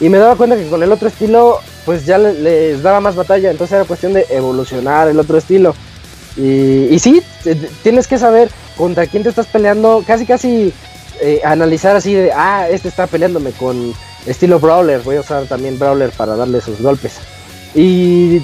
Y 0.00 0.08
me 0.08 0.18
daba 0.18 0.36
cuenta 0.36 0.56
que 0.56 0.68
con 0.68 0.82
el 0.82 0.92
otro 0.92 1.08
estilo, 1.08 1.58
pues 1.84 2.06
ya 2.06 2.18
les, 2.18 2.82
daba 2.82 3.00
más 3.00 3.16
batalla. 3.16 3.50
Entonces 3.50 3.74
era 3.74 3.84
cuestión 3.84 4.12
de 4.12 4.26
evolucionar 4.30 5.08
el 5.08 5.18
otro 5.18 5.38
estilo. 5.38 5.74
Y, 6.36 6.86
y 6.90 6.98
sí, 6.98 7.22
tienes 7.82 8.06
que 8.06 8.18
saber 8.18 8.50
contra 8.76 9.06
quién 9.06 9.22
te 9.22 9.30
estás 9.30 9.46
peleando, 9.46 10.04
casi 10.06 10.26
casi 10.26 10.72
eh, 11.20 11.40
analizar 11.44 11.96
así 11.96 12.14
de, 12.14 12.32
ah, 12.32 12.68
este 12.70 12.88
está 12.88 13.06
peleándome 13.06 13.52
con 13.52 13.94
estilo 14.26 14.58
brawler. 14.58 15.00
Voy 15.02 15.16
a 15.16 15.20
usar 15.20 15.44
también 15.46 15.78
brawler 15.78 16.10
para 16.10 16.36
darle 16.36 16.60
sus 16.60 16.80
golpes. 16.80 17.14
Y 17.74 18.40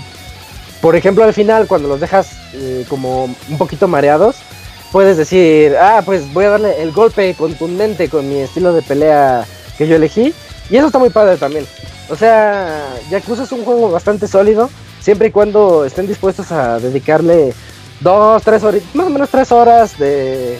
por 0.80 0.96
ejemplo 0.96 1.24
al 1.24 1.34
final 1.34 1.66
cuando 1.66 1.88
los 1.88 2.00
dejas 2.00 2.30
eh, 2.54 2.84
como 2.88 3.24
un 3.24 3.58
poquito 3.58 3.88
mareados, 3.88 4.36
puedes 4.92 5.16
decir, 5.16 5.76
ah, 5.76 6.02
pues 6.04 6.32
voy 6.32 6.46
a 6.46 6.50
darle 6.50 6.82
el 6.82 6.92
golpe 6.92 7.34
contundente 7.34 8.08
con 8.08 8.28
mi 8.28 8.40
estilo 8.40 8.72
de 8.72 8.82
pelea 8.82 9.44
que 9.76 9.86
yo 9.86 9.96
elegí. 9.96 10.34
Y 10.70 10.76
eso 10.76 10.86
está 10.86 10.98
muy 10.98 11.10
padre 11.10 11.36
también. 11.36 11.66
O 12.10 12.16
sea, 12.16 12.86
Yakuza 13.10 13.44
es 13.44 13.52
un 13.52 13.64
juego 13.64 13.90
bastante 13.90 14.26
sólido, 14.26 14.70
siempre 15.00 15.28
y 15.28 15.30
cuando 15.30 15.84
estén 15.84 16.06
dispuestos 16.06 16.50
a 16.52 16.78
dedicarle 16.78 17.52
dos, 18.00 18.42
tres 18.42 18.62
horas, 18.64 18.82
más 18.94 19.06
o 19.06 19.10
menos 19.10 19.28
tres 19.28 19.52
horas 19.52 19.98
de, 19.98 20.58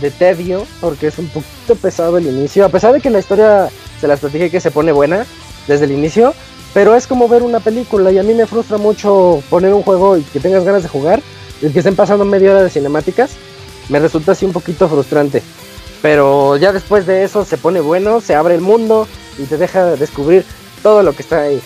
de 0.00 0.10
tedio, 0.10 0.66
porque 0.80 1.08
es 1.08 1.18
un 1.18 1.28
poquito 1.28 1.76
pesado 1.76 2.18
el 2.18 2.26
inicio, 2.26 2.64
a 2.64 2.68
pesar 2.68 2.92
de 2.92 3.00
que 3.00 3.10
la 3.10 3.20
historia 3.20 3.68
se 4.00 4.08
las 4.08 4.20
platiqué 4.20 4.50
que 4.50 4.60
se 4.60 4.70
pone 4.70 4.92
buena 4.92 5.26
desde 5.66 5.84
el 5.84 5.92
inicio, 5.92 6.34
pero 6.74 6.94
es 6.94 7.06
como 7.06 7.28
ver 7.28 7.42
una 7.42 7.60
película 7.60 8.10
y 8.10 8.18
a 8.18 8.22
mí 8.22 8.34
me 8.34 8.46
frustra 8.46 8.78
mucho 8.78 9.42
poner 9.50 9.72
un 9.72 9.82
juego 9.82 10.16
y 10.16 10.22
que 10.22 10.40
tengas 10.40 10.64
ganas 10.64 10.82
de 10.82 10.88
jugar 10.88 11.22
y 11.60 11.70
que 11.70 11.78
estén 11.78 11.96
pasando 11.96 12.24
media 12.24 12.52
hora 12.52 12.62
de 12.62 12.70
cinemáticas, 12.70 13.32
me 13.88 13.98
resulta 13.98 14.32
así 14.32 14.44
un 14.44 14.52
poquito 14.52 14.88
frustrante. 14.88 15.42
Pero 16.02 16.56
ya 16.56 16.72
después 16.72 17.06
de 17.06 17.24
eso 17.24 17.44
se 17.44 17.58
pone 17.58 17.80
bueno, 17.80 18.20
se 18.20 18.34
abre 18.34 18.54
el 18.54 18.60
mundo 18.60 19.08
y 19.38 19.44
te 19.44 19.56
deja 19.56 19.96
descubrir 19.96 20.44
todo 20.82 21.02
lo 21.02 21.12
que 21.12 21.22
está 21.22 21.42
ahí. 21.42 21.60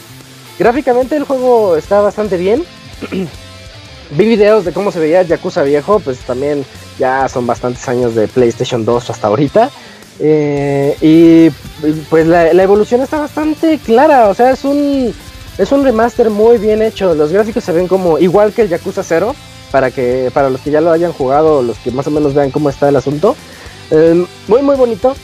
Gráficamente 0.58 1.16
el 1.16 1.24
juego 1.24 1.76
está 1.76 2.00
bastante 2.00 2.36
bien. 2.36 2.64
Vi 4.10 4.26
videos 4.26 4.64
de 4.64 4.72
cómo 4.72 4.92
se 4.92 5.00
veía 5.00 5.22
Yakuza 5.22 5.62
viejo, 5.62 5.98
pues 6.00 6.18
también 6.20 6.64
ya 6.98 7.28
son 7.28 7.46
bastantes 7.46 7.88
años 7.88 8.14
de 8.14 8.28
PlayStation 8.28 8.84
2 8.84 9.10
hasta 9.10 9.26
ahorita. 9.26 9.70
Eh, 10.20 10.96
y 11.00 11.50
pues 12.10 12.26
la, 12.26 12.50
evolución 12.50 13.00
está 13.00 13.18
bastante 13.18 13.78
clara, 13.78 14.28
o 14.28 14.34
sea, 14.34 14.52
es 14.52 14.64
un, 14.64 15.14
es 15.58 15.72
un 15.72 15.84
remaster 15.84 16.30
muy 16.30 16.58
bien 16.58 16.82
hecho. 16.82 17.14
Los 17.14 17.32
gráficos 17.32 17.64
se 17.64 17.72
ven 17.72 17.88
como 17.88 18.18
igual 18.18 18.52
que 18.52 18.62
el 18.62 18.68
Yakuza 18.68 19.02
0, 19.02 19.34
para, 19.70 19.90
que, 19.90 20.30
para 20.32 20.50
los 20.50 20.60
que 20.60 20.70
ya 20.70 20.80
lo 20.80 20.92
hayan 20.92 21.12
jugado, 21.12 21.62
los 21.62 21.78
que 21.78 21.90
más 21.90 22.06
o 22.06 22.10
menos 22.10 22.34
vean 22.34 22.50
cómo 22.50 22.70
está 22.70 22.88
el 22.88 22.96
asunto. 22.96 23.36
Eh, 23.90 24.24
muy, 24.48 24.62
muy 24.62 24.76
bonito. 24.76 25.16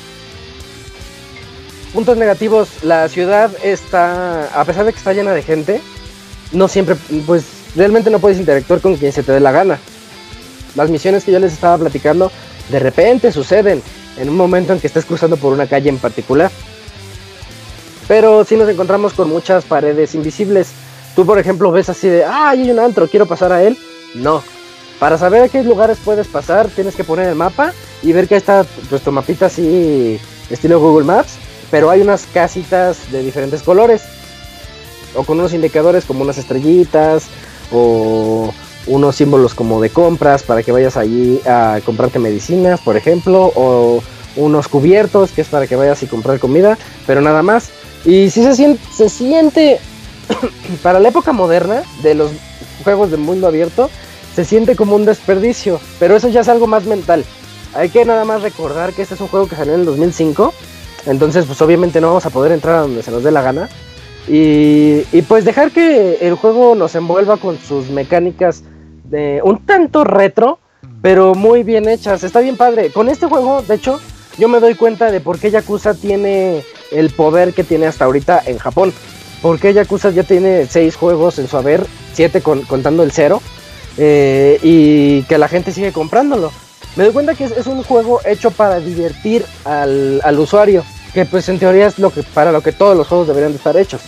Puntos 1.92 2.16
negativos, 2.16 2.68
la 2.82 3.08
ciudad 3.08 3.50
está, 3.62 4.44
a 4.58 4.64
pesar 4.64 4.84
de 4.84 4.92
que 4.92 4.98
está 4.98 5.12
llena 5.12 5.32
de 5.32 5.42
gente, 5.42 5.80
no 6.52 6.68
siempre, 6.68 6.96
pues 7.26 7.44
realmente 7.76 8.10
no 8.10 8.18
puedes 8.18 8.38
interactuar 8.38 8.80
con 8.80 8.96
quien 8.96 9.12
se 9.12 9.22
te 9.22 9.32
dé 9.32 9.40
la 9.40 9.52
gana. 9.52 9.78
Las 10.74 10.90
misiones 10.90 11.24
que 11.24 11.32
yo 11.32 11.38
les 11.38 11.52
estaba 11.52 11.78
platicando, 11.78 12.30
de 12.68 12.78
repente 12.78 13.32
suceden 13.32 13.82
en 14.16 14.28
un 14.28 14.36
momento 14.36 14.72
en 14.72 14.80
que 14.80 14.86
estés 14.86 15.04
cruzando 15.04 15.36
por 15.36 15.52
una 15.52 15.66
calle 15.66 15.88
en 15.88 15.98
particular. 15.98 16.50
Pero 18.08 18.44
si 18.44 18.56
nos 18.56 18.68
encontramos 18.68 19.12
con 19.12 19.28
muchas 19.28 19.64
paredes 19.64 20.14
invisibles. 20.14 20.68
Tú, 21.14 21.26
por 21.26 21.38
ejemplo, 21.38 21.70
ves 21.70 21.88
así 21.88 22.08
de, 22.08 22.24
ah, 22.24 22.50
hay 22.50 22.70
un 22.70 22.78
antro, 22.78 23.08
quiero 23.08 23.26
pasar 23.26 23.52
a 23.52 23.62
él. 23.62 23.76
No. 24.14 24.42
Para 24.98 25.18
saber 25.18 25.42
a 25.42 25.48
qué 25.48 25.62
lugares 25.62 25.98
puedes 26.04 26.26
pasar, 26.26 26.68
tienes 26.68 26.96
que 26.96 27.04
poner 27.04 27.28
el 27.28 27.34
mapa 27.34 27.72
y 28.02 28.12
ver 28.12 28.26
que 28.26 28.36
está 28.36 28.64
tu 28.64 29.12
mapita 29.12 29.46
así, 29.46 30.18
estilo 30.50 30.80
Google 30.80 31.06
Maps. 31.06 31.36
Pero 31.70 31.90
hay 31.90 32.00
unas 32.00 32.26
casitas 32.26 33.12
de 33.12 33.22
diferentes 33.22 33.62
colores. 33.62 34.02
O 35.14 35.24
con 35.24 35.38
unos 35.38 35.52
indicadores 35.52 36.04
como 36.04 36.22
unas 36.22 36.38
estrellitas. 36.38 37.26
O 37.70 38.52
unos 38.88 39.16
símbolos 39.16 39.54
como 39.54 39.80
de 39.80 39.90
compras 39.90 40.42
para 40.42 40.62
que 40.62 40.72
vayas 40.72 40.96
allí 40.96 41.40
a 41.46 41.80
comprarte 41.84 42.18
medicinas, 42.18 42.80
por 42.80 42.96
ejemplo, 42.96 43.52
o 43.54 44.02
unos 44.36 44.68
cubiertos, 44.68 45.32
que 45.32 45.42
es 45.42 45.48
para 45.48 45.66
que 45.66 45.76
vayas 45.76 46.02
y 46.02 46.06
comprar 46.06 46.38
comida, 46.38 46.78
pero 47.06 47.20
nada 47.20 47.42
más. 47.42 47.70
Y 48.04 48.30
si 48.30 48.42
se 48.42 49.08
siente, 49.08 49.78
para 50.82 51.00
la 51.00 51.08
época 51.08 51.32
moderna 51.32 51.82
de 52.02 52.14
los 52.14 52.30
juegos 52.84 53.10
de 53.10 53.16
mundo 53.16 53.46
abierto, 53.46 53.90
se 54.34 54.44
siente 54.44 54.76
como 54.76 54.96
un 54.96 55.04
desperdicio, 55.04 55.80
pero 55.98 56.16
eso 56.16 56.28
ya 56.28 56.40
es 56.40 56.48
algo 56.48 56.66
más 56.66 56.84
mental. 56.84 57.24
Hay 57.74 57.90
que 57.90 58.04
nada 58.04 58.24
más 58.24 58.42
recordar 58.42 58.92
que 58.92 59.02
este 59.02 59.14
es 59.14 59.20
un 59.20 59.28
juego 59.28 59.48
que 59.48 59.56
salió 59.56 59.74
en 59.74 59.80
el 59.80 59.86
2005, 59.86 60.54
entonces 61.06 61.44
pues 61.44 61.60
obviamente 61.60 62.00
no 62.00 62.08
vamos 62.08 62.26
a 62.26 62.30
poder 62.30 62.52
entrar 62.52 62.76
a 62.76 62.80
donde 62.82 63.02
se 63.02 63.10
nos 63.10 63.22
dé 63.22 63.30
la 63.30 63.42
gana. 63.42 63.68
Y, 64.28 65.04
y 65.10 65.22
pues 65.26 65.44
dejar 65.44 65.70
que 65.70 66.18
el 66.20 66.34
juego 66.34 66.74
nos 66.74 66.94
envuelva 66.94 67.38
con 67.38 67.58
sus 67.58 67.88
mecánicas 67.88 68.62
un 69.42 69.64
tanto 69.64 70.04
retro, 70.04 70.58
pero 71.02 71.34
muy 71.34 71.62
bien 71.62 71.88
hechas. 71.88 72.24
Está 72.24 72.40
bien 72.40 72.56
padre. 72.56 72.90
Con 72.90 73.08
este 73.08 73.26
juego, 73.26 73.62
de 73.62 73.74
hecho, 73.74 74.00
yo 74.38 74.48
me 74.48 74.60
doy 74.60 74.74
cuenta 74.74 75.10
de 75.10 75.20
por 75.20 75.38
qué 75.38 75.50
Yakuza 75.50 75.94
tiene 75.94 76.62
el 76.90 77.10
poder 77.10 77.52
que 77.54 77.64
tiene 77.64 77.86
hasta 77.86 78.04
ahorita 78.04 78.42
en 78.46 78.58
Japón. 78.58 78.92
Porque 79.42 79.72
Yakuza 79.72 80.10
ya 80.10 80.24
tiene 80.24 80.66
seis 80.66 80.96
juegos 80.96 81.38
en 81.38 81.48
su 81.48 81.56
haber, 81.56 81.86
siete 82.12 82.42
contando 82.42 83.02
el 83.02 83.12
cero, 83.12 83.40
eh, 83.96 84.58
y 84.62 85.22
que 85.24 85.38
la 85.38 85.48
gente 85.48 85.72
sigue 85.72 85.92
comprándolo. 85.92 86.50
Me 86.96 87.04
doy 87.04 87.12
cuenta 87.12 87.34
que 87.34 87.44
es, 87.44 87.66
un 87.66 87.82
juego 87.84 88.20
hecho 88.24 88.50
para 88.50 88.80
divertir 88.80 89.44
al, 89.64 90.20
al, 90.24 90.38
usuario, 90.38 90.84
que 91.14 91.24
pues 91.24 91.48
en 91.48 91.58
teoría 91.58 91.86
es 91.86 91.98
lo 91.98 92.10
que 92.10 92.22
para 92.22 92.50
lo 92.50 92.60
que 92.60 92.72
todos 92.72 92.96
los 92.96 93.06
juegos 93.06 93.28
deberían 93.28 93.52
de 93.52 93.58
estar 93.58 93.76
hechos. 93.76 94.00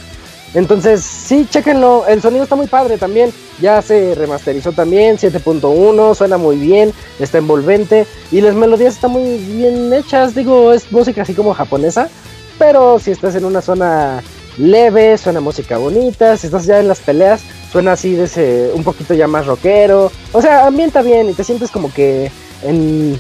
Entonces, 0.55 1.03
sí, 1.03 1.47
chequenlo. 1.49 2.07
El 2.07 2.21
sonido 2.21 2.45
está 2.45 2.57
muy 2.57 2.67
padre 2.67 2.99
también. 2.99 3.33
Ya 3.61 3.81
se 3.83 4.15
remasterizó 4.15 4.73
también, 4.73 5.17
7.1, 5.17 6.15
suena 6.15 6.39
muy 6.39 6.57
bien, 6.57 6.93
está 7.19 7.39
envolvente. 7.39 8.07
Y 8.33 8.41
las 8.41 8.55
melodías 8.55 8.95
están 8.95 9.13
muy 9.13 9.39
bien 9.39 9.93
hechas. 9.93 10.35
Digo, 10.35 10.73
es 10.73 10.91
música 10.91 11.23
así 11.23 11.35
como 11.35 11.55
japonesa. 11.55 12.09
Pero 12.59 12.99
si 12.99 13.11
estás 13.11 13.35
en 13.37 13.45
una 13.45 13.63
zona 13.63 14.23
leve, 14.59 15.17
suena 15.19 15.41
música 15.41 15.79
bonita. 15.79 16.37
Si 16.37 16.47
estás 16.47 16.67
ya 16.67 16.81
en 16.81 16.89
las 16.89 17.01
peleas, 17.01 17.43
suena 17.71 17.93
así 17.93 18.15
de 18.15 18.25
ese, 18.25 18.71
un 18.75 18.83
poquito 18.83 19.15
ya 19.15 19.27
más 19.27 19.47
rockero. 19.47 20.11
O 20.33 20.43
sea, 20.43 20.67
ambienta 20.67 21.03
bien 21.03 21.31
y 21.31 21.35
te 21.35 21.45
sientes 21.45 21.71
como 21.71 21.93
que 21.93 22.31
en, 22.63 23.19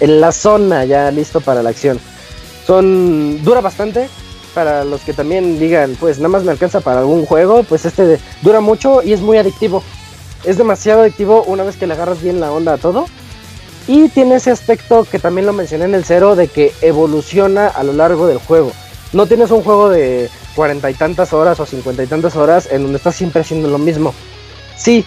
en 0.00 0.20
la 0.20 0.32
zona 0.32 0.84
ya 0.84 1.10
listo 1.10 1.40
para 1.40 1.62
la 1.62 1.70
acción. 1.70 1.98
Son, 2.66 3.42
dura 3.42 3.62
bastante, 3.62 4.08
para 4.54 4.84
los 4.84 5.02
que 5.02 5.12
también 5.12 5.58
digan, 5.58 5.96
pues 6.00 6.18
nada 6.18 6.28
más 6.28 6.44
me 6.44 6.52
alcanza 6.52 6.80
para 6.80 7.00
algún 7.00 7.26
juego, 7.26 7.62
pues 7.62 7.84
este 7.84 8.18
dura 8.42 8.60
mucho 8.60 9.02
y 9.02 9.12
es 9.12 9.20
muy 9.20 9.38
adictivo. 9.38 9.82
Es 10.44 10.56
demasiado 10.56 11.02
adictivo 11.02 11.42
una 11.44 11.64
vez 11.64 11.76
que 11.76 11.86
le 11.86 11.94
agarras 11.94 12.22
bien 12.22 12.40
la 12.40 12.52
onda 12.52 12.74
a 12.74 12.78
todo. 12.78 13.06
Y 13.86 14.08
tiene 14.10 14.36
ese 14.36 14.50
aspecto 14.50 15.06
que 15.10 15.18
también 15.18 15.46
lo 15.46 15.52
mencioné 15.52 15.86
en 15.86 15.94
el 15.94 16.04
cero 16.04 16.36
de 16.36 16.48
que 16.48 16.74
evoluciona 16.82 17.68
a 17.68 17.82
lo 17.82 17.94
largo 17.94 18.26
del 18.26 18.38
juego. 18.38 18.72
No 19.12 19.26
tienes 19.26 19.50
un 19.50 19.62
juego 19.62 19.88
de 19.88 20.28
cuarenta 20.54 20.90
y 20.90 20.94
tantas 20.94 21.32
horas 21.32 21.58
o 21.60 21.66
cincuenta 21.66 22.02
y 22.02 22.06
tantas 22.06 22.36
horas 22.36 22.68
en 22.70 22.82
donde 22.82 22.98
estás 22.98 23.16
siempre 23.16 23.40
haciendo 23.40 23.68
lo 23.68 23.78
mismo. 23.78 24.12
Sí, 24.76 25.06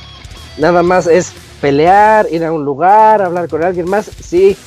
nada 0.58 0.82
más 0.82 1.06
es 1.06 1.32
pelear, 1.62 2.28
ir 2.32 2.44
a 2.44 2.52
un 2.52 2.66
lugar, 2.66 3.22
hablar 3.22 3.48
con 3.48 3.64
alguien 3.64 3.88
más, 3.88 4.10
sí. 4.20 4.58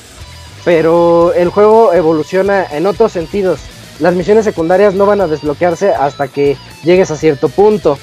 Pero 0.63 1.33
el 1.33 1.49
juego 1.49 1.93
evoluciona 1.93 2.65
en 2.71 2.87
otros 2.87 3.11
sentidos 3.11 3.59
las 3.99 4.15
misiones 4.15 4.45
secundarias 4.45 4.93
no 4.93 5.05
van 5.05 5.21
a 5.21 5.27
desbloquearse 5.27 5.89
hasta 5.89 6.27
que 6.27 6.57
llegues 6.83 7.11
a 7.11 7.15
cierto 7.15 7.49
punto. 7.49 7.97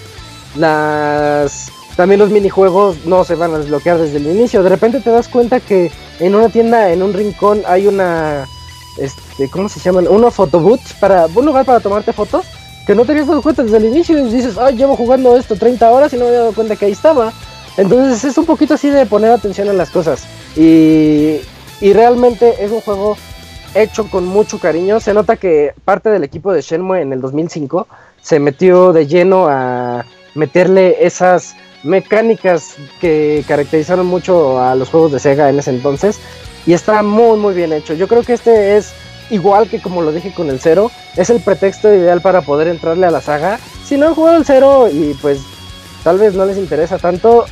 Las 0.56 1.70
también 1.96 2.20
los 2.20 2.30
minijuegos 2.30 3.04
no 3.04 3.24
se 3.24 3.34
van 3.34 3.54
a 3.54 3.58
desbloquear 3.58 3.98
desde 3.98 4.16
el 4.16 4.26
inicio. 4.26 4.62
De 4.62 4.70
repente 4.70 5.00
te 5.00 5.10
das 5.10 5.28
cuenta 5.28 5.60
que 5.60 5.90
en 6.20 6.34
una 6.34 6.48
tienda, 6.48 6.90
en 6.90 7.02
un 7.02 7.12
rincón, 7.12 7.62
hay 7.66 7.86
una. 7.86 8.46
Este, 8.98 9.48
¿Cómo 9.50 9.68
se 9.68 9.80
llaman? 9.80 10.08
Unos 10.08 10.34
photobooths 10.34 10.94
para. 10.94 11.26
un 11.34 11.46
lugar 11.46 11.64
para 11.64 11.80
tomarte 11.80 12.12
fotos. 12.12 12.46
Que 12.86 12.94
no 12.96 13.04
te 13.04 13.12
habías 13.12 13.28
dado 13.28 13.42
cuenta 13.42 13.62
desde 13.62 13.76
el 13.76 13.84
inicio. 13.84 14.18
Y 14.18 14.30
dices, 14.30 14.56
ay, 14.58 14.76
llevo 14.76 14.96
jugando 14.96 15.36
esto 15.36 15.54
30 15.54 15.90
horas 15.90 16.12
y 16.12 16.16
no 16.16 16.22
me 16.22 16.28
había 16.28 16.40
dado 16.40 16.52
cuenta 16.52 16.76
que 16.76 16.86
ahí 16.86 16.92
estaba. 16.92 17.32
Entonces 17.76 18.24
es 18.24 18.38
un 18.38 18.44
poquito 18.44 18.74
así 18.74 18.90
de 18.90 19.06
poner 19.06 19.30
atención 19.30 19.68
en 19.68 19.78
las 19.78 19.90
cosas. 19.90 20.24
Y, 20.56 21.40
y 21.80 21.92
realmente 21.92 22.64
es 22.64 22.70
un 22.70 22.80
juego 22.80 23.16
hecho 23.74 24.08
con 24.08 24.26
mucho 24.26 24.58
cariño. 24.58 25.00
Se 25.00 25.14
nota 25.14 25.36
que 25.36 25.74
parte 25.84 26.10
del 26.10 26.24
equipo 26.24 26.52
de 26.52 26.62
Shenmue 26.62 27.00
en 27.00 27.12
el 27.12 27.20
2005 27.20 27.86
se 28.20 28.38
metió 28.38 28.92
de 28.92 29.06
lleno 29.06 29.48
a 29.48 30.04
meterle 30.34 31.04
esas 31.04 31.56
mecánicas 31.82 32.76
que 33.00 33.44
caracterizaron 33.48 34.06
mucho 34.06 34.60
a 34.62 34.74
los 34.74 34.88
juegos 34.88 35.12
de 35.12 35.18
Sega 35.18 35.50
en 35.50 35.58
ese 35.58 35.70
entonces. 35.70 36.20
Y 36.66 36.72
está 36.74 37.02
muy 37.02 37.38
muy 37.38 37.54
bien 37.54 37.72
hecho. 37.72 37.94
Yo 37.94 38.06
creo 38.08 38.22
que 38.22 38.34
este 38.34 38.76
es 38.76 38.92
igual 39.30 39.68
que 39.68 39.80
como 39.80 40.02
lo 40.02 40.12
dije 40.12 40.32
con 40.32 40.50
el 40.50 40.60
Zero, 40.60 40.90
es 41.16 41.30
el 41.30 41.40
pretexto 41.40 41.92
ideal 41.92 42.20
para 42.20 42.42
poder 42.42 42.68
entrarle 42.68 43.06
a 43.06 43.10
la 43.10 43.20
saga. 43.20 43.58
Si 43.84 43.96
no 43.96 44.08
han 44.08 44.14
jugado 44.14 44.36
el 44.36 44.44
Zero 44.44 44.88
y 44.90 45.14
pues 45.20 45.40
tal 46.04 46.18
vez 46.18 46.34
no 46.34 46.46
les 46.46 46.56
interesa 46.56 46.98
tanto, 46.98 47.46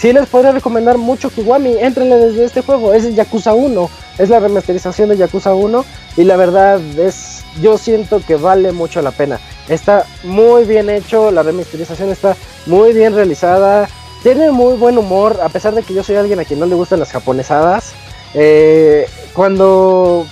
sí 0.00 0.12
les 0.12 0.26
podría 0.26 0.52
recomendar 0.52 0.98
mucho 0.98 1.30
Kiwami. 1.30 1.76
Entrenle 1.78 2.16
desde 2.16 2.44
este 2.44 2.62
juego, 2.62 2.94
es 2.94 3.04
el 3.04 3.14
Yakuza 3.14 3.54
1 3.54 3.90
es 4.20 4.28
la 4.28 4.38
remasterización 4.38 5.08
de 5.08 5.16
Yakuza 5.16 5.54
1 5.54 5.84
y 6.18 6.24
la 6.24 6.36
verdad 6.36 6.78
es, 6.98 7.42
yo 7.62 7.78
siento 7.78 8.20
que 8.20 8.36
vale 8.36 8.70
mucho 8.70 9.00
la 9.00 9.12
pena. 9.12 9.40
Está 9.66 10.04
muy 10.24 10.64
bien 10.64 10.90
hecho, 10.90 11.30
la 11.30 11.42
remasterización 11.42 12.10
está 12.10 12.36
muy 12.66 12.92
bien 12.92 13.14
realizada, 13.14 13.88
tiene 14.22 14.50
muy 14.50 14.76
buen 14.76 14.98
humor, 14.98 15.38
a 15.42 15.48
pesar 15.48 15.74
de 15.74 15.82
que 15.82 15.94
yo 15.94 16.04
soy 16.04 16.16
alguien 16.16 16.38
a 16.38 16.44
quien 16.44 16.60
no 16.60 16.66
le 16.66 16.74
gustan 16.74 17.00
las 17.00 17.12
japonesadas. 17.12 17.92
Eh, 18.34 19.08
cuando 19.32 20.26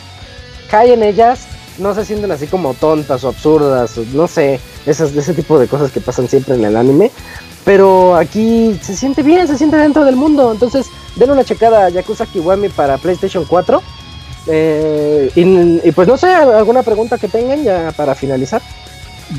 caen 0.70 1.02
ellas, 1.02 1.47
no 1.78 1.94
se 1.94 2.05
sienten 2.05 2.30
así 2.30 2.47
como 2.47 2.74
tontas 2.74 3.24
o 3.24 3.28
absurdas, 3.28 3.97
no 4.12 4.28
sé, 4.28 4.60
esas, 4.84 5.16
ese 5.16 5.32
tipo 5.32 5.58
de 5.58 5.66
cosas 5.66 5.90
que 5.92 6.02
pasan 6.02 6.28
siempre 6.28 6.56
en 6.56 6.64
el 6.66 6.76
anime. 6.76 7.10
Pero 7.68 8.16
aquí 8.16 8.78
se 8.80 8.97
siente 8.97 9.22
bien, 9.22 9.47
se 9.47 9.58
siente 9.58 9.76
dentro 9.76 10.06
del 10.06 10.16
mundo. 10.16 10.50
Entonces, 10.52 10.86
den 11.16 11.30
una 11.30 11.44
checada 11.44 11.84
a 11.84 11.88
Yakuza 11.90 12.24
Kiwami 12.24 12.70
para 12.70 12.97
PlayStation 12.97 13.44
4. 13.44 13.82
Eh, 14.47 15.30
y, 15.34 15.92
pues 15.92 16.08
no 16.08 16.16
sé, 16.16 16.28
alguna 16.28 16.82
pregunta 16.82 17.18
que 17.18 17.28
tengan 17.28 17.62
ya 17.62 17.92
para 17.94 18.14
finalizar. 18.14 18.62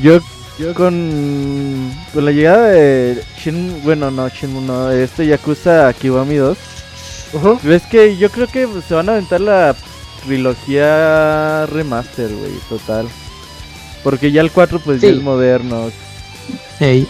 Yo, 0.00 0.20
yo 0.60 0.74
con, 0.74 1.92
con 2.14 2.24
la 2.24 2.30
llegada 2.30 2.68
de 2.68 3.20
Shin, 3.36 3.82
bueno, 3.82 4.12
no, 4.12 4.28
Shin, 4.28 4.64
no, 4.64 4.92
este 4.92 5.26
Yakuza 5.26 5.92
Kiwami 5.92 6.36
2. 6.36 6.58
Ves 7.64 7.82
que 7.90 8.16
yo 8.16 8.30
creo 8.30 8.46
que 8.46 8.68
se 8.86 8.94
van 8.94 9.08
a 9.08 9.12
aventar 9.14 9.40
la 9.40 9.74
trilogía 10.24 11.66
remaster, 11.66 12.28
güey, 12.28 12.52
total. 12.68 13.08
Porque 14.04 14.30
ya 14.30 14.40
el 14.40 14.52
4 14.52 14.78
pues 14.78 15.00
ya 15.00 15.08
es 15.08 15.20
moderno. 15.20 15.90
Hey. 16.78 17.08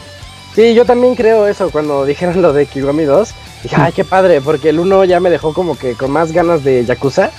Sí, 0.55 0.75
yo 0.75 0.85
también 0.85 1.15
creo 1.15 1.47
eso 1.47 1.71
cuando 1.71 2.05
dijeron 2.07 2.43
lo 2.43 2.53
de 2.53 2.67
Kiwami 2.67 3.05
2. 3.05 3.29
Dije, 3.63 3.77
ay, 3.79 3.93
qué 3.93 4.05
padre, 4.05 4.41
porque 4.41 4.71
el 4.71 4.81
1 4.81 5.05
ya 5.05 5.21
me 5.21 5.29
dejó 5.29 5.53
como 5.53 5.77
que 5.77 5.95
con 5.95 6.11
más 6.11 6.33
ganas 6.33 6.65
de 6.65 6.85
Yakuza. 6.85 7.31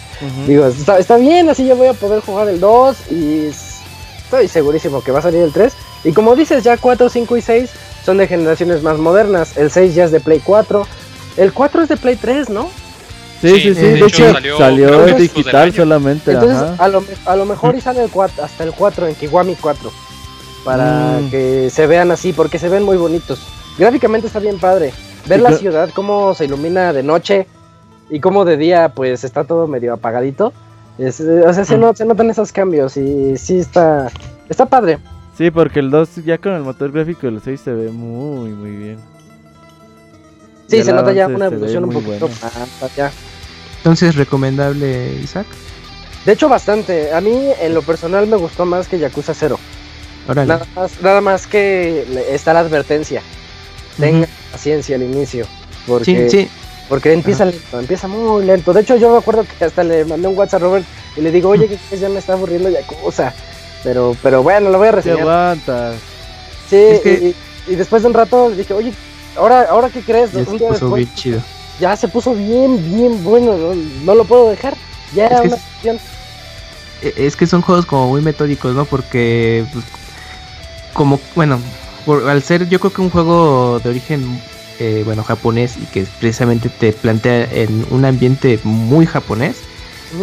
Digo, 0.45 0.67
está, 0.67 1.17
bien, 1.17 1.49
así 1.49 1.65
yo 1.65 1.75
voy 1.75 1.87
a 1.87 1.93
poder 1.93 2.21
jugar 2.21 2.47
el 2.47 2.59
2 2.59 3.11
y 3.11 3.47
estoy 3.47 4.47
segurísimo 4.47 5.03
que 5.03 5.11
va 5.11 5.17
a 5.17 5.23
salir 5.23 5.41
el 5.41 5.51
3. 5.51 5.73
Y 6.03 6.11
como 6.11 6.35
dices, 6.35 6.63
ya 6.63 6.77
4, 6.77 7.09
5 7.09 7.37
y 7.37 7.41
6 7.41 7.69
son 8.05 8.17
de 8.17 8.27
generaciones 8.27 8.83
más 8.83 8.99
modernas. 8.99 9.57
El 9.57 9.71
6 9.71 9.95
ya 9.95 10.03
es 10.03 10.11
de 10.11 10.19
Play 10.19 10.41
4. 10.43 10.85
El 11.37 11.53
4 11.53 11.81
es 11.81 11.89
de 11.89 11.97
Play 11.97 12.17
3, 12.17 12.51
¿no? 12.51 12.69
Sí, 13.41 13.59
sí, 13.59 13.73
sí. 13.73 13.81
De, 13.81 14.05
hecho, 14.05 14.31
salió, 14.59 15.05
digital 15.15 15.73
solamente. 15.73 16.33
Entonces, 16.33 16.79
a 16.79 16.87
lo, 16.87 17.03
a 17.25 17.35
lo, 17.35 17.45
mejor 17.45 17.75
y 17.75 17.81
sale 17.81 18.03
el 18.03 18.11
4, 18.11 18.43
hasta 18.43 18.63
el 18.63 18.73
4 18.73 19.07
en 19.07 19.15
Kiwami 19.15 19.55
4 19.55 19.91
para 20.63 21.19
mm. 21.19 21.29
que 21.29 21.69
se 21.69 21.87
vean 21.87 22.11
así, 22.11 22.33
porque 22.33 22.59
se 22.59 22.69
ven 22.69 22.83
muy 22.83 22.97
bonitos. 22.97 23.41
Gráficamente 23.77 24.27
está 24.27 24.39
bien 24.39 24.59
padre. 24.59 24.93
Ver 25.27 25.41
la 25.41 25.53
ciudad, 25.53 25.89
cómo 25.93 26.33
se 26.33 26.45
ilumina 26.45 26.93
de 26.93 27.03
noche 27.03 27.47
y 28.09 28.19
cómo 28.19 28.43
de 28.43 28.57
día 28.57 28.89
pues 28.89 29.23
está 29.23 29.43
todo 29.43 29.67
medio 29.67 29.93
apagadito. 29.93 30.51
Es, 30.97 31.19
o 31.19 31.53
sea, 31.53 31.65
se, 31.65 31.77
se, 31.95 32.05
notan 32.05 32.29
esos 32.29 32.51
cambios 32.51 32.97
y 32.97 33.37
sí 33.37 33.59
está, 33.59 34.09
está 34.49 34.65
padre. 34.65 34.97
Sí, 35.37 35.49
porque 35.49 35.79
el 35.79 35.89
2 35.89 36.25
ya 36.25 36.37
con 36.37 36.53
el 36.53 36.61
motor 36.61 36.91
gráfico 36.91 37.27
del 37.27 37.41
6 37.41 37.61
se 37.61 37.71
ve 37.71 37.89
muy, 37.89 38.49
muy 38.49 38.71
bien. 38.71 38.97
Sí, 40.67 40.83
se 40.83 40.93
nota 40.93 41.11
ya 41.11 41.27
una 41.27 41.47
evolución 41.47 41.83
un 41.83 41.91
poquito 41.91 42.29
ya. 42.95 43.11
Entonces, 43.77 44.15
¿recomendable, 44.15 45.15
Isaac? 45.15 45.47
De 46.25 46.33
hecho, 46.33 46.47
bastante. 46.47 47.13
A 47.13 47.19
mí, 47.19 47.49
en 47.59 47.73
lo 47.73 47.81
personal, 47.81 48.27
me 48.27 48.37
gustó 48.37 48.65
más 48.65 48.87
que 48.87 48.99
Yakuza 48.99 49.33
0. 49.33 49.59
Nada 50.27 50.65
más, 50.75 51.01
nada 51.01 51.21
más 51.21 51.47
que 51.47 52.05
está 52.29 52.53
la 52.53 52.59
advertencia. 52.59 53.21
Tenga 53.99 54.27
paciencia 54.51 54.95
al 54.95 55.03
inicio. 55.03 55.45
Porque, 55.87 56.47
porque 56.87 57.13
empieza 57.13 57.45
lento, 57.45 57.79
empieza 57.79 58.07
muy 58.07 58.45
lento. 58.45 58.73
De 58.73 58.81
hecho, 58.81 58.95
yo 58.95 59.11
me 59.11 59.17
acuerdo 59.17 59.45
que 59.45 59.65
hasta 59.65 59.83
le 59.83 60.05
mandé 60.05 60.27
un 60.27 60.37
WhatsApp 60.37 60.61
a 60.61 60.65
Robert 60.65 60.85
y 61.17 61.21
le 61.21 61.31
digo, 61.31 61.49
oye, 61.49 61.67
que 61.67 61.97
ya 61.97 62.09
me 62.09 62.19
está 62.19 62.33
aburriendo 62.33 62.69
Yakuza. 62.69 63.33
Pero, 63.83 64.15
pero 64.21 64.43
bueno, 64.43 64.69
lo 64.69 64.77
voy 64.77 64.89
a 64.89 64.91
reseñar. 64.91 65.21
aguantas. 65.21 65.95
Sí, 66.69 67.35
y, 67.67 67.75
después 67.75 68.03
de 68.03 68.07
un 68.09 68.13
rato 68.13 68.49
le 68.49 68.57
dije, 68.57 68.73
oye, 68.73 68.93
¿ahora, 69.35 69.63
ahora 69.69 69.89
qué 69.89 70.01
crees? 70.01 70.31
Ya 70.31 70.45
se 70.45 70.57
puso 70.57 70.91
bien 70.93 71.15
chido. 71.15 71.41
Ya 71.79 71.95
se 71.95 72.07
puso 72.07 72.33
bien, 72.33 72.77
bien 72.95 73.23
bueno. 73.23 73.57
No, 74.03 74.15
lo 74.15 74.23
puedo 74.23 74.49
dejar. 74.49 74.75
Ya 75.15 75.25
era 75.25 75.41
una 75.41 75.57
e, 77.01 77.13
es 77.17 77.35
que 77.35 77.47
son 77.47 77.61
juegos 77.61 77.85
como 77.85 78.09
muy 78.09 78.21
metódicos, 78.21 78.75
¿no? 78.75 78.85
Porque, 78.85 79.65
pues, 79.73 79.85
como, 80.93 81.19
bueno, 81.35 81.59
al 82.27 82.43
ser 82.43 82.67
yo 82.69 82.79
creo 82.79 82.93
que 82.93 83.01
un 83.01 83.09
juego 83.09 83.79
de 83.83 83.89
origen, 83.89 84.41
eh, 84.79 85.03
bueno, 85.05 85.23
japonés 85.23 85.77
y 85.77 85.85
que 85.85 86.05
precisamente 86.19 86.69
te 86.69 86.93
plantea 86.93 87.43
en 87.51 87.85
un 87.91 88.05
ambiente 88.05 88.59
muy 88.63 89.05
japonés, 89.05 89.57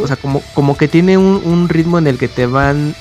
o 0.02 0.06
sea, 0.06 0.16
como, 0.16 0.42
como 0.55 0.76
que 0.76 0.88
tiene 0.88 1.16
un, 1.16 1.68
ritmo 1.68 1.98
en 1.98 2.06
el 2.06 2.18
que 2.18 2.28
te 2.28 2.47
van 2.47 2.94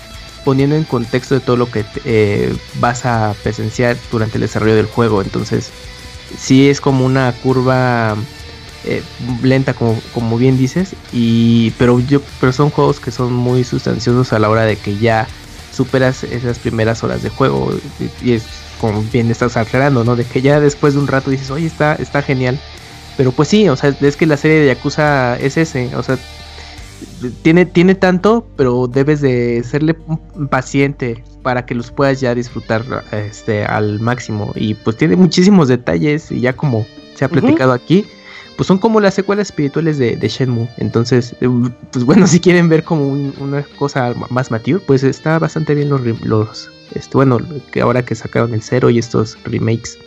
poniendo 0.45 0.75
en 0.75 0.85
contexto 0.85 1.35
de 1.35 1.41
todo 1.41 1.57
lo 1.57 1.69
que 1.69 1.83
eh, 2.05 2.55
vas 2.79 3.05
a 3.05 3.35
presenciar 3.43 3.97
durante 4.11 4.37
el 4.37 4.41
desarrollo 4.41 4.75
del 4.75 4.85
juego. 4.85 5.21
Entonces, 5.21 5.71
sí 6.37 6.69
es 6.69 6.79
como 6.79 7.05
una 7.05 7.33
curva 7.43 8.15
eh, 8.85 9.03
lenta, 9.43 9.73
como, 9.73 9.99
como 10.13 10.37
bien 10.37 10.57
dices, 10.57 10.95
y 11.11 11.71
pero 11.71 11.99
yo, 11.99 12.21
pero 12.39 12.53
son 12.53 12.69
juegos 12.69 13.01
que 13.01 13.11
son 13.11 13.33
muy 13.33 13.65
sustanciosos 13.65 14.31
a 14.31 14.39
la 14.39 14.49
hora 14.49 14.63
de 14.63 14.77
que 14.77 14.97
ya 14.97 15.27
superas 15.77 16.23
esas 16.23 16.59
primeras 16.59 17.03
horas 17.03 17.23
de 17.23 17.29
juego 17.29 17.71
y, 18.21 18.33
es 18.33 18.43
como 18.81 19.01
bien 19.01 19.31
estás 19.31 19.57
aclarando, 19.57 20.03
¿no? 20.03 20.15
De 20.15 20.23
que 20.23 20.41
ya 20.41 20.59
después 20.59 20.93
de 20.93 20.99
un 20.99 21.07
rato 21.07 21.31
dices, 21.31 21.49
oye, 21.49 21.65
está, 21.65 21.95
está 21.95 22.21
genial. 22.21 22.59
Pero 23.15 23.31
pues 23.31 23.47
sí, 23.47 23.67
o 23.69 23.75
sea, 23.75 23.95
es 23.99 24.15
que 24.15 24.27
la 24.27 24.37
serie 24.37 24.59
de 24.59 24.67
Yakuza 24.67 25.37
es 25.37 25.57
ese, 25.57 25.95
o 25.95 26.03
sea, 26.03 26.19
tiene, 27.41 27.65
tiene 27.65 27.95
tanto, 27.95 28.47
pero 28.55 28.87
debes 28.87 29.21
de 29.21 29.63
serle 29.63 29.95
paciente 30.49 31.23
para 31.41 31.65
que 31.65 31.73
los 31.73 31.91
puedas 31.91 32.19
ya 32.19 32.35
disfrutar 32.35 32.83
este, 33.11 33.65
al 33.65 33.99
máximo. 33.99 34.51
Y 34.55 34.75
pues 34.75 34.97
tiene 34.97 35.15
muchísimos 35.15 35.67
detalles 35.67 36.31
y 36.31 36.41
ya 36.41 36.53
como 36.53 36.85
se 37.15 37.25
ha 37.25 37.29
platicado 37.29 37.71
aquí, 37.71 38.05
pues 38.57 38.67
son 38.67 38.79
como 38.79 38.99
las 38.99 39.13
secuelas 39.13 39.47
espirituales 39.47 39.97
de, 39.99 40.17
Shenmue. 40.27 40.67
Entonces, 40.77 41.35
eh, 41.39 41.47
pues 41.91 42.03
bueno, 42.03 42.27
si 42.27 42.39
quieren 42.39 42.67
ver 42.67 42.83
como 42.83 43.07
una 43.07 43.63
cosa 43.77 44.13
más 44.29 44.51
mature, 44.51 44.79
pues 44.79 45.03
está 45.03 45.39
bastante 45.39 45.75
bien 45.75 45.89
los, 45.89 46.01
los 46.23 46.69
este, 46.93 47.15
bueno, 47.15 47.39
que 47.71 47.81
ahora 47.81 48.03
que 48.03 48.15
sacaron 48.15 48.53
el 48.53 48.61
cero 48.61 48.89
y 48.89 48.97
estos 48.97 49.37
remakes. 49.45 49.97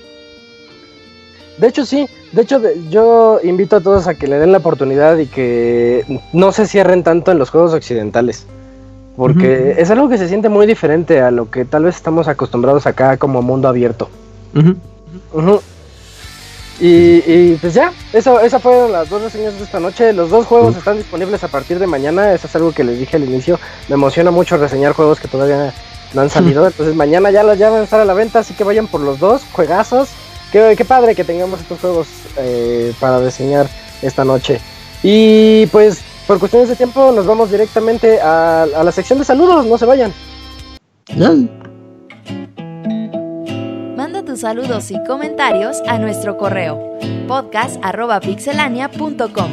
De 1.59 1.69
hecho, 1.69 1.85
sí. 1.85 2.09
De 2.33 2.43
hecho, 2.43 2.61
yo 2.91 3.39
invito 3.43 3.77
a 3.77 3.81
todos 3.81 4.07
a 4.07 4.15
que 4.15 4.27
le 4.27 4.39
den 4.39 4.53
la 4.53 4.59
oportunidad 4.59 5.19
y 5.19 5.27
que 5.27 6.05
no 6.33 6.53
se 6.53 6.67
cierren 6.67 7.03
tanto 7.03 7.33
en 7.33 7.39
los 7.39 7.51
juegos 7.51 7.73
occidentales. 7.73 8.47
Porque 9.17 9.75
es 9.77 9.91
algo 9.91 10.09
que 10.09 10.17
se 10.17 10.29
siente 10.29 10.49
muy 10.49 10.67
diferente 10.67 11.21
a 11.21 11.31
lo 11.31 11.51
que 11.51 11.65
tal 11.65 11.85
vez 11.85 11.97
estamos 11.97 12.29
acostumbrados 12.29 12.87
acá 12.87 13.17
como 13.19 13.43
mundo 13.43 13.69
abierto. 13.69 14.09
Y, 16.81 17.57
pues 17.57 17.75
ya, 17.75 17.93
eso, 18.13 18.41
esas 18.41 18.63
fueron 18.63 18.91
las 18.91 19.09
dos 19.11 19.23
reseñas 19.23 19.57
de 19.59 19.65
esta 19.65 19.81
noche. 19.81 20.13
Los 20.15 20.31
dos 20.31 20.47
juegos 20.47 20.77
están 20.77 20.97
disponibles 20.97 21.45
a 21.45 21.49
partir 21.49 21.79
de 21.79 21.87
mañana. 21.87 22.33
Eso 22.33 22.47
es 22.47 22.57
algo 22.57 22.73
que 22.73 22.85
les 22.85 22.99
dije 22.99 23.17
al 23.17 23.25
inicio. 23.25 23.61
Me 23.89 23.95
emociona 23.95 24.31
mucho 24.31 24.57
reseñar 24.57 24.95
juegos 24.95 25.21
que 25.21 25.29
todavía 25.29 25.75
no 26.15 26.23
han 26.23 26.31
salido. 26.31 26.67
Entonces 26.67 26.95
mañana 26.95 27.31
ya 27.31 27.43
los 27.43 27.59
ya 27.59 27.69
van 27.69 27.83
a 27.83 27.85
estar 27.85 28.01
a 28.01 28.05
la 28.07 28.15
venta, 28.15 28.39
así 28.39 28.55
que 28.55 28.65
vayan 28.65 28.87
por 28.87 29.03
los 29.03 29.19
dos 29.19 29.43
juegazos. 29.53 30.09
Qué, 30.53 30.85
padre 30.89 31.15
que 31.15 31.23
tengamos 31.23 31.61
estos 31.61 31.79
juegos 31.81 32.09
eh, 32.37 32.93
para 32.99 33.21
diseñar 33.21 33.69
esta 34.03 34.25
noche. 34.25 34.61
Y 35.03 35.67
pues 35.67 36.01
por 36.27 36.39
cuestiones 36.39 36.69
de 36.69 36.77
tiempo 36.77 37.13
nos 37.13 37.27
vamos 37.27 37.51
directamente 37.51 38.21
a, 38.21 38.67
la 38.83 38.93
sección 38.93 39.19
de 39.19 39.25
saludos, 39.25 39.67
no 39.67 39.79
se 39.79 39.87
vayan. 39.87 40.13
Manda 41.15 41.70
saludos 44.41 44.91
y 44.91 45.01
comentarios 45.05 45.81
a 45.87 45.99
nuestro 45.99 46.39
correo 46.39 46.99
podcast.pixelania.com. 47.29 49.51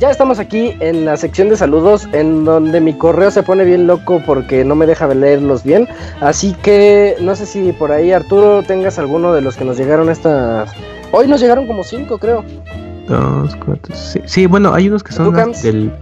Ya 0.00 0.10
estamos 0.10 0.38
aquí 0.38 0.74
en 0.80 1.04
la 1.04 1.18
sección 1.18 1.50
de 1.50 1.58
saludos, 1.58 2.08
en 2.12 2.46
donde 2.46 2.80
mi 2.80 2.94
correo 2.94 3.30
se 3.30 3.42
pone 3.42 3.64
bien 3.64 3.86
loco 3.86 4.22
porque 4.24 4.64
no 4.64 4.74
me 4.74 4.86
deja 4.86 5.06
leerlos 5.08 5.62
bien. 5.62 5.86
Así 6.22 6.54
que 6.54 7.16
no 7.20 7.36
sé 7.36 7.44
si 7.44 7.72
por 7.72 7.92
ahí, 7.92 8.12
Arturo, 8.12 8.62
tengas 8.62 8.98
alguno 8.98 9.34
de 9.34 9.42
los 9.42 9.58
que 9.58 9.66
nos 9.66 9.76
llegaron 9.76 10.08
estas. 10.08 10.72
Hoy 11.12 11.28
nos 11.28 11.40
llegaron 11.40 11.66
como 11.66 11.84
cinco, 11.84 12.16
creo. 12.18 12.42
Dos, 13.06 13.54
cuatro, 13.56 13.94
sí. 13.94 14.46
bueno, 14.46 14.72
hay 14.72 14.88
unos 14.88 15.04
que 15.04 15.12
son 15.12 15.34
del. 15.34 15.92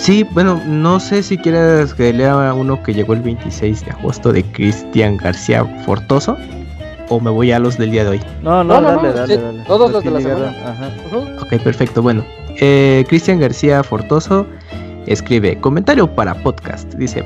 Sí, 0.00 0.26
bueno, 0.32 0.58
no 0.66 0.98
sé 0.98 1.22
si 1.22 1.36
quieres 1.36 1.92
que 1.92 2.10
lea 2.10 2.54
uno 2.54 2.82
que 2.82 2.94
llegó 2.94 3.12
el 3.12 3.20
26 3.20 3.84
de 3.84 3.90
agosto 3.90 4.32
de 4.32 4.42
Cristian 4.42 5.18
García 5.18 5.62
Fortoso 5.84 6.38
o 7.10 7.20
me 7.20 7.30
voy 7.30 7.52
a 7.52 7.58
los 7.58 7.76
del 7.76 7.90
día 7.90 8.04
de 8.04 8.10
hoy. 8.12 8.20
No, 8.42 8.64
no, 8.64 8.80
dale, 8.80 9.12
dale, 9.12 9.36
dale, 9.36 9.62
Todos 9.66 9.92
los 9.92 10.02
de 10.02 10.10
la 10.10 10.20
semana. 10.22 10.56
Ajá. 10.64 10.90
Ok, 11.42 11.62
perfecto. 11.62 12.00
Bueno, 12.00 12.24
eh, 12.56 13.04
Cristian 13.08 13.40
García 13.40 13.84
Fortoso 13.84 14.46
escribe, 15.04 15.60
comentario 15.60 16.06
para 16.14 16.34
podcast, 16.34 16.94
dice, 16.94 17.22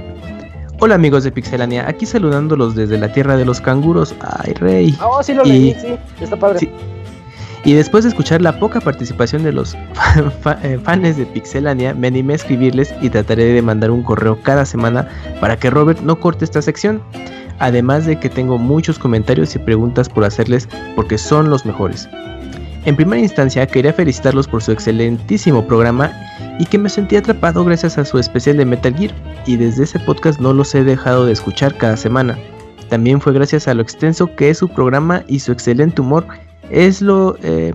Hola 0.80 0.96
amigos 0.96 1.22
de 1.22 1.30
Pixelania, 1.30 1.88
aquí 1.88 2.06
saludándolos 2.06 2.74
desde 2.74 2.98
la 2.98 3.12
tierra 3.12 3.36
de 3.36 3.44
los 3.44 3.60
canguros. 3.60 4.12
Ay, 4.20 4.52
rey. 4.54 4.98
Oh, 5.00 5.22
sí 5.22 5.32
lo 5.32 5.44
leí, 5.44 5.76
sí, 5.80 5.94
está 6.20 6.36
padre. 6.36 6.68
Y 7.64 7.72
después 7.72 8.04
de 8.04 8.10
escuchar 8.10 8.42
la 8.42 8.58
poca 8.58 8.80
participación 8.80 9.42
de 9.42 9.52
los 9.52 9.74
eh, 10.62 10.78
fans 10.82 11.16
de 11.16 11.24
Pixelania, 11.26 11.94
me 11.94 12.08
animé 12.08 12.34
a 12.34 12.36
escribirles 12.36 12.94
y 13.00 13.08
trataré 13.08 13.44
de 13.44 13.62
mandar 13.62 13.90
un 13.90 14.02
correo 14.02 14.38
cada 14.42 14.66
semana 14.66 15.08
para 15.40 15.56
que 15.56 15.70
Robert 15.70 16.00
no 16.00 16.20
corte 16.20 16.44
esta 16.44 16.60
sección. 16.60 17.02
Además 17.58 18.04
de 18.04 18.18
que 18.18 18.28
tengo 18.28 18.58
muchos 18.58 18.98
comentarios 18.98 19.54
y 19.54 19.58
preguntas 19.60 20.08
por 20.08 20.24
hacerles 20.24 20.68
porque 20.96 21.16
son 21.16 21.48
los 21.48 21.64
mejores. 21.64 22.08
En 22.84 22.96
primera 22.96 23.22
instancia, 23.22 23.66
quería 23.66 23.94
felicitarlos 23.94 24.46
por 24.46 24.62
su 24.62 24.72
excelentísimo 24.72 25.66
programa 25.66 26.12
y 26.58 26.66
que 26.66 26.76
me 26.76 26.90
sentí 26.90 27.16
atrapado 27.16 27.64
gracias 27.64 27.96
a 27.96 28.04
su 28.04 28.18
especial 28.18 28.58
de 28.58 28.66
Metal 28.66 28.94
Gear, 28.94 29.14
y 29.46 29.56
desde 29.56 29.84
ese 29.84 29.98
podcast 30.00 30.38
no 30.38 30.52
los 30.52 30.74
he 30.74 30.84
dejado 30.84 31.24
de 31.24 31.32
escuchar 31.32 31.76
cada 31.76 31.96
semana. 31.96 32.38
También 32.90 33.20
fue 33.20 33.32
gracias 33.32 33.68
a 33.68 33.74
lo 33.74 33.82
extenso 33.82 34.34
que 34.36 34.50
es 34.50 34.58
su 34.58 34.68
programa 34.68 35.24
y 35.26 35.40
su 35.40 35.52
excelente 35.52 36.02
humor 36.02 36.26
es 36.70 37.00
lo, 37.00 37.36
eh, 37.42 37.72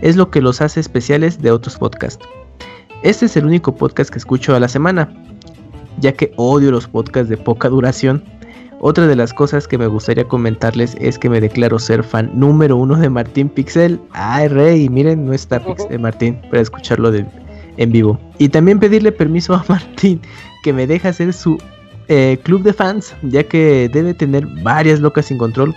es 0.00 0.16
lo 0.16 0.30
que 0.30 0.40
los 0.40 0.60
hace 0.60 0.80
especiales 0.80 1.40
de 1.40 1.50
otros 1.50 1.76
podcasts. 1.76 2.24
Este 3.02 3.26
es 3.26 3.36
el 3.36 3.46
único 3.46 3.74
podcast 3.74 4.10
que 4.10 4.18
escucho 4.18 4.54
a 4.54 4.60
la 4.60 4.68
semana, 4.68 5.12
ya 5.98 6.12
que 6.12 6.32
odio 6.36 6.70
los 6.70 6.86
podcasts 6.86 7.28
de 7.28 7.36
poca 7.36 7.68
duración 7.68 8.22
otra 8.82 9.06
de 9.06 9.14
las 9.14 9.34
cosas 9.34 9.68
que 9.68 9.76
me 9.76 9.86
gustaría 9.86 10.24
comentarles 10.26 10.96
es 10.98 11.18
que 11.18 11.28
me 11.28 11.38
declaro 11.38 11.78
ser 11.78 12.02
fan 12.02 12.30
número 12.34 12.78
uno 12.78 12.96
de 12.96 13.10
Martín 13.10 13.50
Pixel. 13.50 14.00
Ay, 14.12 14.48
rey, 14.48 14.88
miren, 14.88 15.26
no 15.26 15.34
está 15.34 15.62
Pixel, 15.62 15.98
Martín 15.98 16.40
para 16.48 16.62
escucharlo 16.62 17.12
en 17.14 17.92
vivo. 17.92 18.18
Y 18.38 18.48
también 18.48 18.80
pedirle 18.80 19.12
permiso 19.12 19.52
a 19.52 19.62
Martín 19.68 20.22
que 20.62 20.72
me 20.72 20.86
deje 20.86 21.08
hacer 21.08 21.34
su 21.34 21.58
eh, 22.08 22.38
club 22.42 22.62
de 22.62 22.72
fans, 22.72 23.14
ya 23.22 23.44
que 23.44 23.90
debe 23.92 24.14
tener 24.14 24.46
varias 24.62 25.00
locas 25.00 25.26
sin 25.26 25.36
control, 25.36 25.74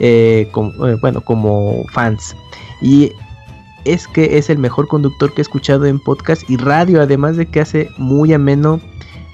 eh, 0.00 0.50
eh, 0.54 0.96
bueno, 1.00 1.20
como 1.20 1.84
fans. 1.92 2.36
Y 2.82 3.12
es 3.84 4.06
que 4.08 4.38
es 4.38 4.50
el 4.50 4.58
mejor 4.58 4.88
conductor 4.88 5.32
que 5.32 5.40
he 5.40 5.42
escuchado 5.42 5.86
en 5.86 5.98
podcast 5.98 6.48
y 6.50 6.56
radio, 6.56 7.00
además 7.00 7.36
de 7.36 7.46
que 7.46 7.60
hace 7.60 7.88
muy 7.98 8.32
ameno 8.32 8.80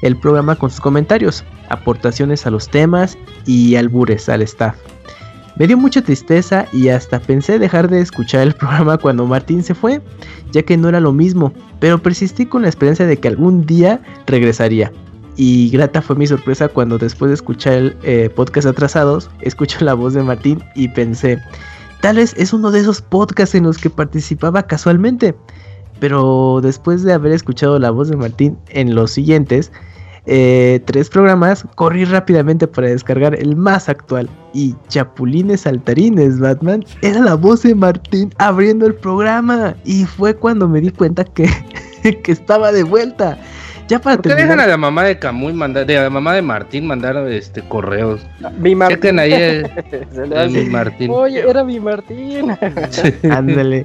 el 0.02 0.16
programa 0.16 0.56
con 0.56 0.70
sus 0.70 0.80
comentarios 0.80 1.44
aportaciones 1.70 2.46
a 2.46 2.50
los 2.50 2.68
temas 2.68 3.16
y 3.46 3.76
albures 3.76 4.28
al 4.28 4.42
staff. 4.42 4.76
Me 5.56 5.66
dio 5.66 5.76
mucha 5.76 6.02
tristeza 6.02 6.66
y 6.72 6.88
hasta 6.88 7.20
pensé 7.20 7.58
dejar 7.58 7.88
de 7.88 8.00
escuchar 8.00 8.42
el 8.42 8.54
programa 8.62 8.98
cuando 8.98 9.26
Martín 9.26 9.62
se 9.62 9.74
fue, 9.74 10.00
ya 10.50 10.62
que 10.62 10.76
no 10.76 10.88
era 10.88 11.00
lo 11.00 11.12
mismo, 11.12 11.52
pero 11.78 12.02
persistí 12.02 12.46
con 12.46 12.62
la 12.62 12.68
esperanza 12.68 13.06
de 13.06 13.18
que 13.18 13.28
algún 13.28 13.66
día 13.66 14.00
regresaría. 14.26 14.92
Y 15.36 15.70
grata 15.70 16.02
fue 16.02 16.16
mi 16.16 16.26
sorpresa 16.26 16.68
cuando 16.68 16.98
después 16.98 17.30
de 17.30 17.34
escuchar 17.34 17.72
el 17.74 17.96
eh, 18.02 18.30
podcast 18.34 18.66
atrasados, 18.66 19.30
escucho 19.40 19.84
la 19.84 19.94
voz 19.94 20.14
de 20.14 20.22
Martín 20.22 20.62
y 20.74 20.88
pensé, 20.88 21.38
tal 22.00 22.16
vez 22.16 22.34
es 22.36 22.52
uno 22.52 22.70
de 22.70 22.80
esos 22.80 23.00
podcasts 23.00 23.54
en 23.54 23.64
los 23.64 23.78
que 23.78 23.90
participaba 23.90 24.66
casualmente. 24.66 25.34
Pero 26.00 26.60
después 26.62 27.04
de 27.04 27.12
haber 27.12 27.32
escuchado 27.32 27.78
la 27.78 27.90
voz 27.90 28.08
de 28.08 28.16
Martín 28.16 28.58
en 28.68 28.94
los 28.94 29.12
siguientes, 29.12 29.70
eh, 30.26 30.80
tres 30.84 31.08
programas, 31.08 31.64
corrí 31.74 32.04
rápidamente 32.04 32.68
para 32.68 32.88
descargar 32.88 33.34
el 33.34 33.56
más 33.56 33.88
actual. 33.88 34.28
Y 34.52 34.74
Chapulines 34.88 35.62
Saltarines, 35.62 36.38
Batman, 36.38 36.84
era 37.02 37.20
la 37.20 37.34
voz 37.34 37.62
de 37.62 37.74
Martín 37.74 38.32
abriendo 38.38 38.86
el 38.86 38.94
programa. 38.94 39.74
Y 39.84 40.04
fue 40.04 40.34
cuando 40.34 40.68
me 40.68 40.80
di 40.80 40.90
cuenta 40.90 41.24
que, 41.24 41.48
que 42.22 42.32
estaba 42.32 42.72
de 42.72 42.82
vuelta. 42.82 43.38
Ya 43.92 43.98
para 43.98 44.16
¿Por 44.16 44.34
qué 44.34 44.34
dejan 44.34 44.58
a 44.58 44.66
la 44.66 44.78
mamá 44.78 45.04
de 45.04 45.18
Camuy 45.18 45.52
mandar, 45.52 45.84
de 45.84 45.96
la 45.96 46.08
mamá 46.08 46.32
de 46.32 46.40
Martín 46.40 46.86
mandar 46.86 47.14
este 47.28 47.60
correos? 47.60 48.22
Mi 48.58 48.74
Martín. 48.74 49.18
ahí 49.18 49.62
mi 50.50 50.64
Martín. 50.64 51.10
Oye, 51.10 51.40
era 51.46 51.62
mi 51.62 51.78
Martín. 51.78 52.56
Ándale. 53.30 53.84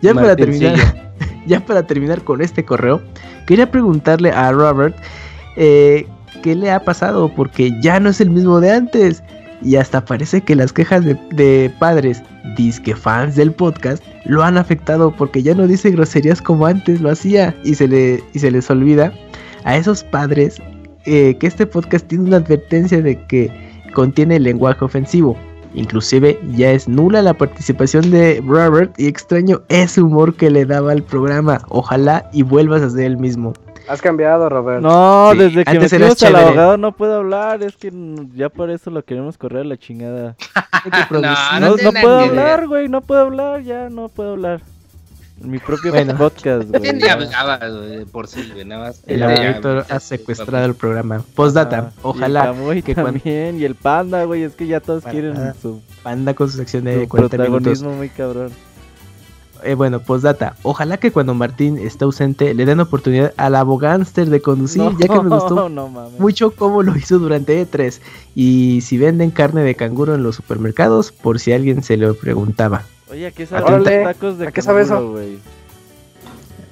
Ya 0.00 0.14
para 0.14 0.36
terminar, 0.36 0.76
ya 1.46 1.58
para 1.58 1.82
terminar 1.82 2.22
con 2.22 2.40
este 2.40 2.64
correo, 2.64 3.02
quería 3.48 3.68
preguntarle 3.68 4.30
a 4.30 4.52
Robert 4.52 4.94
eh, 5.56 6.06
qué 6.44 6.54
le 6.54 6.70
ha 6.70 6.78
pasado, 6.78 7.28
porque 7.28 7.72
ya 7.80 7.98
no 7.98 8.10
es 8.10 8.20
el 8.20 8.30
mismo 8.30 8.60
de 8.60 8.70
antes. 8.70 9.24
Y 9.60 9.74
hasta 9.74 10.04
parece 10.04 10.40
que 10.40 10.54
las 10.54 10.72
quejas 10.72 11.04
de, 11.04 11.72
padres, 11.80 12.22
disque 12.56 12.94
fans 12.94 13.34
del 13.34 13.50
podcast, 13.50 14.04
lo 14.24 14.44
han 14.44 14.56
afectado 14.56 15.10
porque 15.10 15.42
ya 15.42 15.52
no 15.52 15.66
dice 15.66 15.90
groserías 15.90 16.40
como 16.40 16.64
antes 16.64 17.00
lo 17.00 17.10
hacía 17.10 17.52
y 17.64 17.74
se, 17.74 17.88
le, 17.88 18.22
y 18.34 18.38
se 18.38 18.52
les 18.52 18.70
olvida 18.70 19.12
a 19.64 19.76
esos 19.76 20.04
padres 20.04 20.60
eh, 21.04 21.36
que 21.38 21.46
este 21.46 21.66
podcast 21.66 22.06
tiene 22.06 22.24
una 22.24 22.36
advertencia 22.38 23.00
de 23.00 23.24
que 23.26 23.50
contiene 23.94 24.38
lenguaje 24.38 24.84
ofensivo. 24.84 25.36
Inclusive 25.74 26.38
ya 26.56 26.72
es 26.72 26.88
nula 26.88 27.22
la 27.22 27.34
participación 27.34 28.10
de 28.10 28.42
Robert 28.46 28.98
y 28.98 29.06
extraño 29.06 29.62
ese 29.68 30.00
humor 30.02 30.34
que 30.34 30.50
le 30.50 30.64
daba 30.64 30.92
al 30.92 31.02
programa. 31.02 31.60
Ojalá 31.68 32.28
y 32.32 32.42
vuelvas 32.42 32.82
a 32.82 32.90
ser 32.90 33.04
el 33.04 33.18
mismo. 33.18 33.52
Has 33.88 34.02
cambiado, 34.02 34.48
Robert. 34.50 34.82
No, 34.82 35.32
desde 35.34 35.64
que 35.64 35.70
Antes 35.70 35.92
me 35.92 36.28
al 36.28 36.36
abogado 36.36 36.76
no 36.76 36.92
puedo 36.92 37.16
hablar. 37.16 37.62
Es 37.62 37.76
que 37.76 37.90
ya 38.34 38.50
por 38.50 38.70
eso 38.70 38.90
lo 38.90 39.02
queremos 39.02 39.38
correr 39.38 39.62
a 39.62 39.64
la 39.64 39.78
chingada. 39.78 40.36
no, 41.10 41.76
no 41.76 41.92
puedo 41.92 42.18
hablar, 42.18 42.66
güey. 42.66 42.88
No 42.88 43.00
puedo 43.00 43.22
hablar, 43.22 43.62
ya 43.62 43.88
no 43.88 44.08
puedo 44.08 44.32
hablar. 44.32 44.60
Mi 45.40 45.58
propio 45.58 45.92
podcast, 46.16 46.68
güey. 46.70 48.04
por 48.06 48.26
sí, 48.26 48.52
nada 48.66 48.88
más. 48.88 49.02
El 49.06 49.20
director 49.20 49.86
ha 49.88 50.00
secuestrado 50.00 50.66
el 50.66 50.74
programa. 50.74 51.22
Postdata, 51.34 51.92
ah, 51.96 52.00
ojalá. 52.02 52.54
Y 52.74 52.82
que 52.82 52.94
también, 52.94 53.60
y 53.60 53.64
el 53.64 53.74
panda, 53.74 54.24
güey, 54.24 54.42
es 54.42 54.54
que 54.54 54.66
ya 54.66 54.80
todos 54.80 55.04
quieren 55.04 55.36
su 55.60 55.80
panda 56.02 56.34
con 56.34 56.50
su 56.50 56.56
sección 56.56 56.84
de 56.84 57.02
su 57.02 57.08
protagonismo 57.08 57.92
muy 57.92 58.08
cabrón. 58.08 58.50
Eh, 59.64 59.74
bueno, 59.74 60.00
postdata, 60.00 60.54
ojalá 60.62 60.98
que 60.98 61.10
cuando 61.10 61.34
Martín 61.34 61.78
está 61.78 62.04
ausente 62.04 62.54
le 62.54 62.64
den 62.64 62.78
oportunidad 62.78 63.34
al 63.36 63.56
abogánster 63.56 64.28
de 64.28 64.40
conducir, 64.40 64.82
ya 64.98 65.08
que 65.08 65.20
me 65.20 65.28
gustó 65.28 65.68
mucho 66.18 66.52
cómo 66.52 66.82
lo 66.82 66.96
hizo 66.96 67.18
durante 67.18 67.66
E3. 67.66 68.00
Y 68.34 68.80
si 68.82 68.98
venden 68.98 69.30
carne 69.30 69.62
de 69.62 69.74
canguro 69.74 70.14
en 70.14 70.22
los 70.22 70.36
supermercados, 70.36 71.10
por 71.10 71.40
si 71.40 71.52
alguien 71.52 71.82
se 71.82 71.96
lo 71.96 72.14
preguntaba. 72.14 72.84
Oye, 73.10 73.26
¿a 73.26 73.30
qué 73.30 73.46
sabes 73.46 73.64
tacos 74.04 74.38
de 74.38 74.48
¿A 74.48 74.52
qué 74.52 74.62
sabe 74.62 74.82
eso? 74.82 75.12
güey? 75.12 75.38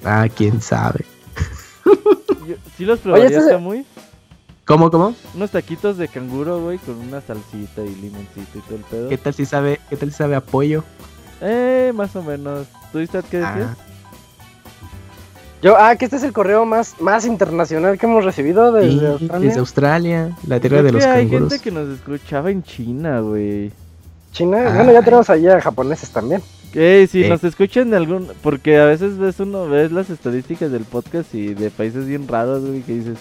Ah, 0.03 0.27
quién 0.33 0.61
sabe. 0.61 1.05
¿Sí 2.77 2.85
los 2.85 2.99
probarías, 2.99 3.59
muy? 3.59 3.85
¿Cómo, 4.65 4.91
cómo? 4.91 5.15
Unos 5.33 5.51
taquitos 5.51 5.97
de 5.97 6.07
canguro, 6.09 6.61
güey, 6.61 6.77
con 6.79 6.95
una 6.97 7.21
salsita 7.21 7.83
y 7.83 7.95
limoncito 7.95 8.57
y 8.57 8.61
todo 8.61 8.75
el 8.75 8.83
pedo. 8.83 9.09
¿Qué 9.09 9.17
tal 9.17 9.33
si 9.33 9.45
sabe, 9.45 9.79
qué 9.89 9.95
tal 9.95 10.11
si 10.11 10.17
sabe 10.17 10.35
a 10.35 10.41
pollo? 10.41 10.83
Eh, 11.41 11.91
más 11.95 12.15
o 12.15 12.21
menos. 12.21 12.67
¿Tú 12.91 12.99
viste 12.99 13.19
qué 13.31 13.37
decías? 13.37 13.69
Ah. 13.69 13.87
Yo, 15.61 15.75
ah, 15.77 15.95
que 15.95 16.05
este 16.05 16.17
es 16.17 16.23
el 16.23 16.33
correo 16.33 16.65
más, 16.65 16.99
más 16.99 17.25
internacional 17.25 17.97
que 17.97 18.05
hemos 18.05 18.23
recibido 18.23 18.71
desde 18.71 19.07
Australia. 19.07 19.47
Desde 19.47 19.59
Australia, 19.59 20.37
la 20.45 20.59
tierra 20.59 20.83
de 20.83 20.91
los 20.91 21.03
canguros. 21.03 21.31
Hay 21.31 21.39
gente 21.39 21.59
que 21.59 21.71
nos 21.71 21.89
escuchaba 21.89 22.51
en 22.51 22.61
China, 22.61 23.21
güey. 23.21 23.71
China, 24.31 24.71
bueno, 24.75 24.91
ya 24.91 25.01
tenemos 25.01 25.29
allá 25.29 25.59
japoneses 25.61 26.09
también. 26.09 26.41
Que 26.71 27.07
si 27.09 27.27
nos 27.27 27.43
escuchan 27.43 27.89
de 27.89 27.97
algún, 27.97 28.29
porque 28.41 28.77
a 28.77 28.85
veces 28.85 29.17
ves 29.17 29.39
uno, 29.39 29.67
ves 29.67 29.91
las 29.91 30.09
estadísticas 30.09 30.71
del 30.71 30.83
podcast 30.83 31.33
y 31.33 31.53
de 31.53 31.71
países 31.71 32.05
bien 32.05 32.27
raros, 32.27 32.65
güey, 32.65 32.81
que 32.81 32.93
dices, 32.93 33.17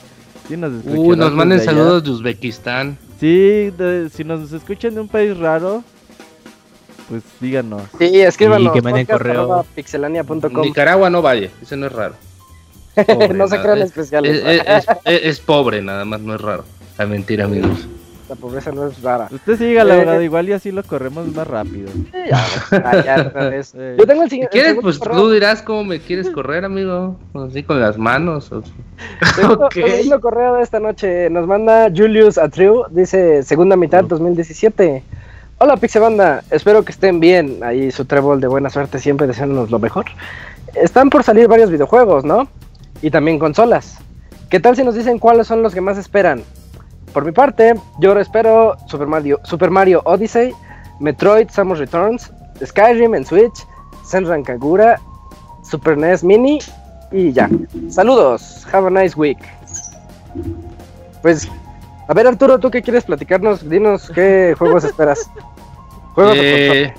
sí 0.49 0.57
nos 0.57 0.73
escuchan. 0.75 0.99
Uh, 0.99 1.17
nos 1.17 1.33
manden 1.33 1.61
saludos 1.61 2.05
de 2.05 2.11
Uzbekistán. 2.11 2.99
Sí, 3.21 3.73
si 4.13 4.25
nos 4.25 4.53
escuchan 4.53 4.95
de 4.95 5.01
un 5.01 5.09
país 5.09 5.37
raro, 5.39 5.83
pues 7.09 7.23
díganos. 7.41 7.83
Sí, 7.99 8.21
escríbanos. 8.21 8.73
Y 8.75 8.79
que 8.79 8.83
manden 8.83 9.07
correo. 9.07 9.65
Pixelania.com. 9.75 10.63
Nicaragua 10.63 11.09
no 11.09 11.23
vaya, 11.23 11.51
ese 11.63 11.77
no 11.77 11.87
es 11.87 11.93
raro. 11.93 12.15
no 13.35 13.49
se 13.49 13.61
crean 13.61 13.79
especiales. 13.79 14.43
Es, 15.05 15.41
pobre, 15.41 15.83
nada 15.83 16.05
más, 16.05 16.21
no 16.21 16.35
es 16.35 16.41
raro. 16.41 16.65
La 16.99 17.07
mentira, 17.07 17.45
amigos. 17.45 17.87
La 18.29 18.35
pobreza 18.35 18.73
no 18.73 18.89
es 18.89 19.01
rara. 19.03 19.29
Usted 19.31 19.57
siga, 19.57 19.85
la 19.85 19.95
verdad, 19.97 20.21
igual 20.21 20.49
y 20.49 20.53
así 20.53 20.73
lo 20.73 20.83
corremos 20.83 21.33
más 21.33 21.47
rápido. 21.47 21.89
Yo 23.99 24.07
tengo 24.07 24.25
el 24.25 24.31
siguiente. 24.31 24.51
¿Quieres? 24.51 24.77
Pues 24.83 24.99
tú 24.99 25.31
dirás 25.31 25.63
cómo 25.63 25.85
me 25.85 26.01
quieres 26.01 26.29
correr, 26.31 26.65
amigo. 26.65 27.17
Así 27.35 27.63
con 27.63 27.81
las 27.81 27.97
manos. 27.97 28.51
O... 28.51 28.65
okay. 29.67 30.09
El 30.11 30.21
correo 30.21 30.55
de 30.55 30.63
esta 30.63 30.81
noche 30.81 31.31
nos 31.31 31.47
manda 31.47 31.89
Julius 31.95 32.37
Atriu. 32.37 32.83
Dice 32.91 33.45
segunda 33.45 33.77
mitad 33.77 34.03
2017. 34.03 35.05
Hola 35.59 35.77
Pixebanda, 35.77 36.43
espero 36.51 36.85
que 36.85 36.91
estén 36.93 37.21
bien. 37.21 37.61
Ahí 37.63 37.93
su 37.93 38.07
trébol 38.07 38.41
de 38.41 38.49
buena 38.49 38.71
suerte 38.71 38.99
siempre 38.99 39.29
deseándonos 39.29 39.71
lo 39.71 39.79
mejor. 39.79 40.07
Están 40.75 41.11
por 41.11 41.23
salir 41.23 41.47
varios 41.47 41.71
videojuegos, 41.71 42.25
¿no? 42.25 42.49
Y 43.03 43.11
también 43.11 43.39
consolas. 43.39 43.99
¿Qué 44.51 44.59
tal 44.59 44.75
si 44.75 44.83
nos 44.83 44.97
dicen 44.97 45.19
cuáles 45.21 45.47
son 45.47 45.63
los 45.63 45.73
que 45.73 45.81
más 45.81 45.97
esperan? 45.97 46.43
Por 47.13 47.25
mi 47.25 47.33
parte, 47.33 47.75
yo 47.99 48.19
espero 48.19 48.77
Super 48.87 49.07
Mario, 49.07 49.41
Super 49.45 49.71
Mario 49.71 50.03
Odyssey, 50.05 50.53
Metroid 51.01 51.49
Samus 51.51 51.79
Returns, 51.79 52.31
Skyrim 52.65 53.15
en 53.15 53.25
Switch, 53.25 53.67
Senran 54.05 54.43
Kagura, 54.43 55.01
Super 55.63 55.97
NES 55.97 56.23
Mini 56.25 56.59
y 57.11 57.33
ya. 57.33 57.49
Saludos, 57.89 58.67
have 58.73 58.87
a 58.87 58.91
nice 58.91 59.17
week. 59.17 59.39
Pues, 61.23 61.49
a 62.09 62.15
ver 62.15 62.27
Arturo, 62.27 62.59
¿tú 62.59 62.71
qué 62.71 62.83
quieres 62.83 63.05
platicarnos? 63.05 63.69
Dinos 63.69 64.11
qué 64.15 64.55
juegos 64.59 64.85
esperas. 64.85 65.31
Juegos 66.15 66.37
eh, 66.39 66.95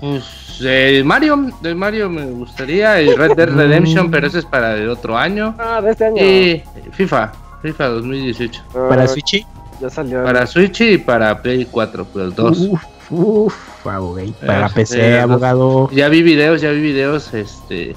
pues 0.00 0.60
eh, 0.62 1.02
Mario, 1.04 1.50
de 1.60 1.74
Mario 1.74 2.10
me 2.10 2.26
gustaría, 2.26 2.98
el 2.98 3.16
Red 3.16 3.36
Dead 3.36 3.48
Redemption, 3.48 4.10
pero 4.10 4.26
ese 4.26 4.40
es 4.40 4.44
para 4.44 4.74
el 4.74 4.88
otro 4.88 5.16
año. 5.16 5.54
Ah, 5.58 5.80
de 5.80 5.90
este 5.90 6.04
año. 6.06 6.22
Y 6.22 6.62
FIFA. 6.92 7.32
FIFA 7.62 7.86
2018. 7.86 8.62
¿Para 8.88 9.06
Switch? 9.08 9.46
Ya 9.80 9.90
salió. 9.90 10.24
Para 10.24 10.46
Switch 10.46 10.80
y 10.80 10.98
para 10.98 11.42
Play 11.42 11.66
4, 11.70 12.04
pues 12.12 12.34
dos. 12.34 12.58
Uf, 12.58 12.82
uf, 13.10 13.54
Para 14.44 14.68
PC, 14.68 15.20
abogado. 15.20 15.90
Ya 15.90 16.08
vi 16.08 16.22
videos, 16.22 16.60
ya 16.60 16.70
vi 16.70 16.80
videos, 16.80 17.32
este 17.34 17.94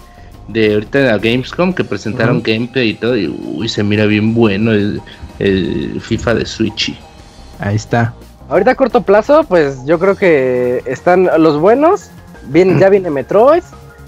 de 0.50 0.74
ahorita 0.74 1.00
de 1.00 1.06
la 1.06 1.18
Gamescom 1.18 1.74
que 1.74 1.84
presentaron 1.84 2.42
gameplay 2.42 2.90
y 2.90 2.94
todo 2.96 3.16
y 3.16 3.28
uy, 3.28 3.70
se 3.70 3.84
mira 3.84 4.06
bien 4.06 4.34
bueno 4.34 4.72
el, 4.72 5.02
FIFA 6.02 6.34
de 6.34 6.46
Switch. 6.46 7.00
Ahí 7.60 7.76
está. 7.76 8.14
Ahorita 8.50 8.72
a 8.72 8.76
corto 8.76 9.04
plazo, 9.04 9.46
pues 9.46 9.86
yo 9.86 10.00
creo 10.00 10.16
que 10.16 10.84
están 10.86 11.30
los 11.38 11.58
buenos. 11.60 12.10
Bien, 12.48 12.78
ya 12.78 12.90
viene 12.90 13.10
Metroid. 13.10 13.64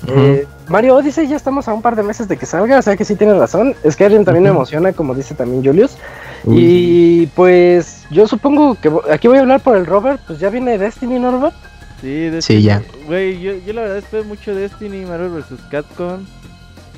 Eh, 0.07 0.47
Mario 0.67 0.95
Odyssey 0.95 1.27
ya 1.27 1.35
estamos 1.35 1.67
a 1.67 1.73
un 1.73 1.81
par 1.81 1.95
de 1.95 2.03
meses 2.03 2.27
de 2.27 2.37
que 2.37 2.45
salga, 2.45 2.79
o 2.79 2.81
sea 2.81 2.97
que 2.97 3.05
sí 3.05 3.15
tiene 3.15 3.33
razón. 3.33 3.75
Es 3.83 3.95
que 3.95 4.05
alguien 4.05 4.25
también 4.25 4.43
me 4.43 4.49
emociona, 4.49 4.93
como 4.93 5.13
dice 5.13 5.35
también 5.35 5.63
Julius. 5.63 5.97
Y 6.45 7.27
pues 7.27 8.05
yo 8.09 8.27
supongo 8.27 8.75
que 8.75 8.91
aquí 9.11 9.27
voy 9.27 9.37
a 9.37 9.41
hablar 9.41 9.61
por 9.61 9.77
el 9.77 9.85
Robert, 9.85 10.21
pues 10.25 10.39
ya 10.39 10.49
viene 10.49 10.77
Destiny, 10.77 11.19
¿no, 11.19 11.31
Robert? 11.31 11.55
Sí, 12.01 12.29
Destiny. 12.29 12.59
Sí, 12.59 12.63
ya. 12.63 12.81
Güey, 13.05 13.39
yo, 13.39 13.53
yo, 13.65 13.73
la 13.73 13.81
verdad 13.81 13.97
espero 13.97 14.23
mucho 14.23 14.55
Destiny, 14.55 15.05
Marvel 15.05 15.29
vs. 15.29 15.59
Capcom. 15.69 16.25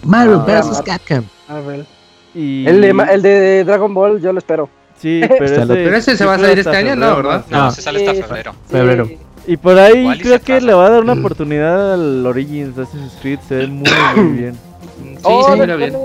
Marvel 0.03 0.39
ah, 0.47 0.61
vs. 0.61 0.81
Capcom. 0.81 1.25
Marvel. 1.49 1.85
Y... 2.33 2.65
El, 2.65 2.81
de, 2.81 2.89
el 3.11 3.21
de 3.21 3.63
Dragon 3.65 3.93
Ball, 3.93 4.21
yo 4.21 4.31
lo 4.31 4.39
espero. 4.39 4.69
Sí, 4.97 5.21
pero, 5.27 5.45
ese, 5.45 5.65
pero 5.65 5.97
ese 5.97 6.15
se 6.15 6.25
va 6.25 6.35
a 6.35 6.39
salir 6.39 6.59
este 6.59 6.75
año, 6.75 6.95
¿no? 6.95 7.17
¿Verdad? 7.17 7.45
No, 7.49 7.71
se 7.71 7.81
sale 7.81 8.07
hasta 8.07 8.25
febrero. 8.25 8.55
Febrero. 8.69 9.09
Y 9.45 9.57
por 9.57 9.77
ahí 9.77 10.17
creo 10.19 10.39
que 10.39 10.61
le 10.61 10.73
va 10.73 10.87
a 10.87 10.89
dar 10.89 11.01
una 11.01 11.13
oportunidad 11.19 11.93
al 11.93 12.25
Origins 12.25 12.77
Assassin's 12.77 13.17
Creed, 13.21 13.39
se 13.47 13.55
ve 13.55 13.67
muy, 13.67 13.89
muy 14.15 14.31
bien. 14.37 14.53
Sí, 15.17 15.23
oh, 15.23 15.55
mira 15.55 15.75
bien. 15.75 15.95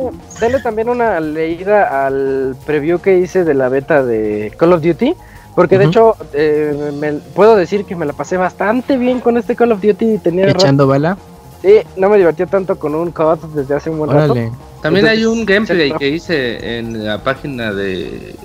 Dale 0.40 0.60
también 0.60 0.88
una 0.88 1.20
leída 1.20 2.06
al 2.06 2.56
preview 2.66 3.00
que 3.00 3.18
hice 3.18 3.44
de 3.44 3.54
la 3.54 3.68
beta 3.68 4.04
de 4.04 4.52
Call 4.56 4.72
of 4.72 4.82
Duty. 4.82 5.14
Porque 5.54 5.76
de 5.76 5.86
hecho, 5.86 6.14
eh, 6.34 6.92
me, 7.00 7.14
puedo 7.14 7.56
decir 7.56 7.84
que 7.84 7.96
me 7.96 8.06
la 8.06 8.12
pasé 8.12 8.36
bastante 8.36 8.96
bien 8.96 9.18
con 9.18 9.36
este 9.36 9.56
Call 9.56 9.72
of 9.72 9.80
Duty. 9.82 10.18
Tenía 10.18 10.48
¿Echando 10.48 10.86
bala? 10.86 11.18
Sí, 11.62 11.80
no 11.96 12.08
me 12.08 12.16
divertía 12.16 12.46
tanto 12.46 12.78
con 12.78 12.94
un 12.94 13.10
COD 13.10 13.38
desde 13.54 13.74
hace 13.74 13.90
un 13.90 13.98
buen 13.98 14.10
rato. 14.10 14.36
También 14.82 15.06
hay 15.06 15.24
un 15.24 15.44
gameplay 15.44 15.90
que 15.98 16.10
hice 16.10 16.78
en 16.78 17.04
la 17.04 17.24
página 17.24 17.72
de, 17.72 18.36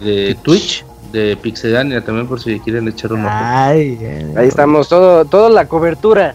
de 0.00 0.36
Twitch 0.42 0.84
de 1.12 1.36
Pixedania 1.36 2.04
también 2.04 2.26
por 2.26 2.40
si 2.40 2.60
quieren 2.60 2.88
echar 2.88 3.12
un 3.12 3.26
Ahí 3.26 3.98
estamos, 4.42 4.88
todo, 4.88 5.24
toda 5.24 5.50
la 5.50 5.66
cobertura. 5.66 6.34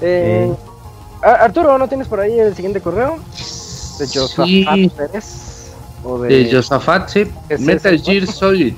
Eh, 0.00 0.52
Arturo, 1.22 1.76
¿no 1.78 1.88
tienes 1.88 2.08
por 2.08 2.20
ahí 2.20 2.38
el 2.38 2.54
siguiente 2.54 2.80
correo? 2.80 3.18
De 3.98 4.06
Josafat 4.06 4.92
Pérez. 4.96 5.72
de... 6.28 6.48
Josafat, 6.50 7.08
sí. 7.08 7.26
Metal 7.58 8.00
Gear 8.00 8.26
Solid. 8.26 8.74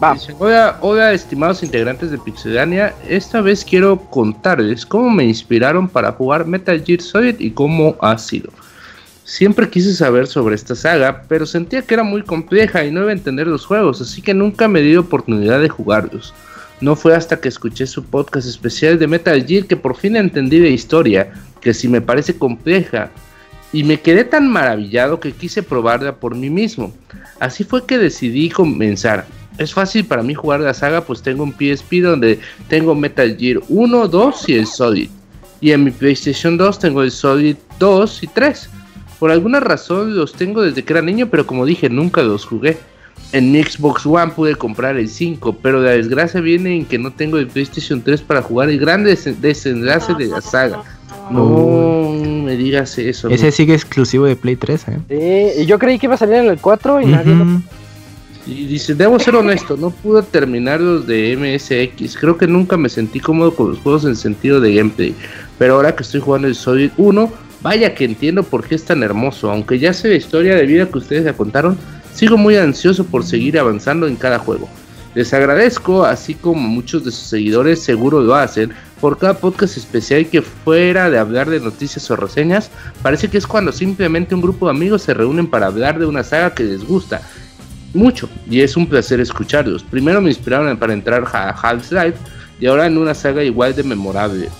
Hola, 0.38 0.76
hola, 0.80 1.12
estimados 1.12 1.62
integrantes 1.62 2.10
de 2.10 2.18
Pixedania. 2.18 2.94
Esta 3.08 3.40
vez 3.40 3.64
quiero 3.64 3.98
contarles 4.10 4.84
cómo 4.84 5.08
me 5.08 5.24
inspiraron 5.24 5.88
para 5.88 6.12
jugar 6.12 6.46
Metal 6.46 6.82
Gear 6.84 7.00
Solid 7.00 7.36
y 7.38 7.50
cómo 7.52 7.96
ha 8.00 8.18
sido. 8.18 8.50
Siempre 9.24 9.70
quise 9.70 9.94
saber 9.94 10.26
sobre 10.26 10.54
esta 10.54 10.74
saga, 10.74 11.22
pero 11.28 11.46
sentía 11.46 11.80
que 11.80 11.94
era 11.94 12.02
muy 12.02 12.22
compleja 12.22 12.84
y 12.84 12.90
no 12.90 13.00
iba 13.00 13.08
a 13.08 13.14
entender 13.14 13.46
los 13.46 13.64
juegos, 13.64 14.02
así 14.02 14.20
que 14.20 14.34
nunca 14.34 14.68
me 14.68 14.82
di 14.82 14.96
oportunidad 14.96 15.60
de 15.60 15.70
jugarlos. 15.70 16.34
No 16.82 16.94
fue 16.94 17.16
hasta 17.16 17.40
que 17.40 17.48
escuché 17.48 17.86
su 17.86 18.04
podcast 18.04 18.46
especial 18.46 18.98
de 18.98 19.06
Metal 19.06 19.42
Gear 19.46 19.64
que 19.64 19.76
por 19.76 19.96
fin 19.96 20.16
entendí 20.16 20.60
la 20.60 20.68
historia, 20.68 21.32
que 21.62 21.72
si 21.72 21.88
me 21.88 22.02
parece 22.02 22.36
compleja, 22.36 23.10
y 23.72 23.82
me 23.82 23.98
quedé 23.98 24.24
tan 24.24 24.46
maravillado 24.46 25.18
que 25.18 25.32
quise 25.32 25.62
probarla 25.62 26.16
por 26.16 26.34
mí 26.34 26.50
mismo. 26.50 26.92
Así 27.40 27.64
fue 27.64 27.86
que 27.86 27.96
decidí 27.96 28.50
comenzar. 28.50 29.26
es 29.56 29.72
fácil 29.72 30.04
para 30.04 30.22
mí 30.22 30.34
jugar 30.34 30.60
la 30.60 30.74
saga, 30.74 31.00
pues 31.00 31.22
tengo 31.22 31.44
un 31.44 31.52
PSP 31.52 32.02
donde 32.02 32.40
tengo 32.68 32.94
Metal 32.94 33.34
Gear 33.36 33.60
1, 33.68 34.08
2 34.08 34.48
y 34.50 34.54
el 34.54 34.66
Solid. 34.66 35.08
Y 35.62 35.72
en 35.72 35.84
mi 35.84 35.90
PlayStation 35.90 36.58
2 36.58 36.78
tengo 36.78 37.02
el 37.02 37.10
Solid 37.10 37.56
2 37.78 38.22
y 38.22 38.26
3. 38.26 38.70
Por 39.24 39.30
alguna 39.30 39.58
razón 39.58 40.14
los 40.14 40.34
tengo 40.34 40.60
desde 40.60 40.82
que 40.82 40.92
era 40.92 41.00
niño, 41.00 41.28
pero 41.30 41.46
como 41.46 41.64
dije, 41.64 41.88
nunca 41.88 42.22
los 42.22 42.44
jugué. 42.44 42.76
En 43.32 43.52
mi 43.52 43.62
Xbox 43.62 44.04
One 44.04 44.32
pude 44.32 44.54
comprar 44.54 44.98
el 44.98 45.08
5, 45.08 45.60
pero 45.62 45.80
la 45.80 45.92
desgracia 45.92 46.42
viene 46.42 46.76
en 46.76 46.84
que 46.84 46.98
no 46.98 47.10
tengo 47.10 47.38
el 47.38 47.46
PlayStation 47.46 48.02
3 48.02 48.20
para 48.20 48.42
jugar 48.42 48.68
el 48.68 48.78
gran 48.78 49.02
desenlace 49.02 50.12
de 50.12 50.26
la 50.26 50.42
saga. 50.42 50.82
No 51.30 52.12
me 52.44 52.54
digas 52.58 52.98
eso. 52.98 53.30
Ese 53.30 53.50
sigue 53.50 53.72
exclusivo 53.72 54.26
de 54.26 54.36
Play 54.36 54.56
3, 54.56 54.84
¿eh? 54.88 55.54
Sí, 55.56 55.64
yo 55.64 55.78
creí 55.78 55.98
que 55.98 56.04
iba 56.04 56.16
a 56.16 56.18
salir 56.18 56.34
en 56.34 56.50
el 56.50 56.58
4 56.58 57.00
y 57.00 57.06
nadie 57.06 57.34
lo... 57.34 57.46
Y 58.46 58.66
dice, 58.66 58.94
debo 58.94 59.18
ser 59.18 59.36
honesto, 59.36 59.74
no 59.78 59.88
pude 59.88 60.22
terminar 60.22 60.82
los 60.82 61.06
de 61.06 61.34
MSX. 61.34 62.18
Creo 62.18 62.36
que 62.36 62.46
nunca 62.46 62.76
me 62.76 62.90
sentí 62.90 63.20
cómodo 63.20 63.54
con 63.54 63.70
los 63.70 63.78
juegos 63.78 64.04
en 64.04 64.16
sentido 64.16 64.60
de 64.60 64.74
gameplay. 64.74 65.14
Pero 65.56 65.76
ahora 65.76 65.96
que 65.96 66.02
estoy 66.02 66.20
jugando 66.20 66.46
el 66.46 66.54
Solid 66.54 66.90
1, 66.98 67.32
vaya 67.64 67.94
que 67.94 68.04
entiendo 68.04 68.42
por 68.42 68.68
qué 68.68 68.74
es 68.74 68.84
tan 68.84 69.02
hermoso. 69.02 69.50
Aunque 69.50 69.78
ya 69.78 69.94
sé 69.94 70.08
la 70.08 70.16
historia 70.16 70.54
de 70.54 70.66
vida 70.66 70.86
que 70.86 70.98
ustedes 70.98 71.24
ya 71.24 71.32
contaron, 71.32 71.78
sigo 72.12 72.36
muy 72.36 72.56
ansioso 72.56 73.04
por 73.06 73.24
seguir 73.24 73.58
avanzando 73.58 74.06
en 74.06 74.16
cada 74.16 74.38
juego. 74.38 74.68
Les 75.14 75.32
agradezco, 75.32 76.04
así 76.04 76.34
como 76.34 76.60
muchos 76.60 77.04
de 77.04 77.10
sus 77.10 77.26
seguidores 77.26 77.82
seguro 77.82 78.20
lo 78.20 78.34
hacen, 78.34 78.72
por 79.00 79.16
cada 79.16 79.38
podcast 79.38 79.78
especial 79.78 80.26
que 80.26 80.42
fuera 80.42 81.08
de 81.08 81.18
hablar 81.18 81.48
de 81.48 81.58
noticias 81.58 82.10
o 82.10 82.16
reseñas, 82.16 82.70
parece 83.00 83.28
que 83.28 83.38
es 83.38 83.46
cuando 83.46 83.72
simplemente 83.72 84.34
un 84.34 84.42
grupo 84.42 84.66
de 84.66 84.72
amigos 84.72 85.02
se 85.02 85.14
reúnen 85.14 85.46
para 85.46 85.66
hablar 85.66 85.98
de 85.98 86.06
una 86.06 86.22
saga 86.22 86.54
que 86.54 86.64
les 86.64 86.84
gusta 86.84 87.22
mucho 87.94 88.28
y 88.50 88.60
es 88.60 88.76
un 88.76 88.86
placer 88.86 89.20
escucharlos. 89.20 89.82
Primero 89.84 90.20
me 90.20 90.28
inspiraron 90.28 90.76
para 90.76 90.92
entrar 90.92 91.24
a 91.32 91.50
Half-Life 91.50 92.18
y 92.60 92.66
ahora 92.66 92.86
en 92.86 92.98
una 92.98 93.14
saga 93.14 93.42
igual 93.42 93.74
de 93.74 93.84
memorable. 93.84 94.50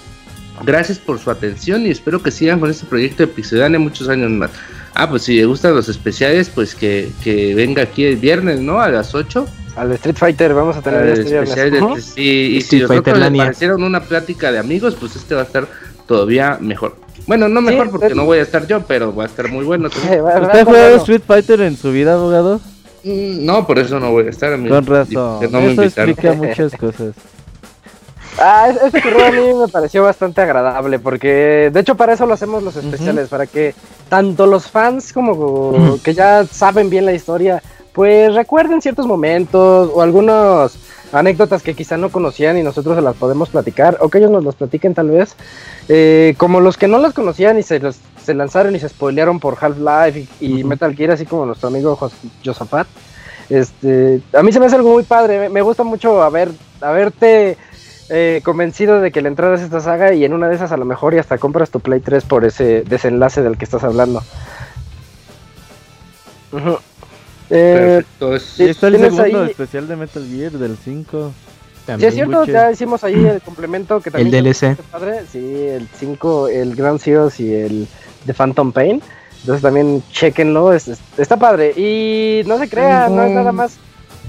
Gracias 0.62 0.98
por 0.98 1.18
su 1.18 1.30
atención 1.30 1.86
y 1.86 1.90
espero 1.90 2.22
que 2.22 2.30
sigan 2.30 2.60
con 2.60 2.70
este 2.70 2.86
proyecto 2.86 3.24
de 3.24 3.26
Pixelania 3.26 3.78
muchos 3.78 4.08
años 4.08 4.30
más. 4.30 4.50
Ah, 4.94 5.10
pues 5.10 5.22
si 5.22 5.36
le 5.36 5.46
gustan 5.46 5.74
los 5.74 5.88
especiales, 5.88 6.48
pues 6.48 6.74
que, 6.74 7.10
venga 7.56 7.82
aquí 7.82 8.04
el 8.04 8.16
viernes, 8.16 8.60
¿no? 8.60 8.80
A 8.80 8.88
las 8.88 9.14
8. 9.14 9.46
Al 9.76 9.90
Street 9.92 10.16
Fighter 10.16 10.54
vamos 10.54 10.76
a 10.76 10.82
tener 10.82 11.06
este 11.08 11.40
viernes. 11.42 12.16
y, 12.16 12.60
si 12.60 12.78
los 12.78 12.90
otros 12.90 13.18
les 13.18 13.30
parecieron 13.30 13.82
una 13.82 14.00
plática 14.00 14.52
de 14.52 14.58
amigos, 14.58 14.96
pues 14.98 15.16
este 15.16 15.34
va 15.34 15.40
a 15.40 15.44
estar 15.44 15.66
todavía 16.06 16.58
mejor. 16.60 16.96
Bueno, 17.26 17.48
no 17.48 17.60
mejor 17.60 17.90
porque 17.90 18.14
no 18.14 18.24
voy 18.24 18.38
a 18.38 18.42
estar 18.42 18.66
yo, 18.66 18.82
pero 18.86 19.14
va 19.14 19.24
a 19.24 19.26
estar 19.26 19.50
muy 19.50 19.64
bueno. 19.64 19.88
¿Usted 20.42 20.64
juega 20.64 20.96
Street 20.96 21.22
Fighter 21.26 21.60
en 21.62 21.76
su 21.76 21.90
vida, 21.90 22.14
abogado? 22.14 22.60
Mm, 23.02 23.44
no, 23.44 23.66
por 23.66 23.78
eso 23.78 23.98
no 23.98 24.12
voy 24.12 24.26
a 24.26 24.30
estar. 24.30 24.52
Amigo. 24.52 24.74
Con 24.74 24.86
razón. 24.86 25.50
No 25.50 25.58
eso 25.58 25.82
explica 25.82 26.34
muchas 26.34 26.76
cosas. 26.76 27.14
Ah, 28.38 28.68
este 28.68 29.00
curro 29.00 29.24
a 29.24 29.30
mí 29.30 29.54
me 29.60 29.68
pareció 29.68 30.02
bastante 30.02 30.40
agradable 30.40 30.98
porque 30.98 31.70
de 31.72 31.80
hecho 31.80 31.96
para 31.96 32.14
eso 32.14 32.26
lo 32.26 32.34
hacemos 32.34 32.62
los 32.62 32.76
especiales, 32.76 33.28
para 33.28 33.46
que 33.46 33.74
tanto 34.08 34.46
los 34.46 34.68
fans 34.70 35.12
como 35.12 35.98
que 36.02 36.14
ya 36.14 36.44
saben 36.44 36.90
bien 36.90 37.06
la 37.06 37.12
historia, 37.12 37.62
pues 37.92 38.34
recuerden 38.34 38.82
ciertos 38.82 39.06
momentos 39.06 39.90
o 39.94 40.02
algunos 40.02 40.76
anécdotas 41.12 41.62
que 41.62 41.74
quizá 41.74 41.96
no 41.96 42.10
conocían 42.10 42.58
y 42.58 42.62
nosotros 42.62 42.96
se 42.96 43.02
las 43.02 43.14
podemos 43.14 43.48
platicar 43.48 43.98
o 44.00 44.08
que 44.08 44.18
ellos 44.18 44.30
nos 44.30 44.44
las 44.44 44.56
platiquen 44.56 44.94
tal 44.94 45.10
vez, 45.10 45.36
eh, 45.88 46.34
como 46.36 46.60
los 46.60 46.76
que 46.76 46.88
no 46.88 46.98
las 46.98 47.14
conocían 47.14 47.58
y 47.58 47.62
se, 47.62 47.80
se 48.22 48.34
lanzaron 48.34 48.74
y 48.74 48.80
se 48.80 48.88
spoilearon 48.88 49.38
por 49.38 49.56
Half-Life 49.60 50.26
y, 50.40 50.64
Metal 50.64 50.94
Gear, 50.94 51.12
así 51.12 51.24
como 51.24 51.46
nuestro 51.46 51.68
amigo 51.68 51.96
Josafat. 52.44 52.88
Este, 53.48 54.22
a 54.32 54.42
mí 54.42 54.52
se 54.52 54.58
me 54.58 54.66
hace 54.66 54.76
algo 54.76 54.92
muy 54.92 55.02
padre, 55.02 55.48
me, 55.50 55.62
gusta 55.62 55.84
mucho 55.84 56.22
haber, 56.22 56.50
haberte 56.80 57.58
eh, 58.08 58.40
convencido 58.44 59.00
de 59.00 59.10
que 59.10 59.22
le 59.22 59.28
entraras 59.28 59.60
a 59.60 59.64
esta 59.64 59.80
saga 59.80 60.12
y 60.12 60.24
en 60.24 60.32
una 60.32 60.48
de 60.48 60.56
esas 60.56 60.72
a 60.72 60.76
lo 60.76 60.84
mejor 60.84 61.14
y 61.14 61.18
hasta 61.18 61.38
compras 61.38 61.70
tu 61.70 61.80
Play 61.80 62.00
3 62.00 62.24
por 62.24 62.44
ese 62.44 62.82
desenlace 62.82 63.42
del 63.42 63.56
que 63.56 63.64
estás 63.64 63.84
hablando. 63.84 64.22
Eh, 67.50 68.02
Perfecto. 68.10 68.36
está 68.36 68.86
el 68.88 68.98
segundo 68.98 69.44
especial 69.44 69.88
de 69.88 69.96
Metal 69.96 70.26
Gear 70.26 70.52
del 70.52 70.76
5. 70.76 71.32
sí, 71.98 72.06
es 72.06 72.14
cierto, 72.14 72.44
ya 72.44 72.70
hicimos 72.70 73.04
ahí 73.04 73.14
el 73.14 73.40
complemento 73.40 74.00
que 74.00 74.10
también. 74.10 74.34
El 74.34 74.44
DLC. 74.44 74.76
Padre. 74.90 75.22
Sí, 75.30 75.66
el 75.66 75.88
5, 75.88 76.48
el 76.48 76.74
Ground 76.74 77.00
Zeroes 77.00 77.40
y 77.40 77.54
el 77.54 77.88
de 78.24 78.34
Phantom 78.34 78.72
Pain. 78.72 79.02
Entonces 79.40 79.62
también 79.62 80.02
chequenlo, 80.10 80.72
está 80.72 81.36
padre. 81.36 81.72
Y 81.72 82.42
no 82.46 82.58
se 82.58 82.68
crean, 82.68 83.14
no 83.14 83.24
es 83.24 83.30
nada 83.32 83.52
más 83.52 83.78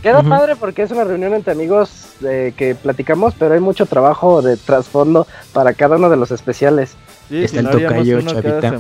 Queda 0.06 0.22
padre 0.22 0.56
porque 0.56 0.84
es 0.84 0.92
una 0.92 1.04
reunión 1.04 1.34
entre 1.34 1.54
amigos 1.54 2.10
eh, 2.24 2.54
que 2.56 2.76
platicamos, 2.76 3.34
pero 3.40 3.56
hay 3.56 3.60
mucho 3.60 3.88
trabajo 3.88 4.44
de 4.44 4.56
trasfondo 4.56 5.26
para 5.52 5.74
cada 5.74 5.96
uno 5.96 6.12
de 6.12 6.16
los 6.16 6.30
especiales. 6.30 6.92
Sí, 7.28 7.44
Está 7.44 7.62
el 7.62 7.70
tocayo, 7.72 8.22
chavita. 8.22 8.80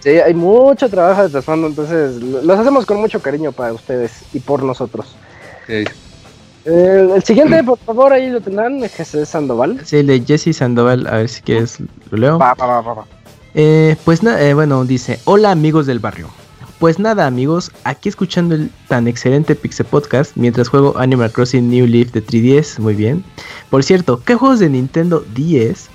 Sí, 0.00 0.10
hay 0.10 0.34
mucho 0.34 0.88
trabajo 0.88 1.22
de 1.22 1.28
trasfondo, 1.28 1.68
entonces 1.68 2.20
los 2.20 2.58
hacemos 2.58 2.86
con 2.86 2.96
mucho 2.96 3.22
cariño 3.22 3.52
para 3.52 3.72
ustedes 3.72 4.24
y 4.32 4.40
por 4.40 4.64
nosotros. 4.64 5.14
el 5.68 7.22
siguiente, 7.22 7.62
por 7.62 7.78
favor, 7.78 8.12
ahí 8.12 8.28
lo 8.28 8.40
tendrán, 8.40 8.80
Jesse 8.80 9.28
Sandoval. 9.28 9.80
Sí, 9.84 9.98
el 9.98 10.08
de 10.08 10.24
Jesse 10.26 10.56
Sandoval, 10.56 11.06
a 11.06 11.18
ver 11.18 11.28
si 11.28 11.40
quieres, 11.40 11.78
lo 12.10 12.18
leo. 12.18 12.36
Va, 12.36 12.52
va, 12.54 12.80
va, 12.80 13.04
eh, 13.54 13.94
pues 14.04 14.24
nada, 14.24 14.42
eh, 14.42 14.54
bueno, 14.54 14.84
dice, 14.84 15.20
hola 15.24 15.52
amigos 15.52 15.86
del 15.86 16.00
barrio. 16.00 16.30
Pues 16.78 16.98
nada 16.98 17.26
amigos, 17.26 17.72
aquí 17.84 18.10
escuchando 18.10 18.54
el 18.54 18.70
tan 18.88 19.08
excelente 19.08 19.54
Pixel 19.54 19.86
Podcast 19.86 20.36
mientras 20.36 20.68
juego 20.68 20.98
Animal 20.98 21.32
Crossing 21.32 21.70
New 21.70 21.86
Leaf 21.86 22.12
de 22.12 22.22
3DS, 22.22 22.78
muy 22.80 22.94
bien. 22.94 23.24
Por 23.70 23.82
cierto, 23.82 24.20
¿qué 24.22 24.34
juegos 24.34 24.58
de 24.58 24.68
Nintendo 24.68 25.24
10 25.34 25.88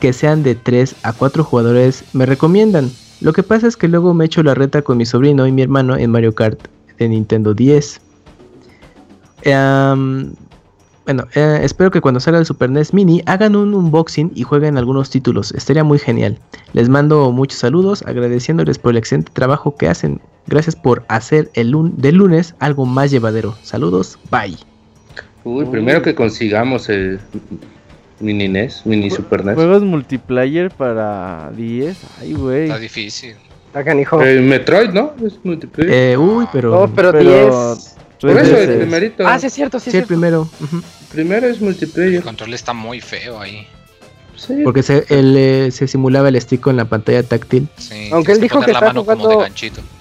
que 0.00 0.12
sean 0.12 0.42
de 0.42 0.56
3 0.56 0.96
a 1.04 1.12
4 1.12 1.44
jugadores 1.44 2.02
me 2.14 2.26
recomiendan? 2.26 2.90
Lo 3.20 3.32
que 3.32 3.44
pasa 3.44 3.68
es 3.68 3.76
que 3.76 3.86
luego 3.86 4.12
me 4.12 4.24
echo 4.24 4.42
la 4.42 4.54
reta 4.54 4.82
con 4.82 4.98
mi 4.98 5.06
sobrino 5.06 5.46
y 5.46 5.52
mi 5.52 5.62
hermano 5.62 5.96
en 5.96 6.10
Mario 6.10 6.34
Kart 6.34 6.66
de 6.98 7.08
Nintendo 7.08 7.54
10. 7.54 8.00
Bueno, 11.08 11.26
eh, 11.34 11.60
espero 11.62 11.90
que 11.90 12.02
cuando 12.02 12.20
salga 12.20 12.38
el 12.38 12.44
Super 12.44 12.68
NES 12.68 12.92
Mini 12.92 13.22
hagan 13.24 13.56
un 13.56 13.72
unboxing 13.72 14.30
y 14.34 14.42
jueguen 14.42 14.76
algunos 14.76 15.08
títulos. 15.08 15.52
Estaría 15.52 15.82
muy 15.82 15.98
genial. 15.98 16.38
Les 16.74 16.90
mando 16.90 17.32
muchos 17.32 17.60
saludos, 17.60 18.02
agradeciéndoles 18.02 18.78
por 18.78 18.90
el 18.90 18.98
excelente 18.98 19.32
trabajo 19.32 19.74
que 19.74 19.88
hacen. 19.88 20.20
Gracias 20.48 20.76
por 20.76 21.06
hacer 21.08 21.48
el 21.54 21.72
del 21.96 22.16
lunes 22.16 22.54
algo 22.58 22.84
más 22.84 23.10
llevadero. 23.10 23.56
Saludos, 23.62 24.18
bye. 24.30 24.58
Uy, 25.44 25.64
primero 25.64 26.02
que 26.02 26.14
consigamos 26.14 26.90
el 26.90 27.18
Mini 28.20 28.48
NES, 28.48 28.84
Mini 28.84 29.08
Super 29.08 29.46
NES. 29.46 29.54
Juegos 29.54 29.82
multiplayer 29.82 30.70
para 30.70 31.50
10. 31.56 31.96
Ay, 32.20 32.34
güey. 32.34 32.64
Está 32.64 32.78
difícil. 32.78 33.34
Hagan 33.72 33.98
hijo. 33.98 34.22
El 34.22 34.42
Metroid, 34.42 34.90
¿no? 34.90 35.14
Es 35.24 35.40
multiplayer. 35.42 35.90
Eh, 35.90 36.18
uy, 36.18 36.46
pero. 36.52 36.70
No, 36.70 36.94
pero, 36.94 37.12
10. 37.12 37.96
Por 38.20 38.30
eso, 38.30 38.58
el 38.58 38.76
primerito. 38.78 39.26
Ah, 39.26 39.38
sí, 39.38 39.46
es 39.46 39.54
cierto, 39.54 39.80
sí. 39.80 39.90
Sí, 39.90 39.96
el 39.96 40.04
primero. 40.04 40.46
Primero 41.10 41.46
es 41.46 41.60
multiplayer. 41.60 42.16
El 42.16 42.22
control 42.22 42.54
está 42.54 42.72
muy 42.72 43.00
feo 43.00 43.40
ahí. 43.40 43.66
Sí. 44.36 44.60
Porque 44.62 44.84
se, 44.84 45.04
él, 45.08 45.34
eh, 45.36 45.70
se 45.72 45.88
simulaba 45.88 46.28
el 46.28 46.40
stick 46.40 46.64
en 46.68 46.76
la 46.76 46.84
pantalla 46.84 47.24
táctil. 47.24 47.68
Sí, 47.76 48.08
Aunque 48.12 48.32
él 48.32 48.40
dijo 48.40 48.60
que 48.60 48.70
está, 48.70 48.92
jugando, 48.94 49.44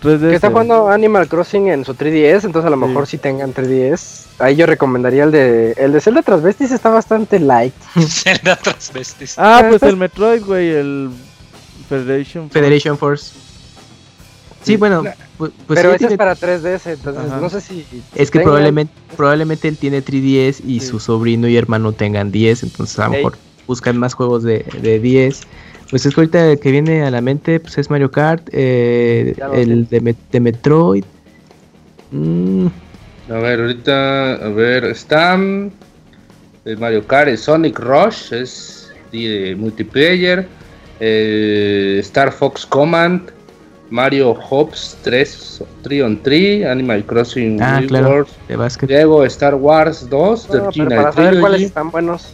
que 0.03 0.35
está 0.35 0.51
jugando 0.51 0.89
Animal 0.89 1.27
Crossing 1.27 1.69
en 1.69 1.83
su 1.83 1.95
3DS, 1.95 2.43
entonces 2.43 2.67
a 2.67 2.69
lo 2.69 2.77
mejor 2.77 3.07
si 3.07 3.17
tengan 3.17 3.51
3DS. 3.51 4.25
Ahí 4.37 4.55
yo 4.55 4.67
recomendaría 4.67 5.23
el 5.23 5.31
de 5.31 5.71
el 5.71 5.91
de 5.91 6.01
Zelda 6.01 6.21
Transvestis, 6.21 6.71
está 6.71 6.89
bastante 6.89 7.39
light. 7.39 7.73
Zelda 8.07 8.55
Transvestis. 8.57 9.39
Ah, 9.39 9.65
pues 9.67 9.81
el 9.81 9.97
Metroid, 9.97 10.43
güey, 10.45 10.69
el 10.69 11.09
Federation 11.89 12.51
Federation 12.51 12.95
Force. 12.95 13.33
Sí, 14.67 14.77
bueno, 14.77 15.03
pues, 15.37 15.51
pero 15.67 15.93
ese 15.93 16.07
es 16.07 16.17
para 16.17 16.35
3DS, 16.35 16.91
entonces 16.91 17.31
no 17.41 17.49
sé 17.49 17.61
si... 17.61 17.85
Es 18.15 18.29
que 18.29 18.41
probablemente, 18.41 18.93
probablemente 19.15 19.67
él 19.67 19.77
tiene 19.77 20.03
3DS 20.03 20.61
y 20.65 20.79
su 20.81 20.99
sobrino 20.99 21.47
y 21.47 21.55
hermano 21.55 21.93
tengan 21.93 22.31
10, 22.31 22.63
entonces 22.63 22.99
a 22.99 23.05
lo 23.05 23.11
mejor 23.11 23.37
buscan 23.65 23.97
más 23.97 24.13
juegos 24.13 24.43
de, 24.43 24.65
de 24.81 24.99
10. 24.99 25.41
Pues 25.89 26.05
es 26.05 26.13
que 26.13 26.21
ahorita 26.21 26.57
que 26.57 26.71
viene 26.71 27.03
a 27.03 27.11
la 27.11 27.21
mente 27.21 27.59
pues 27.59 27.77
es 27.77 27.89
Mario 27.89 28.11
Kart, 28.11 28.49
eh, 28.51 29.35
el 29.53 29.87
de, 29.87 30.15
de, 30.31 30.39
Metroid. 30.39 31.05
Mm. 32.11 32.67
A 33.29 33.33
ver, 33.35 33.59
ahorita, 33.61 34.33
a 34.33 34.49
ver, 34.49 34.85
está 34.85 35.35
el 35.35 36.77
Mario 36.77 37.05
Kart, 37.07 37.29
el 37.29 37.37
Sonic 37.37 37.79
Rush, 37.79 38.33
es 38.33 38.91
de 39.11 39.55
multiplayer, 39.57 40.47
Star 40.99 42.31
Fox 42.31 42.65
Command, 42.65 43.31
Mario 43.89 44.35
Hops 44.49 44.97
3, 45.03 45.63
3 45.81 46.01
on 46.03 46.21
3, 46.21 46.65
Animal 46.65 47.03
Crossing 47.05 47.61
ah, 47.61 47.81
Wars, 47.89 48.29
de 48.47 49.27
Star 49.27 49.55
Wars 49.55 50.09
2, 50.09 50.49
no, 50.49 50.71
The 50.71 50.85
para 50.85 51.11
saber 51.11 51.39
cuáles 51.39 51.61
están 51.61 51.91
buenos. 51.91 52.33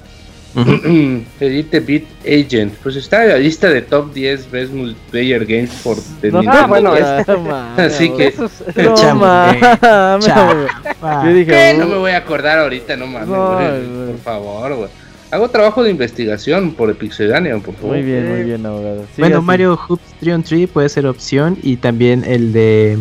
Elite 1.40 1.80
Beat 1.80 2.04
Agent, 2.26 2.76
pues 2.84 2.96
está 2.96 3.24
en 3.24 3.30
la 3.30 3.38
lista 3.38 3.70
de 3.70 3.82
top 3.82 4.14
10 4.14 4.52
best 4.52 4.72
multiplayer 4.72 5.46
games 5.46 5.72
por 5.84 5.98
the 6.22 6.32
no, 6.32 6.42
Nintendo. 6.42 6.64
Ah, 6.64 6.68
bueno, 6.68 6.94
Así 7.78 8.12
que 8.12 8.36
no, 8.76 8.96
Yo 11.24 11.34
dije, 11.34 11.74
no 11.80 11.88
me 11.88 11.96
voy 11.96 12.12
a 12.12 12.18
acordar 12.18 12.60
ahorita, 12.60 12.96
no 12.96 13.08
mames, 13.08 13.30
por 13.30 14.20
favor, 14.20 14.76
güey. 14.76 15.03
Hago 15.34 15.50
trabajo 15.50 15.82
de 15.82 15.90
investigación 15.90 16.76
por 16.76 16.92
Epixedania, 16.92 17.58
por 17.58 17.74
favor. 17.74 17.96
Muy 17.96 18.06
bien, 18.06 18.30
muy 18.30 18.44
bien, 18.44 18.64
abogado. 18.68 19.04
bueno, 19.18 19.42
Mario 19.42 19.76
Hoops 19.76 20.14
Trion 20.20 20.44
Tree 20.44 20.68
puede 20.68 20.88
ser 20.90 21.08
opción 21.08 21.58
y 21.64 21.78
también 21.78 22.24
el 22.24 22.54
de 22.54 23.00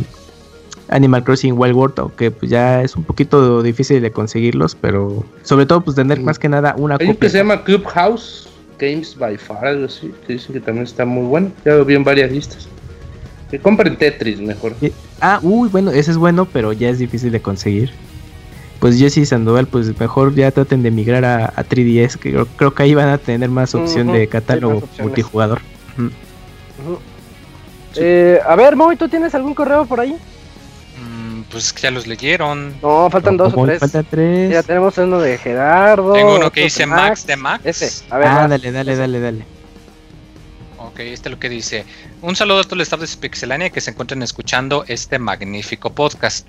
Animal 0.88 1.24
Crossing 1.24 1.52
Wild 1.58 1.74
World, 1.74 1.94
aunque 1.98 2.30
pues 2.30 2.50
ya 2.50 2.80
es 2.80 2.96
un 2.96 3.04
poquito 3.04 3.62
difícil 3.62 4.00
de 4.00 4.12
conseguirlos, 4.12 4.74
pero 4.74 5.26
sobre 5.42 5.66
todo 5.66 5.82
pues 5.82 5.94
tener 5.94 6.20
más 6.20 6.38
que 6.38 6.48
nada 6.48 6.74
una 6.78 6.96
Hay 6.98 7.14
que 7.14 7.28
se 7.28 7.36
llama 7.36 7.64
Clubhouse 7.64 8.48
Games 8.78 9.14
by 9.14 9.36
Far, 9.36 9.66
algo 9.66 9.84
así, 9.84 10.10
que 10.26 10.32
dicen 10.32 10.54
que 10.54 10.60
también 10.60 10.84
está 10.84 11.04
muy 11.04 11.26
bueno. 11.26 11.52
Ya 11.66 11.74
lo 11.74 11.84
vi 11.84 11.96
en 11.96 12.04
varias 12.04 12.32
listas. 12.32 12.66
Que 13.50 13.58
compren 13.58 13.94
Tetris 13.94 14.40
mejor. 14.40 14.74
Ah, 15.20 15.38
uy, 15.42 15.68
bueno, 15.68 15.90
ese 15.90 16.10
es 16.10 16.16
bueno, 16.16 16.48
pero 16.50 16.72
ya 16.72 16.88
es 16.88 16.98
difícil 16.98 17.30
de 17.30 17.42
conseguir 17.42 17.90
pues 18.82 18.98
Jesse 18.98 19.28
Sandoval, 19.28 19.68
pues 19.68 19.96
mejor 20.00 20.34
ya 20.34 20.50
traten 20.50 20.82
de 20.82 20.90
migrar 20.90 21.24
a, 21.24 21.54
3DS, 21.54 22.16
que 22.16 22.32
creo, 22.56 22.74
que 22.74 22.82
ahí 22.82 22.94
van 22.94 23.10
a 23.10 23.18
tener 23.18 23.48
más 23.48 23.76
opción 23.76 24.08
de 24.08 24.26
catálogo 24.26 24.82
multijugador. 24.98 25.60
Eh, 27.94 28.40
a 28.44 28.56
ver, 28.56 28.74
Moy, 28.74 28.96
¿tú 28.96 29.08
tienes 29.08 29.36
algún 29.36 29.54
correo 29.54 29.86
por 29.86 30.00
ahí? 30.00 30.16
Mm, 30.98 31.42
pues 31.42 31.72
ya 31.76 31.92
los 31.92 32.08
leyeron. 32.08 32.74
No, 32.82 33.08
faltan 33.08 33.36
dos 33.36 33.52
o 33.56 33.64
tres. 33.64 33.78
Faltan 33.78 34.04
tres. 34.10 34.50
Ya 34.50 34.64
tenemos 34.64 34.98
uno 34.98 35.20
de 35.20 35.38
Gerardo. 35.38 36.14
Tengo 36.14 36.34
uno 36.34 36.50
que 36.50 36.64
dice 36.64 36.84
Max, 36.84 37.24
de 37.24 37.36
Max. 37.36 37.64
Ese, 37.64 38.04
a 38.10 38.18
ver. 38.18 38.26
Ah, 38.26 38.48
dale, 38.48 38.72
dale, 38.72 38.96
dale, 38.96 39.20
dale. 39.20 39.44
Ok, 40.92 41.00
este 41.00 41.30
es 41.30 41.32
lo 41.32 41.40
que 41.40 41.48
dice. 41.48 41.86
Un 42.20 42.36
saludo 42.36 42.60
a 42.60 42.64
todo 42.64 42.74
el 42.74 42.82
staff 42.82 43.00
de 43.00 43.08
Pixelania 43.16 43.70
que 43.70 43.80
se 43.80 43.92
encuentren 43.92 44.22
escuchando 44.22 44.84
este 44.88 45.18
magnífico 45.18 45.88
podcast. 45.90 46.46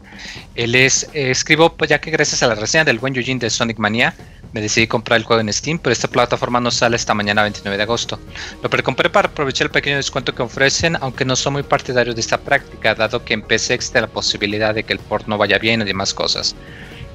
Él 0.56 0.76
es, 0.76 1.10
eh, 1.14 1.32
escribo 1.32 1.74
ya 1.88 2.02
que 2.02 2.12
gracias 2.12 2.44
a 2.44 2.48
la 2.48 2.56
reseña 2.56 2.84
del 2.84 3.00
buen 3.00 3.14
Yujin 3.14 3.40
de 3.40 3.50
Sonic 3.50 3.78
Mania 3.80 4.14
me 4.52 4.60
decidí 4.60 4.86
comprar 4.86 5.18
el 5.18 5.24
juego 5.24 5.40
en 5.40 5.52
Steam, 5.54 5.80
pero 5.80 5.94
esta 5.94 6.10
plataforma 6.10 6.60
no 6.60 6.72
sale 6.72 6.98
esta 6.98 7.14
mañana 7.14 7.44
29 7.44 7.78
de 7.78 7.84
agosto. 7.84 8.20
Lo 8.62 8.70
precompré 8.70 9.10
para 9.10 9.30
aprovechar 9.30 9.68
el 9.68 9.72
pequeño 9.72 9.96
descuento 9.96 10.36
que 10.36 10.42
ofrecen, 10.42 10.98
aunque 11.00 11.24
no 11.24 11.38
soy 11.38 11.54
muy 11.54 11.64
partidario 11.64 12.14
de 12.14 12.20
esta 12.20 12.38
práctica, 12.38 12.96
dado 12.96 13.24
que 13.24 13.34
en 13.34 13.44
PC 13.44 13.76
existe 13.76 14.02
la 14.02 14.08
posibilidad 14.08 14.76
de 14.76 14.84
que 14.84 14.92
el 14.92 15.00
port 15.00 15.26
no 15.28 15.38
vaya 15.38 15.58
bien 15.58 15.82
y 15.82 15.86
demás 15.86 16.14
cosas. 16.14 16.54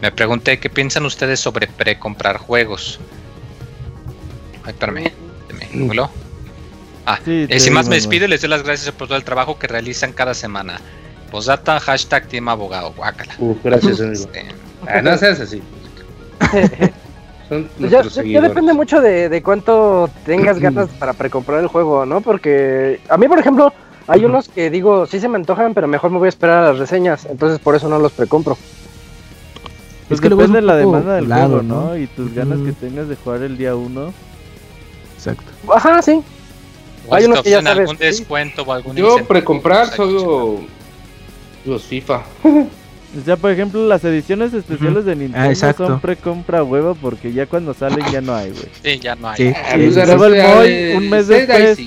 Me 0.01 0.11
pregunté 0.11 0.59
qué 0.59 0.71
piensan 0.71 1.05
ustedes 1.05 1.41
sobre 1.41 1.67
precomprar 1.67 2.39
juegos. 2.39 2.99
Ay, 4.65 4.73
espérame, 4.73 5.13
me 5.53 5.85
Ah, 7.11 7.19
eh, 7.25 7.59
sin 7.59 7.73
más 7.73 7.89
me 7.89 7.95
despido 7.95 8.29
les 8.29 8.43
doy 8.43 8.51
las 8.51 8.63
gracias 8.63 8.95
por 8.95 9.09
todo 9.09 9.17
el 9.17 9.25
trabajo 9.25 9.59
que 9.59 9.67
realizan 9.67 10.13
cada 10.13 10.35
semana. 10.35 10.79
Posdata, 11.31 11.81
hashtag 11.81 12.27
Team 12.27 12.51
Abogado, 12.51 12.93
guácala. 12.93 13.33
Uh, 13.39 13.57
gracias, 13.65 13.99
amigo. 13.99 14.13
Este, 14.13 14.45
ah, 14.87 15.01
no 15.01 15.17
seas 15.17 15.41
así. 15.41 15.63
Pues 17.49 17.91
ya, 17.91 18.03
depende 18.43 18.75
mucho 18.75 19.01
de, 19.01 19.41
cuánto 19.43 20.11
tengas 20.27 20.59
ganas 20.59 20.91
para 20.99 21.15
precomprar 21.15 21.61
el 21.61 21.69
juego, 21.69 22.05
¿no? 22.05 22.21
Porque 22.21 23.01
a 23.09 23.17
mí, 23.17 23.27
por 23.27 23.39
ejemplo, 23.39 23.73
hay 24.07 24.27
unos 24.27 24.51
que 24.51 24.69
digo, 24.69 25.07
sí 25.07 25.19
se 25.19 25.29
me 25.29 25.37
antojan, 25.37 25.73
pero 25.73 25.89
mejor 25.89 26.11
me 26.11 26.19
voy 26.19 26.27
a 26.27 26.29
esperar 26.29 26.63
a 26.63 26.69
las 26.69 26.79
reseñas, 26.79 27.25
entonces 27.25 27.59
por 27.59 27.75
eso 27.75 27.89
no 27.89 27.99
los 27.99 28.13
precompro. 28.13 28.59
Pues 30.09 30.19
es 30.19 30.21
que 30.21 30.29
depende 30.29 30.61
de 30.61 30.67
la 30.67 30.77
demanda 30.77 31.15
del 31.15 31.27
juego, 31.27 31.63
¿no? 31.63 31.97
Y 31.97 32.07
tus 32.09 32.35
ganas 32.35 32.59
que 32.59 32.73
tengas 32.73 33.09
de 33.09 33.17
jugar 33.17 33.41
el 33.41 33.57
día 33.57 33.75
uno. 33.75 34.13
Exacto. 35.17 35.51
Ajá, 35.75 36.03
sí. 36.03 36.23
Hay 37.11 37.25
unos 37.25 37.43
que 37.43 37.51
ya 37.51 37.63
sabes, 37.63 37.81
algún 37.81 37.97
descuento 37.97 38.63
o 38.63 38.73
algún 38.73 38.97
Yo 38.97 39.25
precomprar 39.25 39.95
solo 39.95 40.61
los 41.65 41.83
FIFA. 41.85 42.23
O 42.45 43.25
sea, 43.25 43.37
por 43.37 43.51
ejemplo, 43.51 43.87
las 43.87 44.05
ediciones 44.05 44.53
especiales 44.53 45.07
de 45.07 45.17
Nintendo 45.17 45.67
ah, 45.67 45.73
son 45.73 45.99
precompra 45.99 46.63
huevo 46.63 46.95
porque 46.95 47.33
ya 47.33 47.47
cuando 47.47 47.73
salen 47.73 48.05
ya 48.13 48.21
no 48.21 48.35
hay, 48.35 48.51
güey. 48.51 48.69
Sí, 48.83 48.99
ya 48.99 49.15
no 49.15 49.29
hay. 49.29 49.37
Sí. 49.37 49.53
Ah, 49.57 49.77
pues, 49.77 50.97
un 50.97 51.09
mes 51.09 51.27
después. 51.27 51.79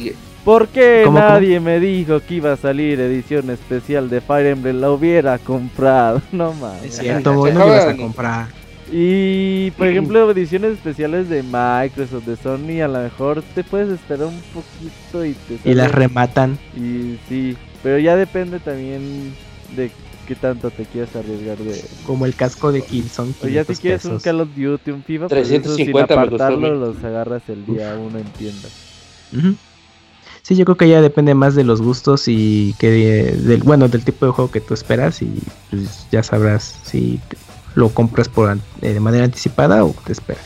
¿Por 0.44 0.70
qué 0.70 1.08
nadie 1.12 1.60
me 1.60 1.80
dijo 1.80 2.20
que 2.20 2.36
iba 2.36 2.54
a 2.54 2.58
salir 2.58 3.00
edición 3.00 3.52
especial 3.52 4.10
de 4.10 4.22
Fire 4.22 4.48
Emblem? 4.48 4.82
La 4.82 4.90
hubiera 4.90 5.38
comprado. 5.38 6.22
No 6.32 6.54
mames. 6.54 6.86
Es 6.86 6.98
cierto, 6.98 7.34
no 7.34 7.48
ibas 7.48 7.86
a 7.86 7.96
comprar. 7.96 8.48
Y 8.92 9.72
por 9.72 9.88
ejemplo, 9.88 10.30
ediciones 10.30 10.74
especiales 10.74 11.30
de 11.30 11.44
Microsoft, 11.44 12.26
de 12.26 12.36
Sony, 12.36 12.82
a 12.84 12.90
lo 12.90 13.00
mejor 13.00 13.42
te 13.56 13.64
puedes 13.64 13.90
esperar 13.90 14.28
un 14.28 14.42
poquito 14.54 15.26
y 15.26 15.34
te 15.34 15.70
Y 15.70 15.74
las 15.74 15.92
rematan. 15.92 16.60
Y 16.76 17.18
sí, 17.30 17.56
pero 17.84 17.98
ya 18.00 18.18
depende 18.18 18.60
también 18.60 19.34
de 19.78 19.92
qué 20.28 20.36
tanto 20.36 20.70
te 20.72 20.84
quieras 20.86 21.16
arriesgar 21.16 21.58
de. 21.58 21.82
Como 22.06 22.26
el 22.26 22.36
casco 22.36 22.74
de 22.74 22.82
Killzone. 22.82 23.34
O 23.42 23.48
ya 23.48 23.64
si 23.64 23.76
quieres 23.76 24.04
un 24.04 24.20
Call 24.20 24.42
of 24.42 24.50
Duty, 24.56 24.92
un 24.92 25.04
FIFA, 25.04 25.28
350 25.28 25.92
pues 25.92 26.08
sin 26.08 26.18
apartarlo, 26.20 26.76
los 26.76 27.02
agarras 27.04 27.44
el 27.48 27.66
día 27.66 27.96
uno 27.98 28.20
en 28.20 28.26
tiendas. 28.26 28.72
Sí, 30.42 30.56
yo 30.56 30.66
creo 30.66 30.76
que 30.76 30.90
ya 30.90 31.02
depende 31.02 31.36
más 31.36 31.54
de 31.56 31.64
los 31.64 31.82
gustos 31.82 32.28
y 32.28 32.76
que 32.80 32.90
del 32.90 33.62
bueno 33.64 33.88
del 33.88 34.04
tipo 34.04 34.26
de 34.26 34.32
juego 34.32 34.50
que 34.50 34.60
tú 34.60 34.74
esperas 34.74 35.22
y 35.22 35.32
pues 35.70 36.08
ya 36.12 36.24
sabrás 36.24 36.80
si 36.84 37.20
lo 37.76 37.90
compras 37.90 38.30
por 38.30 38.52
eh, 38.82 38.94
de 38.94 39.00
manera 39.00 39.26
anticipada 39.26 39.84
o 39.84 39.94
te 40.06 40.12
esperas. 40.12 40.44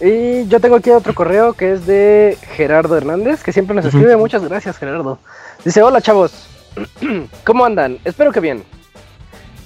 Y 0.00 0.46
yo 0.48 0.60
tengo 0.60 0.76
aquí 0.76 0.90
otro 0.90 1.14
correo 1.14 1.52
que 1.52 1.72
es 1.72 1.86
de 1.86 2.38
Gerardo 2.56 2.96
Hernández, 2.96 3.42
que 3.42 3.52
siempre 3.52 3.76
nos 3.76 3.84
escribe. 3.84 4.16
Muchas 4.16 4.42
gracias, 4.42 4.78
Gerardo. 4.78 5.18
Dice: 5.64 5.82
Hola, 5.82 6.00
chavos. 6.00 6.32
¿Cómo 7.44 7.64
andan? 7.64 7.98
Espero 8.04 8.32
que 8.32 8.40
bien. 8.40 8.64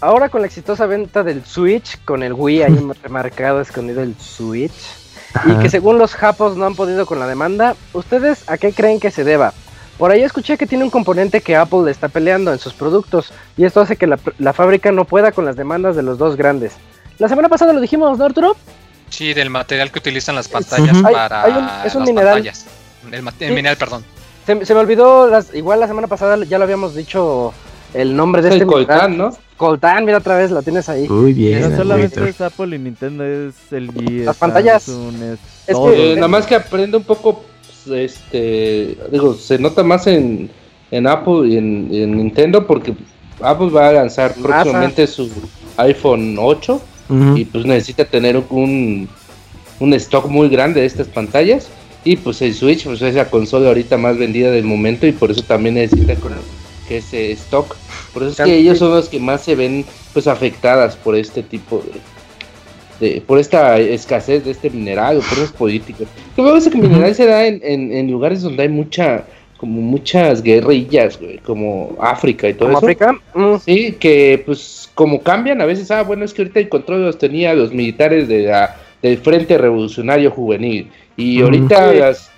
Ahora 0.00 0.28
con 0.28 0.40
la 0.40 0.48
exitosa 0.48 0.86
venta 0.86 1.22
del 1.22 1.44
Switch, 1.44 2.04
con 2.04 2.22
el 2.22 2.32
Wii 2.32 2.62
ahí 2.62 2.90
marcado, 3.08 3.60
escondido 3.60 4.02
el 4.02 4.14
Switch, 4.18 4.96
y 5.46 5.54
que 5.62 5.70
según 5.70 5.98
los 5.98 6.14
japos 6.14 6.56
no 6.56 6.66
han 6.66 6.74
podido 6.74 7.06
con 7.06 7.20
la 7.20 7.26
demanda, 7.26 7.76
¿ustedes 7.92 8.48
a 8.48 8.58
qué 8.58 8.72
creen 8.72 9.00
que 9.00 9.10
se 9.10 9.24
deba? 9.24 9.54
Por 9.98 10.10
ahí 10.10 10.22
escuché 10.22 10.58
que 10.58 10.66
tiene 10.66 10.84
un 10.84 10.90
componente 10.90 11.40
que 11.40 11.54
Apple 11.54 11.80
le 11.84 11.90
está 11.90 12.08
peleando 12.08 12.52
en 12.52 12.58
sus 12.58 12.72
productos 12.72 13.32
y 13.56 13.64
esto 13.64 13.80
hace 13.80 13.96
que 13.96 14.06
la, 14.06 14.52
fábrica 14.52 14.90
no 14.90 15.04
pueda 15.04 15.30
con 15.30 15.44
las 15.44 15.56
demandas 15.56 15.94
de 15.94 16.02
los 16.02 16.18
dos 16.18 16.36
grandes. 16.36 16.72
La 17.18 17.28
semana 17.28 17.48
pasada 17.48 17.72
lo 17.72 17.80
dijimos, 17.80 18.18
¿no, 18.18 18.24
Arturo? 18.24 18.56
Sí, 19.08 19.34
del 19.34 19.50
material 19.50 19.92
que 19.92 20.00
utilizan 20.00 20.34
las 20.34 20.48
pantallas 20.48 21.00
para 21.00 21.84
es 21.84 21.94
un 21.94 22.02
mineral. 22.02 22.50
El, 23.12 23.22
mineral, 23.52 23.76
perdón. 23.76 24.04
Se, 24.46 24.54
me 24.54 24.80
olvidó, 24.80 25.28
las, 25.28 25.54
igual 25.54 25.78
la 25.78 25.86
semana 25.86 26.08
pasada 26.08 26.44
ya 26.44 26.58
lo 26.58 26.64
habíamos 26.64 26.96
dicho 26.96 27.54
el 27.92 28.16
nombre 28.16 28.42
de 28.42 28.48
este 28.48 28.66
Coltán, 28.66 29.16
¿no? 29.16 29.30
Coltán, 29.56 30.04
mira 30.04 30.18
otra 30.18 30.36
vez, 30.36 30.50
lo 30.50 30.62
tienes 30.62 30.88
ahí. 30.88 31.08
Muy 31.08 31.32
bien. 31.32 31.70
No 31.70 31.76
solamente 31.76 32.28
es 32.28 32.40
Apple 32.40 32.74
y 32.74 32.78
Nintendo, 32.80 33.24
es 33.24 33.54
el. 33.70 33.90
Las 34.24 34.36
pantallas. 34.36 34.88
es, 34.88 35.76
que, 35.76 36.14
nada 36.16 36.28
más 36.28 36.46
que 36.46 36.56
aprende 36.56 36.96
un 36.96 37.04
poco 37.04 37.44
este, 37.86 38.96
digo, 39.10 39.34
se 39.34 39.58
nota 39.58 39.82
más 39.82 40.06
en, 40.06 40.50
en 40.90 41.06
Apple 41.06 41.48
y 41.48 41.56
en, 41.56 42.16
Nintendo 42.16 42.66
porque 42.66 42.94
Apple 43.40 43.70
va 43.70 43.88
a 43.88 43.92
lanzar 43.92 44.34
próximamente 44.34 45.06
su 45.06 45.30
iPhone 45.76 46.36
8 46.38 46.80
y 47.36 47.44
pues 47.44 47.66
necesita 47.66 48.04
tener 48.04 48.42
un, 48.50 49.08
un 49.80 49.94
stock 49.94 50.26
muy 50.26 50.48
grande 50.48 50.80
de 50.80 50.86
estas 50.86 51.08
pantallas. 51.08 51.68
Y 52.06 52.16
pues 52.16 52.42
el 52.42 52.54
Switch 52.54 52.84
pues 52.84 53.00
es 53.00 53.14
la 53.14 53.30
consola 53.30 53.68
ahorita 53.68 53.96
más 53.96 54.18
vendida 54.18 54.50
del 54.50 54.64
momento 54.64 55.06
y 55.06 55.12
por 55.12 55.30
eso 55.30 55.42
también 55.42 55.76
necesita 55.76 56.14
que 56.86 56.98
ese 56.98 57.32
stock. 57.32 57.76
Por 58.12 58.22
eso 58.22 58.42
es 58.42 58.48
que 58.48 58.56
ellos 58.56 58.78
son 58.78 58.90
los 58.90 59.08
que 59.08 59.18
más 59.18 59.42
se 59.42 59.54
ven 59.54 59.84
pues 60.12 60.26
afectadas 60.26 60.96
por 60.96 61.16
este 61.16 61.42
tipo 61.42 61.78
de, 61.78 61.98
por 63.26 63.38
esta 63.38 63.78
escasez 63.78 64.44
de 64.44 64.52
este 64.52 64.70
mineral 64.70 65.18
o 65.18 65.20
por 65.20 65.38
esas 65.38 65.52
políticas. 65.52 66.08
Que 66.36 66.42
me 66.42 66.60
que 66.60 66.68
el 66.68 66.88
mineral 66.88 67.14
se 67.14 67.26
da 67.26 67.46
en, 67.46 68.10
lugares 68.10 68.42
donde 68.42 68.62
hay 68.62 68.68
mucha, 68.68 69.24
como 69.56 69.80
muchas 69.80 70.42
guerrillas, 70.42 71.18
como 71.44 71.96
África 72.00 72.48
y 72.48 72.54
todo 72.54 72.70
eso. 72.70 72.78
África? 72.78 73.12
Mm. 73.34 73.56
Sí, 73.64 73.92
que 73.98 74.42
pues 74.44 74.90
como 74.94 75.20
cambian 75.20 75.60
a 75.60 75.66
veces, 75.66 75.90
ah, 75.90 76.02
bueno, 76.02 76.24
es 76.24 76.32
que 76.32 76.42
ahorita 76.42 76.60
el 76.60 76.68
control 76.68 77.04
los 77.04 77.18
tenía 77.18 77.54
los 77.54 77.72
militares 77.72 78.28
de 78.28 78.44
la, 78.44 78.76
del 79.02 79.18
Frente 79.18 79.58
Revolucionario 79.58 80.30
Juvenil 80.30 80.90
y 81.16 81.42
ahorita 81.42 81.92
las, 81.92 82.30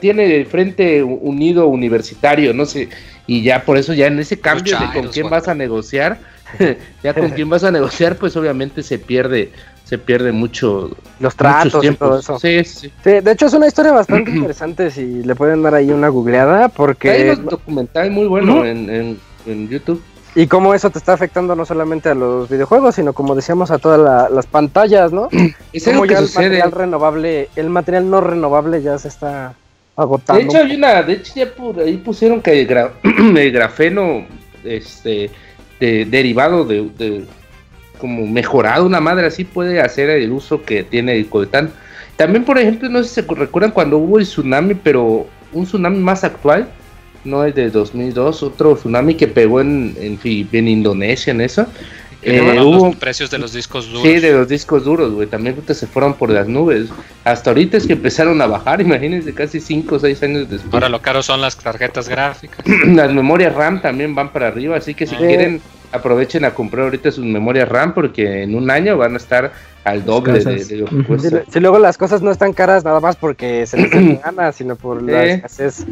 tiene 0.00 0.36
el 0.36 0.46
Frente 0.46 1.02
Unido 1.02 1.66
Universitario, 1.66 2.54
no 2.54 2.64
sé, 2.66 2.88
y 3.26 3.42
ya 3.42 3.64
por 3.64 3.76
eso 3.76 3.92
ya 3.92 4.06
en 4.06 4.18
ese 4.18 4.38
cambio 4.38 4.78
de 4.78 4.86
con 4.92 5.08
quién 5.08 5.28
vas 5.28 5.48
a 5.48 5.54
negociar, 5.54 6.18
ya 7.02 7.14
con 7.14 7.30
quién 7.30 7.48
vas 7.48 7.64
a 7.64 7.70
negociar, 7.70 8.16
pues 8.16 8.36
obviamente 8.36 8.82
se 8.82 8.98
pierde 8.98 9.50
se 9.94 9.98
pierde 9.98 10.32
mucho 10.32 10.90
los 11.20 11.36
tratos 11.36 11.84
y 11.84 11.94
todo 11.94 12.18
eso. 12.18 12.36
Sí, 12.40 12.64
sí. 12.64 12.90
de 13.04 13.30
hecho 13.30 13.46
es 13.46 13.52
una 13.52 13.68
historia 13.68 13.92
bastante 13.92 14.32
interesante 14.32 14.90
si 14.90 15.22
le 15.22 15.36
pueden 15.36 15.62
dar 15.62 15.74
ahí 15.74 15.92
una 15.92 16.08
googleada 16.08 16.68
porque 16.68 17.10
hay 17.10 17.28
un 17.30 17.46
documental 17.46 18.10
muy 18.10 18.26
bueno 18.26 18.64
en, 18.64 19.18
YouTube. 19.46 20.02
Y 20.34 20.48
cómo 20.48 20.74
eso 20.74 20.90
te 20.90 20.98
está 20.98 21.12
afectando 21.12 21.54
no 21.54 21.64
solamente 21.64 22.08
a 22.08 22.14
los 22.14 22.48
videojuegos, 22.48 22.96
sino 22.96 23.12
como 23.12 23.36
decíamos 23.36 23.70
a 23.70 23.78
todas 23.78 24.32
las 24.32 24.46
pantallas, 24.46 25.12
¿no? 25.12 25.28
Es 25.72 25.84
como 25.84 26.06
ya 26.06 26.18
el 26.18 26.24
material 26.24 26.72
renovable, 26.72 27.48
el 27.54 27.70
material 27.70 28.10
no 28.10 28.20
renovable 28.20 28.82
ya 28.82 28.98
se 28.98 29.06
está 29.06 29.54
agotando. 29.94 30.40
De 30.40 30.48
hecho 30.48 30.58
hay 30.58 30.74
una, 30.74 31.02
de 31.04 31.12
hecho 31.12 31.34
ya 31.36 31.52
ahí 31.84 31.98
pusieron 31.98 32.42
que 32.42 32.62
el, 32.62 33.52
grafeno 33.52 34.26
este 34.64 35.30
derivado 35.78 36.64
de 36.64 36.80
como 38.04 38.26
mejorado, 38.26 38.84
una 38.84 39.00
madre 39.00 39.28
así 39.28 39.44
puede 39.44 39.80
hacer 39.80 40.10
el 40.10 40.30
uso 40.30 40.62
que 40.62 40.82
tiene 40.84 41.16
el 41.16 41.26
Coletán. 41.26 41.70
También, 42.18 42.44
por 42.44 42.58
ejemplo, 42.58 42.90
no 42.90 43.02
sé 43.02 43.08
si 43.08 43.14
se 43.14 43.34
recuerdan 43.34 43.70
cuando 43.70 43.96
hubo 43.96 44.18
el 44.18 44.26
tsunami, 44.26 44.74
pero 44.74 45.26
un 45.54 45.64
tsunami 45.64 46.00
más 46.00 46.22
actual, 46.22 46.68
no 47.24 47.44
el 47.44 47.54
de 47.54 47.70
2002, 47.70 48.42
otro 48.42 48.74
tsunami 48.74 49.14
que 49.14 49.26
pegó 49.26 49.62
en, 49.62 49.96
en, 49.98 50.18
en 50.52 50.68
Indonesia, 50.68 51.30
en 51.30 51.40
eso. 51.40 51.66
Eh, 52.20 52.60
hubo 52.60 52.92
precios 52.92 53.30
de 53.30 53.38
los 53.38 53.54
discos 53.54 53.86
duros. 53.86 54.02
Sí, 54.02 54.20
de 54.20 54.32
los 54.32 54.48
discos 54.48 54.84
duros, 54.84 55.12
güey. 55.14 55.26
También 55.26 55.56
se 55.66 55.86
fueron 55.86 56.12
por 56.12 56.28
las 56.28 56.46
nubes. 56.46 56.90
Hasta 57.24 57.48
ahorita 57.48 57.78
es 57.78 57.86
que 57.86 57.94
empezaron 57.94 58.38
a 58.42 58.46
bajar, 58.46 58.80
imagínense, 58.82 59.32
casi 59.32 59.60
5 59.60 59.94
o 59.94 59.98
6 59.98 60.22
años 60.22 60.50
después. 60.50 60.74
Ahora 60.74 60.90
lo 60.90 61.00
caro 61.00 61.22
son 61.22 61.40
las 61.40 61.56
tarjetas 61.56 62.06
gráficas. 62.06 62.66
las 62.86 63.14
memorias 63.14 63.54
RAM 63.54 63.80
también 63.80 64.14
van 64.14 64.30
para 64.30 64.48
arriba, 64.48 64.76
así 64.76 64.92
que 64.92 65.06
si 65.06 65.16
quieren, 65.16 65.62
aprovechen 65.94 66.44
a 66.44 66.52
comprar 66.52 66.84
ahorita 66.84 67.10
sus 67.10 67.24
memorias 67.24 67.68
RAM 67.68 67.94
porque 67.94 68.42
en 68.42 68.54
un 68.54 68.70
año 68.70 68.96
van 68.96 69.14
a 69.14 69.16
estar 69.16 69.52
al 69.84 70.04
doble 70.04 70.40
de, 70.40 70.76
lo 70.76 70.86
que 70.86 71.04
cuesta. 71.04 71.44
Si, 71.48 71.60
luego 71.60 71.78
las 71.78 71.96
cosas 71.96 72.20
no 72.20 72.30
están 72.30 72.52
caras 72.52 72.84
nada 72.84 73.00
más 73.00 73.16
porque 73.16 73.66
se 73.66 73.76
les 73.76 73.90
dan 73.90 74.20
ganas, 74.24 74.56
sino 74.56 74.76
por 74.76 75.02
la 75.02 75.24
escasez. 75.24 75.86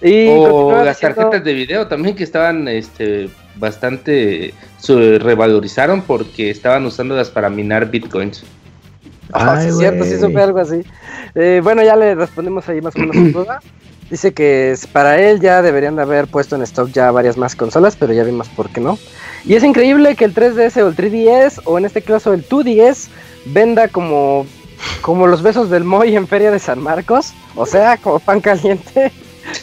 Y 0.00 0.28
o 0.28 0.84
las 0.84 1.00
tarjetas 1.00 1.42
de 1.42 1.54
video 1.54 1.86
también 1.86 2.14
que 2.14 2.24
estaban 2.24 2.68
este 2.68 3.30
bastante 3.56 4.54
se 4.78 5.18
revalorizaron 5.18 6.02
porque 6.02 6.50
estaban 6.50 6.84
usándolas 6.86 7.30
para 7.30 7.50
minar 7.50 7.90
bitcoins. 7.90 8.44
Ah, 9.32 9.60
sí, 9.60 9.68
es 9.68 9.78
cierto, 9.78 10.04
sí 10.04 10.18
supe 10.18 10.40
algo 10.40 10.58
así. 10.58 10.82
Eh, 11.34 11.60
bueno, 11.62 11.82
ya 11.82 11.96
le 11.96 12.14
respondimos 12.14 12.68
ahí 12.68 12.80
más 12.80 12.94
o 12.96 12.98
menos 13.00 13.16
su 13.16 13.32
duda. 13.38 13.60
Dice 14.10 14.32
que 14.32 14.74
para 14.92 15.20
él 15.20 15.38
ya 15.38 15.60
deberían 15.60 15.96
de 15.96 16.02
haber 16.02 16.28
puesto 16.28 16.56
en 16.56 16.62
stock 16.62 16.90
ya 16.90 17.10
varias 17.10 17.36
más 17.36 17.54
consolas, 17.54 17.94
pero 17.94 18.14
ya 18.14 18.24
vimos 18.24 18.48
por 18.48 18.70
qué 18.70 18.80
no. 18.80 18.98
Y 19.44 19.54
es 19.54 19.62
increíble 19.62 20.16
que 20.16 20.24
el 20.24 20.34
3DS 20.34 20.82
o 20.82 20.88
el 20.88 20.96
3DS, 20.96 21.60
o 21.64 21.76
en 21.76 21.84
este 21.84 22.00
caso 22.00 22.32
el 22.32 22.48
2DS, 22.48 23.08
venda 23.46 23.88
como, 23.88 24.46
como 25.02 25.26
los 25.26 25.42
besos 25.42 25.68
del 25.68 25.84
Moy 25.84 26.16
en 26.16 26.26
Feria 26.26 26.50
de 26.50 26.58
San 26.58 26.80
Marcos. 26.80 27.34
O 27.54 27.66
sea, 27.66 27.98
como 27.98 28.18
pan 28.18 28.40
caliente. 28.40 29.12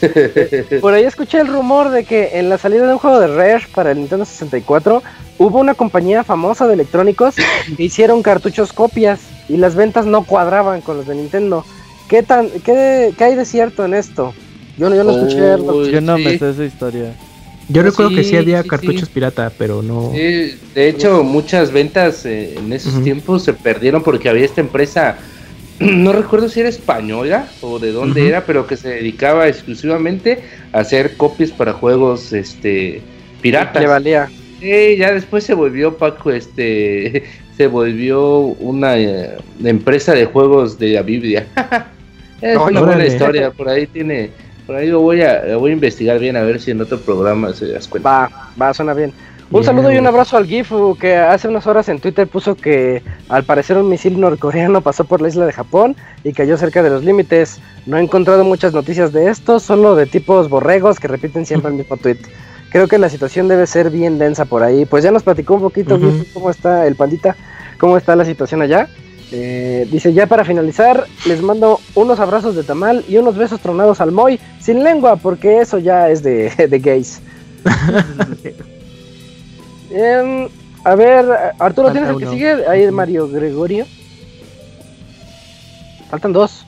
Por 0.81 0.93
ahí 0.93 1.05
escuché 1.05 1.39
el 1.39 1.47
rumor 1.47 1.89
de 1.89 2.05
que 2.05 2.37
en 2.39 2.49
la 2.49 2.57
salida 2.57 2.85
de 2.85 2.93
un 2.93 2.99
juego 2.99 3.19
de 3.19 3.27
Rare 3.27 3.65
para 3.73 3.91
el 3.91 3.99
Nintendo 3.99 4.25
64 4.25 5.01
hubo 5.37 5.59
una 5.59 5.73
compañía 5.73 6.23
famosa 6.23 6.67
de 6.67 6.73
electrónicos 6.73 7.35
que 7.35 7.83
hicieron 7.83 8.23
cartuchos 8.23 8.73
copias 8.73 9.19
y 9.47 9.57
las 9.57 9.75
ventas 9.75 10.05
no 10.05 10.23
cuadraban 10.23 10.81
con 10.81 10.97
los 10.97 11.07
de 11.07 11.15
Nintendo. 11.15 11.65
¿Qué, 12.09 12.23
tan, 12.23 12.49
qué, 12.63 13.13
hay 13.19 13.35
de 13.35 13.45
cierto 13.45 13.85
en 13.85 13.93
esto? 13.93 14.33
Yo, 14.77 14.93
yo 14.93 15.03
no 15.03 15.11
escuché. 15.11 15.91
yo 15.91 16.01
no 16.01 16.17
me 16.17 16.37
sé 16.37 16.49
esa 16.49 16.65
historia. 16.65 17.15
Yo 17.67 17.81
recuerdo 17.81 18.11
que 18.15 18.23
sí 18.23 18.35
había 18.35 18.63
cartuchos 18.63 19.09
pirata, 19.09 19.51
pero 19.57 19.81
no. 19.81 20.11
de 20.11 20.57
hecho, 20.75 21.23
muchas 21.23 21.71
ventas 21.71 22.25
eh, 22.25 22.55
en 22.57 22.71
esos 22.71 23.03
tiempos 23.03 23.43
se 23.43 23.53
perdieron 23.53 24.03
porque 24.03 24.29
había 24.29 24.45
esta 24.45 24.61
empresa 24.61 25.17
no 25.79 26.13
recuerdo 26.13 26.47
si 26.47 26.61
era 26.61 26.69
española 26.69 27.47
o 27.61 27.79
de 27.79 27.91
dónde 27.91 28.27
era, 28.27 28.45
pero 28.45 28.65
que 28.67 28.77
se 28.77 28.89
dedicaba 28.89 29.47
exclusivamente 29.47 30.39
a 30.71 30.79
hacer 30.79 31.17
copias 31.17 31.51
para 31.51 31.73
juegos 31.73 32.33
este 32.33 33.01
piratas. 33.41 33.81
Le 33.81 33.87
valía. 33.87 34.29
Sí, 34.59 34.95
ya 34.97 35.13
después 35.13 35.43
se 35.43 35.53
volvió 35.53 35.97
Paco, 35.97 36.31
este, 36.31 37.23
se 37.57 37.67
volvió 37.67 38.37
una 38.39 38.97
eh, 38.97 39.37
empresa 39.63 40.13
de 40.13 40.25
juegos 40.25 40.77
de 40.77 40.93
la 40.93 41.01
Biblia. 41.01 41.47
es 42.41 42.57
una 42.57 42.81
buena 42.81 43.05
historia, 43.05 43.51
por 43.51 43.69
ahí 43.69 43.87
tiene, 43.87 44.31
por 44.65 44.75
ahí 44.75 44.87
lo 44.87 44.99
voy 45.01 45.21
a, 45.21 45.55
voy 45.57 45.71
a 45.71 45.73
investigar 45.73 46.19
bien 46.19 46.35
a 46.35 46.41
ver 46.41 46.59
si 46.59 46.71
en 46.71 46.81
otro 46.81 46.99
programa 46.99 47.53
se 47.53 47.67
das 47.67 47.87
cuenta. 47.87 48.09
Va, 48.09 48.49
va, 48.61 48.73
suena 48.73 48.93
bien. 48.93 49.13
Un 49.51 49.63
saludo 49.63 49.91
y 49.91 49.97
un 49.97 50.07
abrazo 50.07 50.37
al 50.37 50.47
Gifu 50.47 50.97
que 50.99 51.15
hace 51.15 51.47
unas 51.47 51.67
horas 51.67 51.87
en 51.87 51.99
Twitter 51.99 52.27
puso 52.27 52.55
que 52.55 53.03
al 53.29 53.43
parecer 53.43 53.77
un 53.77 53.87
misil 53.87 54.19
norcoreano 54.19 54.81
pasó 54.81 55.05
por 55.05 55.21
la 55.21 55.27
isla 55.27 55.45
de 55.45 55.53
Japón 55.53 55.95
y 56.23 56.33
cayó 56.33 56.57
cerca 56.57 56.81
de 56.81 56.89
los 56.89 57.03
límites. 57.03 57.59
No 57.85 57.97
he 57.97 58.01
encontrado 58.01 58.43
muchas 58.43 58.73
noticias 58.73 59.13
de 59.13 59.29
esto, 59.29 59.59
solo 59.59 59.95
de 59.95 60.07
tipos 60.07 60.49
borregos 60.49 60.99
que 60.99 61.07
repiten 61.07 61.45
siempre 61.45 61.69
el 61.69 61.77
mismo 61.77 61.95
tweet. 61.95 62.17
Creo 62.75 62.89
que 62.89 62.97
la 62.97 63.07
situación 63.07 63.47
debe 63.47 63.67
ser 63.67 63.89
bien 63.89 64.19
densa 64.19 64.43
por 64.43 64.61
ahí. 64.61 64.83
Pues 64.83 65.01
ya 65.01 65.09
nos 65.09 65.23
platicó 65.23 65.53
un 65.53 65.61
poquito 65.61 65.97
cómo 66.33 66.49
está 66.49 66.85
el 66.85 66.95
pandita, 66.97 67.33
cómo 67.79 67.95
está 67.95 68.17
la 68.17 68.25
situación 68.25 68.61
allá. 68.61 68.89
Eh, 69.31 69.87
dice 69.89 70.11
ya 70.11 70.27
para 70.27 70.43
finalizar, 70.43 71.05
les 71.25 71.41
mando 71.41 71.79
unos 71.93 72.19
abrazos 72.19 72.53
de 72.53 72.63
tamal 72.63 73.05
y 73.07 73.15
unos 73.15 73.37
besos 73.37 73.61
tronados 73.61 74.01
al 74.01 74.11
Moy 74.11 74.41
sin 74.59 74.83
lengua, 74.83 75.15
porque 75.15 75.61
eso 75.61 75.77
ya 75.77 76.09
es 76.09 76.21
de, 76.21 76.49
de 76.69 76.79
gays. 76.79 77.21
Em, 79.89 80.49
a 80.83 80.95
ver, 80.95 81.25
Arturo, 81.59 81.93
¿tienes 81.93 82.09
el 82.09 82.17
que 82.17 82.27
sigue? 82.27 82.67
Ahí 82.67 82.91
Mario 82.91 83.29
Gregorio. 83.29 83.85
Faltan 86.09 86.33
dos. 86.33 86.65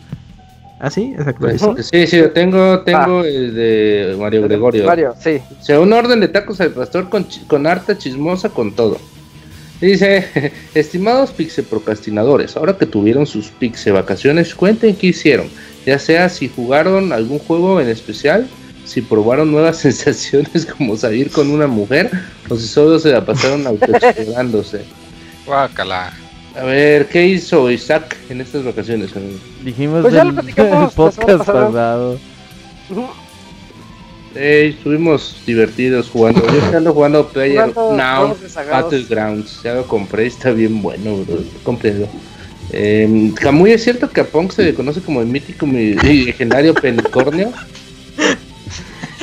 Ah, 0.80 0.92
sí, 0.92 1.16
exacto. 1.18 1.48
sí, 1.82 2.06
sí, 2.06 2.18
yo 2.18 2.32
tengo, 2.32 2.82
tengo 2.82 3.22
ah. 3.22 3.28
el 3.28 3.56
de 3.56 4.16
Mario 4.20 4.44
Gregorio. 4.44 4.86
Mario, 4.86 5.16
sí. 5.20 5.42
O 5.60 5.64
sea, 5.64 5.80
un 5.80 5.92
orden 5.92 6.20
de 6.20 6.28
tacos 6.28 6.62
al 6.62 6.72
pastor 6.72 7.10
con, 7.10 7.26
con 7.48 7.66
harta 7.66 7.98
chismosa 7.98 8.50
con 8.50 8.76
todo. 8.76 9.00
Dice, 9.82 10.52
estimados 10.76 11.32
pixe 11.32 11.64
procrastinadores, 11.64 12.58
ahora 12.58 12.78
que 12.78 12.86
tuvieron 12.86 13.26
sus 13.26 13.48
pixe 13.48 13.92
vacaciones, 13.92 14.54
cuenten 14.56 14.96
qué 14.96 15.08
hicieron, 15.08 15.50
ya 15.86 16.00
sea 16.00 16.30
si 16.30 16.48
jugaron 16.50 17.12
algún 17.12 17.40
juego 17.40 17.80
en 17.80 17.90
especial, 17.90 18.48
si 18.86 19.02
probaron 19.02 19.52
nuevas 19.52 19.78
sensaciones 19.82 20.66
como 20.66 20.96
salir 20.96 21.32
con 21.32 21.50
una 21.50 21.68
mujer 21.68 22.10
o 22.50 22.56
si 22.56 22.68
solo 22.68 23.00
se 23.00 23.12
la 23.12 23.26
pasaron 23.26 23.66
autoexplorándose. 23.68 24.82
Guácala. 25.46 26.14
A 26.58 26.64
ver, 26.64 27.08
¿qué 27.08 27.28
hizo 27.28 27.70
Isaac 27.70 28.18
en 28.30 28.42
estas 28.42 28.64
vacaciones? 28.64 29.12
Dijimos 29.64 30.02
pues 30.02 30.16
el, 30.16 30.34
podcast 30.96 31.38
pasado. 31.46 32.20
estuvimos 34.34 35.40
divertidos 35.46 36.10
jugando. 36.10 36.42
Yo 36.48 36.58
estoy 36.58 36.76
ando 36.76 36.94
jugando 36.94 37.28
Player 37.28 37.72
Now 37.76 38.36
Battlegrounds. 38.72 39.62
Ya 39.64 39.76
lo 39.76 39.86
compré, 39.86 40.26
está 40.26 40.50
bien 40.50 40.82
bueno, 40.82 41.18
bro. 41.18 41.44
Cómprenlo. 41.62 42.08
Eh, 42.72 43.34
es 43.68 43.84
cierto 43.84 44.10
que 44.10 44.22
a 44.22 44.26
Punk 44.26 44.52
se 44.52 44.64
le 44.64 44.74
conoce 44.74 45.02
como 45.02 45.22
el 45.22 45.28
mítico 45.28 45.68
y 45.68 45.94
legendario 45.94 46.74
penicornio. 46.74 47.52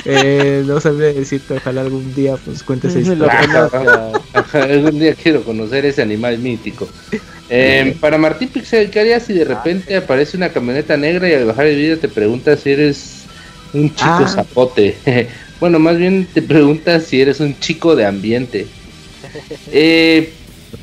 Eh, 0.04 0.62
no 0.66 0.80
sabía 0.80 1.12
decirte, 1.12 1.54
ojalá 1.54 1.80
algún 1.80 2.14
día 2.14 2.36
pues 2.44 2.62
cuentes 2.62 2.94
esa 2.94 3.12
historia. 3.12 3.70
algún 4.52 4.98
día 4.98 5.14
quiero 5.14 5.42
conocer 5.42 5.86
ese 5.86 6.02
animal 6.02 6.38
mítico. 6.38 6.88
Eh, 7.48 7.96
para 8.00 8.18
Martín 8.18 8.48
Pixel, 8.48 8.90
¿qué 8.90 9.00
harías 9.00 9.24
si 9.24 9.34
de 9.34 9.44
repente 9.44 9.96
aparece 9.96 10.36
una 10.36 10.50
camioneta 10.50 10.96
negra 10.96 11.28
y 11.28 11.34
al 11.34 11.46
bajar 11.46 11.66
el 11.66 11.76
vídeo 11.76 11.98
te 11.98 12.08
pregunta 12.08 12.56
si 12.56 12.70
eres 12.70 13.22
un 13.72 13.90
chico 13.94 14.24
ah. 14.24 14.28
zapote? 14.28 14.96
bueno, 15.60 15.78
más 15.78 15.96
bien 15.96 16.26
te 16.32 16.42
pregunta 16.42 17.00
si 17.00 17.20
eres 17.20 17.40
un 17.40 17.58
chico 17.58 17.96
de 17.96 18.06
ambiente. 18.06 18.66
Eh, 19.72 20.32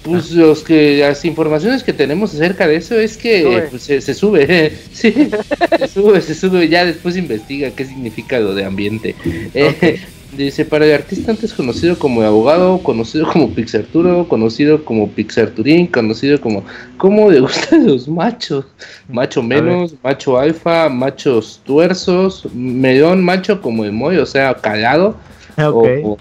pues 0.04 0.32
los 0.32 0.64
que 0.64 0.98
las 0.98 1.24
informaciones 1.26 1.84
que 1.84 1.94
tenemos 1.94 2.34
acerca 2.34 2.68
de 2.68 2.78
eso 2.78 3.00
es 3.00 3.18
que 3.18 3.68
pues, 3.70 3.84
se, 3.84 4.14
sube, 4.14 4.72
sí, 4.94 5.30
se 5.78 5.88
sube, 5.88 6.22
se 6.22 6.34
sube, 6.34 6.68
ya 6.68 6.86
después 6.86 7.18
investiga 7.18 7.72
qué 7.72 7.86
significa 7.86 8.40
lo 8.40 8.56
de 8.56 8.66
ambiente. 8.66 9.16
Eh, 9.54 10.00
dice, 10.36 10.66
para 10.66 10.86
el 10.86 10.94
artista 10.94 11.32
antes 11.32 11.54
conocido 11.54 12.00
como 12.00 12.22
abogado, 12.22 12.82
conocido 12.82 13.28
como 13.32 13.54
Pixarturo, 13.54 14.28
conocido 14.28 14.84
como 14.86 15.10
Pixarturín, 15.10 15.88
conocido 15.88 16.42
como 16.42 16.64
¿cómo 16.98 17.30
le 17.30 17.40
gustan 17.40 17.86
los 17.86 18.08
machos? 18.08 18.66
Macho 19.08 19.44
menos, 19.44 19.94
macho 20.04 20.38
alfa, 20.40 20.90
machos 20.90 21.62
tuerzos, 21.64 22.48
medón 22.54 23.24
macho 23.24 23.62
como 23.62 23.86
emoy, 23.86 24.18
o 24.18 24.26
sea, 24.26 24.54
calado, 24.56 25.16
o 25.58 26.18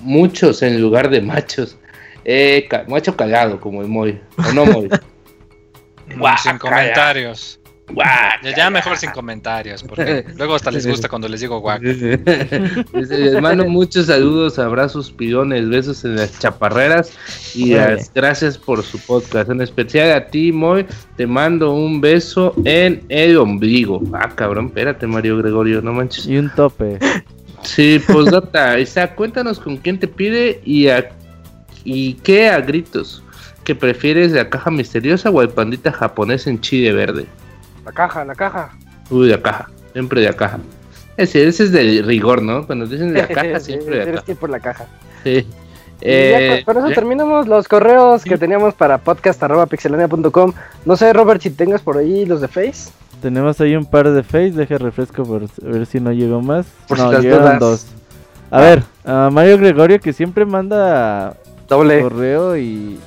muchos 0.00 0.62
en 0.62 0.80
lugar 0.80 1.10
de 1.10 1.20
machos. 1.20 1.76
Eh, 2.28 2.68
macho 2.88 3.16
cagado, 3.16 3.60
como 3.60 3.82
el 3.82 3.88
Moy. 3.88 4.20
O 4.36 4.52
no 4.52 4.66
Moy. 4.66 4.88
sin 6.42 6.58
comentarios. 6.58 7.60
ya, 8.56 8.68
mejor 8.68 8.96
sin 8.96 9.12
comentarios, 9.12 9.84
porque 9.84 10.24
luego 10.36 10.56
hasta 10.56 10.72
les 10.72 10.84
gusta 10.88 11.08
cuando 11.08 11.28
les 11.28 11.40
digo 11.40 11.60
guac. 11.60 11.80
Les 11.82 13.40
mando 13.40 13.64
muchos 13.66 14.06
saludos, 14.06 14.58
abrazos, 14.58 15.12
pidones, 15.12 15.68
besos 15.68 16.04
en 16.04 16.16
las 16.16 16.36
chaparreras 16.40 17.12
y 17.54 17.74
gracias 18.12 18.58
por 18.58 18.82
su 18.82 18.98
podcast. 18.98 19.48
En 19.48 19.60
especial 19.60 20.10
a 20.10 20.26
ti, 20.26 20.50
Moy, 20.50 20.84
te 21.16 21.28
mando 21.28 21.74
un 21.74 22.00
beso 22.00 22.54
en 22.64 23.04
el 23.08 23.36
ombligo. 23.36 24.02
Ah, 24.12 24.30
cabrón, 24.34 24.66
espérate, 24.66 25.06
Mario 25.06 25.38
Gregorio, 25.38 25.80
no 25.80 25.92
manches. 25.92 26.26
Y 26.26 26.38
un 26.38 26.52
tope. 26.56 26.98
Sí, 27.62 28.00
pues 28.04 28.32
data, 28.32 28.80
Isa, 28.80 29.14
cuéntanos 29.14 29.60
con 29.60 29.76
quién 29.76 30.00
te 30.00 30.08
pide 30.08 30.60
y 30.64 30.88
a 30.88 31.08
¿Y 31.86 32.14
qué 32.14 32.48
a 32.48 32.60
gritos? 32.60 33.22
¿Que 33.62 33.76
prefieres 33.76 34.32
la 34.32 34.50
caja 34.50 34.72
misteriosa 34.72 35.30
o 35.30 35.40
el 35.40 35.50
pandita 35.50 35.92
japonés 35.92 36.48
en 36.48 36.60
chile 36.60 36.92
verde? 36.92 37.26
La 37.84 37.92
caja, 37.92 38.24
la 38.24 38.34
caja. 38.34 38.76
Uy, 39.08 39.28
la 39.28 39.40
caja, 39.40 39.70
siempre 39.92 40.20
de 40.20 40.26
la 40.26 40.32
caja. 40.32 40.58
Ese, 41.16 41.46
ese 41.46 41.62
es 41.62 41.72
de 41.72 42.02
rigor, 42.04 42.42
¿no? 42.42 42.66
Cuando 42.66 42.86
dicen 42.86 43.14
de 43.14 43.22
la 43.22 43.28
caja, 43.28 43.60
siempre 43.60 44.00
de 44.00 44.12
la 44.12 44.20
caja. 44.20 44.34
por 44.34 44.50
la 44.50 44.58
caja. 44.58 44.86
Sí. 45.22 45.46
Eh, 46.00 46.62
con, 46.66 46.76
eso 46.76 46.88
terminamos 46.88 47.46
los 47.46 47.68
correos 47.68 48.24
que 48.24 48.36
teníamos 48.36 48.74
para 48.74 48.98
podcast.pixelania.com. 48.98 50.52
No 50.84 50.96
sé, 50.96 51.12
Robert, 51.12 51.40
si 51.40 51.50
tengas 51.50 51.82
por 51.82 51.98
ahí 51.98 52.26
los 52.26 52.40
de 52.40 52.48
Face. 52.48 52.90
Tenemos 53.22 53.60
ahí 53.60 53.76
un 53.76 53.86
par 53.86 54.10
de 54.10 54.24
Face, 54.24 54.50
deje 54.50 54.76
refresco 54.76 55.22
por 55.22 55.46
ver 55.62 55.86
si 55.86 56.00
no 56.00 56.10
llegó 56.10 56.42
más. 56.42 56.66
Por 56.88 56.98
no, 56.98 57.12
llegaron 57.20 57.60
dos. 57.60 57.86
A 58.50 58.60
ver, 58.60 58.82
a 59.04 59.30
Mario 59.30 59.56
Gregorio 59.58 60.00
que 60.00 60.12
siempre 60.12 60.44
manda 60.44 61.36
doble 61.68 62.00
correo 62.00 62.56
y 62.56 62.98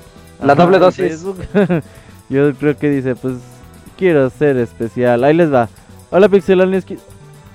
la 0.43 0.55
doble 0.55 0.79
dosis. 0.79 1.25
Yo 2.29 2.53
creo 2.53 2.77
que 2.77 2.89
dice, 2.89 3.15
pues 3.15 3.35
quiero 3.97 4.29
ser 4.29 4.57
especial. 4.57 5.23
Ahí 5.23 5.33
les 5.33 5.51
va. 5.51 5.69
Hola 6.11 6.29
Pixelania. 6.29 6.81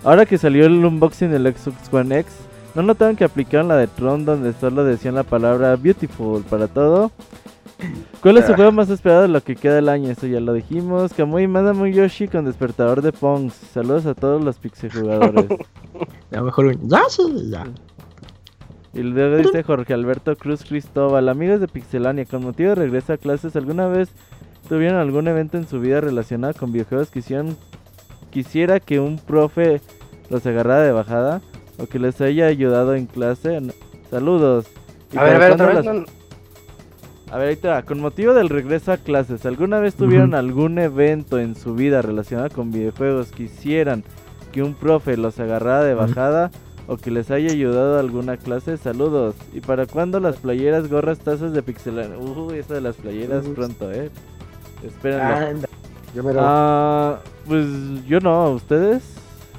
Ahora 0.02 0.26
que 0.26 0.36
salió 0.36 0.66
el 0.66 0.84
unboxing 0.84 1.30
del 1.30 1.54
Xbox 1.54 1.92
One 1.92 2.18
X, 2.20 2.34
¿no 2.74 2.82
notaron 2.82 3.16
que 3.16 3.24
aplicaron 3.24 3.68
la 3.68 3.76
de 3.76 3.86
Tron 3.86 4.24
donde 4.24 4.52
solo 4.52 4.84
decían 4.84 5.14
la 5.14 5.22
palabra 5.22 5.76
beautiful 5.76 6.42
para 6.42 6.68
todo? 6.68 7.10
¿Cuál 8.20 8.38
es 8.38 8.46
su 8.46 8.54
juego 8.54 8.72
más 8.72 8.90
esperado 8.90 9.22
de 9.22 9.28
lo 9.28 9.42
que 9.42 9.56
queda 9.56 9.76
del 9.76 9.88
año? 9.88 10.10
Eso 10.10 10.26
ya 10.26 10.40
lo 10.40 10.52
dijimos. 10.52 11.12
Kamui 11.12 11.46
manda 11.46 11.72
muy 11.72 11.92
Yoshi 11.92 12.28
con 12.28 12.44
despertador 12.44 13.02
de 13.02 13.12
Pongs. 13.12 13.54
Saludos 13.54 14.06
a 14.06 14.14
todos 14.14 14.42
los 14.42 14.56
pixel 14.58 14.92
jugadores. 14.92 15.46
ya 16.30 16.42
mejor 16.42 16.66
un 16.66 16.88
ya. 16.88 17.64
Y 18.94 19.02
luego 19.02 19.36
dice 19.38 19.64
Jorge 19.64 19.92
Alberto 19.92 20.36
Cruz 20.36 20.64
Cristóbal, 20.64 21.28
amigos 21.28 21.60
de 21.60 21.66
Pixelania, 21.66 22.26
con 22.26 22.44
motivo 22.44 22.70
de 22.70 22.76
regreso 22.76 23.12
a 23.12 23.16
clases, 23.16 23.56
¿alguna 23.56 23.88
vez 23.88 24.08
tuvieron 24.68 24.98
algún 24.98 25.26
evento 25.26 25.58
en 25.58 25.66
su 25.66 25.80
vida 25.80 26.00
relacionado 26.00 26.54
con 26.54 26.72
videojuegos 26.72 27.10
que 27.10 27.18
hicieron, 27.18 27.56
quisiera 28.30 28.78
que 28.78 29.00
un 29.00 29.18
profe 29.18 29.80
los 30.30 30.46
agarrara 30.46 30.82
de 30.82 30.92
bajada 30.92 31.40
o 31.78 31.86
que 31.86 31.98
les 31.98 32.20
haya 32.20 32.46
ayudado 32.46 32.94
en 32.94 33.06
clase? 33.06 33.60
Saludos. 34.10 34.66
A 35.16 35.24
ver, 35.24 35.34
a 35.34 35.38
ver, 35.38 35.52
otra 35.52 35.66
vez. 35.66 35.86
A 37.32 37.38
ver, 37.38 37.48
ahí 37.48 37.56
te 37.56 37.66
va. 37.66 37.82
Con 37.82 38.00
motivo 38.00 38.32
del 38.32 38.48
regreso 38.48 38.92
a 38.92 38.96
clases, 38.96 39.44
¿alguna 39.44 39.80
vez 39.80 39.96
tuvieron 39.96 40.36
algún 40.36 40.78
evento 40.78 41.40
en 41.40 41.56
su 41.56 41.74
vida 41.74 42.00
relacionado 42.00 42.50
con 42.50 42.70
videojuegos 42.70 43.32
que 43.32 43.44
hicieran 43.44 44.04
que 44.52 44.62
un 44.62 44.74
profe 44.74 45.16
los 45.16 45.40
agarrara 45.40 45.82
de 45.82 45.94
bajada 45.94 46.52
o 46.86 46.96
que 46.96 47.10
les 47.10 47.30
haya 47.30 47.50
ayudado 47.50 47.96
a 47.96 48.00
alguna 48.00 48.36
clase? 48.36 48.76
Saludos. 48.76 49.34
¿Y 49.52 49.60
para 49.60 49.86
cuándo 49.86 50.20
las 50.20 50.36
playeras, 50.36 50.88
gorras, 50.88 51.18
tazas 51.18 51.52
de 51.52 51.62
pixelar? 51.62 52.10
Uy, 52.18 52.58
esa 52.58 52.74
de 52.74 52.80
las 52.80 52.96
playeras 52.96 53.44
pronto, 53.46 53.90
¿eh? 53.92 54.10
Espérenlo. 54.86 55.66
Ah, 56.38 57.18
pues 57.46 57.66
yo 58.06 58.20
no, 58.20 58.50
¿ustedes? 58.50 59.02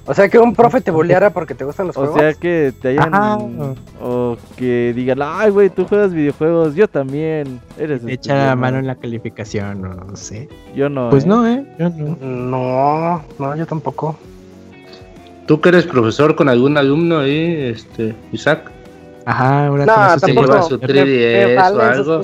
O 0.07 0.13
sea, 0.13 0.29
que 0.29 0.37
un 0.37 0.53
profe 0.53 0.81
te 0.81 0.91
boleara 0.91 1.31
porque 1.31 1.55
te 1.55 1.65
gustan 1.65 1.87
los 1.87 1.95
juegos. 1.95 2.15
O 2.15 2.19
sea, 2.19 2.33
que 2.35 2.71
te 2.79 2.89
hayan. 2.89 3.75
O 3.99 4.37
que 4.55 4.93
digan, 4.95 5.19
ay, 5.23 5.49
güey, 5.49 5.69
tú 5.69 5.85
juegas 5.85 6.13
videojuegos, 6.13 6.75
yo 6.75 6.87
también. 6.87 7.59
Eres. 7.77 8.01
Echa 8.05 8.35
la 8.35 8.55
mano 8.55 8.77
en 8.77 8.85
la 8.85 8.95
calificación, 8.95 9.81
no, 9.81 10.15
sé. 10.15 10.47
Yo 10.75 10.89
no. 10.89 11.09
Pues 11.09 11.23
¿eh? 11.23 11.27
no, 11.27 11.47
¿eh? 11.47 11.65
Yo 11.79 11.89
no. 11.89 12.17
No, 12.21 13.23
no, 13.39 13.55
yo 13.55 13.65
tampoco. 13.65 14.15
¿Tú 15.45 15.61
que 15.61 15.69
eres 15.69 15.85
profesor 15.85 16.35
con 16.35 16.49
algún 16.49 16.77
alumno 16.77 17.19
ahí, 17.19 17.71
este, 17.73 18.15
Isaac? 18.31 18.71
Ajá, 19.25 19.71
una 19.71 19.85
no, 19.85 20.19
se 20.19 20.33
lleva 20.33 20.61
su 20.63 20.79
3DS 20.79 21.71
o 21.73 21.81
algo. 21.81 22.21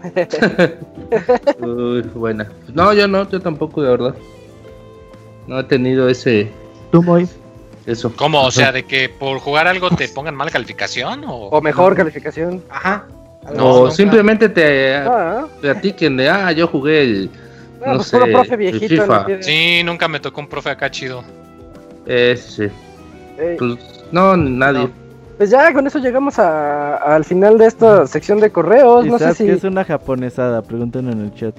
Uy, 1.60 2.02
buena. 2.14 2.50
No, 2.72 2.92
yo 2.92 3.06
no, 3.06 3.28
yo 3.28 3.40
tampoco, 3.40 3.82
de 3.82 3.90
verdad. 3.90 4.14
No 5.46 5.60
he 5.60 5.64
tenido 5.64 6.08
ese 6.08 6.50
Tú, 6.90 7.02
muy. 7.02 7.28
Eso. 7.86 8.12
¿Cómo? 8.16 8.42
O 8.42 8.50
sea, 8.50 8.72
de 8.72 8.84
que 8.84 9.08
por 9.08 9.38
jugar 9.38 9.66
algo 9.66 9.90
te 9.90 10.08
pongan 10.08 10.34
mala 10.34 10.50
calificación 10.50 11.24
o, 11.24 11.34
o 11.34 11.60
mejor 11.60 11.96
calificación. 11.96 12.62
Ajá. 12.68 13.06
No, 13.54 13.82
o 13.82 13.90
simplemente 13.90 14.48
te 14.48 14.96
ah. 14.96 15.46
platiquen 15.60 16.16
de, 16.16 16.28
ah, 16.28 16.52
yo 16.52 16.66
jugué 16.66 17.02
el, 17.02 17.30
no 17.84 17.96
pues 17.96 18.08
sé, 18.08 18.18
profe 18.18 18.56
viejito, 18.56 19.02
FIFA. 19.02 19.26
Sí, 19.40 19.82
nunca 19.84 20.08
me 20.08 20.20
tocó 20.20 20.40
un 20.40 20.48
profe 20.48 20.70
acá 20.70 20.90
chido. 20.90 21.24
Eh, 22.06 22.36
sí. 22.36 22.68
Pues, 23.58 23.78
no, 24.12 24.36
nadie. 24.36 24.88
Pues 25.38 25.50
ya 25.50 25.72
con 25.72 25.86
eso 25.86 25.98
llegamos 25.98 26.38
a, 26.38 26.96
al 26.96 27.24
final 27.24 27.56
de 27.56 27.66
esta 27.66 28.06
sección 28.06 28.40
de 28.40 28.50
correos. 28.50 29.06
No 29.06 29.18
sé 29.18 29.34
si 29.34 29.48
es 29.48 29.64
una 29.64 29.84
japonesada, 29.84 30.60
preguntan 30.60 31.08
en 31.10 31.20
el 31.20 31.34
chat. 31.34 31.54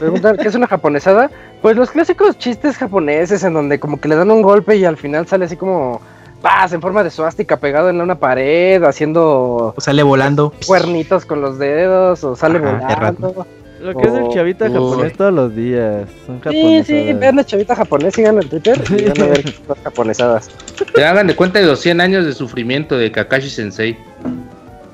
Preguntan 0.00 0.36
qué 0.36 0.48
es 0.48 0.54
una 0.56 0.66
japonesada. 0.66 1.30
Pues 1.62 1.76
los 1.76 1.90
clásicos 1.90 2.36
chistes 2.38 2.76
japoneses 2.76 3.44
en 3.44 3.54
donde 3.54 3.78
como 3.78 4.00
que 4.00 4.08
le 4.08 4.16
dan 4.16 4.30
un 4.30 4.42
golpe 4.42 4.76
y 4.76 4.84
al 4.84 4.96
final 4.96 5.26
sale 5.28 5.44
así 5.44 5.56
como 5.56 6.00
paz 6.42 6.72
en 6.72 6.80
forma 6.80 7.04
de 7.04 7.10
suástica 7.10 7.56
pegado 7.56 7.88
en 7.88 8.00
una 8.00 8.18
pared, 8.18 8.82
haciendo 8.82 9.74
o 9.76 9.80
sale 9.80 10.02
volando 10.02 10.52
cuernitos 10.66 11.24
con 11.24 11.40
los 11.40 11.58
dedos 11.58 12.22
o 12.24 12.36
sale 12.36 12.58
volando. 12.58 13.46
Lo 13.80 13.94
que 13.94 14.08
es 14.08 14.14
el 14.14 14.28
chavita 14.30 14.70
japonés 14.70 15.12
todos 15.16 15.32
los 15.32 15.54
días. 15.54 16.08
Son 16.26 16.40
sí, 16.50 16.82
sí, 16.84 17.12
vean 17.12 17.38
el 17.38 17.44
chavita 17.44 17.76
japonés, 17.76 18.14
sigan 18.14 18.42
en 18.42 18.48
Twitter 18.48 18.82
y 18.90 19.08
van 19.08 19.22
a 19.22 19.26
ver 19.26 19.44
las 19.68 19.78
japonesadas. 19.84 20.50
Te 20.94 21.04
hagan 21.04 21.26
de 21.28 21.36
cuenta 21.36 21.60
de 21.60 21.66
los 21.66 21.80
100 21.80 22.00
años 22.00 22.26
de 22.26 22.32
sufrimiento 22.32 22.96
de 22.96 23.12
Kakashi 23.12 23.48
Sensei. 23.48 23.96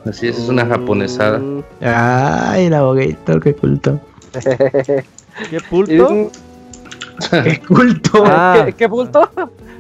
Así 0.07 0.29
es, 0.29 0.39
es 0.39 0.49
una 0.49 0.67
japonesada. 0.67 1.41
Ay, 1.81 2.67
el 2.67 2.75
aboguito, 2.75 3.41
qué 3.41 3.55
culto. 3.55 3.99
¿Qué 5.51 5.61
pulto? 5.71 6.31
¿Qué 7.31 7.61
culto? 7.61 8.25
Ah. 8.27 8.67
¿Qué, 8.77 8.87
bulto? 8.87 9.29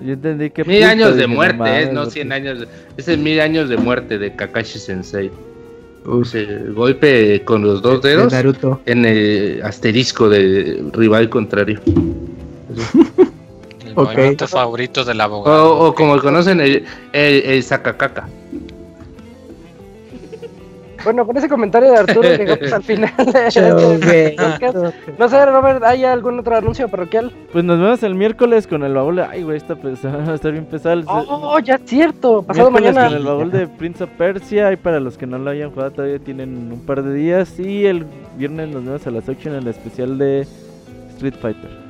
Yo 0.03 0.15
entendí 0.15 0.51
que 0.51 0.65
Mil 0.65 0.83
años 0.85 1.17
de 1.17 1.27
muerte, 1.27 1.83
es, 1.83 1.93
no 1.93 2.07
cien 2.07 2.33
años. 2.33 2.67
Es 2.97 3.09
el 3.09 3.19
mil 3.19 3.41
años 3.41 3.69
de 3.69 3.77
muerte 3.77 4.19
de 4.19 4.35
Kakashi 4.35 4.79
Sensei. 4.79 5.31
Golpe 6.05 7.43
con 7.45 7.63
los 7.63 7.83
dos 7.83 8.03
dedos 8.03 8.33
en 8.87 9.05
el 9.05 9.63
asterisco 9.63 10.29
del 10.29 10.91
rival 10.93 11.29
contrario. 11.29 11.81
el 13.85 13.95
movimiento 13.95 14.47
favorito 14.47 15.05
del 15.05 15.21
abogado. 15.21 15.79
O, 15.79 15.95
como 15.95 16.19
conocen, 16.21 16.61
el, 16.61 16.85
el, 17.13 17.43
el 17.45 17.63
Sakakaka. 17.63 18.29
Bueno, 21.05 21.27
con 21.27 21.37
ese 21.37 21.49
comentario 21.49 21.91
de 21.91 21.99
Arturo 21.99 22.23
llegamos 22.23 22.73
al 22.73 22.83
final 22.83 23.13
de 23.19 24.37
No 25.19 25.29
sé, 25.29 25.47
Robert, 25.47 25.83
¿hay 25.85 26.05
algún 26.05 26.39
otro 26.39 26.57
anuncio 26.57 26.89
parroquial? 26.89 27.31
Pues 27.53 27.65
nos 27.65 27.79
vemos 27.79 28.03
el 28.03 28.15
miércoles 28.15 28.67
con 28.67 28.83
el 28.83 28.95
baúl 28.95 29.17
de... 29.17 29.23
Ay, 29.23 29.43
güey, 29.43 29.59
esta 29.59 29.75
va 29.85 30.33
a 30.33 30.35
estar 30.35 30.53
bien 30.53 30.65
pesado. 30.65 31.03
Oh, 31.07 31.59
ya 31.59 31.75
es 31.75 31.83
cierto, 31.85 32.43
pasado 32.43 32.71
mañana. 32.71 33.07
con 33.09 33.17
el 33.17 33.25
baúl 33.25 33.51
de 33.51 33.67
Prince 33.67 34.05
of 34.05 34.11
Persia 34.17 34.73
y 34.73 34.77
para 34.77 35.01
los 35.01 35.19
que 35.19 35.27
no 35.27 35.39
lo 35.39 35.51
hayan 35.51 35.71
jugado 35.71 35.91
todavía 35.91 36.19
tienen 36.19 36.73
un 36.73 36.81
par 36.87 37.03
de 37.03 37.15
días. 37.15 37.59
Y 37.59 37.87
el 37.87 38.07
viernes 38.37 38.69
nos 38.69 38.85
vemos 38.85 39.07
a 39.07 39.11
las 39.11 39.29
8 39.29 39.51
en 39.51 39.55
el 39.57 39.69
especial 39.69 40.19
de 40.19 40.47
Street 41.11 41.35
Fighter. 41.41 41.84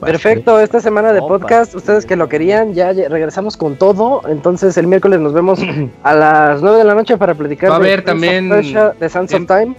Perfecto, 0.00 0.60
esta 0.60 0.80
semana 0.80 1.12
de 1.12 1.20
podcast, 1.20 1.74
ustedes 1.74 2.06
que 2.06 2.16
lo 2.16 2.28
querían, 2.28 2.74
ya 2.74 2.92
regresamos 2.92 3.56
con 3.56 3.76
todo. 3.76 4.22
Entonces 4.28 4.76
el 4.76 4.86
miércoles 4.86 5.20
nos 5.20 5.32
vemos 5.32 5.60
a 6.02 6.14
las 6.14 6.62
9 6.62 6.78
de 6.78 6.84
la 6.84 6.94
noche 6.94 7.16
para 7.16 7.34
platicar 7.34 7.70
Va 7.70 7.74
a 7.74 7.78
haber 7.78 8.02
también 8.02 8.48
de 8.48 9.08
Sands 9.08 9.34
of 9.34 9.46
Time. 9.46 9.74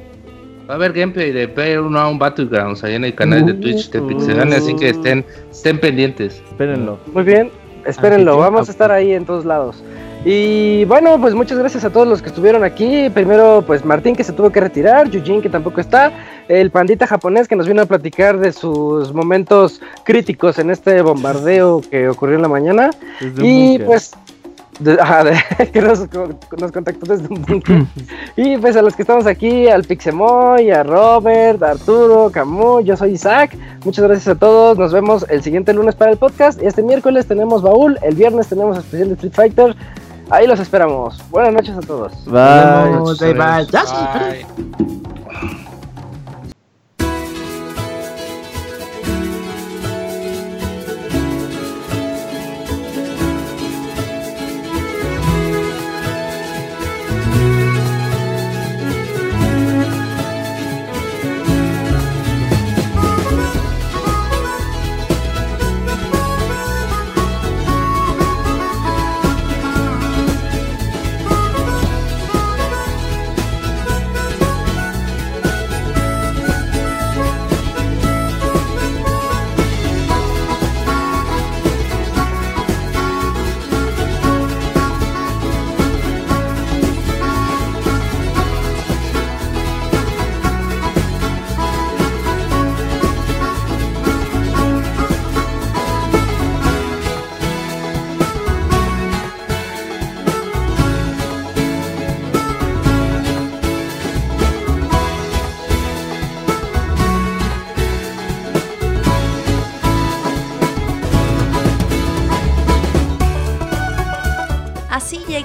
Va 0.69 0.73
a 0.73 0.75
haber 0.75 0.93
gameplay 0.93 1.31
de 1.31 1.47
PlayerUnknown 1.47 2.19
Battlegrounds 2.19 2.83
ahí 2.83 2.93
en 2.93 3.03
el 3.03 3.15
canal 3.15 3.45
de 3.45 3.55
Twitch 3.55 3.89
de 3.89 4.01
Pixelania, 4.03 4.57
así 4.57 4.75
que 4.75 4.89
estén, 4.89 5.25
estén 5.51 5.79
pendientes. 5.79 6.43
Espérenlo. 6.47 6.99
Muy 7.11 7.23
bien, 7.23 7.49
espérenlo, 7.85 8.37
vamos 8.37 8.67
a 8.69 8.71
estar 8.71 8.91
ahí 8.91 9.13
en 9.13 9.25
todos 9.25 9.45
lados. 9.45 9.83
Y 10.25 10.83
bueno, 10.85 11.19
pues 11.19 11.33
muchas 11.33 11.57
gracias 11.57 11.85
a 11.85 11.89
todos 11.89 12.07
los 12.07 12.21
que 12.21 12.27
estuvieron 12.27 12.63
aquí. 12.63 13.09
Primero, 13.09 13.63
pues 13.65 13.85
Martín 13.85 14.15
que 14.15 14.23
se 14.23 14.33
tuvo 14.33 14.49
que 14.49 14.59
retirar, 14.59 15.09
Yujin 15.09 15.41
que 15.41 15.49
tampoco 15.49 15.79
está, 15.79 16.11
el 16.49 16.71
pandita 16.71 17.07
japonés 17.07 17.47
que 17.47 17.55
nos 17.55 17.67
vino 17.67 17.81
a 17.81 17.85
platicar 17.85 18.37
de 18.37 18.51
sus 18.51 19.13
momentos 19.13 19.81
críticos 20.03 20.59
en 20.59 20.71
este 20.71 21.01
bombardeo 21.01 21.81
que 21.89 22.09
ocurrió 22.09 22.35
en 22.35 22.41
la 22.41 22.49
mañana. 22.49 22.89
Y 23.41 23.79
pues 23.79 24.11
que 25.73 25.81
nos, 25.81 25.99
contactó 26.71 27.13
desde 27.13 27.27
un 27.27 27.41
bunker. 27.41 27.83
y 28.37 28.57
pues 28.57 28.77
a 28.77 28.81
los 28.81 28.95
que 28.95 29.01
estamos 29.01 29.25
aquí, 29.25 29.67
al 29.67 29.83
Pixemoy, 29.83 30.71
a 30.71 30.83
Robert, 30.83 31.61
a 31.61 31.71
Arturo, 31.71 32.29
Camus, 32.31 32.85
yo 32.85 32.95
soy 32.95 33.11
Isaac. 33.11 33.57
Muchas 33.83 34.05
gracias 34.05 34.27
a 34.29 34.39
todos. 34.39 34.77
Nos 34.77 34.93
vemos 34.93 35.25
el 35.29 35.43
siguiente 35.43 35.73
lunes 35.73 35.95
para 35.95 36.11
el 36.11 36.17
podcast. 36.17 36.61
Y 36.61 36.65
este 36.65 36.81
miércoles 36.81 37.27
tenemos 37.27 37.61
baúl. 37.61 37.97
El 38.01 38.15
viernes 38.15 38.47
tenemos 38.47 38.77
especial 38.77 39.09
de 39.09 39.15
Street 39.15 39.33
Fighter. 39.33 39.75
Ahí 40.29 40.47
los 40.47 40.59
esperamos. 40.59 41.17
Buenas 41.29 41.53
noches 41.53 41.75
a 41.75 41.81
todos. 41.81 42.13
Bye. 42.25 43.33
Bye. 43.33 43.65
Bye. 43.65 45.65